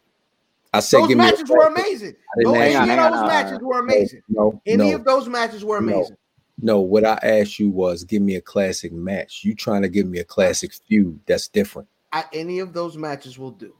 I 0.73 0.79
said, 0.79 0.99
Those 1.01 1.07
give 1.09 1.17
me 1.17 1.25
matches 1.25 1.49
were 1.49 1.67
amazing. 1.67 2.15
I 2.37 2.43
No, 2.43 2.53
any 2.55 2.71
you 2.71 2.77
Hang 2.79 2.99
on, 2.99 3.13
of 3.13 3.19
those 3.19 3.27
matches 3.27 3.59
were 3.61 3.79
amazing. 3.79 4.21
No, 4.29 4.61
Any 4.65 4.77
no, 4.91 4.95
of 4.95 5.03
those 5.03 5.27
matches 5.27 5.65
were 5.65 5.81
No. 5.81 5.95
amazing. 5.97 6.17
no. 6.61 6.79
What 6.79 7.03
I 7.03 7.19
asked 7.23 7.59
you 7.59 7.69
was, 7.69 8.05
give 8.05 8.21
me 8.21 8.35
a 8.35 8.41
classic 8.41 8.93
match. 8.93 9.41
You 9.43 9.53
trying 9.53 9.81
to 9.81 9.89
give 9.89 10.07
me 10.07 10.19
a 10.19 10.23
classic 10.23 10.71
feud? 10.87 11.19
That's 11.25 11.49
different. 11.49 11.89
I, 12.13 12.25
any 12.33 12.59
of 12.59 12.73
those 12.73 12.97
matches 12.97 13.37
will 13.37 13.51
do. 13.51 13.73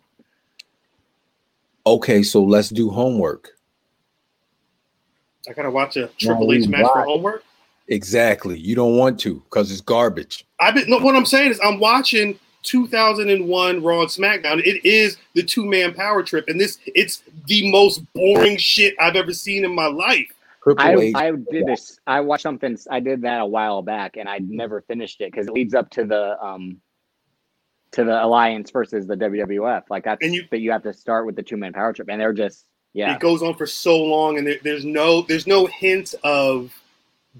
Okay, 1.85 2.23
so 2.23 2.43
let's 2.43 2.69
do 2.69 2.89
homework. 2.89 3.51
I 5.49 5.53
gotta 5.53 5.71
watch 5.71 5.97
a 5.97 6.07
Triple 6.19 6.47
we 6.47 6.57
H 6.57 6.67
match 6.67 6.85
for 6.93 7.03
homework. 7.03 7.43
Exactly. 7.87 8.57
You 8.59 8.75
don't 8.75 8.95
want 8.95 9.19
to 9.21 9.35
because 9.49 9.71
it's 9.71 9.81
garbage. 9.81 10.45
I've 10.59 10.75
been 10.75 10.89
no, 10.89 10.99
what 10.99 11.15
I'm 11.15 11.25
saying 11.25 11.51
is 11.51 11.59
I'm 11.63 11.79
watching 11.79 12.39
2001 12.63 13.83
Raw 13.83 14.01
and 14.01 14.09
SmackDown. 14.09 14.59
It 14.63 14.85
is 14.85 15.17
the 15.33 15.43
two 15.43 15.65
man 15.65 15.93
power 15.93 16.23
trip, 16.23 16.45
and 16.47 16.59
this 16.59 16.77
it's 16.85 17.23
the 17.47 17.69
most 17.71 18.01
boring 18.13 18.57
shit 18.57 18.95
I've 18.99 19.15
ever 19.15 19.33
seen 19.33 19.65
in 19.65 19.73
my 19.73 19.87
life. 19.87 20.31
Triple 20.63 20.85
I, 20.85 20.95
H. 20.95 21.15
I 21.15 21.31
did 21.31 21.65
this. 21.65 21.99
I 22.05 22.21
watched 22.21 22.43
something. 22.43 22.77
I 22.89 22.99
did 22.99 23.23
that 23.23 23.41
a 23.41 23.45
while 23.45 23.81
back, 23.81 24.17
and 24.17 24.29
I 24.29 24.39
never 24.39 24.81
finished 24.81 25.19
it 25.21 25.31
because 25.31 25.47
it 25.47 25.53
leads 25.53 25.73
up 25.73 25.89
to 25.91 26.05
the 26.05 26.41
um 26.43 26.79
to 27.91 28.03
the 28.03 28.23
alliance 28.23 28.71
versus 28.71 29.05
the 29.07 29.15
WWF. 29.15 29.83
Like 29.89 30.03
that's 30.05 30.23
And 30.23 30.33
you- 30.33 30.45
but 30.49 30.59
you 30.61 30.71
have 30.71 30.83
to 30.83 30.93
start 30.93 31.25
with 31.25 31.35
the 31.35 31.43
two 31.43 31.57
man 31.57 31.73
power 31.73 31.93
trip, 31.93 32.07
and 32.09 32.19
they're 32.19 32.33
just 32.33 32.65
yeah. 32.93 33.13
It 33.15 33.19
goes 33.21 33.41
on 33.41 33.53
for 33.55 33.65
so 33.67 33.97
long, 34.01 34.37
and 34.37 34.45
there, 34.45 34.57
there's 34.63 34.83
no 34.85 35.21
there's 35.21 35.47
no 35.47 35.65
hint 35.65 36.13
of 36.23 36.73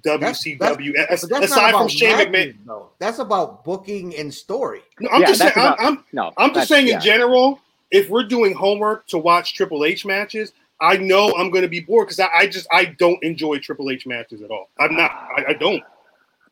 WCW 0.03 0.93
as- 1.09 1.21
But 1.21 1.29
that's 1.29 1.51
aside 1.51 1.71
from 1.71 1.81
about 1.81 1.91
Shane 1.91 2.15
McMahon. 2.15 2.31
matches, 2.31 2.55
though. 2.65 2.89
That's 2.99 3.19
about 3.19 3.63
booking 3.63 4.15
and 4.17 4.33
story. 4.33 4.81
No, 4.99 5.09
I'm 5.11 5.21
Yeah, 5.21 5.27
just 5.27 5.39
saying. 5.41 5.51
that's 5.55 5.81
I'm, 5.81 5.97
I'm 5.97 6.03
no, 6.13 6.31
I'm 6.37 6.49
just 6.49 6.53
that's- 6.53 6.67
saying 6.69 6.87
yeah. 6.87 6.95
in 6.95 7.01
general. 7.01 7.59
If 7.91 8.07
we're 8.09 8.23
doing 8.23 8.53
homework 8.53 9.05
to 9.07 9.17
watch 9.17 9.53
Triple 9.53 9.83
H 9.83 10.05
matches, 10.05 10.53
I 10.79 10.95
know 10.95 11.33
I'm 11.37 11.49
going 11.51 11.63
to 11.63 11.67
be 11.67 11.81
bored 11.81 12.07
because 12.07 12.21
I, 12.21 12.29
I 12.33 12.47
just 12.47 12.65
I 12.71 12.85
don't 12.85 13.21
enjoy 13.21 13.59
Triple 13.59 13.89
H 13.91 14.07
matches 14.07 14.41
at 14.41 14.49
all. 14.49 14.69
I'm 14.79 14.95
not. 14.95 15.11
I, 15.11 15.45
I 15.49 15.53
don't. 15.53 15.83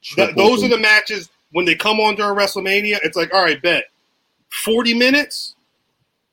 Th- 0.04 0.36
those 0.36 0.64
are 0.64 0.68
the 0.68 0.78
matches 0.78 1.30
when 1.52 1.66
they 1.66 1.76
come 1.76 2.00
on 2.00 2.16
during 2.16 2.38
WrestleMania. 2.38 3.00
It's 3.04 3.18
like, 3.18 3.34
all 3.34 3.44
right, 3.44 3.62
bet 3.62 3.86
forty 4.64 4.94
minutes. 4.94 5.56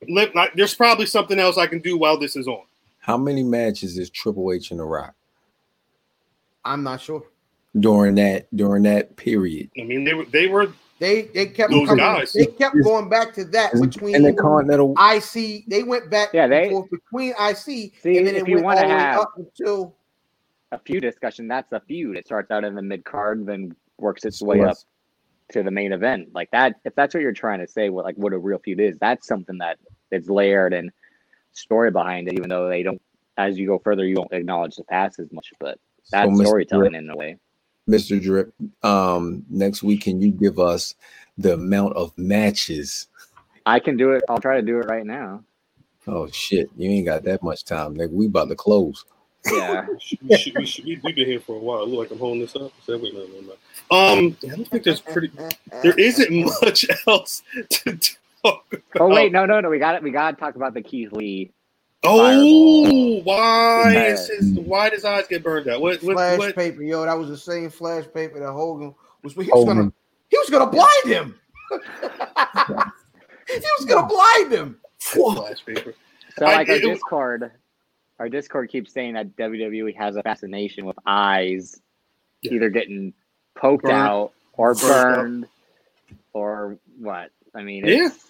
Let, 0.08 0.34
like, 0.34 0.54
there's 0.54 0.74
probably 0.74 1.06
something 1.06 1.38
else 1.38 1.56
I 1.56 1.66
can 1.66 1.80
do 1.80 1.96
while 1.96 2.18
this 2.18 2.36
is 2.36 2.46
on. 2.46 2.62
How 2.98 3.16
many 3.16 3.42
matches 3.42 3.96
is 3.98 4.10
Triple 4.10 4.52
H 4.52 4.70
in 4.70 4.76
the 4.76 4.84
Rock 4.84 5.14
I'm 6.64 6.82
not 6.82 7.00
sure. 7.00 7.22
during 7.78 8.14
that 8.16 8.46
during 8.54 8.82
that 8.84 9.16
period? 9.16 9.70
I 9.80 9.84
mean, 9.84 10.04
they 10.04 10.14
were 10.14 10.24
they 10.26 10.48
were 10.48 10.72
They 10.98 11.22
they 11.22 11.46
kept 11.46 11.70
Those 11.72 11.88
coming, 11.88 12.04
guys. 12.04 12.32
they 12.32 12.46
kept 12.46 12.76
going 12.82 13.08
back 13.08 13.32
to 13.34 13.44
that 13.46 13.72
between 13.80 14.16
in 14.16 14.22
the 14.22 14.32
Continental. 14.32 14.94
IC. 14.98 15.64
They 15.68 15.82
went 15.82 16.10
back 16.10 16.30
Yeah, 16.32 16.46
they- 16.46 16.70
forth 16.70 16.90
between 16.90 17.32
IC 17.38 17.56
See, 18.00 18.18
and 18.18 18.26
then 18.26 18.34
if 18.36 18.42
it 18.42 18.48
you 18.48 18.56
went 18.56 18.66
all 18.66 18.74
wanna 18.74 18.88
way 18.88 18.88
have- 18.88 19.20
up 19.20 19.32
until 19.36 19.94
a 20.72 20.78
feud 20.78 21.02
discussion. 21.02 21.46
That's 21.48 21.70
a 21.72 21.80
feud. 21.80 22.16
It 22.16 22.26
starts 22.26 22.50
out 22.50 22.64
in 22.64 22.74
the 22.74 22.82
mid 22.82 23.04
card, 23.04 23.46
then 23.46 23.74
works 23.98 24.24
its 24.24 24.42
way 24.42 24.60
up 24.60 24.68
Yes. 24.68 24.84
To 25.52 25.62
the 25.62 25.70
main 25.70 25.92
event. 25.92 26.28
Like 26.34 26.50
that. 26.50 26.76
If 26.84 26.94
that's 26.94 27.14
what 27.14 27.22
you're 27.22 27.32
trying 27.32 27.60
to 27.60 27.68
say, 27.68 27.88
what 27.88 28.04
like 28.04 28.16
what 28.16 28.32
a 28.32 28.38
real 28.38 28.58
feud 28.58 28.80
is, 28.80 28.96
that's 28.98 29.26
something 29.26 29.58
that 29.58 29.78
it's 30.10 30.28
layered 30.28 30.72
and 30.72 30.90
story 31.52 31.90
behind 31.90 32.28
it. 32.28 32.34
Even 32.34 32.48
though 32.48 32.68
they 32.68 32.82
don't, 32.82 33.00
as 33.36 33.58
you 33.58 33.66
go 33.66 33.78
further, 33.78 34.04
you 34.04 34.14
don't 34.14 34.32
acknowledge 34.32 34.76
the 34.76 34.84
past 34.84 35.18
as 35.18 35.30
much. 35.32 35.52
But 35.60 35.78
that's 36.10 36.30
Mr. 36.30 36.46
storytelling 36.46 36.92
Drip- 36.92 37.02
in 37.02 37.10
a 37.10 37.16
way. 37.16 37.36
Mr. 37.88 38.20
Drip, 38.20 38.52
um, 38.82 39.44
next 39.48 39.82
week 39.82 40.02
can 40.02 40.20
you 40.20 40.32
give 40.32 40.58
us 40.58 40.96
the 41.38 41.54
amount 41.54 41.94
of 41.94 42.16
matches? 42.18 43.06
I 43.64 43.78
can 43.78 43.96
do 43.96 44.12
it. 44.12 44.24
I'll 44.28 44.40
try 44.40 44.56
to 44.56 44.62
do 44.62 44.78
it 44.78 44.86
right 44.86 45.06
now. 45.06 45.44
Oh 46.08 46.28
shit, 46.28 46.70
you 46.76 46.90
ain't 46.90 47.06
got 47.06 47.24
that 47.24 47.42
much 47.42 47.64
time, 47.64 47.96
nigga. 47.96 48.12
We 48.12 48.26
about 48.26 48.48
to 48.48 48.54
close. 48.54 49.04
Yeah. 49.52 49.86
we 49.88 49.98
should, 50.00 50.18
we 50.22 50.36
should, 50.36 50.54
we 50.56 50.66
should, 50.66 50.84
we, 50.84 50.94
have 50.94 51.02
been 51.02 51.26
here 51.26 51.40
for 51.40 51.56
a 51.56 51.58
while. 51.58 51.82
It 51.82 51.88
look 51.88 51.98
like 52.00 52.10
I'm 52.10 52.18
holding 52.18 52.40
this 52.40 52.56
up. 52.56 52.72
So, 52.84 52.98
wait, 52.98 53.14
no, 53.14 53.20
no, 53.20 53.40
no. 53.40 53.52
Um, 53.90 54.36
I 54.44 54.56
don't 54.56 54.68
think 54.68 54.84
there's 54.84 55.00
pretty. 55.00 55.30
There 55.82 55.98
isn't 55.98 56.44
much 56.62 56.86
else 57.06 57.42
to 57.70 57.96
talk 58.42 58.64
about. 58.72 58.82
Oh 59.00 59.08
wait, 59.08 59.32
no, 59.32 59.46
no, 59.46 59.60
no. 59.60 59.68
We 59.70 59.78
got 59.78 59.94
it. 59.94 60.02
We 60.02 60.10
got 60.10 60.32
to 60.32 60.36
talk 60.36 60.56
about 60.56 60.74
the 60.74 60.82
Keith 60.82 61.12
Lee. 61.12 61.52
Oh, 62.04 63.20
why 63.22 63.94
is 63.96 64.28
his, 64.28 64.52
why 64.60 64.90
does 64.90 65.04
eyes 65.04 65.26
get 65.28 65.42
burned 65.42 65.68
out? 65.68 65.80
What 65.80 66.02
what, 66.02 66.14
flash 66.14 66.38
what? 66.38 66.54
paper, 66.54 66.82
yo. 66.82 67.04
That 67.04 67.18
was 67.18 67.28
the 67.28 67.36
same 67.36 67.70
flash 67.70 68.04
paper 68.14 68.38
that 68.38 68.52
Hogan 68.52 68.94
was. 69.22 69.32
He 69.32 69.38
was 69.40 69.48
Hogan. 69.50 69.76
gonna 69.76 69.92
he 70.28 70.38
was 70.38 70.50
gonna 70.50 70.70
blind 70.70 71.04
him. 71.06 71.40
he 73.48 73.58
was 73.78 73.84
gonna 73.86 74.06
blind 74.06 74.52
him. 74.52 74.78
Flash 74.98 75.64
paper. 75.64 75.94
So 76.38 76.46
I- 76.46 76.56
like 76.56 76.68
our 76.68 76.76
it- 76.76 76.82
Discord, 76.82 77.50
our 78.18 78.28
Discord 78.28 78.70
keeps 78.70 78.92
saying 78.92 79.14
that 79.14 79.36
WWE 79.36 79.94
has 79.96 80.16
a 80.16 80.22
fascination 80.22 80.84
with 80.86 80.96
eyes, 81.06 81.80
Yeah. 82.42 82.52
either 82.54 82.70
getting 82.70 83.12
poked 83.54 83.84
Burned. 83.84 83.94
out 83.96 84.32
or 84.54 84.74
burned, 84.74 85.46
or 86.32 86.78
what? 86.98 87.30
I 87.54 87.62
mean, 87.62 87.84
Yeah. 87.86 88.06
it's, 88.06 88.20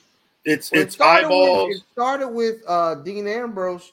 It's 0.45 0.71
Well, 0.73 0.81
it 0.81 0.85
it's 0.85 0.95
started 0.95 1.27
eyeballs. 1.27 1.69
With, 1.69 1.77
it 1.79 1.83
started 1.93 2.29
with 2.29 2.57
uh, 2.69 2.95
Dean 2.97 3.27
Ambrose, 3.27 3.93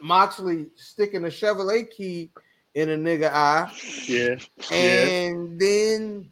Moxley 0.00 0.66
sticking 0.76 1.24
a 1.24 1.28
Chevrolet 1.28 1.90
key 1.90 2.30
in 2.74 2.90
a 2.90 2.96
nigga 2.96 3.30
eye, 3.32 3.70
yeah. 4.06 4.36
and 4.74 5.58
then 5.60 6.30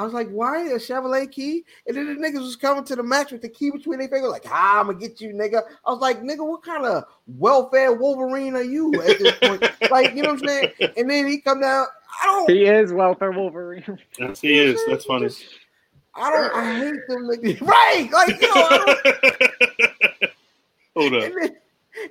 I 0.00 0.04
was 0.04 0.14
like, 0.14 0.30
"Why 0.30 0.62
a 0.68 0.76
Chevrolet 0.76 1.30
key?" 1.30 1.62
And 1.86 1.94
then 1.94 2.06
the 2.06 2.14
niggas 2.14 2.40
was 2.40 2.56
coming 2.56 2.84
to 2.84 2.96
the 2.96 3.02
match 3.02 3.32
with 3.32 3.42
the 3.42 3.50
key 3.50 3.70
between 3.70 3.98
their 3.98 4.08
fingers, 4.08 4.30
like, 4.30 4.46
"Ah, 4.48 4.80
I'm 4.80 4.86
gonna 4.86 4.98
get 4.98 5.20
you, 5.20 5.34
nigga." 5.34 5.62
I 5.84 5.90
was 5.90 6.00
like, 6.00 6.22
"Nigga, 6.22 6.46
what 6.46 6.62
kind 6.62 6.86
of 6.86 7.04
welfare 7.26 7.92
Wolverine 7.92 8.56
are 8.56 8.62
you 8.62 8.94
at 9.02 9.18
this 9.18 9.38
point?" 9.40 9.62
like, 9.90 10.14
you 10.14 10.22
know 10.22 10.32
what 10.32 10.42
I'm 10.42 10.48
saying? 10.48 10.72
And 10.96 11.10
then 11.10 11.26
he 11.26 11.38
come 11.38 11.60
down. 11.60 11.84
I 12.22 12.26
don't. 12.26 12.50
he 12.50 12.64
is 12.64 12.94
welfare 12.94 13.32
Wolverine. 13.32 13.98
That's, 14.18 14.40
he 14.40 14.58
is. 14.58 14.80
That's 14.86 15.04
funny. 15.04 15.28
I 16.14 16.30
don't. 16.30 16.56
I 16.56 16.78
hate 16.78 17.06
them 17.06 17.28
niggas. 17.28 17.60
Right? 17.60 18.08
Like, 18.10 18.40
you 18.40 18.48
know, 18.48 18.68
I 18.70 18.96
don't, 20.22 20.30
Hold 20.96 21.14
up. 21.14 21.24
And 21.24 21.34
then, 21.42 21.56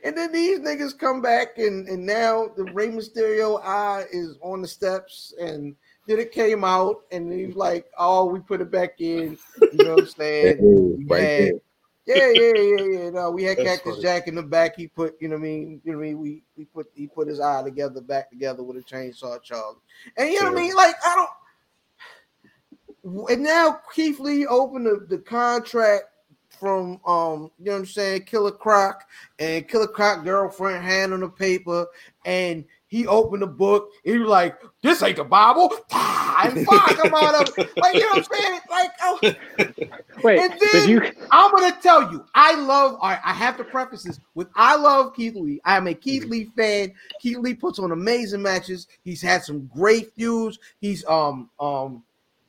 and 0.03 0.16
then 0.16 0.32
these 0.32 0.60
niggas 0.60 0.95
come 0.95 1.24
back, 1.24 1.57
and, 1.57 1.88
and 1.88 2.06
now 2.06 2.49
the 2.56 2.66
Rey 2.66 2.90
Mysterio 2.90 3.60
eye 3.64 4.03
is 4.11 4.38
on 4.44 4.61
the 4.61 4.68
steps, 4.68 5.34
and 5.40 5.76
then 6.10 6.19
it 6.19 6.31
came 6.31 6.64
out, 6.64 7.02
and 7.11 7.31
he's 7.31 7.56
like, 7.56 7.86
"Oh, 7.98 8.26
we 8.26 8.40
put 8.40 8.61
it 8.61 8.72
back 8.72 8.99
in." 8.99 9.38
You 9.72 9.84
know 9.84 9.98
what 9.98 9.99
I'm 9.99 10.06
saying? 10.07 10.98
Right 11.07 11.22
Yeah. 11.22 11.49
there. 12.06 12.06
Yeah, 12.06 12.31
yeah, 12.31 12.61
yeah, 12.61 13.03
yeah. 13.03 13.10
No, 13.11 13.30
we 13.30 13.44
had 13.44 13.57
That's 13.57 13.69
Cactus 13.69 13.95
funny. 13.95 14.02
Jack 14.02 14.27
in 14.27 14.36
the 14.36 14.41
back. 14.41 14.76
He 14.76 14.88
put, 14.88 15.15
you 15.22 15.27
know, 15.27 15.36
what 15.36 15.41
I 15.41 15.44
mean, 15.44 15.81
you 15.84 15.91
know, 15.91 15.99
what 15.99 16.06
I 16.06 16.07
mean, 16.07 16.19
we 16.19 16.44
we 16.57 16.65
put 16.65 16.88
he 16.95 17.06
put 17.06 17.27
his 17.27 17.40
eye 17.40 17.61
together, 17.61 18.02
back 18.02 18.31
together 18.31 18.64
with 18.64 18.77
a 18.77 18.81
chainsaw 18.81 19.40
Charlie, 19.44 19.77
and 20.18 20.30
you 20.30 20.41
know 20.41 20.52
what 20.52 20.60
I 20.60 20.64
mean. 20.64 20.76
Like 20.76 20.95
I 21.06 21.15
don't. 21.15 21.30
And 23.31 23.44
now 23.44 23.80
Keith 23.95 24.19
Lee 24.19 24.45
opened 24.45 24.86
the, 24.86 25.06
the 25.07 25.19
contract 25.19 26.03
from 26.60 26.99
um, 27.06 27.52
you 27.60 27.65
know 27.65 27.73
what 27.73 27.77
I'm 27.80 27.86
saying, 27.86 28.23
Killer 28.23 28.52
Croc, 28.52 29.03
and 29.40 29.68
Killer 29.68 29.88
Croc 29.88 30.23
girlfriend 30.23 30.84
hand 30.84 31.14
on 31.14 31.22
the 31.22 31.30
paper, 31.30 31.88
and 32.26 32.65
he 32.90 33.07
opened 33.07 33.41
the 33.44 33.48
book. 33.48 33.90
He 34.03 34.18
was 34.18 34.28
like, 34.28 34.60
"This 34.84 35.02
ain't 35.02 35.16
the 35.16 35.24
Bible," 35.24 35.72
and 35.91 36.66
fire 36.66 36.95
come 36.95 37.14
out 37.16 37.36
of 37.48 37.57
it. 37.57 37.70
Like 37.78 37.94
you 37.95 38.02
know 38.02 38.07
what 38.10 38.28
I'm 38.32 38.38
saying? 38.40 38.60
Like 38.70 38.91
oh. 39.02 39.20
Wait, 40.24 40.40
And 40.40 40.60
did 40.60 40.70
then- 40.74 40.90
you? 40.90 41.02
I'm 41.32 41.52
gonna 41.56 41.78
tell 41.82 42.11
you, 42.11 42.26
I 42.36 42.56
love. 42.56 42.98
All 42.99 43.10
right, 43.10 43.20
I 43.24 43.32
have 43.34 43.56
to 43.57 43.64
preface 43.64 44.03
this 44.03 44.20
with 44.36 44.48
I 44.56 44.76
love 44.76 45.16
Keith 45.16 45.36
Lee. 45.36 45.61
I 45.64 45.78
am 45.78 45.88
a 45.88 45.94
Keith 45.94 46.24
Mm-hmm. 46.24 46.32
Lee 46.32 46.52
fan. 46.57 46.94
Keith 47.22 47.38
Lee 47.38 47.53
puts 47.53 47.80
on 47.80 47.91
amazing 47.91 48.41
matches. 48.41 48.88
He's 49.03 49.22
had 49.22 49.44
some 49.44 49.68
great 49.74 50.11
feuds. 50.16 50.60
He's 50.82 51.06
um 51.06 51.49
um, 51.60 52.03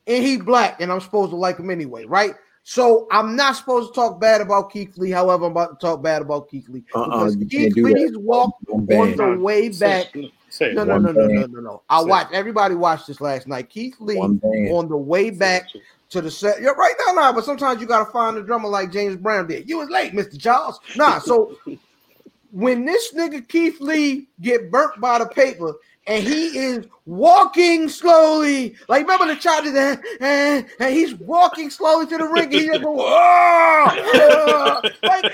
and 0.07 0.25
he 0.25 0.39
black, 0.39 0.81
and 0.81 0.91
I'm 0.91 1.01
supposed 1.01 1.31
to 1.31 1.37
like 1.37 1.59
him 1.59 1.71
anyway, 1.71 2.05
right? 2.07 2.35
So 2.63 3.07
I'm 3.11 3.37
not 3.37 3.57
supposed 3.57 3.95
to 3.95 4.01
talk 4.01 4.21
bad 4.21 4.41
about 4.41 4.71
Keith 4.71 4.97
Lee. 4.99 5.11
However, 5.11 5.47
I'm 5.47 5.53
about 5.53 5.81
to 5.81 5.87
talk 5.87 6.03
bad 6.03 6.23
about 6.23 6.49
Keith 6.49 6.69
Lee 6.69 6.85
Uh-uh, 6.95 7.07
because 7.07 7.37
you 7.37 7.47
Keith 7.47 7.61
can't 7.61 7.75
do 7.75 7.83
that. 7.85 7.95
Lee's 7.95 8.19
walk 8.19 8.55
on 8.71 8.87
the 8.87 9.39
way 9.39 9.69
back. 9.71 10.15
Say 10.51 10.71
it. 10.71 10.75
No, 10.75 10.85
no, 10.85 10.99
no, 10.99 11.13
no, 11.13 11.27
no, 11.27 11.47
no, 11.47 11.61
no. 11.61 11.83
I 11.89 12.01
watched. 12.03 12.33
Everybody 12.33 12.75
watched 12.75 13.07
this 13.07 13.21
last 13.21 13.47
night. 13.49 13.71
Keith 13.71 13.97
Lee 14.01 14.19
on 14.19 14.89
the 14.89 14.97
way 14.97 15.31
back 15.31 15.69
to 16.11 16.21
the 16.21 16.31
set. 16.31 16.61
Yeah, 16.61 16.71
right 16.71 16.95
now, 17.07 17.13
nah, 17.13 17.33
but 17.33 17.45
sometimes 17.45 17.81
you 17.81 17.87
gotta 17.87 18.11
find 18.11 18.37
a 18.37 18.43
drummer 18.43 18.69
like 18.69 18.93
James 18.93 19.17
Brown 19.17 19.47
did. 19.47 19.69
You 19.69 19.79
was 19.79 19.89
late, 19.91 20.13
Mr. 20.13 20.39
Charles. 20.39 20.81
Nah, 20.97 21.19
so 21.19 21.57
when 22.53 22.85
this 22.85 23.15
nigga 23.15 23.47
Keith 23.49 23.81
Lee 23.81 24.29
get 24.41 24.71
burnt 24.71 25.01
by 25.01 25.19
the 25.19 25.27
paper 25.27 25.75
and 26.07 26.25
he 26.25 26.59
is 26.59 26.87
walking 27.07 27.89
slowly, 27.89 28.75
like 28.89 29.03
remember 29.03 29.27
the 29.27 29.41
child 29.41 29.67
that, 29.67 30.01
and, 30.21 30.67
and 30.79 30.95
he's 30.95 31.15
walking 31.15 31.71
slowly 31.71 32.07
to 32.07 32.17
the 32.17 32.25
ring, 32.25 32.51
he 32.51 32.67
just 32.67 32.83
go, 32.83 32.97
"Ah, 33.01 33.95
ah," 34.15 34.81
like 35.03 35.33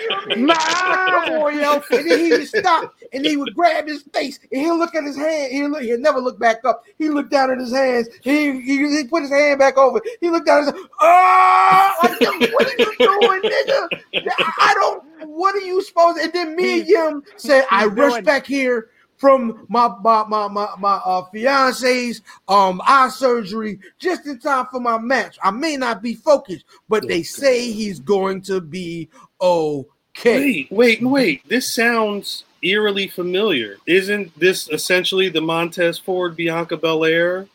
you 1.55 1.61
know. 1.61 1.83
And 1.91 2.11
then 2.11 2.19
he 2.19 2.31
would 2.33 2.49
stop 2.49 2.95
and 3.13 3.25
he 3.25 3.37
would 3.37 3.55
grab 3.55 3.87
his 3.87 4.03
face 4.13 4.39
and 4.53 4.61
he'll 4.61 4.79
look 4.79 4.95
at 4.95 5.05
his 5.05 5.17
hand. 5.17 5.53
He'll, 5.53 5.71
look, 5.71 5.83
he'll 5.83 6.01
never 6.01 6.19
look 6.19 6.39
back 6.39 6.65
up. 6.65 6.85
He 6.99 7.09
looked 7.09 7.31
down 7.31 7.51
at 7.51 7.59
his 7.59 7.73
hands. 7.73 8.09
He, 8.23 8.61
he, 8.61 8.97
he 8.97 9.05
put 9.05 9.23
his 9.23 9.31
hand 9.31 9.59
back 9.59 9.77
over. 9.77 10.01
He 10.21 10.31
looked 10.31 10.47
down 10.47 10.65
said, 10.65 10.75
Ah, 11.01 11.97
like, 12.03 12.21
what 12.53 12.67
are 12.67 12.79
you 12.79 12.95
doing, 12.99 13.43
nigga? 13.43 13.89
I 14.39 14.75
don't, 14.75 15.29
what 15.29 15.55
are 15.55 15.61
you 15.61 15.83
supposed 15.83 16.19
to? 16.19 16.25
And 16.25 16.33
then 16.33 16.57
me 16.57 16.81
and 16.81 16.89
Yim 16.89 17.23
said, 17.37 17.67
I 17.71 17.87
rush 17.87 18.23
back 18.23 18.47
here 18.47 18.91
from 19.19 19.67
my 19.69 19.89
my 20.03 20.25
my 20.29 20.49
my, 20.49 20.69
my 20.79 20.95
uh, 21.05 21.25
fiance's 21.33 22.23
um 22.49 22.81
eye 22.87 23.09
surgery 23.09 23.79
just 23.99 24.27
in 24.27 24.39
time 24.39 24.67
for 24.71 24.81
my 24.81 24.99
match. 24.99 25.39
I 25.43 25.51
may 25.51 25.77
not 25.77 26.03
be 26.03 26.15
focused, 26.15 26.65
but 26.89 27.07
they 27.09 27.23
say 27.23 27.71
he's 27.73 27.99
going 28.01 28.43
to 28.43 28.61
be 28.61 29.09
okay. 29.41 30.67
Wait, 30.71 30.71
wait, 30.71 31.03
wait. 31.03 31.49
This 31.49 31.73
sounds 31.75 32.45
eerily 32.63 33.09
familiar. 33.09 33.77
Isn't 33.87 34.39
this 34.39 34.69
essentially 34.71 35.29
the 35.29 35.41
Montez 35.41 35.99
Ford 35.99 36.37
Bianca 36.37 36.77
Belair? 36.77 37.47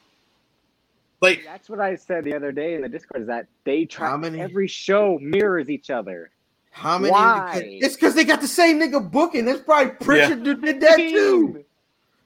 Like, 1.21 1.43
That's 1.45 1.69
what 1.69 1.79
I 1.79 1.95
said 1.95 2.23
the 2.23 2.33
other 2.35 2.51
day 2.51 2.73
in 2.73 2.81
the 2.81 2.89
Discord. 2.89 3.21
Is 3.21 3.27
that 3.27 3.45
they 3.63 3.85
try 3.85 4.09
How 4.09 4.17
many- 4.17 4.39
every 4.41 4.67
show 4.67 5.19
mirrors 5.21 5.69
each 5.69 5.89
other. 5.91 6.31
How 6.71 6.97
many? 6.97 7.11
Why? 7.11 7.61
It's 7.81 7.95
because 7.95 8.15
they 8.15 8.23
got 8.23 8.41
the 8.41 8.47
same 8.47 8.79
nigga 8.79 9.11
booking. 9.11 9.45
That's 9.45 9.61
probably 9.61 9.91
Prichard 10.03 10.45
who 10.45 10.55
did 10.55 10.79
that 10.81 10.97
too. 10.97 11.63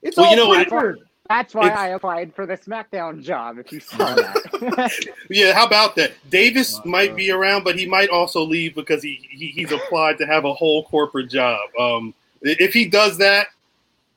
It's 0.02 0.16
Well, 0.18 0.28
all 0.28 0.32
you 0.32 0.38
know 0.38 0.48
what? 0.48 0.96
That's 1.28 1.56
why 1.56 1.66
It's- 1.66 1.80
I 1.80 1.88
applied 1.90 2.36
for 2.36 2.46
the 2.46 2.56
SmackDown 2.56 3.24
job. 3.24 3.58
If 3.58 3.72
you 3.72 3.80
saw 3.80 3.98
that, 4.16 5.06
yeah, 5.32 5.54
how 5.54 5.66
about 5.66 5.96
that? 5.96 6.12
Davis 6.30 6.80
might 6.86 7.16
be 7.16 7.32
around, 7.32 7.64
but 7.64 7.76
he 7.76 7.88
might 7.88 8.10
also 8.10 8.44
leave 8.44 8.76
because 8.76 9.02
he, 9.02 9.28
he 9.32 9.48
he's 9.48 9.72
applied 9.72 10.20
to 10.20 10.28
have 10.28 10.46
a 10.46 10.54
whole 10.54 10.84
corporate 10.86 11.32
job. 11.32 11.60
Um, 11.80 12.14
if 12.44 12.74
he 12.74 12.86
does 12.86 13.18
that, 13.18 13.48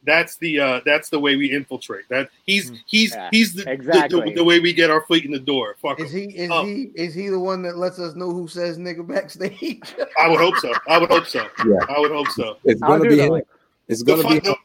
that's 0.09 0.37
the 0.39 0.59
uh, 0.59 0.81
that's 0.85 1.11
the 1.11 1.19
way 1.21 1.37
we 1.37 1.53
infiltrate. 1.53 2.09
That 2.09 2.31
he's 2.45 2.73
he's 2.87 3.15
Yeah, 3.15 3.29
he's 3.31 3.53
the, 3.55 3.65
the- 3.65 3.73
exactly. 3.73 4.31
the, 4.31 4.37
the 4.37 4.45
way 4.45 4.59
we 4.61 4.73
get 4.73 4.91
our 4.91 5.03
foot 5.03 5.25
in 5.25 5.31
the 5.31 5.39
door. 5.39 5.77
Fuck 5.83 6.01
Is 6.01 6.13
him. 6.13 6.31
he 6.31 6.37
is 6.39 6.51
Oh. 6.53 6.65
he 6.65 6.91
is 6.95 7.15
he 7.15 7.29
the 7.29 7.39
one 7.39 7.63
that 7.63 7.77
lets 7.77 7.99
us 7.99 8.15
know 8.15 8.31
who 8.31 8.49
says 8.49 8.79
nigga 8.79 9.07
backstage? 9.07 9.95
I 10.19 10.29
would 10.29 10.41
hope 10.41 10.57
so. 10.57 10.73
I 10.89 10.99
would 10.99 11.11
hope 11.11 11.27
so. 11.27 11.47
Yeah. 11.67 11.77
I 11.89 12.01
would 12.01 12.11
hope 12.11 12.29
so. 12.29 12.57
It's 12.65 12.81
gonna 12.81 13.09
be 13.09 13.19
him. 13.19 13.43
It's 13.89 14.03
The, 14.03 14.13
gonna 14.13 14.23
fun, 14.23 14.33
be 14.35 14.39
the, 14.41 14.57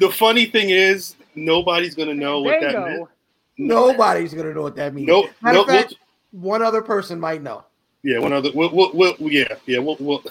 the 0.00 0.10
funny 0.10 0.46
thing 0.46 0.70
is, 0.70 1.16
nobody's 1.34 1.94
gonna 1.94 2.14
know 2.14 2.40
what 2.40 2.60
that 2.60 2.72
Dango. 2.72 2.86
meant. 2.98 3.08
Nobody's 3.58 4.34
gonna 4.34 4.52
know 4.54 4.62
what 4.62 4.76
that 4.76 4.94
means. 4.94 5.06
Nope. 5.08 5.30
Matter 5.42 5.54
Nope. 5.58 5.68
of 5.68 5.74
fact, 5.74 5.94
one 6.32 6.62
other 6.62 6.82
person 6.82 7.20
might 7.20 7.42
know. 7.42 7.64
Yeah, 8.02 8.18
one 8.18 8.32
other. 8.32 8.50
We'll, 8.54 8.70
we'll, 8.74 8.90
we'll, 8.92 9.16
yeah, 9.32 9.46
yeah. 9.66 9.78
We'll, 9.78 9.96
we'll. 10.00 10.22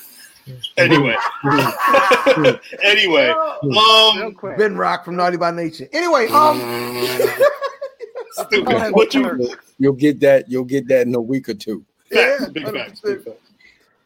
Anyway, 0.78 1.16
anyway, 2.84 3.34
Real 3.64 3.78
um. 3.78 4.36
Vin 4.58 4.76
Rock 4.76 5.06
from 5.06 5.16
Naughty 5.16 5.38
by 5.38 5.52
Nature. 5.52 5.88
Anyway, 5.94 6.28
um, 6.28 6.60
stupid. 8.32 8.92
What 8.94 9.14
you? 9.14 9.56
You'll 9.80 9.94
get 9.94 10.20
that. 10.20 10.50
You'll 10.50 10.66
get 10.66 10.88
that 10.90 11.08
in 11.08 11.16
a 11.16 11.22
week 11.22 11.48
or 11.48 11.54
two. 11.54 11.86
Facts, 12.12 12.42
Yeah, 12.42 12.48
big 12.50 12.66
facts, 12.74 13.00
big 13.02 13.24
facts. 13.24 13.38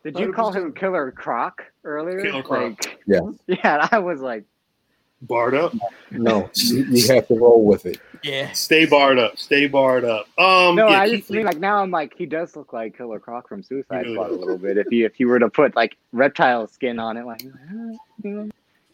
Did 0.04 0.20
you 0.20 0.32
call 0.32 0.52
him 0.52 0.74
Killer 0.74 1.12
Croc 1.12 1.64
earlier? 1.84 2.22
Killer 2.22 2.44
Croc. 2.44 2.62
Like, 2.86 3.00
Yeah. 3.08 3.22
yeah, 3.48 3.88
I 3.92 3.98
was 4.00 4.22
like, 4.22 4.44
Barred 5.22 5.56
up. 5.56 5.74
No, 6.12 6.50
you, 6.54 6.84
you 6.86 7.14
have 7.16 7.28
to 7.30 7.36
roll 7.36 7.66
with 7.66 7.88
it. 7.88 8.00
Yeah. 8.24 8.52
Stay 8.54 8.86
barred 8.86 9.20
up. 9.20 9.38
Stay 9.38 9.68
barred 9.68 10.06
up. 10.06 10.28
Um, 10.38 10.76
no, 10.76 10.90
yeah, 10.90 11.02
I 11.02 11.16
just 11.18 11.30
mean 11.30 11.46
like 11.46 11.60
now 11.60 11.82
I'm 11.82 11.92
like 11.92 12.14
he 12.18 12.26
does 12.26 12.56
look 12.56 12.74
like 12.74 12.98
Killer 12.98 13.20
Croc 13.20 13.48
from 13.48 13.64
Suicide 13.64 14.06
He 14.06 14.14
really 14.14 14.16
Squad 14.16 14.30
a 14.32 14.34
little 14.36 14.58
bit. 14.58 14.78
If 14.78 14.92
you 14.92 15.06
if 15.06 15.20
you 15.20 15.28
were 15.28 15.40
to 15.40 15.50
put 15.50 15.76
like 15.76 15.98
reptile 16.12 16.68
skin 16.68 17.00
on 17.00 17.18
it, 17.18 17.26
like 17.26 17.44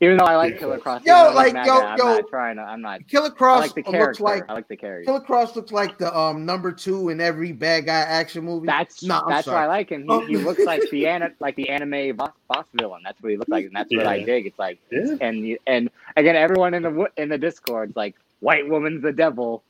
even 0.02 0.18
though 0.18 0.26
I 0.26 0.36
like 0.36 0.54
Yeah. 0.56 0.60
Killer 0.60 0.80
Croc, 0.80 1.06
Yo, 1.06 1.14
even 1.14 1.24
though 1.24 1.30
he's 1.30 1.36
like, 1.36 1.54
mad 1.54 1.66
yo, 1.68 1.82
I'm 1.82 1.98
yo. 1.98 2.04
not 2.06 2.28
trying 2.30 2.56
to. 2.58 2.62
I'm 2.64 2.82
not. 2.82 3.08
Killer 3.08 3.28
I 3.28 3.30
Cross 3.30 3.62
like 3.62 3.74
the 3.76 3.82
looks 3.82 3.92
character. 3.92 4.24
like 4.24 4.50
I 4.50 4.54
like 4.54 4.68
the 4.68 4.76
character. 4.76 5.06
Killer 5.06 5.22
Croc 5.22 5.56
looks 5.56 5.72
like 5.72 5.98
the 5.98 6.18
um 6.18 6.46
number 6.46 6.74
two 6.74 7.08
in 7.10 7.22
every 7.22 7.54
bad 7.54 7.86
guy 7.86 8.00
action 8.00 8.44
movie. 8.44 8.66
That's 8.66 9.02
No, 9.04 9.20
I'm 9.22 9.30
that's 9.30 9.48
why 9.48 9.64
I 9.64 9.68
like 9.68 9.90
him. 9.90 10.02
He, 10.04 10.08
Oh. 10.10 10.26
he 10.26 10.36
looks 10.38 10.64
like 10.66 10.82
the 10.90 11.08
ana- 11.08 11.32
like 11.40 11.56
the 11.56 11.70
anime 11.70 12.18
boss, 12.18 12.32
boss 12.50 12.66
villain. 12.74 13.02
That's 13.06 13.22
what 13.22 13.32
he 13.32 13.38
looks 13.38 13.50
like, 13.50 13.66
and 13.66 13.76
that's 13.76 13.94
what 13.96 14.06
I 14.06 14.24
dig. 14.24 14.46
It's 14.48 14.60
like 14.60 14.80
Yeah. 14.92 15.16
and 15.22 15.58
and 15.68 15.90
again, 16.18 16.36
everyone 16.36 16.74
in 16.74 16.84
the 16.84 16.90
wo- 16.92 17.08
in 17.16 17.30
the 17.30 17.38
Discord's 17.38 17.96
like 17.96 18.16
white 18.44 18.68
woman's 18.70 19.02
the 19.02 19.12
devil 19.14 19.64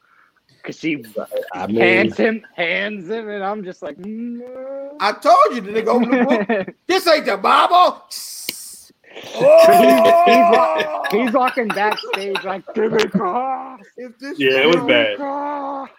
because 0.58 0.78
she 0.80 1.06
I 1.54 1.68
mean, 1.68 1.78
hands 1.78 2.18
him 2.18 2.46
hands 2.56 3.10
him, 3.10 3.30
and 3.30 3.44
I'm 3.44 3.64
just 3.64 3.82
like. 3.82 3.98
No. 4.00 4.98
I 5.00 5.12
told 5.14 5.38
you 5.52 5.62
the 5.62 5.72
nigga 5.72 5.88
open 5.88 6.10
the 6.12 6.26
book. 6.66 6.76
This 6.88 7.08
ain't 7.08 7.26
the 7.26 7.38
Bible. 7.38 8.02
he's, 8.10 8.92
Oh! 9.36 10.52
wa- 10.52 11.04
he's 11.12 11.34
walking 11.34 11.68
backstage 11.70 12.44
like 12.44 12.64
Killer 12.74 13.08
Croc. 13.10 13.82
If 13.98 14.18
this 14.20 14.40
Yeah, 14.40 14.64
it 14.64 14.68
was 14.68 14.86
bad. 14.88 15.18
Croc." 15.18 15.92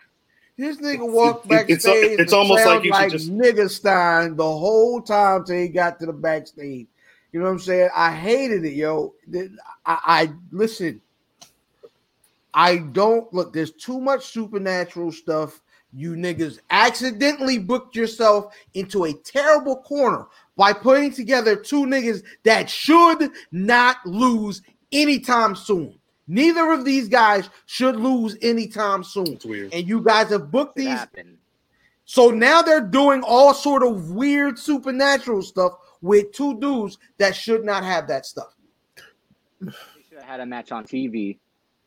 This 0.57 0.77
nigga 0.79 1.11
walked 1.11 1.47
It- 1.47 1.53
it's- 1.71 1.85
backstage. 1.85 2.21
it's 2.21 2.33
almost 2.33 2.65
like 2.65 2.83
sound 2.83 2.85
you 2.85 2.95
should 2.95 3.11
just- 3.11 3.33
nigga 3.33 3.69
Stein 3.71 4.37
the 4.37 4.45
whole 4.45 5.01
time 5.03 5.45
till 5.45 5.57
he 5.59 5.69
got 5.69 5.99
to 6.01 6.07
the 6.07 6.13
backstage. 6.13 6.87
You 7.33 7.41
know 7.41 7.47
what 7.47 7.53
I'm 7.53 7.59
saying? 7.59 7.89
I 7.95 8.13
hated 8.15 8.65
it, 8.65 8.75
yo. 8.75 9.15
I, 9.85 9.99
I 10.07 10.33
listen. 10.53 11.01
I 12.55 12.79
don't 12.79 13.33
look. 13.35 13.53
There's 13.53 13.73
too 13.73 14.01
much 14.01 14.27
supernatural 14.27 15.11
stuff. 15.13 15.61
You 15.93 16.13
niggas 16.13 16.59
accidentally 16.71 17.59
booked 17.59 17.95
yourself 17.95 18.55
into 18.75 19.05
a 19.05 19.13
terrible 19.13 19.77
corner 19.83 20.27
by 20.57 20.73
putting 20.73 21.13
together 21.13 21.55
two 21.57 21.85
niggas 21.85 22.23
that 22.45 22.69
should 22.71 23.31
not 23.53 23.99
lose 24.05 24.63
anytime 24.93 25.55
soon. 25.55 25.99
Neither 26.27 26.73
of 26.73 26.85
these 26.85 27.09
guys 27.09 27.49
should 27.67 27.97
lose 27.97 28.37
anytime 28.43 29.05
soon 29.05 29.27
It's 29.35 29.45
weird. 29.45 29.75
and 29.75 29.87
you 29.87 30.01
guys 30.01 30.31
have 30.31 30.51
booked 30.51 30.79
It 30.79 30.83
these. 30.83 30.89
happened. 30.89 31.37
So 32.07 32.31
now 32.31 32.61
they're 32.63 32.81
doing 32.81 33.23
all 33.23 33.55
sort 33.55 33.83
of 33.83 34.11
weird 34.11 34.59
supernatural 34.59 35.43
stuff 35.43 35.73
with 36.03 36.33
two 36.33 36.59
dudes 36.61 36.99
that 37.19 37.35
should 37.37 37.65
not 37.65 37.83
have 37.85 38.09
that 38.09 38.27
stuff. 38.27 38.55
They 39.61 39.71
should 40.09 40.19
have 40.19 40.23
had 40.27 40.41
a 40.41 40.47
match 40.47 40.73
on 40.73 40.85
TV. 40.85 41.39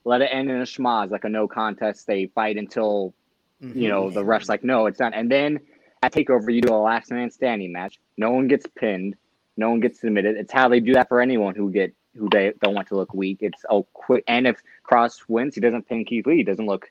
Let 0.08 0.22
it 0.22 0.30
end 0.32 0.50
in 0.50 0.58
a 0.58 0.64
schmozz, 0.64 1.12
like 1.12 1.26
a 1.26 1.30
no 1.30 1.48
contest. 1.48 2.08
They 2.08 2.28
fight 2.28 2.58
until 2.58 3.14
you 3.60 3.68
mm-hmm. 3.68 3.88
know 3.88 4.10
the 4.10 4.24
ref's 4.24 4.48
like, 4.48 4.64
no, 4.64 4.86
it's 4.86 5.00
not. 5.00 5.14
And 5.14 5.30
then 5.30 5.60
at 6.02 6.14
Takeover, 6.14 6.54
you 6.54 6.62
do 6.62 6.74
a 6.74 6.78
last 6.78 7.12
man 7.12 7.30
standing 7.30 7.74
match. 7.74 8.00
No 8.18 8.32
one 8.32 8.48
gets 8.48 8.66
pinned. 8.76 9.16
No 9.58 9.70
one 9.70 9.80
gets 9.80 10.00
submitted. 10.00 10.38
It's 10.38 10.54
how 10.54 10.70
they 10.70 10.80
do 10.80 10.94
that 10.94 11.10
for 11.10 11.20
anyone 11.20 11.56
who 11.56 11.72
get 11.72 11.94
who 12.16 12.30
they 12.32 12.54
don't 12.62 12.74
want 12.74 12.88
to 12.88 12.96
look 12.96 13.14
weak. 13.14 13.40
It's 13.42 13.66
oh 13.70 13.84
quick. 13.94 14.24
And 14.28 14.48
if 14.48 14.62
Kross 14.90 15.24
wins, 15.28 15.56
he 15.56 15.62
doesn't 15.62 15.88
pin 15.88 16.06
Keith 16.06 16.26
Lee. 16.26 16.38
He 16.38 16.44
doesn't 16.44 16.66
look 16.66 16.90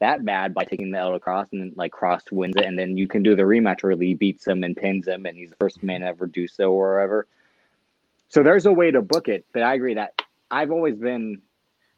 that 0.00 0.24
bad 0.24 0.52
by 0.52 0.64
taking 0.64 0.90
the 0.90 0.98
L 0.98 1.18
Kross, 1.18 1.52
and 1.52 1.60
then 1.60 1.72
like 1.76 1.92
Kross 1.92 2.30
wins 2.32 2.56
it, 2.56 2.64
and 2.64 2.78
then 2.78 2.96
you 2.96 3.06
can 3.06 3.22
do 3.22 3.36
the 3.36 3.42
rematch 3.42 3.82
where 3.82 3.96
Lee 3.96 4.14
beats 4.14 4.46
him 4.46 4.64
and 4.64 4.76
pins 4.76 5.06
him, 5.06 5.24
and 5.24 5.36
he's 5.36 5.50
the 5.50 5.56
first 5.56 5.82
man 5.82 6.00
to 6.00 6.08
ever 6.08 6.26
do 6.26 6.48
so 6.48 6.72
or 6.72 7.00
ever. 7.00 7.26
So 8.28 8.42
there's 8.42 8.66
a 8.66 8.72
way 8.72 8.90
to 8.90 9.02
book 9.02 9.28
it, 9.28 9.46
but 9.52 9.62
I 9.62 9.74
agree 9.74 9.94
that 9.94 10.20
I've 10.50 10.70
always 10.70 10.96
been 10.96 11.40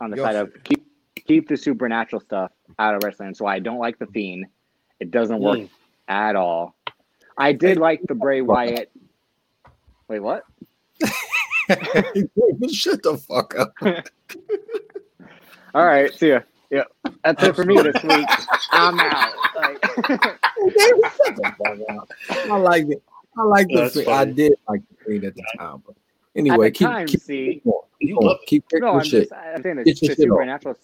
on 0.01 0.11
the 0.11 0.17
Yo, 0.17 0.23
side 0.25 0.37
of 0.37 0.53
keep 0.65 0.85
keep 1.27 1.49
the 1.49 1.57
supernatural 1.57 2.21
stuff 2.21 2.53
out 2.79 2.95
of 2.95 3.03
wrestling. 3.05 3.35
So 3.35 3.47
I 3.47 3.59
don't 3.59 3.79
like 3.79 3.99
the 3.99 4.07
Fiend. 4.07 4.47
It 5.01 5.11
doesn't 5.11 5.41
work 5.41 5.59
Mm. 5.59 5.69
at 6.09 6.37
all. 6.37 6.75
I 7.37 7.53
did 7.53 7.79
like 7.79 8.01
the 8.09 8.15
Bray 8.15 8.41
Wyatt. 8.41 8.91
Wait, 10.09 10.21
what? 10.21 10.45
Shut 12.73 13.03
the 13.03 13.19
fuck 13.29 13.55
up. 13.59 13.73
All 15.75 15.85
right, 15.85 16.13
see 16.15 16.31
ya. 16.31 16.41
Yeah, 16.71 16.85
that's 17.25 17.43
it 17.43 17.55
for 17.57 17.65
me 17.65 17.77
this 17.81 18.03
week. 18.03 18.27
I'm 18.73 18.99
out. 19.01 19.33
Like, 19.57 19.85
I 22.51 22.57
like 22.57 22.87
it. 22.89 23.03
I 23.37 23.43
like 23.43 23.69
the 23.69 24.05
I 24.09 24.25
did 24.25 24.55
like 24.69 24.83
the 24.89 24.97
Fiend 25.07 25.25
at 25.25 25.35
the 25.35 25.43
time, 25.59 25.83
but 25.87 25.95
anyway, 26.35 26.67
at 26.69 26.73
the 26.75 26.79
keep 26.79 26.89
time, 26.89 27.07
keep, 27.07 27.21
see, 27.21 27.47
keep 27.55 27.65
going. 27.65 27.88
Keep, 28.01 28.09
You 28.09 28.15
going. 28.17 28.27
love- 28.27 28.39
keep 28.47 28.65
no, 28.75 28.95
I'm 28.99 29.05
shit. 29.05 29.29
just 29.29 29.33
I'm 29.33 29.63
saying 29.63 29.77
the, 29.77 29.85
Get 29.85 30.03
your 30.03 30.15
the 30.15 30.23
supernatural 30.23 30.77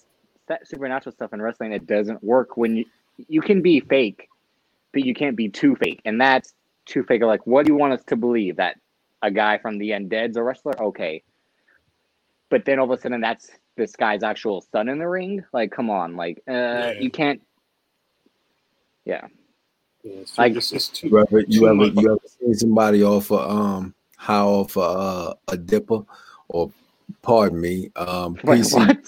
that 0.49 0.67
supernatural 0.69 1.13
stuff 1.15 1.33
in 1.33 1.41
wrestling 1.41 1.73
it 1.73 1.87
doesn't 1.87 2.23
work 2.23 2.57
when 2.57 2.77
you 2.77 2.85
you 3.29 3.41
can 3.41 3.63
be 3.63 3.81
fake, 3.81 4.29
but 4.93 5.05
you 5.05 5.15
can't 5.15 5.37
be 5.37 5.49
too 5.49 5.77
fake, 5.77 6.01
and 6.05 6.21
that's 6.21 6.55
too 6.87 7.05
fake. 7.05 7.23
Like, 7.23 7.47
what 7.47 7.65
do 7.65 7.73
you 7.73 7.77
want 7.79 7.93
us 7.93 8.03
to 8.09 8.17
believe 8.17 8.57
that 8.57 8.79
a 9.23 9.31
guy 9.31 9.59
from 9.59 9.79
the 9.79 9.91
undead's 9.91 10.37
a 10.37 10.43
wrestler? 10.43 10.79
Okay, 10.83 11.23
but 12.51 12.65
then 12.65 12.79
all 12.81 12.91
of 12.93 12.99
a 12.99 13.01
sudden 13.01 13.21
that's 13.21 13.51
this 13.77 13.95
guy's 13.97 14.23
actual 14.25 14.61
son 14.73 14.89
in 14.89 14.99
the 14.99 15.09
ring. 15.09 15.45
Like, 15.53 15.71
come 15.71 15.91
on, 15.91 16.17
like, 16.17 16.43
uh, 16.49 16.53
Yeah. 16.53 16.93
you 17.01 17.11
can't. 17.11 17.41
Yeah, 19.05 19.27
Yeah, 20.03 20.13
it's, 20.21 20.37
Like- 20.39 20.57
it's, 20.57 20.73
it's 20.73 20.89
too, 20.89 21.09
You 21.09 21.19
ever 21.21 21.41
you 21.47 21.69
ever 21.69 21.85
you 21.87 22.11
ever 22.11 22.19
seen 22.41 22.55
somebody 22.55 23.03
off 23.05 23.31
offer 23.31 23.49
um 23.51 23.95
how 24.17 24.49
off 24.49 24.77
uh, 24.77 25.35
a 25.49 25.57
dipper 25.57 26.01
or 26.49 26.71
pardon 27.23 27.61
me 27.61 27.91
um 27.97 28.35
Wait, 28.45 28.61
PC 28.61 28.75
what? 28.87 28.99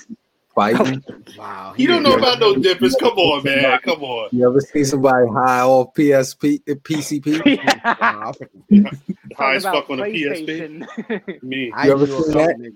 fighting? 0.55 1.05
Wow. 1.37 1.75
You 1.77 1.87
don't 1.87 2.03
know 2.03 2.17
about 2.17 2.41
no 2.41 2.57
difference. 2.57 2.97
Come 2.99 3.19
on, 3.19 3.45
man. 3.45 3.79
Come 3.81 4.03
on. 4.03 4.29
You 4.33 4.49
ever 4.49 4.61
see 4.61 4.85
somebody 4.85 5.27
high 5.29 5.61
off 5.61 5.93
PSP 5.95 6.63
uh, 6.69 6.75
PCP? 6.75 7.81
Wow. 8.01 8.33
High 9.37 9.57
as 9.57 9.65
fuck 9.65 9.91
on 9.91 10.01
a 10.01 10.05
PSP. 10.05 11.43
Me. 11.43 11.67
You 11.67 11.93
ever 11.93 12.07
seen 12.07 12.17
couple 12.17 12.33
that? 12.33 12.73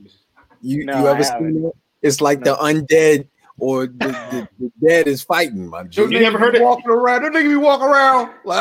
You 0.60 0.84
No, 0.84 1.00
you 1.00 1.08
ever 1.08 1.24
seen 1.24 1.32
haven't. 1.32 1.62
that? 1.62 1.72
It's 2.02 2.20
like 2.20 2.40
No. 2.40 2.54
the 2.54 2.58
undead 2.62 3.26
or 3.58 3.86
the, 3.86 4.08
the, 4.08 4.48
the 4.58 4.70
dead 4.86 5.06
is 5.06 5.22
fighting, 5.22 5.68
my 5.68 5.84
G. 5.84 6.02
You 6.02 6.08
never 6.20 6.36
heard 6.38 6.54
it? 6.54 6.62
Walking 6.62 6.90
around, 6.90 7.22
that 7.22 7.32
nigga 7.32 7.48
be 7.48 7.56
walking 7.56 7.86
around 7.88 8.30
like, 8.44 8.60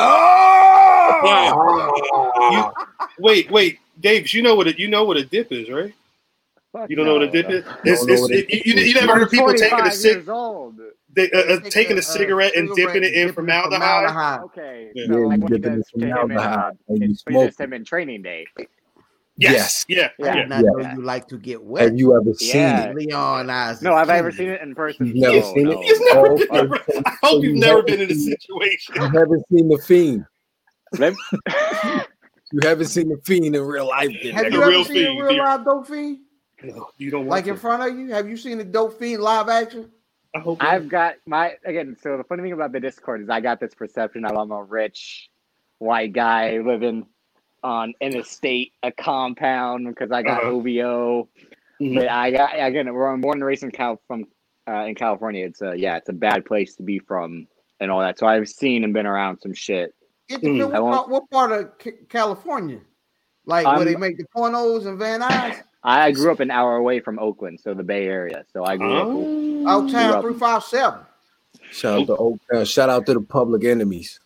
oh! 1.22 2.72
Wait, 3.20 3.52
wait, 3.52 3.80
Dave. 4.00 4.34
You 4.34 4.42
know 4.44 4.56
what 4.56 4.68
a, 4.68 4.80
you 4.80 4.88
know 4.88 5.04
what 5.04 5.18
a 5.18 5.26
dip 5.26 5.52
is, 5.52 5.70
right? 5.70 5.94
Fuck 6.72 6.90
You 6.90 6.96
don't 6.96 7.06
know 7.06 7.14
what 7.14 7.24
a 7.24 7.26
no. 7.28 7.32
dip 7.32 7.50
is? 7.50 7.66
It's, 7.84 8.06
it's, 8.08 8.22
what 8.22 8.32
it, 8.32 8.66
you, 8.66 8.74
you 8.76 8.94
never 8.94 9.16
heard 9.20 9.30
people 9.32 9.52
taking 9.54 9.80
a 9.80 9.92
cig, 9.92 10.30
old. 10.30 10.76
they, 11.12 11.32
uh, 11.32 11.56
uh, 11.56 11.60
taking 11.62 11.96
a, 11.96 12.00
a 12.00 12.04
cigarette 12.04 12.56
and 12.56 12.70
dipping 12.76 12.98
it 13.04 13.06
in 13.06 13.12
dipping 13.28 13.34
formaldehyde? 13.34 14.42
Okay. 14.46 14.92
Yeah. 14.94 15.06
So 15.08 15.18
Yeah, 15.18 15.26
like 15.26 15.38
you 15.40 15.44
when 15.46 15.52
dip 15.54 15.66
it 15.66 15.68
in 15.68 15.76
does 15.78 15.88
to 15.88 16.04
in, 16.06 16.12
uh, 16.12 16.16
formaldehyde 16.18 16.78
and 16.90 16.98
you 17.00 17.04
it's- 17.06 17.22
when 17.26 17.34
he 17.34 17.40
smoke 17.40 17.46
does 17.48 17.56
to 17.56 17.64
him 17.64 17.74
in 17.74 17.86
training 17.86 18.22
day. 18.22 18.46
Yes. 19.38 19.86
Yeah. 19.88 20.10
I 20.22 20.26
Yeah. 20.26 20.36
did 20.36 20.50
not 20.50 20.64
Yeah. 20.64 20.70
know 20.84 20.94
you 20.96 21.02
like 21.02 21.28
to 21.30 21.38
get 21.40 21.64
wet. 21.64 21.84
Have 21.86 21.98
you 21.98 22.16
ever 22.16 22.34
seen 22.36 22.56
Yeah. 22.56 22.84
it? 22.90 22.96
Leon 22.96 23.50
eyes. 23.50 23.82
No, 23.82 23.96
have 23.96 24.10
I 24.10 24.18
ever 24.18 24.32
seen 24.32 24.50
it 24.50 24.62
in 24.62 24.76
person? 24.76 25.08
You've 25.08 25.16
never 25.16 25.36
No, 25.40 25.54
seen 25.54 25.64
no. 25.64 25.72
it? 25.82 25.86
You've 25.88 26.02
never 26.14 26.28
Oh, 26.28 26.38
been, 26.38 26.74
okay. 26.74 27.02
I 27.06 27.10
hope 27.10 27.32
So 27.32 27.42
you've 27.42 27.56
never 27.58 27.82
been 27.82 28.02
in 28.02 28.12
a 28.12 28.16
situation. 28.16 28.96
You 28.96 29.02
haven't 29.04 29.44
seen 29.52 29.68
the 29.70 29.78
fiend. 29.80 30.26
You 32.52 32.68
haven't 32.68 32.88
seen 32.88 33.10
the 33.10 33.18
fiend 33.26 33.46
in 33.56 33.62
real 33.62 33.88
life. 33.88 34.10
then. 34.24 34.34
Have 34.34 34.52
you 34.52 34.60
ever 34.60 34.72
real 34.72 34.84
seen 34.84 34.96
fiend, 34.96 35.20
a 35.20 35.24
real 35.24 35.34
the- 35.36 35.44
live 35.44 35.64
dope 35.66 35.88
fiend? 35.88 36.18
No, 36.64 36.90
you 36.98 37.10
don't 37.12 37.22
want 37.22 37.30
Like 37.30 37.46
to. 37.46 37.52
in 37.52 37.58
front 37.58 37.90
of 37.90 37.98
you? 37.98 38.10
Have 38.14 38.30
you 38.30 38.38
seen 38.38 38.58
the 38.58 38.64
dope 38.64 39.00
fiend 39.00 39.22
live 39.22 39.50
action? 39.50 39.92
I 40.36 40.40
hope 40.40 40.64
I've 40.64 40.88
got 40.90 41.16
my 41.26 41.56
again. 41.66 41.96
So 42.02 42.18
the 42.18 42.24
funny 42.24 42.44
thing 42.44 42.52
about 42.52 42.72
the 42.72 42.80
Discord 42.80 43.22
is 43.22 43.30
I 43.30 43.40
got 43.40 43.60
this 43.60 43.74
perception 43.74 44.22
that 44.24 44.38
I'm 44.38 44.52
a 44.52 44.64
rich 44.64 45.30
white 45.80 46.14
guy 46.14 46.58
living 46.60 47.08
on 47.64 47.94
an 48.02 48.16
estate, 48.16 48.74
a 48.84 48.92
compound 48.92 49.88
because 49.88 50.12
I 50.12 50.22
got 50.22 50.42
Uh-huh. 50.44 50.52
OVO. 50.52 51.28
Mhm. 51.82 51.96
But 51.96 52.10
I 52.10 52.32
got 52.32 52.52
again. 52.56 52.94
We're 52.94 53.16
born 53.18 53.38
and 53.38 53.46
raised 53.46 53.64
in 53.64 53.72
Cal 53.72 54.00
from 54.08 54.26
uh, 54.68 54.86
in 54.86 54.94
California. 54.96 55.46
It's 55.46 55.62
a 55.62 55.76
yeah, 55.76 55.96
it's 55.98 56.10
a 56.10 56.14
bad 56.14 56.46
place 56.46 56.76
to 56.76 56.84
be 56.84 57.00
from 57.00 57.48
and 57.80 57.90
all 57.90 58.02
that. 58.02 58.20
So 58.20 58.28
I've 58.28 58.48
seen 58.50 58.84
and 58.84 58.94
been 58.94 59.08
around 59.08 59.40
some 59.40 59.54
shit. 59.54 59.96
It 60.28 60.42
Mm. 60.42 60.58
depends 60.58 60.76
I 60.76 60.80
what, 60.80 60.92
part, 60.94 61.10
what 61.10 61.30
part 61.32 61.52
of 61.54 61.78
Ca- 61.80 62.06
California? 62.10 62.82
Like 63.46 63.66
Um, 63.66 63.78
where 63.78 63.86
they 63.86 63.96
make 63.96 64.18
the 64.18 64.26
pornos 64.36 64.86
and 64.86 65.00
Van 65.00 65.22
Nuys? 65.22 65.64
I 65.84 66.12
grew 66.12 66.32
up 66.32 66.40
an 66.42 66.52
hour 66.52 66.76
away 66.76 67.00
from 67.00 67.20
Oakland, 67.20 67.60
so 67.62 67.74
the 67.74 67.84
Bay 67.84 68.06
Area. 68.08 68.44
So 68.52 68.66
I 68.66 68.76
grew 68.78 68.94
up. 68.98 69.08
Oh. 69.08 69.64
Outtown 69.66 70.12
Rough. 70.14 70.22
357. 70.24 71.00
Shout 71.72 72.02
out 72.02 72.08
to 72.08 72.16
Oak, 72.18 72.40
uh, 72.54 72.64
shout 72.66 72.90
out 72.90 73.06
to 73.06 73.14
the 73.14 73.22
public 73.22 73.64
enemies. 73.64 74.20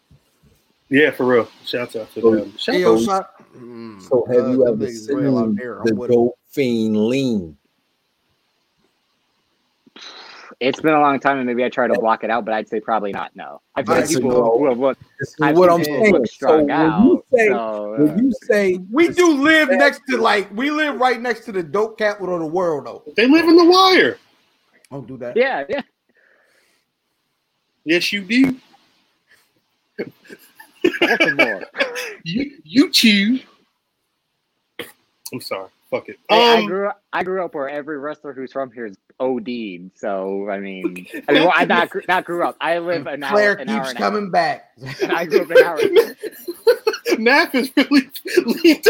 Yeah, 0.89 1.11
for 1.11 1.25
real. 1.25 1.47
Shout 1.65 1.95
out 1.95 2.11
to 2.13 2.21
So- 2.21 2.35
them. 2.35 2.57
Shout 2.57 2.75
out. 2.75 2.81
yo, 2.81 2.97
So- 2.97 3.05
son. 3.05 3.23
Mm, 3.57 4.01
So 4.01 4.25
have 4.30 4.45
uh, 4.45 4.49
you 4.49 4.67
ever 4.67 4.77
niggas 4.77 5.09
real 5.15 5.38
out 5.38 5.45
seen 5.45 5.55
there. 5.55 5.80
I'm 5.80 5.85
the 5.85 5.95
with 5.95 6.09
'em. 6.09 6.15
dope 6.15 6.38
fiend 6.49 7.07
lean? 7.07 7.57
It's 10.64 10.80
been 10.80 10.94
a 10.94 11.02
long 11.02 11.19
time, 11.19 11.38
and 11.38 11.45
maybe 11.45 11.65
I 11.65 11.69
try 11.69 11.88
to 11.88 11.94
block 11.99 12.23
it 12.23 12.30
out, 12.30 12.45
but 12.45 12.53
I'd 12.53 12.69
say 12.69 12.80
probably 12.80 13.11
not. 13.11 13.35
No, 13.35 13.61
I've 13.76 13.85
seen 13.85 13.95
That's 13.98 14.15
a 14.15 14.19
people 14.19 14.31
no. 14.31 14.57
who 14.57 14.69
have 14.69 14.80
looked. 14.80 15.02
This 15.19 15.30
is 15.30 15.35
I've 15.41 15.57
what 15.57 15.69
I'm 15.69 15.84
saying. 15.84 16.14
look 16.14 16.26
So 16.26 16.34
strung 16.34 16.68
when 16.68 17.03
you 17.03 17.23
say 17.35 17.48
so, 17.49 17.95
uh, 17.95 18.15
you 18.15 18.34
say 18.44 18.80
We 18.90 19.10
do 19.10 19.34
live 19.34 19.69
next 19.72 20.02
to 20.10 20.18
like 20.18 20.49
we 20.56 20.72
live 20.72 20.95
right 20.95 21.19
next 21.19 21.44
to 21.45 21.52
the 21.52 21.61
dope 21.61 21.98
capital 21.98 22.35
of 22.35 22.40
the 22.40 22.48
world 22.48 22.85
though. 22.85 23.03
They 23.18 23.27
live 23.27 23.45
in 23.45 23.57
the 23.57 23.65
wire. 23.65 24.18
Don't 24.90 25.06
do 25.06 25.18
that. 25.18 25.35
yeah, 25.35 25.65
yeah. 25.68 25.81
Yes, 27.84 28.14
you 28.14 28.22
do. 28.22 28.56
You 32.23 32.52
you 32.64 32.90
choose. 32.91 33.44
I'm 35.34 35.41
sorry. 35.41 35.69
Fuck 35.93 36.09
it. 36.09 36.17
Hey, 36.27 36.55
I 36.55 36.59
Um, 36.61 36.65
grew 36.65 36.87
up. 36.87 37.03
I 37.13 37.23
grew 37.23 37.45
up 37.45 37.53
where 37.53 37.69
every 37.69 37.99
wrestler 37.99 38.33
who's 38.33 38.51
from 38.51 38.71
here 38.71 38.87
is 38.87 38.97
OD'd. 39.19 39.91
So 39.95 40.49
I 40.49 40.57
mean, 40.59 41.05
I 41.27 41.31
mean, 41.33 41.43
well, 41.43 41.53
I 41.55 41.65
not 41.65 41.91
not 42.07 42.25
grew 42.25 42.43
up. 42.43 42.57
I 42.59 42.79
live 42.79 43.05
an 43.05 43.21
hour. 43.23 43.31
Claire 43.31 43.53
An 43.53 43.69
hour 43.69 43.77
keeps 43.81 43.89
and 43.91 43.99
a 43.99 44.01
half. 44.01 44.11
coming 44.11 44.31
back. 44.31 44.71
I 45.03 45.25
grew 45.25 45.41
up 45.41 45.51
an 45.51 45.57
hour. 45.61 45.79
Nap 47.19 47.53
is 47.53 47.71
really 47.77 48.09
leaned 48.63 48.87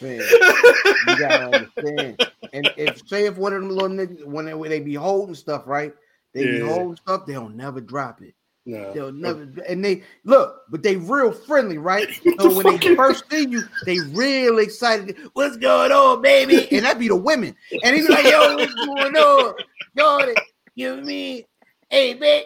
Man, 0.00 0.20
you 1.08 1.18
gotta 1.18 1.44
understand. 1.44 2.26
And 2.54 2.70
if 2.78 3.06
say 3.06 3.26
if 3.26 3.36
one 3.36 3.52
of 3.52 3.60
them 3.60 3.70
little 3.70 3.88
niggas 3.90 4.24
when 4.24 4.46
they, 4.46 4.54
when 4.54 4.70
they 4.70 4.80
be 4.80 4.94
holding 4.94 5.34
stuff, 5.34 5.64
right? 5.66 5.92
They 6.32 6.44
be 6.44 6.60
holding 6.60 6.96
stuff, 6.96 7.26
they'll 7.26 7.50
never 7.50 7.82
drop 7.82 8.22
it. 8.22 8.34
No. 8.68 8.92
They'll 8.92 9.12
never 9.12 9.48
and 9.68 9.84
they 9.84 10.02
look, 10.24 10.62
but 10.68 10.82
they 10.82 10.96
real 10.96 11.32
friendly, 11.32 11.78
right? 11.78 12.08
So 12.40 12.54
when 12.54 12.78
they 12.78 12.94
first 12.96 13.24
see 13.30 13.46
you, 13.46 13.62
they 13.86 14.00
real 14.00 14.58
excited. 14.58 15.16
What's 15.32 15.56
going 15.56 15.92
on, 15.92 16.20
baby? 16.20 16.68
And 16.72 16.84
that 16.84 16.98
be 16.98 17.08
the 17.08 17.16
women. 17.16 17.56
And 17.82 17.96
he's 17.96 18.08
like, 18.08 18.24
yo, 18.24 18.56
what's 18.56 18.74
going 18.74 19.16
on? 19.16 19.54
Jordan, 19.96 20.34
you 20.74 20.88
know 20.88 20.94
what 20.96 21.02
I 21.04 21.06
mean? 21.06 21.44
Hey, 21.88 22.14
babe. 22.14 22.44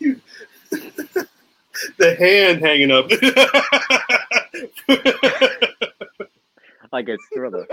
the 1.98 2.16
hand 2.16 2.60
hanging 2.60 2.92
up. 2.92 3.10
Like 6.92 7.08
it's 7.08 7.24
thriller. 7.34 7.66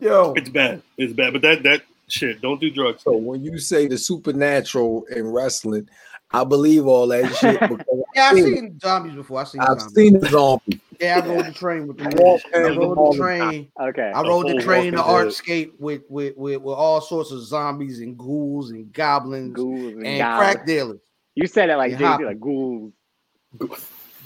Yo, 0.00 0.32
it's 0.32 0.48
bad. 0.48 0.82
It's 0.96 1.12
bad. 1.12 1.34
But 1.34 1.42
that 1.42 1.62
that 1.62 1.82
shit. 2.08 2.40
Don't 2.40 2.60
do 2.60 2.70
drugs. 2.70 3.02
so 3.02 3.16
when 3.16 3.44
you 3.44 3.58
say 3.58 3.86
the 3.86 3.98
supernatural 3.98 5.04
in 5.14 5.30
wrestling, 5.30 5.88
I 6.32 6.44
believe 6.44 6.86
all 6.86 7.06
that 7.08 7.34
shit 7.36 7.60
because 7.68 7.84
yeah, 8.14 8.26
I've 8.28 8.36
seen 8.36 8.54
seen 8.54 8.78
zombies 8.80 9.14
before. 9.14 9.40
I've 9.40 9.48
seen 9.48 9.60
I've 9.60 9.80
zombies. 9.80 9.94
seen 9.94 10.20
the 10.20 10.28
zombie. 10.28 10.80
Yeah, 11.00 11.20
I 11.24 11.26
rode 11.28 11.46
the 11.46 11.52
train 11.52 11.86
with 11.88 11.96
the 11.98 12.04
I 12.04 12.06
I 12.08 12.10
past 12.10 12.52
them 12.52 12.78
all 12.78 12.94
rode 12.94 13.14
the 13.14 13.18
the 13.18 13.18
train. 13.18 13.72
Okay. 13.80 14.12
I 14.14 14.22
rode 14.22 14.46
the 14.46 14.50
whole 14.52 14.60
train 14.60 14.92
to 14.92 14.98
Walking 14.98 15.14
Dead. 15.14 15.26
Artscape 15.28 15.72
with, 15.78 16.02
with 16.08 16.36
with 16.36 16.60
with 16.62 16.74
all 16.76 17.00
sorts 17.00 17.30
of 17.32 17.42
zombies 17.42 18.00
and 18.00 18.16
ghouls 18.18 18.70
and 18.70 18.92
goblins 18.92 19.54
Ghouls 19.54 19.94
and 19.94 20.06
and 20.06 20.18
goblins. 20.18 20.54
crack 20.54 20.66
dealers. 20.66 21.00
You 21.34 21.46
said 21.46 21.70
it 21.70 21.76
like 21.76 21.92
Jay-Z, 21.92 22.24
like 22.24 22.38
ghouls. 22.40 22.92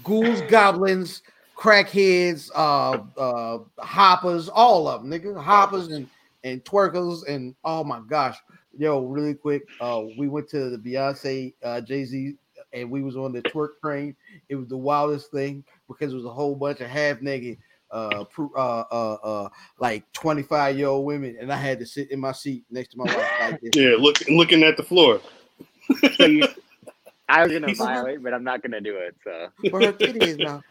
Ghouls, 0.03 0.41
goblins, 0.49 1.23
crackheads, 1.57 2.51
uh 2.55 2.99
uh 3.19 3.59
hoppers, 3.79 4.49
all 4.49 4.89
of 4.89 5.03
them, 5.03 5.11
nigga. 5.11 5.41
Hoppers 5.43 5.89
and 5.89 6.09
and 6.43 6.63
twerkers 6.65 7.27
and 7.29 7.55
oh 7.65 7.85
my 7.85 8.01
gosh. 8.09 8.37
Yo, 8.79 9.01
really 9.07 9.35
quick. 9.35 9.63
Uh 9.81 10.03
we 10.19 10.29
went 10.29 10.49
to 10.51 10.71
the 10.71 10.79
Beyonce 10.79 11.55
uh 11.63 11.81
Jay-Z 11.81 12.37
and 12.73 12.91
we 12.91 13.03
was 13.03 13.17
on 13.17 13.33
the 13.33 13.43
twerk 13.43 13.81
train. 13.83 14.17
It 14.49 14.57
was 14.57 14.69
the 14.69 14.77
wildest 14.77 15.31
thing 15.31 15.65
because 15.89 16.13
it 16.13 16.17
was 16.17 16.25
a 16.25 16.33
whole 16.33 16.55
bunch 16.57 16.81
of 16.81 16.89
half 16.89 17.23
naked, 17.23 17.59
uh, 17.91 18.25
uh, 18.39 18.85
uh, 18.91 19.15
uh, 19.23 19.49
like 19.79 20.11
twenty 20.13 20.43
five 20.43 20.77
year 20.77 20.89
old 20.89 21.07
women, 21.07 21.37
and 21.41 21.53
I 21.53 21.57
had 21.57 21.79
to 21.79 21.87
sit 21.87 22.11
in 22.11 22.21
my 22.21 22.33
seat 22.33 22.65
next 22.71 22.91
to 22.91 22.99
my 22.99 23.07
wife 23.07 23.31
like 23.39 23.61
this. 23.63 23.75
Yeah, 23.75 23.97
look, 23.99 24.19
looking 24.29 24.63
at 24.65 24.77
the 24.77 24.83
floor. 24.83 25.21
So 26.17 26.27
I 27.29 27.45
was 27.45 27.53
gonna 27.53 27.73
violate, 27.73 28.23
but 28.23 28.35
I'm 28.35 28.45
not 28.45 28.63
gonna 28.63 28.81
do 28.81 28.97
it. 28.97 29.17
So 29.25 29.49
But 29.71 29.83
her 29.83 29.93
titty 29.93 30.27
is 30.27 30.39
now. 30.41 30.65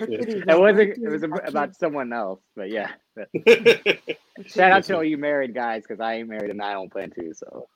Her 0.00 0.06
titty 0.08 0.32
is 0.34 0.44
it 0.48 0.58
now 0.58 0.58
wasn't. 0.58 0.80
right 0.80 0.98
It 1.02 1.08
was 1.08 1.22
about 1.46 1.76
someone 1.76 2.12
else. 2.12 2.40
But 2.56 2.70
yeah. 2.70 2.88
But 3.16 3.28
I 3.34 3.98
shout 4.46 4.72
out 4.72 4.84
to 4.84 4.96
all 4.96 5.04
you 5.04 5.18
married 5.18 5.54
guys 5.54 5.82
because 5.82 6.00
I 6.00 6.14
ain't 6.14 6.28
married 6.28 6.50
and 6.50 6.62
I 6.62 6.72
don't 6.72 6.90
plan 6.92 7.10
to. 7.12 7.34
So 7.34 7.68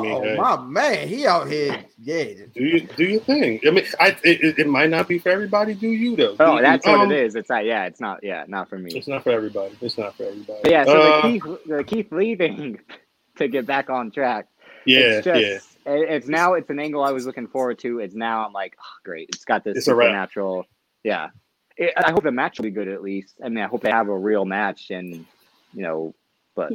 mean, 0.00 0.12
oh 0.16 0.22
hey, 0.22 0.36
my 0.36 0.56
man, 0.60 1.08
he 1.08 1.26
out 1.26 1.48
here. 1.48 1.84
Yeah, 1.98 2.24
do 2.54 2.64
you 2.64 2.80
do 2.96 3.04
your 3.04 3.20
thing? 3.20 3.60
I 3.66 3.70
mean, 3.70 3.84
I 4.00 4.08
it, 4.24 4.42
it- 4.42 4.58
it 4.60 4.66
might 4.68 4.90
not 4.90 5.08
be 5.08 5.18
for 5.18 5.28
everybody. 5.30 5.74
Do 5.74 5.88
you 5.88 6.16
though? 6.16 6.36
oh, 6.40 6.56
Do- 6.56 6.62
that's 6.62 6.86
what 6.86 7.00
um, 7.00 7.12
it 7.12 7.24
is. 7.24 7.34
It's 7.36 7.48
not. 7.50 7.64
Yeah, 7.64 7.84
it's 7.86 8.00
not. 8.00 8.20
Yeah, 8.22 8.44
not 8.48 8.68
for 8.68 8.78
me. 8.78 8.92
It's 8.94 9.08
not 9.08 9.22
for 9.22 9.30
everybody. 9.30 9.76
It's 9.80 9.98
not 9.98 10.16
for 10.16 10.24
everybody. 10.24 10.60
But 10.62 10.70
yeah. 10.72 10.84
So 10.84 10.92
Uh, 10.94 11.22
the 11.22 11.22
Keith, 11.22 11.42
the 11.66 11.84
Keith 11.84 12.12
Lee 12.12 12.36
thing, 12.36 12.80
to 13.38 13.48
get 13.48 13.66
back 13.66 13.90
on 13.90 14.10
track. 14.10 14.48
yeah, 14.86 15.00
it's 15.18 15.24
just, 15.24 15.40
yeah. 15.86 15.92
it- 15.94 16.10
It's 16.10 16.28
now. 16.28 16.54
It's 16.54 16.70
an 16.70 16.80
angle 16.80 17.02
I 17.04 17.12
was 17.12 17.26
looking 17.26 17.46
forward 17.48 17.78
to. 17.80 18.00
It's 18.00 18.14
now. 18.14 18.44
I'm 18.46 18.52
like, 18.52 18.74
oh, 18.80 18.96
great. 19.04 19.28
It's 19.30 19.44
got 19.44 19.64
this 19.64 19.78
It's 19.78 19.86
a 19.86 19.90
supernatural. 19.92 20.66
Yeah. 21.04 21.28
It, 21.76 21.92
I 21.96 22.12
hope 22.12 22.22
the 22.22 22.30
match 22.32 22.58
will 22.58 22.64
be 22.64 22.70
good 22.70 22.88
at 22.88 23.02
least. 23.02 23.34
I 23.44 23.48
mean, 23.48 23.62
I 23.64 23.66
hope 23.66 23.82
they 23.82 23.90
have 23.90 24.08
a 24.08 24.16
real 24.16 24.44
match 24.44 24.90
and 24.90 25.26
you 25.72 25.82
know, 25.82 26.14
but 26.54 26.72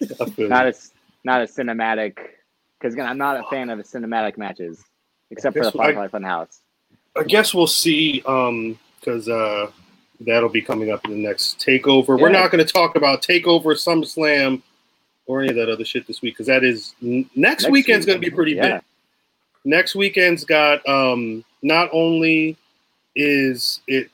not 0.38 0.66
as 0.66 0.92
not 1.24 1.40
a 1.42 1.44
cinematic. 1.44 2.18
Because 2.78 2.92
again, 2.94 3.06
I'm 3.06 3.16
not 3.18 3.40
a 3.40 3.44
fan 3.44 3.70
of 3.70 3.78
cinematic 3.80 4.36
matches, 4.36 4.84
except 5.30 5.54
for 5.56 5.60
the 5.64 5.70
Guess 5.70 5.74
what, 5.74 5.86
I- 5.88 5.94
Firefly 5.94 6.18
Funhouse. 6.20 6.60
I 7.16 7.22
guess 7.24 7.54
we'll 7.54 7.66
see. 7.66 8.22
Um, 8.26 8.78
because 9.00 9.28
uh, 9.28 9.70
that'll 10.20 10.48
be 10.50 10.60
coming 10.60 10.90
up 10.90 11.04
in 11.06 11.12
the 11.12 11.16
next 11.16 11.58
takeover. 11.58 12.20
We're 12.20 12.28
not 12.28 12.50
going 12.50 12.64
to 12.64 12.70
talk 12.70 12.96
about 12.96 13.22
takeover, 13.22 13.66
SummerSlam, 13.72 14.60
or 15.26 15.40
any 15.40 15.50
of 15.50 15.56
that 15.56 15.68
other 15.70 15.84
shit 15.84 16.06
this 16.06 16.20
week 16.22 16.34
because 16.34 16.48
that 16.48 16.64
is 16.64 16.94
n- 17.02 17.30
next, 17.36 17.62
Next 17.62 17.70
weekend's 17.72 18.04
going 18.04 18.20
to 18.20 18.30
be 18.30 18.34
pretty 18.34 18.52
Yeah. 18.52 18.74
big. 18.74 18.82
Next 19.64 19.94
weekend's 19.94 20.44
got 20.44 20.86
um, 20.88 21.44
not 21.62 21.88
only 21.92 22.56
is 23.14 23.80
it 23.86 24.10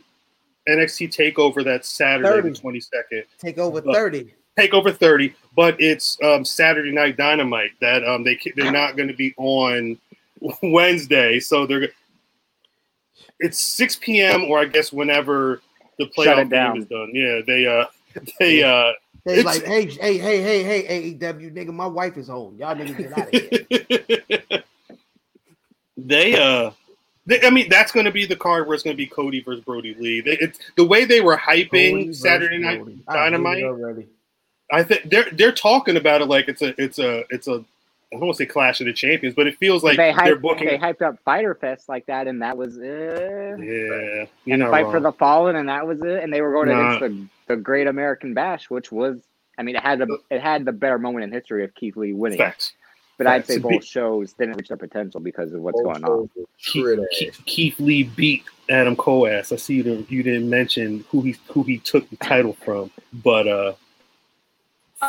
NXT 0.68 1.14
Takeover 1.14 1.64
that's 1.64 1.88
Saturday 1.88 2.28
30. 2.28 2.50
the 2.50 2.56
twenty 2.56 2.80
second. 2.80 3.24
take 3.38 3.58
over 3.58 3.80
Look. 3.80 3.94
thirty. 3.94 4.34
Takeover 4.58 4.94
30, 4.94 5.34
but 5.56 5.80
it's 5.80 6.18
um, 6.22 6.44
Saturday 6.44 6.92
Night 6.92 7.16
Dynamite 7.16 7.70
that 7.80 8.06
um, 8.06 8.22
they 8.22 8.38
they're 8.54 8.70
not 8.70 8.98
going 8.98 9.08
to 9.08 9.14
be 9.14 9.32
on 9.38 9.96
Wednesday, 10.62 11.40
so 11.40 11.64
they're 11.64 11.88
it's 13.42 13.58
6 13.58 13.96
p.m. 13.96 14.44
or 14.44 14.58
I 14.58 14.66
guess 14.66 14.92
whenever 14.92 15.60
the 15.98 16.04
Shut 16.04 16.14
playoff 16.14 16.50
game 16.50 16.82
is 16.82 16.86
done. 16.86 17.10
Yeah, 17.12 17.40
they 17.46 17.66
uh 17.66 17.86
they 18.38 18.62
uh 18.62 18.92
They 19.24 19.42
like, 19.42 19.64
hey, 19.64 19.86
hey, 19.86 20.18
hey, 20.18 20.42
hey, 20.42 20.62
hey, 20.62 21.14
AEW 21.14 21.52
nigga, 21.52 21.72
my 21.72 21.86
wife 21.86 22.16
is 22.16 22.28
home. 22.28 22.56
Y'all 22.58 22.74
niggas 22.74 22.96
get 22.96 23.18
out 23.18 23.34
of 23.34 23.40
here. 24.50 24.62
they 25.96 26.34
uh 26.40 26.70
they, 26.70 26.74
I 27.42 27.50
mean 27.50 27.68
that's 27.68 27.92
going 27.92 28.06
to 28.06 28.12
be 28.12 28.26
the 28.26 28.36
card 28.36 28.66
where 28.66 28.74
it's 28.74 28.82
going 28.82 28.96
to 28.96 28.98
be 28.98 29.06
Cody 29.06 29.40
versus 29.42 29.64
Brodie 29.64 29.94
Lee. 29.94 30.22
It's 30.26 30.58
the 30.76 30.84
way 30.84 31.04
they 31.04 31.20
were 31.20 31.36
hyping 31.36 31.92
Cody 31.92 32.12
Saturday 32.12 32.58
Night 32.58 32.82
Brody. 32.82 33.02
I 33.08 33.14
Dynamite. 33.14 33.62
already. 33.64 34.06
I 34.72 34.82
think 34.82 35.10
they're 35.10 35.30
they're 35.32 35.52
talking 35.52 35.96
about 35.96 36.20
it 36.22 36.26
like 36.26 36.48
it's 36.48 36.62
a 36.62 36.74
it's 36.82 36.98
a 36.98 37.24
it's 37.30 37.46
a 37.46 37.64
I 38.12 38.16
don't 38.16 38.26
want 38.26 38.36
to 38.36 38.42
say 38.44 38.46
Clash 38.46 38.80
of 38.80 38.86
the 38.86 38.92
Champions, 38.92 39.34
but 39.34 39.46
it 39.46 39.56
feels 39.56 39.82
like 39.82 39.96
they 39.96 40.12
they 40.12 40.30
are 40.30 40.36
hyped, 40.36 40.42
booking. 40.42 40.66
they 40.66 40.76
hyped 40.76 41.00
up 41.00 41.16
Fyter 41.24 41.54
Fest 41.54 41.88
like 41.88 42.04
that, 42.06 42.26
and 42.26 42.42
that 42.42 42.58
was 42.58 42.76
uh, 42.76 43.56
yeah, 43.58 44.26
you 44.44 44.52
and 44.54 44.58
know, 44.60 44.70
Fight 44.70 44.86
for 44.90 45.00
the 45.00 45.12
Fallen, 45.12 45.56
and 45.56 45.68
that 45.70 45.86
was 45.86 46.00
it. 46.02 46.22
And 46.22 46.30
they 46.32 46.42
were 46.42 46.52
going 46.52 46.68
Nah. 46.68 46.96
against 46.96 47.28
the, 47.46 47.54
the 47.54 47.60
Great 47.60 47.86
American 47.86 48.34
Bash, 48.34 48.68
which 48.68 48.92
was, 48.92 49.22
I 49.58 49.62
mean, 49.62 49.76
it 49.76 49.82
had 49.82 49.98
the 49.98 50.18
it 50.30 50.42
had 50.42 50.64
the 50.66 50.72
better 50.72 50.98
moment 50.98 51.24
in 51.24 51.32
history 51.32 51.64
of 51.64 51.74
Keith 51.74 51.96
Lee 51.96 52.12
winning. 52.12 52.36
facts. 52.38 52.72
But 53.24 53.32
I'd 53.32 53.46
say 53.46 53.58
both 53.58 53.70
be- 53.70 53.80
shows 53.80 54.32
didn't 54.32 54.56
reach 54.56 54.68
their 54.68 54.76
potential 54.76 55.20
because 55.20 55.52
of 55.52 55.60
what's 55.60 55.80
Both 55.82 56.00
going 56.00 56.04
on. 56.04 56.30
Keith, 56.58 56.98
Keith. 57.12 57.40
Keith 57.44 57.80
Lee 57.80 58.04
beat 58.04 58.44
Adam 58.70 58.96
Coass. 58.96 59.52
I 59.52 59.56
see 59.56 59.74
you 59.74 59.82
didn't, 59.82 60.10
you 60.10 60.22
didn't 60.22 60.48
mention 60.48 61.04
who 61.10 61.22
he 61.22 61.36
who 61.48 61.62
he 61.62 61.78
took 61.78 62.08
the 62.10 62.16
title 62.16 62.54
from, 62.64 62.90
but 63.22 63.46
uh, 63.48 63.72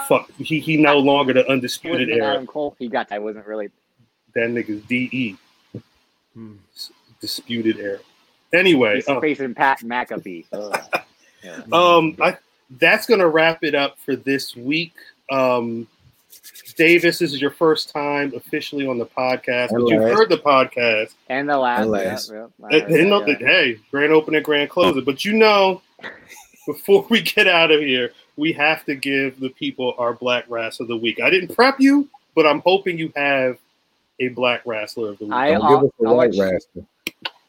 fuck, 0.08 0.32
he 0.38 0.60
he 0.60 0.78
no 0.78 0.98
longer 1.00 1.34
the 1.34 1.48
undisputed 1.50 2.10
era. 2.10 2.32
Adam 2.32 2.48
Cole. 2.48 2.76
He 2.80 2.88
got. 2.88 3.12
I 3.12 3.20
wasn't 3.20 3.46
really. 3.46 3.70
That 4.36 4.50
nigga's 4.50 4.84
De 4.86 5.36
Hmm. 6.34 6.54
disputed 7.22 7.80
era. 7.80 8.00
Anyway, 8.52 8.96
He's 8.96 9.08
uh, 9.08 9.20
facing 9.20 9.54
Pat 9.54 9.80
McAfee. 9.82 10.46
Yeah. 11.44 11.62
um, 11.72 12.16
I 12.22 12.38
that's 12.80 13.06
gonna 13.06 13.28
wrap 13.28 13.64
it 13.64 13.76
up 13.76 14.00
for 14.00 14.16
this 14.16 14.56
week. 14.56 14.94
Um, 15.32 15.88
Davis, 16.76 17.20
this 17.20 17.34
is 17.34 17.42
your 17.42 17.52
first 17.52 17.90
time 17.92 18.34
officially 18.36 18.86
on 18.88 18.98
the 18.98 19.06
podcast, 19.06 19.70
but 19.72 19.88
you've 19.88 20.02
heard 20.04 20.30
the 20.30 20.38
podcast. 20.38 21.14
And 21.30 21.50
the 21.50 21.58
last. 21.58 21.82
And 21.84 21.88
yeah, 21.96 21.98
last. 22.12 22.32
yeah, 22.32 22.48
I 22.64 22.70
Hey, 22.72 22.80
hey, 23.04 23.10
no, 23.10 23.26
yeah. 23.26 23.36
hey, 23.40 23.80
grand 23.92 24.12
opening, 24.14 24.44
grand 24.44 24.70
closing. 24.70 25.04
But 25.04 25.26
you 25.26 25.34
know, 25.34 25.82
before 26.68 27.06
we 27.10 27.22
get 27.22 27.48
out 27.48 27.72
of 27.72 27.80
here, 27.82 28.12
we 28.38 28.54
have 28.54 28.86
to 28.86 28.96
give 28.96 29.40
the 29.40 29.50
people 29.50 29.96
our 29.98 30.14
black 30.14 30.46
wrestler 30.48 30.84
of 30.86 30.88
the 30.90 30.98
week. 30.98 31.20
I 31.22 31.30
didn't 31.30 31.56
prep 31.56 31.80
you, 31.80 32.08
but 32.36 32.46
I'm 32.46 32.62
hoping 32.66 32.98
you 32.98 33.12
have 33.16 33.58
a 34.20 34.28
black 34.30 34.62
wrestler 34.66 35.10
of 35.10 35.20
the 35.20 35.26
week. 35.26 35.34
I- 35.34 35.52
Don't 35.52 35.62
I'll- 35.64 35.76
give 35.82 35.84
us 35.90 35.92
the 36.00 36.08
I'll 36.08 36.16
white 36.18 36.34
let 36.34 36.36
you- 36.36 36.54
rascal. 36.54 36.88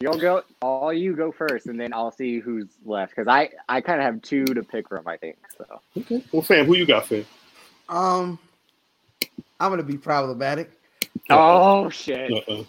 You'll 0.00 0.18
go. 0.18 0.42
All 0.60 0.92
you 0.92 1.14
go 1.16 1.32
first, 1.32 1.66
and 1.66 1.80
then 1.80 1.94
I'll 1.94 2.10
see 2.10 2.38
who's 2.38 2.66
left. 2.84 3.14
Because 3.14 3.28
I, 3.28 3.48
I 3.70 3.80
kind 3.80 4.00
of 4.00 4.04
have 4.04 4.20
two 4.22 4.44
to 4.44 4.62
pick 4.62 4.88
from. 4.88 5.06
I 5.08 5.16
think 5.16 5.36
so. 5.56 5.80
okay. 5.96 6.22
Well, 6.30 6.42
fam, 6.42 6.66
who 6.66 6.74
you 6.74 6.84
got, 6.84 7.06
fam? 7.06 7.24
Um, 7.88 8.38
I'm 9.60 9.70
gonna 9.70 9.82
be 9.82 9.98
problematic. 9.98 10.72
Oh 11.30 11.88
shit! 11.90 12.30
Uh-uh. 12.32 12.64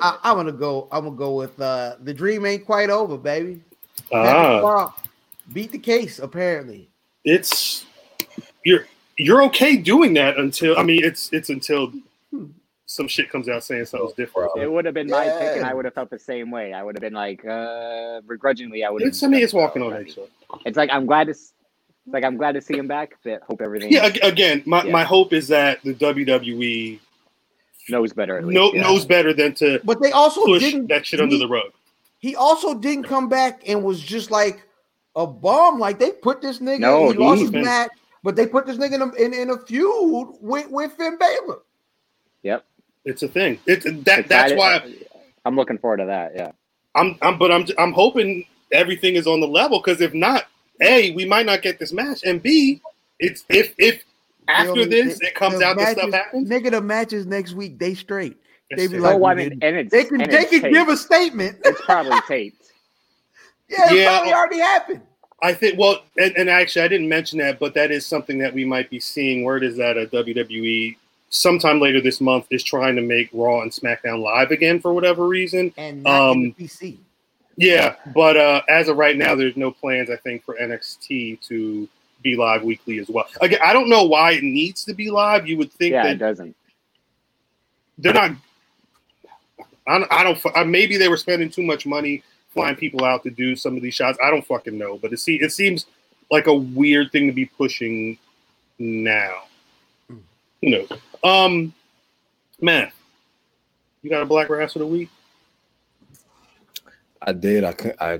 I, 0.00 0.18
I'm 0.22 0.36
gonna 0.36 0.52
go. 0.52 0.88
I'm 0.92 1.04
gonna 1.04 1.16
go 1.16 1.34
with 1.34 1.60
uh 1.60 1.96
the 2.02 2.14
dream 2.14 2.46
ain't 2.46 2.64
quite 2.64 2.90
over, 2.90 3.16
baby. 3.16 3.62
Patrick 4.10 4.62
Ah, 4.64 4.94
beat 5.52 5.72
the 5.72 5.78
case 5.78 6.18
apparently. 6.18 6.88
it's 7.24 7.86
you're 8.64 8.86
you're 9.16 9.42
okay 9.44 9.76
doing 9.76 10.14
that 10.14 10.38
until 10.38 10.78
I 10.78 10.82
mean 10.82 11.04
it's 11.04 11.32
it's 11.32 11.48
until 11.48 11.92
some 12.86 13.08
shit 13.08 13.30
comes 13.30 13.48
out 13.48 13.64
saying 13.64 13.86
something's 13.86 14.12
different. 14.12 14.52
It 14.56 14.70
would 14.70 14.84
have 14.84 14.94
been 14.94 15.08
my 15.08 15.24
pick, 15.24 15.56
and 15.56 15.66
I 15.66 15.74
would 15.74 15.84
have 15.84 15.94
felt 15.94 16.10
the 16.10 16.18
same 16.18 16.50
way. 16.52 16.72
I 16.72 16.84
would 16.84 16.94
have 16.94 17.00
been 17.00 17.14
like, 17.14 17.44
uh, 17.44 18.20
begrudgingly, 18.28 18.84
I 18.84 18.90
would 18.90 19.02
have. 19.02 19.08
It's 19.08 19.22
I 19.22 19.26
mean 19.26 19.42
it's 19.42 19.52
walking 19.52 19.82
on 19.82 19.92
eggshells. 19.92 20.28
It's 20.64 20.76
like 20.76 20.90
I'm 20.92 21.04
glad 21.06 21.24
to, 21.24 21.32
it's 21.32 21.52
like 22.06 22.24
I'm 22.24 22.36
glad 22.36 22.52
to 22.52 22.60
see 22.60 22.74
him 22.76 22.86
back. 22.88 23.16
But 23.24 23.42
hope 23.42 23.60
everything 23.60 23.92
Yeah, 23.92 24.06
again, 24.22 24.62
my, 24.66 24.82
Yeah. 24.84 24.92
my 24.92 25.04
hope 25.04 25.32
is 25.32 25.48
that 25.48 25.82
the 25.82 25.94
WWE 25.94 26.98
knows 27.88 28.12
better. 28.12 28.38
At 28.38 28.44
least, 28.46 28.54
know, 28.54 28.72
yeah. 28.74 28.82
knows 28.82 29.04
better 29.04 29.32
than 29.32 29.54
to 29.56 29.80
But 29.84 30.00
they 30.02 30.12
also 30.12 30.44
push 30.44 30.62
didn't. 30.62 30.88
that 30.88 31.06
shit 31.06 31.20
under 31.20 31.34
he- 31.36 31.40
the 31.42 31.48
rug. 31.48 31.72
He 32.18 32.34
also 32.34 32.74
didn't 32.74 33.04
come 33.04 33.28
back 33.28 33.62
and 33.68 33.84
was 33.84 34.00
just 34.00 34.30
like 34.30 34.62
a 35.14 35.26
bomb. 35.26 35.78
Like 35.78 35.98
they 35.98 36.10
put 36.12 36.40
this 36.40 36.58
nigga. 36.60 36.80
No, 36.80 37.10
he 37.10 37.18
lost 37.18 37.38
he- 37.38 37.42
his 37.44 37.52
match, 37.52 37.90
but 38.24 38.34
they 38.36 38.46
put 38.46 38.66
this 38.66 38.76
nigga 38.78 38.94
in 38.94 39.02
a, 39.02 39.12
in, 39.14 39.34
in 39.34 39.50
a 39.50 39.58
feud 39.58 40.28
with 40.40 40.68
with 40.70 40.92
Finn 40.92 41.18
Balor. 41.18 41.58
Yep. 42.42 42.64
It's 43.04 43.22
a 43.22 43.28
thing. 43.28 43.60
It's 43.66 43.84
that. 43.84 43.94
Excited- 43.96 44.28
That's 44.28 44.52
why 44.54 44.82
I'm 45.44 45.54
looking 45.56 45.78
forward 45.78 45.98
to 45.98 46.06
that. 46.06 46.32
Yeah. 46.34 46.52
I'm. 46.94 47.16
I'm. 47.22 47.38
But 47.38 47.52
I'm. 47.52 47.66
I'm 47.78 47.92
hoping 47.92 48.46
everything 48.72 49.14
is 49.14 49.26
on 49.26 49.40
the 49.40 49.46
level. 49.46 49.78
Because 49.78 50.00
if 50.00 50.12
not, 50.14 50.44
a 50.80 51.12
we 51.12 51.24
might 51.24 51.46
not 51.46 51.62
get 51.62 51.78
this 51.78 51.92
match, 51.92 52.22
and 52.24 52.42
b 52.42 52.80
it's 53.18 53.44
if 53.48 53.74
if 53.78 54.02
after 54.48 54.74
Feel 54.74 54.84
me? 54.84 54.90
this 55.02 55.18
The- 55.18 55.26
it 55.28 55.34
comes 55.34 55.58
the 55.58 55.64
out 55.64 55.76
that 55.78 55.96
stuff 55.96 56.10
matches- 56.10 56.24
happens. 56.26 56.48
Nigga, 56.50 56.70
the 56.70 56.80
matches 56.80 57.26
next 57.26 57.54
week 57.54 57.78
they 57.78 57.94
straight. 57.94 58.36
that's 58.70 58.82
they 58.82 58.88
be 58.88 58.96
it. 58.96 59.00
like- 59.00 59.16
oh, 59.20 59.24
I 59.26 59.34
mean, 59.34 59.58
and 59.62 59.76
it's 59.76 59.90
They 59.90 60.04
can 60.04 60.20
and 60.20 60.30
they 60.30 60.40
it's 60.40 60.50
can 60.50 60.62
taped. 60.62 60.74
give 60.74 60.88
a 60.88 60.96
statement. 60.96 61.58
It's 61.64 61.80
probably 61.82 62.18
taped. 62.28 62.70
yeah, 63.68 63.90
it 63.92 63.96
Yeah, 63.98 64.08
probably 64.10 64.32
oh. 64.32 64.36
already 64.36 64.58
happened. 64.58 65.00
I 65.42 65.52
think. 65.52 65.78
Well, 65.78 66.02
and, 66.18 66.34
and 66.36 66.48
actually, 66.48 66.82
I 66.82 66.88
didn't 66.88 67.08
mention 67.10 67.38
that, 67.40 67.58
but 67.58 67.74
that 67.74 67.90
is 67.90 68.06
something 68.06 68.38
that 68.38 68.54
we 68.54 68.64
might 68.64 68.88
be 68.88 68.98
seeing. 69.00 69.44
Word 69.44 69.64
is 69.64 69.76
that 69.76 69.98
a 69.98 70.06
WWE 70.06 70.96
sometime 71.28 71.78
later 71.80 72.00
this 72.00 72.20
month 72.22 72.46
is 72.50 72.62
trying 72.62 72.96
to 72.96 73.02
make 73.02 73.28
Raw 73.34 73.60
and 73.60 73.70
SmackDown 73.70 74.22
live 74.22 74.50
again 74.50 74.80
for 74.80 74.94
whatever 74.94 75.26
reason. 75.28 75.74
And 75.76 76.02
not 76.04 76.30
in 76.32 76.38
Um, 76.44 76.54
the 76.56 76.64
PC. 76.64 76.96
Yeah, 77.56 77.96
but 78.14 78.36
uh, 78.36 78.62
as 78.68 78.88
of 78.88 78.96
right 78.98 79.16
now, 79.16 79.34
there's 79.34 79.56
no 79.56 79.70
plans. 79.70 80.10
I 80.10 80.16
think 80.16 80.44
for 80.44 80.56
NXT 80.60 81.40
to 81.48 81.88
be 82.22 82.36
live 82.36 82.62
weekly 82.62 82.98
as 82.98 83.08
well. 83.08 83.26
Again, 83.40 83.60
I 83.64 83.72
don't 83.72 83.88
know 83.88 84.04
why 84.04 84.32
it 84.32 84.42
needs 84.42 84.84
to 84.84 84.94
be 84.94 85.10
live. 85.10 85.46
You 85.46 85.56
would 85.58 85.72
think 85.72 85.92
Yeah, 85.92 86.02
it 86.06 86.08
that 86.14 86.18
doesn't. 86.18 86.54
they're 87.98 88.12
not. 88.12 88.32
I 89.86 89.98
don't. 89.98 90.12
I 90.12 90.22
don't 90.24 90.70
maybe 90.70 90.96
they 90.96 91.08
were 91.08 91.16
spending 91.16 91.48
too 91.48 91.62
much 91.62 91.86
money 91.86 92.22
flying 92.50 92.76
people 92.76 93.04
out 93.04 93.22
to 93.22 93.30
do 93.30 93.54
some 93.56 93.76
of 93.76 93.82
these 93.82 93.94
shots. 93.94 94.18
I 94.22 94.30
don't 94.30 94.44
fucking 94.46 94.76
know. 94.76 94.98
But 94.98 95.12
it 95.12 95.18
see, 95.18 95.36
it 95.36 95.52
seems 95.52 95.86
like 96.30 96.46
a 96.48 96.54
weird 96.54 97.12
thing 97.12 97.26
to 97.26 97.32
be 97.32 97.46
pushing 97.46 98.18
now. 98.78 99.44
Who 100.08 100.20
knows? 100.62 100.88
Um, 101.22 101.72
man, 102.60 102.90
you 104.02 104.10
got 104.10 104.22
a 104.22 104.26
black 104.26 104.48
wrestler 104.50 104.82
of 104.82 104.88
the 104.88 104.94
week? 104.94 105.08
I 107.22 107.32
did. 107.32 107.64
I 107.64 107.72
cou- 107.72 107.94
I 108.00 108.18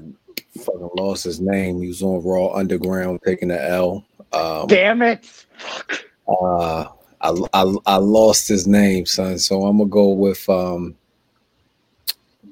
fucking 0.58 0.90
lost 0.96 1.24
his 1.24 1.40
name. 1.40 1.80
He 1.80 1.88
was 1.88 2.02
on 2.02 2.22
Raw 2.24 2.52
Underground 2.54 3.20
taking 3.24 3.48
the 3.48 3.62
L. 3.70 4.04
Um, 4.32 4.66
Damn 4.66 5.02
it! 5.02 5.46
uh, 6.28 6.86
I, 7.20 7.30
I 7.52 7.74
I 7.86 7.96
lost 7.96 8.48
his 8.48 8.66
name, 8.66 9.06
son. 9.06 9.38
So 9.38 9.62
I'm 9.66 9.78
gonna 9.78 9.88
go 9.90 10.08
with 10.08 10.48
um 10.48 10.94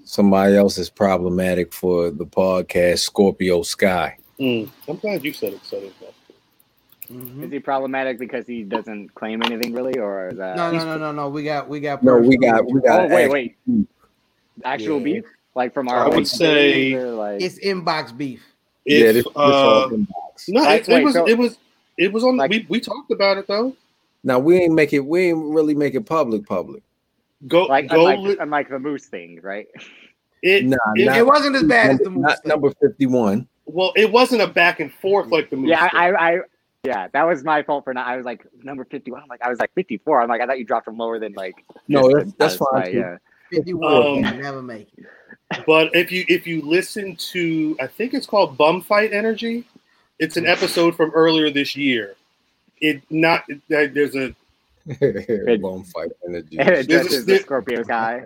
somebody 0.05 0.56
else 0.56 0.78
is 0.78 0.90
problematic 0.90 1.73
for 1.73 2.10
the 2.10 2.26
podcast, 2.26 3.00
Scorpio 3.00 3.62
Sky. 3.62 4.16
Mm, 4.39 4.68
I'm 4.89 4.97
glad 4.97 5.24
you 5.24 5.32
said 5.32 5.55
it. 5.55 5.64
Said 5.64 5.82
it. 5.84 5.92
Mhm. 7.10 7.44
Is 7.44 7.52
he 7.52 7.58
problematic 7.60 8.18
because 8.18 8.47
he 8.47 8.62
doesn't 8.62 9.14
claim 9.14 9.42
anything 9.42 9.74
really, 9.74 9.98
or 9.98 10.28
is 10.31 10.39
that? 10.39 10.56
No, 10.56 10.70
no, 10.73 10.84
no, 10.84 10.97
no, 10.97 11.12
no. 11.12 11.28
We 11.28 11.42
got, 11.44 11.68
we 11.68 11.81
got. 11.81 12.02
No, 12.02 12.16
we 12.16 12.36
got 12.39 12.64
we 12.64 12.81
got. 12.81 13.10
Oh 13.10 13.14
wait, 13.14 13.31
wait. 13.31 13.56
Actual 14.64 14.98
Yeah. 14.98 15.05
beef, 15.05 15.24
like 15.55 15.73
from 15.74 15.89
our. 15.89 16.05
I 16.07 16.08
would 16.08 16.26
say- 16.28 16.91
days 16.91 16.94
or, 17.02 17.10
like 17.12 17.41
It's 17.42 17.58
inbox 17.58 18.16
beef. 18.16 18.42
yeah, 18.84 19.07
If, 19.07 19.15
this, 19.15 19.24
this 19.24 19.33
uh, 19.36 19.41
all 19.41 19.89
inbox. 19.91 20.49
no, 20.49 20.68
it, 20.70 20.89
it 20.89 20.92
wait, 20.92 21.05
was 21.05 21.15
so- 21.15 21.28
it 21.28 21.39
was 21.39 21.58
it 21.99 22.12
was 22.12 22.24
on. 22.24 22.36
Like- 22.36 22.50
we 22.50 22.66
we 22.68 22.81
talked 22.81 23.10
about 23.10 23.39
it 23.39 23.47
though. 23.47 23.74
Now 24.23 24.39
we 24.39 24.57
ain't 24.57 24.74
make 24.74 24.92
it. 24.92 25.00
We 25.00 25.28
ain't 25.28 25.55
really 25.55 25.74
make 25.74 25.94
it 25.94 26.07
public. 26.07 26.47
Public. 26.47 26.83
Go 27.47 27.65
like 27.65 27.89
go. 27.91 27.97
unlike, 27.99 28.18
li- 28.20 28.36
unlike 28.41 28.68
the 28.70 28.78
moose 28.78 29.07
thing, 29.07 29.39
right? 29.42 29.66
it, 30.42 30.65
Nah, 30.65 30.76
it- 30.97 31.05
not, 31.07 31.16
It 31.18 31.26
wasn't 31.26 31.57
as 31.57 31.62
bad 31.65 31.91
as 31.91 31.99
the 31.99 32.05
number, 32.05 32.20
movie. 32.20 32.28
not 32.33 32.47
number 32.47 32.70
fifty-one. 32.81 33.47
well, 33.66 33.92
it 33.97 34.10
wasn't 34.10 34.41
a 34.42 34.47
back 34.47 34.81
and 34.81 34.92
forth 34.92 35.28
like 35.28 35.50
the 35.50 35.57
moose. 35.57 35.68
Yeah, 35.70 35.89
I, 35.92 36.08
I, 36.10 36.31
I, 36.33 36.39
yeah, 36.84 37.08
that 37.12 37.24
was 37.26 37.44
my 37.44 37.62
fault 37.62 37.84
for 37.84 37.92
not. 37.94 38.07
I 38.07 38.16
was 38.16 38.24
like 38.24 38.47
number 38.62 38.84
fifty-one. 38.86 39.23
I'm 39.23 39.28
like, 39.28 39.42
I 39.42 39.50
was 39.50 39.58
like 39.58 39.73
fifty-four. 39.74 40.20
I'm 40.23 40.28
like, 40.28 40.41
I 40.41 40.47
thought 40.47 40.58
you 40.58 40.65
dropped 40.65 40.84
from 40.86 40.97
lower 40.97 41.18
than 41.18 41.33
like. 41.34 41.55
No, 41.89 42.10
that's, 42.10 42.33
that's 42.34 42.55
a 42.55 42.58
fine. 42.58 42.66
slight, 42.70 42.92
too. 42.92 42.99
Yeah. 42.99 43.16
Fifty-one. 43.50 44.24
Um, 44.24 44.41
never 44.41 44.62
make 44.62 44.89
it. 44.97 45.05
But 45.66 45.94
if 45.94 46.10
you 46.10 46.24
if 46.28 46.47
you 46.47 46.62
listen 46.62 47.16
to, 47.16 47.76
I 47.81 47.86
think 47.86 48.14
it's 48.14 48.26
called 48.26 48.56
Bum 48.56 48.81
Fight 48.81 49.12
Energy. 49.12 49.64
It's 50.18 50.36
an 50.36 50.47
episode 50.47 50.97
from 50.97 51.10
earlier 51.14 51.50
this 51.50 51.76
year. 51.76 52.14
It 52.81 53.02
not 53.10 53.44
that 53.68 53.94
there's 53.94 54.16
a 54.16 54.34
bum 55.58 55.84
fight 55.84 56.10
energy. 56.26 56.58
And 56.58 56.68
it 56.70 56.89
There's 56.89 57.06
a- 57.06 57.10
just 57.10 57.26
the 57.26 57.39
Scorpio 57.39 57.84
guy. 57.84 58.23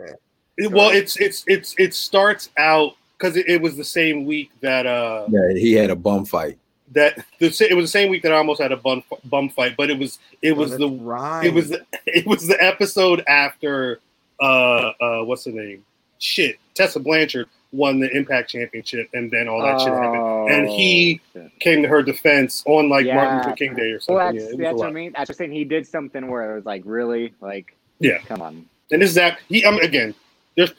it- 0.56 0.70
well, 0.72 0.90
it's 0.90 1.16
it's 1.18 1.44
it's 1.46 1.74
it 1.78 1.94
starts 1.94 2.50
out 2.56 2.94
because 3.16 3.36
it, 3.36 3.48
it 3.48 3.60
was 3.62 3.76
the 3.76 3.84
same 3.84 4.24
week 4.24 4.50
that 4.60 4.86
uh 4.86 5.26
yeah, 5.28 5.52
he 5.54 5.72
had 5.72 5.90
a 5.90 5.96
bum 5.96 6.24
fight. 6.24 6.56
that 6.92 7.24
the 7.38 7.46
it 7.70 7.74
was 7.74 7.84
the 7.84 7.88
same 7.98 8.10
week 8.10 8.22
that 8.22 8.32
I 8.32 8.36
almost 8.36 8.60
had 8.60 8.72
a 8.72 8.76
bum 8.76 9.02
bum 9.24 9.50
fight, 9.50 9.76
but 9.76 9.90
it 9.90 9.98
was 9.98 10.18
it 10.42 10.52
was 10.52 10.72
Oh, 10.72 10.78
the 10.78 10.88
right. 10.90 11.46
it 11.46 11.54
was 11.54 11.68
the, 11.70 11.84
it 12.06 12.26
was 12.26 12.46
the 12.46 12.62
episode 12.62 13.22
after 13.28 14.00
uh 14.40 14.92
uh 15.00 15.22
what's 15.24 15.44
the 15.44 15.52
name 15.52 15.84
shit 16.18 16.58
Tessa 16.78 17.00
Blanchard 17.00 17.46
won 17.72 18.00
the 18.00 18.08
Impact 18.16 18.48
Championship 18.48 19.08
and 19.12 19.30
then 19.30 19.46
all 19.48 19.60
that 19.62 19.78
shit 19.80 19.92
happened 19.92 20.50
and 20.50 20.68
he 20.70 21.20
Oh, 21.36 21.40
shit. 21.42 21.60
came 21.60 21.82
to 21.82 21.88
her 21.88 22.02
defense 22.02 22.62
on 22.66 22.88
like 22.88 23.04
Martin 23.06 23.38
Luther 23.38 23.52
King 23.56 23.74
Day 23.74 23.90
or 23.90 24.00
something. 24.00 24.14
Well, 24.14 24.34
yeah, 24.34 24.40
that's, 24.40 24.52
it 24.52 24.56
was 24.56 24.64
that's 24.64 24.74
what 24.78 24.82
I 24.82 24.86
lot. 24.86 24.94
mean. 24.94 25.12
That's 25.14 25.26
just 25.28 25.38
saying 25.38 25.52
he 25.52 25.64
did 25.64 25.86
something 25.86 26.28
where 26.28 26.52
it 26.52 26.54
was 26.56 26.64
like 26.64 26.82
really 26.86 27.34
like. 27.42 27.76
Yeah. 27.98 28.18
Come 28.20 28.40
on. 28.40 28.64
And 28.90 29.02
this 29.02 29.10
is 29.10 29.16
that 29.16 29.38
he 29.48 29.64
um, 29.66 29.78
again. 29.80 30.14
There's 30.56 30.72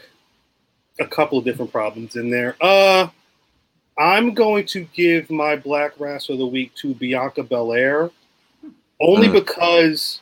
a 0.99 1.05
couple 1.05 1.37
of 1.37 1.45
different 1.45 1.71
problems 1.71 2.15
in 2.15 2.29
there. 2.31 2.55
Uh, 2.59 3.07
I'm 3.97 4.33
going 4.33 4.65
to 4.67 4.81
give 4.93 5.29
my 5.29 5.55
Black 5.55 5.93
Wrestler 5.99 6.33
of 6.33 6.39
the 6.39 6.45
Week 6.47 6.73
to 6.75 6.93
Bianca 6.95 7.43
Belair, 7.43 8.09
only 8.99 9.27
because 9.29 10.21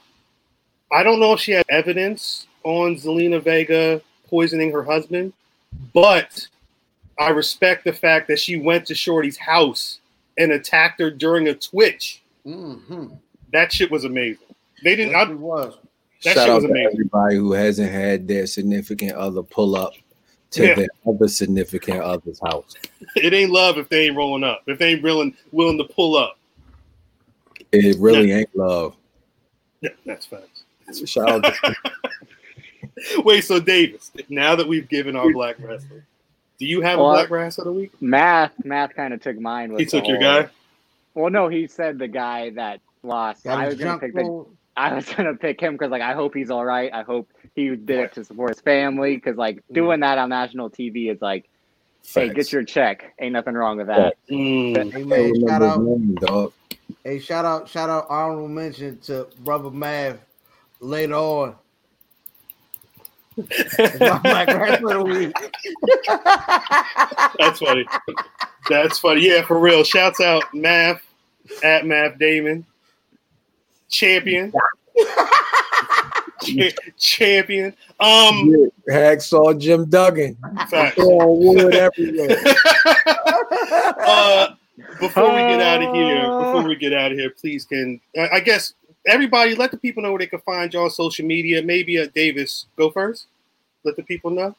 I 0.91 1.01
don't 1.03 1.19
know 1.19 1.33
if 1.33 1.39
she 1.39 1.53
had 1.53 1.65
evidence 1.69 2.45
on 2.63 2.95
Zelina 2.95 3.41
Vega 3.41 4.01
poisoning 4.27 4.71
her 4.73 4.83
husband, 4.83 5.33
but 5.93 6.47
I 7.19 7.29
respect 7.29 7.83
the 7.83 7.93
fact 7.93 8.27
that 8.27 8.39
she 8.39 8.57
went 8.57 8.85
to 8.87 8.95
Shorty's 8.95 9.37
house 9.37 9.99
and 10.37 10.51
attacked 10.51 10.99
her 11.01 11.09
during 11.09 11.47
a 11.47 11.53
Twitch. 11.55 12.21
Mm-hmm. 12.45 13.07
That 13.51 13.71
shit 13.73 13.89
was 13.89 14.03
amazing. 14.05 14.45
They 14.83 14.95
didn't. 14.95 15.11
Yes, 15.13 15.27
I, 15.27 15.31
it 15.31 15.37
was. 15.39 15.77
That 16.23 16.33
Shout 16.33 16.43
shit 16.43 16.49
out 16.49 16.55
was 16.55 16.63
to 16.65 16.69
amazing. 16.71 16.91
everybody 16.93 17.35
who 17.35 17.51
hasn't 17.53 17.91
had 17.91 18.27
their 18.27 18.45
significant 18.47 19.13
other 19.13 19.41
pull 19.43 19.75
up 19.75 19.93
to 20.51 20.65
Yeah. 20.67 20.75
their 20.75 20.87
other 21.07 21.27
significant 21.27 22.01
other's 22.01 22.39
house. 22.39 22.73
it 23.15 23.33
ain't 23.33 23.51
love 23.51 23.77
if 23.77 23.89
they 23.89 24.07
ain't 24.07 24.15
rolling 24.15 24.43
up. 24.43 24.61
If 24.67 24.77
they 24.79 24.93
ain't 24.93 25.03
willing 25.03 25.35
willing 25.51 25.77
to 25.77 25.83
pull 25.85 26.15
up. 26.15 26.37
It 27.71 27.97
really 27.99 28.31
ain't 28.31 28.55
love. 28.55 28.95
Yeah, 29.81 29.89
that's 30.05 30.25
facts. 30.25 30.63
Shout 31.05 31.29
out 31.29 31.43
to 31.43 31.75
Wait, 33.19 33.41
so 33.43 33.59
Davis, 33.59 34.11
now 34.29 34.55
that 34.55 34.67
we've 34.67 34.87
given 34.89 35.15
our 35.15 35.31
black 35.31 35.57
wrestler, 35.59 36.05
do 36.59 36.65
you 36.65 36.81
have 36.81 36.97
Well, 36.99 37.11
a 37.11 37.13
black 37.13 37.29
wrestler 37.29 37.63
of 37.63 37.73
the 37.73 37.79
week? 37.79 37.91
Math, 38.01 38.51
math 38.63 38.95
kind 38.95 39.13
of 39.13 39.21
took 39.21 39.39
mine. 39.39 39.71
With 39.71 39.79
He 39.79 39.85
took 39.85 40.07
your 40.07 40.21
whole- 40.21 40.43
guy. 40.43 40.49
Well, 41.13 41.29
no, 41.31 41.47
he 41.47 41.67
said 41.67 41.97
the 41.99 42.07
guy 42.07 42.51
that 42.51 42.79
lost. 43.03 43.43
Got 43.43 43.59
I 43.59 43.65
was 43.67 43.75
gonna 43.75 43.89
junk 43.91 44.01
pick 44.01 44.13
the. 44.13 44.45
I 44.77 44.93
was 44.93 45.11
gonna 45.11 45.33
pick 45.33 45.59
him 45.59 45.73
because 45.73 45.89
like 45.89 46.03
I 46.03 46.13
hope 46.13 46.35
he's 46.35 46.51
all 46.51 46.63
right. 46.63 46.93
I 46.93 47.01
hope 47.01 47.27
he 47.55 47.69
did 47.75 47.89
it 47.99 48.13
to 48.13 48.23
support 48.23 48.51
his 48.51 48.61
family 48.61 49.15
because 49.15 49.35
like 49.35 49.63
doing 49.71 50.01
that 50.01 50.19
on 50.19 50.29
national 50.29 50.69
TV 50.69 51.11
is 51.11 51.19
like, 51.19 51.49
hey, 52.13 52.29
get 52.29 52.51
your 52.51 52.63
check. 52.63 53.15
Ain't 53.19 53.33
nothing 53.33 53.55
wrong 53.55 53.77
with 53.77 53.87
that. 53.87 54.17
Mm. 54.29 54.91
Hey 54.93 55.03
man, 55.03 55.47
shout 55.47 55.63
out. 55.63 55.81
name, 55.81 56.13
dog. 56.15 56.53
Hey, 57.03 57.17
shout 57.17 57.45
out, 57.45 57.67
shout 57.67 57.89
out, 57.89 58.05
honorable 58.09 58.47
mention 58.47 58.99
to 59.01 59.27
brother 59.39 59.71
Mav 59.71 60.19
later 60.79 61.15
on. 61.15 61.55
It's 63.37 63.99
my 63.99 64.17
Black 64.19 64.47
Wrestler 64.47 64.97
of 64.97 65.07
the 65.07 65.13
Week. 65.13 65.35
That's 67.37 67.59
funny. 67.59 67.85
That's 68.69 68.99
funny. 68.99 69.21
Yeah, 69.27 69.45
for 69.45 69.59
real. 69.59 69.83
Shouts 69.83 70.19
out 70.19 70.43
Math 70.53 71.01
at 71.63 71.85
Math 71.85 72.17
Damon. 72.17 72.65
Champion. 73.89 74.51
Cha- 76.43 76.69
champion. 76.97 77.73
Um 77.99 78.69
Hacksaw 78.89 79.59
Jim 79.59 79.89
Duggan. 79.89 80.37
wood 81.27 81.75
everywhere. 81.75 82.37
uh, 84.05 84.55
before 84.99 85.29
we 85.29 85.39
get 85.39 85.61
out 85.61 85.81
of 85.83 85.95
here, 85.95 86.21
before 86.21 86.67
we 86.67 86.75
get 86.75 86.93
out 86.93 87.11
of 87.11 87.17
here, 87.17 87.29
please 87.31 87.65
can 87.65 87.99
I 88.17 88.29
I 88.33 88.39
guess 88.39 88.73
everybody 89.07 89.55
let 89.55 89.71
the 89.71 89.77
people 89.77 90.03
know 90.03 90.11
where 90.11 90.19
they 90.19 90.27
can 90.27 90.39
find 90.39 90.73
you 90.73 90.81
on 90.81 90.89
social 90.89 91.25
media. 91.25 91.61
Maybe 91.61 91.99
uh, 91.99 92.07
Davis 92.13 92.65
go 92.77 92.89
first. 92.91 93.27
Let 93.83 93.95
the 93.95 94.03
people 94.03 94.31
know. 94.31 94.55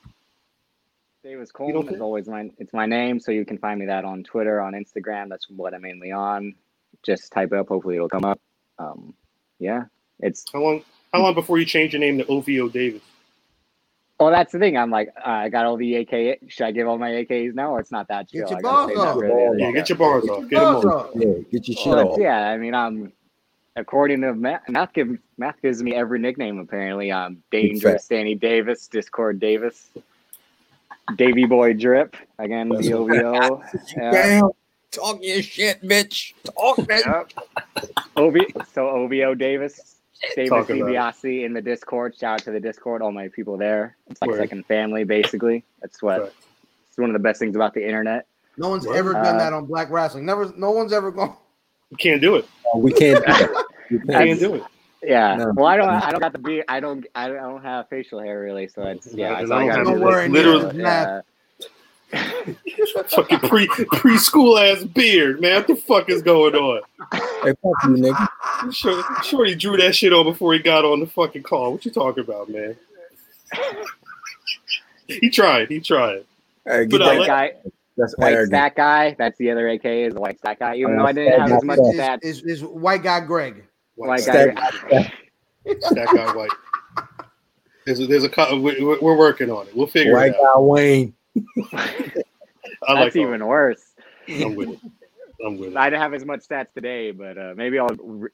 Davis 1.22 1.50
don't 1.50 1.72
Coleman 1.72 1.94
is 1.94 2.00
always 2.00 2.28
my 2.28 2.50
it's 2.58 2.72
my 2.72 2.86
name, 2.86 3.20
so 3.20 3.32
you 3.32 3.44
can 3.44 3.58
find 3.58 3.78
me 3.80 3.86
that 3.86 4.04
on 4.04 4.22
Twitter, 4.22 4.60
on 4.60 4.72
Instagram. 4.72 5.28
That's 5.28 5.48
what 5.50 5.74
I'm 5.74 5.82
mainly 5.82 6.12
on. 6.12 6.54
Just 7.04 7.32
type 7.32 7.52
it 7.52 7.58
up. 7.58 7.68
Hopefully, 7.68 7.96
it'll 7.96 8.08
come 8.08 8.24
up. 8.24 8.40
Um, 8.78 9.14
yeah, 9.58 9.84
it's 10.20 10.44
How 10.52 10.60
long? 10.62 10.82
How 11.12 11.20
long 11.20 11.34
before 11.34 11.58
you 11.58 11.64
change 11.64 11.92
your 11.92 12.00
name 12.00 12.18
to 12.18 12.26
OVO 12.26 12.68
Davis? 12.68 13.02
well. 14.20 14.30
That's 14.30 14.52
the 14.52 14.58
thing. 14.58 14.76
I'm 14.76 14.90
like, 14.90 15.08
uh, 15.18 15.28
I 15.28 15.48
got 15.48 15.66
all 15.66 15.76
the 15.76 15.96
AK. 15.96 16.38
Should 16.48 16.64
I 16.66 16.70
give 16.72 16.86
all 16.86 16.98
my 16.98 17.10
AKs 17.10 17.54
now, 17.54 17.72
or 17.72 17.80
it's 17.80 17.90
not 17.92 18.08
that 18.08 18.30
Get 18.30 18.38
your 18.50 18.58
I 18.58 18.62
gotta 18.62 18.62
bars 18.62 18.86
save 18.88 18.96
that 18.98 19.08
off. 19.08 19.14
for 19.16 19.26
the 19.26 19.32
other 19.32 19.58
Yeah, 19.58 19.64
stuff. 19.66 19.74
get 19.74 19.88
your 19.88 19.98
bars 19.98 20.28
off. 20.28 20.48
Get 20.48 20.60
them 20.60 20.72
Bars 20.74 20.84
off. 20.84 21.10
Yeah, 21.16 21.34
get 21.50 21.68
your 21.68 21.76
shit 21.76 21.86
Well, 21.86 22.12
off. 22.12 22.18
yeah, 22.20 22.48
I 22.50 22.56
mean, 22.56 22.74
um, 22.74 23.12
according 23.78 24.20
to 24.22 24.34
math, 24.34 24.68
math 24.68 24.92
gives 24.92 25.18
math 25.36 25.60
gives 25.62 25.82
me 25.82 25.94
every 25.94 26.18
nickname 26.18 26.58
apparently. 26.58 27.10
Um, 27.10 27.42
dangerous 27.50 28.06
Danny 28.06 28.34
Davis, 28.34 28.86
Discord 28.88 29.40
Davis, 29.40 29.90
Davy 31.16 31.44
Boy 31.46 31.72
Drip 31.72 32.16
again, 32.38 32.68
That's 32.68 32.88
DOVO. 32.88 33.62
Yeah. 33.96 34.10
Damn. 34.10 34.50
Talk 34.90 35.18
your 35.22 35.42
shit, 35.42 35.82
bitch. 35.82 36.32
Talk 36.44 36.76
that. 36.86 37.32
OV, 38.16 38.36
so 38.72 38.88
OVO 38.88 39.34
Davis, 39.34 39.96
Davis 40.34 40.48
Talk. 40.50 40.68
DiBiase 40.68 41.44
in 41.44 41.52
the 41.52 41.60
Discord. 41.60 42.16
Shout 42.16 42.40
out 42.40 42.44
to 42.44 42.50
the 42.52 42.60
Discord, 42.60 43.02
all 43.02 43.12
my 43.12 43.28
people 43.28 43.58
there. 43.58 43.96
It's 44.08 44.20
like 44.22 44.30
Word. 44.30 44.38
second 44.38 44.64
family, 44.66 45.04
basically. 45.04 45.62
That's 45.82 46.02
what. 46.02 46.22
Facts. 46.32 46.46
It's 46.88 46.96
one 46.98 47.10
of 47.10 47.12
the 47.14 47.18
best 47.20 47.38
things 47.38 47.54
about 47.54 47.74
the 47.74 47.84
internet. 47.84 48.26
No 48.56 48.70
one's 48.70 48.86
What? 48.86 48.96
ever 48.96 49.12
done 49.12 49.36
Uh, 49.36 49.38
that 49.38 49.52
on 49.52 49.66
Black 49.66 49.90
Wrestling. 49.90 50.24
Never, 50.24 50.52
no 50.56 50.70
one's 50.72 50.92
ever 50.94 51.10
gone. 51.12 51.36
You 51.90 51.96
can't 51.98 52.20
do 52.20 52.36
it. 52.36 52.46
We 52.74 52.92
can't 52.92 53.24
do 53.24 53.32
that. 53.32 53.50
We 53.50 53.67
You 53.90 53.98
can't. 54.00 54.10
can't 54.10 54.40
do 54.40 54.54
it. 54.54 54.62
Yeah. 55.02 55.36
No. 55.36 55.52
Well, 55.54 55.66
I 55.66 55.76
don't. 55.76 55.88
I 55.88 56.10
don't 56.10 56.20
got 56.20 56.32
the 56.32 56.38
beard. 56.38 56.64
I 56.68 56.80
don't. 56.80 57.06
I 57.14 57.28
don't 57.28 57.62
have 57.62 57.88
facial 57.88 58.20
hair 58.20 58.40
really. 58.40 58.68
So 58.68 58.82
it's 58.82 59.12
yeah. 59.14 59.30
Yeah, 59.32 59.40
it's 59.40 59.50
I 59.50 59.56
I 59.56 59.58
don't 59.60 59.68
gotta 59.68 59.84
do. 59.84 59.90
Don't 59.90 60.00
it. 60.02 60.04
worry, 60.04 60.28
Literally- 60.28 60.76
Neil. 60.76 60.82
Yeah. 60.86 61.20
fucking 63.08 63.38
pre 63.40 63.66
preschool 63.68 64.58
ass 64.58 64.82
beard, 64.82 65.42
man. 65.42 65.56
What 65.56 65.66
the 65.66 65.76
fuck 65.76 66.08
is 66.08 66.22
going 66.22 66.54
on? 66.54 66.80
Hey, 67.12 67.52
fuck 67.62 67.84
you, 67.84 67.90
nigga. 67.90 68.72
Sure, 68.72 69.04
sure 69.22 69.44
he 69.44 69.54
drew 69.54 69.76
that 69.76 69.94
shit 69.94 70.14
on 70.14 70.24
before 70.24 70.54
he 70.54 70.58
got 70.58 70.86
on 70.86 71.00
the 71.00 71.06
fucking 71.06 71.42
call. 71.42 71.72
What 71.72 71.84
you 71.84 71.90
talking 71.90 72.24
about, 72.24 72.48
man? 72.48 72.76
he 75.06 75.28
tried. 75.28 75.68
He 75.68 75.80
tried. 75.80 76.24
Hey, 76.64 76.86
get 76.86 76.98
But, 76.98 76.98
that. 76.98 77.18
White 77.18 77.26
guy, 77.26 77.52
That's 77.98 78.16
white 78.16 78.32
arrogant. 78.32 78.50
stack 78.52 78.76
guy. 78.76 79.14
That's 79.18 79.36
the 79.36 79.50
other 79.50 79.68
AK 79.68 79.84
is 79.84 80.14
the 80.14 80.20
white 80.20 80.38
stack 80.38 80.60
guy. 80.60 80.76
Even 80.76 80.96
though 80.96 81.04
I 81.04 81.12
didn't 81.12 81.40
have 81.40 81.52
as 81.52 81.62
much 81.62 81.78
Stack 81.92 82.20
stats. 82.20 82.24
Is, 82.24 82.38
is, 82.38 82.62
is 82.62 82.64
white 82.64 83.02
guy 83.02 83.20
Greg? 83.20 83.64
White 84.06 84.20
Stack- 84.20 84.54
guy. 84.90 85.12
Stack 85.80 86.14
guy 86.14 86.34
white. 86.34 86.50
There's 87.84 88.00
a, 88.00 88.06
there's 88.06 88.24
a 88.24 88.56
we- 88.56 88.82
we- 88.84 88.98
we're 89.00 89.16
working 89.16 89.50
on 89.50 89.66
it. 89.66 89.74
We'll 89.76 89.86
figure 89.86 90.14
White 90.14 90.32
it 90.32 90.36
out. 90.36 90.62
White 90.62 91.12
guy 91.36 91.44
Wayne. 91.74 92.04
I 92.86 92.92
like 92.92 93.04
That's 93.04 93.16
all- 93.16 93.22
even 93.22 93.46
worse. 93.46 93.82
I'm 94.28 94.54
with 94.54 94.70
it. 94.70 94.78
I'm 95.44 95.56
with 95.56 95.70
it. 95.70 95.76
I 95.76 95.88
didn't 95.88 96.02
have 96.02 96.14
as 96.14 96.24
much 96.24 96.40
stats 96.40 96.72
today, 96.74 97.12
but 97.12 97.38
uh, 97.38 97.54
maybe 97.56 97.78
I'll 97.78 97.88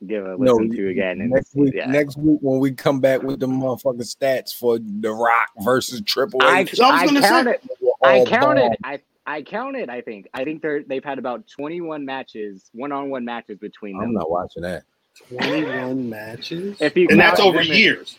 give 0.07 0.25
a 0.25 0.37
No, 0.39 0.55
listen 0.55 0.71
to 0.77 0.89
again. 0.89 1.21
And 1.21 1.31
Next 1.31 1.55
week, 1.55 1.75
yeah. 1.75 1.87
next 1.87 2.17
week 2.19 2.39
when 2.41 2.59
we 2.61 2.73
come 2.73 3.01
back 3.01 3.23
with 3.23 3.41
the 3.41 3.47
motherfucking 3.47 4.01
stats 4.17 4.55
for 4.57 4.79
The 4.79 5.13
Rock 5.13 5.49
versus 5.61 6.01
Triple 6.03 6.41
I, 6.43 6.61
H, 6.61 6.81
I 6.81 6.91
was 6.91 7.03
I 7.03 7.07
gonna 7.07 7.23
say- 7.23 7.29
counted. 7.29 7.61
I 8.03 8.25
counted. 8.25 8.61
bomb. 8.61 8.75
I 8.85 9.01
I 9.27 9.43
counted. 9.43 9.89
I 9.89 10.01
think. 10.03 10.29
I 10.35 10.45
think 10.45 10.61
they're 10.63 10.83
they've 10.83 11.05
had 11.05 11.19
about 11.19 11.47
twenty 11.47 11.81
one 11.81 12.05
matches, 12.05 12.69
one 12.73 12.93
on 12.93 13.09
one 13.09 13.25
matches 13.25 13.59
between 13.59 13.95
them. 13.95 14.09
I'm 14.09 14.13
not 14.15 14.31
watching 14.31 14.63
that. 14.63 14.83
21 15.29 16.09
matches? 16.09 16.81
If 16.81 16.97
you 16.97 17.09
and 17.11 17.19
that's 17.21 17.41
over 17.41 17.59
them 17.63 17.73
in- 17.73 17.79
years. 17.79 18.19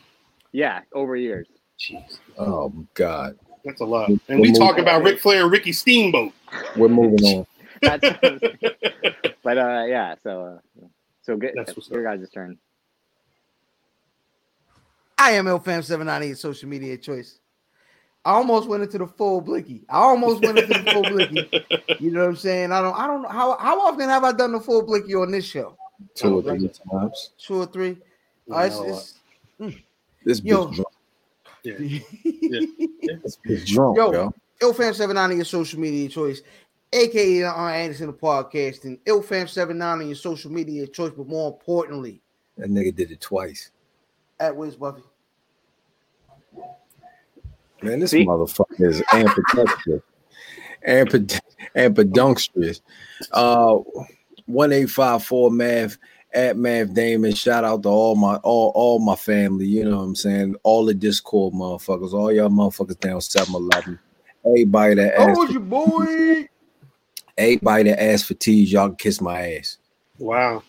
Yeah, 0.51 0.81
over 0.93 1.15
years. 1.15 1.47
Jeez, 1.79 2.19
Oh 2.37 2.73
God, 2.93 3.37
that's 3.65 3.81
a 3.81 3.85
lot. 3.85 4.09
And 4.29 4.39
we 4.39 4.53
talk 4.53 4.77
about 4.77 5.03
Ric 5.03 5.19
Flair 5.19 5.43
and 5.43 5.51
Ricky 5.51 5.73
Steamboat. 5.73 6.31
we're 6.77 6.87
moving 6.87 7.25
on. 7.25 7.45
But 9.43 9.59
uh, 9.59 9.83
yeah. 9.87 10.15
So 10.23 10.59
uh, 10.81 10.85
so 11.21 11.37
good. 11.37 11.51
That's 11.55 11.75
what's 11.75 11.87
Your 11.91 12.03
guys' 12.03 12.27
turn. 12.31 12.57
I 15.19 15.31
am 15.31 15.45
LFam798 15.45 16.35
social 16.35 16.67
media 16.67 16.97
choice. 16.97 17.39
I 18.25 18.31
almost 18.31 18.67
went 18.67 18.81
into 18.81 18.97
the 18.97 19.05
full 19.05 19.39
blicky. 19.39 19.83
I 19.87 19.97
almost 19.99 20.41
went 20.41 20.57
into 20.57 20.73
the 20.81 20.91
full 20.91 21.03
blicky. 21.03 21.49
You 21.99 22.11
know 22.11 22.21
what 22.21 22.29
I'm 22.29 22.35
saying? 22.35 22.71
I 22.71 22.81
don't 22.81 22.99
I 22.99 23.05
don't 23.07 23.21
know 23.21 23.29
how 23.29 23.55
how 23.57 23.79
often 23.81 24.09
have 24.09 24.23
I 24.23 24.31
done 24.31 24.51
the 24.51 24.59
full 24.59 24.81
blicky 24.81 25.13
on 25.15 25.31
this 25.31 25.45
show? 25.45 25.77
Two 26.15 26.39
or 26.39 26.43
three 26.43 26.69
times. 26.91 27.31
Two 27.37 27.55
or 27.61 27.65
three? 27.65 27.97
No, 28.47 28.55
Uh, 28.57 28.65
it's- 28.65 28.79
a 28.79 28.83
it's- 29.65 29.81
This 30.23 30.41
Yo. 30.41 30.67
bitch 30.67 30.75
drunk. 30.75 30.87
Yeah. 31.63 31.77
This 33.23 33.37
bitch 33.45 33.65
drunk, 33.67 33.97
Yo. 33.97 34.11
yo. 34.13 34.33
IlFam79 34.61 35.17
on 35.17 35.35
your 35.35 35.45
social 35.45 35.79
media 35.79 36.07
choice, 36.09 36.41
aka 36.93 37.43
on 37.43 37.71
Anderson 37.73 38.07
the 38.07 38.13
podcast, 38.13 38.83
and 38.85 39.03
IlFam79 39.05 39.81
on 40.01 40.05
your 40.07 40.15
social 40.15 40.51
media 40.51 40.85
choice, 40.87 41.11
but 41.15 41.27
more 41.27 41.51
importantly, 41.51 42.21
That 42.57 42.69
nigga 42.69 42.95
did 42.95 43.11
it 43.11 43.19
twice. 43.21 43.71
at 44.39 44.55
Wiz 44.55 44.75
Buffy. 44.75 45.01
Man, 47.81 47.99
this 47.99 48.11
See? 48.11 48.25
motherfucker 48.25 48.81
is 48.89 49.03
ambidextrous. 49.13 50.01
Amped- 50.87 51.39
ambidextrous. 51.75 52.81
Uh, 53.31 53.79
one 54.45 54.71
eight 54.73 54.89
five 54.89 55.23
four 55.23 55.49
math 55.51 55.97
at 56.33 56.57
math 56.57 56.93
Damon. 56.93 57.33
Shout 57.33 57.63
out 57.63 57.83
to 57.83 57.89
all 57.89 58.15
my 58.15 58.35
all 58.37 58.71
all 58.75 58.99
my 58.99 59.15
family. 59.15 59.65
You 59.65 59.85
know 59.85 59.97
what 59.97 60.03
I'm 60.03 60.15
saying? 60.15 60.55
All 60.63 60.85
the 60.85 60.93
Discord 60.93 61.53
motherfuckers, 61.53 62.13
all 62.13 62.31
y'all 62.31 62.49
motherfuckers 62.49 62.99
down 62.99 63.19
7-Eleven. 63.19 63.99
Everybody 64.45 64.95
that 64.95 65.19
asked, 65.19 65.39
Oh, 65.39 65.49
your 65.49 65.59
boy. 65.61 66.47
everybody 67.37 67.83
that 67.85 68.01
asked 68.03 68.25
for 68.25 68.35
teas, 68.35 68.71
y'all 68.71 68.89
can 68.89 68.97
kiss 68.97 69.19
my 69.21 69.55
ass. 69.55 69.77
Wow. 70.19 70.61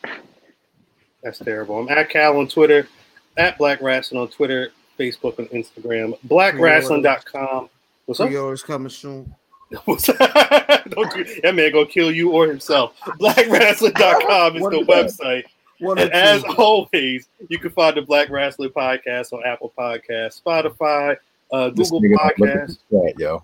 That's 1.22 1.38
terrible. 1.40 1.78
I'm 1.80 1.88
at 1.88 2.08
Cal 2.08 2.38
on 2.38 2.48
Twitter, 2.48 2.88
at 3.36 3.58
Black 3.58 3.82
Wrestling 3.82 4.20
on 4.20 4.28
Twitter, 4.28 4.70
Facebook, 4.98 5.38
and 5.38 5.48
Instagram. 5.50 6.16
BlackWrestling.com. 6.28 7.68
What's 8.06 8.20
up? 8.20 8.28
Pre-orders 8.28 8.62
coming 8.62 8.88
soon. 8.88 9.34
That? 9.70 10.82
Don't 10.90 11.12
do, 11.12 11.40
that 11.42 11.54
man 11.54 11.72
gonna 11.72 11.86
kill 11.86 12.12
you 12.12 12.30
or 12.30 12.46
himself. 12.46 12.94
BlackWrestling.com 13.00 14.56
is 14.56 14.62
the 14.62 14.84
website. 14.86 15.44
And 15.80 16.12
as 16.12 16.42
always, 16.56 17.28
you 17.48 17.58
can 17.58 17.70
find 17.70 17.96
the 17.96 18.02
Black 18.02 18.30
Wrestling 18.30 18.70
Podcast 18.70 19.32
on 19.32 19.44
Apple 19.44 19.72
Podcasts, 19.76 20.40
Spotify, 20.40 21.16
uh, 21.52 21.70
Google 21.70 22.00
nigga 22.00 22.10
look 22.12 22.20
at 22.20 22.36
Podcasts. 22.36 22.78
chat, 22.90 23.18
yo. 23.18 23.42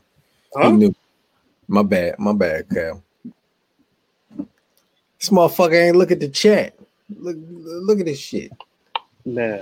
Huh? 0.54 0.90
My 1.68 1.82
bad, 1.82 2.18
my 2.18 2.32
bad, 2.32 2.68
Cal. 2.68 3.02
This 4.36 5.30
motherfucker 5.30 5.86
ain't 5.86 5.96
look 5.96 6.10
at 6.10 6.20
the 6.20 6.28
chat. 6.28 6.74
Look, 7.08 7.36
look 7.38 8.00
at 8.00 8.06
this 8.06 8.18
shit. 8.18 8.50
Nah. 9.24 9.58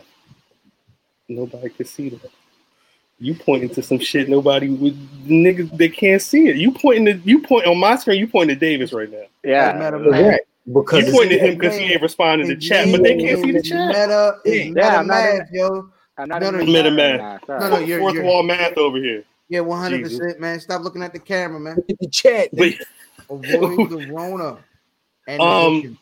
Nobody 1.29 1.69
can 1.69 1.87
see 1.87 2.09
that. 2.11 2.31
You 3.21 3.35
pointing 3.35 3.69
to 3.71 3.83
some 3.83 3.99
shit 3.99 4.29
nobody 4.29 4.69
would 4.71 4.95
niggas 5.27 5.77
they 5.77 5.89
can't 5.89 6.23
see 6.23 6.49
it. 6.49 6.57
You 6.57 6.73
pointing 6.73 7.05
to 7.07 7.13
you 7.29 7.43
point 7.43 7.67
on 7.67 7.79
my 7.79 7.97
screen, 7.97 8.19
you 8.19 8.27
pointing 8.27 8.57
to 8.57 8.61
Davis 8.61 8.93
right 8.93 9.11
now. 9.11 9.25
Yeah. 9.45 9.73
Matter 9.79 9.97
of 9.97 10.07
uh, 10.15 10.37
Because 10.73 11.07
You 11.07 11.13
pointing 11.13 11.39
to 11.39 11.47
him 11.47 11.55
because 11.55 11.77
he 11.77 11.93
ain't 11.93 12.03
responding 12.03 12.49
to 12.49 12.57
chat, 12.57 12.89
but 12.91 13.03
they 13.03 13.17
can't 13.17 13.39
see 13.41 13.53
the 13.53 13.63
chat. 13.63 13.89
Meta, 13.89 14.39
it's 14.45 14.67
Yeah, 14.67 14.73
meta 14.73 14.87
I'm 14.87 15.07
not 15.07 15.23
math, 15.23 15.49
yo. 15.53 15.91
I'm 16.19 16.29
not 16.29 16.43
No, 16.43 16.49
in 16.49 16.53
no, 16.55 16.59
the 16.61 16.67
Meta 16.67 16.83
chat 16.85 16.93
man. 16.95 17.19
right 17.19 17.19
now, 17.19 17.47
sorry. 17.47 17.61
No, 17.61 17.69
no, 17.69 17.79
you're- 17.79 18.01
Fourth 18.01 18.15
you're- 18.15 18.27
wall 18.27 18.43
math 18.43 18.79
over 18.79 18.97
here. 18.99 19.25
Yeah, 19.49 19.61
one 19.61 19.81
hundred 19.81 20.03
percent, 20.03 20.41
man. 20.41 20.61
Stop 20.61 20.83
looking 20.83 21.03
at 21.03 21.13
the 21.13 21.19
camera, 21.19 21.61
man. 21.61 21.77
look 21.77 21.91
at 21.91 21.99
the 21.99 22.09
chat. 22.09 22.49
Avoid 23.29 23.91
the 23.91 23.99
Rona. 23.99 24.59
And 25.27 25.43
Um. 25.43 25.99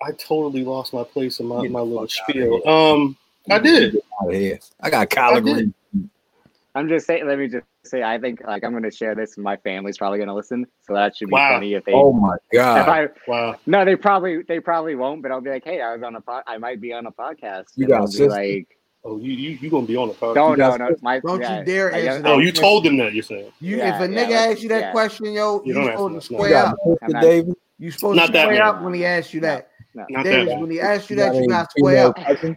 I 0.00 0.12
totally 0.12 0.62
lost 0.64 0.92
my 0.92 1.02
place 1.02 1.40
in 1.40 1.46
my, 1.46 1.66
my 1.66 1.80
little 1.80 2.02
fuck 2.02 2.10
spiel. 2.10 2.60
Um, 2.68 3.16
I 3.50 3.58
did. 3.58 3.94
Get 3.94 4.04
out 4.22 4.28
of 4.28 4.34
here. 4.34 4.60
I 4.80 4.90
got 4.90 5.10
collard 5.10 5.38
I 5.38 5.46
did. 5.46 5.54
greens. 5.54 5.74
I'm 6.78 6.88
just 6.88 7.06
saying. 7.06 7.26
Let 7.26 7.38
me 7.38 7.48
just 7.48 7.64
say. 7.84 8.02
I 8.02 8.18
think 8.18 8.40
like 8.46 8.64
I'm 8.64 8.70
going 8.72 8.82
to 8.84 8.90
share 8.90 9.14
this, 9.14 9.36
and 9.36 9.44
my 9.44 9.56
family's 9.56 9.98
probably 9.98 10.18
going 10.18 10.28
to 10.28 10.34
listen. 10.34 10.66
So 10.86 10.94
that 10.94 11.16
should 11.16 11.28
be 11.28 11.32
Wow. 11.32 11.54
funny 11.54 11.74
if 11.74 11.84
they. 11.84 11.92
Oh 11.92 12.12
my 12.12 12.36
god! 12.52 12.80
if 12.80 12.86
god! 12.86 12.88
I 12.88 13.08
Wow. 13.30 13.56
no, 13.66 13.84
they 13.84 13.96
probably 13.96 14.42
they 14.42 14.60
probably 14.60 14.94
won't. 14.94 15.22
But 15.22 15.32
I'll 15.32 15.40
be 15.40 15.50
like, 15.50 15.64
hey, 15.64 15.80
I 15.82 15.92
was 15.94 16.02
on 16.02 16.14
a 16.16 16.20
pod. 16.20 16.44
I 16.46 16.58
might 16.58 16.80
be 16.80 16.92
on 16.92 17.06
a 17.06 17.12
podcast. 17.12 17.64
You 17.76 17.86
got 17.86 18.00
I'll 18.02 18.06
be 18.06 18.12
sister? 18.12 18.28
like, 18.28 18.68
Oh, 19.04 19.16
you 19.16 19.32
you 19.32 19.50
you 19.60 19.70
gonna 19.70 19.86
be 19.86 19.96
on 19.96 20.08
the 20.08 20.14
podcast? 20.14 20.34
no, 20.34 20.54
no, 20.54 20.76
no. 20.76 20.96
My 21.02 21.20
Don't 21.20 21.40
yeah, 21.40 21.60
you 21.60 21.64
dare 21.64 21.94
I 21.94 22.02
guess- 22.02 22.22
that. 22.22 22.26
Oh, 22.30 22.38
you 22.38 22.50
told 22.52 22.84
them 22.84 22.96
that. 22.98 23.14
You're 23.14 23.22
saying 23.22 23.52
You, 23.60 23.76
Yeah, 23.78 23.94
if 23.96 24.02
a 24.02 24.08
nigga 24.12 24.30
let's- 24.30 24.32
asks 24.52 24.62
you 24.62 24.68
that 24.70 24.80
yeah. 24.80 24.90
question, 24.92 25.26
yo, 25.32 25.56
You 25.56 25.62
you, 25.66 25.74
don't 25.74 25.84
supposed 25.86 26.14
answer 26.16 26.28
to 26.28 26.34
that. 26.34 26.38
You 26.42 26.48
square 26.48 26.66
up. 26.66 26.76
a 26.84 27.04
I'm 27.04 27.12
not- 27.12 27.22
David. 27.22 27.54
You 27.78 27.90
supposed 27.92 28.16
Not 28.16 28.26
to 28.26 28.32
that 28.32 28.42
square 28.46 28.62
up 28.64 28.82
when 28.82 28.94
he 28.94 29.04
asks 29.04 29.32
you 29.32 29.40
that. 29.42 29.70
not 29.94 30.24
Davis, 30.24 30.48
that. 30.48 30.60
when 30.60 30.70
he 30.70 30.80
asks 30.80 31.08
you 31.10 31.16
You 31.16 31.22
that, 31.22 31.28
got 31.28 31.34
you 31.34 31.38
any 31.38 31.46
got 31.48 31.62
to 31.62 31.70
square 31.78 31.94
female 31.94 32.08
up. 32.08 32.16
cousins? 32.26 32.56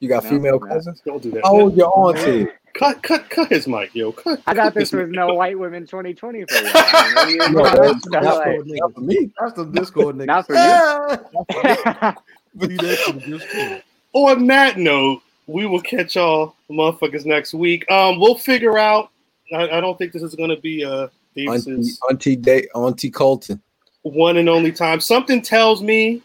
You 0.00 0.08
got 0.10 0.24
No, 0.24 0.30
female 0.30 0.60
no. 0.60 0.66
cousins? 0.66 1.02
Don't 1.06 1.22
do 1.22 1.30
that. 1.32 1.40
Oh, 1.44 1.70
your 1.70 1.98
auntie? 2.08 2.48
Cut 2.78 3.02
cut 3.02 3.28
cut 3.28 3.48
his 3.50 3.66
mic, 3.66 3.92
yo. 3.94 4.12
Cut. 4.12 4.40
I 4.46 4.54
thought 4.54 4.72
this 4.74 4.90
his 4.90 5.00
was 5.00 5.08
mic. 5.08 5.16
no 5.16 5.34
white 5.34 5.58
women 5.58 5.84
2020 5.86 6.44
for 6.44 6.54
you. 6.54 6.60
you 6.66 6.72
know? 6.72 7.24
You- 7.26 7.52
No, 7.52 7.64
that's 7.64 8.06
not, 8.06 8.22
not 8.22 8.44
for, 8.44 8.50
like- 8.64 8.66
not 8.66 8.94
for 8.94 9.00
me. 9.00 9.30
That's 9.40 9.52
the 9.54 9.64
Discord 9.64 10.16
nigga. 10.16 10.26
Not 10.26 10.46
for 10.46 10.54
you. 10.54 12.14
Leave 12.68 12.78
that 12.78 12.98
to 13.06 13.12
the 13.12 13.82
On 14.12 14.46
that 14.46 14.78
note, 14.78 15.22
we 15.48 15.66
will 15.66 15.80
catch 15.80 16.14
y'all 16.16 16.54
motherfuckers 16.70 17.26
next 17.26 17.52
week. 17.54 17.90
Um, 17.90 18.20
we'll 18.20 18.36
figure 18.36 18.78
out. 18.78 19.10
I, 19.52 19.68
I 19.68 19.80
don't 19.80 19.96
think 19.98 20.12
this 20.12 20.22
is 20.22 20.34
gonna 20.34 20.56
be 20.60 20.84
uh 20.84 21.08
Auntie, 21.36 21.46
Davis's 21.46 22.00
Auntie, 22.10 22.36
Day, 22.36 22.68
Auntie 22.74 23.10
Colton. 23.10 23.60
one 24.02 24.36
and 24.36 24.48
only 24.48 24.72
time. 24.72 25.00
Something 25.00 25.42
tells 25.42 25.82
me. 25.82 26.22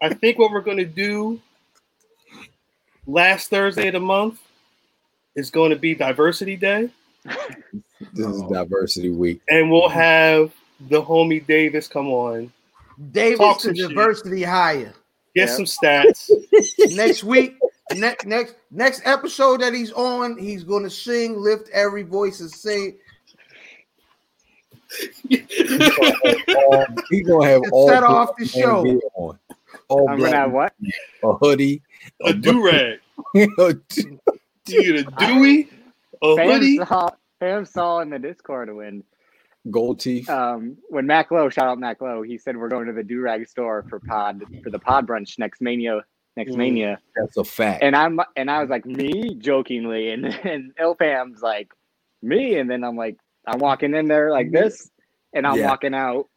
I 0.00 0.14
think 0.14 0.38
what 0.38 0.50
we're 0.52 0.60
gonna 0.60 0.84
do 0.84 1.40
last 3.06 3.50
Thursday 3.50 3.88
of 3.88 3.94
the 3.94 4.00
month 4.00 4.38
is 5.36 5.50
going 5.50 5.70
to 5.70 5.76
be 5.76 5.94
Diversity 5.94 6.56
Day, 6.56 6.90
This 8.12 8.26
is 8.26 8.42
Diversity 8.50 9.10
Week. 9.10 9.40
and 9.48 9.70
we'll 9.70 9.88
have 9.88 10.52
the 10.88 11.00
homie 11.02 11.46
Davis 11.46 11.86
come 11.88 12.08
on, 12.08 12.52
Davis 13.12 13.38
Talk 13.38 13.58
to 13.60 13.68
some 13.68 13.74
shit. 13.76 13.88
diversity 13.90 14.42
higher. 14.42 14.92
get 15.34 15.48
Yeah. 15.48 15.54
some 15.54 15.64
stats. 15.64 16.30
next 16.96 17.22
week, 17.24 17.56
next 17.94 18.26
next 18.26 18.54
next 18.70 19.02
episode 19.04 19.60
that 19.60 19.72
he's 19.72 19.92
on, 19.92 20.36
he's 20.36 20.64
gonna 20.64 20.90
sing, 20.90 21.36
lift 21.36 21.68
every 21.72 22.02
voice 22.02 22.40
and 22.40 22.50
sing. 22.50 22.96
He's 25.28 25.40
gonna 27.26 27.46
have 27.48 27.62
To 27.62 27.70
all 27.72 27.88
set 27.88 28.02
off 28.02 28.36
the 28.36 28.42
man 28.44 28.48
show. 28.48 28.84
gear 28.84 29.00
on. 29.14 29.38
All 29.88 30.06
I'm 30.10 30.18
black, 30.18 30.32
gonna 30.32 30.42
have 30.42 30.52
what? 30.52 30.74
a 31.24 31.32
hoodie, 31.34 31.80
a 32.24 32.34
do 32.34 32.62
rag. 32.62 32.98
a 34.66 34.70
Do 34.70 34.76
you 34.76 34.92
get 35.04 35.06
a 35.06 35.10
Dewey, 35.26 35.68
a 36.22 36.36
Fam 36.36 36.48
hoodie? 36.50 36.76
saw, 36.78 37.08
Fam 37.40 37.64
saw 37.64 38.00
in 38.00 38.10
the 38.10 38.18
Discord 38.18 38.74
when 38.74 39.02
gold 39.70 40.00
teeth. 40.00 40.28
um 40.28 40.76
when 40.88 41.06
Mac 41.06 41.30
Lowe, 41.30 41.48
shout 41.48 41.66
out 41.66 41.78
Mac 41.78 42.00
Lowe, 42.00 42.22
he 42.22 42.38
said 42.38 42.56
we're 42.56 42.68
going 42.68 42.86
to 42.86 42.92
the 42.92 43.02
do 43.02 43.20
rag 43.20 43.48
store 43.48 43.84
for 43.88 44.00
pod 44.00 44.42
for 44.62 44.70
the 44.70 44.78
pod 44.78 45.06
brunch 45.06 45.38
next 45.38 45.60
mania 45.60 46.00
next 46.36 46.52
Mm. 46.52 46.56
mania. 46.56 46.98
That's 47.16 47.36
a 47.36 47.44
fact. 47.44 47.82
And 47.82 47.94
I'm 47.94 48.18
and 48.36 48.50
I 48.50 48.60
was 48.60 48.70
like 48.70 48.86
me 48.86 49.34
jokingly 49.36 50.10
and 50.12 50.26
and 50.26 50.74
Ilfam's 50.76 51.42
like 51.42 51.68
me 52.22 52.58
and 52.58 52.70
then 52.70 52.84
I'm 52.84 52.96
like 52.96 53.16
I'm 53.46 53.58
walking 53.58 53.94
in 53.94 54.06
there 54.08 54.30
like 54.30 54.50
this 54.52 54.90
and 55.32 55.46
I'm 55.46 55.58
Yeah. 55.58 55.68
walking 55.68 55.94
out. 55.94 56.28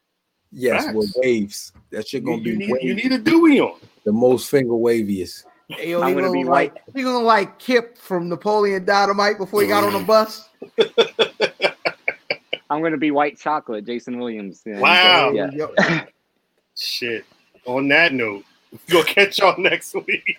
yes, 0.52 0.86
Facts. 0.86 0.96
with 0.96 1.14
waves. 1.18 1.72
That 1.92 2.08
shit 2.08 2.22
You, 2.24 2.28
gonna 2.28 2.38
you 2.42 2.44
be 2.44 2.58
need 2.58 2.72
waves. 2.72 2.84
you 2.84 2.96
need 2.96 3.12
a 3.12 3.18
Dewey 3.20 3.60
on. 3.60 3.80
the 4.06 4.12
most 4.12 4.50
finger 4.50 4.74
waviest. 4.74 5.46
Hey, 5.70 5.92
yo, 5.92 6.02
I'm 6.02 6.14
gonna 6.14 6.28
gonna 6.28 6.34
be 6.34 6.44
like 6.44 6.76
he 6.94 7.02
gonna 7.02 7.26
like 7.26 7.58
Kip 7.58 7.98
from 7.98 8.30
Napoleon 8.30 8.86
Dynamite 8.86 9.38
before 9.38 9.62
he 9.62 9.68
got 9.68 9.84
on 9.84 9.94
the 9.94 10.00
mm. 10.00 10.06
bus. 10.06 10.50
I'm 12.70 12.82
gonna 12.84 12.98
be 12.98 13.12
white 13.12 13.40
chocolate, 13.40 13.86
Jason 13.86 14.20
Williams. 14.20 14.62
you 14.66 14.74
know, 14.74 14.82
Wow. 14.82 15.32
Yeah. 15.32 16.06
Shit. 16.78 17.26
On 17.66 17.88
that 17.88 18.14
note, 18.14 18.44
we'll 18.92 19.04
catch 19.04 19.40
y'all 19.40 19.56
next 19.62 19.96
week. 19.96 20.38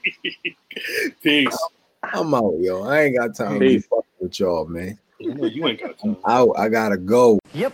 Peace. 1.23 1.59
I'm 2.05 2.33
out, 2.35 2.55
yo. 2.61 2.85
I 2.85 3.03
ain't 3.03 3.17
got 3.17 3.35
time 3.35 3.55
to 3.55 3.59
be 3.59 3.79
fucking 3.81 4.05
with 4.21 4.39
y'all, 4.39 4.67
man. 4.67 4.97
I 5.21 5.25
know 5.33 5.47
you 5.47 5.67
ain't 5.67 5.81
got 5.81 5.99
time. 5.99 6.17
Out. 6.25 6.53
I 6.57 6.69
gotta 6.69 6.97
go. 6.97 7.41
Yep. 7.53 7.73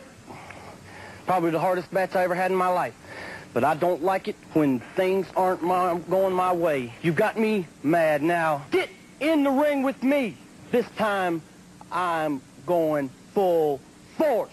Probably 1.27 1.51
the 1.51 1.59
hardest 1.61 1.93
match 1.93 2.15
I 2.15 2.23
ever 2.23 2.35
had 2.35 2.51
in 2.51 2.57
my 2.57 2.69
life. 2.69 2.95
But 3.55 3.65
I 3.65 3.75
don't 3.75 4.03
like 4.03 4.29
it 4.29 4.37
when 4.55 4.81
things 4.97 5.27
aren't 5.37 5.63
my, 5.63 5.99
going 6.09 6.35
my 6.35 6.53
way. 6.53 6.93
You 7.03 7.13
got 7.13 7.39
me 7.39 7.67
mad 7.83 8.23
now. 8.23 8.65
Get 8.71 8.89
in 9.21 9.45
the 9.45 9.51
ring 9.51 9.83
with 9.83 10.03
me. 10.03 10.37
This 10.71 10.87
time, 10.97 11.43
I'm 11.91 12.41
going 12.67 13.11
full 13.35 13.81
force. 14.17 14.51